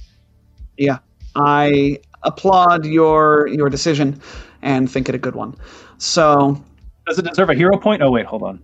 Yeah. 0.78 1.00
I 1.36 2.00
applaud 2.24 2.86
your 2.86 3.48
your 3.48 3.70
decision 3.70 4.20
and 4.62 4.90
think 4.92 5.10
it 5.10 5.16
a 5.16 5.18
good 5.20 5.36
one. 5.36 5.56
So 5.98 6.62
Does 7.08 7.20
it 7.20 7.26
deserve 7.26 7.50
a 7.50 7.54
hero 7.56 7.78
point? 7.78 8.02
Oh 8.02 8.12
wait, 8.12 8.26
hold 8.26 8.44
on. 8.44 8.62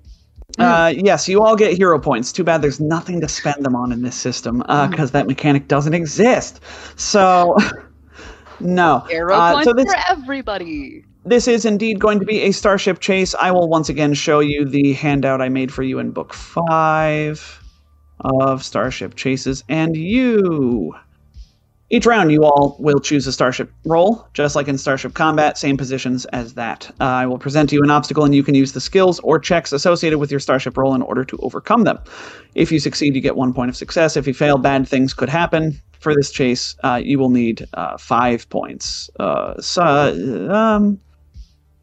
Uh, 0.58 0.92
yes, 0.96 1.30
you 1.30 1.42
all 1.42 1.56
get 1.56 1.78
hero 1.78 2.00
points. 2.00 2.32
Too 2.32 2.44
bad 2.44 2.62
there's 2.62 2.80
nothing 2.80 3.22
to 3.22 3.28
spend 3.28 3.64
them 3.64 3.76
on 3.76 3.92
in 3.92 4.02
this 4.02 4.16
system 4.16 4.60
because 4.90 5.12
that 5.12 5.28
mechanic 5.28 5.68
doesn't 5.68 5.94
exist. 5.94 6.60
So, 6.98 7.56
no. 8.60 9.06
Arrow 9.12 9.36
Uh, 9.38 9.54
points 9.54 9.66
so 9.66 9.74
this 9.74 9.94
for 9.94 10.00
everybody. 10.10 11.06
this 11.24 11.48
is 11.48 11.66
indeed 11.66 12.00
going 12.00 12.20
to 12.20 12.26
be 12.26 12.42
a 12.42 12.52
starship 12.52 13.00
chase. 13.00 13.36
I 13.40 13.52
will 13.52 13.70
once 13.70 13.90
again 13.90 14.14
show 14.14 14.40
you 14.40 14.66
the 14.66 14.94
handout 14.94 15.42
I 15.42 15.50
made 15.50 15.72
for 15.72 15.84
you 15.84 16.00
in 16.00 16.12
book 16.12 16.34
five 16.34 17.62
of 18.22 18.64
starship 18.64 19.16
chases, 19.16 19.64
and 19.70 19.96
you. 19.96 20.94
Each 21.92 22.06
round, 22.06 22.32
you 22.32 22.44
all 22.44 22.76
will 22.78 23.00
choose 23.00 23.26
a 23.26 23.32
starship 23.32 23.72
role, 23.84 24.28
just 24.34 24.56
like 24.56 24.68
in 24.68 24.78
Starship 24.78 25.16
Combat, 25.16 25.58
same 25.58 25.76
positions 25.76 26.26
as 26.26 26.54
that. 26.54 26.88
Uh, 27.02 27.06
I 27.06 27.26
will 27.26 27.40
present 27.40 27.72
you 27.72 27.82
an 27.82 27.90
obstacle, 27.90 28.24
and 28.24 28.36
you 28.36 28.44
can 28.44 28.54
use 28.54 28.74
the 28.74 28.82
skills 28.82 29.20
or 29.22 29.40
checks 29.40 29.72
associated 29.72 30.20
with 30.20 30.30
your 30.30 30.40
starship 30.40 30.78
role 30.78 30.94
in 30.94 31.02
order 31.02 31.26
to 31.26 31.38
overcome 31.38 31.86
them. 31.86 31.98
If 32.54 32.72
you 32.72 32.80
succeed, 32.80 33.16
you 33.16 33.22
get 33.22 33.36
one 33.36 33.54
point 33.54 33.70
of 33.70 33.76
success. 33.76 34.16
If 34.16 34.28
you 34.28 34.36
fail, 34.36 34.60
bad 34.60 34.88
things 34.88 35.16
could 35.16 35.30
happen. 35.30 35.82
For 36.00 36.14
this 36.14 36.32
chase, 36.32 36.76
uh, 36.84 37.02
you 37.04 37.18
will 37.18 37.32
need 37.32 37.68
uh, 37.74 37.98
five 37.98 38.48
points. 38.50 39.10
Uh, 39.20 39.60
so, 39.60 40.50
um, 40.52 41.00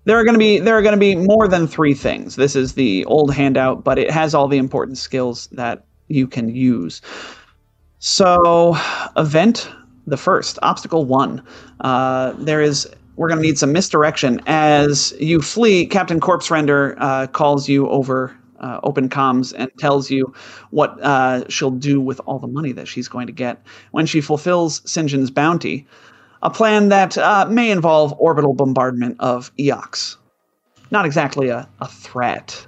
there 0.04 0.16
are 0.16 0.24
going 0.24 0.34
to 0.34 0.38
be 0.38 0.60
there 0.60 0.78
are 0.78 0.82
going 0.82 0.94
to 0.94 1.00
be 1.00 1.16
more 1.16 1.48
than 1.48 1.66
three 1.66 1.92
things. 1.92 2.36
This 2.36 2.54
is 2.54 2.74
the 2.74 3.04
old 3.06 3.34
handout, 3.34 3.82
but 3.82 3.98
it 3.98 4.10
has 4.10 4.34
all 4.34 4.46
the 4.46 4.56
important 4.56 4.98
skills 4.98 5.48
that 5.48 5.84
you 6.06 6.28
can 6.28 6.48
use. 6.48 7.02
So, 7.98 8.76
event 9.16 9.68
the 10.06 10.16
first 10.16 10.58
obstacle 10.62 11.04
one. 11.04 11.42
Uh, 11.80 12.32
there 12.38 12.60
is 12.60 12.88
we're 13.16 13.28
going 13.28 13.40
to 13.40 13.46
need 13.46 13.58
some 13.58 13.72
misdirection 13.72 14.40
as 14.46 15.14
you 15.18 15.40
flee. 15.40 15.86
Captain 15.86 16.20
Corpse 16.20 16.50
Render 16.50 16.94
uh, 16.98 17.26
calls 17.26 17.68
you 17.68 17.88
over 17.88 18.36
uh, 18.60 18.80
open 18.82 19.08
comms 19.08 19.54
and 19.56 19.70
tells 19.78 20.10
you 20.10 20.34
what 20.70 21.00
uh, 21.02 21.48
she'll 21.48 21.70
do 21.70 22.00
with 22.00 22.20
all 22.26 22.38
the 22.38 22.46
money 22.46 22.72
that 22.72 22.86
she's 22.86 23.08
going 23.08 23.26
to 23.26 23.32
get 23.32 23.62
when 23.90 24.06
she 24.06 24.20
fulfills 24.20 24.80
Sinjin's 24.82 25.30
bounty 25.30 25.86
a 26.42 26.50
plan 26.50 26.90
that 26.90 27.16
uh, 27.18 27.46
may 27.48 27.70
involve 27.70 28.14
orbital 28.18 28.54
bombardment 28.54 29.16
of 29.20 29.54
Eox. 29.56 30.16
Not 30.90 31.04
exactly 31.04 31.48
a, 31.48 31.68
a 31.80 31.88
threat 31.88 32.66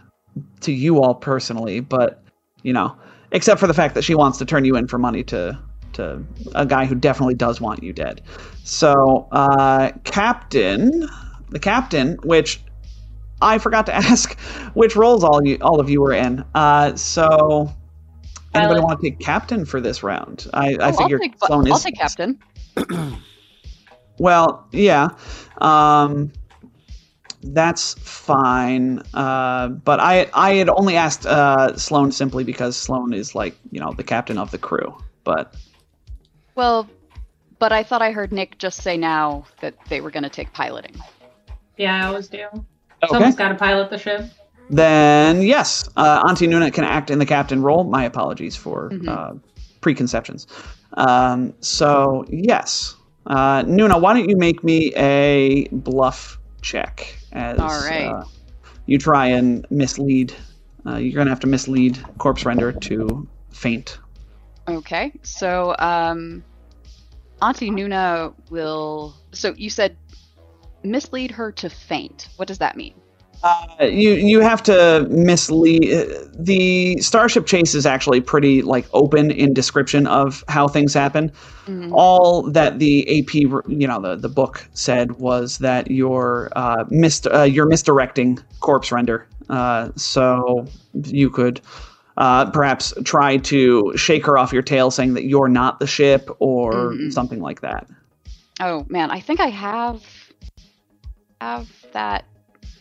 to 0.60 0.73
you 0.73 1.00
all 1.00 1.15
personally, 1.15 1.81
but, 1.81 2.23
you 2.62 2.73
know, 2.73 2.97
except 3.31 3.60
for 3.60 3.67
the 3.67 3.75
fact 3.75 3.94
that 3.94 4.02
she 4.02 4.15
wants 4.15 4.39
to 4.39 4.44
turn 4.44 4.65
you 4.65 4.76
in 4.76 4.89
for 4.89 4.99
money 4.99 5.23
to, 5.25 5.58
to 5.99 6.25
a 6.57 6.67
guy 6.67 6.86
who 6.86 6.97
definitely 6.97 7.36
does 7.36 7.60
want 7.60 7.85
you 7.85 7.94
dead. 7.94 8.23
So, 8.65 9.28
uh, 9.33 9.93
Captain, 10.05 11.09
the 11.51 11.60
Captain, 11.60 12.17
which 12.25 12.62
I 13.43 13.59
forgot 13.59 13.86
to 13.86 13.94
ask 14.10 14.39
which 14.75 14.97
roles 14.97 15.25
all 15.25 15.44
you 15.47 15.59
all 15.62 15.81
of 15.81 15.91
you 15.91 16.02
were 16.02 16.15
in. 16.15 16.44
Uh, 16.55 16.97
so, 16.97 17.70
anybody 18.55 18.81
Pilot. 18.81 18.83
want 18.83 19.01
to 19.01 19.10
take 19.10 19.20
Captain 19.20 19.65
for 19.67 19.81
this 19.81 20.02
round? 20.02 20.47
I, 20.55 20.77
I 20.81 20.93
Oh, 20.93 20.93
figure 20.93 21.18
I'll 21.20 21.28
take, 21.28 21.35
Sloan 21.44 21.67
I'll 21.70 21.78
is 21.78 21.85
take 21.85 21.97
captain. 21.97 22.39
well, 24.18 24.68
yeah. 24.73 25.10
Um, 25.59 26.33
that's 27.43 27.94
fine. 27.94 29.02
Uh, 29.15 29.68
but 29.68 30.01
I 30.01 30.28
I 30.35 30.55
had 30.55 30.68
only 30.70 30.97
asked 30.97 31.27
uh, 31.27 31.77
Sloan 31.77 32.12
simply 32.12 32.44
because 32.44 32.77
Sloan 32.77 33.12
is 33.12 33.35
like, 33.35 33.59
you 33.70 33.81
know, 33.81 33.93
the 33.97 34.05
captain 34.05 34.39
of 34.39 34.51
the 34.51 34.59
crew. 34.59 34.97
But 35.25 35.55
Well, 36.58 36.88
but 37.60 37.70
I 37.70 37.84
thought 37.84 38.02
I 38.02 38.10
heard 38.10 38.32
Nick 38.32 38.58
just 38.58 38.82
say 38.82 38.96
now 38.96 39.44
that 39.60 39.76
they 39.88 40.00
were 40.00 40.10
going 40.10 40.24
to 40.24 40.28
take 40.28 40.52
piloting. 40.52 40.96
Yeah, 41.76 42.02
I 42.04 42.08
always 42.08 42.26
do. 42.26 42.46
okay. 42.52 43.12
Someone's 43.12 43.36
got 43.36 43.50
to 43.50 43.54
pilot 43.54 43.90
the 43.90 43.98
ship. 43.98 44.24
Then 44.68 45.40
yes, 45.42 45.88
uh, 45.96 46.24
Auntie 46.26 46.48
Nuna 46.48 46.72
can 46.72 46.82
act 46.82 47.12
in 47.12 47.20
the 47.20 47.26
captain 47.26 47.62
role. 47.62 47.84
My 47.84 48.02
apologies 48.04 48.56
for 48.56 48.90
Mhm. 48.90 49.08
uh, 49.08 49.34
preconceptions. 49.80 50.48
Um, 50.94 51.54
so 51.60 52.24
yes, 52.28 52.96
uh, 53.28 53.62
Nuna, 53.62 54.00
why 54.00 54.14
don't 54.14 54.28
you 54.28 54.36
make 54.36 54.64
me 54.64 54.92
a 54.96 55.68
bluff 55.70 56.40
check 56.60 57.16
as 57.30 57.60
All 57.60 57.68
right. 57.68 58.08
uh, 58.08 58.24
you 58.86 58.98
try 58.98 59.26
and 59.26 59.64
mislead. 59.70 60.34
Uh, 60.84 60.96
you're 60.96 61.14
gonna 61.16 61.30
have 61.30 61.40
to 61.40 61.46
mislead 61.46 62.04
Corpse 62.18 62.44
Render 62.44 62.72
to 62.72 63.28
feint. 63.52 64.00
Okay, 64.68 65.12
so 65.22 65.74
um, 65.78 66.44
Auntie 67.42 67.70
Nuna 67.70 68.34
will. 68.50 69.15
So 69.33 69.55
you 69.57 69.70
said 69.70 69.97
mislead 70.83 71.31
her 71.33 71.52
to 71.52 71.68
feint. 71.68 72.28
What 72.36 72.49
does 72.49 72.58
that 72.58 72.76
mean? 72.76 72.94
Uh, 73.44 73.84
you 73.84 74.15
you 74.15 74.41
have 74.41 74.62
to 74.65 75.07
mislead. 75.10 75.92
uh, 75.92 76.25
The 76.34 76.99
starship 76.99 77.47
chase 77.47 77.73
is 77.75 77.86
actually 77.86 78.20
pretty 78.20 78.62
like 78.62 78.86
open 78.92 79.31
in 79.31 79.55
description 79.55 80.08
of 80.08 80.42
how 80.49 80.67
things 80.67 80.92
happen. 80.92 81.31
Mhm. 81.67 81.91
All 81.92 82.42
that 82.50 82.81
the 82.81 83.07
AP, 83.20 83.34
you 83.68 83.86
know, 83.86 84.00
the, 84.00 84.17
the 84.17 84.28
book 84.28 84.67
said 84.73 85.12
was 85.20 85.58
that 85.58 85.89
you're 85.89 86.49
uh, 86.57 86.84
mis- 86.91 87.26
uh, 87.33 87.42
you're 87.44 87.67
misdirecting 87.68 88.41
corpse 88.58 88.91
render. 88.91 89.26
Uh, 89.49 89.91
so 89.94 90.67
you 91.05 91.31
could 91.31 91.60
uh, 92.18 92.50
perhaps 92.50 92.92
try 93.05 93.38
to 93.38 93.92
shake 93.97 94.26
her 94.26 94.36
off 94.36 94.52
your 94.52 94.60
tail, 94.62 94.90
saying 94.90 95.14
that 95.14 95.24
you're 95.24 95.48
not 95.48 95.78
the 95.80 95.86
ship 95.86 96.28
or 96.40 96.92
Mhm. 96.92 97.12
something 97.12 97.40
like 97.40 97.62
that. 97.62 97.86
Oh 98.60 98.84
man, 98.88 99.10
I 99.10 99.20
think 99.20 99.40
I 99.40 99.47
have 99.48 100.02
have 101.40 101.68
that. 101.92 102.24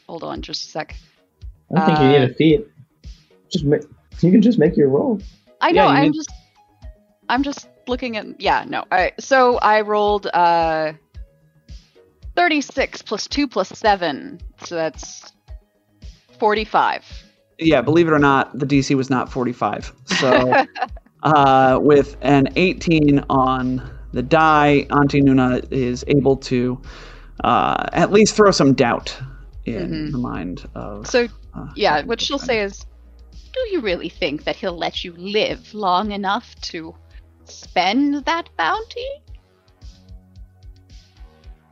Hold 0.09 0.23
on, 0.23 0.41
just 0.41 0.65
a 0.65 0.69
sec. 0.71 0.95
I 1.71 1.75
don't 1.77 1.85
think 1.85 1.99
you 1.99 2.07
need 2.07 2.21
Uh, 2.23 2.31
a 2.31 2.33
feat. 2.33 2.67
Just 3.51 3.63
make, 3.65 3.81
you 4.21 4.31
can 4.31 4.41
just 4.41 4.57
make 4.57 4.75
your 4.75 4.89
roll. 4.89 5.19
I 5.61 5.71
know. 5.71 5.83
you 5.85 5.89
I'm 5.89 6.03
need- 6.05 6.13
just. 6.15 6.31
I'm 7.29 7.43
just 7.43 7.67
looking 7.87 8.17
at. 8.17 8.41
Yeah, 8.41 8.65
no. 8.67 8.79
All 8.79 8.87
right. 8.91 9.13
So 9.21 9.57
I 9.57 9.81
rolled 9.81 10.27
uh, 10.27 10.93
thirty-six 12.35 13.01
plus 13.01 13.27
two 13.27 13.47
plus 13.47 13.69
seven. 13.69 14.39
So 14.65 14.75
that's 14.75 15.31
forty-five. 16.39 17.03
Yeah, 17.59 17.81
believe 17.81 18.07
it 18.07 18.11
or 18.11 18.19
not, 18.19 18.57
the 18.57 18.65
DC 18.65 18.95
was 18.95 19.09
not 19.09 19.31
45. 19.31 19.91
So 20.05 20.53
uh, 21.23 21.79
with 21.81 22.15
an 22.21 22.47
18 22.55 23.23
on 23.29 23.81
the 24.13 24.21
die, 24.21 24.85
Auntie 24.91 25.21
Nuna 25.21 25.65
is 25.71 26.03
able 26.07 26.37
to 26.37 26.79
uh, 27.43 27.85
at 27.93 28.11
least 28.11 28.35
throw 28.35 28.51
some 28.51 28.73
doubt 28.73 29.17
in 29.65 29.89
Mhm. 29.89 30.11
the 30.11 30.17
mind 30.17 30.67
of. 30.75 31.07
So 31.07 31.27
uh, 31.55 31.67
yeah, 31.75 32.03
what 32.03 32.21
she'll 32.21 32.39
say 32.39 32.61
is, 32.61 32.85
"Do 33.53 33.59
you 33.71 33.81
really 33.81 34.09
think 34.09 34.43
that 34.45 34.55
he'll 34.55 34.77
let 34.77 35.03
you 35.03 35.13
live 35.13 35.73
long 35.73 36.11
enough 36.11 36.55
to 36.71 36.95
spend 37.45 38.25
that 38.25 38.49
bounty?" 38.57 39.07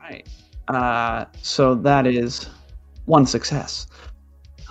Right. 0.02 0.28
Uh, 0.68 1.26
so 1.42 1.76
that 1.76 2.06
is 2.08 2.50
one 3.06 3.26
success. 3.26 3.88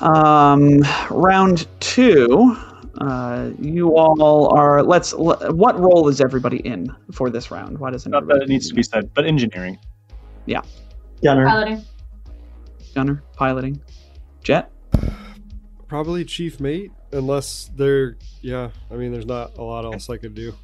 Um, 0.00 0.82
round 1.10 1.66
two. 1.81 2.56
Uh, 2.98 3.50
you 3.58 3.97
all 3.97 4.56
are. 4.56 4.82
Let's. 4.82 5.12
What 5.12 5.78
role 5.78 6.08
is 6.08 6.20
everybody 6.20 6.58
in 6.58 6.94
for 7.12 7.31
this 7.31 7.50
round? 7.50 7.78
Why 7.78 7.90
doesn't 7.90 8.10
Not 8.10 8.26
that 8.28 8.42
it 8.42 8.48
needs 8.48 8.68
to 8.68 8.74
be 8.74 8.82
said, 8.82 9.12
but 9.14 9.26
engineering. 9.26 9.78
Yeah. 10.47 10.60
Gunner. 11.23 11.47
Piloting. 11.47 11.84
gunner 12.94 13.23
piloting? 13.34 13.81
Jet. 14.42 14.70
Probably 15.89 16.24
chief 16.24 16.60
mate, 16.60 16.92
unless 17.12 17.70
they're 17.76 18.16
yeah. 18.42 18.70
I 18.90 18.94
mean, 18.94 19.12
there's 19.12 19.26
not 19.26 19.56
a 19.58 19.62
lot 19.62 19.84
else 19.84 20.10
I 20.10 20.16
could 20.16 20.34
do. 20.34 20.55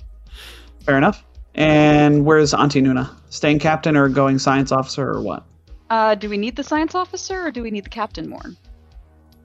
Fair 0.84 0.97
enough. 0.97 1.25
And 1.55 2.25
where's 2.25 2.55
Auntie 2.55 2.81
Nuna? 2.81 3.10
Staying 3.31 3.59
captain 3.59 3.97
or 3.97 4.09
going 4.09 4.39
science 4.39 4.70
officer 4.70 5.09
or 5.09 5.20
what? 5.20 5.44
Uh, 5.89 6.15
do 6.15 6.28
we 6.28 6.36
need 6.36 6.55
the 6.55 6.62
science 6.62 6.94
officer 6.94 7.47
or 7.47 7.50
do 7.50 7.62
we 7.62 7.70
need 7.70 7.84
the 7.84 7.91
captain 7.91 8.28
more? 8.28 8.55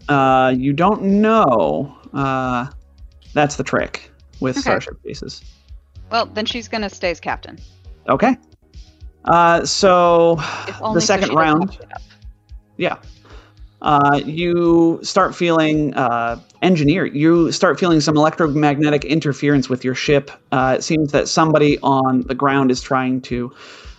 Uh, 0.09 0.53
you 0.55 0.73
don't 0.73 1.01
know. 1.01 1.95
Uh, 2.13 2.67
that's 3.33 3.55
the 3.55 3.63
trick 3.63 4.11
with 4.39 4.55
Okay. 4.57 4.61
starship 4.61 5.01
bases. 5.03 5.43
Well, 6.11 6.25
then 6.27 6.45
she's 6.45 6.67
gonna 6.67 6.89
stay 6.89 7.11
as 7.11 7.19
captain. 7.19 7.57
Okay. 8.07 8.37
Uh, 9.25 9.65
so 9.65 10.35
the 10.93 11.01
second 11.01 11.29
doesn't 11.29 11.35
round, 11.35 11.61
have 11.71 11.79
to 11.81 11.87
get 11.87 11.95
up. 11.95 12.01
yeah. 12.77 12.95
Uh, 13.81 14.21
you 14.25 14.99
start 15.03 15.35
feeling 15.35 15.93
uh, 15.95 16.39
engineer. 16.61 17.05
You 17.05 17.51
start 17.51 17.79
feeling 17.79 18.01
some 18.01 18.17
electromagnetic 18.17 19.03
interference 19.05 19.69
with 19.69 19.83
your 19.83 19.93
ship. 19.95 20.31
Uh, 20.51 20.75
it 20.79 20.83
seems 20.83 21.11
that 21.11 21.27
somebody 21.27 21.77
on 21.83 22.21
the 22.21 22.33
ground 22.35 22.71
is 22.71 22.81
trying 22.81 23.21
to 23.21 23.53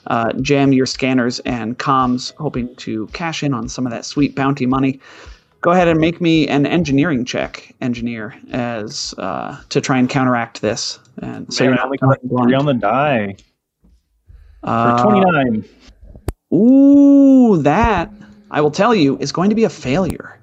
uh, 0.08 0.32
jam 0.40 0.72
your 0.72 0.86
scanners 0.86 1.38
and 1.40 1.78
comms, 1.78 2.32
hoping 2.38 2.74
to 2.76 3.06
cash 3.08 3.42
in 3.42 3.52
on 3.52 3.68
some 3.68 3.86
of 3.86 3.92
that 3.92 4.04
sweet 4.04 4.34
bounty 4.34 4.66
money. 4.66 4.98
Go 5.62 5.70
ahead 5.72 5.88
and 5.88 5.98
make 6.00 6.20
me 6.20 6.46
an 6.48 6.64
engineering 6.66 7.24
check, 7.24 7.74
engineer, 7.80 8.34
as 8.52 9.14
uh, 9.18 9.60
to 9.70 9.80
try 9.80 9.98
and 9.98 10.08
counteract 10.08 10.60
this. 10.60 10.98
And 11.18 11.52
so 11.52 11.64
Man, 11.64 11.72
you're 11.72 11.80
I 11.80 11.84
only 11.84 11.98
not 12.02 12.20
got 12.22 12.44
three 12.44 12.54
on 12.54 12.66
the 12.66 12.74
die 12.74 13.36
for 14.62 14.68
Uh, 14.68 15.02
29. 15.02 15.64
Ooh, 16.52 17.62
that 17.62 18.12
I 18.50 18.60
will 18.60 18.70
tell 18.70 18.94
you 18.94 19.16
is 19.18 19.32
going 19.32 19.50
to 19.50 19.56
be 19.56 19.64
a 19.64 19.68
failure. 19.70 20.38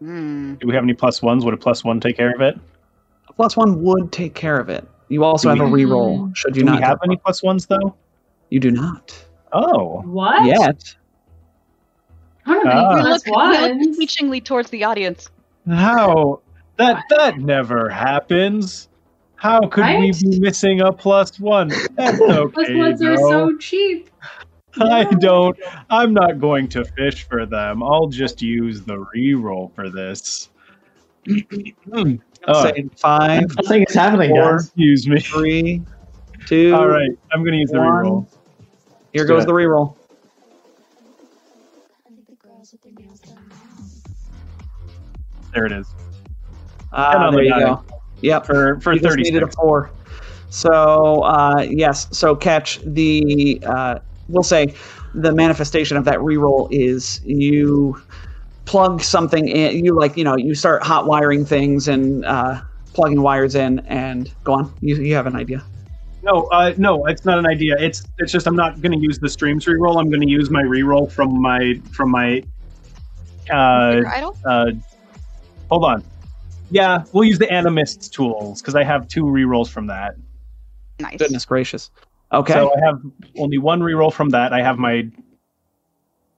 Hmm. 0.00 0.54
Do 0.56 0.66
we 0.66 0.74
have 0.74 0.84
any 0.84 0.92
plus 0.94 1.22
ones? 1.22 1.44
Would 1.44 1.54
a 1.54 1.56
plus 1.56 1.82
one 1.82 1.98
take 2.00 2.16
care 2.16 2.32
of 2.34 2.42
it? 2.42 2.58
A 3.28 3.32
plus 3.32 3.56
one 3.56 3.82
would 3.82 4.12
take 4.12 4.34
care 4.34 4.58
of 4.60 4.68
it. 4.68 4.86
You 5.08 5.24
also 5.24 5.54
Do 5.54 5.60
have 5.62 5.68
a 5.68 5.70
we- 5.70 5.84
reroll. 5.84 6.34
Should 6.36 6.54
you 6.56 6.62
Do 6.62 6.66
not 6.70 6.80
we 6.80 6.84
have 6.86 6.98
any 7.04 7.16
plus 7.16 7.42
ones 7.42 7.66
though? 7.66 7.94
You 8.50 8.60
do 8.60 8.70
not 8.70 9.14
Oh, 9.52 10.02
What? 10.04 10.44
yet. 10.44 10.94
I 12.46 12.52
don't 12.54 12.64
know 12.64 12.70
Ah. 12.72 12.94
We 12.94 13.00
any 13.00 13.02
look, 13.02 13.24
plus 13.24 13.24
we 13.26 13.32
look 13.32 13.40
ones. 14.30 14.40
towards 14.44 14.70
the 14.70 14.84
audience. 14.84 15.28
how 15.68 16.40
that 16.76 17.02
that 17.10 17.38
never 17.38 17.88
happens. 17.88 18.88
How 19.36 19.60
could 19.68 19.82
Right? 19.82 19.98
we 20.00 20.12
be 20.12 20.40
missing 20.40 20.80
a 20.80 20.92
plus 20.92 21.38
one? 21.40 21.68
That's 21.96 22.20
okay. 22.22 22.74
ones 22.74 23.02
are 23.02 23.16
so 23.18 23.56
cheap. 23.58 24.08
I 24.80 25.04
don't. 25.04 25.58
I'm 25.90 26.12
not 26.14 26.38
going 26.38 26.68
to 26.68 26.84
fish 26.84 27.26
for 27.28 27.46
them. 27.46 27.82
I'll 27.82 28.08
just 28.08 28.40
use 28.42 28.82
the 28.82 29.04
reroll 29.14 29.74
for 29.74 29.90
this. 29.90 30.50
Hmm. 31.92 32.16
Oh, 32.48 32.62
Say 32.64 32.86
five, 32.96 33.44
Nothing 33.56 33.84
is 33.88 33.94
happening, 33.94 34.30
Four. 34.30 34.52
guys. 34.52 34.66
excuse 34.66 35.08
me. 35.08 35.18
three, 35.20 35.82
two. 36.46 36.72
All 36.74 36.86
right, 36.86 37.10
I'm 37.32 37.40
going 37.42 37.52
to 37.54 37.58
use 37.58 37.70
the 37.70 37.78
One. 37.78 37.88
reroll. 37.88 38.26
Here 39.12 39.22
Let's 39.22 39.28
goes 39.30 39.42
it. 39.42 39.46
the 39.46 39.52
reroll. 39.52 39.95
There 45.56 45.66
it 45.66 45.72
is. 45.72 45.88
And 46.92 47.34
there 47.34 47.42
you 47.42 47.50
die. 47.50 47.60
go. 47.60 47.84
Yep. 48.20 48.46
For 48.46 48.80
for 48.80 48.92
you 48.92 49.00
just 49.00 49.16
needed 49.16 49.42
a 49.42 49.48
four. 49.48 49.90
So 50.50 51.22
uh, 51.22 51.66
yes, 51.68 52.08
so 52.16 52.36
Ketch 52.36 52.80
the. 52.84 53.62
Uh, 53.66 53.98
we'll 54.28 54.42
say 54.42 54.74
the 55.14 55.32
manifestation 55.32 55.96
of 55.96 56.04
that 56.04 56.18
reroll 56.18 56.68
is 56.70 57.20
you 57.24 58.00
plug 58.66 59.00
something 59.00 59.48
in. 59.48 59.84
You 59.84 59.98
like 59.98 60.16
you 60.16 60.24
know 60.24 60.36
you 60.36 60.54
start 60.54 60.82
hot 60.82 61.06
wiring 61.06 61.44
things 61.44 61.88
and 61.88 62.24
uh, 62.24 62.60
plugging 62.92 63.22
wires 63.22 63.54
in 63.54 63.80
and 63.80 64.32
go 64.44 64.54
on. 64.54 64.74
You 64.80 64.96
you 64.96 65.14
have 65.14 65.26
an 65.26 65.36
idea. 65.36 65.64
No, 66.22 66.48
uh, 66.48 66.74
no, 66.76 67.06
it's 67.06 67.24
not 67.24 67.38
an 67.38 67.46
idea. 67.46 67.76
It's 67.78 68.04
it's 68.18 68.32
just 68.32 68.46
I'm 68.46 68.56
not 68.56 68.80
going 68.82 68.92
to 68.92 68.98
use 68.98 69.18
the 69.18 69.28
streams 69.28 69.64
reroll. 69.66 70.00
I'm 70.00 70.10
going 70.10 70.22
to 70.22 70.28
use 70.28 70.50
my 70.50 70.62
reroll 70.62 71.10
from 71.10 71.40
my 71.40 71.80
from 71.92 72.10
my. 72.10 72.42
Uh, 73.48 74.02
idol? 74.08 74.36
uh, 74.44 74.72
hold 75.68 75.84
on. 75.84 76.04
Yeah, 76.70 77.04
we'll 77.12 77.24
use 77.24 77.38
the 77.38 77.46
animist 77.46 78.10
tools 78.10 78.60
because 78.60 78.74
I 78.74 78.82
have 78.84 79.06
two 79.08 79.24
rerolls 79.24 79.68
from 79.68 79.86
that. 79.86 80.16
Nice. 80.98 81.18
Goodness 81.18 81.44
gracious. 81.44 81.90
Okay. 82.32 82.54
So 82.54 82.72
I 82.76 82.86
have 82.86 83.00
only 83.38 83.58
one 83.58 83.80
reroll 83.80 84.12
from 84.12 84.30
that. 84.30 84.52
I 84.52 84.62
have 84.62 84.78
my. 84.78 85.08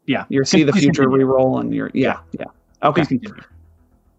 Yeah. 0.06 0.24
You 0.28 0.44
see 0.44 0.64
the 0.64 0.72
future 0.72 1.04
continue. 1.04 1.26
reroll 1.26 1.60
and 1.60 1.74
your 1.74 1.90
yeah 1.94 2.20
yeah. 2.32 2.46
Okay. 2.82 3.04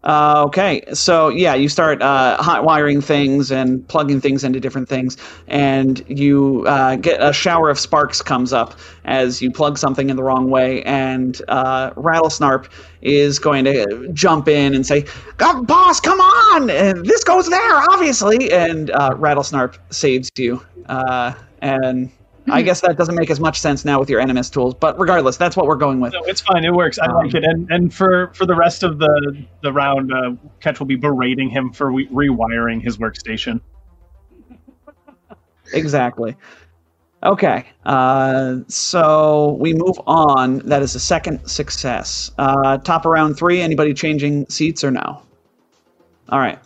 Uh, 0.02 0.44
okay, 0.46 0.82
so 0.94 1.28
yeah, 1.28 1.54
you 1.54 1.68
start 1.68 2.00
uh, 2.00 2.42
hot 2.42 2.64
wiring 2.64 3.02
things 3.02 3.52
and 3.52 3.86
plugging 3.88 4.18
things 4.18 4.44
into 4.44 4.58
different 4.58 4.88
things, 4.88 5.18
and 5.46 6.02
you 6.08 6.64
uh, 6.66 6.96
get 6.96 7.22
a 7.22 7.34
shower 7.34 7.68
of 7.68 7.78
sparks 7.78 8.22
comes 8.22 8.50
up 8.54 8.74
as 9.04 9.42
you 9.42 9.50
plug 9.50 9.76
something 9.76 10.08
in 10.08 10.16
the 10.16 10.22
wrong 10.22 10.48
way, 10.48 10.82
and 10.84 11.42
uh, 11.48 11.90
Rattlesnarp 11.96 12.66
is 13.02 13.38
going 13.38 13.64
to 13.66 14.08
jump 14.14 14.48
in 14.48 14.74
and 14.74 14.86
say, 14.86 15.04
"God, 15.36 15.66
boss, 15.66 16.00
come 16.00 16.18
on! 16.20 16.70
And 16.70 17.04
this 17.04 17.22
goes 17.22 17.50
there, 17.50 17.74
obviously." 17.90 18.50
And 18.50 18.90
uh, 18.92 19.10
Rattlesnarp 19.16 19.76
saves 19.90 20.30
you, 20.38 20.64
uh, 20.86 21.34
and 21.60 22.10
I 22.48 22.62
guess 22.62 22.80
that 22.80 22.96
doesn't 22.96 23.14
make 23.14 23.30
as 23.30 23.38
much 23.38 23.58
sense 23.60 23.84
now 23.84 24.00
with 24.00 24.08
your 24.10 24.20
NMS 24.20 24.50
tools, 24.52 24.74
but 24.74 24.98
regardless, 24.98 25.36
that's 25.36 25.56
what 25.56 25.66
we're 25.66 25.76
going 25.76 26.00
with. 26.00 26.12
No, 26.12 26.22
it's 26.24 26.40
fine. 26.40 26.64
It 26.64 26.72
works. 26.72 26.98
I 26.98 27.06
Um, 27.06 27.14
like 27.16 27.34
it. 27.34 27.44
And 27.44 27.70
and 27.70 27.92
for 27.92 28.32
for 28.34 28.46
the 28.46 28.54
rest 28.54 28.82
of 28.82 28.98
the 28.98 29.44
the 29.62 29.72
round, 29.72 30.12
uh, 30.12 30.32
Ketch 30.60 30.78
will 30.80 30.86
be 30.86 30.96
berating 30.96 31.48
him 31.50 31.70
for 31.72 31.90
re- 31.92 32.08
rewiring 32.08 32.82
his 32.82 32.98
workstation. 32.98 33.60
Exactly. 35.72 36.36
Okay. 37.22 37.66
Uh, 37.84 38.56
so 38.68 39.56
we 39.60 39.74
move 39.74 40.00
on. 40.06 40.58
That 40.60 40.82
is 40.82 40.94
the 40.94 40.98
second 41.00 41.46
success. 41.46 42.30
Uh, 42.38 42.78
top 42.78 43.04
of 43.04 43.12
round 43.12 43.36
three. 43.36 43.60
Anybody 43.60 43.92
changing 43.94 44.46
seats 44.48 44.82
or 44.82 44.90
no? 44.90 45.22
All 46.30 46.38
right. 46.38 46.58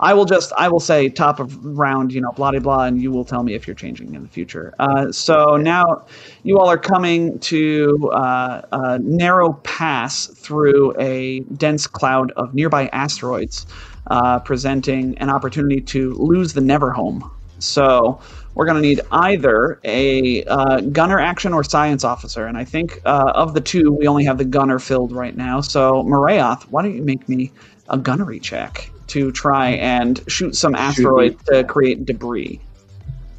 I 0.00 0.14
will 0.14 0.24
just 0.24 0.52
I 0.56 0.68
will 0.68 0.80
say 0.80 1.10
top 1.10 1.40
of 1.40 1.64
round. 1.64 2.12
You 2.12 2.22
know, 2.22 2.32
blah 2.32 2.50
blah 2.52 2.60
blah, 2.60 2.84
and 2.84 3.00
you 3.00 3.10
will 3.10 3.24
tell 3.24 3.42
me 3.42 3.54
if 3.54 3.66
you're 3.66 3.76
changing 3.76 4.14
in 4.14 4.22
the 4.22 4.28
future. 4.28 4.74
Uh, 4.78 5.12
so 5.12 5.56
now 5.56 6.06
you 6.42 6.58
all 6.58 6.70
are 6.70 6.78
coming 6.78 7.38
to 7.40 8.10
uh, 8.12 8.62
a 8.72 8.98
narrow 9.00 9.52
pass 9.62 10.26
through 10.26 10.98
a 10.98 11.40
dense 11.40 11.86
cloud 11.86 12.32
of 12.32 12.54
nearby 12.54 12.88
asteroids, 12.88 13.66
uh, 14.06 14.38
presenting 14.38 15.18
an 15.18 15.28
opportunity 15.28 15.82
to 15.82 16.14
lose 16.14 16.54
the 16.54 16.62
Neverhome. 16.62 17.30
So 17.58 18.18
we're 18.54 18.64
going 18.64 18.82
to 18.82 18.88
need 18.88 19.02
either 19.12 19.78
a 19.84 20.44
uh, 20.44 20.80
gunner 20.80 21.20
action 21.20 21.52
or 21.52 21.62
science 21.62 22.04
officer. 22.04 22.46
And 22.46 22.56
I 22.56 22.64
think 22.64 23.00
uh, 23.04 23.32
of 23.34 23.52
the 23.52 23.60
two, 23.60 23.92
we 23.92 24.06
only 24.06 24.24
have 24.24 24.38
the 24.38 24.46
gunner 24.46 24.78
filled 24.78 25.12
right 25.12 25.36
now. 25.36 25.60
So, 25.60 26.02
Marayoth, 26.04 26.62
why 26.64 26.82
don't 26.82 26.96
you 26.96 27.02
make 27.02 27.28
me 27.28 27.52
a 27.90 27.98
gunnery 27.98 28.40
check 28.40 28.90
to 29.10 29.30
try 29.32 29.70
and 29.70 30.22
shoot 30.28 30.56
some 30.56 30.74
asteroids 30.74 31.42
to 31.44 31.64
create 31.64 32.06
debris? 32.06 32.60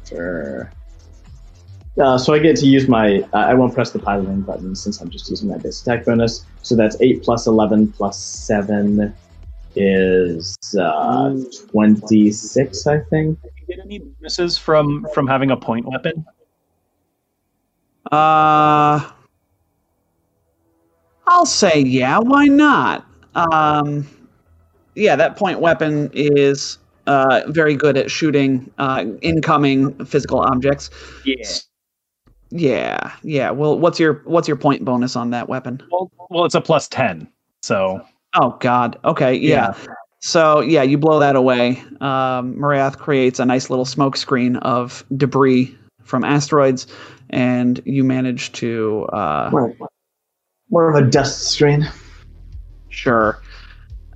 Sure. 0.08 0.70
Uh, 2.00 2.16
so 2.16 2.32
I 2.32 2.38
get 2.38 2.56
to 2.56 2.66
use 2.66 2.88
my. 2.88 3.20
Uh, 3.34 3.38
I 3.38 3.54
won't 3.54 3.74
press 3.74 3.90
the 3.90 3.98
piloting 3.98 4.40
button 4.40 4.74
since 4.74 5.00
I'm 5.00 5.10
just 5.10 5.28
using 5.28 5.48
my 5.50 5.58
base 5.58 5.82
attack 5.82 6.06
bonus. 6.06 6.46
So 6.62 6.74
that's 6.74 6.96
eight 7.00 7.22
plus 7.22 7.46
eleven 7.46 7.92
plus 7.92 8.18
seven 8.18 9.14
is 9.76 10.56
uh, 10.80 11.36
twenty 11.70 12.30
six, 12.32 12.86
I 12.86 13.00
think. 13.00 13.40
Do 13.42 13.48
you 13.60 13.76
get 13.76 13.84
any 13.84 13.98
bonuses 13.98 14.56
from 14.56 15.06
from 15.12 15.26
having 15.26 15.50
a 15.50 15.56
point 15.56 15.84
weapon? 15.86 16.24
Uh, 18.10 19.10
I'll 21.26 21.46
say 21.46 21.80
yeah. 21.80 22.18
Why 22.18 22.46
not? 22.46 23.06
Um, 23.34 24.06
yeah, 24.94 25.16
that 25.16 25.36
point 25.36 25.60
weapon 25.60 26.10
is 26.12 26.78
uh, 27.06 27.42
very 27.48 27.74
good 27.74 27.96
at 27.96 28.10
shooting 28.10 28.70
uh, 28.78 29.04
incoming 29.20 30.04
physical 30.04 30.40
objects. 30.40 30.90
Yeah. 31.24 31.48
Yeah, 32.54 33.12
yeah. 33.22 33.50
Well, 33.50 33.78
what's 33.78 33.98
your 33.98 34.20
what's 34.24 34.46
your 34.46 34.58
point 34.58 34.84
bonus 34.84 35.16
on 35.16 35.30
that 35.30 35.48
weapon? 35.48 35.82
Well, 35.90 36.10
well, 36.28 36.44
it's 36.44 36.54
a 36.54 36.60
plus 36.60 36.86
ten. 36.86 37.26
So 37.62 38.04
Oh 38.34 38.56
God. 38.60 38.98
Okay. 39.04 39.34
Yeah. 39.34 39.74
So 40.20 40.60
yeah, 40.60 40.82
you 40.82 40.98
blow 40.98 41.18
that 41.18 41.36
away. 41.36 41.82
Um, 42.00 42.54
Marath 42.56 42.96
creates 42.98 43.38
a 43.38 43.44
nice 43.44 43.70
little 43.70 43.84
smoke 43.84 44.16
screen 44.16 44.56
of 44.56 45.04
debris 45.16 45.76
from 46.04 46.24
asteroids, 46.24 46.86
and 47.30 47.80
you 47.84 48.04
manage 48.04 48.52
to 48.52 49.04
uh, 49.12 49.48
More, 49.50 49.74
more 50.70 50.88
of 50.88 50.94
a 50.94 51.08
dust 51.08 51.50
screen. 51.50 51.88
Sure. 52.88 53.40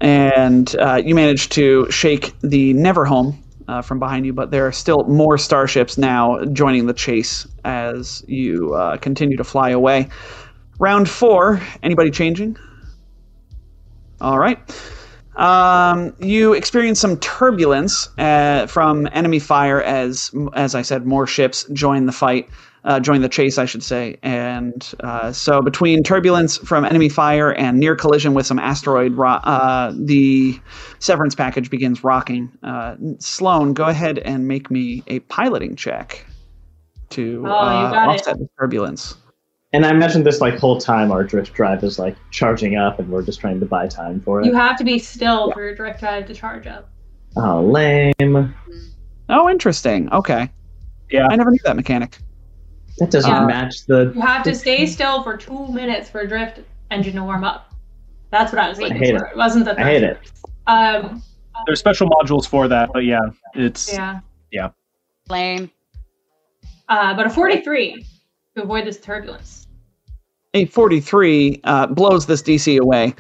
And 0.01 0.75
uh, 0.77 1.03
you 1.05 1.15
manage 1.15 1.49
to 1.51 1.91
shake 1.91 2.35
the 2.41 2.75
Neverhome 2.75 3.37
uh, 3.69 3.83
from 3.83 3.99
behind 3.99 4.27
you, 4.27 4.33
but 4.33 4.51
there 4.51 4.67
are 4.67 4.73
still 4.73 5.05
more 5.05 5.39
starships 5.39 5.99
now 5.99 6.45
joining 6.47 6.87
the 6.87 6.93
chase 6.93 7.47
as 7.65 8.23
you 8.27 8.75
uh, 8.75 8.97
continue 8.99 9.37
to 9.37 9.45
fly 9.45 9.71
away. 9.71 10.09
Round 10.79 11.09
four. 11.09 11.61
Anybody 11.83 12.11
changing? 12.11 12.57
All 14.21 14.39
right. 14.39 14.59
Um, 15.37 16.15
you 16.19 16.55
experience 16.55 16.99
some 16.99 17.19
turbulence 17.19 18.09
uh, 18.17 18.67
from 18.67 19.07
enemy 19.13 19.39
fire 19.39 19.83
as, 19.83 20.31
as 20.55 20.75
I 20.75 20.83
said, 20.83 21.07
more 21.07 21.27
ships 21.27 21.67
join 21.73 22.07
the 22.07 22.13
fight, 22.13 22.49
uh, 22.87 22.99
join 23.01 23.21
the 23.21 23.29
chase, 23.29 23.59
I 23.59 23.65
should 23.67 23.83
say. 23.83 24.17
And 24.23 24.91
uh, 25.01 25.33
so 25.33 25.61
between 25.61 26.03
turbulence 26.03 26.57
from 26.57 26.85
enemy 26.85 27.09
fire 27.09 27.53
and 27.53 27.79
near 27.79 27.95
collision 27.95 28.33
with 28.33 28.47
some 28.47 28.59
asteroid, 28.59 29.13
ro- 29.15 29.41
uh, 29.45 29.93
the 29.95 30.59
severance 31.01 31.35
package 31.35 31.69
begins 31.69 32.03
rocking. 32.03 32.51
Uh, 32.63 32.97
Sloan, 33.19 33.75
go 33.75 33.85
ahead 33.85 34.19
and 34.21 34.49
make 34.49 34.71
me 34.71 35.03
a 35.09 35.19
piloting 35.21 35.77
check 35.77 36.25
to 37.11 37.43
Oh, 37.47 37.51
you 37.51 37.87
uh, 37.87 37.91
got 37.91 38.09
it. 38.09 38.21
offset 38.21 38.39
the 38.39 38.49
turbulence. 38.59 39.17
And 39.73 39.85
I 39.85 39.91
imagine 39.91 40.23
this 40.23 40.41
like 40.41 40.57
whole 40.59 40.79
time 40.79 41.11
our 41.13 41.23
drift 41.25 41.53
drive 41.53 41.83
is 41.85 41.99
like 41.99 42.17
charging 42.31 42.77
up, 42.77 42.99
and 42.99 43.11
we're 43.11 43.23
just 43.23 43.41
trying 43.41 43.61
to 43.61 43.67
buy 43.67 43.89
time 43.89 44.21
for 44.21 44.41
it. 44.41 44.47
You 44.47 44.55
have 44.55 44.79
to 44.79 44.85
be 44.85 44.99
still 44.99 45.51
for 45.53 45.63
your 45.63 45.75
drift 45.75 46.01
drive 46.01 46.27
to 46.29 46.35
charge 46.35 46.67
up. 46.67 46.89
oh, 47.37 47.63
lame. 47.63 48.55
Oh, 49.29 49.51
interesting. 49.51 50.11
Okay. 50.13 50.49
Yeah. 51.11 51.27
I 51.29 51.37
never 51.37 51.51
knew 51.51 51.59
that 51.65 51.77
mechanic. 51.77 52.17
That 52.99 53.11
doesn't 53.11 53.31
Yeah. 53.31 53.45
match 53.47 53.87
the. 53.87 54.13
You 54.15 54.21
have 54.21 54.43
to 54.45 54.55
stay 54.55 54.87
still 54.87 55.23
for 55.23 55.37
two 55.37 55.69
minutes 55.69 56.09
for 56.09 56.21
a 56.21 56.29
drift 56.29 56.61
engine 56.91 57.15
to 57.17 57.23
warm 57.25 57.45
up. 57.45 57.73
That's 58.31 58.53
what 58.53 58.61
I 58.61 58.69
was 58.69 58.81
aiming 58.81 58.97
hate 58.99 59.19
for. 59.19 59.27
It. 59.27 59.37
wasn't 59.37 59.65
the 59.67 59.79
I 59.79 59.85
hate 59.85 60.03
it. 60.03 60.19
Um, 60.67 61.23
there's 61.67 61.79
special 61.79 62.09
modules 62.09 62.47
for 62.47 62.69
that, 62.69 62.91
but 62.93 63.05
yeah, 63.05 63.21
it's 63.55 63.93
yeah. 63.93 64.21
Lame. 65.29 65.71
Uh, 66.89 67.15
but 67.15 67.27
a 67.27 67.31
43 67.31 68.07
to 68.55 68.63
avoid 68.63 68.87
this 68.87 69.01
turbulence. 69.01 69.67
A 70.55 70.67
43 70.67 71.61
uh, 71.65 71.87
blows 71.89 72.27
this 72.27 72.43
DC 72.43 72.81
away. 72.81 73.15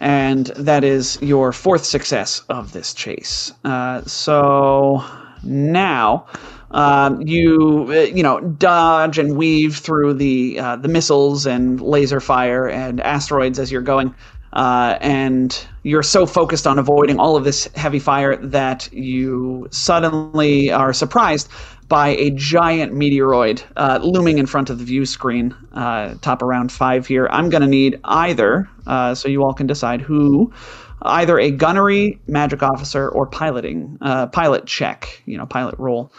and 0.00 0.46
that 0.56 0.84
is 0.84 1.18
your 1.20 1.52
fourth 1.52 1.84
success 1.84 2.42
of 2.48 2.72
this 2.72 2.94
chase. 2.94 3.52
Uh, 3.64 4.00
so 4.04 5.04
now 5.42 6.24
um, 6.70 7.22
you 7.22 7.86
uh, 7.88 7.92
you 8.14 8.22
know 8.22 8.40
dodge 8.40 9.18
and 9.18 9.36
weave 9.36 9.76
through 9.76 10.14
the 10.14 10.58
uh, 10.58 10.76
the 10.76 10.88
missiles 10.88 11.46
and 11.46 11.80
laser 11.80 12.20
fire 12.20 12.68
and 12.68 13.00
asteroids 13.00 13.58
as 13.58 13.72
you're 13.72 13.82
going. 13.82 14.14
Uh, 14.54 14.96
and 15.02 15.66
you're 15.82 16.02
so 16.02 16.24
focused 16.24 16.66
on 16.66 16.78
avoiding 16.78 17.18
all 17.18 17.36
of 17.36 17.44
this 17.44 17.68
heavy 17.74 17.98
fire 17.98 18.34
that 18.36 18.90
you 18.92 19.68
suddenly 19.70 20.70
are 20.70 20.92
surprised 20.94 21.50
by 21.88 22.08
a 22.08 22.30
giant 22.30 22.92
meteoroid 22.92 23.62
uh, 23.76 23.98
looming 24.02 24.38
in 24.38 24.46
front 24.46 24.70
of 24.70 24.78
the 24.78 24.84
view 24.84 25.04
screen, 25.04 25.54
uh, 25.72 26.14
top 26.22 26.42
around 26.42 26.72
five 26.72 27.06
here. 27.06 27.28
I'm 27.30 27.50
going 27.50 27.62
to 27.62 27.68
need 27.68 28.00
either, 28.04 28.68
uh, 28.86 29.14
so 29.14 29.28
you 29.28 29.42
all 29.42 29.54
can 29.54 29.66
decide 29.66 30.00
who, 30.00 30.52
either 31.02 31.38
a 31.38 31.50
gunnery, 31.50 32.18
magic 32.26 32.62
officer, 32.62 33.08
or 33.08 33.26
piloting 33.26 33.98
uh, 34.00 34.26
pilot 34.28 34.66
check, 34.66 35.22
you 35.26 35.36
know, 35.36 35.46
pilot 35.46 35.74
roll 35.78 36.10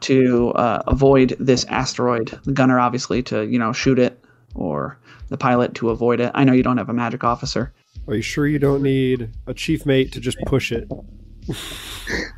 to 0.00 0.50
uh, 0.50 0.82
avoid 0.86 1.36
this 1.38 1.64
asteroid. 1.66 2.38
The 2.44 2.52
gunner, 2.52 2.78
obviously, 2.80 3.22
to 3.24 3.46
you 3.46 3.58
know 3.58 3.72
shoot 3.72 3.98
it, 3.98 4.22
or 4.54 4.98
the 5.28 5.36
pilot 5.36 5.74
to 5.74 5.90
avoid 5.90 6.20
it. 6.20 6.30
I 6.34 6.44
know 6.44 6.52
you 6.52 6.62
don't 6.62 6.78
have 6.78 6.88
a 6.88 6.94
magic 6.94 7.24
officer. 7.24 7.72
Are 8.08 8.14
you 8.14 8.22
sure 8.22 8.46
you 8.46 8.58
don't 8.58 8.82
need 8.82 9.30
a 9.46 9.54
chief 9.54 9.84
mate 9.84 10.12
to 10.12 10.20
just 10.20 10.38
push 10.46 10.72
it? 10.72 10.88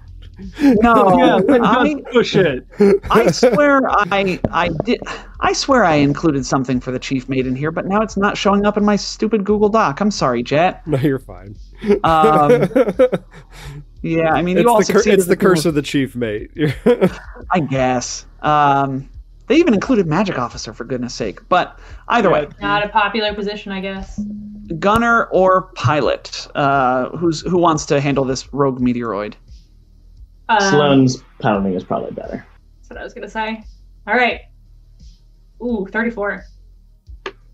No, 0.60 1.18
yeah, 1.18 1.40
then 1.46 1.64
I, 1.64 1.94
push 2.12 2.36
it. 2.36 2.64
I 3.10 3.30
swear 3.30 3.80
I 3.88 4.38
I 4.50 4.70
did 4.84 5.00
I 5.40 5.52
swear 5.52 5.84
I 5.84 5.94
included 5.94 6.46
something 6.46 6.80
for 6.80 6.92
the 6.92 6.98
chief 6.98 7.28
mate 7.28 7.46
in 7.46 7.56
here, 7.56 7.72
but 7.72 7.86
now 7.86 8.00
it's 8.02 8.16
not 8.16 8.36
showing 8.36 8.64
up 8.64 8.76
in 8.76 8.84
my 8.84 8.96
stupid 8.96 9.44
Google 9.44 9.68
Doc. 9.68 10.00
I'm 10.00 10.10
sorry, 10.10 10.42
Jet. 10.42 10.86
No, 10.86 10.98
you're 10.98 11.18
fine. 11.18 11.56
Um, 12.04 12.68
yeah, 14.02 14.32
I 14.32 14.42
mean 14.42 14.56
it's 14.58 14.64
you 14.64 14.70
all 14.70 14.78
the, 14.78 14.84
cur- 14.84 14.98
succeeded 14.98 15.18
it's 15.18 15.28
the 15.28 15.36
curse 15.36 15.64
of 15.64 15.74
the 15.74 15.82
chief 15.82 16.14
mate. 16.16 16.50
I 17.50 17.60
guess. 17.60 18.26
Um, 18.42 19.08
they 19.48 19.56
even 19.56 19.74
included 19.74 20.06
magic 20.06 20.38
officer 20.38 20.72
for 20.72 20.84
goodness 20.84 21.14
sake. 21.14 21.40
But 21.48 21.78
either 22.08 22.30
way, 22.30 22.48
Not 22.60 22.84
a 22.84 22.88
popular 22.88 23.34
position, 23.34 23.72
I 23.72 23.80
guess. 23.80 24.20
gunner 24.78 25.24
or 25.32 25.72
pilot, 25.74 26.46
uh, 26.54 27.08
who's 27.16 27.40
who 27.40 27.58
wants 27.58 27.86
to 27.86 28.00
handle 28.00 28.24
this 28.24 28.52
rogue 28.52 28.80
meteoroid? 28.80 29.34
Um, 30.50 30.60
Sloane's 30.60 31.22
piloting 31.40 31.74
is 31.74 31.84
probably 31.84 32.12
better. 32.12 32.46
That's 32.76 32.90
what 32.90 32.98
I 32.98 33.04
was 33.04 33.14
gonna 33.14 33.28
say. 33.28 33.64
All 34.06 34.14
right. 34.14 34.40
Ooh, 35.62 35.86
34. 35.90 36.44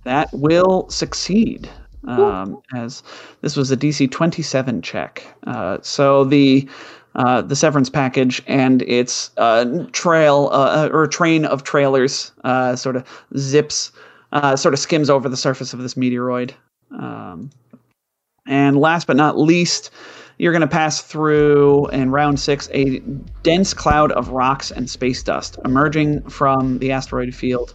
That 0.04 0.28
will 0.32 0.88
succeed. 0.90 1.68
Um, 2.06 2.60
as 2.74 3.02
this 3.40 3.56
was 3.56 3.70
a 3.70 3.76
DC 3.76 4.10
27 4.10 4.82
check. 4.82 5.26
Uh, 5.46 5.78
so 5.80 6.24
the 6.24 6.68
uh, 7.14 7.42
the 7.42 7.54
severance 7.54 7.88
package 7.88 8.42
and 8.46 8.82
its 8.82 9.30
uh, 9.36 9.86
trail 9.92 10.48
uh, 10.52 10.88
or 10.92 11.06
train 11.06 11.44
of 11.44 11.62
trailers 11.62 12.32
uh, 12.42 12.74
sort 12.74 12.96
of 12.96 13.06
zips, 13.36 13.92
uh, 14.32 14.56
sort 14.56 14.74
of 14.74 14.80
skims 14.80 15.08
over 15.08 15.28
the 15.28 15.36
surface 15.36 15.72
of 15.72 15.80
this 15.80 15.94
meteoroid. 15.94 16.52
Um, 16.98 17.50
and 18.46 18.76
last 18.76 19.06
but 19.06 19.16
not 19.16 19.38
least, 19.38 19.90
you're 20.38 20.52
going 20.52 20.60
to 20.60 20.66
pass 20.66 21.00
through 21.02 21.86
in 21.88 22.10
round 22.10 22.40
six 22.40 22.68
a 22.72 22.98
dense 23.42 23.72
cloud 23.72 24.10
of 24.12 24.30
rocks 24.30 24.70
and 24.70 24.90
space 24.90 25.22
dust 25.22 25.58
emerging 25.64 26.22
from 26.28 26.78
the 26.78 26.90
asteroid 26.90 27.34
field. 27.34 27.74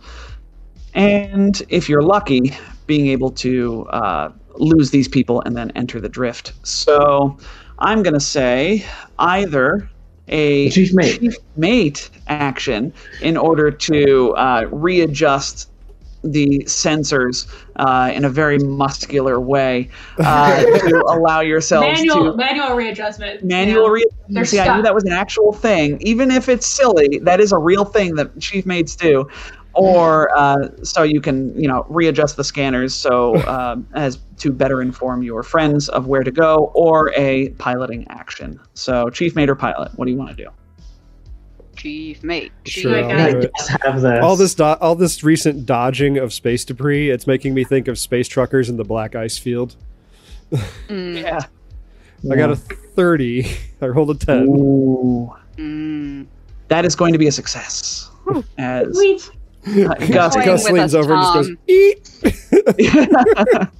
And 0.93 1.61
if 1.69 1.87
you're 1.87 2.01
lucky, 2.01 2.57
being 2.89 3.07
able 3.07 3.29
to 3.29 3.85
uh, 3.89 4.31
lose 4.55 4.89
these 4.89 5.07
people 5.07 5.41
and 5.45 5.55
then 5.55 5.69
enter 5.75 6.01
the 6.01 6.09
drift. 6.09 6.53
So 6.63 7.37
I'm 7.77 8.01
going 8.01 8.15
to 8.15 8.19
say 8.19 8.83
either 9.19 9.87
a 10.27 10.69
chief 10.71 10.91
mate. 10.93 11.19
chief 11.19 11.35
mate 11.55 12.09
action 12.27 12.91
in 13.21 13.37
order 13.37 13.69
to 13.69 14.33
uh, 14.35 14.65
readjust 14.71 15.69
the 16.23 16.59
sensors 16.65 17.47
uh, 17.77 18.11
in 18.13 18.25
a 18.25 18.29
very 18.29 18.57
muscular 18.59 19.39
way 19.39 19.89
uh, 20.17 20.61
to 20.87 21.03
allow 21.07 21.39
yourselves 21.41 21.99
Manual 22.01 22.31
to 22.31 22.37
manual 22.37 22.75
readjustment. 22.75 23.43
manual 23.43 23.83
Yeah. 23.85 23.91
readjustment. 23.91 24.33
They're 24.33 24.45
See, 24.45 24.59
I 24.59 24.75
knew 24.75 24.83
that 24.83 24.93
was 24.93 25.05
an 25.05 25.13
actual 25.13 25.53
thing. 25.53 25.97
Even 26.01 26.29
if 26.31 26.49
it's 26.49 26.67
silly, 26.67 27.19
that 27.23 27.39
is 27.39 27.51
a 27.53 27.57
real 27.57 27.85
thing 27.85 28.15
that 28.15 28.37
chief 28.39 28.65
mates 28.65 28.95
do. 28.97 29.27
Or 29.79 30.35
uh, 30.37 30.69
so 30.83 31.03
you 31.03 31.21
can, 31.21 31.59
you 31.59 31.67
know, 31.67 31.85
readjust 31.89 32.35
the 32.37 32.43
scanners 32.43 32.93
so 32.93 33.35
um, 33.47 33.87
as 33.93 34.19
to 34.37 34.51
better 34.51 34.81
inform 34.81 35.23
your 35.23 35.43
friends 35.43 35.89
of 35.89 36.07
where 36.07 36.23
to 36.23 36.31
go, 36.31 36.71
or 36.73 37.13
a 37.15 37.49
piloting 37.51 38.05
action. 38.09 38.59
So, 38.73 39.09
chief 39.09 39.35
mate 39.35 39.49
or 39.49 39.55
pilot, 39.55 39.91
what 39.97 40.05
do 40.05 40.11
you 40.11 40.17
want 40.17 40.35
to 40.35 40.35
do? 40.35 40.49
Chief 41.75 42.23
mate. 42.23 42.51
Chief 42.65 42.83
Sure, 42.83 43.01
Like, 43.01 43.05
I'll 43.05 43.27
uh, 43.27 43.31
do 43.31 43.39
it. 43.39 43.51
Have 43.83 44.01
this. 44.01 44.23
all 44.23 44.35
this 44.35 44.53
do- 44.53 44.63
all 44.63 44.95
this 44.95 45.23
recent 45.23 45.65
dodging 45.65 46.17
of 46.17 46.33
space 46.33 46.65
debris, 46.65 47.09
it's 47.09 47.25
making 47.25 47.53
me 47.53 47.63
think 47.63 47.87
of 47.87 47.97
space 47.97 48.27
truckers 48.27 48.69
in 48.69 48.75
the 48.77 48.83
black 48.83 49.15
ice 49.15 49.37
field. 49.37 49.75
Mm, 50.51 51.21
Yeah. 51.21 51.39
I 52.29 52.35
got 52.35 52.51
a 52.51 52.55
30. 52.55 53.49
I 53.81 53.87
rolled 53.87 54.09
a 54.09 54.15
10. 54.15 54.43
Ooh, 54.43 55.33
mm. 55.55 56.27
that 56.67 56.83
is 56.83 56.95
going 56.95 57.13
to 57.13 57.19
be 57.19 57.27
a 57.27 57.31
success. 57.31 58.09
As 58.57 58.93
Sweet. 58.93 59.31
Gus, 59.63 60.35
Toying 60.35 60.45
Gus 60.45 60.69
leans 60.69 60.93
us, 60.95 60.95
over 60.95 61.15
and 61.15 61.21
just 61.21 61.33
goes, 61.33 61.51
eat. 61.67 62.09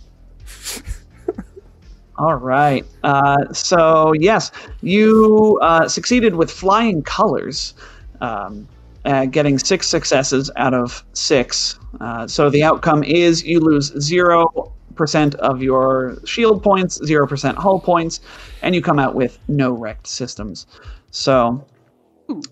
All 2.17 2.35
right. 2.35 2.85
Uh, 3.03 3.51
so 3.53 4.14
yes, 4.14 4.51
you 4.82 5.58
uh, 5.61 5.88
succeeded 5.88 6.35
with 6.35 6.51
flying 6.51 7.01
colors, 7.01 7.74
um, 8.19 8.67
uh, 9.06 9.24
getting 9.25 9.58
six 9.58 9.88
successes 9.88 10.51
out 10.58 10.74
of 10.74 11.06
six. 11.14 11.80
Uh, 12.01 12.27
so 12.27 12.49
the 12.49 12.61
outcome 12.61 13.06
is 13.06 13.41
you 13.43 13.61
lose 13.61 13.93
zero 14.01 14.74
percent 14.95 15.35
of 15.35 15.64
your 15.64 16.17
shield 16.25 16.61
points, 16.61 16.99
zero 17.06 17.25
percent 17.25 17.58
hull 17.58 17.80
points, 17.80 18.19
and 18.61 18.75
you 18.75 18.82
come 18.82 18.99
out 18.99 19.16
with 19.16 19.40
no 19.48 19.72
wrecked 19.72 20.06
systems. 20.06 20.67
So 21.11 21.66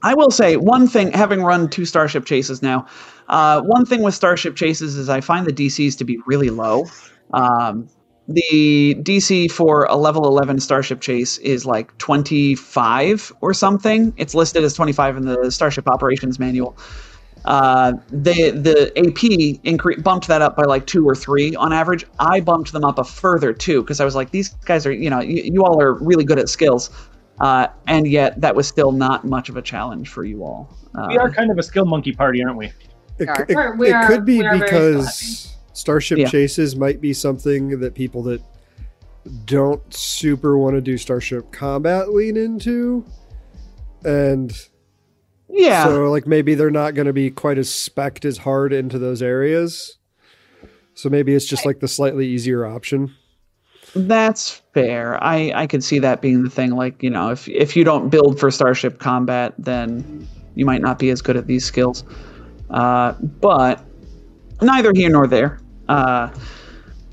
I 0.01 0.13
will 0.13 0.31
say 0.31 0.55
one 0.55 0.87
thing, 0.87 1.11
having 1.11 1.43
run 1.43 1.69
two 1.69 1.83
Starship 1.85 2.25
chases 2.25 2.61
now, 2.61 2.87
uh, 3.29 3.61
one 3.61 3.85
thing 3.85 4.01
with 4.03 4.13
Starship 4.13 4.55
chases 4.55 4.95
is 4.95 5.09
I 5.09 5.21
find 5.21 5.45
the 5.45 5.53
DCs 5.53 5.97
to 5.97 6.03
be 6.03 6.19
really 6.25 6.49
low. 6.49 6.85
Um, 7.33 7.89
the 8.27 8.95
DC 8.99 9.49
for 9.51 9.85
a 9.85 9.95
level 9.95 10.25
11 10.25 10.59
Starship 10.59 10.99
chase 10.99 11.37
is 11.39 11.65
like 11.65 11.97
25 11.97 13.33
or 13.41 13.53
something. 13.53 14.13
It's 14.17 14.35
listed 14.35 14.63
as 14.63 14.73
25 14.73 15.17
in 15.17 15.25
the 15.25 15.51
Starship 15.51 15.87
Operations 15.87 16.37
Manual. 16.37 16.77
Uh, 17.45 17.93
the 18.09 18.51
the 18.51 18.91
AP 18.97 19.63
incre- 19.63 20.03
bumped 20.03 20.27
that 20.27 20.41
up 20.41 20.57
by 20.57 20.63
like 20.63 20.85
two 20.85 21.07
or 21.07 21.15
three 21.15 21.55
on 21.55 21.71
average. 21.71 22.05
I 22.19 22.41
bumped 22.41 22.73
them 22.73 22.83
up 22.83 22.99
a 22.99 23.05
further 23.05 23.53
two 23.53 23.81
because 23.81 24.01
I 24.01 24.05
was 24.05 24.15
like, 24.15 24.31
these 24.31 24.49
guys 24.49 24.85
are, 24.85 24.91
you 24.91 25.09
know, 25.09 25.21
you, 25.21 25.43
you 25.43 25.63
all 25.63 25.81
are 25.81 25.93
really 25.93 26.25
good 26.25 26.39
at 26.39 26.49
skills. 26.49 26.89
Uh, 27.39 27.67
and 27.85 28.07
yet 28.07 28.41
that 28.41 28.55
was 28.55 28.67
still 28.67 28.91
not 28.91 29.23
much 29.23 29.47
of 29.47 29.55
a 29.55 29.61
challenge 29.61 30.09
for 30.09 30.25
you 30.25 30.43
all. 30.43 30.75
Uh, 30.95 31.05
We 31.07 31.17
are 31.17 31.29
kind 31.29 31.51
of 31.51 31.57
a 31.57 31.63
skill 31.63 31.85
monkey 31.85 32.11
party, 32.11 32.43
aren't 32.43 32.57
we? 32.57 32.71
It, 33.19 33.29
Are. 33.29 33.45
it- 33.47 33.55
We're- 33.77 33.89
it 33.89 33.93
are- 33.93 34.07
could 34.07 34.25
be 34.25 34.39
we 34.39 34.45
are 34.45 34.57
very 34.57 34.69
because 34.69 35.55
Starship 35.73 36.17
Yeah. 36.19 36.27
Chases 36.29 36.75
might 36.75 37.01
be 37.01 37.13
something 37.13 37.79
that 37.79 37.93
people 37.93 38.23
that 38.23 38.41
don't 39.45 39.81
super 39.93 40.57
want 40.57 40.75
to 40.75 40.81
do 40.81 40.97
Starship 40.97 41.51
Combat 41.51 42.13
lean 42.13 42.37
into. 42.37 43.03
And 44.05 44.53
yeah. 45.49 45.83
so, 45.85 46.09
like, 46.11 46.25
maybe 46.27 46.55
they're 46.55 46.69
not 46.71 46.93
going 46.95 47.07
to 47.07 47.13
be 47.13 47.29
quite 47.29 47.57
as 47.57 47.67
specced 47.69 48.25
as 48.25 48.37
hard 48.39 48.71
into 48.73 48.97
those 48.99 49.21
areas. 49.21 49.97
So 50.93 51.09
maybe 51.09 51.33
it's 51.35 51.45
just 51.45 51.65
like 51.65 51.79
the 51.79 51.87
slightly 51.87 52.27
easier 52.27 52.65
option. 52.65 53.13
That's 53.95 54.61
fair. 54.73 55.21
I 55.23 55.51
I 55.55 55.67
could 55.67 55.83
see 55.83 55.99
that 55.99 56.21
being 56.21 56.43
the 56.43 56.49
thing. 56.49 56.71
Like 56.71 57.01
you 57.01 57.09
know, 57.09 57.29
if 57.31 57.47
if 57.47 57.75
you 57.75 57.83
don't 57.83 58.09
build 58.09 58.39
for 58.39 58.49
Starship 58.51 58.99
Combat, 58.99 59.53
then 59.57 60.27
you 60.55 60.65
might 60.65 60.81
not 60.81 60.99
be 60.99 61.09
as 61.09 61.21
good 61.21 61.37
at 61.37 61.47
these 61.47 61.63
skills. 61.65 62.03
Uh, 62.69 63.13
but 63.13 63.83
neither 64.61 64.91
here 64.93 65.09
nor 65.09 65.27
there. 65.27 65.59
Uh, 65.87 66.29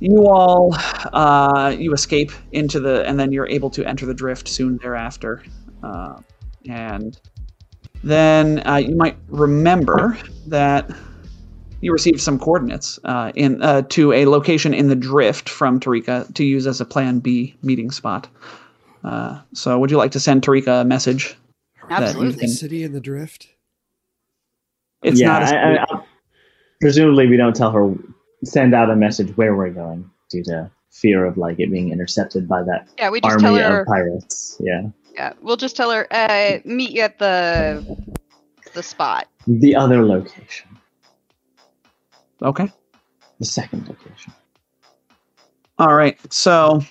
you 0.01 0.27
all 0.29 0.75
uh, 1.13 1.75
you 1.77 1.93
escape 1.93 2.33
into 2.53 2.81
the, 2.81 3.07
and 3.07 3.19
then 3.19 3.33
you're 3.33 3.49
able 3.49 3.71
to 3.71 3.85
enter 3.85 4.07
the 4.07 4.15
drift 4.15 4.49
soon 4.49 4.77
thereafter. 4.79 5.43
Uh, 5.83 6.21
and 6.69 7.19
then 8.03 8.67
uh, 8.67 8.77
you 8.77 8.97
might 8.97 9.17
remember 9.29 10.19
that 10.47 10.91
you 11.81 11.93
received 11.93 12.21
some 12.21 12.39
coordinates 12.39 12.99
uh, 13.05 13.31
in 13.35 13.63
uh, 13.63 13.83
to 13.83 14.13
a 14.13 14.27
location 14.27 14.75
in 14.75 14.89
the 14.89 14.97
drift 14.97 15.49
from 15.49 15.79
Tarika 15.79 16.33
to 16.35 16.45
use 16.45 16.67
as 16.67 16.81
a 16.81 16.85
Plan 16.85 17.19
B 17.19 17.55
meeting 17.63 17.91
spot. 17.91 18.29
Uh, 19.05 19.41
so, 19.53 19.79
would 19.79 19.91
you 19.91 19.99
like 19.99 20.13
to 20.13 20.21
send 20.21 20.43
Tarika 20.43 20.81
a 20.81 20.85
message? 20.85 21.37
that 21.89 22.01
you 22.01 22.07
Absolutely. 22.07 22.41
can- 22.41 22.49
City 22.49 22.83
in 22.83 22.93
the 22.93 23.01
Drift. 23.01 23.49
It's 25.05 25.21
yeah, 25.21 25.29
not 25.29 25.43
a 25.43 25.57
I, 25.57 25.75
I, 25.75 25.83
I- 25.83 26.05
presumably 26.81 27.29
we 27.29 27.37
don't 27.37 27.55
tell 27.55 27.71
her 27.71 27.95
send 28.45 28.75
out 28.75 28.91
a 28.91 28.97
message 28.97 29.37
where 29.37 29.55
we're 29.57 29.71
going 29.71 30.11
due 30.31 30.43
to 30.45 30.71
fear 30.91 31.25
of 31.25 31.37
like 31.37 31.59
it 31.61 31.71
being 31.71 31.91
intercepted 31.93 32.49
by 32.49 32.63
that 32.63 32.89
Yeah, 32.99 33.11
we 33.11 33.21
just 33.21 33.39
tell 33.39 33.51
army 33.55 33.63
her. 33.63 33.81
of 33.83 33.87
pirates. 33.87 34.57
Yeah, 34.61 34.83
Yeah, 35.15 35.33
we'll 35.43 35.57
just 35.57 35.77
tell 35.77 35.91
her. 35.91 36.07
Uh, 36.11 36.59
meet 36.65 36.91
you 36.93 37.03
at 37.03 37.19
the 37.19 37.85
the 38.75 38.83
spot. 38.83 39.29
the 39.47 39.75
other 39.77 40.05
location, 40.05 40.69
Okay. 42.43 42.71
the 43.39 43.47
second 43.47 43.87
location. 43.89 44.33
All 45.79 45.95
right. 45.95 46.19
So, 46.33 46.83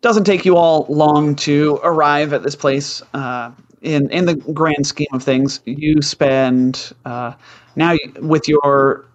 doesn't 0.00 0.24
take 0.24 0.44
you 0.44 0.56
all 0.56 0.86
long 0.88 1.34
to 1.36 1.80
arrive 1.82 2.32
at 2.32 2.42
this 2.44 2.54
place. 2.56 3.02
Uh, 3.14 3.50
in 3.82 4.10
in 4.10 4.26
the 4.26 4.34
grand 4.36 4.86
scheme 4.86 5.08
of 5.12 5.22
things, 5.22 5.60
you 5.64 6.02
spend 6.02 6.92
uh, 7.04 7.34
now 7.76 7.96
with 8.20 8.48
your 8.48 9.06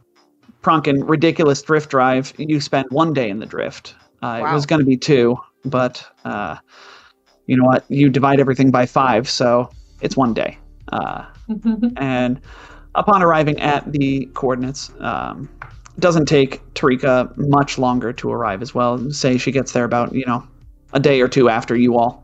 Pronkin 0.61 1.07
ridiculous 1.07 1.61
drift 1.61 1.89
drive. 1.89 2.33
You 2.37 2.59
spend 2.59 2.87
one 2.91 3.13
day 3.13 3.29
in 3.29 3.39
the 3.39 3.45
drift. 3.45 3.95
Uh, 4.21 4.39
It 4.51 4.53
was 4.53 4.65
going 4.65 4.79
to 4.79 4.85
be 4.85 4.97
two, 4.97 5.37
but 5.65 6.05
uh, 6.25 6.57
you 7.47 7.57
know 7.57 7.65
what? 7.65 7.85
You 7.89 8.09
divide 8.09 8.39
everything 8.39 8.71
by 8.71 8.85
five, 8.85 9.29
so 9.29 9.69
it's 10.01 10.17
one 10.17 10.33
day. 10.33 10.57
Uh, 10.91 11.25
and 11.97 12.39
upon 12.95 13.23
arriving 13.23 13.59
at 13.61 13.91
the 13.91 14.25
coordinates, 14.33 14.91
um, 14.99 15.49
doesn't 15.99 16.25
take 16.27 16.61
Tarika 16.73 17.35
much 17.37 17.77
longer 17.77 18.13
to 18.13 18.31
arrive 18.31 18.61
as 18.61 18.73
well. 18.73 19.09
Say 19.11 19.37
she 19.37 19.51
gets 19.51 19.71
there 19.71 19.85
about, 19.85 20.13
you 20.13 20.25
know, 20.25 20.43
a 20.93 20.99
day 20.99 21.21
or 21.21 21.27
two 21.27 21.49
after 21.49 21.75
you 21.75 21.97
all. 21.97 22.23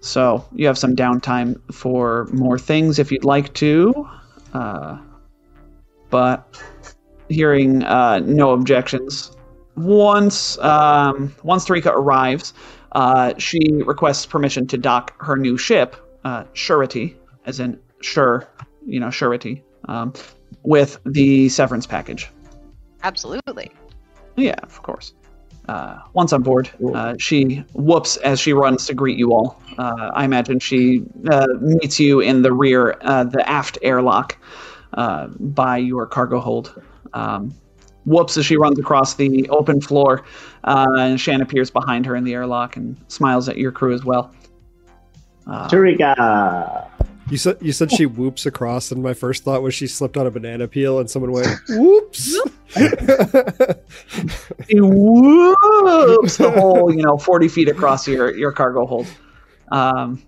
So 0.00 0.44
you 0.54 0.66
have 0.66 0.78
some 0.78 0.96
downtime 0.96 1.60
for 1.72 2.26
more 2.32 2.58
things 2.58 2.98
if 2.98 3.12
you'd 3.12 3.24
like 3.24 3.52
to. 3.54 4.08
Uh, 4.54 4.98
but 6.08 6.60
hearing 7.28 7.84
uh, 7.84 8.18
no 8.20 8.52
objections, 8.52 9.36
once 9.76 10.58
um, 10.58 11.34
once 11.44 11.66
Tarika 11.66 11.92
arrives, 11.92 12.52
uh, 12.92 13.34
she 13.38 13.60
requests 13.84 14.26
permission 14.26 14.66
to 14.68 14.78
dock 14.78 15.14
her 15.22 15.36
new 15.36 15.56
ship, 15.56 15.96
uh, 16.24 16.44
Surety, 16.54 17.16
as 17.46 17.60
in 17.60 17.78
sure, 18.00 18.48
you 18.86 18.98
know, 18.98 19.10
Surety, 19.10 19.62
um, 19.86 20.12
with 20.64 20.98
the 21.06 21.48
severance 21.48 21.86
package. 21.86 22.28
Absolutely. 23.02 23.70
Yeah, 24.36 24.56
of 24.62 24.82
course. 24.82 25.14
Uh, 25.68 26.00
once 26.14 26.32
on 26.32 26.42
board, 26.42 26.70
uh, 26.94 27.14
she 27.18 27.62
whoops 27.74 28.16
as 28.18 28.40
she 28.40 28.52
runs 28.52 28.86
to 28.86 28.94
greet 28.94 29.18
you 29.18 29.32
all. 29.32 29.60
Uh, 29.78 30.10
I 30.14 30.24
imagine 30.24 30.58
she 30.58 31.04
uh, 31.30 31.46
meets 31.60 32.00
you 32.00 32.20
in 32.20 32.42
the 32.42 32.52
rear, 32.52 32.96
uh, 33.02 33.24
the 33.24 33.48
aft 33.48 33.78
airlock 33.82 34.36
uh, 34.94 35.28
by 35.28 35.76
your 35.76 36.06
cargo 36.06 36.40
hold. 36.40 36.82
Um, 37.12 37.54
whoops 38.06 38.36
as 38.36 38.46
she 38.46 38.56
runs 38.56 38.78
across 38.78 39.14
the 39.14 39.48
open 39.50 39.80
floor, 39.80 40.24
uh, 40.64 40.86
and 40.98 41.20
Shan 41.20 41.40
appears 41.40 41.70
behind 41.70 42.06
her 42.06 42.16
in 42.16 42.24
the 42.24 42.34
airlock 42.34 42.76
and 42.76 42.96
smiles 43.08 43.48
at 43.48 43.56
your 43.56 43.72
crew 43.72 43.94
as 43.94 44.04
well. 44.04 44.34
Uh, 45.46 45.68
Tarika. 45.68 46.88
You 47.30 47.36
said 47.36 47.58
you 47.60 47.72
said 47.72 47.92
she 47.92 48.06
whoops 48.06 48.44
across, 48.46 48.90
and 48.90 49.02
my 49.02 49.14
first 49.14 49.44
thought 49.44 49.62
was 49.62 49.72
she 49.74 49.86
slipped 49.86 50.16
on 50.16 50.26
a 50.26 50.30
banana 50.30 50.66
peel, 50.66 50.98
and 50.98 51.08
someone 51.08 51.32
went 51.32 51.46
whoops. 51.68 52.36
He 54.68 54.80
whoops 54.80 56.36
the 56.36 56.50
whole, 56.50 56.92
you 56.94 57.02
know, 57.02 57.16
40 57.18 57.48
feet 57.48 57.68
across 57.68 58.06
your, 58.06 58.36
your 58.36 58.52
cargo 58.52 58.86
hold. 58.86 59.06
Um, 59.70 60.22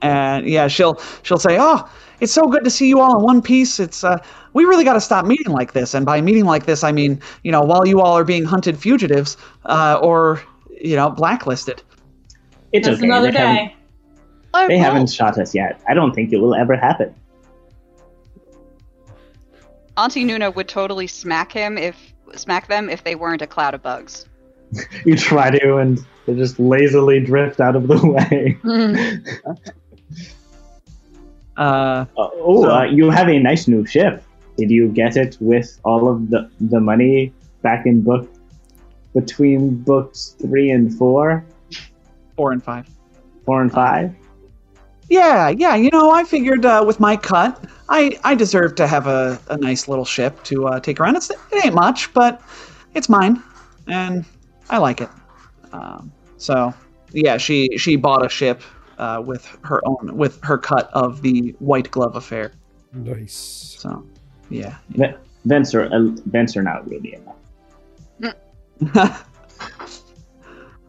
and 0.00 0.48
yeah, 0.48 0.68
she'll 0.68 1.00
she'll 1.22 1.38
say, 1.38 1.58
"Oh, 1.60 1.88
it's 2.20 2.32
so 2.32 2.46
good 2.48 2.64
to 2.64 2.70
see 2.70 2.88
you 2.88 3.00
all 3.00 3.18
in 3.18 3.24
one 3.24 3.42
piece. 3.42 3.78
It's 3.78 4.02
uh, 4.04 4.22
we 4.52 4.64
really 4.64 4.84
got 4.84 4.94
to 4.94 5.00
stop 5.00 5.24
meeting 5.26 5.52
like 5.52 5.72
this. 5.72 5.94
And 5.94 6.04
by 6.06 6.20
meeting 6.20 6.44
like 6.44 6.66
this, 6.66 6.82
I 6.84 6.92
mean, 6.92 7.20
you 7.42 7.52
know, 7.52 7.62
while 7.62 7.86
you 7.86 8.00
all 8.00 8.16
are 8.16 8.24
being 8.24 8.44
hunted 8.44 8.78
fugitives 8.78 9.36
uh, 9.66 9.98
or 10.02 10.42
you 10.80 10.96
know 10.96 11.10
blacklisted. 11.10 11.82
It's 12.72 12.86
That's 12.86 12.98
okay. 12.98 13.06
another 13.06 13.30
day. 13.30 13.74
Oh, 14.58 14.66
they 14.68 14.76
well, 14.76 14.84
haven't 14.84 15.10
shot 15.10 15.38
us 15.38 15.54
yet. 15.54 15.80
I 15.88 15.94
don't 15.94 16.12
think 16.14 16.32
it 16.32 16.38
will 16.38 16.54
ever 16.54 16.76
happen. 16.76 17.14
Auntie 19.96 20.24
Nuna 20.24 20.54
would 20.54 20.68
totally 20.68 21.06
smack 21.06 21.52
him 21.52 21.76
if 21.78 21.96
smack 22.34 22.66
them 22.68 22.88
if 22.88 23.04
they 23.04 23.14
weren't 23.14 23.42
a 23.42 23.46
cloud 23.46 23.74
of 23.74 23.82
bugs. 23.82 24.26
You 25.04 25.16
try 25.16 25.50
to, 25.50 25.76
and 25.76 25.98
they 26.26 26.34
just 26.34 26.58
lazily 26.58 27.20
drift 27.20 27.58
out 27.60 27.74
of 27.76 27.86
the 27.88 27.98
way. 28.14 28.58
Uh, 31.56 32.04
Uh, 32.16 32.28
oh, 32.36 32.62
So- 32.62 32.70
uh, 32.70 32.84
you 32.84 33.10
have 33.10 33.28
a 33.28 33.38
nice 33.40 33.66
new 33.66 33.84
ship. 33.84 34.22
Did 34.56 34.70
you 34.70 34.88
get 34.88 35.16
it 35.16 35.36
with 35.40 35.80
all 35.84 36.08
of 36.08 36.30
the, 36.30 36.48
the 36.60 36.78
money 36.78 37.32
back 37.62 37.84
in 37.86 38.02
book 38.02 38.28
between 39.14 39.82
books 39.82 40.36
three 40.40 40.70
and 40.70 40.92
four, 40.94 41.44
four 42.36 42.52
and 42.52 42.62
five. 42.62 42.88
four 43.44 43.60
and 43.62 43.72
five? 43.72 44.14
Yeah, 45.08 45.48
yeah. 45.48 45.74
You 45.74 45.90
know, 45.90 46.10
I 46.10 46.24
figured 46.24 46.66
uh, 46.66 46.84
with 46.86 47.00
my 47.00 47.16
cut, 47.16 47.64
I 47.88 48.18
I 48.24 48.34
deserve 48.34 48.74
to 48.76 48.86
have 48.86 49.06
a, 49.06 49.40
a 49.48 49.56
nice 49.56 49.88
little 49.88 50.04
ship 50.04 50.42
to 50.44 50.66
uh, 50.66 50.80
take 50.80 51.00
around. 51.00 51.16
It's 51.16 51.30
it 51.30 51.64
ain't 51.64 51.74
much, 51.74 52.12
but 52.12 52.42
it's 52.94 53.08
mine, 53.08 53.42
and 53.86 54.24
I 54.68 54.78
like 54.78 55.00
it. 55.00 55.08
Um, 55.72 56.12
so 56.36 56.74
yeah, 57.12 57.38
she 57.38 57.76
she 57.78 57.96
bought 57.96 58.24
a 58.24 58.28
ship 58.28 58.62
uh, 58.98 59.22
with 59.24 59.46
her 59.64 59.80
own 59.86 60.16
with 60.16 60.42
her 60.44 60.58
cut 60.58 60.90
of 60.92 61.22
the 61.22 61.54
White 61.58 61.90
Glove 61.90 62.16
affair. 62.16 62.52
nice. 62.92 63.76
So 63.78 64.04
yeah. 64.50 64.76
Ve- 64.90 65.14
Vents 65.44 65.74
are 65.74 65.84
uh, 65.84 66.08
vents 66.26 66.56
are 66.56 66.62
not 66.62 66.88
really 66.88 67.14
enough. 67.14 67.36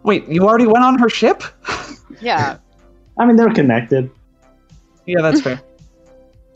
Wait, 0.04 0.28
you 0.28 0.44
already 0.44 0.66
went 0.66 0.84
on 0.84 0.98
her 1.00 1.10
ship? 1.10 1.44
yeah, 2.20 2.58
I 3.20 3.26
mean, 3.26 3.36
they're 3.36 3.54
connected. 3.54 4.10
yeah, 5.06 5.22
that's 5.22 5.42
fair. 5.42 5.62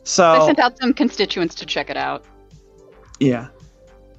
So 0.06 0.32
I 0.32 0.44
sent 0.44 0.58
out 0.58 0.78
some 0.78 0.92
constituents 0.92 1.54
to 1.54 1.64
check 1.64 1.88
it 1.88 1.96
out. 1.96 2.26
Yeah. 3.20 3.48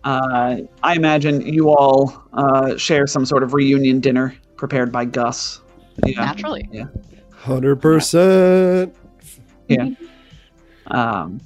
Uh, 0.04 0.62
I 0.82 0.96
imagine 0.96 1.42
you 1.42 1.70
all 1.70 2.24
uh, 2.34 2.76
share 2.76 3.06
some 3.06 3.24
sort 3.24 3.44
of 3.44 3.54
reunion 3.54 4.00
dinner 4.00 4.36
prepared 4.56 4.92
by 4.92 5.06
Gus. 5.06 5.62
Yeah. 6.04 6.26
Naturally. 6.26 6.68
Yeah. 6.72 6.86
Hundred 7.32 7.76
percent. 7.76 8.96
Yeah. 9.68 9.90
Um, 10.88 11.40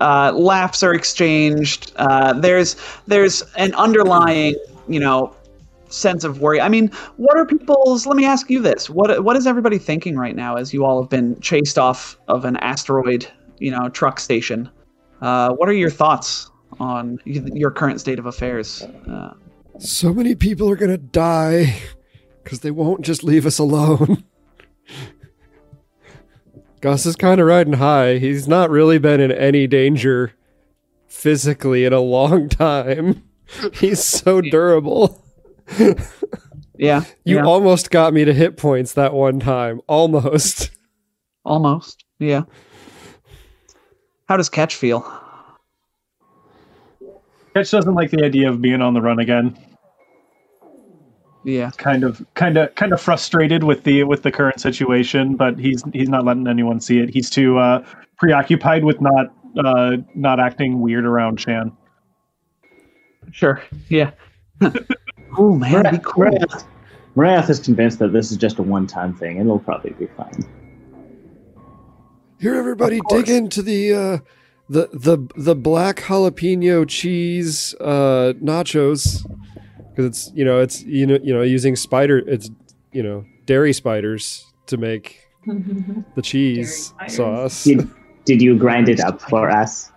uh, 0.00 0.32
laughs 0.32 0.84
are 0.84 0.94
exchanged. 0.94 1.92
Uh, 1.96 2.32
there's 2.34 2.76
there's 3.08 3.42
an 3.56 3.74
underlying, 3.74 4.54
you 4.88 5.00
know, 5.00 5.34
sense 5.90 6.24
of 6.24 6.40
worry. 6.40 6.60
I 6.60 6.68
mean, 6.68 6.88
what 7.16 7.36
are 7.36 7.44
people's? 7.44 8.06
Let 8.06 8.16
me 8.16 8.24
ask 8.24 8.48
you 8.48 8.60
this: 8.62 8.88
what 8.88 9.22
what 9.24 9.36
is 9.36 9.46
everybody 9.46 9.78
thinking 9.78 10.16
right 10.16 10.34
now 10.34 10.56
as 10.56 10.72
you 10.72 10.84
all 10.84 11.02
have 11.02 11.10
been 11.10 11.38
chased 11.40 11.78
off 11.78 12.18
of 12.28 12.44
an 12.44 12.56
asteroid, 12.58 13.26
you 13.58 13.70
know, 13.70 13.88
truck 13.90 14.18
station? 14.18 14.70
Uh, 15.20 15.52
what 15.52 15.68
are 15.68 15.72
your 15.74 15.90
thoughts 15.90 16.50
on 16.78 17.18
your 17.24 17.70
current 17.70 18.00
state 18.00 18.18
of 18.18 18.26
affairs? 18.26 18.82
Uh, 18.82 19.34
So 19.78 20.14
many 20.14 20.34
people 20.34 20.70
are 20.70 20.76
gonna 20.76 20.96
die 20.96 21.76
because 22.42 22.60
they 22.60 22.70
won't 22.70 23.02
just 23.02 23.22
leave 23.22 23.44
us 23.44 23.58
alone. 23.58 24.24
Gus 26.80 27.04
is 27.04 27.16
kind 27.16 27.40
of 27.40 27.46
riding 27.46 27.74
high. 27.74 28.16
He's 28.16 28.48
not 28.48 28.70
really 28.70 28.98
been 28.98 29.20
in 29.20 29.30
any 29.30 29.66
danger 29.66 30.32
physically 31.06 31.84
in 31.84 31.92
a 31.92 32.00
long 32.00 32.48
time. 32.48 33.22
He's 33.74 34.02
so 34.02 34.40
durable. 34.40 35.19
yeah, 36.76 37.04
You 37.24 37.36
yeah. 37.36 37.44
almost 37.44 37.90
got 37.90 38.12
me 38.12 38.24
to 38.24 38.34
hit 38.34 38.56
points 38.56 38.94
that 38.94 39.12
one 39.14 39.40
time. 39.40 39.80
Almost. 39.86 40.70
Almost. 41.44 42.04
Yeah. 42.18 42.42
How 44.28 44.36
does 44.36 44.48
Ketch 44.48 44.76
feel? 44.76 45.00
Ketch 47.54 47.70
doesn't 47.70 47.94
like 47.94 48.10
the 48.10 48.24
idea 48.24 48.48
of 48.48 48.60
being 48.62 48.80
on 48.80 48.94
the 48.94 49.00
run 49.00 49.18
again. 49.18 49.58
Yeah. 51.44 51.70
Kind 51.78 52.04
of, 52.04 52.24
kind 52.34 52.56
of, 52.56 52.74
kind 52.74 52.92
of 52.92 53.00
frustrated 53.00 53.64
with 53.64 53.84
the 53.84 54.04
with 54.04 54.22
the 54.22 54.30
current 54.30 54.60
situation, 54.60 55.36
but 55.36 55.58
he's 55.58 55.82
he's 55.92 56.08
not 56.08 56.24
letting 56.24 56.46
anyone 56.46 56.80
see 56.80 56.98
it. 56.98 57.08
He's 57.08 57.30
too 57.30 57.58
uh, 57.58 57.84
preoccupied 58.18 58.84
with 58.84 59.00
not 59.00 59.34
uh, 59.64 59.96
not 60.14 60.38
acting 60.38 60.80
weird 60.80 61.06
around 61.06 61.40
Shan. 61.40 61.72
Sure. 63.32 63.62
Yeah. 63.88 64.10
oh 65.38 65.54
man, 65.54 65.90
be 65.90 66.00
cool. 66.02 66.24
Marath, 66.24 66.64
Marath 67.16 67.50
is 67.50 67.58
convinced 67.60 67.98
that 67.98 68.12
this 68.12 68.30
is 68.30 68.36
just 68.36 68.58
a 68.58 68.62
one-time 68.62 69.14
thing, 69.14 69.38
and 69.38 69.46
it'll 69.46 69.58
probably 69.58 69.90
be 69.92 70.06
fine. 70.06 70.44
Here, 72.38 72.54
everybody, 72.54 73.00
dig 73.08 73.28
into 73.28 73.62
the 73.62 73.92
uh, 73.92 74.18
the 74.68 74.88
the 74.92 75.18
the 75.36 75.54
black 75.54 75.96
jalapeno 75.96 76.88
cheese 76.88 77.74
uh, 77.80 78.32
nachos 78.40 79.26
because 79.90 80.04
it's 80.06 80.32
you 80.34 80.44
know 80.44 80.60
it's 80.60 80.82
you 80.82 81.06
know 81.06 81.18
you 81.22 81.34
know 81.34 81.42
using 81.42 81.76
spider 81.76 82.18
it's 82.18 82.48
you 82.92 83.02
know 83.02 83.24
dairy 83.46 83.72
spiders 83.72 84.46
to 84.66 84.76
make 84.76 85.20
the 85.46 86.22
cheese 86.22 86.94
sauce. 87.08 87.64
Did, 87.64 87.90
did 88.24 88.40
you 88.40 88.56
grind 88.56 88.88
it 88.88 89.00
up 89.00 89.20
for 89.20 89.50
us? 89.50 89.89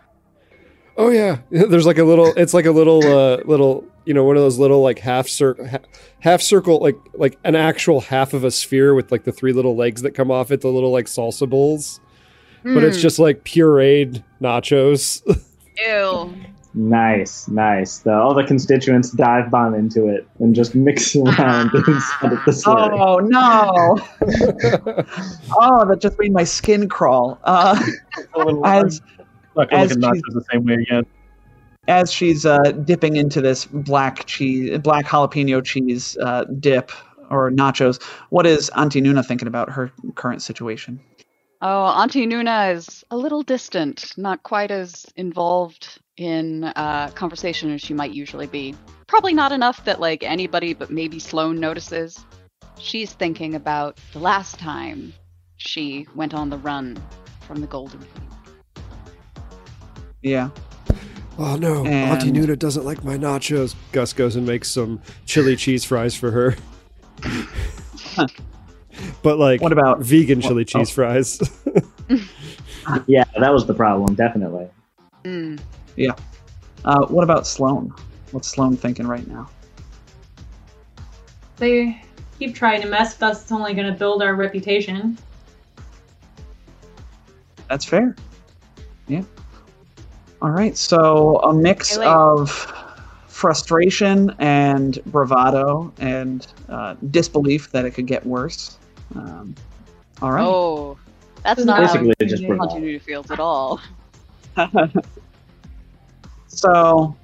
Oh 0.97 1.09
yeah, 1.09 1.39
there's 1.49 1.85
like 1.85 1.97
a 1.97 2.03
little. 2.03 2.33
It's 2.37 2.53
like 2.53 2.65
a 2.65 2.71
little 2.71 3.03
uh, 3.05 3.37
little 3.45 3.85
you 4.05 4.13
know 4.13 4.23
one 4.23 4.35
of 4.35 4.43
those 4.43 4.59
little 4.59 4.81
like 4.81 4.99
half 4.99 5.27
circle 5.27 5.67
half 6.19 6.41
circle 6.41 6.79
like 6.79 6.97
like 7.13 7.37
an 7.43 7.55
actual 7.55 8.01
half 8.01 8.33
of 8.33 8.43
a 8.43 8.51
sphere 8.51 8.93
with 8.93 9.11
like 9.11 9.23
the 9.23 9.31
three 9.31 9.53
little 9.53 9.75
legs 9.75 10.01
that 10.01 10.11
come 10.11 10.29
off 10.29 10.51
it 10.51 10.59
the 10.61 10.67
little 10.67 10.91
like 10.91 11.05
salsa 11.05 11.49
bowls 11.49 12.01
but 12.63 12.83
it's 12.83 12.97
Mm, 12.97 13.01
just 13.01 13.17
like 13.19 13.43
pureed 13.45 14.21
nachos 14.41 15.21
ew. 15.77 16.33
Nice, 16.75 17.47
nice. 17.49 17.99
The, 17.99 18.11
all 18.13 18.33
the 18.33 18.43
constituents 18.45 19.11
dive 19.11 19.51
bomb 19.51 19.75
into 19.75 20.07
it 20.07 20.27
and 20.39 20.55
just 20.55 20.73
mix 20.73 21.15
around 21.15 21.69
inside 21.75 22.33
of 22.33 22.39
the 22.45 22.51
slurry. 22.51 22.99
Oh 22.99 23.19
no! 23.19 23.99
oh, 25.59 25.85
that 25.87 25.99
just 26.01 26.17
made 26.17 26.33
my 26.33 26.43
skin 26.43 26.89
crawl. 26.89 27.39
Uh, 27.43 27.79
as 28.65 29.01
not 29.55 29.69
gonna 29.69 29.83
look 29.83 29.91
as 29.91 29.97
at 29.97 30.03
nachos 30.03 30.33
the 30.33 30.45
same 30.51 30.65
way 30.65 30.73
again. 30.75 31.05
as 31.87 32.11
she's 32.11 32.45
uh, 32.45 32.59
dipping 32.85 33.15
into 33.15 33.41
this 33.41 33.65
black 33.65 34.25
cheese, 34.25 34.77
black 34.79 35.05
jalapeno 35.05 35.63
cheese 35.63 36.17
uh, 36.21 36.45
dip 36.59 36.91
or 37.29 37.51
nachos, 37.51 38.01
what 38.29 38.45
is 38.45 38.69
Auntie 38.69 39.01
Nuna 39.01 39.25
thinking 39.25 39.47
about 39.47 39.69
her 39.71 39.91
current 40.15 40.41
situation? 40.41 40.99
Oh, 41.61 41.85
Auntie 41.85 42.27
Nuna 42.27 42.73
is 42.75 43.05
a 43.09 43.17
little 43.17 43.41
distant, 43.41 44.13
not 44.17 44.43
quite 44.43 44.69
as 44.69 45.05
involved 45.15 45.99
in 46.17 46.65
uh, 46.65 47.09
conversation 47.15 47.71
as 47.71 47.81
she 47.81 47.93
might 47.93 48.11
usually 48.11 48.47
be. 48.47 48.75
Probably 49.07 49.33
not 49.33 49.51
enough 49.51 49.83
that 49.85 49.99
like 49.99 50.23
anybody 50.23 50.73
but 50.73 50.89
maybe 50.89 51.19
Sloane 51.19 51.59
notices. 51.59 52.25
She's 52.79 53.13
thinking 53.13 53.55
about 53.55 53.97
the 54.11 54.19
last 54.19 54.59
time 54.59 55.13
she 55.55 56.05
went 56.15 56.33
on 56.33 56.49
the 56.49 56.57
run 56.57 57.01
from 57.47 57.61
the 57.61 57.67
Golden 57.67 58.01
Fleet. 58.01 58.32
Yeah. 60.23 60.49
oh 61.37 61.55
no 61.55 61.85
auntie 61.85 62.29
And- 62.29 62.37
nuna 62.37 62.57
doesn't 62.57 62.85
like 62.85 63.03
my 63.03 63.17
nachos 63.17 63.75
gus 63.91 64.13
goes 64.13 64.35
and 64.35 64.45
makes 64.47 64.71
some 64.71 65.01
chili 65.25 65.55
cheese 65.55 65.83
fries 65.83 66.15
for 66.15 66.31
her 66.31 66.55
but 69.23 69.37
like 69.37 69.61
What 69.61 69.71
about 69.71 69.99
vegan 70.01 70.39
what- 70.39 70.47
chili 70.47 70.65
cheese 70.65 70.89
oh. 70.91 70.93
fries 70.93 71.39
Yeah, 73.07 73.23
that 73.39 73.53
was 73.53 73.65
the 73.65 73.73
problem, 73.73 74.13
definitely. 74.15 74.67
Mm. 75.23 75.57
uh, 76.83 77.05
what 77.07 77.23
about 77.23 77.47
Sloane? 77.47 77.93
What's 78.31 78.49
Sloane 78.49 78.75
thinking 78.75 79.07
right 79.07 79.25
now? 79.25 79.49
They 81.57 82.01
keep 82.39 82.53
trying 82.55 82.81
to 82.81 82.89
mess 82.89 83.13
with 83.15 83.23
us. 83.23 83.43
It's 83.43 83.51
only 83.53 83.73
going 83.73 83.87
to 83.87 83.97
build 83.97 84.21
our 84.21 84.35
reputation. 84.35 85.17
That's 87.69 87.85
fair. 87.85 88.17
Yeah. 89.07 89.23
All 90.43 90.51
right. 90.51 90.75
So 90.75 91.37
a 91.39 91.53
mix 91.53 91.91
Hey, 91.91 91.99
wait. 91.99 92.07
of 92.07 92.73
frustration 93.27 94.35
and 94.39 94.99
bravado 95.05 95.93
and 95.99 96.45
uh, 96.67 96.95
disbelief 97.11 97.71
that 97.71 97.85
it 97.85 97.91
could 97.91 98.07
get 98.07 98.25
worse. 98.25 98.77
Um, 99.15 99.55
all 100.21 100.31
right. 100.31 100.45
Oh, 100.45 100.97
that's 101.43 101.59
It's 101.59 101.65
not 101.65 101.77
how 101.77 101.93
Basically, 101.93 102.13
just 102.27 102.43
Auntie 102.43 102.57
bravado. 102.57 102.99
Feels 102.99 103.31
at 103.31 103.39
all. 103.39 103.79
so, 106.47 107.15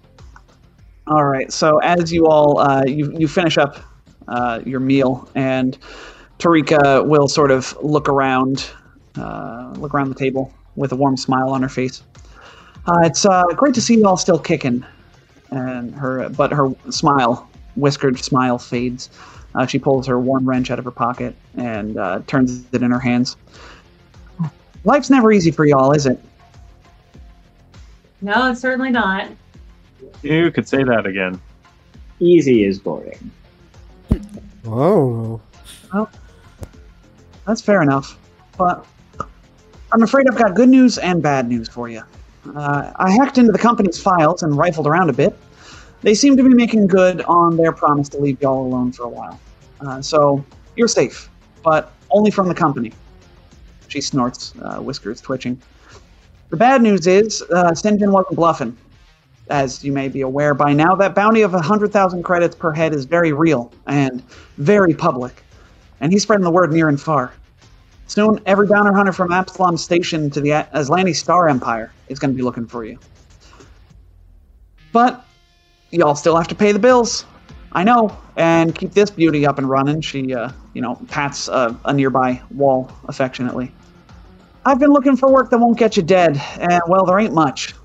all 1.07 1.25
right. 1.25 1.51
So 1.51 1.77
as 1.79 2.13
you 2.13 2.25
all 2.25 2.59
uh, 2.59 2.85
you 2.85 3.11
you 3.17 3.27
finish 3.27 3.57
up 3.57 3.79
uh, 4.29 4.61
your 4.65 4.79
meal, 4.79 5.29
and 5.35 5.77
Tarika 6.37 7.05
will 7.05 7.27
sort 7.27 7.51
of 7.51 7.77
look 7.81 8.07
around, 8.07 8.69
uh, 9.17 9.73
look 9.77 9.93
around 9.93 10.07
the 10.07 10.15
table 10.15 10.53
with 10.77 10.93
a 10.93 10.95
warm 10.95 11.17
smile 11.17 11.49
on 11.49 11.61
her 11.61 11.69
face. 11.69 12.01
Uh, 12.89 13.01
it's 13.03 13.23
uh, 13.23 13.43
great 13.55 13.75
to 13.75 13.81
see 13.81 13.97
you 13.97 14.07
all 14.07 14.17
still 14.17 14.39
kicking, 14.39 14.83
and 15.51 15.93
her 15.93 16.27
but 16.29 16.51
her 16.51 16.73
smile, 16.89 17.47
whiskered 17.75 18.17
smile, 18.17 18.57
fades. 18.57 19.11
Uh, 19.53 19.67
she 19.67 19.77
pulls 19.77 20.07
her 20.07 20.19
warm 20.19 20.47
wrench 20.49 20.71
out 20.71 20.79
of 20.79 20.85
her 20.85 20.91
pocket 20.91 21.35
and 21.55 21.97
uh, 21.97 22.19
turns 22.25 22.65
it 22.71 22.81
in 22.81 22.89
her 22.89 22.99
hands. 22.99 23.37
Life's 24.85 25.11
never 25.11 25.31
easy 25.31 25.51
for 25.51 25.65
y'all, 25.65 25.91
is 25.91 26.07
it? 26.07 26.19
No, 28.21 28.49
it's 28.49 28.61
certainly 28.61 28.89
not. 28.89 29.29
You 30.23 30.49
could 30.49 30.67
say 30.67 30.83
that 30.83 31.05
again. 31.05 31.39
Easy 32.19 32.63
is 32.63 32.79
boring. 32.79 33.31
oh 34.65 36.09
That's 37.45 37.61
fair 37.61 37.83
enough. 37.83 38.17
But 38.57 38.83
I'm 39.91 40.01
afraid 40.01 40.27
I've 40.27 40.37
got 40.37 40.55
good 40.55 40.69
news 40.69 40.97
and 40.97 41.21
bad 41.21 41.47
news 41.47 41.69
for 41.69 41.87
you. 41.87 42.01
Uh, 42.55 42.91
I 42.95 43.11
hacked 43.11 43.37
into 43.37 43.51
the 43.51 43.57
company's 43.57 44.01
files 44.01 44.43
and 44.43 44.57
rifled 44.57 44.87
around 44.87 45.09
a 45.09 45.13
bit. 45.13 45.37
They 46.01 46.13
seem 46.13 46.37
to 46.37 46.43
be 46.43 46.53
making 46.53 46.87
good 46.87 47.21
on 47.23 47.57
their 47.57 47.71
promise 47.71 48.09
to 48.09 48.17
leave 48.17 48.41
y'all 48.41 48.65
alone 48.65 48.91
for 48.91 49.03
a 49.03 49.09
while. 49.09 49.39
Uh, 49.81 50.01
so 50.01 50.43
you're 50.75 50.87
safe, 50.87 51.29
but 51.63 51.93
only 52.11 52.31
from 52.31 52.47
the 52.47 52.55
company. 52.55 52.93
She 53.87 54.01
snorts, 54.01 54.53
uh, 54.61 54.79
whiskers 54.79 55.19
twitching. 55.19 55.61
The 56.49 56.57
bad 56.57 56.81
news 56.81 57.07
is 57.07 57.41
uh, 57.53 57.71
Sinjin 57.71 58.11
wasn't 58.11 58.35
bluffing. 58.35 58.77
As 59.49 59.83
you 59.83 59.91
may 59.91 60.07
be 60.07 60.21
aware 60.21 60.53
by 60.53 60.73
now, 60.73 60.95
that 60.95 61.15
bounty 61.15 61.41
of 61.41 61.53
100,000 61.53 62.23
credits 62.23 62.55
per 62.55 62.71
head 62.71 62.93
is 62.93 63.05
very 63.05 63.33
real 63.33 63.71
and 63.87 64.23
very 64.57 64.93
public 64.93 65.43
and 66.01 66.11
he's 66.11 66.23
spreading 66.23 66.43
the 66.43 66.51
word 66.51 66.71
near 66.71 66.89
and 66.89 66.99
far. 66.99 67.33
Soon, 68.09 68.41
every 68.47 68.65
bounty 68.65 68.91
hunter 68.91 69.11
from 69.11 69.31
Absalom 69.31 69.77
Station 69.77 70.31
to 70.31 70.41
the 70.41 70.49
Azlanti 70.49 71.15
Star 71.15 71.47
Empire 71.47 71.91
is 72.07 72.17
going 72.17 72.33
to 72.33 72.35
be 72.35 72.41
looking 72.41 72.65
for 72.65 72.83
you. 72.83 72.97
But 74.91 75.23
y'all 75.91 76.15
still 76.15 76.35
have 76.35 76.47
to 76.47 76.55
pay 76.55 76.71
the 76.71 76.79
bills. 76.79 77.25
I 77.71 77.83
know, 77.83 78.17
and 78.35 78.73
keep 78.73 78.93
this 78.93 79.11
beauty 79.11 79.45
up 79.45 79.59
and 79.59 79.69
running. 79.69 80.01
She, 80.01 80.33
uh, 80.33 80.49
you 80.73 80.81
know, 80.81 80.95
pats 81.07 81.49
a, 81.49 81.79
a 81.85 81.93
nearby 81.93 82.41
wall 82.49 82.91
affectionately. 83.07 83.71
I've 84.65 84.79
been 84.79 84.91
looking 84.91 85.15
for 85.15 85.31
work 85.31 85.51
that 85.51 85.59
won't 85.59 85.77
get 85.77 85.95
you 85.95 86.01
dead, 86.01 86.41
and 86.59 86.81
well, 86.87 87.05
there 87.05 87.19
ain't 87.19 87.35
much. 87.35 87.75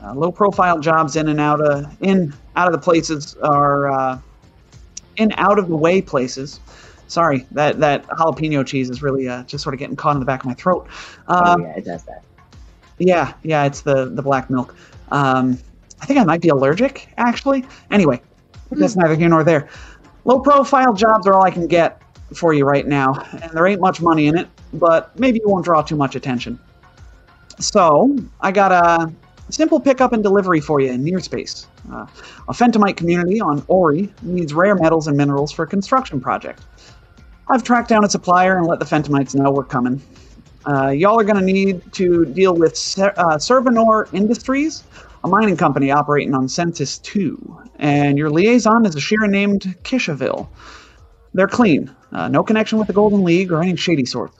Uh, 0.00 0.14
low-profile 0.14 0.78
jobs 0.78 1.16
in 1.16 1.26
and 1.28 1.40
out 1.40 1.60
of 1.60 1.84
in 2.00 2.32
out 2.54 2.68
of 2.68 2.72
the 2.72 2.78
places 2.78 3.34
are 3.42 3.90
uh, 3.90 4.18
in 5.16 5.32
out 5.36 5.58
of 5.58 5.66
the 5.66 5.76
way 5.76 6.00
places 6.00 6.60
Sorry, 7.14 7.46
that 7.52 7.78
that 7.78 8.04
jalapeno 8.08 8.66
cheese 8.66 8.90
is 8.90 9.00
really 9.00 9.28
uh, 9.28 9.44
just 9.44 9.62
sort 9.62 9.72
of 9.72 9.78
getting 9.78 9.94
caught 9.94 10.16
in 10.16 10.20
the 10.20 10.26
back 10.26 10.40
of 10.40 10.46
my 10.46 10.54
throat. 10.54 10.88
Um, 11.28 11.62
oh, 11.62 11.64
yeah, 11.64 11.76
it 11.76 11.84
does 11.84 12.02
that. 12.06 12.24
yeah, 12.98 13.34
yeah, 13.44 13.64
it's 13.66 13.82
the 13.82 14.06
the 14.06 14.20
black 14.20 14.50
milk. 14.50 14.74
Um, 15.12 15.56
I 16.02 16.06
think 16.06 16.18
I 16.18 16.24
might 16.24 16.40
be 16.40 16.48
allergic, 16.48 17.08
actually. 17.16 17.64
Anyway, 17.92 18.20
that's 18.72 18.96
neither 18.96 19.14
here 19.14 19.28
nor 19.28 19.44
there. 19.44 19.68
Low 20.24 20.40
profile 20.40 20.92
jobs 20.92 21.28
are 21.28 21.34
all 21.34 21.44
I 21.44 21.52
can 21.52 21.68
get 21.68 22.02
for 22.34 22.52
you 22.52 22.64
right 22.64 22.84
now, 22.84 23.14
and 23.30 23.52
there 23.52 23.64
ain't 23.68 23.80
much 23.80 24.00
money 24.00 24.26
in 24.26 24.36
it, 24.36 24.48
but 24.72 25.16
maybe 25.16 25.38
you 25.40 25.48
won't 25.48 25.64
draw 25.64 25.82
too 25.82 25.94
much 25.94 26.16
attention. 26.16 26.58
So, 27.60 28.18
I 28.40 28.50
got 28.50 28.72
a 28.72 29.12
simple 29.50 29.78
pickup 29.78 30.12
and 30.12 30.22
delivery 30.24 30.60
for 30.60 30.80
you 30.80 30.90
in 30.90 31.04
near 31.04 31.20
space. 31.20 31.68
Uh, 31.92 32.06
a 32.48 32.52
Fentomite 32.52 32.96
community 32.96 33.40
on 33.40 33.64
Ori 33.68 34.12
needs 34.22 34.52
rare 34.52 34.74
metals 34.74 35.06
and 35.06 35.16
minerals 35.16 35.52
for 35.52 35.62
a 35.62 35.66
construction 35.68 36.20
project. 36.20 36.62
I've 37.48 37.62
tracked 37.62 37.88
down 37.88 38.04
a 38.04 38.08
supplier 38.08 38.56
and 38.56 38.66
let 38.66 38.78
the 38.78 38.86
Fentomites 38.86 39.34
know 39.34 39.50
we're 39.50 39.64
coming. 39.64 40.00
Uh, 40.66 40.88
y'all 40.88 41.20
are 41.20 41.24
going 41.24 41.36
to 41.36 41.42
need 41.42 41.92
to 41.92 42.24
deal 42.24 42.54
with 42.54 42.74
Ser- 42.76 43.12
uh, 43.18 43.36
Servanor 43.36 44.12
Industries, 44.14 44.82
a 45.24 45.28
mining 45.28 45.56
company 45.56 45.90
operating 45.90 46.34
on 46.34 46.48
Census 46.48 46.98
2, 47.00 47.60
and 47.78 48.16
your 48.16 48.30
liaison 48.30 48.86
is 48.86 48.96
a 48.96 48.98
Shirren 48.98 49.28
named 49.28 49.76
Kishaville. 49.82 50.48
They're 51.34 51.46
clean, 51.46 51.94
uh, 52.12 52.28
no 52.28 52.42
connection 52.42 52.78
with 52.78 52.86
the 52.86 52.94
Golden 52.94 53.22
League 53.24 53.52
or 53.52 53.62
any 53.62 53.76
shady 53.76 54.06
sort. 54.06 54.32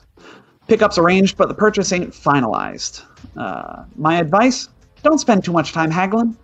Pickup's 0.67 0.97
arranged, 0.97 1.37
but 1.37 1.47
the 1.47 1.53
purchase 1.53 1.91
ain't 1.91 2.11
finalized. 2.11 3.03
Uh, 3.37 3.83
my 3.97 4.17
advice 4.17 4.69
don't 5.03 5.19
spend 5.19 5.43
too 5.43 5.51
much 5.51 5.73
time 5.73 5.91
haggling. 5.91 6.35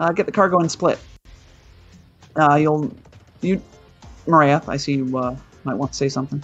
Uh, 0.00 0.10
get 0.10 0.26
the 0.26 0.32
cargo 0.32 0.58
and 0.58 0.70
split. 0.70 0.98
Uh, 2.34 2.56
you'll. 2.56 2.92
You. 3.40 3.62
Mariah, 4.26 4.60
I 4.66 4.76
see 4.78 4.94
you 4.94 5.36
might 5.64 5.74
want 5.74 5.92
to 5.92 5.96
say 5.98 6.08
something. 6.08 6.42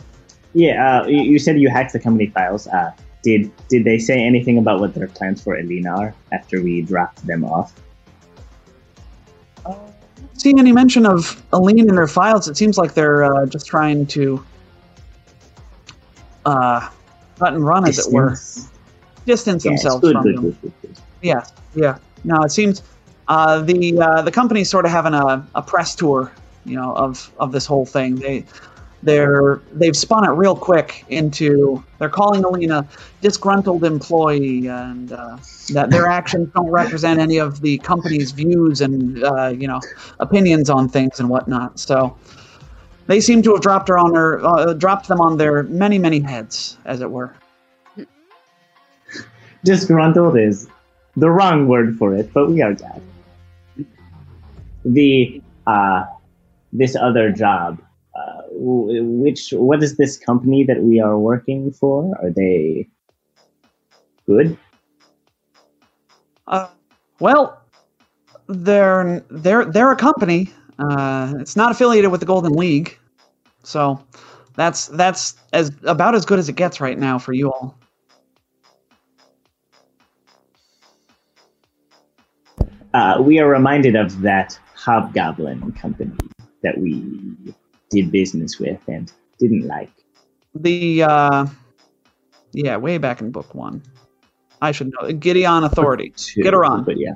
Yeah, 0.55 1.03
uh, 1.03 1.07
you, 1.07 1.23
you 1.23 1.39
said 1.39 1.61
you 1.61 1.69
hacked 1.69 1.93
the 1.93 2.01
company 2.01 2.29
files. 2.29 2.67
Uh, 2.67 2.93
did 3.23 3.51
did 3.69 3.85
they 3.85 3.99
say 3.99 4.23
anything 4.25 4.59
about 4.59 4.81
what 4.81 4.95
their 4.95 5.09
plans 5.09 5.43
for 5.43 5.57
Elena 5.57 5.91
are 5.91 6.15
after 6.33 6.63
we 6.63 6.83
dropped 6.83 7.27
them 7.27 7.45
off? 7.45 7.75
seen 10.41 10.59
any 10.59 10.73
mention 10.73 11.05
of 11.05 11.43
Aline 11.53 11.81
in 11.81 11.95
their 11.95 12.07
files. 12.07 12.49
It 12.49 12.57
seems 12.57 12.79
like 12.79 12.95
they're 12.95 13.25
uh, 13.25 13.47
just 13.47 13.67
trying 13.67 14.07
to 14.07 14.45
uh, 16.47 16.89
cut 17.39 17.55
and 17.55 17.67
run, 17.67 17.87
as 17.87 17.99
it 17.99 18.13
were, 18.13 18.31
Distance? 18.31 18.71
distance 19.27 19.65
Yes, 19.65 19.83
themselves 19.83 20.01
good, 20.01 20.13
from 20.15 20.23
good, 20.23 20.37
them. 20.37 20.73
good. 20.83 20.97
Yes, 21.23 21.53
yeah. 21.75 21.99
No, 22.25 22.43
it 22.43 22.51
seems 22.51 22.83
uh, 23.29 23.61
the 23.63 23.99
uh, 23.99 24.23
the 24.23 24.31
company's 24.31 24.71
sort 24.71 24.85
of 24.85 24.91
having 24.91 25.15
a, 25.15 25.47
a 25.55 25.63
press 25.63 25.95
tour, 25.95 26.33
you 26.65 26.77
know, 26.77 26.95
of 26.95 27.31
of 27.39 27.53
this 27.53 27.67
whole 27.67 27.85
thing. 27.87 28.17
They 28.17 28.45
they're 29.03 29.61
they've 29.73 29.97
spun 29.97 30.25
it 30.25 30.31
real 30.31 30.57
quick 30.57 31.05
into 31.09 31.83
they're 31.99 32.09
calling 32.09 32.45
Alina 32.45 32.87
disgruntled 33.21 33.85
employee 33.85 34.67
and 34.67 35.13
uh, 35.13 35.37
that 35.71 35.91
their 35.91 36.07
actions 36.07 36.49
don't 36.55 36.69
represent 36.69 37.21
any 37.21 37.39
of 37.39 37.61
the 37.61 37.79
company's 37.79 38.33
views 38.33 38.81
and 38.81 39.23
uh, 39.23 39.49
you 39.49 39.69
know 39.69 39.81
opinions 40.21 40.69
on 40.69 40.89
things 40.89 41.21
and 41.21 41.29
whatnot. 41.29 41.79
So 41.79 42.17
they 43.07 43.21
seem 43.21 43.43
to 43.43 43.53
have 43.53 43.63
dropped 43.63 43.89
her 43.89 43.99
on 43.99 44.15
her 44.15 44.45
uh, 44.45 44.73
dropped 44.75 45.09
them 45.09 45.21
on 45.21 45.37
their 45.37 45.63
many 45.65 45.99
many 45.99 46.21
heads, 46.21 46.77
as 46.85 47.01
it 47.01 47.11
were. 47.11 47.35
Disgruntled 49.65 50.39
is 50.39 50.69
the 51.17 51.31
wrong 51.31 51.67
word 51.69 51.97
for 51.99 52.15
it, 52.15 52.33
but 52.33 52.49
we 52.49 52.63
are 52.63 52.75
glad. 52.75 53.03
The 54.85 55.43
uh, 55.67 56.05
this 56.73 56.97
other 56.97 57.33
job, 57.33 57.81
which 58.61 59.51
what 59.53 59.83
is 59.83 59.97
this 59.97 60.19
company 60.19 60.65
that 60.65 60.83
we 60.83 61.01
are 61.01 61.19
working 61.19 61.71
for? 61.71 62.13
Are 62.21 62.31
they 62.31 62.89
good? 64.27 64.59
Uh, 66.47 66.69
well, 67.21 67.63
they're 68.49 69.25
they're 69.31 69.65
they're 69.65 69.93
a 69.93 69.97
company. 69.97 70.51
Uh, 70.79 71.35
it's 71.39 71.57
not 71.57 71.71
affiliated 71.71 72.11
with 72.11 72.21
the 72.21 72.27
Golden 72.27 72.53
League, 72.53 72.99
so 73.63 74.03
that's 74.57 74.87
that's 74.89 75.37
as 75.53 75.71
about 75.85 76.15
as 76.15 76.25
good 76.25 76.39
as 76.39 76.49
it 76.49 76.57
gets 76.57 76.81
right 76.81 76.99
now 76.99 77.19
for 77.19 77.33
you 77.33 77.53
all. 77.53 77.79
Uh, 82.95 83.21
we 83.21 83.39
are 83.39 83.49
reminded 83.49 83.95
of 83.95 84.23
that 84.23 84.59
hobgoblin 84.75 85.73
company 85.73 86.17
that 86.63 86.79
we 86.79 87.55
did 87.91 88.11
business 88.11 88.59
with 88.59 88.81
and 88.89 89.13
didn't 89.39 89.67
like. 89.67 89.91
The 90.55 91.03
uh, 91.03 91.47
yeah, 92.53 92.77
way 92.77 92.99
back 92.99 93.21
in 93.21 93.31
book 93.31 93.55
one, 93.55 93.83
I 94.63 94.73
should 94.73 94.93
know. 94.93 95.13
Gideon 95.13 95.65
Authority, 95.65 96.13
Two, 96.17 96.43
Get 96.43 96.53
her 96.55 96.65
on. 96.65 96.85
But 96.85 96.99
yeah, 96.99 97.13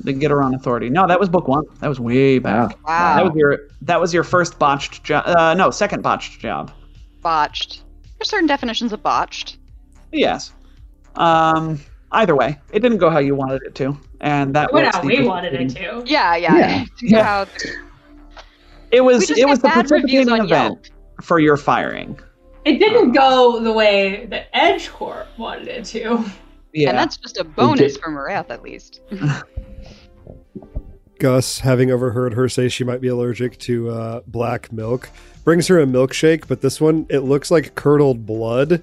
the 0.00 0.12
Gideon 0.12 0.54
Authority. 0.54 0.88
No, 0.88 1.06
that 1.06 1.20
was 1.20 1.28
book 1.28 1.48
one. 1.48 1.64
That 1.80 1.88
was 1.88 2.00
way 2.00 2.38
back. 2.38 2.78
Wow. 2.86 3.16
That 3.16 3.24
was 3.24 3.34
your 3.36 3.58
that 3.82 4.00
was 4.00 4.14
your 4.14 4.24
first 4.24 4.58
botched 4.58 5.04
job. 5.04 5.24
Uh, 5.26 5.54
no, 5.54 5.70
second 5.70 6.02
botched 6.02 6.40
job. 6.40 6.72
botched. 7.20 7.82
There's 8.18 8.28
certain 8.28 8.46
definitions 8.46 8.92
of 8.92 9.02
botched. 9.02 9.58
Yes. 10.12 10.52
Um. 11.16 11.80
Either 12.14 12.36
way, 12.36 12.58
it 12.72 12.80
didn't 12.80 12.98
go 12.98 13.08
how 13.08 13.18
you 13.18 13.34
wanted 13.34 13.62
it 13.62 13.74
to, 13.74 13.96
and 14.20 14.54
that 14.54 14.68
It 14.68 14.74
went 14.74 14.94
how 14.94 15.02
we 15.02 15.26
wanted 15.26 15.54
it 15.54 15.70
to. 15.70 16.02
Yeah, 16.04 16.36
yeah. 16.36 16.56
Yeah. 16.56 16.84
Yeah. 17.02 17.44
How- 18.92 18.96
It 18.98 19.04
was 19.04 19.30
it 19.30 19.48
was 19.48 19.58
the 19.60 19.68
bad 19.68 19.88
participating 19.88 20.28
on 20.30 20.42
event 20.42 20.50
Yelp. 20.90 21.24
for 21.24 21.38
your 21.40 21.56
firing. 21.56 22.18
It 22.64 22.78
didn't 22.78 23.12
go 23.12 23.58
the 23.60 23.72
way 23.72 24.26
that 24.26 24.46
Edge 24.52 24.88
Corp 24.90 25.26
wanted 25.36 25.66
it 25.68 25.84
to. 25.86 26.24
Yeah. 26.72 26.90
And 26.90 26.98
that's 26.98 27.16
just 27.16 27.36
a 27.38 27.44
bonus 27.44 27.96
for 27.96 28.10
Marath, 28.10 28.50
at 28.50 28.62
least. 28.62 29.00
Gus, 31.18 31.60
having 31.60 31.90
overheard 31.90 32.34
her 32.34 32.48
say 32.48 32.68
she 32.68 32.82
might 32.84 33.00
be 33.00 33.08
allergic 33.08 33.58
to 33.60 33.90
uh, 33.90 34.20
black 34.26 34.72
milk, 34.72 35.08
brings 35.44 35.68
her 35.68 35.80
a 35.80 35.86
milkshake, 35.86 36.48
but 36.48 36.60
this 36.60 36.80
one 36.80 37.06
it 37.08 37.20
looks 37.20 37.50
like 37.50 37.74
curdled 37.74 38.26
blood. 38.26 38.82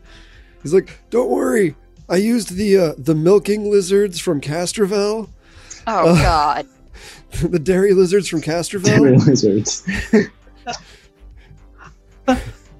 He's 0.63 0.73
like, 0.73 0.99
"Don't 1.09 1.29
worry, 1.29 1.75
I 2.07 2.15
used 2.17 2.55
the 2.55 2.77
uh, 2.77 2.93
the 2.97 3.15
milking 3.15 3.69
lizards 3.69 4.19
from 4.19 4.39
Castrovel, 4.41 5.29
Oh, 5.87 6.09
Uh, 6.09 6.21
God. 6.21 6.67
the 7.41 7.59
dairy 7.59 7.93
lizards 7.93 8.27
from 8.27 8.41
Terror 8.41 8.61
Castrovel." 8.61 9.25
lizards. 9.25 9.85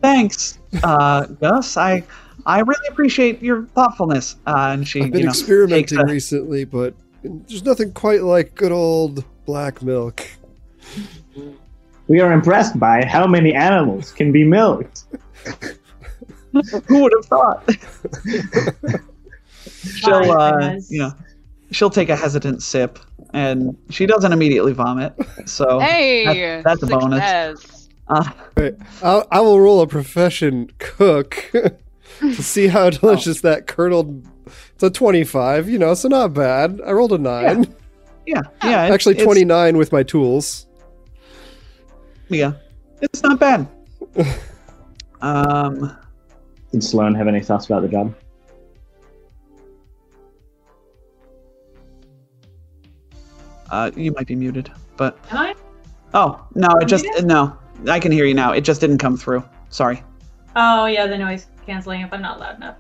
Thanks, 0.02 0.60
uh, 0.84 1.26
Gus. 1.26 1.76
I 1.78 2.04
I 2.46 2.60
really 2.62 2.88
appreciate 2.90 3.42
your 3.42 3.66
thoughtfulness. 3.68 4.38
Uh, 4.48 4.70
and 4.74 4.88
she, 4.88 5.02
I've 5.02 5.12
been 5.12 5.20
you 5.20 5.26
know, 5.26 5.30
experimenting 5.32 5.98
takes 5.98 6.10
a- 6.10 6.14
recently, 6.14 6.66
but 6.66 6.94
there's 7.24 7.66
nothing 7.66 7.92
quite 7.94 8.24
like 8.24 8.56
good 8.56 8.72
old 8.72 9.26
black 9.46 9.82
milk. 9.82 10.26
we 12.08 12.22
are 12.22 12.32
impressed 12.32 12.80
by 12.80 13.04
how 13.06 13.28
many 13.28 13.54
animals 13.54 14.12
can 14.12 14.32
be 14.32 14.44
milked. 14.44 15.04
Who 16.88 17.04
would 17.04 17.14
have 17.16 17.26
thought? 17.26 17.70
she'll, 19.84 20.32
uh, 20.32 20.52
goodness. 20.52 20.92
you 20.92 21.00
know, 21.00 21.12
she'll 21.72 21.90
take 21.90 22.10
a 22.10 22.16
hesitant 22.16 22.62
sip, 22.64 23.00
and 23.34 23.78
she 23.90 24.06
doesn't 24.06 24.32
immediately 24.34 24.74
vomit. 24.74 25.14
So 25.46 25.80
hey! 25.82 26.26
that- 26.26 26.64
that's 26.64 26.84
a 26.84 26.88
bonus. 26.88 27.90
uh, 28.08 28.32
Right. 28.58 28.76
I'll, 29.04 29.28
I 29.32 29.40
will 29.42 29.60
roll 29.62 29.82
a 29.82 29.88
profession 29.88 30.70
cook 30.80 31.50
to 32.22 32.34
see 32.44 32.68
how 32.68 32.90
delicious 32.90 33.42
that 33.42 33.68
curdled. 33.68 34.26
It's 34.74 34.84
a 34.84 34.90
25, 34.90 35.70
you 35.70 35.78
know, 35.78 35.94
so 35.94 36.08
not 36.08 36.34
bad. 36.34 36.82
I 36.86 36.92
rolled 36.92 37.14
a 37.14 37.18
9. 37.18 37.74
yeah, 38.26 38.42
yeah. 38.64 38.86
it's- 38.86 38.92
Actually, 38.94 39.14
it's- 39.16 39.26
29 39.26 39.78
with 39.78 39.92
my 39.92 40.04
tools. 40.04 40.66
Yeah, 42.30 42.54
it's 43.02 43.22
not 43.24 43.40
bad. 43.40 43.68
um, 45.22 45.96
Did 46.72 46.84
Sloan 46.84 47.16
have 47.16 47.28
any 47.28 47.42
thoughts 47.42 47.66
about 47.66 47.82
the 47.82 47.88
job? 47.88 48.14
Uh, 53.72 53.92
you 53.96 54.12
might 54.14 54.28
be 54.28 54.36
muted, 54.36 54.72
but 54.98 55.18
Am 55.32 55.38
I? 55.38 55.56
oh 56.14 56.46
no, 56.56 56.68
it 56.82 56.86
just 56.88 57.04
Muted? 57.06 57.26
no. 57.26 57.58
I 57.88 58.00
can 58.00 58.12
hear 58.12 58.26
you 58.26 58.34
now. 58.34 58.52
It 58.52 58.62
just 58.62 58.82
didn't 58.82 58.98
come 58.98 59.16
through. 59.16 59.44
Sorry. 59.70 60.04
Oh 60.56 60.86
yeah, 60.86 61.08
the 61.08 61.18
noise 61.18 61.48
canceling 61.66 62.02
if 62.02 62.12
I'm 62.12 62.22
not 62.22 62.40
loud 62.40 62.58
enough. 62.58 62.76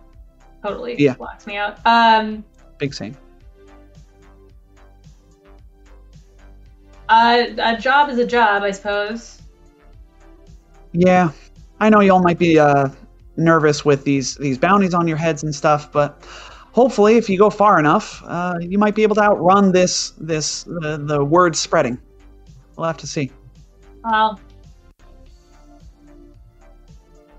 Totally 0.63 0.95
Yeah. 1.01 1.13
blocks 1.15 1.47
me 1.47 1.55
out. 1.57 1.77
Um 1.85 2.43
Big 2.77 2.93
same. 2.93 3.15
uh, 7.09 7.43
a 7.57 7.77
job 7.77 8.09
is 8.09 8.17
a 8.19 8.25
job, 8.25 8.63
I 8.63 8.71
suppose. 8.71 9.41
Yeah, 10.91 11.31
I 11.79 11.89
know 11.89 12.01
y'all 12.01 12.21
might 12.21 12.37
be 12.39 12.59
uh, 12.59 12.89
nervous 13.37 13.83
with 13.85 14.03
these 14.03 14.35
these 14.35 14.57
bounties 14.57 14.93
on 14.93 15.07
your 15.07 15.17
heads 15.17 15.43
and 15.43 15.53
stuff, 15.53 15.91
but 15.91 16.23
hopefully, 16.71 17.17
if 17.17 17.29
you 17.29 17.37
go 17.37 17.49
far 17.49 17.79
enough, 17.79 18.23
uh, 18.25 18.55
you 18.61 18.77
might 18.77 18.95
be 18.95 19.03
able 19.03 19.15
to 19.15 19.23
outrun 19.23 19.71
this 19.71 20.11
this 20.11 20.67
uh, 20.83 20.97
the 20.97 21.23
word 21.23 21.55
spreading. 21.55 21.99
We'll 22.75 22.87
have 22.87 22.97
to 22.97 23.07
see. 23.07 23.31
Well 24.03 24.39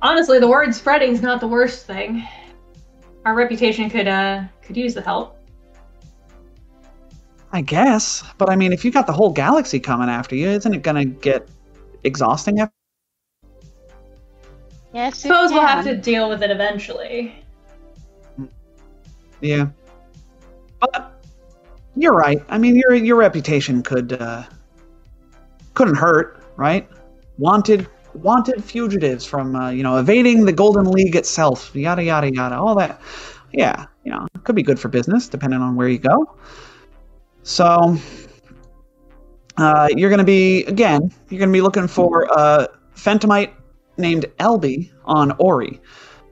honestly 0.02 0.38
the 0.38 0.48
word 0.48 0.74
spreading 0.74 1.12
is 1.12 1.22
not 1.22 1.40
the 1.40 1.48
worst 1.48 1.86
thing. 1.86 2.26
Our 3.24 3.34
reputation 3.34 3.90
could 3.90 4.08
uh 4.08 4.44
could 4.62 4.76
use 4.76 4.94
the 4.94 5.02
help. 5.02 5.36
I 7.52 7.62
guess, 7.62 8.22
but 8.38 8.48
I 8.48 8.54
mean, 8.54 8.72
if 8.72 8.84
you 8.84 8.92
got 8.92 9.08
the 9.08 9.12
whole 9.12 9.30
galaxy 9.30 9.80
coming 9.80 10.08
after 10.08 10.36
you, 10.36 10.48
isn't 10.48 10.72
it 10.72 10.82
gonna 10.82 11.04
get 11.04 11.48
exhausting? 12.04 12.60
After? 12.60 12.72
Yes, 14.94 15.14
I 15.14 15.28
suppose 15.28 15.50
we'll 15.50 15.66
have 15.66 15.84
to 15.84 15.96
deal 15.96 16.28
with 16.28 16.42
it 16.42 16.50
eventually. 16.50 17.34
Yeah, 19.40 19.66
but 20.80 21.22
you're 21.96 22.14
right. 22.14 22.42
I 22.48 22.58
mean, 22.58 22.76
your 22.76 22.94
your 22.94 23.16
reputation 23.16 23.82
could 23.82 24.12
uh, 24.14 24.44
couldn't 25.74 25.96
hurt, 25.96 26.42
right? 26.56 26.88
Wanted 27.38 27.88
wanted 28.14 28.62
fugitives 28.64 29.24
from 29.24 29.56
uh, 29.56 29.70
you 29.70 29.82
know 29.82 29.98
evading 29.98 30.44
the 30.44 30.52
Golden 30.52 30.84
League 30.90 31.16
itself, 31.16 31.74
yada 31.74 32.02
yada 32.02 32.32
yada, 32.32 32.56
all 32.56 32.74
that. 32.76 33.00
Yeah, 33.52 33.86
you 34.04 34.12
know, 34.12 34.26
could 34.44 34.54
be 34.56 34.62
good 34.62 34.78
for 34.78 34.88
business 34.88 35.28
depending 35.28 35.60
on 35.60 35.74
where 35.74 35.88
you 35.88 35.98
go. 35.98 36.36
So, 37.42 37.96
uh, 39.56 39.88
you're 39.96 40.10
going 40.10 40.18
to 40.18 40.24
be 40.24 40.64
again. 40.64 41.12
You're 41.28 41.38
going 41.38 41.48
to 41.50 41.52
be 41.52 41.60
looking 41.60 41.88
for 41.88 42.24
a 42.24 42.68
Phantomite 42.94 43.52
named 43.96 44.26
Elby 44.38 44.90
on 45.04 45.32
Ori. 45.38 45.80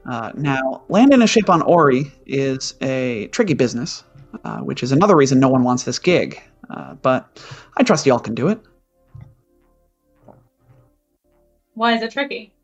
Uh, 0.08 0.32
now, 0.34 0.82
landing 0.88 1.20
a 1.20 1.26
ship 1.26 1.50
on 1.50 1.60
Ori 1.60 2.10
is 2.24 2.74
a 2.80 3.26
tricky 3.26 3.52
business, 3.52 4.04
uh, 4.42 4.58
which 4.60 4.82
is 4.82 4.90
another 4.90 5.14
reason 5.14 5.38
no 5.38 5.50
one 5.50 5.64
wants 5.64 5.84
this 5.84 5.98
gig. 5.98 6.40
Uh, 6.70 6.94
but 6.94 7.38
I 7.76 7.82
trust 7.82 8.06
y'all 8.06 8.18
can 8.18 8.34
do 8.34 8.48
it. 8.48 8.58
Why 11.74 11.94
is 11.94 12.02
it 12.02 12.10
tricky? 12.10 12.54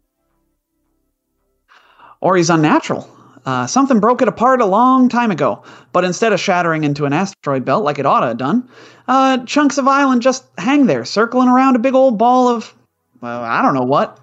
Ori's 2.23 2.49
unnatural. 2.49 3.11
Uh, 3.45 3.67
something 3.67 4.01
broke 4.01 4.23
it 4.23 4.29
apart 4.29 4.63
a 4.63 4.67
long 4.67 5.11
time 5.11 5.31
ago, 5.31 5.63
but 5.93 6.03
instead 6.03 6.33
of 6.33 6.41
shattering 6.41 6.83
into 6.83 7.05
an 7.05 7.13
asteroid 7.13 7.63
belt 7.63 7.85
like 7.85 7.99
it 7.99 8.07
ought 8.07 8.21
to 8.21 8.29
have 8.29 8.39
done, 8.39 8.67
uh, 9.07 9.45
chunks 9.45 9.77
of 9.77 9.87
island 9.87 10.23
just 10.23 10.47
hang 10.57 10.87
there, 10.87 11.05
circling 11.05 11.49
around 11.49 11.77
a 11.77 11.79
big 11.79 11.95
old 11.95 12.17
ball 12.17 12.49
of, 12.49 12.75
well, 13.21 13.43
I 13.43 13.61
don't 13.61 13.75
know 13.75 13.83
what. 13.83 14.19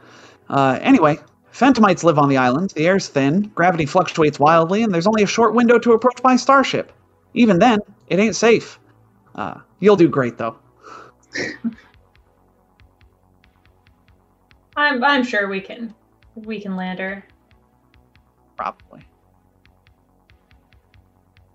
Uh, 0.49 0.79
anyway, 0.81 1.19
Phantomites 1.53 2.03
live 2.03 2.17
on 2.17 2.29
the 2.29 2.37
island, 2.37 2.71
the 2.71 2.87
air's 2.87 3.07
thin, 3.07 3.51
gravity 3.53 3.85
fluctuates 3.85 4.39
wildly, 4.39 4.83
and 4.83 4.93
there's 4.93 5.07
only 5.07 5.23
a 5.23 5.27
short 5.27 5.53
window 5.53 5.77
to 5.79 5.93
approach 5.93 6.21
by 6.21 6.35
starship. 6.35 6.91
Even 7.33 7.59
then, 7.59 7.79
it 8.07 8.19
ain't 8.19 8.35
safe. 8.35 8.79
Uh, 9.35 9.59
you'll 9.79 9.95
do 9.95 10.07
great, 10.07 10.37
though. 10.37 10.57
I'm 14.75 15.03
I'm 15.03 15.23
sure 15.23 15.47
we 15.47 15.61
can 15.61 15.93
we 16.35 16.61
can 16.61 16.75
land 16.75 16.99
her. 16.99 17.25
Probably. 18.57 19.05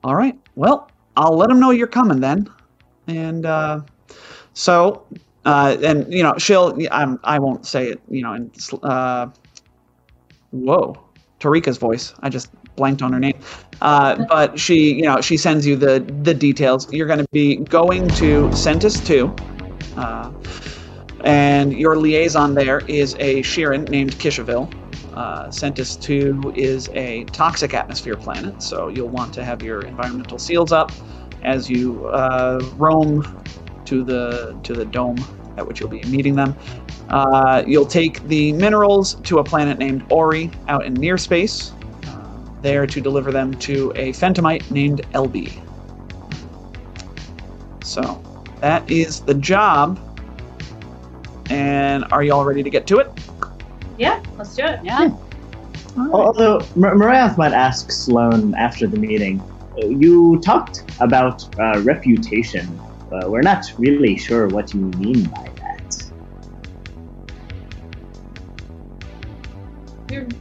All 0.04 0.14
right. 0.14 0.38
Well, 0.54 0.90
I'll 1.16 1.36
let 1.36 1.48
them 1.48 1.58
know 1.58 1.70
you're 1.70 1.86
coming 1.86 2.20
then, 2.20 2.48
and 3.06 3.46
uh, 3.46 3.80
so 4.52 5.06
uh, 5.44 5.76
and 5.82 6.12
you 6.12 6.22
know 6.22 6.34
she'll 6.38 6.78
I'm 6.90 7.18
I 7.24 7.38
won't 7.38 7.66
say 7.66 7.88
it 7.88 8.00
you 8.08 8.22
know 8.22 8.34
in 8.34 8.50
uh, 8.82 9.28
whoa 10.50 11.06
Tarika's 11.40 11.78
voice. 11.78 12.14
I 12.20 12.28
just 12.28 12.50
blanked 12.76 13.02
on 13.02 13.12
her 13.12 13.20
name. 13.20 13.38
Uh, 13.80 14.24
but 14.28 14.58
she, 14.58 14.94
you 14.94 15.02
know, 15.02 15.20
she 15.20 15.36
sends 15.36 15.66
you 15.66 15.76
the 15.76 16.00
the 16.22 16.34
details. 16.34 16.92
You're 16.92 17.06
going 17.06 17.18
to 17.18 17.28
be 17.32 17.56
going 17.56 18.08
to 18.08 18.48
Centus 18.48 19.04
2. 19.04 19.34
Uh, 20.00 20.32
and 21.24 21.72
your 21.72 21.96
liaison 21.96 22.54
there 22.54 22.80
is 22.86 23.14
a 23.18 23.42
Shirren 23.42 23.88
named 23.88 24.12
Kishaville. 24.12 24.72
Uh, 25.14 25.46
Centus 25.48 26.00
2 26.00 26.52
is 26.56 26.90
a 26.90 27.24
toxic 27.24 27.72
atmosphere 27.72 28.16
planet, 28.16 28.62
so 28.62 28.88
you'll 28.88 29.08
want 29.08 29.32
to 29.34 29.44
have 29.44 29.62
your 29.62 29.80
environmental 29.82 30.38
seals 30.38 30.72
up 30.72 30.92
as 31.42 31.70
you 31.70 32.06
uh, 32.08 32.60
roam 32.76 33.22
to 33.86 34.04
the 34.04 34.58
to 34.62 34.74
the 34.74 34.84
dome 34.84 35.16
at 35.56 35.66
which 35.66 35.80
you'll 35.80 35.88
be 35.88 36.02
meeting 36.04 36.34
them. 36.34 36.54
Uh, 37.08 37.62
you'll 37.66 37.86
take 37.86 38.22
the 38.24 38.52
minerals 38.52 39.14
to 39.22 39.38
a 39.38 39.44
planet 39.44 39.78
named 39.78 40.04
Ori 40.10 40.50
out 40.68 40.84
in 40.84 40.94
near 40.94 41.16
space, 41.16 41.72
uh, 42.06 42.18
there 42.62 42.86
to 42.86 43.00
deliver 43.00 43.30
them 43.30 43.54
to 43.54 43.92
a 43.94 44.12
Phantomite 44.12 44.70
named 44.70 45.02
LB. 45.12 45.62
So 47.84 48.20
that 48.60 48.88
is 48.90 49.20
the 49.20 49.34
job. 49.34 50.00
And 51.48 52.04
are 52.10 52.24
you 52.24 52.32
all 52.32 52.44
ready 52.44 52.64
to 52.64 52.70
get 52.70 52.86
to 52.88 52.98
it? 52.98 53.10
Yeah, 53.98 54.20
let's 54.36 54.54
do 54.56 54.64
it. 54.64 54.80
Yeah. 54.82 55.10
Although 55.96 56.58
M- 56.58 56.98
Marath 56.98 57.38
might 57.38 57.52
ask 57.52 57.90
Sloan 57.92 58.54
after 58.56 58.86
the 58.86 58.98
meeting, 58.98 59.40
you 59.78 60.40
talked 60.40 60.82
about 61.00 61.44
uh, 61.58 61.80
reputation. 61.82 62.78
Uh, 63.12 63.28
we're 63.28 63.42
not 63.42 63.64
really 63.78 64.16
sure 64.16 64.48
what 64.48 64.74
you 64.74 64.80
mean 64.98 65.24
by 65.26 65.45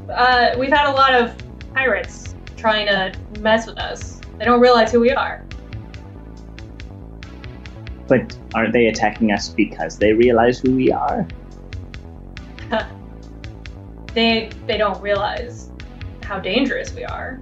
uh, 0.09 0.55
we've 0.57 0.71
had 0.71 0.87
a 0.87 0.91
lot 0.91 1.13
of 1.13 1.35
pirates 1.73 2.35
trying 2.57 2.87
to 2.87 3.13
mess 3.39 3.67
with 3.67 3.77
us. 3.77 4.21
They 4.37 4.45
don't 4.45 4.59
realize 4.59 4.91
who 4.91 4.99
we 4.99 5.11
are. 5.11 5.45
But 8.07 8.37
aren't 8.53 8.73
they 8.73 8.87
attacking 8.87 9.31
us 9.31 9.49
because 9.49 9.97
they 9.97 10.13
realize 10.13 10.59
who 10.59 10.75
we 10.75 10.91
are? 10.91 11.27
They 14.13 14.49
they 14.65 14.77
don't 14.77 15.01
realize 15.01 15.69
how 16.23 16.39
dangerous 16.39 16.93
we 16.93 17.03
are. 17.03 17.41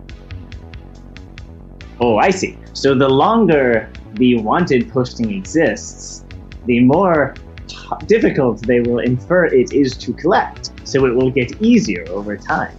Oh, 2.00 2.18
I 2.18 2.32
see. 2.32 2.58
So 2.74 2.96
the 2.96 3.08
longer 3.08 3.92
the 4.14 4.40
wanted 4.40 4.90
posting 4.92 5.32
exists, 5.32 6.26
the 6.66 6.80
more 6.80 7.36
t- 7.68 7.78
difficult 8.08 8.66
they 8.66 8.82
will 8.82 9.00
infer 9.00 9.46
it 9.46 9.72
is 9.72 9.96
to 9.98 10.14
collect. 10.14 10.73
So 10.84 11.06
it 11.06 11.16
will 11.16 11.32
get 11.32 11.62
easier 11.62 12.06
over 12.10 12.38
time. 12.38 12.78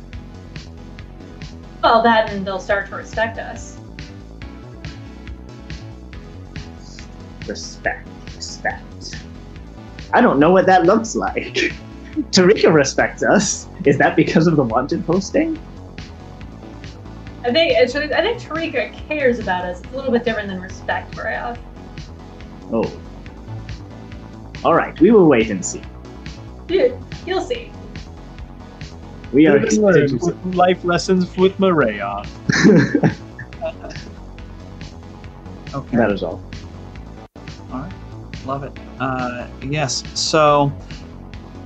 Well, 1.83 2.03
that 2.03 2.31
and 2.31 2.47
they'll 2.47 2.61
start 2.61 2.89
to 2.89 2.97
respect 2.97 3.39
us. 3.39 3.79
Respect, 7.47 8.09
respect. 8.35 9.17
I 10.13 10.21
don't 10.21 10.39
know 10.39 10.51
what 10.51 10.67
that 10.67 10.85
looks 10.85 11.15
like. 11.15 11.45
Tarika 12.31 12.73
respects 12.73 13.23
us. 13.23 13.69
Is 13.85 13.99
that 13.99 14.17
because 14.17 14.47
of 14.47 14.57
the 14.57 14.63
wanted 14.63 15.05
posting? 15.05 15.59
I 17.45 17.53
think 17.53 17.77
I 17.77 17.87
think 17.87 18.41
Tarika 18.41 18.95
cares 19.07 19.39
about 19.39 19.67
us. 19.67 19.81
It's 19.81 19.93
a 19.93 19.97
little 19.97 20.11
bit 20.11 20.25
different 20.25 20.49
than 20.49 20.61
respect 20.61 21.19
us. 21.19 21.59
Oh. 22.73 22.91
All 24.65 24.75
right, 24.75 24.99
we 25.01 25.11
will 25.11 25.27
wait 25.27 25.51
and 25.51 25.63
see. 25.65 25.83
Dude, 26.67 26.99
you'll 27.27 27.43
see. 27.43 27.71
We 29.35 29.49
are 29.49 29.59
Good 29.59 29.65
excited 29.65 29.83
words 29.83 30.13
to 30.13 30.27
with 30.27 30.55
life 30.55 30.85
lessons 30.85 31.37
with 31.37 31.59
Maria. 31.59 32.23
Okay. 35.75 35.97
That 35.97 36.13
is 36.13 36.23
all. 36.23 36.41
All 37.73 37.81
right. 37.81 37.93
Love 38.47 38.63
it. 38.63 38.73
Uh, 39.01 39.49
yes. 39.65 40.05
So, 40.15 40.73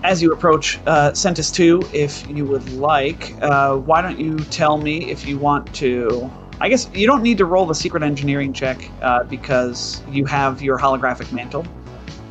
as 0.02 0.22
you 0.22 0.32
approach 0.32 0.78
uh, 0.86 1.10
Centis 1.10 1.52
2, 1.52 1.90
if 1.92 2.26
you 2.30 2.46
would 2.46 2.66
like, 2.72 3.34
uh, 3.42 3.76
why 3.76 4.00
don't 4.00 4.18
you 4.18 4.38
tell 4.44 4.78
me 4.78 5.10
if 5.10 5.26
you 5.26 5.36
want 5.36 5.72
to? 5.74 6.30
I 6.58 6.70
guess 6.70 6.88
you 6.94 7.06
don't 7.06 7.22
need 7.22 7.36
to 7.36 7.44
roll 7.44 7.66
the 7.66 7.74
secret 7.74 8.02
engineering 8.02 8.54
check 8.54 8.90
uh, 9.02 9.24
because 9.24 10.02
you 10.10 10.24
have 10.24 10.62
your 10.62 10.78
holographic 10.78 11.30
mantle. 11.30 11.66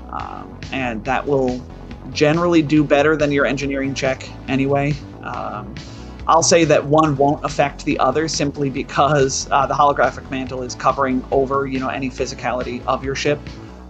Um, 0.09 0.59
and 0.71 1.05
that 1.05 1.27
will 1.27 1.63
generally 2.11 2.63
do 2.63 2.83
better 2.83 3.15
than 3.15 3.31
your 3.31 3.45
engineering 3.45 3.93
check 3.93 4.27
anyway. 4.47 4.93
Um, 5.27 5.75
I'll 6.27 6.43
say 6.43 6.65
that 6.65 6.83
one 6.83 7.15
won't 7.15 7.43
affect 7.45 7.85
the 7.85 7.97
other 7.99 8.27
simply 8.27 8.69
because 8.69 9.47
uh, 9.49 9.65
the 9.65 9.73
holographic 9.73 10.29
mantle 10.29 10.61
is 10.61 10.75
covering 10.75 11.23
over, 11.31 11.67
you 11.67 11.79
know, 11.79 11.87
any 11.87 12.09
physicality 12.09 12.85
of 12.85 13.03
your 13.03 13.15
ship. 13.15 13.39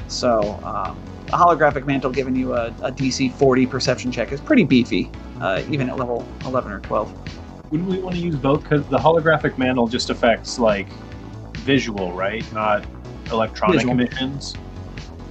So 0.07 0.41
um, 0.64 0.99
a 1.27 1.38
holographic 1.38 1.88
mantle 1.88 2.11
giving 2.11 2.35
you 2.35 2.53
a, 2.53 2.67
a 2.82 2.91
DC 2.91 3.33
40 3.33 3.66
perception 3.66 4.11
check 4.11 4.32
is 4.32 4.40
pretty 4.40 4.64
beefy, 4.64 5.09
uh, 5.41 5.64
even 5.69 5.90
at 5.90 5.98
level 5.98 6.27
11 6.45 6.72
or 6.72 6.80
12. 6.82 7.72
Wouldn't 7.72 7.90
we 7.90 7.99
want 7.99 8.16
to 8.16 8.22
use 8.22 8.35
both? 8.35 8.61
Because 8.64 8.88
the 8.88 8.98
holographic 8.98 9.57
mantle 9.57 9.88
just 9.88 10.09
affects 10.09 10.59
like 10.59 10.88
visual, 11.57 12.14
right? 12.14 12.49
Not 12.53 12.85
electronic 13.32 13.77
Visual. 13.77 13.93
emissions. 13.93 14.56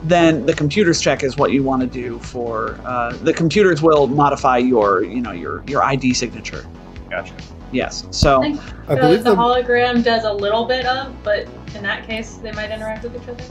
Then 0.09 0.47
the 0.47 0.55
computers 0.55 1.01
check 1.01 1.23
is 1.23 1.36
what 1.36 1.51
you 1.52 1.62
want 1.62 1.83
to 1.83 1.89
do 1.89 2.18
for 2.20 2.78
uh, 2.85 3.12
the 3.23 3.33
computers 3.33 3.83
will 3.83 4.07
modify 4.07 4.59
your, 4.59 5.02
you 5.02 5.20
know, 5.20 5.33
your 5.33 5.65
your 5.67 5.83
ID 5.83 6.15
signature. 6.15 6.65
Gotcha. 7.10 7.35
Yes. 7.73 8.07
So 8.10 8.41
I 8.41 8.52
think 8.52 8.60
I 8.89 8.94
the, 8.94 9.01
believe 9.01 9.25
the 9.25 9.31
the, 9.31 9.36
hologram 9.36 10.05
does 10.05 10.25
a 10.25 10.33
little 10.33 10.65
bit 10.65 10.86
of, 10.86 11.12
but 11.25 11.49
in 11.75 11.83
that 11.83 12.07
case, 12.07 12.35
they 12.36 12.52
might 12.52 12.70
interact 12.70 13.02
with 13.02 13.17
each 13.20 13.28
other. 13.28 13.44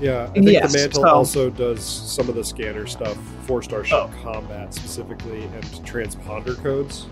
yeah, 0.00 0.24
I 0.24 0.32
think 0.32 0.48
Yes, 0.48 0.72
the 0.72 0.78
mantle 0.78 1.02
so- 1.02 1.08
also 1.08 1.50
does 1.50 1.84
some 1.84 2.28
of 2.30 2.34
the 2.34 2.44
scanner 2.44 2.86
stuff 2.86 3.18
for 3.42 3.62
Starship 3.62 3.94
Oh. 3.98 4.10
Combat 4.22 4.72
specifically 4.72 5.42
and 5.42 5.64
transponder 5.84 6.56
codes. 6.62 7.06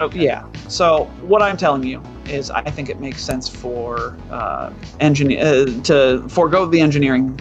Oh, 0.00 0.10
yeah. 0.12 0.44
So 0.68 1.04
what 1.22 1.40
I'm 1.42 1.56
telling 1.56 1.84
you 1.84 2.02
is, 2.26 2.50
I 2.50 2.62
think 2.62 2.88
it 2.88 3.00
makes 3.00 3.22
sense 3.22 3.48
for 3.48 4.18
uh, 4.30 4.72
engineer 5.00 5.40
uh, 5.40 5.82
to 5.82 6.26
forego 6.28 6.66
the 6.66 6.80
engineering 6.80 7.38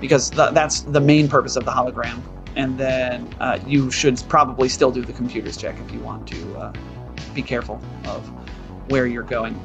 because 0.00 0.30
th- 0.30 0.52
that's 0.52 0.80
the 0.80 1.00
main 1.00 1.28
purpose 1.28 1.54
of 1.54 1.64
the 1.64 1.70
hologram, 1.70 2.20
and 2.56 2.76
then 2.76 3.32
uh, 3.40 3.58
you 3.66 3.90
should 3.90 4.20
probably 4.28 4.68
still 4.68 4.90
do 4.90 5.02
the 5.02 5.12
computers 5.12 5.56
check 5.56 5.76
if 5.78 5.92
you 5.92 6.00
want 6.00 6.26
to 6.26 6.56
uh, 6.56 6.72
be 7.34 7.42
careful 7.42 7.80
of 8.06 8.26
where 8.90 9.06
you're 9.06 9.22
going. 9.22 9.58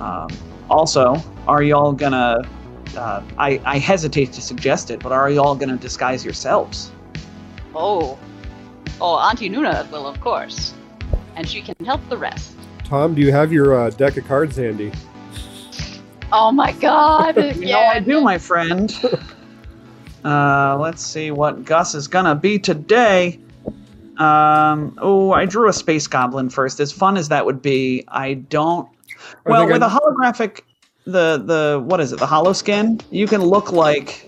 Um, 0.00 0.28
also, 0.68 1.16
are 1.46 1.62
y'all 1.62 1.92
gonna? 1.92 2.42
Uh, 2.94 3.22
I, 3.38 3.60
I 3.64 3.78
hesitate 3.78 4.32
to 4.34 4.42
suggest 4.42 4.90
it, 4.90 5.00
but 5.00 5.12
are 5.12 5.30
y'all 5.30 5.54
gonna 5.54 5.76
disguise 5.76 6.24
yourselves? 6.24 6.92
Oh. 7.74 8.18
Oh, 9.00 9.16
Auntie 9.18 9.50
Nuna 9.50 9.90
will, 9.90 10.06
of 10.06 10.20
course. 10.20 10.72
And 11.36 11.48
she 11.48 11.60
can 11.62 11.74
help 11.84 12.00
the 12.08 12.16
rest. 12.16 12.54
Tom, 12.84 13.14
do 13.14 13.20
you 13.22 13.32
have 13.32 13.52
your 13.52 13.78
uh, 13.78 13.90
deck 13.90 14.16
of 14.16 14.26
cards 14.26 14.56
handy? 14.56 14.92
Oh 16.32 16.50
my 16.52 16.72
god! 16.72 17.36
You 17.56 17.66
know 17.66 17.78
I 17.80 18.00
do, 18.00 18.20
my 18.20 18.38
friend. 18.38 18.92
Uh, 20.24 20.78
let's 20.80 21.04
see 21.04 21.30
what 21.30 21.66
Gus 21.66 21.94
is 21.94 22.08
gonna 22.08 22.34
be 22.34 22.58
today. 22.58 23.38
Um, 24.16 24.96
oh, 25.02 25.32
I 25.32 25.44
drew 25.44 25.68
a 25.68 25.72
space 25.74 26.06
goblin 26.06 26.48
first. 26.48 26.80
As 26.80 26.90
fun 26.90 27.18
as 27.18 27.28
that 27.28 27.44
would 27.44 27.60
be, 27.60 28.04
I 28.08 28.32
don't. 28.32 28.88
I 29.44 29.50
Well, 29.50 29.60
think 29.60 29.72
with 29.74 29.82
I- 29.82 29.86
a 29.86 29.90
holographic, 29.90 30.60
the 31.04 31.42
the 31.44 31.82
what 31.84 32.00
is 32.00 32.10
it? 32.12 32.20
The 32.20 32.26
hollow 32.26 32.54
skin. 32.54 33.02
You 33.10 33.26
can 33.26 33.42
look 33.42 33.70
like 33.70 34.26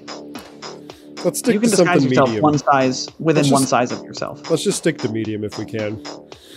Let's 1.24 1.38
stick 1.40 1.54
you 1.54 1.60
can 1.60 1.70
to 1.70 1.76
disguise 1.76 1.86
something 1.94 2.08
yourself 2.10 2.28
medium. 2.28 2.42
one 2.42 2.58
size 2.58 3.08
within 3.18 3.42
Let's 3.44 3.52
one 3.52 3.66
size 3.66 3.90
of 3.92 4.02
yourself. 4.04 4.48
Let's 4.50 4.62
just 4.62 4.78
stick 4.78 4.98
to 4.98 5.08
medium 5.08 5.44
if 5.44 5.58
we 5.58 5.64
can. 5.64 6.02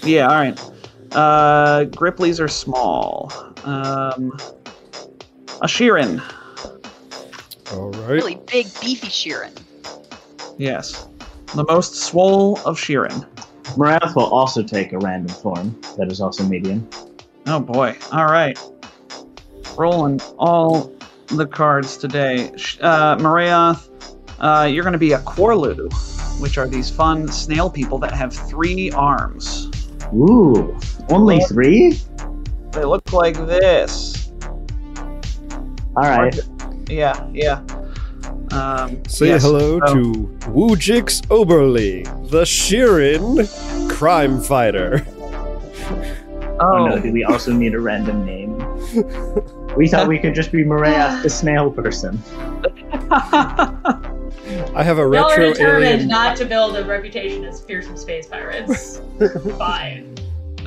Yeah, 0.03 0.27
all 0.27 0.35
right. 0.35 0.59
Uh, 1.11 1.85
Gripplis 1.85 2.39
are 2.39 2.47
small. 2.47 3.31
Um, 3.63 4.31
a 5.61 5.65
Shirren. 5.67 6.21
All 7.73 7.89
right. 7.91 8.09
Really 8.09 8.35
big, 8.51 8.67
beefy 8.79 9.07
Shirren. 9.07 9.51
Yes, 10.57 11.07
the 11.55 11.63
most 11.65 11.95
swole 11.95 12.57
of 12.65 12.77
Shirren. 12.77 13.25
Marayoth 13.75 14.15
will 14.15 14.25
also 14.25 14.61
take 14.63 14.93
a 14.93 14.99
random 14.99 15.33
form 15.35 15.79
that 15.97 16.11
is 16.11 16.21
also 16.21 16.43
medium. 16.43 16.87
Oh 17.47 17.59
boy. 17.59 17.95
All 18.11 18.25
right. 18.25 18.57
Rolling 19.77 20.19
all 20.37 20.91
the 21.27 21.45
cards 21.47 21.97
today. 21.97 22.51
Sh- 22.57 22.77
Uh, 22.81 23.15
Marayoth, 23.17 23.88
uh, 24.41 24.67
you're 24.71 24.83
going 24.83 24.93
to 24.93 24.99
be 24.99 25.13
a 25.13 25.19
Quorlu. 25.19 25.91
which 26.39 26.57
are 26.57 26.67
these 26.67 26.89
fun 26.89 27.27
snail 27.27 27.69
people 27.69 27.97
that 27.99 28.13
have 28.13 28.33
three 28.33 28.91
arms. 28.91 29.69
Ooh, 30.13 30.77
only 31.09 31.39
three? 31.41 31.99
They 32.71 32.83
look 32.85 33.11
like 33.13 33.35
this. 33.35 34.31
All 35.95 36.03
right. 36.03 36.37
Yeah, 36.89 37.27
yeah. 37.33 37.61
Um, 38.51 39.03
Say 39.07 39.27
yes, 39.27 39.43
hello 39.43 39.79
so- 39.85 39.93
to 39.93 40.13
Wujix 40.49 41.21
Oberly, 41.29 42.03
the 42.29 42.41
Shirren 42.43 43.47
crime 43.91 44.41
fighter. 44.41 45.05
Oh 46.61 46.87
no, 46.87 46.95
Oh, 46.95 46.99
do 46.99 47.13
we 47.13 47.23
also 47.23 47.53
need 47.53 47.73
a 47.73 47.79
random 47.79 48.25
name? 48.25 48.51
We 49.77 49.87
thought 49.87 50.09
we 50.09 50.19
could 50.19 50.35
just 50.35 50.51
be 50.51 50.65
Maria 50.65 51.17
the 51.23 51.29
snail 51.39 51.71
person. 51.71 52.21
I 54.75 54.83
have 54.83 54.97
a 54.97 55.01
Y'all 55.01 55.15
are 55.15 55.29
retro 55.29 55.53
determined 55.53 55.85
alien. 55.85 56.07
not 56.07 56.37
to 56.37 56.45
build 56.45 56.75
a 56.77 56.85
reputation 56.85 57.43
as 57.43 57.61
fearsome 57.61 57.97
space 57.97 58.27
pirates. 58.27 59.01
Fine. 59.57 60.15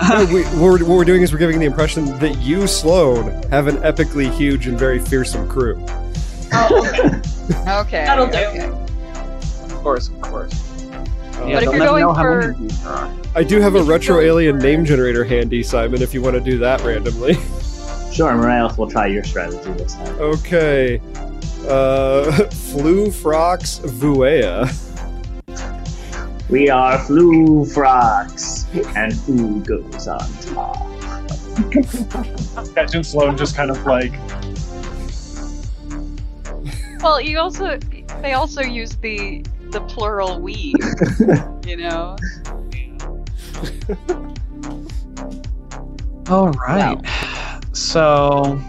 No, 0.08 0.24
we, 0.32 0.42
what, 0.44 0.54
we're, 0.60 0.78
what 0.80 0.88
we're 0.98 1.04
doing 1.04 1.22
is 1.22 1.32
we're 1.32 1.38
giving 1.38 1.58
the 1.60 1.66
impression 1.66 2.06
that 2.18 2.38
you, 2.38 2.66
Sloan, 2.66 3.26
have 3.50 3.68
an 3.68 3.76
epically 3.78 4.30
huge 4.30 4.66
and 4.66 4.78
very 4.78 4.98
fearsome 4.98 5.48
crew. 5.48 5.76
Oh, 6.52 6.86
okay. 6.88 7.20
Okay. 7.52 8.04
That'll 8.04 8.26
do. 8.28 8.38
okay. 8.38 8.66
of 8.68 9.74
course, 9.82 10.08
of 10.08 10.20
course. 10.20 10.52
Yeah, 10.92 11.54
But 11.54 11.62
if 11.64 11.70
you're 11.70 11.78
going 11.78 12.14
for- 12.14 12.40
many 12.40 12.52
of 12.54 12.58
these 12.60 12.82
there 12.82 12.92
are. 12.92 13.14
I 13.34 13.42
do 13.42 13.60
have 13.60 13.74
a 13.74 13.82
retro 13.82 14.20
alien 14.20 14.58
name 14.58 14.84
generator 14.84 15.24
handy, 15.24 15.62
Simon, 15.62 16.02
if 16.02 16.14
you 16.14 16.22
want 16.22 16.34
to 16.34 16.40
do 16.40 16.56
that 16.58 16.80
randomly. 16.82 17.34
Sure, 18.12 18.32
Mariah 18.34 18.72
will 18.76 18.88
try 18.88 19.06
your 19.06 19.24
strategy 19.24 19.72
this 19.72 19.94
time. 19.94 20.14
okay. 20.20 21.00
Uh, 21.68 22.30
Flu 22.50 23.06
Frox 23.08 23.80
Vuea. 23.80 24.68
We 26.48 26.68
are 26.68 26.98
Flu 26.98 27.64
Frogs, 27.64 28.66
and 28.96 29.12
who 29.12 29.60
goes 29.60 30.08
on 30.08 30.32
top? 30.54 30.76
Ketch 32.74 32.94
and 32.94 33.06
Sloan 33.06 33.36
just 33.36 33.54
kind 33.54 33.70
of 33.70 33.84
like 33.86 34.12
Well, 37.02 37.20
you 37.20 37.38
also 37.38 37.78
they 38.22 38.32
also 38.32 38.62
use 38.62 38.96
the 38.96 39.44
the 39.70 39.80
plural 39.82 40.40
we. 40.40 40.74
you 41.66 41.76
know. 41.76 42.16
All 46.28 46.50
right. 46.50 47.00
So, 47.72 48.60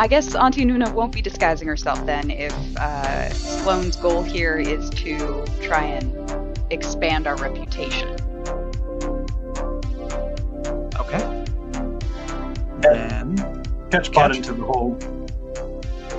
I 0.00 0.06
guess 0.06 0.34
Auntie 0.34 0.64
Nuna 0.64 0.94
won't 0.94 1.12
be 1.12 1.20
disguising 1.20 1.68
herself 1.68 2.06
then 2.06 2.30
if 2.30 2.54
uh, 2.78 3.28
Sloane's 3.34 3.96
goal 3.96 4.22
here 4.22 4.56
is 4.56 4.88
to 4.88 5.44
try 5.60 5.84
and 5.84 6.58
expand 6.70 7.26
our 7.26 7.36
reputation. 7.36 8.08
okay. 10.98 11.44
Then, 12.80 13.62
Ketch 13.90 14.10
bought 14.10 14.30
Ketch. 14.30 14.38
into 14.38 14.54
the 14.54 14.64
whole 14.64 14.96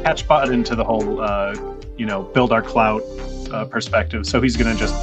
Ketch 0.04 0.28
bought 0.28 0.52
into 0.52 0.76
the 0.76 0.84
whole 0.84 1.20
uh, 1.20 1.56
you 1.98 2.06
know 2.06 2.22
build 2.22 2.52
our 2.52 2.62
clout 2.62 3.02
uh, 3.52 3.66
perspective. 3.66 4.28
So 4.28 4.40
he's 4.40 4.56
gonna 4.56 4.76
just 4.76 4.94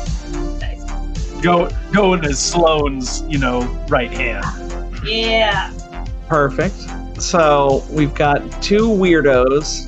go 1.42 1.68
go 1.92 2.14
into 2.14 2.32
Sloane's 2.32 3.22
you 3.22 3.38
know 3.38 3.62
right 3.88 4.12
hand. 4.12 4.44
Yeah. 5.04 5.74
perfect. 6.28 6.76
So 7.18 7.84
we've 7.90 8.14
got 8.14 8.40
two 8.62 8.86
weirdos, 8.88 9.86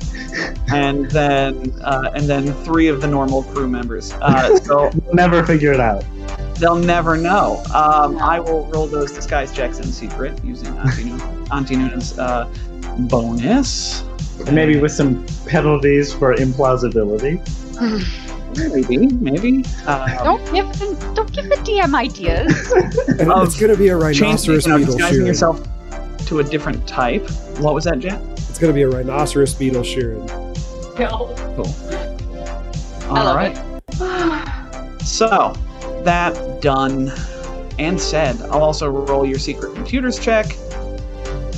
and 0.71 1.09
then 1.11 1.73
uh, 1.83 2.11
and 2.13 2.25
then 2.29 2.53
three 2.63 2.87
of 2.87 3.01
the 3.01 3.07
normal 3.07 3.43
crew 3.43 3.67
members. 3.67 4.13
Uh, 4.21 4.57
so 4.63 4.89
never 5.13 5.45
figure 5.45 5.71
it 5.71 5.79
out. 5.79 6.03
they'll 6.55 6.75
never 6.75 7.17
know. 7.17 7.63
Um, 7.73 8.17
I 8.19 8.39
will 8.39 8.65
roll 8.67 8.87
those 8.87 9.11
disguise 9.11 9.51
checks 9.53 9.79
in 9.79 9.85
secret 9.91 10.43
using 10.43 10.77
Auntie, 10.77 11.05
Nu- 11.05 11.19
Auntie 11.51 11.75
Nuna's 11.75 12.17
uh, 12.19 12.47
bonus. 13.09 14.03
And 14.45 14.55
maybe 14.55 14.79
with 14.79 14.91
some 14.91 15.25
penalties 15.45 16.13
for 16.13 16.35
implausibility. 16.35 17.39
Maybe, 18.57 19.07
maybe. 19.07 19.63
Uh, 19.87 20.23
Don't 20.23 20.43
give 20.53 20.77
them, 20.79 21.13
don't 21.13 21.31
give 21.31 21.45
the 21.47 21.55
DM 21.57 21.95
ideas. 21.95 22.51
It's 23.07 23.59
going 23.59 23.71
to 23.71 23.77
be 23.77 23.87
a 23.89 23.97
changing, 24.11 24.25
rhinoceros 24.25 24.65
you 24.65 24.71
know, 24.71 24.77
beetle 24.79 24.93
disguising 24.95 25.21
Shirren. 25.23 25.27
yourself 25.27 25.67
to 26.31 26.39
a 26.39 26.43
different 26.45 26.87
type. 26.87 27.29
What 27.59 27.73
was 27.73 27.83
that, 27.83 27.99
Jet? 27.99 28.21
It's 28.37 28.57
going 28.57 28.71
to 28.71 28.73
be 28.73 28.83
a 28.83 28.89
rhinoceros 28.89 29.53
beetle 29.53 29.81
Shirren. 29.81 30.25
No. 30.97 31.35
All 33.09 33.15
love 33.15 33.35
right. 33.35 35.01
So, 35.03 35.53
that 36.05 36.61
done 36.61 37.11
and 37.79 37.99
said, 37.99 38.41
I'll 38.43 38.63
also 38.63 38.89
roll 38.89 39.25
your 39.25 39.39
secret 39.39 39.75
computers 39.75 40.17
check, 40.17 40.55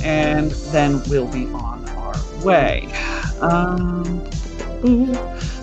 and 0.02 0.50
then 0.72 1.00
we'll 1.08 1.32
be 1.32 1.46
on 1.52 1.88
our 1.90 2.44
way. 2.44 2.88
Um, 3.40 4.28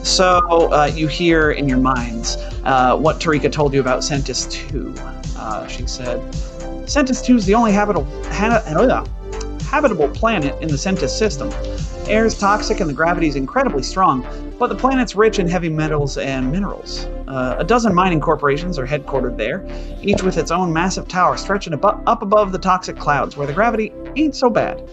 so, 0.05 0.71
uh, 0.71 0.85
you 0.85 1.09
hear 1.09 1.51
in 1.51 1.67
your 1.67 1.79
minds 1.79 2.37
uh, 2.63 2.95
what 2.95 3.19
Tarika 3.19 3.51
told 3.51 3.73
you 3.73 3.81
about 3.81 4.03
Centis 4.03 4.49
2. 4.49 4.95
Uh, 5.35 5.67
she 5.67 5.85
said, 5.85 6.21
Centis 6.91 7.23
2 7.23 7.37
is 7.37 7.45
the 7.45 7.55
only 7.55 7.71
habitable, 7.71 8.05
uh, 8.25 9.05
habitable 9.63 10.09
planet 10.09 10.61
in 10.61 10.67
the 10.67 10.75
Centis 10.77 11.17
system. 11.17 11.49
Air 12.09 12.25
is 12.25 12.37
toxic 12.37 12.81
and 12.81 12.89
the 12.89 12.93
gravity 12.93 13.29
is 13.29 13.37
incredibly 13.37 13.81
strong, 13.81 14.25
but 14.59 14.67
the 14.67 14.75
planet's 14.75 15.15
rich 15.15 15.39
in 15.39 15.47
heavy 15.47 15.69
metals 15.69 16.17
and 16.17 16.51
minerals. 16.51 17.05
Uh, 17.29 17.55
a 17.57 17.63
dozen 17.63 17.95
mining 17.95 18.19
corporations 18.19 18.77
are 18.77 18.85
headquartered 18.85 19.37
there, 19.37 19.65
each 20.01 20.21
with 20.21 20.37
its 20.37 20.51
own 20.51 20.73
massive 20.73 21.07
tower 21.07 21.37
stretching 21.37 21.71
abo- 21.71 22.03
up 22.07 22.23
above 22.23 22.51
the 22.51 22.59
toxic 22.59 22.97
clouds, 22.97 23.37
where 23.37 23.47
the 23.47 23.53
gravity 23.53 23.93
ain't 24.17 24.35
so 24.35 24.49
bad. 24.49 24.83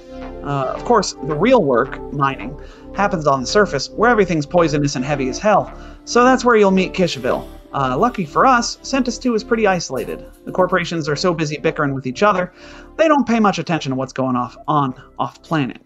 Uh, 0.44 0.72
of 0.76 0.84
course, 0.84 1.14
the 1.26 1.34
real 1.34 1.64
work, 1.64 2.00
mining, 2.12 2.56
happens 2.94 3.26
on 3.26 3.40
the 3.40 3.46
surface, 3.46 3.90
where 3.90 4.08
everything's 4.08 4.46
poisonous 4.46 4.94
and 4.94 5.04
heavy 5.04 5.28
as 5.28 5.40
hell. 5.40 5.72
So 6.04 6.22
that's 6.22 6.44
where 6.44 6.54
you'll 6.54 6.70
meet 6.70 6.92
Kishaville. 6.92 7.57
Uh, 7.72 7.96
lucky 7.98 8.24
for 8.24 8.46
us, 8.46 8.78
Centis 8.78 9.20
2 9.20 9.34
is 9.34 9.44
pretty 9.44 9.66
isolated. 9.66 10.24
The 10.44 10.52
corporations 10.52 11.08
are 11.08 11.16
so 11.16 11.34
busy 11.34 11.58
bickering 11.58 11.94
with 11.94 12.06
each 12.06 12.22
other, 12.22 12.52
they 12.96 13.08
don't 13.08 13.26
pay 13.26 13.40
much 13.40 13.58
attention 13.58 13.90
to 13.90 13.96
what's 13.96 14.12
going 14.12 14.36
off 14.36 14.56
on 14.66 14.94
off 15.18 15.42
planet. 15.42 15.78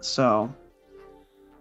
So, 0.00 0.54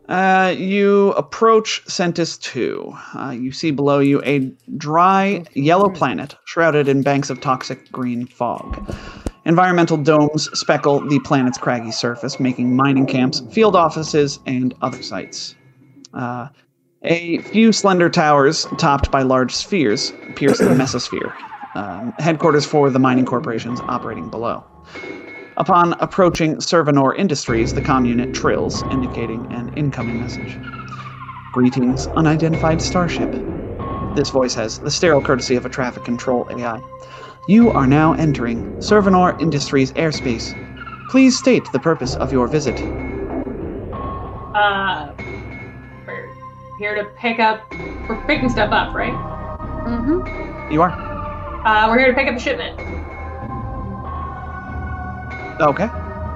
uh, 0.08 0.54
you 0.56 1.14
approach 1.14 1.84
Centis 1.86 2.40
2. 2.40 2.94
Uh, 3.16 3.32
you 3.32 3.52
see 3.52 3.72
below 3.72 4.00
you 4.00 4.22
a 4.24 4.52
dry 4.78 5.44
yellow 5.54 5.90
planet 5.90 6.36
shrouded 6.46 6.88
in 6.88 7.02
banks 7.02 7.32
of 7.32 7.42
toxic 7.42 7.92
green 7.92 8.28
fog. 8.28 8.94
Environmental 9.46 9.98
domes 9.98 10.50
speckle 10.58 11.08
the 11.08 11.20
planet's 11.20 11.58
craggy 11.58 11.92
surface, 11.92 12.40
making 12.40 12.76
mining 12.76 13.06
camps, 13.06 13.42
field 13.52 13.76
offices, 13.76 14.40
and 14.46 14.74
other 14.82 15.02
sites. 15.02 15.56
Uh, 16.14 16.48
a 17.06 17.40
few 17.40 17.72
slender 17.72 18.10
towers, 18.10 18.66
topped 18.78 19.12
by 19.12 19.22
large 19.22 19.56
spheres, 19.56 20.12
pierce 20.36 20.58
the 20.58 20.66
mesosphere, 20.76 21.34
um, 21.76 22.14
headquarters 22.20 22.66
for 22.66 22.90
the 22.90 23.00
mining 23.00 23.26
corporations 23.26 23.80
operating 23.82 24.30
below. 24.30 24.64
Upon 25.58 25.94
approaching 25.94 26.58
Servanor 26.58 27.16
Industries, 27.18 27.74
the 27.74 27.82
comm 27.82 28.08
unit 28.08 28.34
trills, 28.34 28.84
indicating 28.92 29.46
an 29.54 29.74
incoming 29.78 30.20
message. 30.20 30.58
Greetings, 31.54 32.08
unidentified 32.08 32.82
starship. 32.82 33.32
This 34.16 34.30
voice 34.30 34.54
has 34.56 34.80
the 34.80 34.92
sterile 34.92 35.22
courtesy 35.22 35.56
of 35.56 35.66
a 35.66 35.70
traffic 35.70 36.04
control 36.04 36.46
AI. 36.52 36.82
You 37.48 37.70
are 37.72 37.88
now 37.88 38.14
entering 38.14 38.66
Servanor 38.80 39.40
Industries 39.40 39.94
airspace. 39.94 40.54
Please 41.10 41.38
state 41.38 41.64
the 41.72 41.80
purpose 41.80 42.16
of 42.16 42.34
your 42.34 42.48
visit. 42.48 42.82
Uh, 44.56 45.14
we're 45.20 45.25
here 46.78 46.96
to 46.96 47.06
pick 47.12 47.40
up. 47.40 47.70
We're 48.08 48.24
picking 48.26 48.50
stuff 48.50 48.72
up, 48.72 48.94
right? 48.94 49.14
mm-hmm. 49.14 50.72
You 50.72 50.82
are? 50.82 50.92
Uh, 51.66 51.88
we're 51.90 52.00
here 52.00 52.08
to 52.08 52.14
pick 52.14 52.28
up 52.28 52.36
a 52.36 52.40
shipment. 52.40 52.80
Okay. 55.62 55.88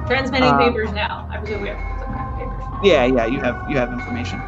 Transmitting 0.07 0.49
Uh, 0.49 0.57
papers 0.57 0.91
now. 0.91 1.27
I 1.29 1.37
presume 1.37 1.61
we 1.61 1.69
have 1.69 1.77
some 1.99 2.13
kind 2.13 2.29
of 2.29 2.35
papers. 2.39 2.63
Yeah, 2.83 3.05
yeah, 3.05 3.25
you 3.25 3.39
have 3.41 3.69
you 3.69 3.77
have 3.77 3.91
information. 3.91 4.41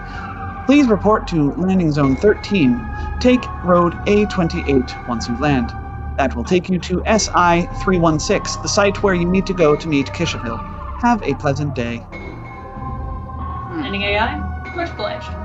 Please 0.66 0.88
report 0.88 1.28
to 1.28 1.52
landing 1.54 1.92
zone 1.92 2.16
13. 2.16 2.80
Take 3.20 3.44
road 3.64 3.94
A28 4.08 5.08
once 5.08 5.28
you 5.28 5.38
land. 5.40 5.72
That 6.18 6.36
will 6.36 6.44
take 6.44 6.70
you 6.70 6.80
to 6.80 7.04
SI 7.06 7.68
316, 7.84 8.62
the 8.62 8.68
site 8.70 9.02
where 9.04 9.14
you 9.14 9.26
need 9.26 9.46
to 9.48 9.54
go 9.54 9.76
to 9.76 9.88
meet 9.88 10.08
Kishaville. 10.08 10.60
Have 11.02 11.22
a 11.24 11.34
pleasant 11.36 11.76
day. 11.76 12.06
Landing 13.72 14.04
AI. 14.04 14.38
Much 14.76 14.90
obliged. 14.92 15.41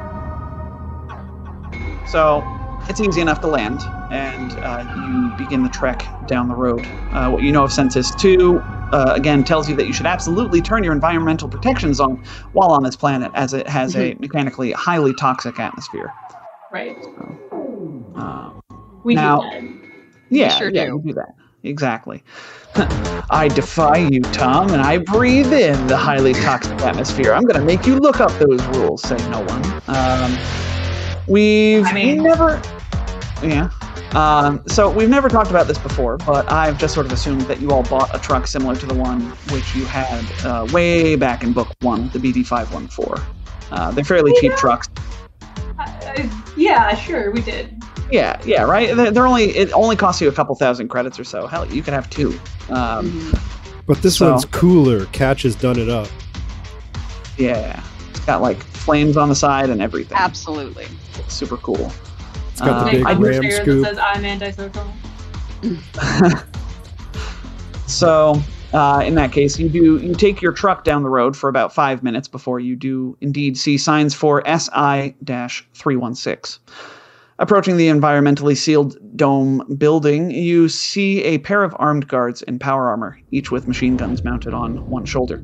So 2.07 2.47
it's 2.89 3.01
easy 3.01 3.21
enough 3.21 3.41
to 3.41 3.49
land, 3.49 3.87
and 4.11 4.59
uh, 4.63 4.85
you 4.95 5.31
begin 5.37 5.63
the 5.63 5.69
trek 5.69 6.07
down 6.27 6.49
the 6.49 6.55
road. 6.55 6.87
Uh, 7.13 7.31
what 7.31 7.43
you 7.43 7.53
know 7.53 7.65
of 7.65 7.71
Centis 7.71 8.17
2, 8.17 8.63
uh, 8.93 9.13
again, 9.17 9.43
tells 9.45 9.69
you 9.69 9.75
that 9.77 9.87
you 9.87 9.93
should 9.93 10.07
absolutely 10.07 10.63
turn 10.63 10.85
your 10.85 10.93
environmental 10.93 11.49
protections 11.49 11.99
on 12.01 12.17
while 12.53 12.71
on 12.71 12.83
this 12.85 12.97
planet, 12.97 13.33
as 13.35 13.53
it 13.55 13.67
has 13.69 13.97
a 13.97 14.15
mechanically 14.21 14.73
highly 14.73 15.13
toxic 15.15 15.59
atmosphere. 15.59 16.13
Right. 16.73 16.97
Um, 18.15 18.61
We 19.05 19.15
Now- 19.15 19.41
do 19.41 19.51
that. 19.51 19.63
yeah, 20.31 20.49
sure 20.51 20.71
yeah, 20.71 20.87
do. 20.87 20.97
we 20.99 21.11
do 21.13 21.15
that. 21.15 21.35
Exactly. 21.63 22.23
I 23.31 23.49
defy 23.49 23.97
you, 23.97 24.21
Tom, 24.21 24.73
and 24.73 24.81
I 24.83 24.99
breathe 24.99 25.53
in 25.53 25.87
the 25.89 25.97
highly 25.97 26.33
toxic 26.35 26.81
atmosphere. 26.83 27.33
I'm 27.35 27.43
going 27.43 27.59
to 27.59 27.65
make 27.67 27.87
you 27.87 27.97
look 27.97 28.21
up 28.21 28.33
those 28.39 28.65
rules, 28.67 29.03
said 29.03 29.29
no 29.31 29.41
one. 29.41 29.63
Um, 29.89 30.37
we've 31.29 31.85
I 31.87 31.93
mean- 31.93 32.23
never. 32.23 32.61
Yeah. 33.43 33.71
Um, 34.15 34.63
so 34.67 34.91
we've 34.91 35.11
never 35.11 35.29
talked 35.29 35.51
about 35.51 35.67
this 35.67 35.77
before, 35.79 36.17
but 36.19 36.51
I've 36.51 36.79
just 36.79 36.95
sort 36.95 37.05
of 37.05 37.13
assumed 37.13 37.43
that 37.43 37.61
you 37.61 37.71
all 37.73 37.83
bought 37.83 38.15
a 38.15 38.19
truck 38.19 38.47
similar 38.47 38.75
to 38.77 38.87
the 38.87 38.95
one 38.95 39.21
which 39.51 39.75
you 39.75 39.85
had 39.85 40.25
uh, 40.47 40.67
way 40.73 41.17
back 41.17 41.43
in 41.43 41.53
book 41.53 41.69
one, 41.83 42.09
the 42.11 42.19
BD514. 42.19 43.23
Uh, 43.73 43.91
they're 43.91 44.05
fairly 44.05 44.33
cheap 44.41 44.53
trucks. 44.57 44.89
Uh, 45.79 45.83
uh, 45.83 46.29
yeah, 46.57 46.95
sure, 46.95 47.31
we 47.31 47.43
did. 47.43 47.77
Yeah, 48.11 48.41
yeah, 48.47 48.63
right. 48.63 48.95
They're, 48.97 49.11
they're 49.11 49.27
only 49.27 49.47
it 49.57 49.71
only 49.73 49.97
costs 49.97 50.23
you 50.23 50.29
a 50.29 50.33
couple 50.33 50.55
thousand 50.55 50.89
credits 50.89 51.19
or 51.21 51.25
so. 51.25 51.47
Hell, 51.47 51.67
you 51.67 51.83
can 51.83 51.93
have 51.93 52.09
two. 52.09 52.29
Um, 52.71 53.11
Mhm. 53.11 53.41
But 53.87 54.01
this 54.03 54.17
So- 54.17 54.31
one's 54.31 54.45
cooler. 54.47 55.05
Catch 55.07 55.43
has 55.43 55.55
done 55.57 55.79
it 55.79 55.89
up. 55.91 56.09
Yeah, 57.37 57.83
it's 58.11 58.21
got 58.21 58.41
like 58.41 58.63
flames 58.63 59.17
on 59.17 59.29
the 59.29 59.35
side 59.35 59.69
and 59.69 59.83
everything. 59.83 60.17
Absolutely. 60.17 60.87
It's 61.19 61.35
super 61.35 61.57
cool. 61.57 61.91
It's 62.53 62.61
got 62.61 62.71
Uh, 62.71 62.85
the 62.85 62.91
big 62.91 63.07
I 63.07 63.15
do 63.15 63.21
do 63.21 63.27
ram 63.29 63.43
that 63.43 63.85
says 63.85 63.99
I'm 63.99 64.25
antisocial. 64.25 64.93
So, 67.87 68.43
uh, 68.73 69.03
in 69.07 69.15
that 69.15 69.31
case, 69.33 69.59
you 69.59 69.69
do 69.69 69.99
you 69.99 70.15
take 70.15 70.43
your 70.43 70.53
truck 70.53 70.83
down 70.85 71.03
the 71.05 71.09
road 71.09 71.37
for 71.37 71.49
about 71.49 71.73
five 71.73 72.03
minutes 72.03 72.27
before 72.29 72.59
you 72.59 72.75
do 72.75 73.17
indeed 73.21 73.57
see 73.57 73.79
signs 73.79 74.13
for 74.13 74.43
SI-316. 74.45 76.59
Approaching 77.39 77.77
the 77.77 77.89
environmentally 77.89 78.57
sealed 78.57 78.97
dome 79.17 79.63
building, 79.79 80.31
you 80.31 80.69
see 80.69 81.23
a 81.23 81.39
pair 81.39 81.63
of 81.63 81.77
armed 81.79 82.09
guards 82.09 82.43
in 82.43 82.59
power 82.59 82.89
armor, 82.89 83.21
each 83.31 83.53
with 83.53 83.69
machine 83.69 83.97
guns 83.97 84.25
mounted 84.25 84.53
on 84.53 84.89
one 84.91 85.05
shoulder. 85.05 85.43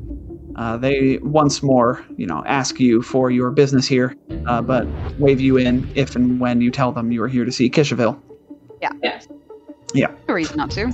Uh, 0.56 0.76
they 0.76 1.18
once 1.22 1.62
more, 1.62 2.04
you 2.16 2.26
know, 2.26 2.42
ask 2.46 2.78
you 2.78 3.02
for 3.02 3.30
your 3.30 3.50
business 3.50 3.86
here, 3.86 4.14
uh, 4.46 4.60
but 4.60 4.86
wave 5.18 5.40
you 5.40 5.56
in 5.56 5.90
if 5.94 6.14
and 6.16 6.40
when 6.40 6.60
you 6.60 6.70
tell 6.70 6.92
them 6.92 7.10
you 7.12 7.22
are 7.22 7.28
here 7.28 7.44
to 7.44 7.52
see 7.52 7.70
Kishaville. 7.70 8.20
Yeah. 8.80 8.90
Yes. 9.02 9.28
No 9.94 10.34
reason 10.34 10.56
not 10.56 10.70
to. 10.72 10.92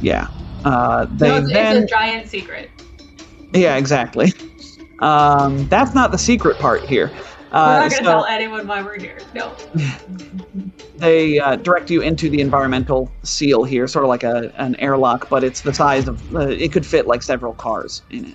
Yeah. 0.00 0.28
Uh, 0.64 1.06
they 1.16 1.28
no, 1.28 1.36
it's, 1.38 1.52
then 1.52 1.76
it's 1.82 1.92
a 1.92 1.94
giant 1.94 2.28
secret. 2.28 2.70
Yeah, 3.52 3.76
exactly. 3.76 4.32
Um, 5.00 5.66
that's 5.68 5.94
not 5.94 6.12
the 6.12 6.18
secret 6.18 6.58
part 6.58 6.84
here. 6.84 7.10
We're 7.52 7.58
Uh, 7.58 7.80
not 7.80 7.90
gonna 7.90 7.96
so 7.96 8.02
tell 8.02 8.24
anyone 8.26 8.66
why 8.66 8.82
we're 8.82 8.98
here. 8.98 9.18
No. 9.34 9.54
they 10.96 11.38
uh, 11.40 11.56
direct 11.56 11.90
you 11.90 12.00
into 12.00 12.30
the 12.30 12.40
environmental 12.40 13.10
seal 13.24 13.64
here, 13.64 13.86
sort 13.88 14.04
of 14.04 14.08
like 14.08 14.22
a, 14.22 14.52
an 14.56 14.76
airlock, 14.76 15.28
but 15.28 15.42
it's 15.44 15.60
the 15.62 15.74
size 15.74 16.08
of 16.08 16.34
uh, 16.34 16.46
it 16.48 16.72
could 16.72 16.86
fit 16.86 17.06
like 17.06 17.22
several 17.22 17.52
cars 17.54 18.02
in 18.10 18.26
it. 18.26 18.34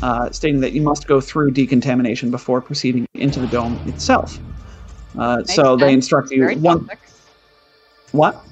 Uh, 0.00 0.30
stating 0.30 0.60
that 0.60 0.72
you 0.72 0.82
must 0.82 1.06
go 1.06 1.20
through 1.20 1.50
decontamination 1.50 2.30
before 2.30 2.60
proceeding 2.60 3.06
into 3.14 3.38
the 3.40 3.46
dome 3.46 3.80
itself. 3.86 4.40
Uh, 5.18 5.44
so 5.44 5.76
they 5.76 5.86
sense. 5.88 5.94
instruct 5.94 6.30
you 6.30 6.40
Very 6.40 6.56
one 6.56 6.86
toxic. 6.86 6.98
what? 8.12 8.44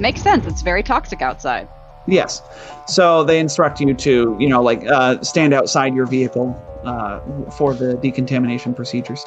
Makes 0.00 0.22
sense. 0.22 0.46
It's 0.46 0.62
very 0.62 0.82
toxic 0.82 1.22
outside. 1.22 1.68
Yes. 2.06 2.42
So 2.86 3.24
they 3.24 3.38
instruct 3.38 3.80
you 3.80 3.94
to, 3.94 4.36
you 4.38 4.48
know, 4.48 4.62
like 4.62 4.84
uh, 4.86 5.22
stand 5.22 5.54
outside 5.54 5.94
your 5.94 6.06
vehicle 6.06 6.60
uh, 6.84 7.20
for 7.52 7.72
the 7.72 7.94
decontamination 7.94 8.74
procedures. 8.74 9.22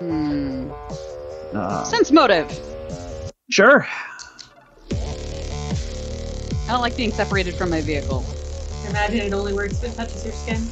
Hmm. 0.00 0.70
Uh, 1.54 1.84
Sense 1.84 2.10
motive. 2.12 2.48
sure. 3.50 3.86
I 6.68 6.72
don't 6.72 6.80
like 6.80 6.96
being 6.96 7.12
separated 7.12 7.54
from 7.56 7.70
my 7.70 7.80
vehicle. 7.80 8.24
Imagine 8.88 9.20
it 9.20 9.32
only 9.32 9.52
works 9.52 9.82
if 9.82 9.92
it 9.92 9.96
touches 9.96 10.24
your 10.24 10.32
skin. 10.34 10.70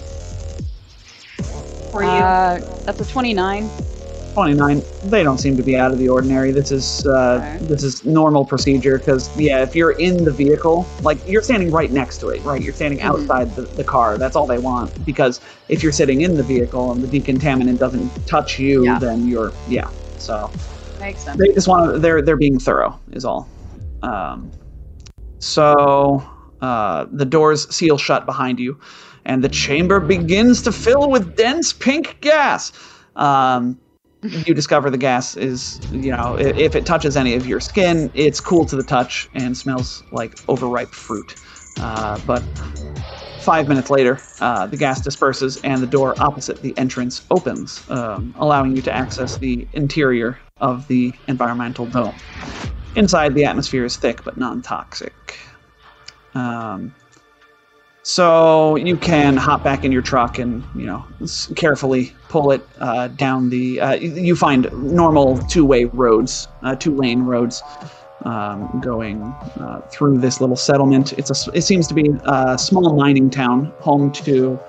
Or 1.93 2.03
you. 2.03 2.09
Uh, 2.09 2.83
that's 2.85 3.01
a 3.01 3.05
29. 3.05 3.69
29 4.35 4.83
they 5.05 5.23
don't 5.23 5.39
seem 5.39 5.57
to 5.57 5.63
be 5.63 5.79
out 5.79 5.91
of 5.93 5.99
the 5.99 6.07
ordinary 6.11 6.53
this 6.53 6.71
is 6.71 7.07
uh, 7.07 7.37
Okay. 7.41 7.57
this 7.69 7.83
is 7.83 8.05
normal 8.05 8.45
procedure 8.45 8.99
because 8.99 9.35
yeah 9.41 9.63
if 9.63 9.75
you're 9.75 9.93
in 9.93 10.23
the 10.25 10.31
vehicle 10.31 10.87
like 11.01 11.19
you're 11.27 11.41
standing 11.41 11.71
right 11.71 11.91
next 11.91 12.19
to 12.19 12.29
it 12.29 12.43
right 12.45 12.61
you're 12.61 12.75
standing 12.75 12.99
Mhm. 12.99 13.05
outside 13.05 13.55
the, 13.57 13.63
the 13.77 13.85
car 13.85 14.19
that's 14.19 14.37
all 14.37 14.47
they 14.47 14.59
want 14.59 14.93
because 15.07 15.41
if 15.71 15.83
you're 15.83 15.91
sitting 15.91 16.21
in 16.21 16.37
the 16.37 16.43
vehicle 16.43 16.93
and 16.93 17.03
the 17.03 17.07
decontaminant 17.09 17.79
doesn't 17.79 18.11
touch 18.27 18.59
you 18.59 18.85
Yeah. 18.85 18.99
then 18.99 19.27
you're 19.27 19.55
yeah 19.69 19.89
so 20.19 20.51
Makes 21.01 21.23
sense. 21.23 21.39
they 21.39 21.55
just 21.55 21.67
want 21.67 21.95
to 21.95 21.99
they're 21.99 22.21
they're 22.21 22.37
being 22.37 22.59
thorough 22.59 23.01
is 23.13 23.25
all 23.25 23.49
um, 24.03 24.53
so 25.39 26.23
uh, 26.67 27.07
the 27.13 27.25
doors 27.37 27.61
seal 27.75 27.99
shut 27.99 28.27
behind 28.27 28.59
you 28.61 28.79
and 29.25 29.43
the 29.45 29.49
chamber 29.49 30.01
begins 30.01 30.63
to 30.63 30.73
fill 30.73 31.11
with 31.11 31.37
dense 31.37 31.73
pink 31.73 32.19
gas. 32.21 32.73
Um, 33.17 33.81
you 34.47 34.55
discover 34.55 34.91
the 34.91 34.99
gas 34.99 35.37
is 35.37 35.81
you 35.91 36.11
know 36.11 36.37
i- 36.39 36.53
if 36.67 36.75
it 36.75 36.85
touches 36.87 37.17
any 37.17 37.35
of 37.35 37.47
your 37.47 37.61
skin 37.61 38.11
it's 38.15 38.41
cool 38.41 38.65
to 38.67 38.77
the 38.77 38.83
touch 38.83 39.29
and 39.35 39.57
smells 39.57 40.03
like 40.11 40.37
overripe 40.49 40.95
fruit. 40.95 41.37
Uh, 41.79 42.19
but 42.19 42.45
five 43.39 43.69
minutes 43.69 43.91
later 43.91 44.15
uh, 44.41 44.67
the 44.67 44.77
gas 44.77 45.01
disperses 45.03 45.59
and 45.59 45.83
the 45.83 45.87
door 45.87 46.17
opposite 46.21 46.63
the 46.63 46.77
entrance 46.79 47.23
opens 47.31 47.83
um, 47.89 48.35
allowing 48.39 48.73
you 48.77 48.83
to 48.83 48.93
access 48.93 49.37
the 49.39 49.69
interior 49.73 50.39
of 50.61 50.87
the 50.89 51.15
environmental 51.29 51.87
dome. 51.87 52.23
Inside 52.95 53.35
the 53.35 53.45
atmosphere 53.45 53.85
is 53.85 53.97
thick 53.99 54.25
but 54.25 54.39
non-toxic 54.39 55.37
um, 56.37 56.95
so 58.03 58.77
you 58.77 58.97
can 58.97 59.37
hop 59.37 59.65
back 59.65 59.85
in 59.85 59.91
your 59.91 60.03
truck 60.03 60.39
and 60.39 60.63
you 60.77 60.87
know 60.87 61.05
carefully 61.57 62.13
pull 62.29 62.53
it 62.53 62.67
uh, 62.79 63.09
down 63.09 63.51
the. 63.51 63.81
Uh, 63.81 63.95
you- 63.95 64.37
find 64.37 64.71
normal 64.75 65.39
two-way 65.39 65.87
roads, 65.87 66.47
uh, 66.63 66.77
two-lane 66.77 67.23
roads, 67.23 67.63
um, 68.25 68.81
going 68.85 69.23
uh, 69.23 69.81
through 69.91 70.19
this 70.19 70.41
little 70.41 70.57
settlement. 70.57 71.15
It's 71.15 71.31
a. 71.31 71.51
It 71.53 71.63
seems 71.63 71.89
to 71.89 71.95
be 71.95 72.11
a 72.25 72.57
small 72.59 72.95
mining 72.95 73.31
town, 73.31 73.73
home 73.81 74.13
to 74.13 74.61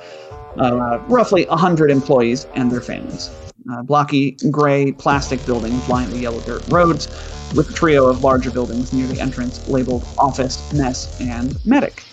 uh, 0.57 0.99
roughly 1.07 1.45
hundred 1.45 1.91
employees 1.91 2.47
and 2.55 2.71
their 2.71 2.81
families. 2.81 3.29
Uh, 3.71 3.83
blocky 3.83 4.31
gray 4.49 4.91
plastic 4.93 5.43
buildings 5.45 5.89
line 5.89 6.09
the 6.09 6.19
yellow 6.19 6.39
dirt 6.41 6.63
roads, 6.69 7.07
with 7.53 7.69
a 7.69 7.73
trio 7.73 8.07
of 8.07 8.23
larger 8.23 8.51
buildings 8.51 8.93
near 8.93 9.07
the 9.07 9.19
entrance 9.19 9.67
labeled 9.67 10.07
office, 10.17 10.71
mess, 10.73 11.19
and 11.19 11.57
medic. 11.65 12.03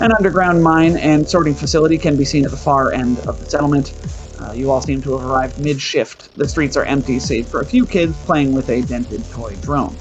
An 0.00 0.12
underground 0.12 0.62
mine 0.62 0.96
and 0.98 1.28
sorting 1.28 1.54
facility 1.54 1.98
can 1.98 2.16
be 2.16 2.24
seen 2.24 2.44
at 2.44 2.50
the 2.50 2.56
far 2.56 2.92
end 2.92 3.20
of 3.20 3.38
the 3.38 3.46
settlement. 3.46 3.94
Uh, 4.38 4.52
you 4.52 4.70
all 4.70 4.80
seem 4.80 5.02
to 5.02 5.12
have 5.12 5.22
arrived 5.22 5.58
mid 5.58 5.80
shift. 5.80 6.30
The 6.36 6.48
streets 6.48 6.76
are 6.76 6.84
empty, 6.84 7.18
save 7.20 7.48
for 7.48 7.60
a 7.60 7.66
few 7.66 7.86
kids 7.86 8.18
playing 8.24 8.52
with 8.52 8.68
a 8.70 8.82
dented 8.82 9.30
toy 9.30 9.56
drone. 9.56 10.00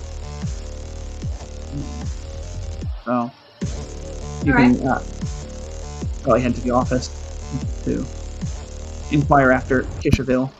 So, 3.05 3.31
you 4.43 4.53
All 4.53 4.57
can 4.57 4.87
uh, 4.87 5.03
probably 6.23 6.41
head 6.41 6.55
to 6.55 6.61
the 6.61 6.71
office 6.71 7.11
to 7.85 8.09
inquire 9.11 9.51
after 9.51 9.83
Kishaville. 10.01 10.51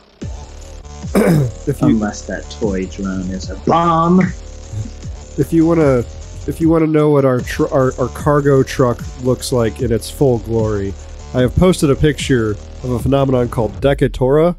If 1.68 1.82
you 1.82 1.88
Unless 1.88 2.24
that 2.28 2.50
toy 2.52 2.86
drone 2.86 3.30
is 3.32 3.50
a 3.50 3.56
bomb. 3.60 4.22
if 5.38 5.52
you 5.52 5.66
want 5.66 5.80
to 5.80 6.06
if 6.48 6.60
you 6.62 6.70
want 6.70 6.84
to 6.84 6.90
know 6.90 7.10
what 7.10 7.26
our, 7.26 7.42
tr- 7.42 7.68
our 7.68 7.94
our 8.00 8.08
cargo 8.10 8.64
truck 8.64 9.00
looks 9.24 9.52
like 9.52 9.82
in 9.82 9.92
its 9.92 10.10
full 10.10 10.40
glory, 10.40 10.94
I 11.34 11.42
have 11.42 11.56
posted 11.56 11.90
a 11.90 11.96
picture 11.96 12.52
of 12.84 12.92
a 12.92 13.00
phenomenon 13.00 13.50
called 13.50 13.74
Decatora 13.82 14.56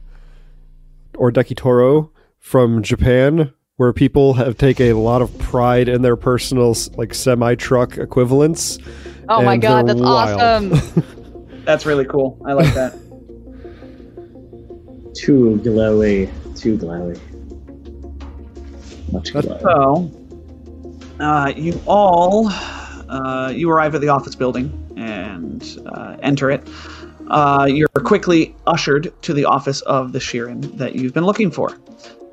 or 1.16 1.30
Dekitoro 1.32 2.10
from 2.38 2.82
Japan, 2.82 3.52
where 3.76 3.92
people 3.92 4.34
have 4.34 4.56
take 4.56 4.80
a 4.80 4.92
lot 4.92 5.22
of 5.22 5.36
pride 5.38 5.88
in 5.88 6.02
their 6.02 6.16
personal 6.16 6.76
like 6.96 7.14
semi 7.14 7.54
truck 7.54 7.96
equivalents. 7.98 8.78
Oh 9.28 9.42
my 9.42 9.56
god, 9.56 9.86
that's 9.88 10.00
wild. 10.00 10.40
awesome. 10.40 11.04
That's 11.64 11.86
really 11.86 12.06
cool. 12.06 12.40
I 12.44 12.54
like 12.54 12.72
that. 12.74 12.98
Too 15.14 15.60
glowy. 15.64 16.28
Too 16.56 16.76
glowy. 16.78 17.18
Much 19.12 19.32
That's- 19.32 19.62
glowy. 19.62 19.62
So, 19.62 21.24
uh, 21.24 21.52
you 21.56 21.80
all, 21.86 22.48
uh, 23.08 23.52
you 23.54 23.70
arrive 23.70 23.94
at 23.94 24.00
the 24.00 24.08
office 24.08 24.34
building 24.34 24.72
and 24.96 25.78
uh, 25.86 26.16
enter 26.22 26.50
it. 26.50 26.66
Uh, 27.28 27.66
you're 27.68 27.88
quickly 27.88 28.56
ushered 28.66 29.12
to 29.22 29.32
the 29.32 29.44
office 29.44 29.82
of 29.82 30.12
the 30.12 30.18
Shirren 30.18 30.76
that 30.78 30.94
you've 30.96 31.14
been 31.14 31.24
looking 31.26 31.50
for. 31.50 31.78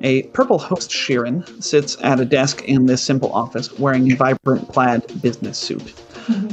A 0.00 0.22
purple 0.28 0.58
host 0.58 0.90
Shirren 0.90 1.62
sits 1.62 1.96
at 2.02 2.20
a 2.20 2.24
desk 2.24 2.62
in 2.64 2.86
this 2.86 3.02
simple 3.02 3.32
office 3.32 3.76
wearing 3.78 4.10
a 4.12 4.16
vibrant 4.16 4.68
plaid 4.72 5.20
business 5.22 5.58
suit. 5.58 5.94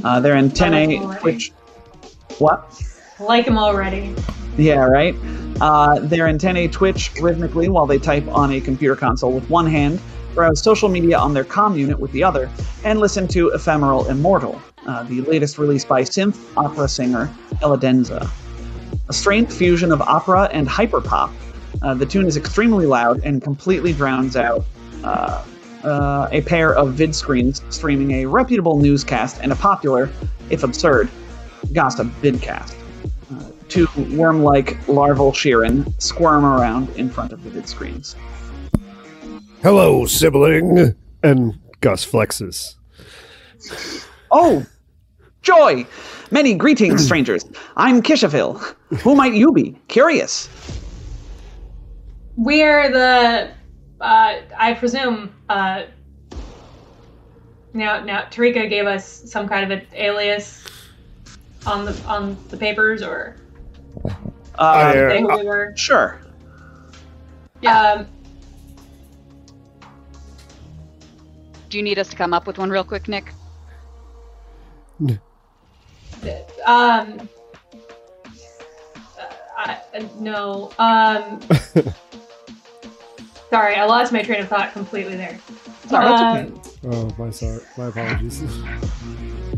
Uh, 0.06 0.22
they're 0.22 0.38
in 0.38 0.50
10A 0.50 1.02
already. 1.02 1.52
What? 2.38 2.82
Like 3.20 3.46
them 3.46 3.58
already. 3.58 4.14
Yeah, 4.58 4.86
right. 4.86 5.16
Uh, 5.62 6.00
their 6.00 6.28
antennae 6.28 6.68
twitch 6.68 7.12
rhythmically 7.22 7.70
while 7.70 7.86
they 7.86 7.98
type 7.98 8.28
on 8.28 8.52
a 8.52 8.62
computer 8.62 8.96
console 8.96 9.32
with 9.32 9.50
one 9.50 9.66
hand, 9.66 10.02
browse 10.34 10.62
social 10.62 10.90
media 10.90 11.18
on 11.18 11.34
their 11.34 11.46
comm 11.46 11.78
unit 11.78 12.00
with 12.00 12.12
the 12.12 12.24
other, 12.24 12.50
and 12.84 13.00
listen 13.00 13.28
to 13.30 13.50
Ephemeral 13.50 14.08
Immortal, 14.08 14.62
uh, 14.86 15.04
the 15.04 15.22
latest 15.22 15.58
release 15.58 15.86
by 15.86 16.02
synth 16.02 16.38
opera 16.58 16.88
singer 16.88 17.34
Ella 17.62 17.78
Denza. 17.78 18.30
A 19.08 19.14
strange 19.14 19.50
fusion 19.50 19.92
of 19.92 20.02
opera 20.02 20.50
and 20.52 20.68
hyperpop, 20.68 21.32
uh, 21.82 21.94
the 21.94 22.06
tune 22.06 22.26
is 22.26 22.38
extremely 22.38 22.86
loud 22.86 23.22
and 23.24 23.42
completely 23.42 23.94
drowns 23.94 24.36
out 24.36 24.66
uh, 25.04 25.44
uh, 25.84 26.28
a 26.32 26.42
pair 26.42 26.74
of 26.74 26.94
vid 26.94 27.16
screens 27.16 27.62
streaming 27.70 28.12
a 28.12 28.26
reputable 28.26 28.80
newscast 28.80 29.40
and 29.42 29.52
a 29.52 29.56
popular, 29.56 30.10
if 30.50 30.64
absurd, 30.64 31.10
gossip 31.74 32.08
vidcast. 32.22 32.76
Two 33.70 33.88
worm 34.12 34.44
like 34.44 34.88
larval 34.88 35.32
Shirren 35.32 35.92
squirm 36.02 36.46
around 36.46 36.90
in 36.92 37.10
front 37.10 37.32
of 37.34 37.44
the 37.44 37.50
vid 37.50 37.68
screens. 37.68 38.16
Hello, 39.62 40.06
sibling. 40.06 40.96
And 41.24 41.60
Gus 41.82 42.06
flexes. 42.06 42.76
Oh, 44.32 44.66
joy! 45.42 45.86
Many 46.32 46.54
greetings, 46.54 47.04
strangers. 47.06 47.46
I'm 47.76 48.02
Kishaville. 48.02 48.76
Who 49.02 49.16
might 49.16 49.34
you 49.34 49.52
be? 49.52 49.76
Curious. 49.88 50.50
We're 52.38 52.92
the, 52.92 53.52
uh, 54.02 54.36
I 54.58 54.74
presume, 54.74 55.34
uh, 55.50 55.84
now, 57.74 58.04
now 58.04 58.22
Tarika 58.32 58.70
gave 58.70 58.86
us 58.86 59.06
some 59.06 59.48
kind 59.50 59.70
of 59.70 59.80
an 59.80 59.86
alias 59.94 60.64
on 61.66 61.86
the 61.86 62.00
on 62.06 62.38
the 62.50 62.58
papers, 62.58 63.02
or 63.02 63.36
Uh, 64.58 64.94
did 64.94 65.04
Uh, 65.04 65.08
they 65.10 65.22
who 65.22 65.28
we 65.40 65.46
were. 65.46 65.74
sure. 65.76 66.20
Um, 67.68 68.08
Do 71.70 71.78
you 71.78 71.84
need 71.84 71.98
us 72.00 72.08
to 72.10 72.16
come 72.16 72.34
up 72.34 72.48
with 72.48 72.58
one 72.58 72.70
real 72.70 72.84
quick, 72.84 73.08
Nick? 73.08 73.34
um, 75.02 75.20
uh, 76.66 77.28
I, 79.58 79.78
uh, 79.94 80.04
no. 80.20 80.72
Um, 80.80 81.42
sorry, 83.50 83.76
I 83.76 83.84
lost 83.86 84.14
my 84.14 84.22
train 84.22 84.42
of 84.42 84.48
thought 84.48 84.72
completely 84.74 85.16
there. 85.16 85.38
Sorry, 85.88 86.06
that's 86.06 86.22
Um, 86.22 86.62
okay. 86.88 86.98
Oh, 86.98 87.12
my 87.24 87.30
sorry. 87.32 87.60
My 87.78 87.88
apologies. 87.88 88.42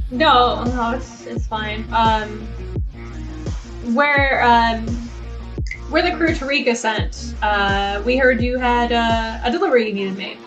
No, 0.10 0.64
no, 0.64 0.92
it's, 0.92 1.26
it's 1.26 1.46
fine. 1.48 1.86
Um, 1.92 2.48
where 3.94 4.44
um, 4.44 4.86
where 5.90 6.02
the 6.02 6.16
crew 6.18 6.30
Tarika 6.30 6.76
sent, 6.76 7.36
uh, 7.42 8.02
we 8.06 8.18
heard 8.18 8.42
you 8.42 8.58
had 8.58 8.92
uh, 8.92 9.40
a 9.44 9.52
delivery 9.52 9.88
you 9.88 9.94
needed 9.94 10.18
made. 10.18 10.38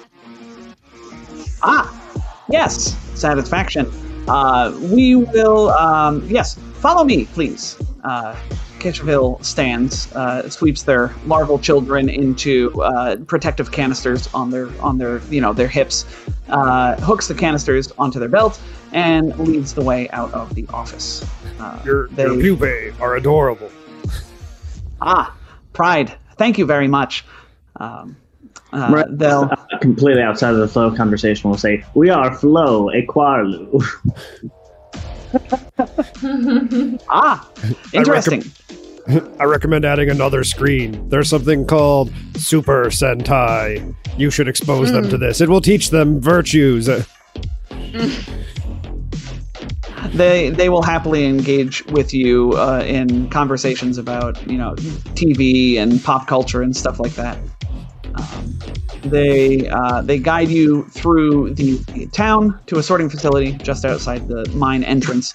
Ah, 1.63 2.45
yes, 2.51 2.95
satisfaction. 3.19 3.91
Uh, 4.29 4.77
we 4.81 5.17
will, 5.17 5.71
um, 5.71 6.23
yes, 6.29 6.55
follow 6.75 7.05
me, 7.05 7.25
please. 7.27 7.77
Uh, 8.05 8.37
stands, 9.43 10.11
uh, 10.13 10.49
sweeps 10.49 10.85
their 10.85 11.15
larval 11.27 11.59
children 11.59 12.09
into 12.09 12.71
uh, 12.83 13.17
protective 13.27 13.71
canisters 13.73 14.33
on 14.33 14.51
their 14.51 14.71
on 14.81 14.97
their 14.97 15.21
you 15.29 15.39
know 15.39 15.53
their 15.53 15.69
hips, 15.69 16.07
uh, 16.49 16.97
hooks 17.03 17.29
the 17.29 17.35
canisters 17.35 17.93
onto 17.99 18.19
their 18.19 18.29
belt, 18.29 18.59
and 18.93 19.37
leads 19.39 19.75
the 19.75 19.83
way 19.83 20.09
out 20.11 20.33
of 20.35 20.55
the 20.55 20.67
office. 20.73 21.25
Uh, 21.59 21.79
Your, 21.85 22.09
they- 22.09 22.25
your 22.25 22.37
pupae 22.57 22.93
are 23.01 23.17
adorable. 23.17 23.71
ah, 25.01 25.35
pride. 25.73 26.15
Thank 26.37 26.59
you 26.59 26.67
very 26.67 26.89
much. 26.89 27.25
Um, 27.77 28.17
uh, 28.73 28.89
Right. 28.93 29.07
they'll 29.19 29.49
completely 29.81 30.23
outside 30.23 30.51
of 30.55 30.61
the 30.61 30.69
flow 30.69 30.95
conversation, 30.95 31.51
we'll 31.51 31.59
say, 31.59 31.85
We 31.95 32.09
are 32.11 32.33
Flow, 32.35 32.91
a 32.91 33.05
Quorlu. 33.07 33.83
ah, 37.09 37.49
interesting. 37.93 38.43
I 39.41 39.45
recommend 39.45 39.85
adding 39.85 40.09
another 40.11 40.45
screen. 40.45 41.09
There's 41.09 41.29
something 41.29 41.67
called 41.67 42.13
Super 42.37 42.87
Sentai. 42.87 43.95
You 44.17 44.31
should 44.31 44.47
expose 44.49 44.93
them 44.93 45.09
to 45.09 45.19
this. 45.19 45.41
It 45.41 45.49
will 45.49 45.61
teach 45.61 45.91
them 45.91 46.21
virtues. 46.21 46.89
Uh, 46.89 47.03
they 50.09 50.51
they 50.51 50.69
will 50.69 50.83
happily 50.83 51.25
engage 51.25 51.85
with 51.87 52.13
you 52.13 52.53
uh, 52.53 52.83
in 52.87 53.29
conversations 53.31 53.99
about 53.99 54.45
you 54.47 54.59
know 54.59 54.75
TV 55.15 55.77
and 55.77 56.03
pop 56.03 56.27
culture 56.27 56.63
and 56.63 56.77
stuff 56.77 56.99
like 57.01 57.13
that. 57.13 57.39
Um, 58.15 58.59
they 59.05 59.69
uh, 59.69 60.03
they 60.03 60.19
guide 60.19 60.49
you 60.49 60.85
through 60.89 61.55
the 61.55 62.09
town 62.13 62.61
to 62.67 62.79
a 62.79 62.83
sorting 62.83 63.09
facility 63.09 63.53
just 63.53 63.85
outside 63.85 64.29
the 64.29 64.49
mine 64.55 64.85
entrance. 64.85 65.35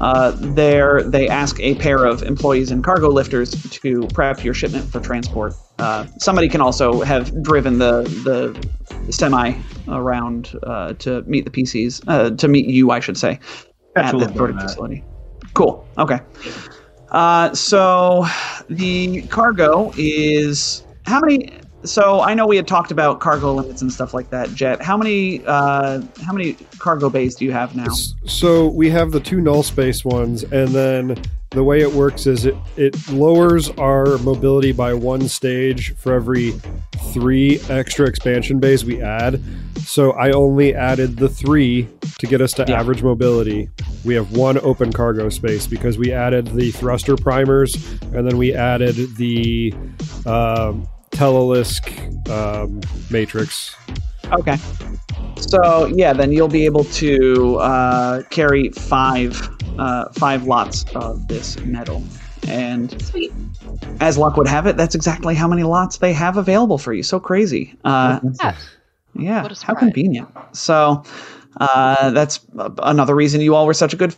Uh, 0.00 0.32
there, 0.36 1.02
they 1.02 1.28
ask 1.28 1.60
a 1.60 1.74
pair 1.74 2.06
of 2.06 2.22
employees 2.22 2.70
and 2.70 2.82
cargo 2.82 3.08
lifters 3.08 3.50
to 3.70 4.06
prep 4.14 4.42
your 4.42 4.54
shipment 4.54 4.84
for 4.90 4.98
transport. 4.98 5.52
Uh, 5.78 6.06
somebody 6.18 6.48
can 6.48 6.62
also 6.62 7.02
have 7.02 7.42
driven 7.42 7.78
the 7.78 8.02
the 8.24 9.12
semi 9.12 9.52
around 9.88 10.52
uh, 10.62 10.94
to 10.94 11.22
meet 11.22 11.44
the 11.44 11.50
PCs, 11.50 12.02
uh, 12.06 12.30
to 12.36 12.48
meet 12.48 12.66
you, 12.66 12.90
I 12.90 13.00
should 13.00 13.18
say, 13.18 13.38
at 13.96 14.12
will 14.12 14.20
the 14.20 14.26
have 14.26 14.36
sorting 14.36 14.56
that. 14.56 14.62
facility. 14.68 15.04
Cool. 15.54 15.86
Okay. 15.98 16.20
Uh, 17.10 17.52
so 17.54 18.24
the 18.68 19.22
cargo 19.22 19.92
is 19.96 20.84
how 21.06 21.20
many? 21.20 21.52
So 21.82 22.20
I 22.20 22.34
know 22.34 22.46
we 22.46 22.56
had 22.56 22.68
talked 22.68 22.90
about 22.92 23.20
cargo 23.20 23.54
limits 23.54 23.82
and 23.82 23.92
stuff 23.92 24.12
like 24.12 24.30
that. 24.30 24.50
Jet, 24.54 24.82
how 24.82 24.96
many? 24.96 25.42
Uh, 25.46 26.02
how 26.22 26.32
many 26.32 26.54
cargo 26.78 27.10
bays 27.10 27.34
do 27.34 27.44
you 27.44 27.52
have 27.52 27.74
now? 27.74 27.88
so 28.26 28.68
we 28.68 28.90
have 28.90 29.10
the 29.10 29.20
two 29.20 29.40
null 29.40 29.62
space 29.62 30.04
ones, 30.04 30.44
and 30.44 30.68
then 30.68 31.20
the 31.50 31.64
way 31.64 31.80
it 31.80 31.92
works 31.92 32.26
is 32.26 32.46
it, 32.46 32.54
it 32.76 33.08
lowers 33.10 33.70
our 33.70 34.18
mobility 34.18 34.72
by 34.72 34.94
one 34.94 35.28
stage 35.28 35.96
for 35.96 36.12
every 36.14 36.52
three 37.12 37.60
extra 37.68 38.06
expansion 38.06 38.60
bays 38.60 38.84
we 38.84 39.02
add. 39.02 39.42
So 39.80 40.12
I 40.12 40.30
only 40.30 40.74
added 40.74 41.16
the 41.16 41.28
three 41.28 41.88
to 42.18 42.26
get 42.26 42.40
us 42.40 42.52
to 42.54 42.64
Yeah. 42.68 42.78
average 42.78 43.02
mobility. 43.02 43.68
We 44.04 44.14
have 44.14 44.30
one 44.30 44.58
open 44.58 44.92
cargo 44.92 45.28
space 45.28 45.66
because 45.66 45.98
we 45.98 46.12
added 46.12 46.46
the 46.46 46.70
thruster 46.70 47.16
primers 47.16 47.74
and 48.14 48.26
then 48.28 48.36
we 48.38 48.54
added 48.54 48.94
the 49.16 49.74
um, 50.26 50.86
Telelisk 51.10 51.90
um, 52.30 52.80
matrix. 53.10 53.74
Okay. 54.32 54.56
So 55.36 55.86
yeah, 55.86 56.12
then 56.12 56.30
you'll 56.30 56.46
be 56.46 56.64
able 56.64 56.84
to 56.84 57.56
uh, 57.56 58.22
carry 58.30 58.68
five 58.68 59.50
uh, 59.78 60.06
five 60.12 60.44
lots 60.44 60.86
of 60.94 61.26
this 61.28 61.58
metal, 61.64 62.04
and 62.46 63.00
Sweet. 63.02 63.32
as 64.00 64.18
luck 64.18 64.36
would 64.36 64.48
have 64.48 64.66
it, 64.66 64.76
that's 64.76 64.94
exactly 64.94 65.34
how 65.34 65.48
many 65.48 65.62
lots 65.62 65.98
they 65.98 66.12
have 66.12 66.36
available 66.36 66.78
for 66.78 66.92
you. 66.92 67.02
So 67.02 67.20
crazy. 67.20 67.74
Uh, 67.84 68.20
Yeah. 68.42 68.54
Yeah, 69.14 69.48
how 69.62 69.74
convenient. 69.74 70.28
So 70.52 71.02
uh, 71.60 72.10
that's 72.10 72.40
another 72.78 73.14
reason 73.14 73.40
you 73.40 73.54
all 73.54 73.66
were 73.66 73.74
such 73.74 73.92
a 73.92 73.96
good 73.96 74.16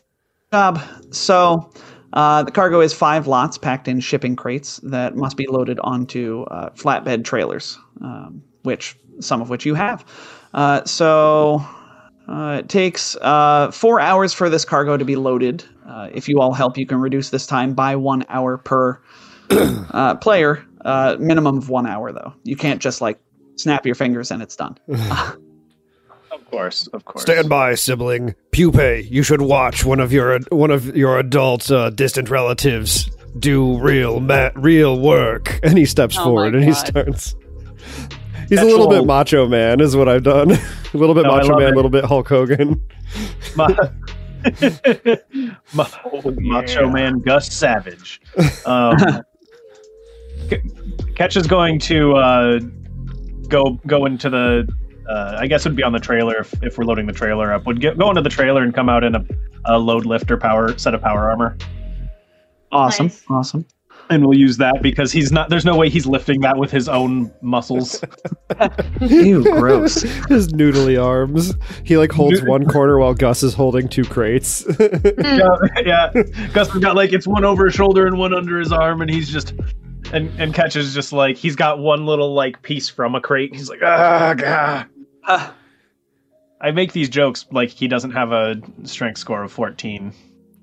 job. 0.52 0.80
So 1.10 1.72
uh, 2.12 2.42
the 2.42 2.50
cargo 2.50 2.80
is 2.80 2.92
five 2.92 3.26
lots 3.26 3.56
packed 3.56 3.88
in 3.88 4.00
shipping 4.00 4.36
crates 4.36 4.78
that 4.84 5.16
must 5.16 5.36
be 5.36 5.46
loaded 5.48 5.78
onto 5.80 6.42
uh, 6.44 6.70
flatbed 6.70 7.24
trailers, 7.24 7.78
um, 8.02 8.42
which 8.62 8.98
some 9.20 9.40
of 9.40 9.48
which 9.48 9.64
you 9.64 9.74
have. 9.74 10.04
Uh, 10.52 10.84
so 10.84 11.64
uh, 12.28 12.58
it 12.60 12.68
takes 12.68 13.16
uh, 13.16 13.70
four 13.70 14.00
hours 14.00 14.32
for 14.32 14.48
this 14.48 14.64
cargo 14.64 14.96
to 14.96 15.04
be 15.04 15.16
loaded. 15.16 15.64
Uh, 15.86 16.08
if 16.12 16.28
you 16.28 16.40
all 16.40 16.52
help, 16.52 16.78
you 16.78 16.86
can 16.86 16.98
reduce 17.00 17.30
this 17.30 17.46
time 17.46 17.74
by 17.74 17.96
one 17.96 18.24
hour 18.28 18.58
per 18.58 19.00
uh, 19.50 20.14
player. 20.16 20.64
Uh, 20.84 21.16
minimum 21.18 21.58
of 21.58 21.68
one 21.68 21.86
hour, 21.86 22.12
though. 22.12 22.32
You 22.44 22.56
can't 22.56 22.80
just 22.80 23.00
like 23.00 23.18
snap 23.56 23.86
your 23.86 23.94
fingers 23.94 24.30
and 24.30 24.42
it's 24.42 24.56
done. 24.56 24.78
Of 26.32 26.46
course, 26.50 26.86
of 26.88 27.04
course. 27.04 27.22
Stand 27.22 27.50
by, 27.50 27.74
sibling. 27.74 28.34
Pupae, 28.52 29.06
you 29.10 29.22
should 29.22 29.42
watch 29.42 29.84
one 29.84 30.00
of 30.00 30.12
your 30.14 30.38
one 30.48 30.70
of 30.70 30.96
your 30.96 31.18
adult 31.18 31.70
uh, 31.70 31.90
distant 31.90 32.30
relatives 32.30 33.10
do 33.38 33.78
real 33.78 34.18
ma- 34.18 34.50
real 34.54 34.98
work. 34.98 35.60
And 35.62 35.76
he 35.76 35.84
steps 35.84 36.16
Oh 36.18 36.24
forward 36.24 36.54
and 36.54 36.64
he 36.64 36.72
starts. 36.72 37.34
He's 38.52 38.60
a 38.60 38.66
little 38.66 38.86
bit 38.88 39.06
macho 39.06 39.48
man, 39.48 39.80
is 39.80 39.96
what 39.96 40.10
I've 40.10 40.24
done. 40.24 40.50
a 40.94 40.96
little 40.96 41.14
bit 41.14 41.22
No, 41.24 41.36
macho 41.36 41.58
man, 41.58 41.72
a 41.72 41.74
little 41.74 41.90
bit 41.90 42.04
Hulk 42.04 42.28
Hogan. 42.28 42.86
Ma- 43.56 43.68
Ma- 45.74 45.86
Macho 46.36 46.90
Man 46.90 47.20
Gus 47.20 47.50
Savage. 47.50 48.20
Um, 48.66 48.96
K- 50.50 50.62
Ketch 51.14 51.36
is 51.36 51.46
going 51.46 51.78
to 51.80 52.12
uh, 52.16 52.58
go 53.48 53.80
go 53.86 54.04
into 54.04 54.28
the. 54.28 54.68
Uh, 55.08 55.36
I 55.38 55.46
guess 55.46 55.64
it 55.64 55.70
would 55.70 55.76
be 55.76 55.82
on 55.82 55.92
the 55.92 55.98
trailer 55.98 56.36
if, 56.36 56.52
if 56.62 56.76
we're 56.76 56.84
loading 56.84 57.06
the 57.06 57.12
trailer 57.12 57.52
up. 57.54 57.64
Would 57.66 57.80
get, 57.80 57.96
go 57.98 58.08
into 58.10 58.20
the 58.20 58.28
trailer 58.28 58.62
and 58.62 58.74
come 58.74 58.88
out 58.88 59.02
in 59.02 59.14
a, 59.14 59.24
a 59.64 59.78
load 59.78 60.04
lifter 60.06 60.36
power 60.36 60.76
set 60.76 60.94
of 60.94 61.00
power 61.00 61.30
armor. 61.30 61.56
Awesome, 62.70 63.06
Nice. 63.06 63.24
awesome. 63.30 63.66
And 64.10 64.26
we'll 64.26 64.38
use 64.38 64.58
that 64.58 64.82
because 64.82 65.10
he's 65.12 65.32
not. 65.32 65.48
There's 65.48 65.64
no 65.64 65.76
way 65.76 65.88
he's 65.88 66.06
lifting 66.06 66.40
that 66.42 66.56
with 66.58 66.70
his 66.70 66.88
own 66.88 67.32
muscles. 67.40 68.02
Ew, 69.00 69.42
gross. 69.42 70.02
His 70.28 70.48
noodly 70.48 71.02
arms. 71.02 71.54
He 71.84 71.96
like 71.96 72.12
holds 72.12 72.40
Nood- 72.40 72.48
one 72.48 72.66
corner 72.66 72.98
while 72.98 73.14
Gus 73.14 73.42
is 73.42 73.54
holding 73.54 73.88
two 73.88 74.04
crates. 74.04 74.66
yeah, 74.80 75.48
yeah. 75.84 76.10
Gus 76.52 76.68
has 76.70 76.82
got 76.82 76.94
like 76.94 77.12
it's 77.14 77.26
one 77.26 77.44
over 77.44 77.64
his 77.66 77.74
shoulder 77.74 78.06
and 78.06 78.18
one 78.18 78.34
under 78.34 78.58
his 78.58 78.70
arm, 78.72 79.00
and 79.00 79.10
he's 79.10 79.30
just 79.30 79.54
and 80.12 80.30
and 80.38 80.52
Ketch 80.52 80.76
is 80.76 80.92
just 80.92 81.12
like 81.14 81.36
he's 81.36 81.56
got 81.56 81.78
one 81.78 82.04
little 82.04 82.34
like 82.34 82.60
piece 82.62 82.88
from 82.90 83.14
a 83.14 83.20
crate. 83.20 83.54
He's 83.54 83.70
like 83.70 83.80
ah, 83.82 84.34
gah. 84.36 84.84
Ah. 85.26 85.54
I 86.60 86.70
make 86.70 86.92
these 86.92 87.08
jokes 87.08 87.46
like 87.50 87.70
he 87.70 87.88
doesn't 87.88 88.12
have 88.12 88.30
a 88.32 88.56
strength 88.84 89.18
score 89.18 89.42
of 89.42 89.50
14, 89.50 90.12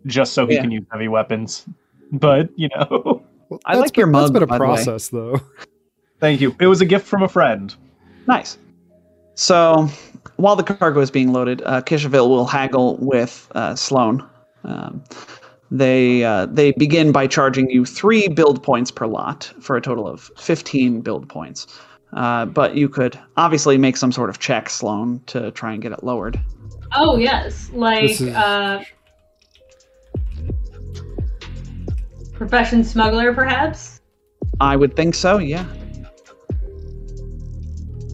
just 0.06 0.34
so 0.34 0.46
he 0.48 0.54
Yeah. 0.56 0.62
can 0.62 0.72
use 0.72 0.86
heavy 0.92 1.08
weapons. 1.08 1.66
But 2.12 2.50
you 2.56 2.70
know, 2.76 3.24
Well, 3.50 3.60
I 3.66 3.76
that's 3.76 3.88
like 3.88 3.98
your 3.98 4.08
been- 4.08 4.14
That's 4.14 4.24
mug, 4.32 4.34
been 4.34 4.44
a 4.44 4.48
by 4.48 4.58
the 4.58 4.64
way. 4.64 4.68
process, 4.76 5.10
though. 5.10 5.40
thank 6.20 6.40
you. 6.42 6.56
It 6.60 6.68
was 6.68 6.82
a 6.82 6.86
gift 6.86 7.08
from 7.08 7.24
a 7.24 7.28
friend. 7.28 7.74
Nice. 8.28 8.58
So 9.36 9.88
while 10.36 10.56
the 10.56 10.64
cargo 10.64 11.00
is 11.00 11.10
being 11.12 11.32
loaded, 11.32 11.62
uh, 11.66 11.82
Kishaville 11.82 12.28
will 12.30 12.46
haggle 12.46 12.98
with 13.00 13.48
uh, 13.56 13.76
Sloan. 13.76 14.28
Um, 14.64 15.04
they 15.72 16.24
uh, 16.24 16.48
they 16.48 16.72
begin 16.74 17.12
by 17.12 17.28
charging 17.28 17.70
you 17.70 17.86
three 17.86 18.28
build 18.28 18.62
points 18.64 18.92
per 18.92 19.06
lot 19.08 19.52
for 19.62 19.76
a 19.78 19.82
total 19.82 20.08
of 20.08 20.30
fifteen 20.38 21.02
build 21.02 21.30
points. 21.30 21.68
Uh, 22.14 22.46
but 22.46 22.76
you 22.76 22.90
could 22.90 23.18
obviously 23.38 23.78
make 23.78 23.96
some 23.96 24.12
sort 24.12 24.30
of 24.32 24.40
check, 24.40 24.68
Sloan, 24.70 25.22
to 25.28 25.52
try 25.52 25.74
and 25.74 25.82
get 25.82 25.92
it 25.92 26.04
lowered. 26.04 26.40
Oh 26.94 27.18
yes, 27.18 27.70
like 27.72 28.10
is- 28.20 28.22
uh, 28.24 28.84
profession 32.40 32.84
smuggler, 32.84 33.34
perhaps. 33.34 34.02
I 34.62 34.76
would 34.76 34.96
think 34.96 35.14
so. 35.14 35.38
Yeah. 35.38 35.66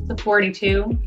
The 0.07 0.17
forty-two. 0.21 0.97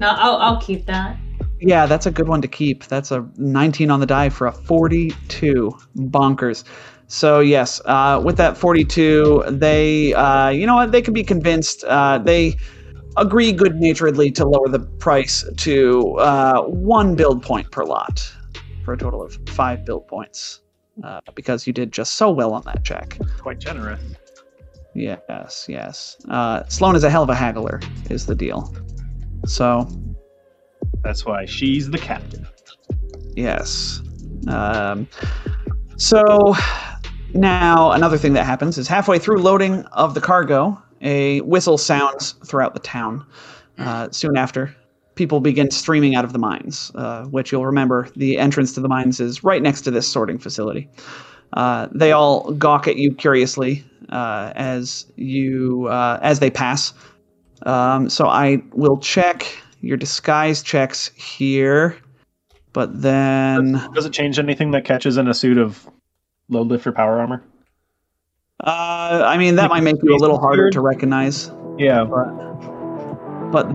No, 0.00 0.08
I'll 0.08 0.36
I'll 0.36 0.60
keep 0.60 0.86
that. 0.86 1.18
Yeah, 1.60 1.84
that's 1.84 2.06
a 2.06 2.10
good 2.10 2.28
one 2.28 2.40
to 2.40 2.48
keep. 2.48 2.84
That's 2.86 3.10
a 3.10 3.28
19 3.36 3.90
on 3.90 4.00
the 4.00 4.06
die 4.06 4.30
for 4.30 4.46
a 4.46 4.52
42. 4.52 5.70
Bonkers. 5.94 6.64
So 7.06 7.40
yes, 7.40 7.82
uh, 7.84 8.22
with 8.24 8.38
that 8.38 8.56
42, 8.56 9.44
they, 9.48 10.14
uh, 10.14 10.48
you 10.48 10.64
know 10.64 10.76
what, 10.76 10.90
they 10.90 11.02
can 11.02 11.12
be 11.12 11.22
convinced. 11.22 11.84
Uh, 11.84 12.16
they 12.16 12.56
agree 13.18 13.52
good-naturedly 13.52 14.30
to 14.30 14.46
lower 14.46 14.68
the 14.68 14.78
price 14.78 15.44
to 15.58 16.16
uh, 16.16 16.62
one 16.62 17.14
build 17.14 17.42
point 17.42 17.70
per 17.70 17.84
lot, 17.84 18.32
for 18.82 18.94
a 18.94 18.96
total 18.96 19.22
of 19.22 19.36
five 19.50 19.84
build 19.84 20.08
points, 20.08 20.60
uh, 21.04 21.20
because 21.34 21.66
you 21.66 21.72
did 21.72 21.92
just 21.92 22.14
so 22.14 22.30
well 22.30 22.52
on 22.52 22.62
that 22.64 22.84
check. 22.84 23.18
Quite 23.38 23.58
generous. 23.58 24.00
Yes, 24.94 25.66
yes. 25.68 26.16
Uh, 26.28 26.64
Sloan 26.68 26.96
is 26.96 27.04
a 27.04 27.10
hell 27.10 27.22
of 27.22 27.28
a 27.28 27.34
haggler, 27.34 27.80
is 28.10 28.26
the 28.26 28.34
deal. 28.34 28.74
So 29.46 29.88
That's 31.02 31.24
why 31.24 31.44
she's 31.44 31.90
the 31.90 31.98
captain. 31.98 32.46
Yes. 33.34 34.02
Um, 34.48 35.08
so 35.96 36.54
now 37.34 37.92
another 37.92 38.18
thing 38.18 38.32
that 38.34 38.44
happens 38.44 38.78
is 38.78 38.88
halfway 38.88 39.18
through 39.18 39.38
loading 39.38 39.84
of 39.92 40.14
the 40.14 40.20
cargo, 40.20 40.80
a 41.00 41.40
whistle 41.42 41.78
sounds 41.78 42.32
throughout 42.44 42.74
the 42.74 42.80
town. 42.80 43.24
Uh, 43.78 44.10
soon 44.10 44.36
after, 44.36 44.74
people 45.20 45.38
begin 45.38 45.70
streaming 45.70 46.14
out 46.14 46.24
of 46.24 46.32
the 46.32 46.38
mines, 46.38 46.90
uh, 46.94 47.26
which 47.26 47.52
you'll 47.52 47.66
remember 47.66 48.08
the 48.16 48.38
entrance 48.38 48.72
to 48.72 48.80
the 48.80 48.88
mines 48.88 49.20
is 49.20 49.44
right 49.44 49.60
next 49.60 49.82
to 49.82 49.90
this 49.90 50.08
sorting 50.08 50.38
facility. 50.38 50.88
Uh, 51.52 51.88
they 51.92 52.10
all 52.10 52.52
gawk 52.52 52.88
at 52.88 52.96
you 52.96 53.14
curiously 53.14 53.84
uh, 54.08 54.50
as 54.56 55.04
you 55.16 55.86
uh, 55.88 56.18
as 56.22 56.40
they 56.40 56.50
pass. 56.50 56.94
Um, 57.66 58.08
so 58.08 58.28
I 58.28 58.62
will 58.72 58.96
check 58.96 59.44
your 59.82 59.98
disguise 59.98 60.62
checks 60.62 61.08
here. 61.16 61.98
But 62.72 63.02
then, 63.02 63.72
Does 63.92 64.06
it 64.06 64.14
change 64.14 64.38
anything 64.38 64.70
that 64.70 64.86
Ketch's 64.86 65.18
in 65.18 65.28
a 65.28 65.34
suit 65.34 65.58
of 65.58 65.86
load 66.48 66.68
lifter 66.68 66.92
power 66.92 67.20
armor? 67.20 67.44
uh, 68.64 69.22
I 69.26 69.36
mean, 69.36 69.56
that 69.56 69.68
might 69.68 69.82
make 69.82 69.96
you 70.02 70.14
a 70.14 70.16
little 70.16 70.38
harder 70.38 70.70
to 70.70 70.80
recognize. 70.80 71.50
Yeah. 71.76 72.04
But 72.04 72.69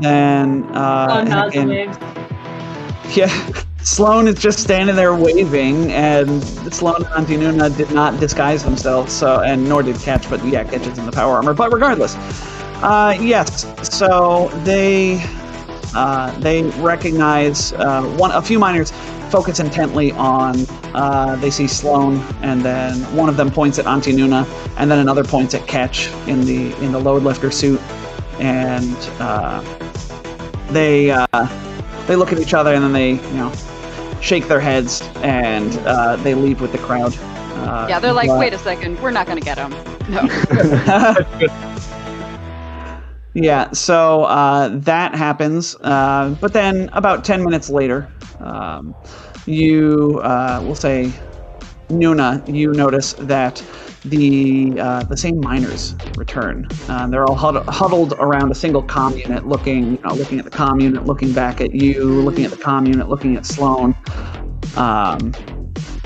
then, 0.01 0.63
uh, 0.75 1.07
oh, 1.09 1.53
and 1.53 1.71
and 1.71 3.15
yeah, 3.15 3.51
Sloan 3.83 4.27
is 4.27 4.35
just 4.35 4.59
standing 4.59 4.95
there 4.95 5.15
waving, 5.15 5.91
and 5.91 6.43
Sloan 6.73 6.95
and 6.97 7.05
Auntie 7.07 7.37
Nuna 7.37 7.75
did 7.75 7.91
not 7.91 8.19
disguise 8.19 8.63
themselves, 8.63 9.13
so 9.13 9.41
and 9.41 9.67
nor 9.67 9.83
did 9.83 9.97
Ketch, 9.97 10.29
but 10.29 10.43
yeah, 10.45 10.63
Ketch 10.63 10.87
is 10.87 10.97
in 10.97 11.05
the 11.05 11.11
power 11.11 11.35
armor. 11.35 11.53
But 11.53 11.71
regardless, 11.71 12.15
uh, 12.81 13.17
yes, 13.19 13.65
so 13.97 14.49
they 14.63 15.23
uh, 15.95 16.37
they 16.39 16.63
recognize 16.81 17.73
uh, 17.73 18.03
one 18.17 18.31
a 18.31 18.41
few 18.41 18.59
miners 18.59 18.91
focus 19.29 19.59
intently 19.59 20.11
on 20.13 20.55
uh, 20.93 21.35
they 21.37 21.49
see 21.49 21.67
Sloan 21.67 22.17
and 22.41 22.61
then 22.61 22.97
one 23.15 23.27
of 23.27 23.37
them 23.37 23.51
points 23.51 23.79
at 23.79 23.87
Auntie 23.87 24.13
Nuna 24.13 24.47
and 24.77 24.89
then 24.89 24.99
another 24.99 25.23
points 25.23 25.53
at 25.53 25.67
Ketch 25.67 26.07
in 26.27 26.41
the 26.41 26.75
in 26.83 26.91
the 26.91 26.99
load 26.99 27.23
lifter 27.23 27.51
suit 27.51 27.81
and 28.39 28.95
uh, 29.19 29.61
they 30.71 31.11
uh, 31.11 31.25
they 32.07 32.15
look 32.15 32.31
at 32.31 32.39
each 32.39 32.53
other 32.53 32.73
and 32.73 32.83
then 32.83 32.93
they 32.93 33.11
you 33.11 33.37
know 33.37 33.51
shake 34.21 34.47
their 34.47 34.59
heads 34.59 35.01
and 35.17 35.77
uh, 35.85 36.15
they 36.17 36.33
leave 36.33 36.61
with 36.61 36.71
the 36.71 36.77
crowd. 36.79 37.15
Uh, 37.55 37.85
Yeah, 37.89 37.99
they're 37.99 38.13
like, 38.13 38.29
wait 38.29 38.53
a 38.53 38.59
second, 38.59 38.99
we're 39.01 39.11
not 39.11 39.27
gonna 39.27 39.41
get 39.41 39.57
them. 39.57 39.71
No. 40.07 40.21
yeah, 43.33 43.71
so 43.71 44.23
uh, 44.25 44.69
that 44.69 45.15
happens. 45.15 45.75
Uh, 45.81 46.35
but 46.39 46.53
then 46.53 46.89
about 46.93 47.23
10 47.23 47.43
minutes 47.43 47.69
later, 47.69 48.09
um, 48.39 48.95
you, 49.45 50.19
uh, 50.23 50.59
we'll 50.63 50.75
say, 50.75 51.11
Nuna, 51.89 52.43
you 52.47 52.73
notice 52.73 53.13
that 53.13 53.63
the 54.09 54.79
uh, 54.79 55.03
the 55.03 55.17
same 55.17 55.39
miners 55.39 55.95
return. 56.17 56.67
Uh, 56.87 57.07
they're 57.07 57.25
all 57.25 57.35
hud- 57.35 57.65
huddled 57.67 58.13
around 58.13 58.51
a 58.51 58.55
single 58.55 58.83
comm 58.83 59.17
unit, 59.17 59.47
looking, 59.47 59.93
you 59.93 60.01
know, 60.03 60.13
looking 60.13 60.39
at 60.39 60.45
the 60.45 60.51
comm 60.51 60.81
unit, 60.81 61.05
looking 61.05 61.33
back 61.33 61.61
at 61.61 61.73
you, 61.73 62.03
looking 62.21 62.45
at 62.45 62.51
the 62.51 62.57
comm 62.57 62.87
unit, 62.87 63.09
looking 63.09 63.35
at 63.35 63.45
Sloan. 63.45 63.95
Um, 64.75 65.33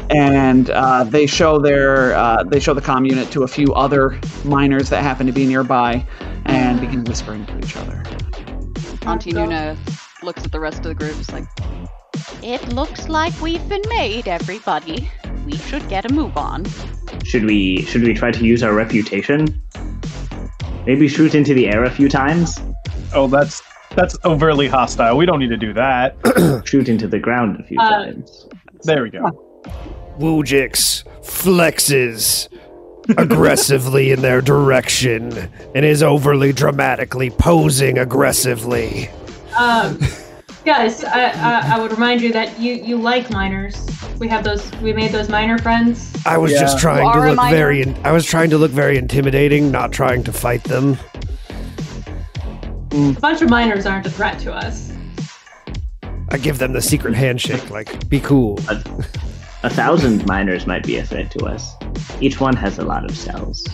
and 0.09 0.69
uh, 0.71 1.03
they 1.03 1.25
show 1.27 1.59
their 1.59 2.15
uh, 2.15 2.43
they 2.43 2.59
show 2.59 2.73
the 2.73 2.81
comm 2.81 3.07
unit 3.07 3.31
to 3.31 3.43
a 3.43 3.47
few 3.47 3.73
other 3.73 4.19
miners 4.43 4.89
that 4.89 5.03
happen 5.03 5.27
to 5.27 5.33
be 5.33 5.45
nearby, 5.45 6.05
and 6.45 6.79
begin 6.79 7.03
whispering 7.03 7.45
to 7.45 7.57
each 7.59 7.77
other. 7.77 8.03
Auntie 9.05 9.31
Nuna 9.31 9.77
looks 10.23 10.43
at 10.43 10.51
the 10.51 10.59
rest 10.59 10.79
of 10.79 10.85
the 10.85 10.95
group. 10.95 11.15
It's 11.17 11.31
like, 11.31 11.45
It 12.43 12.73
looks 12.73 13.07
like 13.07 13.39
we've 13.41 13.67
been 13.69 13.81
made, 13.89 14.27
everybody. 14.27 15.09
We 15.49 15.57
should 15.57 15.87
get 15.89 16.05
a 16.09 16.13
move 16.13 16.37
on. 16.37 16.65
Should 17.23 17.43
we 17.45 17.81
should 17.83 18.03
we 18.03 18.13
try 18.13 18.29
to 18.31 18.45
use 18.45 18.61
our 18.61 18.73
reputation? 18.73 19.59
Maybe 20.85 21.07
shoot 21.07 21.33
into 21.33 21.55
the 21.55 21.67
air 21.67 21.85
a 21.85 21.89
few 21.89 22.07
times. 22.07 22.59
Oh, 23.15 23.25
that's 23.27 23.63
that's 23.95 24.15
overly 24.23 24.67
hostile. 24.67 25.17
We 25.17 25.25
don't 25.25 25.39
need 25.39 25.49
to 25.49 25.57
do 25.57 25.73
that. 25.73 26.15
shoot 26.67 26.87
into 26.87 27.07
the 27.07 27.17
ground 27.17 27.59
a 27.59 27.63
few 27.63 27.79
Uh, 27.79 27.89
times. 28.05 28.47
There 28.83 29.01
we 29.01 29.09
go. 29.09 29.63
Wujix 30.19 31.03
flexes 31.23 32.47
aggressively 33.17 34.11
in 34.11 34.21
their 34.21 34.41
direction 34.41 35.31
and 35.73 35.83
is 35.83 36.03
overly 36.03 36.53
dramatically 36.53 37.31
posing 37.31 37.97
aggressively. 37.97 39.09
Um, 39.57 39.99
guys, 40.69 41.03
I, 41.03 41.29
I 41.29 41.75
I 41.75 41.79
would 41.79 41.91
remind 41.91 42.21
you 42.21 42.31
that 42.33 42.59
you 42.59 42.73
you 42.73 42.95
like 42.97 43.31
miners. 43.31 43.75
We 44.19 44.27
have 44.27 44.43
those. 44.43 44.71
We 44.83 44.93
made 44.93 45.11
those 45.11 45.27
miner 45.27 45.57
friends. 45.57 46.13
I 46.27 46.37
was 46.37 46.51
Yeah. 46.51 46.59
just 46.61 46.77
trying 46.77 47.11
to 47.11 47.19
are 47.19 47.27
look 47.29 47.37
minor? 47.37 47.57
very. 47.57 47.81
In- 47.81 47.97
I 48.03 48.11
was 48.11 48.23
trying 48.23 48.51
to 48.51 48.57
look 48.59 48.69
very 48.71 48.95
intimidating, 48.97 49.71
not 49.71 49.91
trying 49.91 50.23
to 50.25 50.31
fight 50.31 50.63
them. 50.65 50.97
A 52.91 53.13
bunch 53.19 53.41
of 53.41 53.49
miners 53.49 53.87
aren't 53.87 54.05
a 54.05 54.11
threat 54.11 54.37
to 54.41 54.53
us. 54.53 54.91
I 56.29 56.37
give 56.37 56.59
them 56.59 56.73
the 56.73 56.81
secret 56.83 57.15
handshake, 57.15 57.71
like, 57.71 58.07
be 58.07 58.19
cool. 58.19 58.59
A 59.63 59.69
thousand 59.69 60.25
miners 60.27 60.67
might 60.67 60.83
be 60.83 60.97
a 60.97 61.03
threat 61.03 61.31
to 61.31 61.45
us. 61.45 61.73
Each 62.21 62.39
one 62.39 62.55
has 62.55 62.77
a 62.77 62.83
lot 62.83 63.03
of 63.05 63.17
cells. 63.17 63.65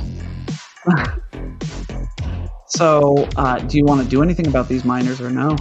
So, 2.67 3.27
uh, 3.35 3.59
do 3.59 3.77
you 3.77 3.85
want 3.85 4.01
to 4.03 4.07
do 4.09 4.22
anything 4.24 4.48
about 4.48 4.67
these 4.69 4.85
miners 4.85 5.19
or 5.22 5.30
no? 5.30 5.56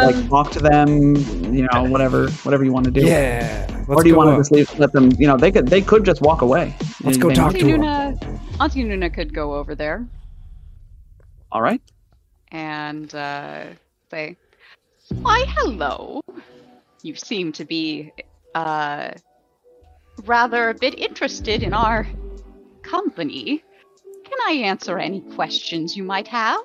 Like 0.00 0.16
Um, 0.16 0.28
talk 0.28 0.50
to 0.52 0.60
them, 0.60 1.14
you 1.54 1.66
know, 1.72 1.84
whatever, 1.84 2.28
whatever 2.44 2.64
you 2.64 2.72
want 2.72 2.86
to 2.86 2.90
do. 2.92 3.00
Yeah. 3.00 3.66
Or 3.88 4.02
do 4.02 4.08
you 4.08 4.16
want 4.16 4.30
to 4.30 4.36
just 4.36 4.50
leave, 4.52 4.68
let 4.78 4.92
them? 4.92 5.10
You 5.18 5.26
know, 5.28 5.36
they 5.36 5.50
could 5.50 5.68
they 5.68 5.80
could 5.82 6.04
just 6.04 6.20
walk 6.22 6.42
away. 6.42 6.74
Let's 7.02 7.18
go 7.18 7.30
talk 7.30 7.54
Auntie 7.54 7.60
to 7.60 7.66
him. 7.66 7.82
Nuna, 7.82 8.18
Auntie 8.60 8.84
Nuna 8.84 9.12
could 9.12 9.32
go 9.34 9.54
over 9.54 9.74
there 9.74 10.06
All 11.52 11.62
right. 11.62 11.80
and 12.52 13.14
uh, 13.14 13.66
say, 14.10 14.36
"Why, 15.20 15.44
hello. 15.48 16.20
You 17.02 17.14
seem 17.16 17.52
to 17.52 17.64
be 17.64 18.12
uh, 18.54 19.12
rather 20.24 20.68
a 20.70 20.74
bit 20.74 20.98
interested 20.98 21.62
in 21.62 21.72
our 21.74 22.06
company. 22.82 23.62
Can 24.24 24.38
I 24.48 24.52
answer 24.64 24.98
any 24.98 25.20
questions 25.20 25.96
you 25.96 26.04
might 26.04 26.28
have? 26.28 26.60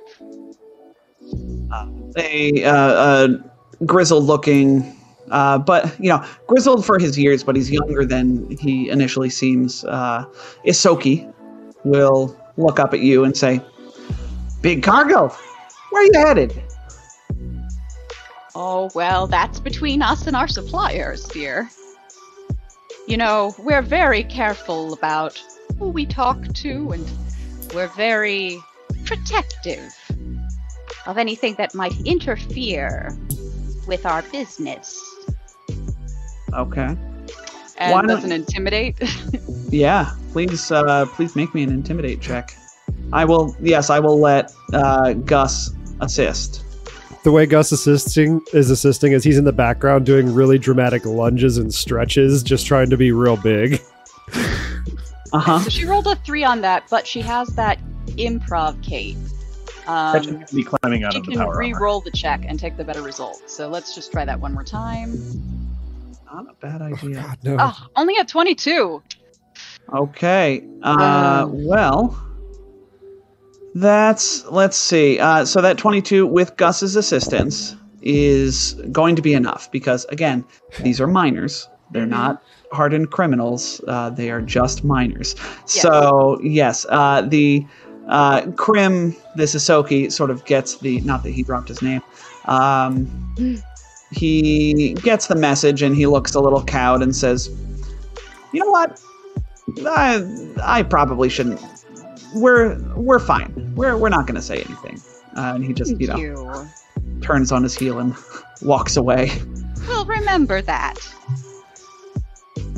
A 2.18 2.64
uh, 2.64 2.72
uh, 2.72 3.28
grizzled 3.86 4.26
looking, 4.26 4.96
uh, 5.32 5.58
but 5.58 5.98
you 6.00 6.10
know, 6.10 6.24
grizzled 6.48 6.86
for 6.86 7.00
his 7.00 7.18
years, 7.18 7.44
but 7.44 7.56
he's 7.56 7.70
younger 7.72 8.06
than 8.06 8.50
he 8.58 8.90
initially 8.90 9.30
seems. 9.30 9.84
Uh, 9.86 10.26
Isoki 10.66 11.32
will 11.84 12.36
look 12.58 12.80
up 12.80 12.94
at 12.94 13.00
you 13.02 13.24
and 13.24 13.36
say, 13.36 13.62
"Big 14.62 14.84
cargo, 14.84 15.30
where 15.90 16.02
are 16.02 16.06
you 16.06 16.26
headed?" 16.26 16.64
Oh, 18.58 18.90
well, 18.96 19.28
that's 19.28 19.60
between 19.60 20.02
us 20.02 20.28
and 20.28 20.36
our 20.36 20.48
suppliers, 20.48 21.26
dear. 21.26 21.70
You 23.06 23.18
know, 23.18 23.54
we're 23.60 23.82
very 23.82 24.24
careful 24.24 24.94
about 24.94 25.42
who 25.78 25.90
we 25.90 26.06
talk 26.06 26.42
to, 26.54 26.92
and 26.92 27.12
we're 27.74 27.90
very 27.90 28.58
protective 29.06 29.94
of 31.06 31.18
anything 31.18 31.56
that 31.56 31.74
might 31.76 32.00
interfere 32.06 33.16
with 33.88 34.06
our 34.06 34.22
business. 34.24 35.02
Okay. 36.54 36.98
And 37.78 37.92
Why 37.92 38.02
doesn't 38.04 38.32
intimidate. 38.32 39.02
Yeah, 39.70 40.12
please, 40.32 40.72
uh, 40.72 41.06
please 41.08 41.36
make 41.36 41.54
me 41.54 41.64
an 41.64 41.70
intimidate 41.70 42.22
check. 42.22 42.56
I 43.12 43.26
will. 43.26 43.58
Yes, 43.60 43.90
I 43.90 44.00
will 44.00 44.20
let 44.20 44.54
uh, 44.74 45.14
Gus 45.14 45.72
assist. 46.00 46.64
The 47.24 47.32
way 47.32 47.46
Gus 47.46 47.72
assisting 47.72 48.40
is 48.54 48.70
assisting 48.70 49.12
is 49.12 49.24
he's 49.24 49.38
in 49.38 49.44
the 49.44 49.52
background 49.52 50.06
doing 50.06 50.34
really 50.34 50.60
dramatic 50.60 51.04
lunges 51.06 51.58
and 51.58 51.74
stretches, 51.74 52.44
just 52.44 52.66
trying 52.66 52.90
to 52.90 52.96
be 52.96 53.12
real 53.12 53.36
big. 53.36 53.82
Uh 55.34 55.40
huh. 55.40 55.60
so 55.60 55.70
she 55.70 55.86
rolled 55.86 56.08
a 56.08 56.16
three 56.18 56.44
on 56.46 56.62
that, 56.62 56.84
but 56.90 57.06
she 57.06 57.20
has 57.20 57.50
that 57.56 57.80
improv 58.12 58.82
Kate. 58.82 59.18
Ketch 59.86 60.28
Um, 60.28 60.44
can 60.44 60.56
be 60.56 60.64
climbing 60.64 61.04
out 61.04 61.14
she 61.14 61.20
of 61.20 61.26
the 61.26 61.32
can 61.32 61.40
power 61.40 61.48
armor. 61.50 61.60
re-roll 61.60 62.02
the 62.02 62.12
check 62.12 62.44
and 62.48 62.60
take 62.60 62.76
the 62.78 62.84
better 62.84 63.02
result. 63.02 63.50
So 63.50 63.68
let's 63.70 63.94
just 63.96 64.12
try 64.12 64.26
that 64.26 64.40
one 64.40 64.54
more 64.54 64.64
time. 64.64 65.12
Not 66.26 66.48
a 66.50 66.54
bad 66.60 66.82
idea. 66.82 67.16
God, 67.22 67.38
no. 67.44 67.58
Oh, 67.60 67.88
only 67.96 68.16
at 68.18 68.28
22. 68.28 69.02
Okay. 69.94 70.64
Uh, 70.82 71.44
Um. 71.48 71.66
well, 71.66 72.22
that's 73.76 74.46
let's 74.46 74.78
see. 74.78 75.20
Uh, 75.20 75.46
so 75.46 75.62
that 75.62 75.78
twenty-two 75.78 76.26
with 76.26 76.56
Gus's 76.58 76.96
assistance 76.96 77.76
is 78.02 78.74
going 78.92 79.16
to 79.16 79.22
be 79.22 79.34
enough 79.34 79.72
because 79.72 80.06
again, 80.06 80.46
these 80.82 81.00
are 81.02 81.08
miners. 81.08 81.68
They're 81.92 82.06
not 82.06 82.42
hardened 82.72 83.12
criminals. 83.12 83.82
Uh, 83.88 84.10
they 84.10 84.30
are 84.32 84.42
just 84.42 84.84
miners. 84.84 85.36
So 85.66 86.40
yes, 86.42 86.86
uh, 86.90 87.22
the 87.22 87.66
uh, 88.08 88.52
Krim, 88.52 89.16
this 89.36 89.56
Isoki, 89.56 90.12
sort 90.12 90.30
of 90.30 90.46
gets 90.46 90.78
the 90.78 91.02
not 91.02 91.24
that 91.24 91.32
he 91.32 91.44
dropped 91.44 91.68
his 91.68 91.82
name. 91.82 92.02
Um, 92.46 93.62
he 94.12 94.94
gets 95.02 95.28
the 95.28 95.36
message 95.36 95.82
and 95.82 95.96
he 95.96 96.06
looks 96.06 96.36
a 96.36 96.40
little 96.40 96.64
cowed 96.64 97.02
and 97.02 97.16
says, 97.16 97.50
"You 98.54 98.64
know 98.64 98.72
what? 98.72 99.02
I 99.88 100.24
I 100.64 100.84
probably 100.84 101.30
shouldn't. 101.30 101.60
We're 102.36 102.78
we're 102.96 103.20
fine. 103.20 103.74
We're 103.76 103.98
we're 103.98 104.10
not 104.10 104.28
going 104.28 104.36
to 104.36 104.42
say 104.42 104.62
anything." 104.62 105.02
Uh, 105.36 105.54
and 105.56 105.66
he 105.66 105.74
just 105.74 105.92
Thank 105.92 106.02
you 106.02 106.08
know 106.08 106.18
you. 106.18 106.70
turns 107.22 107.52
on 107.52 107.64
his 107.64 107.76
heel 107.76 108.00
and 108.00 108.16
walks 108.62 108.96
away. 108.98 109.32
We'll 109.88 110.06
remember 110.06 110.62
that. 110.62 110.96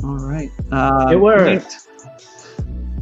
All 0.02 0.16
right. 0.18 0.50
Uh, 0.70 1.06
It 1.10 1.16
worked. 1.16 1.87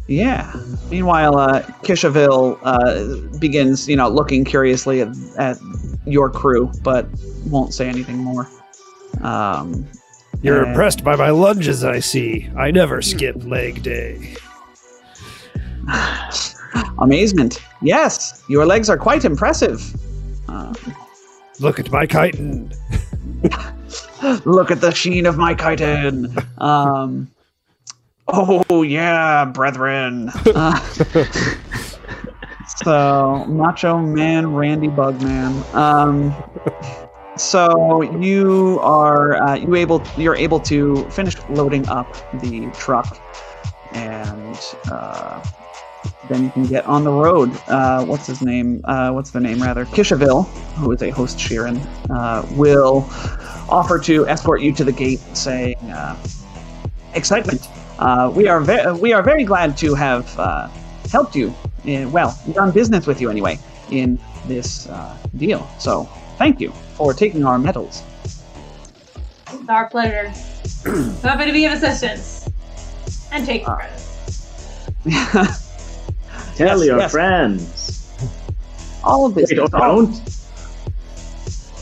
Yeah. 0.09 0.53
Meanwhile, 0.91 1.39
uh, 1.39 1.63
Kishaville 1.83 2.59
uh, 2.63 3.39
begins, 3.39 3.89
you 3.89 3.97
know, 3.97 4.09
looking 4.09 4.45
curiously 4.45 5.01
at, 5.01 5.09
at 5.37 5.59
your 6.07 6.31
crew, 6.31 6.71
but 6.83 7.07
won't 7.47 7.75
say 7.75 7.89
anything 7.89 8.19
more. 8.19 8.49
Um, 9.23 9.87
You're 10.43 10.61
and- 10.61 10.69
impressed 10.69 11.03
by 11.03 11.17
my 11.17 11.31
lunges, 11.31 11.83
I 11.83 11.99
see. 12.01 12.49
I 12.57 12.71
never 12.71 13.03
skip 13.03 13.37
leg 13.45 13.83
day. 13.83 14.37
Amazement. 16.99 17.61
Yes, 17.83 18.43
your 18.49 18.65
legs 18.67 18.89
are 18.91 18.97
quite 18.97 19.25
impressive. 19.25 19.83
Uh, 20.49 20.73
Look 21.59 21.79
at 21.81 21.91
my 21.91 22.05
chitin. 22.07 22.71
look 24.45 24.71
at 24.71 24.81
the 24.81 24.93
sheen 24.93 25.25
of 25.27 25.39
my 25.39 25.55
chitin. 25.55 26.35
Um, 26.59 27.29
oh 28.29 28.83
yeah, 28.83 29.45
brethren. 29.45 30.31
Uh, 30.47 30.79
so 32.85 33.45
Macho 33.49 33.99
Man, 33.99 34.55
Randy 34.55 34.89
Bugman. 34.89 35.63
Um, 35.75 36.35
so 37.37 38.03
you 38.03 38.79
are 38.81 39.37
uh, 39.37 39.55
you 39.55 39.75
able 39.77 40.03
you're 40.17 40.37
able 40.37 40.61
to 40.61 41.09
finish 41.11 41.37
loading 41.51 41.89
up 41.89 42.13
the 42.41 42.71
truck, 42.73 43.19
and 43.93 44.59
uh, 44.91 45.45
then 46.29 46.45
you 46.45 46.51
can 46.51 46.65
get 46.65 46.85
on 46.87 47.05
the 47.05 47.13
road. 47.13 47.53
Uh, 47.69 48.05
what's 48.05 48.27
his 48.27 48.43
name? 48.43 48.81
Uh, 48.85 49.11
what's 49.13 49.31
the 49.31 49.41
name 49.41 49.63
rather? 49.63 49.85
Kishaville, 49.85 50.47
who 50.77 50.91
is 50.93 51.03
a 51.03 51.11
host 51.11 51.39
Shirren, 51.39 51.79
uh, 52.11 52.45
will 52.57 53.07
offer 53.69 53.99
to 54.01 54.27
escort 54.27 54.63
you 54.63 54.73
to 54.73 54.85
the 54.85 54.93
gate, 54.93 55.21
saying, 55.37 55.77
uh, 55.93 56.17
"Excitement! 57.15 57.69
Uh, 57.99 58.31
we 58.35 58.47
are 58.49 58.61
ve- 58.61 58.93
we 59.01 59.13
are 59.13 59.23
very 59.23 59.45
glad 59.45 59.77
to 59.79 59.95
have 59.95 60.39
uh, 60.39 60.69
helped 61.11 61.35
you. 61.37 61.55
In, 61.85 62.11
well, 62.13 62.37
done 62.53 62.73
business 62.73 63.07
with 63.07 63.21
you 63.21 63.31
anyway 63.31 63.59
in 63.91 64.19
this 64.47 64.89
uh, 64.89 65.17
deal. 65.37 65.69
So 65.79 66.05
thank 66.37 66.61
you 66.61 66.71
for 66.97 67.15
taking 67.15 67.45
our 67.45 67.59
metals." 67.59 68.03
It's 69.53 69.69
our 69.69 69.89
pleasure. 69.89 70.29
Happy 71.23 71.47
to 71.47 71.53
be 71.53 71.65
of 71.67 71.73
assistance. 71.73 72.49
And 73.33 73.45
take 73.47 73.63
Ah. 73.67 73.77
credit. 73.77 74.01
Tell 76.57 76.79
Yes, 76.79 76.87
your 76.87 76.99
yes. 76.99 77.11
friends. 77.13 78.09
All 79.05 79.27
of 79.27 79.35
this. 79.35 79.51
Wait, 79.51 79.59
or 79.59 79.69
all- 79.77 80.03
don't. 80.07 80.15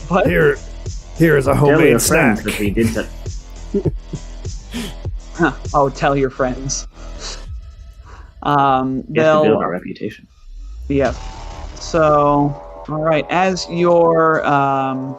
what? 0.09 0.27
Here, 0.27 0.57
here 1.17 1.37
is 1.37 1.47
a 1.47 1.53
Tell 1.53 1.65
your 1.67 1.75
homemade 1.77 2.01
friends 2.01 2.41
snack. 2.43 3.07
Oh, 5.73 5.89
tell 5.89 6.15
your 6.15 6.29
friends. 6.29 6.87
Um, 8.43 9.03
We 9.07 9.19
have 9.19 9.41
to 9.41 9.47
build 9.47 9.47
they'll 9.47 9.57
our 9.57 9.71
reputation. 9.71 10.27
Yeah. 10.87 11.11
So, 11.75 12.03
all 12.87 13.03
right. 13.03 13.25
As 13.29 13.67
you're 13.69 14.45
um, 14.45 15.17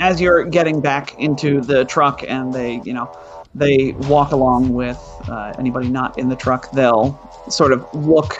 as 0.00 0.20
you're 0.20 0.44
getting 0.44 0.80
back 0.80 1.18
into 1.18 1.60
the 1.60 1.84
truck, 1.84 2.24
and 2.26 2.52
they, 2.52 2.80
you 2.84 2.92
know, 2.92 3.10
they 3.54 3.92
walk 4.08 4.32
along 4.32 4.72
with 4.72 4.98
uh, 5.28 5.52
anybody 5.58 5.88
not 5.88 6.18
in 6.18 6.28
the 6.28 6.36
truck, 6.36 6.70
they'll 6.72 7.18
sort 7.48 7.72
of 7.72 7.86
look. 7.94 8.38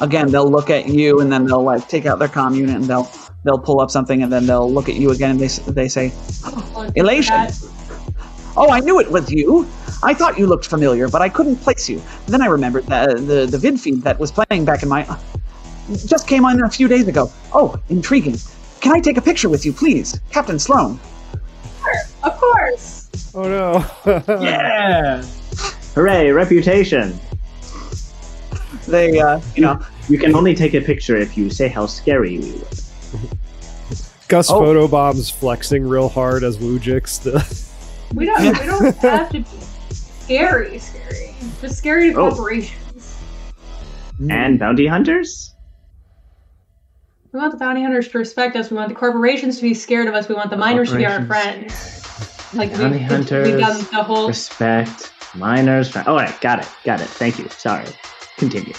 Again, 0.00 0.30
they'll 0.30 0.50
look 0.50 0.70
at 0.70 0.88
you, 0.88 1.20
and 1.20 1.30
then 1.30 1.44
they'll 1.44 1.62
like 1.62 1.86
take 1.88 2.06
out 2.06 2.18
their 2.18 2.28
comm 2.28 2.56
unit, 2.56 2.76
and 2.76 2.84
they'll 2.84 3.10
they'll 3.44 3.58
pull 3.58 3.80
up 3.80 3.90
something, 3.90 4.22
and 4.22 4.32
then 4.32 4.46
they'll 4.46 4.72
look 4.72 4.88
at 4.88 4.94
you 4.94 5.10
again, 5.10 5.32
and 5.32 5.40
they 5.40 5.48
they 5.72 5.88
say, 5.88 6.12
Elation. 6.96 7.48
"Oh, 8.56 8.70
I 8.70 8.80
knew 8.80 9.00
it 9.00 9.10
was 9.10 9.30
you. 9.30 9.66
I 10.02 10.14
thought 10.14 10.38
you 10.38 10.46
looked 10.46 10.66
familiar, 10.66 11.08
but 11.08 11.22
I 11.22 11.28
couldn't 11.28 11.56
place 11.56 11.88
you. 11.88 12.02
Then 12.26 12.42
I 12.42 12.46
remembered 12.46 12.86
the 12.86 13.14
the, 13.26 13.46
the 13.46 13.58
vid 13.58 13.80
feed 13.80 14.02
that 14.02 14.18
was 14.18 14.30
playing 14.32 14.64
back 14.64 14.82
in 14.82 14.88
my 14.88 15.06
just 16.06 16.28
came 16.28 16.44
on 16.44 16.60
a 16.62 16.70
few 16.70 16.88
days 16.88 17.08
ago. 17.08 17.30
Oh, 17.52 17.76
intriguing. 17.88 18.36
Can 18.80 18.92
I 18.92 19.00
take 19.00 19.16
a 19.16 19.20
picture 19.22 19.48
with 19.48 19.66
you, 19.66 19.72
please, 19.72 20.18
Captain 20.30 20.58
Sloan? 20.58 20.98
Of 22.22 22.36
course. 22.38 23.08
Oh 23.34 23.42
no. 23.42 24.22
Yeah. 24.40 25.22
Hooray, 25.94 26.30
reputation. 26.30 27.18
They, 28.86 29.18
uh, 29.20 29.40
you 29.54 29.62
know, 29.62 29.80
You 30.08 30.18
can 30.18 30.34
only 30.34 30.54
take 30.54 30.74
a 30.74 30.80
picture 30.80 31.16
if 31.16 31.36
you 31.36 31.50
say 31.50 31.68
how 31.68 31.86
scary 31.86 32.38
we 32.38 32.52
were. 32.52 32.66
Gus 34.28 34.50
Oh. 34.50 34.60
photobombs 34.60 35.32
flexing 35.32 35.86
real 35.88 36.08
hard 36.08 36.42
as 36.44 36.58
Wujix. 36.58 37.66
The 38.10 38.14
We 38.16 38.26
don't. 38.26 38.42
We 38.42 38.66
don't 38.66 38.96
have 38.98 39.30
to 39.30 39.40
be 39.40 39.44
scary. 39.94 40.78
Scary. 40.78 41.34
Just 41.60 41.78
scary 41.78 42.12
to 42.12 42.18
Oh. 42.20 42.28
corporations. 42.30 43.16
And 44.30 44.58
bounty 44.58 44.86
hunters? 44.86 45.54
We 47.32 47.38
want 47.40 47.52
the 47.52 47.58
bounty 47.58 47.82
hunters 47.82 48.08
to 48.08 48.18
respect 48.18 48.56
us. 48.56 48.70
We 48.70 48.76
want 48.76 48.88
the 48.88 48.94
corporations 48.94 49.56
to 49.56 49.62
be 49.62 49.72
scared 49.74 50.08
of 50.08 50.14
us. 50.14 50.28
We 50.28 50.34
want 50.34 50.50
the 50.50 50.56
miners 50.56 50.90
to 50.90 50.96
be 50.96 51.06
our 51.06 51.18
Corporations. 51.24 51.72
friends. 51.72 52.54
Like 52.54 52.72
Bounty 52.72 52.98
we've, 52.98 53.06
hunters. 53.06 53.46
we've 53.48 53.60
done 53.60 53.78
the 53.92 54.02
whole. 54.02 54.26
Respect. 54.28 55.12
Miners. 55.36 55.94
Oh, 55.96 56.02
all 56.06 56.16
right, 56.16 56.38
got 56.40 56.58
it. 56.60 56.68
Got 56.84 57.00
it. 57.00 57.06
Thank 57.06 57.38
you. 57.38 57.48
Sorry. 57.50 57.86
Continue. 58.36 58.74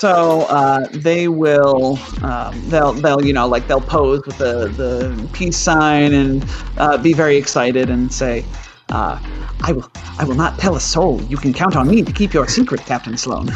So 0.00 0.46
uh, 0.48 0.86
they 0.92 1.28
will, 1.28 1.98
um, 2.22 2.58
they'll, 2.70 2.94
they'll, 2.94 3.22
you 3.22 3.34
know, 3.34 3.46
like 3.46 3.68
they'll 3.68 3.82
pose 3.82 4.24
with 4.24 4.38
the 4.38 4.68
the 4.68 5.28
peace 5.34 5.58
sign 5.58 6.14
and 6.14 6.42
uh, 6.78 6.96
be 6.96 7.12
very 7.12 7.36
excited 7.36 7.90
and 7.90 8.10
say, 8.10 8.42
Uh, 8.88 9.20
I 9.60 9.72
will 9.72 9.90
I 10.18 10.24
will 10.24 10.36
not 10.36 10.58
tell 10.58 10.74
a 10.74 10.80
soul. 10.80 11.20
You 11.24 11.36
can 11.36 11.52
count 11.52 11.76
on 11.76 11.86
me 11.86 12.02
to 12.02 12.12
keep 12.12 12.32
your 12.32 12.48
secret, 12.48 12.80
Captain 12.86 13.18
Sloan. 13.18 13.50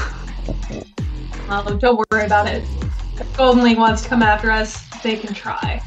Oh, 1.48 1.76
don't 1.80 2.04
worry 2.10 2.26
about 2.26 2.46
it. 2.46 2.62
If 3.18 3.36
Golden 3.38 3.64
League 3.64 3.78
wants 3.78 4.02
to 4.02 4.08
come 4.10 4.22
after 4.22 4.50
us, 4.50 4.84
they 5.02 5.16
can 5.16 5.32
try. 5.32 5.82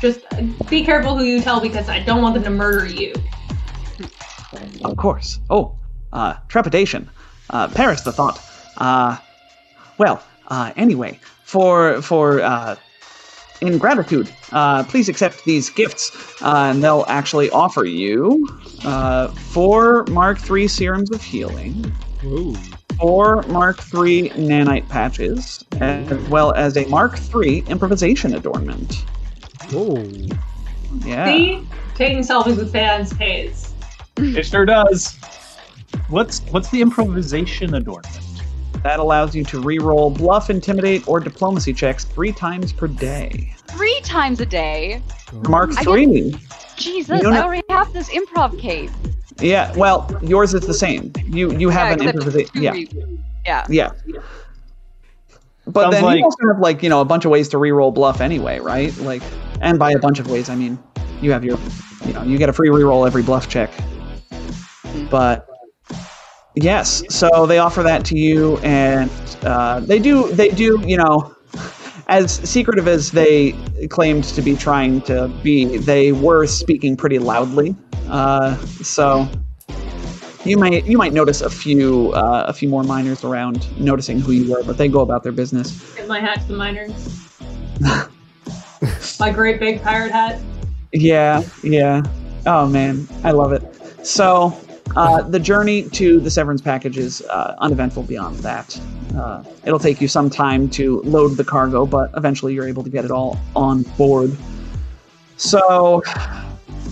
Just 0.00 0.20
uh, 0.30 0.42
be 0.70 0.84
careful 0.84 1.18
who 1.18 1.24
you 1.24 1.40
tell 1.40 1.60
because 1.60 1.88
I 1.88 1.98
don't 1.98 2.22
want 2.22 2.34
them 2.34 2.44
to 2.44 2.50
murder 2.50 2.86
you. 2.86 3.12
Of 4.84 4.96
course. 4.96 5.40
Oh, 5.50 5.74
uh, 6.12 6.34
trepidation. 6.46 7.10
Uh, 7.50 7.66
perish 7.66 8.02
the 8.02 8.12
thought. 8.12 8.40
Well, 9.98 10.22
uh, 10.48 10.72
anyway, 10.76 11.18
for 11.44 12.00
for 12.02 12.40
uh, 12.40 12.76
in 13.60 13.78
gratitude, 13.78 14.30
uh, 14.52 14.84
please 14.84 15.08
accept 15.08 15.44
these 15.44 15.70
gifts, 15.70 16.40
uh, 16.42 16.70
and 16.70 16.82
they'll 16.84 17.04
actually 17.08 17.50
offer 17.50 17.84
you 17.84 18.46
uh, 18.84 19.28
four 19.28 20.04
Mark 20.04 20.38
III 20.50 20.68
serums 20.68 21.10
of 21.10 21.22
healing, 21.22 21.92
Ooh. 22.24 22.54
four 22.98 23.42
Mark 23.44 23.78
III 23.94 24.30
nanite 24.30 24.88
patches, 24.88 25.64
as 25.80 26.28
well 26.28 26.52
as 26.52 26.76
a 26.76 26.86
Mark 26.86 27.18
III 27.34 27.60
improvisation 27.68 28.34
adornment. 28.34 29.04
Oh. 29.72 30.04
Yeah. 31.04 31.26
See? 31.26 31.68
Taking 31.94 32.18
selfies 32.18 32.56
with 32.56 32.72
fans 32.72 33.12
pays. 33.14 33.72
It 34.18 34.44
sure 34.44 34.64
does. 34.64 35.18
What's 36.08 36.40
what's 36.50 36.70
the 36.70 36.82
improvisation 36.82 37.74
adornment? 37.74 38.35
That 38.82 39.00
allows 39.00 39.34
you 39.34 39.42
to 39.44 39.60
re-roll 39.60 40.10
bluff, 40.10 40.48
intimidate, 40.50 41.06
or 41.08 41.18
diplomacy 41.20 41.72
checks 41.72 42.04
three 42.04 42.32
times 42.32 42.72
per 42.72 42.86
day. 42.86 43.54
Three 43.68 44.00
times 44.02 44.40
a 44.40 44.46
day. 44.46 45.02
Mark 45.48 45.70
I 45.76 45.82
III. 45.96 46.34
Jesus, 46.76 47.22
You 47.22 47.30
know- 47.30 47.36
I 47.36 47.42
already 47.42 47.62
have 47.70 47.92
this 47.92 48.08
improv 48.10 48.58
cape. 48.60 48.90
Yeah, 49.40 49.72
well, 49.76 50.10
yours 50.22 50.54
is 50.54 50.66
the 50.66 50.74
same. 50.74 51.12
You 51.26 51.52
you 51.52 51.68
have 51.68 51.88
Yeah, 51.88 51.92
an 51.92 52.00
except 52.00 52.16
improvisation. 52.16 52.52
two 52.54 52.62
Yeah. 52.62 52.72
Yeah. 53.44 53.66
yeah. 53.68 53.90
But 55.66 55.82
Sounds 55.82 55.94
then 55.96 56.04
like- 56.04 56.18
you 56.18 56.24
also 56.24 56.36
have 56.52 56.60
like 56.60 56.82
you 56.82 56.88
know 56.88 57.00
a 57.00 57.04
bunch 57.04 57.24
of 57.24 57.30
ways 57.30 57.48
to 57.48 57.58
re-roll 57.58 57.90
bluff 57.90 58.20
anyway, 58.20 58.60
right? 58.60 58.96
Like, 58.98 59.22
and 59.60 59.78
by 59.78 59.90
a 59.92 59.98
bunch 59.98 60.20
of 60.20 60.30
ways, 60.30 60.48
I 60.48 60.54
mean 60.54 60.78
you 61.20 61.32
have 61.32 61.44
your, 61.44 61.58
you 62.06 62.12
know, 62.12 62.22
you 62.22 62.38
get 62.38 62.48
a 62.48 62.52
free 62.52 62.68
re-roll 62.70 63.04
every 63.06 63.22
bluff 63.22 63.48
check. 63.48 63.70
Hmm. 63.72 65.06
But 65.10 65.46
yes, 66.56 67.02
so 67.08 67.46
they 67.46 67.58
offer 67.58 67.82
that 67.82 68.04
to 68.06 68.18
you, 68.18 68.58
and 68.58 69.10
uh, 69.42 69.80
they 69.80 69.98
do 69.98 70.32
they 70.32 70.48
do 70.50 70.82
you 70.86 70.96
know. 70.96 71.32
As 72.08 72.34
secretive 72.48 72.86
as 72.86 73.10
they 73.10 73.50
claimed 73.90 74.22
to 74.22 74.40
be 74.40 74.54
trying 74.54 75.00
to 75.02 75.26
be, 75.42 75.76
they 75.78 76.12
were 76.12 76.46
speaking 76.46 76.96
pretty 76.96 77.18
loudly. 77.18 77.74
Uh, 78.08 78.56
so 78.80 79.28
you 80.46 80.56
might 80.56 80.86
you 80.86 80.96
might 80.96 81.12
notice 81.12 81.40
a 81.40 81.50
few 81.50 82.12
uh, 82.12 82.44
a 82.46 82.52
few 82.52 82.68
more 82.68 82.84
miners 82.84 83.24
around 83.24 83.66
noticing 83.80 84.20
who 84.20 84.32
you 84.32 84.50
were, 84.50 84.62
but 84.62 84.78
they 84.78 84.88
go 84.88 85.00
about 85.00 85.24
their 85.24 85.32
business. 85.32 85.96
My 86.06 86.20
hat 86.20 86.42
to 86.42 86.48
the 86.48 86.56
miners. 86.56 86.92
my 89.20 89.30
great 89.30 89.58
big 89.58 89.82
pirate 89.82 90.12
hat. 90.12 90.40
Yeah, 90.92 91.42
yeah. 91.64 92.02
Oh 92.46 92.68
man, 92.68 93.08
I 93.24 93.32
love 93.32 93.52
it. 93.52 94.06
So 94.06 94.56
uh, 94.94 95.22
the 95.22 95.38
journey 95.38 95.88
to 95.90 96.20
the 96.20 96.30
Severance 96.30 96.60
package 96.60 96.96
is 96.96 97.22
uh, 97.22 97.54
uneventful 97.58 98.04
beyond 98.04 98.36
that. 98.38 98.78
Uh, 99.16 99.42
it'll 99.64 99.78
take 99.78 100.00
you 100.00 100.08
some 100.08 100.30
time 100.30 100.68
to 100.70 101.00
load 101.02 101.36
the 101.36 101.44
cargo, 101.44 101.86
but 101.86 102.10
eventually 102.16 102.54
you're 102.54 102.68
able 102.68 102.84
to 102.84 102.90
get 102.90 103.04
it 103.04 103.10
all 103.10 103.38
on 103.54 103.82
board. 103.96 104.36
So, 105.36 106.02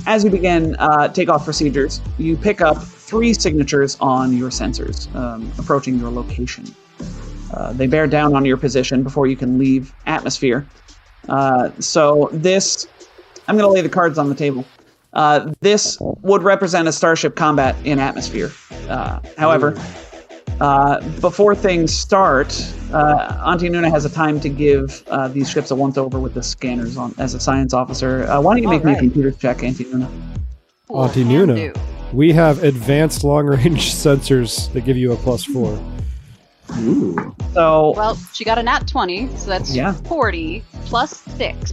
as 0.06 0.24
you 0.24 0.30
begin 0.30 0.76
uh, 0.76 1.08
takeoff 1.08 1.44
procedures, 1.44 2.00
you 2.18 2.36
pick 2.36 2.60
up 2.60 2.82
three 2.82 3.32
signatures 3.32 3.96
on 4.00 4.36
your 4.36 4.50
sensors 4.50 5.14
um, 5.14 5.50
approaching 5.58 5.98
your 5.98 6.10
location. 6.10 6.64
Uh, 7.52 7.72
they 7.72 7.86
bear 7.86 8.06
down 8.06 8.34
on 8.34 8.44
your 8.44 8.56
position 8.56 9.02
before 9.02 9.26
you 9.26 9.36
can 9.36 9.58
leave 9.58 9.94
atmosphere. 10.06 10.66
So 11.78 12.28
this, 12.32 12.86
I'm 13.48 13.56
going 13.56 13.68
to 13.68 13.72
lay 13.72 13.80
the 13.80 13.88
cards 13.88 14.18
on 14.18 14.28
the 14.28 14.34
table. 14.34 14.64
Uh, 15.14 15.52
this 15.60 15.96
would 16.00 16.42
represent 16.42 16.88
a 16.88 16.92
starship 16.92 17.36
combat 17.36 17.76
in 17.84 17.98
atmosphere. 17.98 18.50
Uh, 18.88 19.20
however, 19.38 19.76
uh, 20.60 21.00
before 21.20 21.54
things 21.54 21.92
start, 21.92 22.52
uh, 22.92 23.42
Auntie 23.46 23.68
Nuna 23.68 23.90
has 23.90 24.04
a 24.04 24.10
time 24.10 24.40
to 24.40 24.48
give 24.48 25.02
uh, 25.08 25.28
these 25.28 25.48
ships 25.48 25.70
a 25.70 25.74
once 25.74 25.96
over 25.98 26.18
with 26.18 26.34
the 26.34 26.42
scanners 26.42 26.96
on 26.96 27.14
as 27.18 27.34
a 27.34 27.40
science 27.40 27.72
officer. 27.72 28.24
Uh, 28.24 28.40
why 28.40 28.54
don't 28.54 28.62
you 28.62 28.68
make 28.68 28.84
me 28.84 28.92
a 28.92 28.98
computer 28.98 29.30
check, 29.30 29.62
Auntie 29.62 29.84
Nuna? 29.84 30.10
Cool, 30.88 31.02
Auntie 31.02 31.24
Nuna. 31.24 31.76
We 32.12 32.32
have 32.32 32.62
advanced 32.62 33.24
long 33.24 33.46
range 33.46 33.92
sensors 33.94 34.72
that 34.72 34.82
give 34.82 34.96
you 34.96 35.12
a 35.12 35.16
plus 35.16 35.44
four. 35.44 35.80
Ooh. 36.78 37.34
So 37.52 37.92
Well, 37.96 38.16
she 38.32 38.44
got 38.44 38.58
a 38.58 38.62
nat 38.62 38.86
20, 38.86 39.28
so 39.36 39.48
that's 39.48 39.74
Yeah. 39.74 39.92
40 39.92 40.62
plus 40.86 41.20
6. 41.36 41.72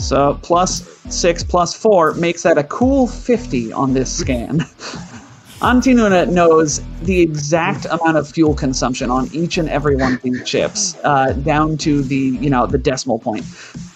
So 0.00 0.38
plus 0.42 0.82
six 1.10 1.44
plus 1.44 1.74
four 1.74 2.14
makes 2.14 2.42
that 2.42 2.58
a 2.58 2.64
cool 2.64 3.06
50 3.06 3.72
on 3.72 3.92
this 3.94 4.10
scan. 4.10 4.60
Auntie 5.62 5.92
Nuna 5.92 6.26
knows 6.30 6.80
the 7.02 7.20
exact 7.20 7.84
amount 7.84 8.16
of 8.16 8.26
fuel 8.28 8.54
consumption 8.54 9.10
on 9.10 9.28
each 9.34 9.58
and 9.58 9.68
every 9.68 9.94
one 9.94 10.14
of 10.14 10.22
these 10.22 10.48
ships, 10.48 10.96
uh, 11.04 11.32
down 11.32 11.76
to 11.78 12.02
the 12.02 12.16
you 12.40 12.48
know 12.48 12.66
the 12.66 12.78
decimal 12.78 13.18
point. 13.18 13.44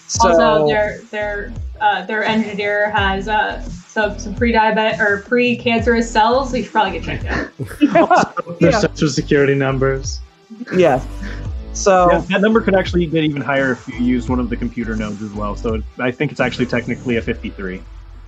So 0.07 0.29
also, 0.29 0.67
their 0.67 0.99
their 1.09 1.51
uh, 1.81 2.05
their 2.05 2.23
engineer 2.23 2.91
has 2.91 3.27
uh, 3.27 3.61
some 3.63 4.19
some 4.19 4.35
pre-diabetic 4.35 4.99
or 4.99 5.23
pre-cancerous 5.23 6.09
cells. 6.09 6.51
So 6.51 6.57
you 6.57 6.63
should 6.63 6.71
probably 6.71 6.99
get 6.99 7.03
checked 7.03 7.25
out. 7.25 7.49
Their 8.59 8.69
Yeah. 8.69 8.79
social 8.79 9.09
security 9.09 9.55
numbers. 9.55 10.19
yeah. 10.77 11.03
So 11.75 12.09
Yeah, 12.09 12.19
that 12.29 12.41
number 12.41 12.61
could 12.61 12.75
actually 12.75 13.05
get 13.05 13.23
even 13.25 13.41
higher 13.41 13.73
if 13.73 13.87
you 13.87 13.97
used 13.97 14.29
one 14.29 14.39
of 14.39 14.49
the 14.49 14.55
computer 14.55 14.95
nodes 14.95 15.21
as 15.21 15.31
well. 15.33 15.55
So 15.55 15.75
it, 15.75 15.83
I 15.99 16.09
think 16.09 16.31
it's 16.31 16.39
actually 16.39 16.65
technically 16.67 17.17
a 17.17 17.21
53. 17.21 17.81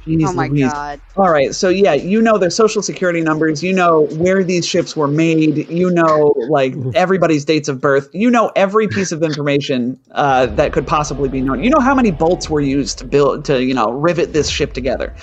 Jeez 0.05 0.27
oh 0.27 0.33
my 0.33 0.47
Louise. 0.47 0.71
god. 0.71 1.01
All 1.15 1.29
right, 1.29 1.53
so 1.53 1.67
yeah, 1.67 1.93
you 1.93 2.21
know 2.21 2.37
their 2.37 2.49
social 2.49 2.81
security 2.81 3.21
numbers, 3.21 3.61
you 3.61 3.73
know 3.73 4.07
where 4.17 4.43
these 4.43 4.65
ships 4.65 4.95
were 4.95 5.07
made, 5.07 5.69
you 5.69 5.89
know 5.89 6.33
like 6.49 6.75
everybody's 6.93 7.43
dates 7.43 7.67
of 7.67 7.81
birth, 7.81 8.09
you 8.13 8.29
know 8.29 8.51
every 8.55 8.87
piece 8.87 9.11
of 9.11 9.23
information 9.23 9.99
uh, 10.11 10.45
that 10.45 10.71
could 10.71 10.87
possibly 10.87 11.27
be 11.27 11.41
known. 11.41 11.63
You 11.63 11.69
know 11.71 11.81
how 11.81 11.95
many 11.95 12.11
bolts 12.11 12.49
were 12.49 12.61
used 12.61 12.99
to 12.99 13.05
build 13.05 13.43
to 13.45 13.63
you 13.63 13.73
know 13.73 13.91
rivet 13.91 14.31
this 14.31 14.49
ship 14.49 14.73
together. 14.73 15.13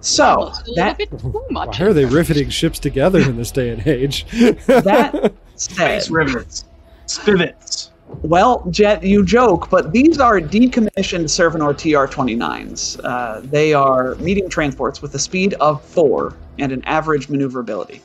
So 0.00 0.24
Almost 0.24 0.66
a 0.66 0.70
little 0.70 0.76
that 0.76 0.98
bit. 0.98 1.08
Why 1.12 1.78
are 1.80 1.92
they 1.92 2.06
riveting 2.06 2.48
ships 2.48 2.78
together 2.78 3.20
in 3.20 3.36
this 3.36 3.50
day 3.50 3.70
and 3.70 3.86
age? 3.86 4.24
that 4.66 5.34
said, 5.54 6.02
Space 6.02 6.10
rivets, 6.10 6.64
spivets. 7.10 7.90
Well, 8.22 8.66
Jet, 8.70 9.04
you 9.04 9.24
joke, 9.24 9.70
but 9.70 9.92
these 9.92 10.18
are 10.18 10.40
decommissioned 10.40 11.28
Servanor 11.28 11.74
TR-29s. 11.74 13.00
Uh, 13.04 13.40
they 13.44 13.72
are 13.72 14.16
medium 14.16 14.48
transports 14.48 15.00
with 15.00 15.14
a 15.14 15.18
speed 15.18 15.54
of 15.54 15.82
four 15.82 16.36
and 16.58 16.72
an 16.72 16.82
average 16.84 17.28
maneuverability. 17.28 18.02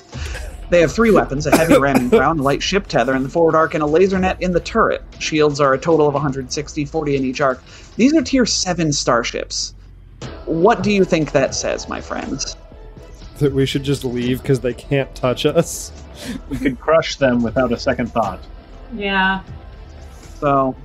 They 0.69 0.82
have 0.82 0.92
three 0.92 1.11
weapons: 1.11 1.48
a 1.48 1.56
heavy 1.56 1.77
ramming 1.77 2.09
crown, 2.17 2.40
a 2.40 2.43
light 2.43 2.61
ship 2.61 2.88
tether 2.88 3.16
in 3.16 3.24
the 3.24 3.30
forward 3.30 3.56
arc, 3.56 3.74
and 3.74 3.84
a 3.84 3.85
laser 3.85 4.19
net 4.19 4.42
in 4.42 4.51
the 4.51 4.59
turret. 4.59 5.03
Shields 5.19 5.59
are 5.59 5.74
a 5.74 5.77
total 5.77 6.08
of 6.08 6.14
160, 6.14 6.85
40 6.85 7.16
in 7.16 7.25
each 7.25 7.42
arc. 7.42 7.64
These 7.95 8.16
are 8.16 8.22
Tier 8.22 8.45
7 8.45 8.92
starships. 8.93 9.74
What 10.45 10.84
do 10.84 10.92
you 10.92 11.03
think 11.03 11.32
that 11.32 11.56
says, 11.56 11.90
my 11.90 12.01
friends? 12.01 12.56
that 13.40 13.51
we 13.51 13.66
should 13.66 13.84
just 13.84 14.03
leave 14.03 14.42
because 14.42 14.59
they 14.59 14.74
can't 14.74 15.14
touch 15.16 15.45
us. 15.45 15.92
We 16.50 16.58
could 16.58 16.80
crush 16.80 17.17
them 17.17 17.43
without 17.43 17.72
a 17.72 17.77
second 17.77 18.08
thought. 18.08 18.40
Yeah. 18.93 19.41
So, 20.39 20.75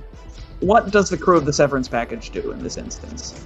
what 0.59 0.91
does 0.91 1.09
the 1.09 1.17
crew 1.17 1.37
of 1.37 1.45
the 1.45 1.53
Severance 1.53 1.87
package 1.87 2.29
do 2.31 2.51
in 2.51 2.61
this 2.63 2.77
instance? 2.77 3.45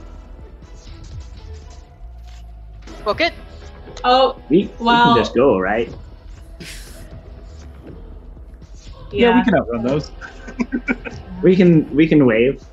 Book 3.03 3.21
it. 3.21 3.33
Oh, 4.03 4.39
We, 4.49 4.69
we 4.79 4.85
can 4.85 5.15
just 5.15 5.35
go, 5.35 5.59
right? 5.59 5.89
yeah. 9.11 9.29
Yeah, 9.29 9.37
we 9.39 9.43
can 9.45 9.55
outrun 9.55 9.83
those. 9.83 10.11
We 11.43 11.55
can 11.55 11.93
we 11.93 12.07
can 12.07 12.25
wave. 12.25 12.63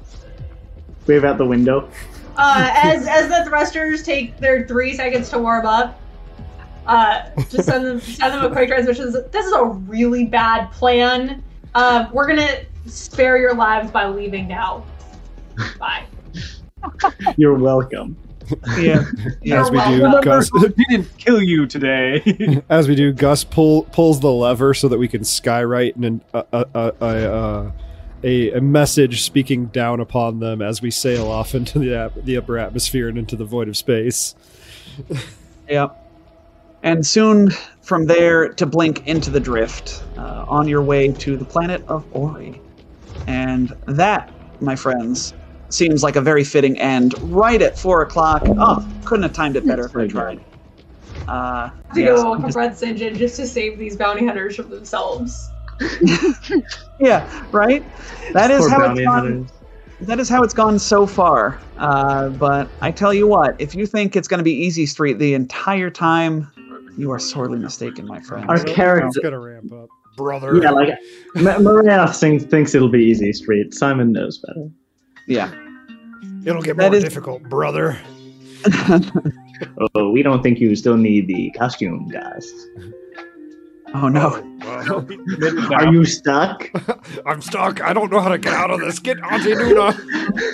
Wave 1.07 1.25
out 1.25 1.37
the 1.37 1.45
window. 1.45 1.91
uh, 2.37 2.71
as 2.75 3.07
as 3.07 3.29
the 3.29 3.45
thrusters 3.45 4.03
take 4.03 4.39
their 4.39 4.67
three 4.67 4.95
seconds 4.95 5.29
to 5.31 5.39
warm 5.39 5.67
up, 5.67 6.01
uh, 6.87 7.29
just 7.51 7.65
send 7.67 7.85
them 7.85 8.01
send 8.01 8.33
them 8.33 8.51
a 8.51 8.55
quick 8.55 8.69
transmission. 8.69 9.13
This 9.31 9.45
is 9.45 9.53
a 9.53 9.65
really 9.65 10.25
bad 10.25 10.71
plan. 10.71 11.43
Uh, 11.75 12.09
we're 12.13 12.27
gonna 12.27 12.65
spare 12.87 13.39
your 13.39 13.55
lives 13.55 13.91
by 13.91 14.07
leaving 14.07 14.47
now. 14.49 14.85
Bye. 15.79 16.05
You're 17.37 17.55
welcome. 17.55 18.17
Yeah. 18.79 19.05
As 19.53 19.71
we 19.71 19.79
do, 19.79 20.03
welcome. 20.03 20.23
Gus. 20.23 20.53
Remember 20.53 20.75
who 20.77 20.85
didn't 20.89 21.19
kill 21.19 21.43
you 21.43 21.67
today. 21.67 22.63
As 22.69 22.89
we 22.89 22.95
do, 22.95 23.13
Gus 23.13 23.45
pull 23.45 23.85
pulls 23.85 24.21
the 24.21 24.31
lever 24.33 24.75
so 24.75 24.89
that 24.89 24.99
we 24.99 25.09
can 25.09 25.23
skywrite 25.23 25.97
and 25.97 26.21
a 26.35 26.45
a 26.53 26.67
a, 26.75 26.93
a, 27.01 27.73
a, 28.25 28.51
a 28.53 28.61
message 28.61 29.23
speaking 29.23 29.67
down 29.67 30.01
upon 30.01 30.41
them 30.41 30.61
as 30.61 30.83
we 30.83 30.91
sail 30.91 31.29
off 31.29 31.55
into 31.55 31.79
the 31.79 31.95
ap- 31.95 32.25
the 32.25 32.37
upper 32.37 32.59
atmosphere 32.59 33.09
and 33.09 33.19
into 33.19 33.37
the 33.37 33.45
void 33.45 33.69
of 33.69 33.77
space. 33.77 34.35
Yep. 35.69 35.99
And 36.83 37.07
soon 37.07 37.53
from 37.83 38.07
there 38.07 38.49
to 38.49 38.65
blink 38.67 39.07
into 39.07 39.31
the 39.31 39.41
drift 39.41 40.03
uh, 40.17 40.45
on 40.49 40.69
your 40.69 40.83
way 40.83 41.13
to 41.13 41.37
the 41.37 41.45
planet 41.45 41.85
of 41.89 42.07
Ori. 42.13 42.61
And 43.27 43.73
that, 43.87 44.33
my 44.61 44.77
friends, 44.77 45.35
seems 45.71 46.03
like 46.03 46.17
a 46.17 46.21
very 46.21 46.45
fitting 46.45 46.79
end 46.79 47.15
right 47.21 47.61
at 47.61 47.79
four 47.79 48.03
o'clock. 48.03 48.43
Oh, 48.47 48.89
couldn't 49.05 49.25
have 49.25 49.33
timed 49.33 49.57
it 49.57 49.67
better 49.67 49.87
if 49.87 49.97
I 49.97 50.07
tried. 50.07 50.41
Uh, 51.29 51.71
to 51.95 52.01
yes, 52.01 52.21
go 52.21 52.33
off 52.33 52.41
just- 52.43 52.49
of 52.51 52.57
Red 52.57 52.73
Sinjin 52.73 53.17
just 53.17 53.37
to 53.37 53.47
save 53.47 53.79
these 53.79 53.97
bounty 53.97 54.27
hunters 54.27 54.57
from 54.57 54.71
themselves. 54.71 55.51
yeah, 57.01 57.47
right. 57.53 57.85
That 58.33 58.51
is 58.51 58.61
Poor 58.61 58.71
how 58.71 58.77
it's 58.81 58.89
bounty 58.89 59.05
gone. 59.05 59.15
hunters. 59.23 59.53
That 60.01 60.19
is 60.21 60.29
how 60.29 60.43
it's 60.43 60.55
gone 60.55 60.79
so 60.79 61.07
far. 61.07 61.61
Uh, 61.77 62.29
but 62.31 62.69
I 62.81 62.91
tell 62.91 63.15
you 63.15 63.29
what, 63.29 63.55
if 63.61 63.75
you 63.75 63.87
think 63.87 64.17
it's 64.17 64.27
going 64.29 64.39
to 64.39 64.45
be 64.45 64.53
easy 64.53 64.85
street 64.85 65.19
the 65.19 65.35
entire 65.35 65.91
time, 65.91 66.51
you 66.97 67.11
are 67.11 67.19
sorely 67.19 67.59
mistaken, 67.59 68.07
my 68.07 68.21
friend. 68.21 68.49
Our 68.49 68.57
It's 68.57 68.73
character, 68.73 69.21
gonna 69.23 69.41
ramp 69.41 69.73
up, 69.73 69.89
brother. 70.17 70.57
yeah, 70.63 70.71
like 70.71 70.91
Ma- 71.37 71.59
Maria 71.59 72.07
thinks, 72.09 72.45
thinks 72.45 72.75
it'll 72.75 72.89
be 72.91 73.03
easy 73.05 73.33
street. 73.33 73.75
Simon 73.75 74.13
knows 74.13 74.39
better. 74.39 74.69
Yeah. 75.27 75.53
It'll 76.45 76.63
get 76.63 76.77
That 76.77 76.91
more 76.91 76.97
is- 76.99 77.05
difficult, 77.05 77.43
brother. 77.45 77.99
Oh, 79.95 80.11
we 80.11 80.25
don't 80.25 80.43
think 80.43 80.59
you 80.59 80.75
still 80.75 80.97
need 80.97 81.29
the 81.29 81.51
costume, 81.57 82.09
guys. 82.09 82.53
Oh 83.95 84.09
no. 84.09 84.43
Well, 84.61 85.07
Are 85.75 85.93
you 85.93 86.05
stuck? 86.05 86.71
I'm 87.27 87.43
stuck. 87.43 87.83
I 87.83 87.93
don't 87.93 88.11
know 88.11 88.21
how 88.21 88.31
to 88.31 88.39
get 88.39 88.55
out 88.55 88.71
of 88.71 88.81
this. 88.81 88.99
Get 88.99 89.19
Auntie 89.23 89.53
Nuna. 89.53 89.95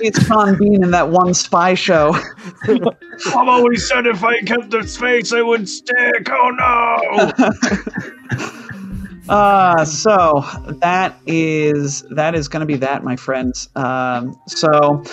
It's 0.03 0.25
Sean 0.27 0.59
Bean 0.59 0.83
in 0.83 0.91
that 0.91 1.11
one 1.11 1.35
spy 1.35 1.75
show. 1.75 2.15
I've 2.69 3.49
always 3.49 3.89
said 3.89 4.07
if 4.07 4.25
I 4.25 4.41
kept 4.41 4.71
the 4.71 4.87
space, 4.87 5.33
I 5.33 5.43
would 5.43 5.69
stick. 5.69 6.29
Oh 6.31 6.51
no! 6.59 8.53
Uh, 9.29 9.85
so 9.85 10.43
that 10.81 11.15
is 11.27 12.03
that 12.11 12.35
is 12.35 12.49
going 12.49 12.61
to 12.61 12.67
be 12.67 12.77
that, 12.77 13.05
my 13.05 13.15
friends. 13.15 13.69
Um, 13.77 14.41
so, 14.47 15.05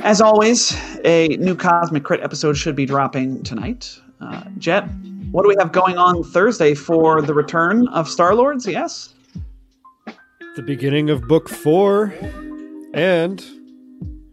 as 0.00 0.20
always, 0.20 0.74
a 1.04 1.28
new 1.38 1.56
Cosmic 1.56 2.04
Crit 2.04 2.20
episode 2.20 2.54
should 2.54 2.76
be 2.76 2.86
dropping 2.86 3.42
tonight. 3.42 3.98
Uh, 4.20 4.44
Jet, 4.58 4.88
what 5.30 5.42
do 5.42 5.48
we 5.48 5.56
have 5.58 5.72
going 5.72 5.98
on 5.98 6.22
Thursday 6.22 6.74
for 6.74 7.22
the 7.22 7.34
return 7.34 7.88
of 7.88 8.08
Star 8.08 8.34
Lords? 8.34 8.66
Yes. 8.66 9.14
the 10.56 10.62
beginning 10.62 11.10
of 11.10 11.28
book 11.28 11.48
four, 11.48 12.14
and 12.94 13.44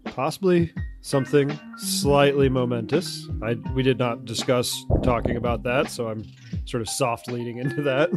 possibly 0.06 0.74
something 1.02 1.58
slightly 1.78 2.48
momentous. 2.48 3.28
I 3.42 3.56
we 3.76 3.84
did 3.84 4.00
not 4.00 4.26
discuss 4.26 4.86
talking 5.04 5.36
about 5.36 5.64
that, 5.64 5.92
so 5.92 6.08
I'm 6.08 6.24
sort 6.66 6.82
of 6.82 6.90
soft 6.90 7.30
leading 7.30 7.58
into 7.58 7.82
that. 7.84 8.10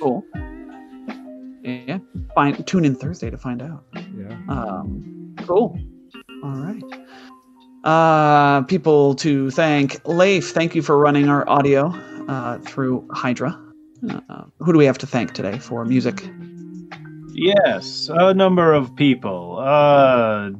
Cool. 0.00 0.24
Yeah. 1.62 1.98
Find 2.34 2.66
tune 2.66 2.84
in 2.84 2.94
Thursday 2.94 3.30
to 3.30 3.38
find 3.38 3.62
out. 3.62 3.84
Yeah. 3.94 4.38
Um, 4.48 5.34
cool. 5.46 5.78
All 6.44 6.50
right. 6.50 6.82
Uh, 7.86 8.62
people 8.62 9.14
to 9.14 9.48
thank. 9.52 10.04
Leif, 10.08 10.50
thank 10.50 10.74
you 10.74 10.82
for 10.82 10.98
running 10.98 11.28
our 11.28 11.48
audio 11.48 11.94
uh, 12.26 12.58
through 12.58 13.06
Hydra. 13.12 13.56
Uh, 14.10 14.42
who 14.58 14.72
do 14.72 14.78
we 14.78 14.86
have 14.86 14.98
to 14.98 15.06
thank 15.06 15.34
today 15.34 15.60
for 15.60 15.84
music? 15.84 16.28
Yes, 17.32 18.10
a 18.12 18.34
number 18.34 18.74
of 18.74 18.96
people. 18.96 19.60
Uh, 19.60 20.50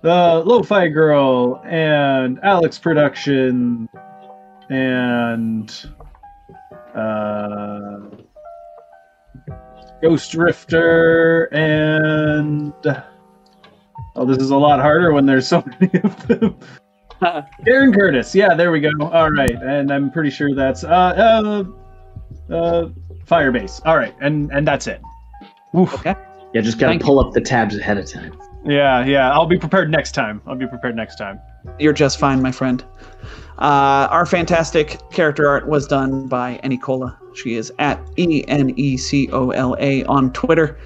the 0.00 0.42
Lo-Fi 0.44 0.88
Girl 0.88 1.62
and 1.64 2.40
Alex 2.42 2.76
Production 2.80 3.88
and 4.68 5.86
uh, 6.96 8.00
Ghost 10.02 10.34
Rifter 10.34 11.44
and 11.54 12.72
oh, 14.16 14.24
this 14.24 14.38
is 14.38 14.50
a 14.50 14.56
lot 14.56 14.80
harder 14.80 15.12
when 15.12 15.26
there's 15.26 15.46
so 15.46 15.62
many 15.80 16.00
of 16.02 16.26
them. 16.28 16.56
Darren 17.64 17.94
Curtis, 17.94 18.34
yeah, 18.34 18.54
there 18.54 18.72
we 18.72 18.80
go. 18.80 18.90
All 19.00 19.30
right, 19.30 19.50
and 19.62 19.92
I'm 19.92 20.10
pretty 20.10 20.30
sure 20.30 20.54
that's 20.54 20.82
uh 20.82 20.88
uh 20.88 21.64
uh 22.52 22.88
Firebase. 23.26 23.80
All 23.84 23.96
right, 23.96 24.14
and 24.20 24.50
and 24.52 24.66
that's 24.66 24.86
it. 24.86 25.00
Oof. 25.76 25.94
Okay. 25.94 26.14
Yeah, 26.52 26.60
just 26.60 26.78
gotta 26.78 26.92
Thank 26.92 27.02
pull 27.02 27.18
up 27.18 27.32
the 27.32 27.40
tabs 27.40 27.76
ahead 27.76 27.96
of 27.96 28.06
time. 28.06 28.36
Yeah, 28.64 29.04
yeah. 29.04 29.32
I'll 29.32 29.46
be 29.46 29.58
prepared 29.58 29.90
next 29.90 30.12
time. 30.12 30.42
I'll 30.46 30.56
be 30.56 30.66
prepared 30.66 30.96
next 30.96 31.16
time. 31.16 31.40
You're 31.78 31.92
just 31.92 32.18
fine, 32.18 32.42
my 32.42 32.52
friend. 32.52 32.84
Uh, 33.58 34.08
our 34.10 34.26
fantastic 34.26 34.98
character 35.10 35.48
art 35.48 35.68
was 35.68 35.86
done 35.86 36.26
by 36.26 36.60
Enecola. 36.64 37.16
She 37.36 37.54
is 37.54 37.72
at 37.78 38.00
E 38.18 38.44
N 38.48 38.70
E 38.76 38.96
C 38.96 39.30
O 39.32 39.50
L 39.50 39.76
A 39.78 40.04
on 40.04 40.32
Twitter. 40.32 40.78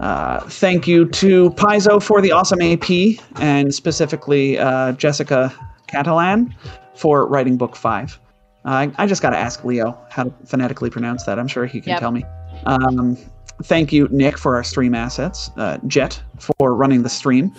Uh, 0.00 0.40
thank 0.48 0.86
you 0.86 1.08
to 1.10 1.50
Paizo 1.50 2.02
for 2.02 2.20
the 2.20 2.32
awesome 2.32 2.60
AP, 2.62 3.20
and 3.40 3.74
specifically 3.74 4.58
uh, 4.58 4.92
Jessica 4.92 5.52
Catalan 5.86 6.54
for 6.94 7.26
writing 7.26 7.56
book 7.56 7.74
five. 7.76 8.18
Uh, 8.64 8.68
I, 8.68 8.92
I 8.98 9.06
just 9.06 9.22
got 9.22 9.30
to 9.30 9.38
ask 9.38 9.64
Leo 9.64 9.98
how 10.10 10.24
to 10.24 10.32
phonetically 10.46 10.90
pronounce 10.90 11.24
that. 11.24 11.38
I'm 11.38 11.48
sure 11.48 11.66
he 11.66 11.80
can 11.80 11.90
Yep. 11.90 12.00
tell 12.00 12.12
me. 12.12 12.24
Um, 12.66 13.16
thank 13.64 13.92
you, 13.92 14.08
Nick, 14.10 14.38
for 14.38 14.56
our 14.56 14.64
stream 14.64 14.94
assets. 14.94 15.50
Uh, 15.56 15.78
Jet 15.86 16.20
for 16.58 16.74
running 16.74 17.02
the 17.02 17.08
stream 17.08 17.54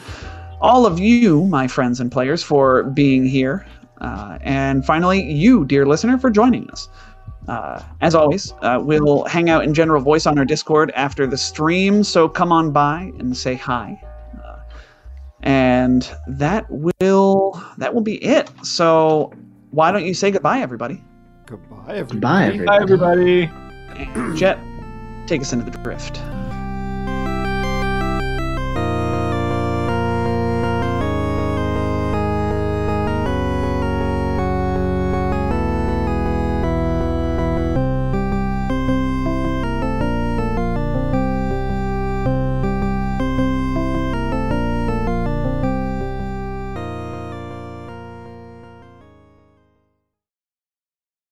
all 0.62 0.86
of 0.86 1.00
you, 1.00 1.46
my 1.46 1.68
friends 1.68 2.00
and 2.00 2.12
players, 2.12 2.44
for 2.44 2.84
being 2.84 3.26
here. 3.26 3.66
Uh, 4.02 4.38
and 4.42 4.86
finally, 4.86 5.22
you, 5.32 5.66
dear 5.66 5.86
listener, 5.86 6.18
for 6.18 6.30
joining 6.30 6.70
us. 6.70 6.88
Uh, 7.48 7.82
as 8.02 8.14
always, 8.14 8.54
uh, 8.62 8.80
we'll 8.82 9.24
hang 9.26 9.50
out 9.50 9.64
in 9.64 9.74
general 9.74 10.02
voice 10.02 10.26
on 10.26 10.38
our 10.38 10.46
Discord 10.46 10.92
after 10.96 11.26
the 11.26 11.38
stream, 11.38 12.04
so 12.04 12.30
come 12.30 12.52
on 12.52 12.72
by 12.72 13.12
and 13.18 13.36
say 13.36 13.56
hi. 13.56 14.00
Uh, 14.44 14.60
and 15.42 16.12
that 16.28 16.66
will 16.70 17.64
that 17.78 17.94
will 17.94 18.02
be 18.02 18.24
it. 18.24 18.52
So 18.64 19.34
why 19.72 19.92
don't 19.92 20.06
you 20.06 20.14
say 20.14 20.32
goodbye, 20.32 20.60
everybody? 20.60 21.02
Goodbye, 21.46 21.96
everybody. 21.96 22.58
Goodbye, 22.58 22.76
everybody. 22.76 23.46
Bye, 23.48 23.48
everybody. 23.48 23.52
And 24.14 24.38
Jet, 24.38 24.60
take 25.26 25.42
us 25.42 25.52
into 25.52 25.70
the 25.70 25.78
drift. 25.80 26.22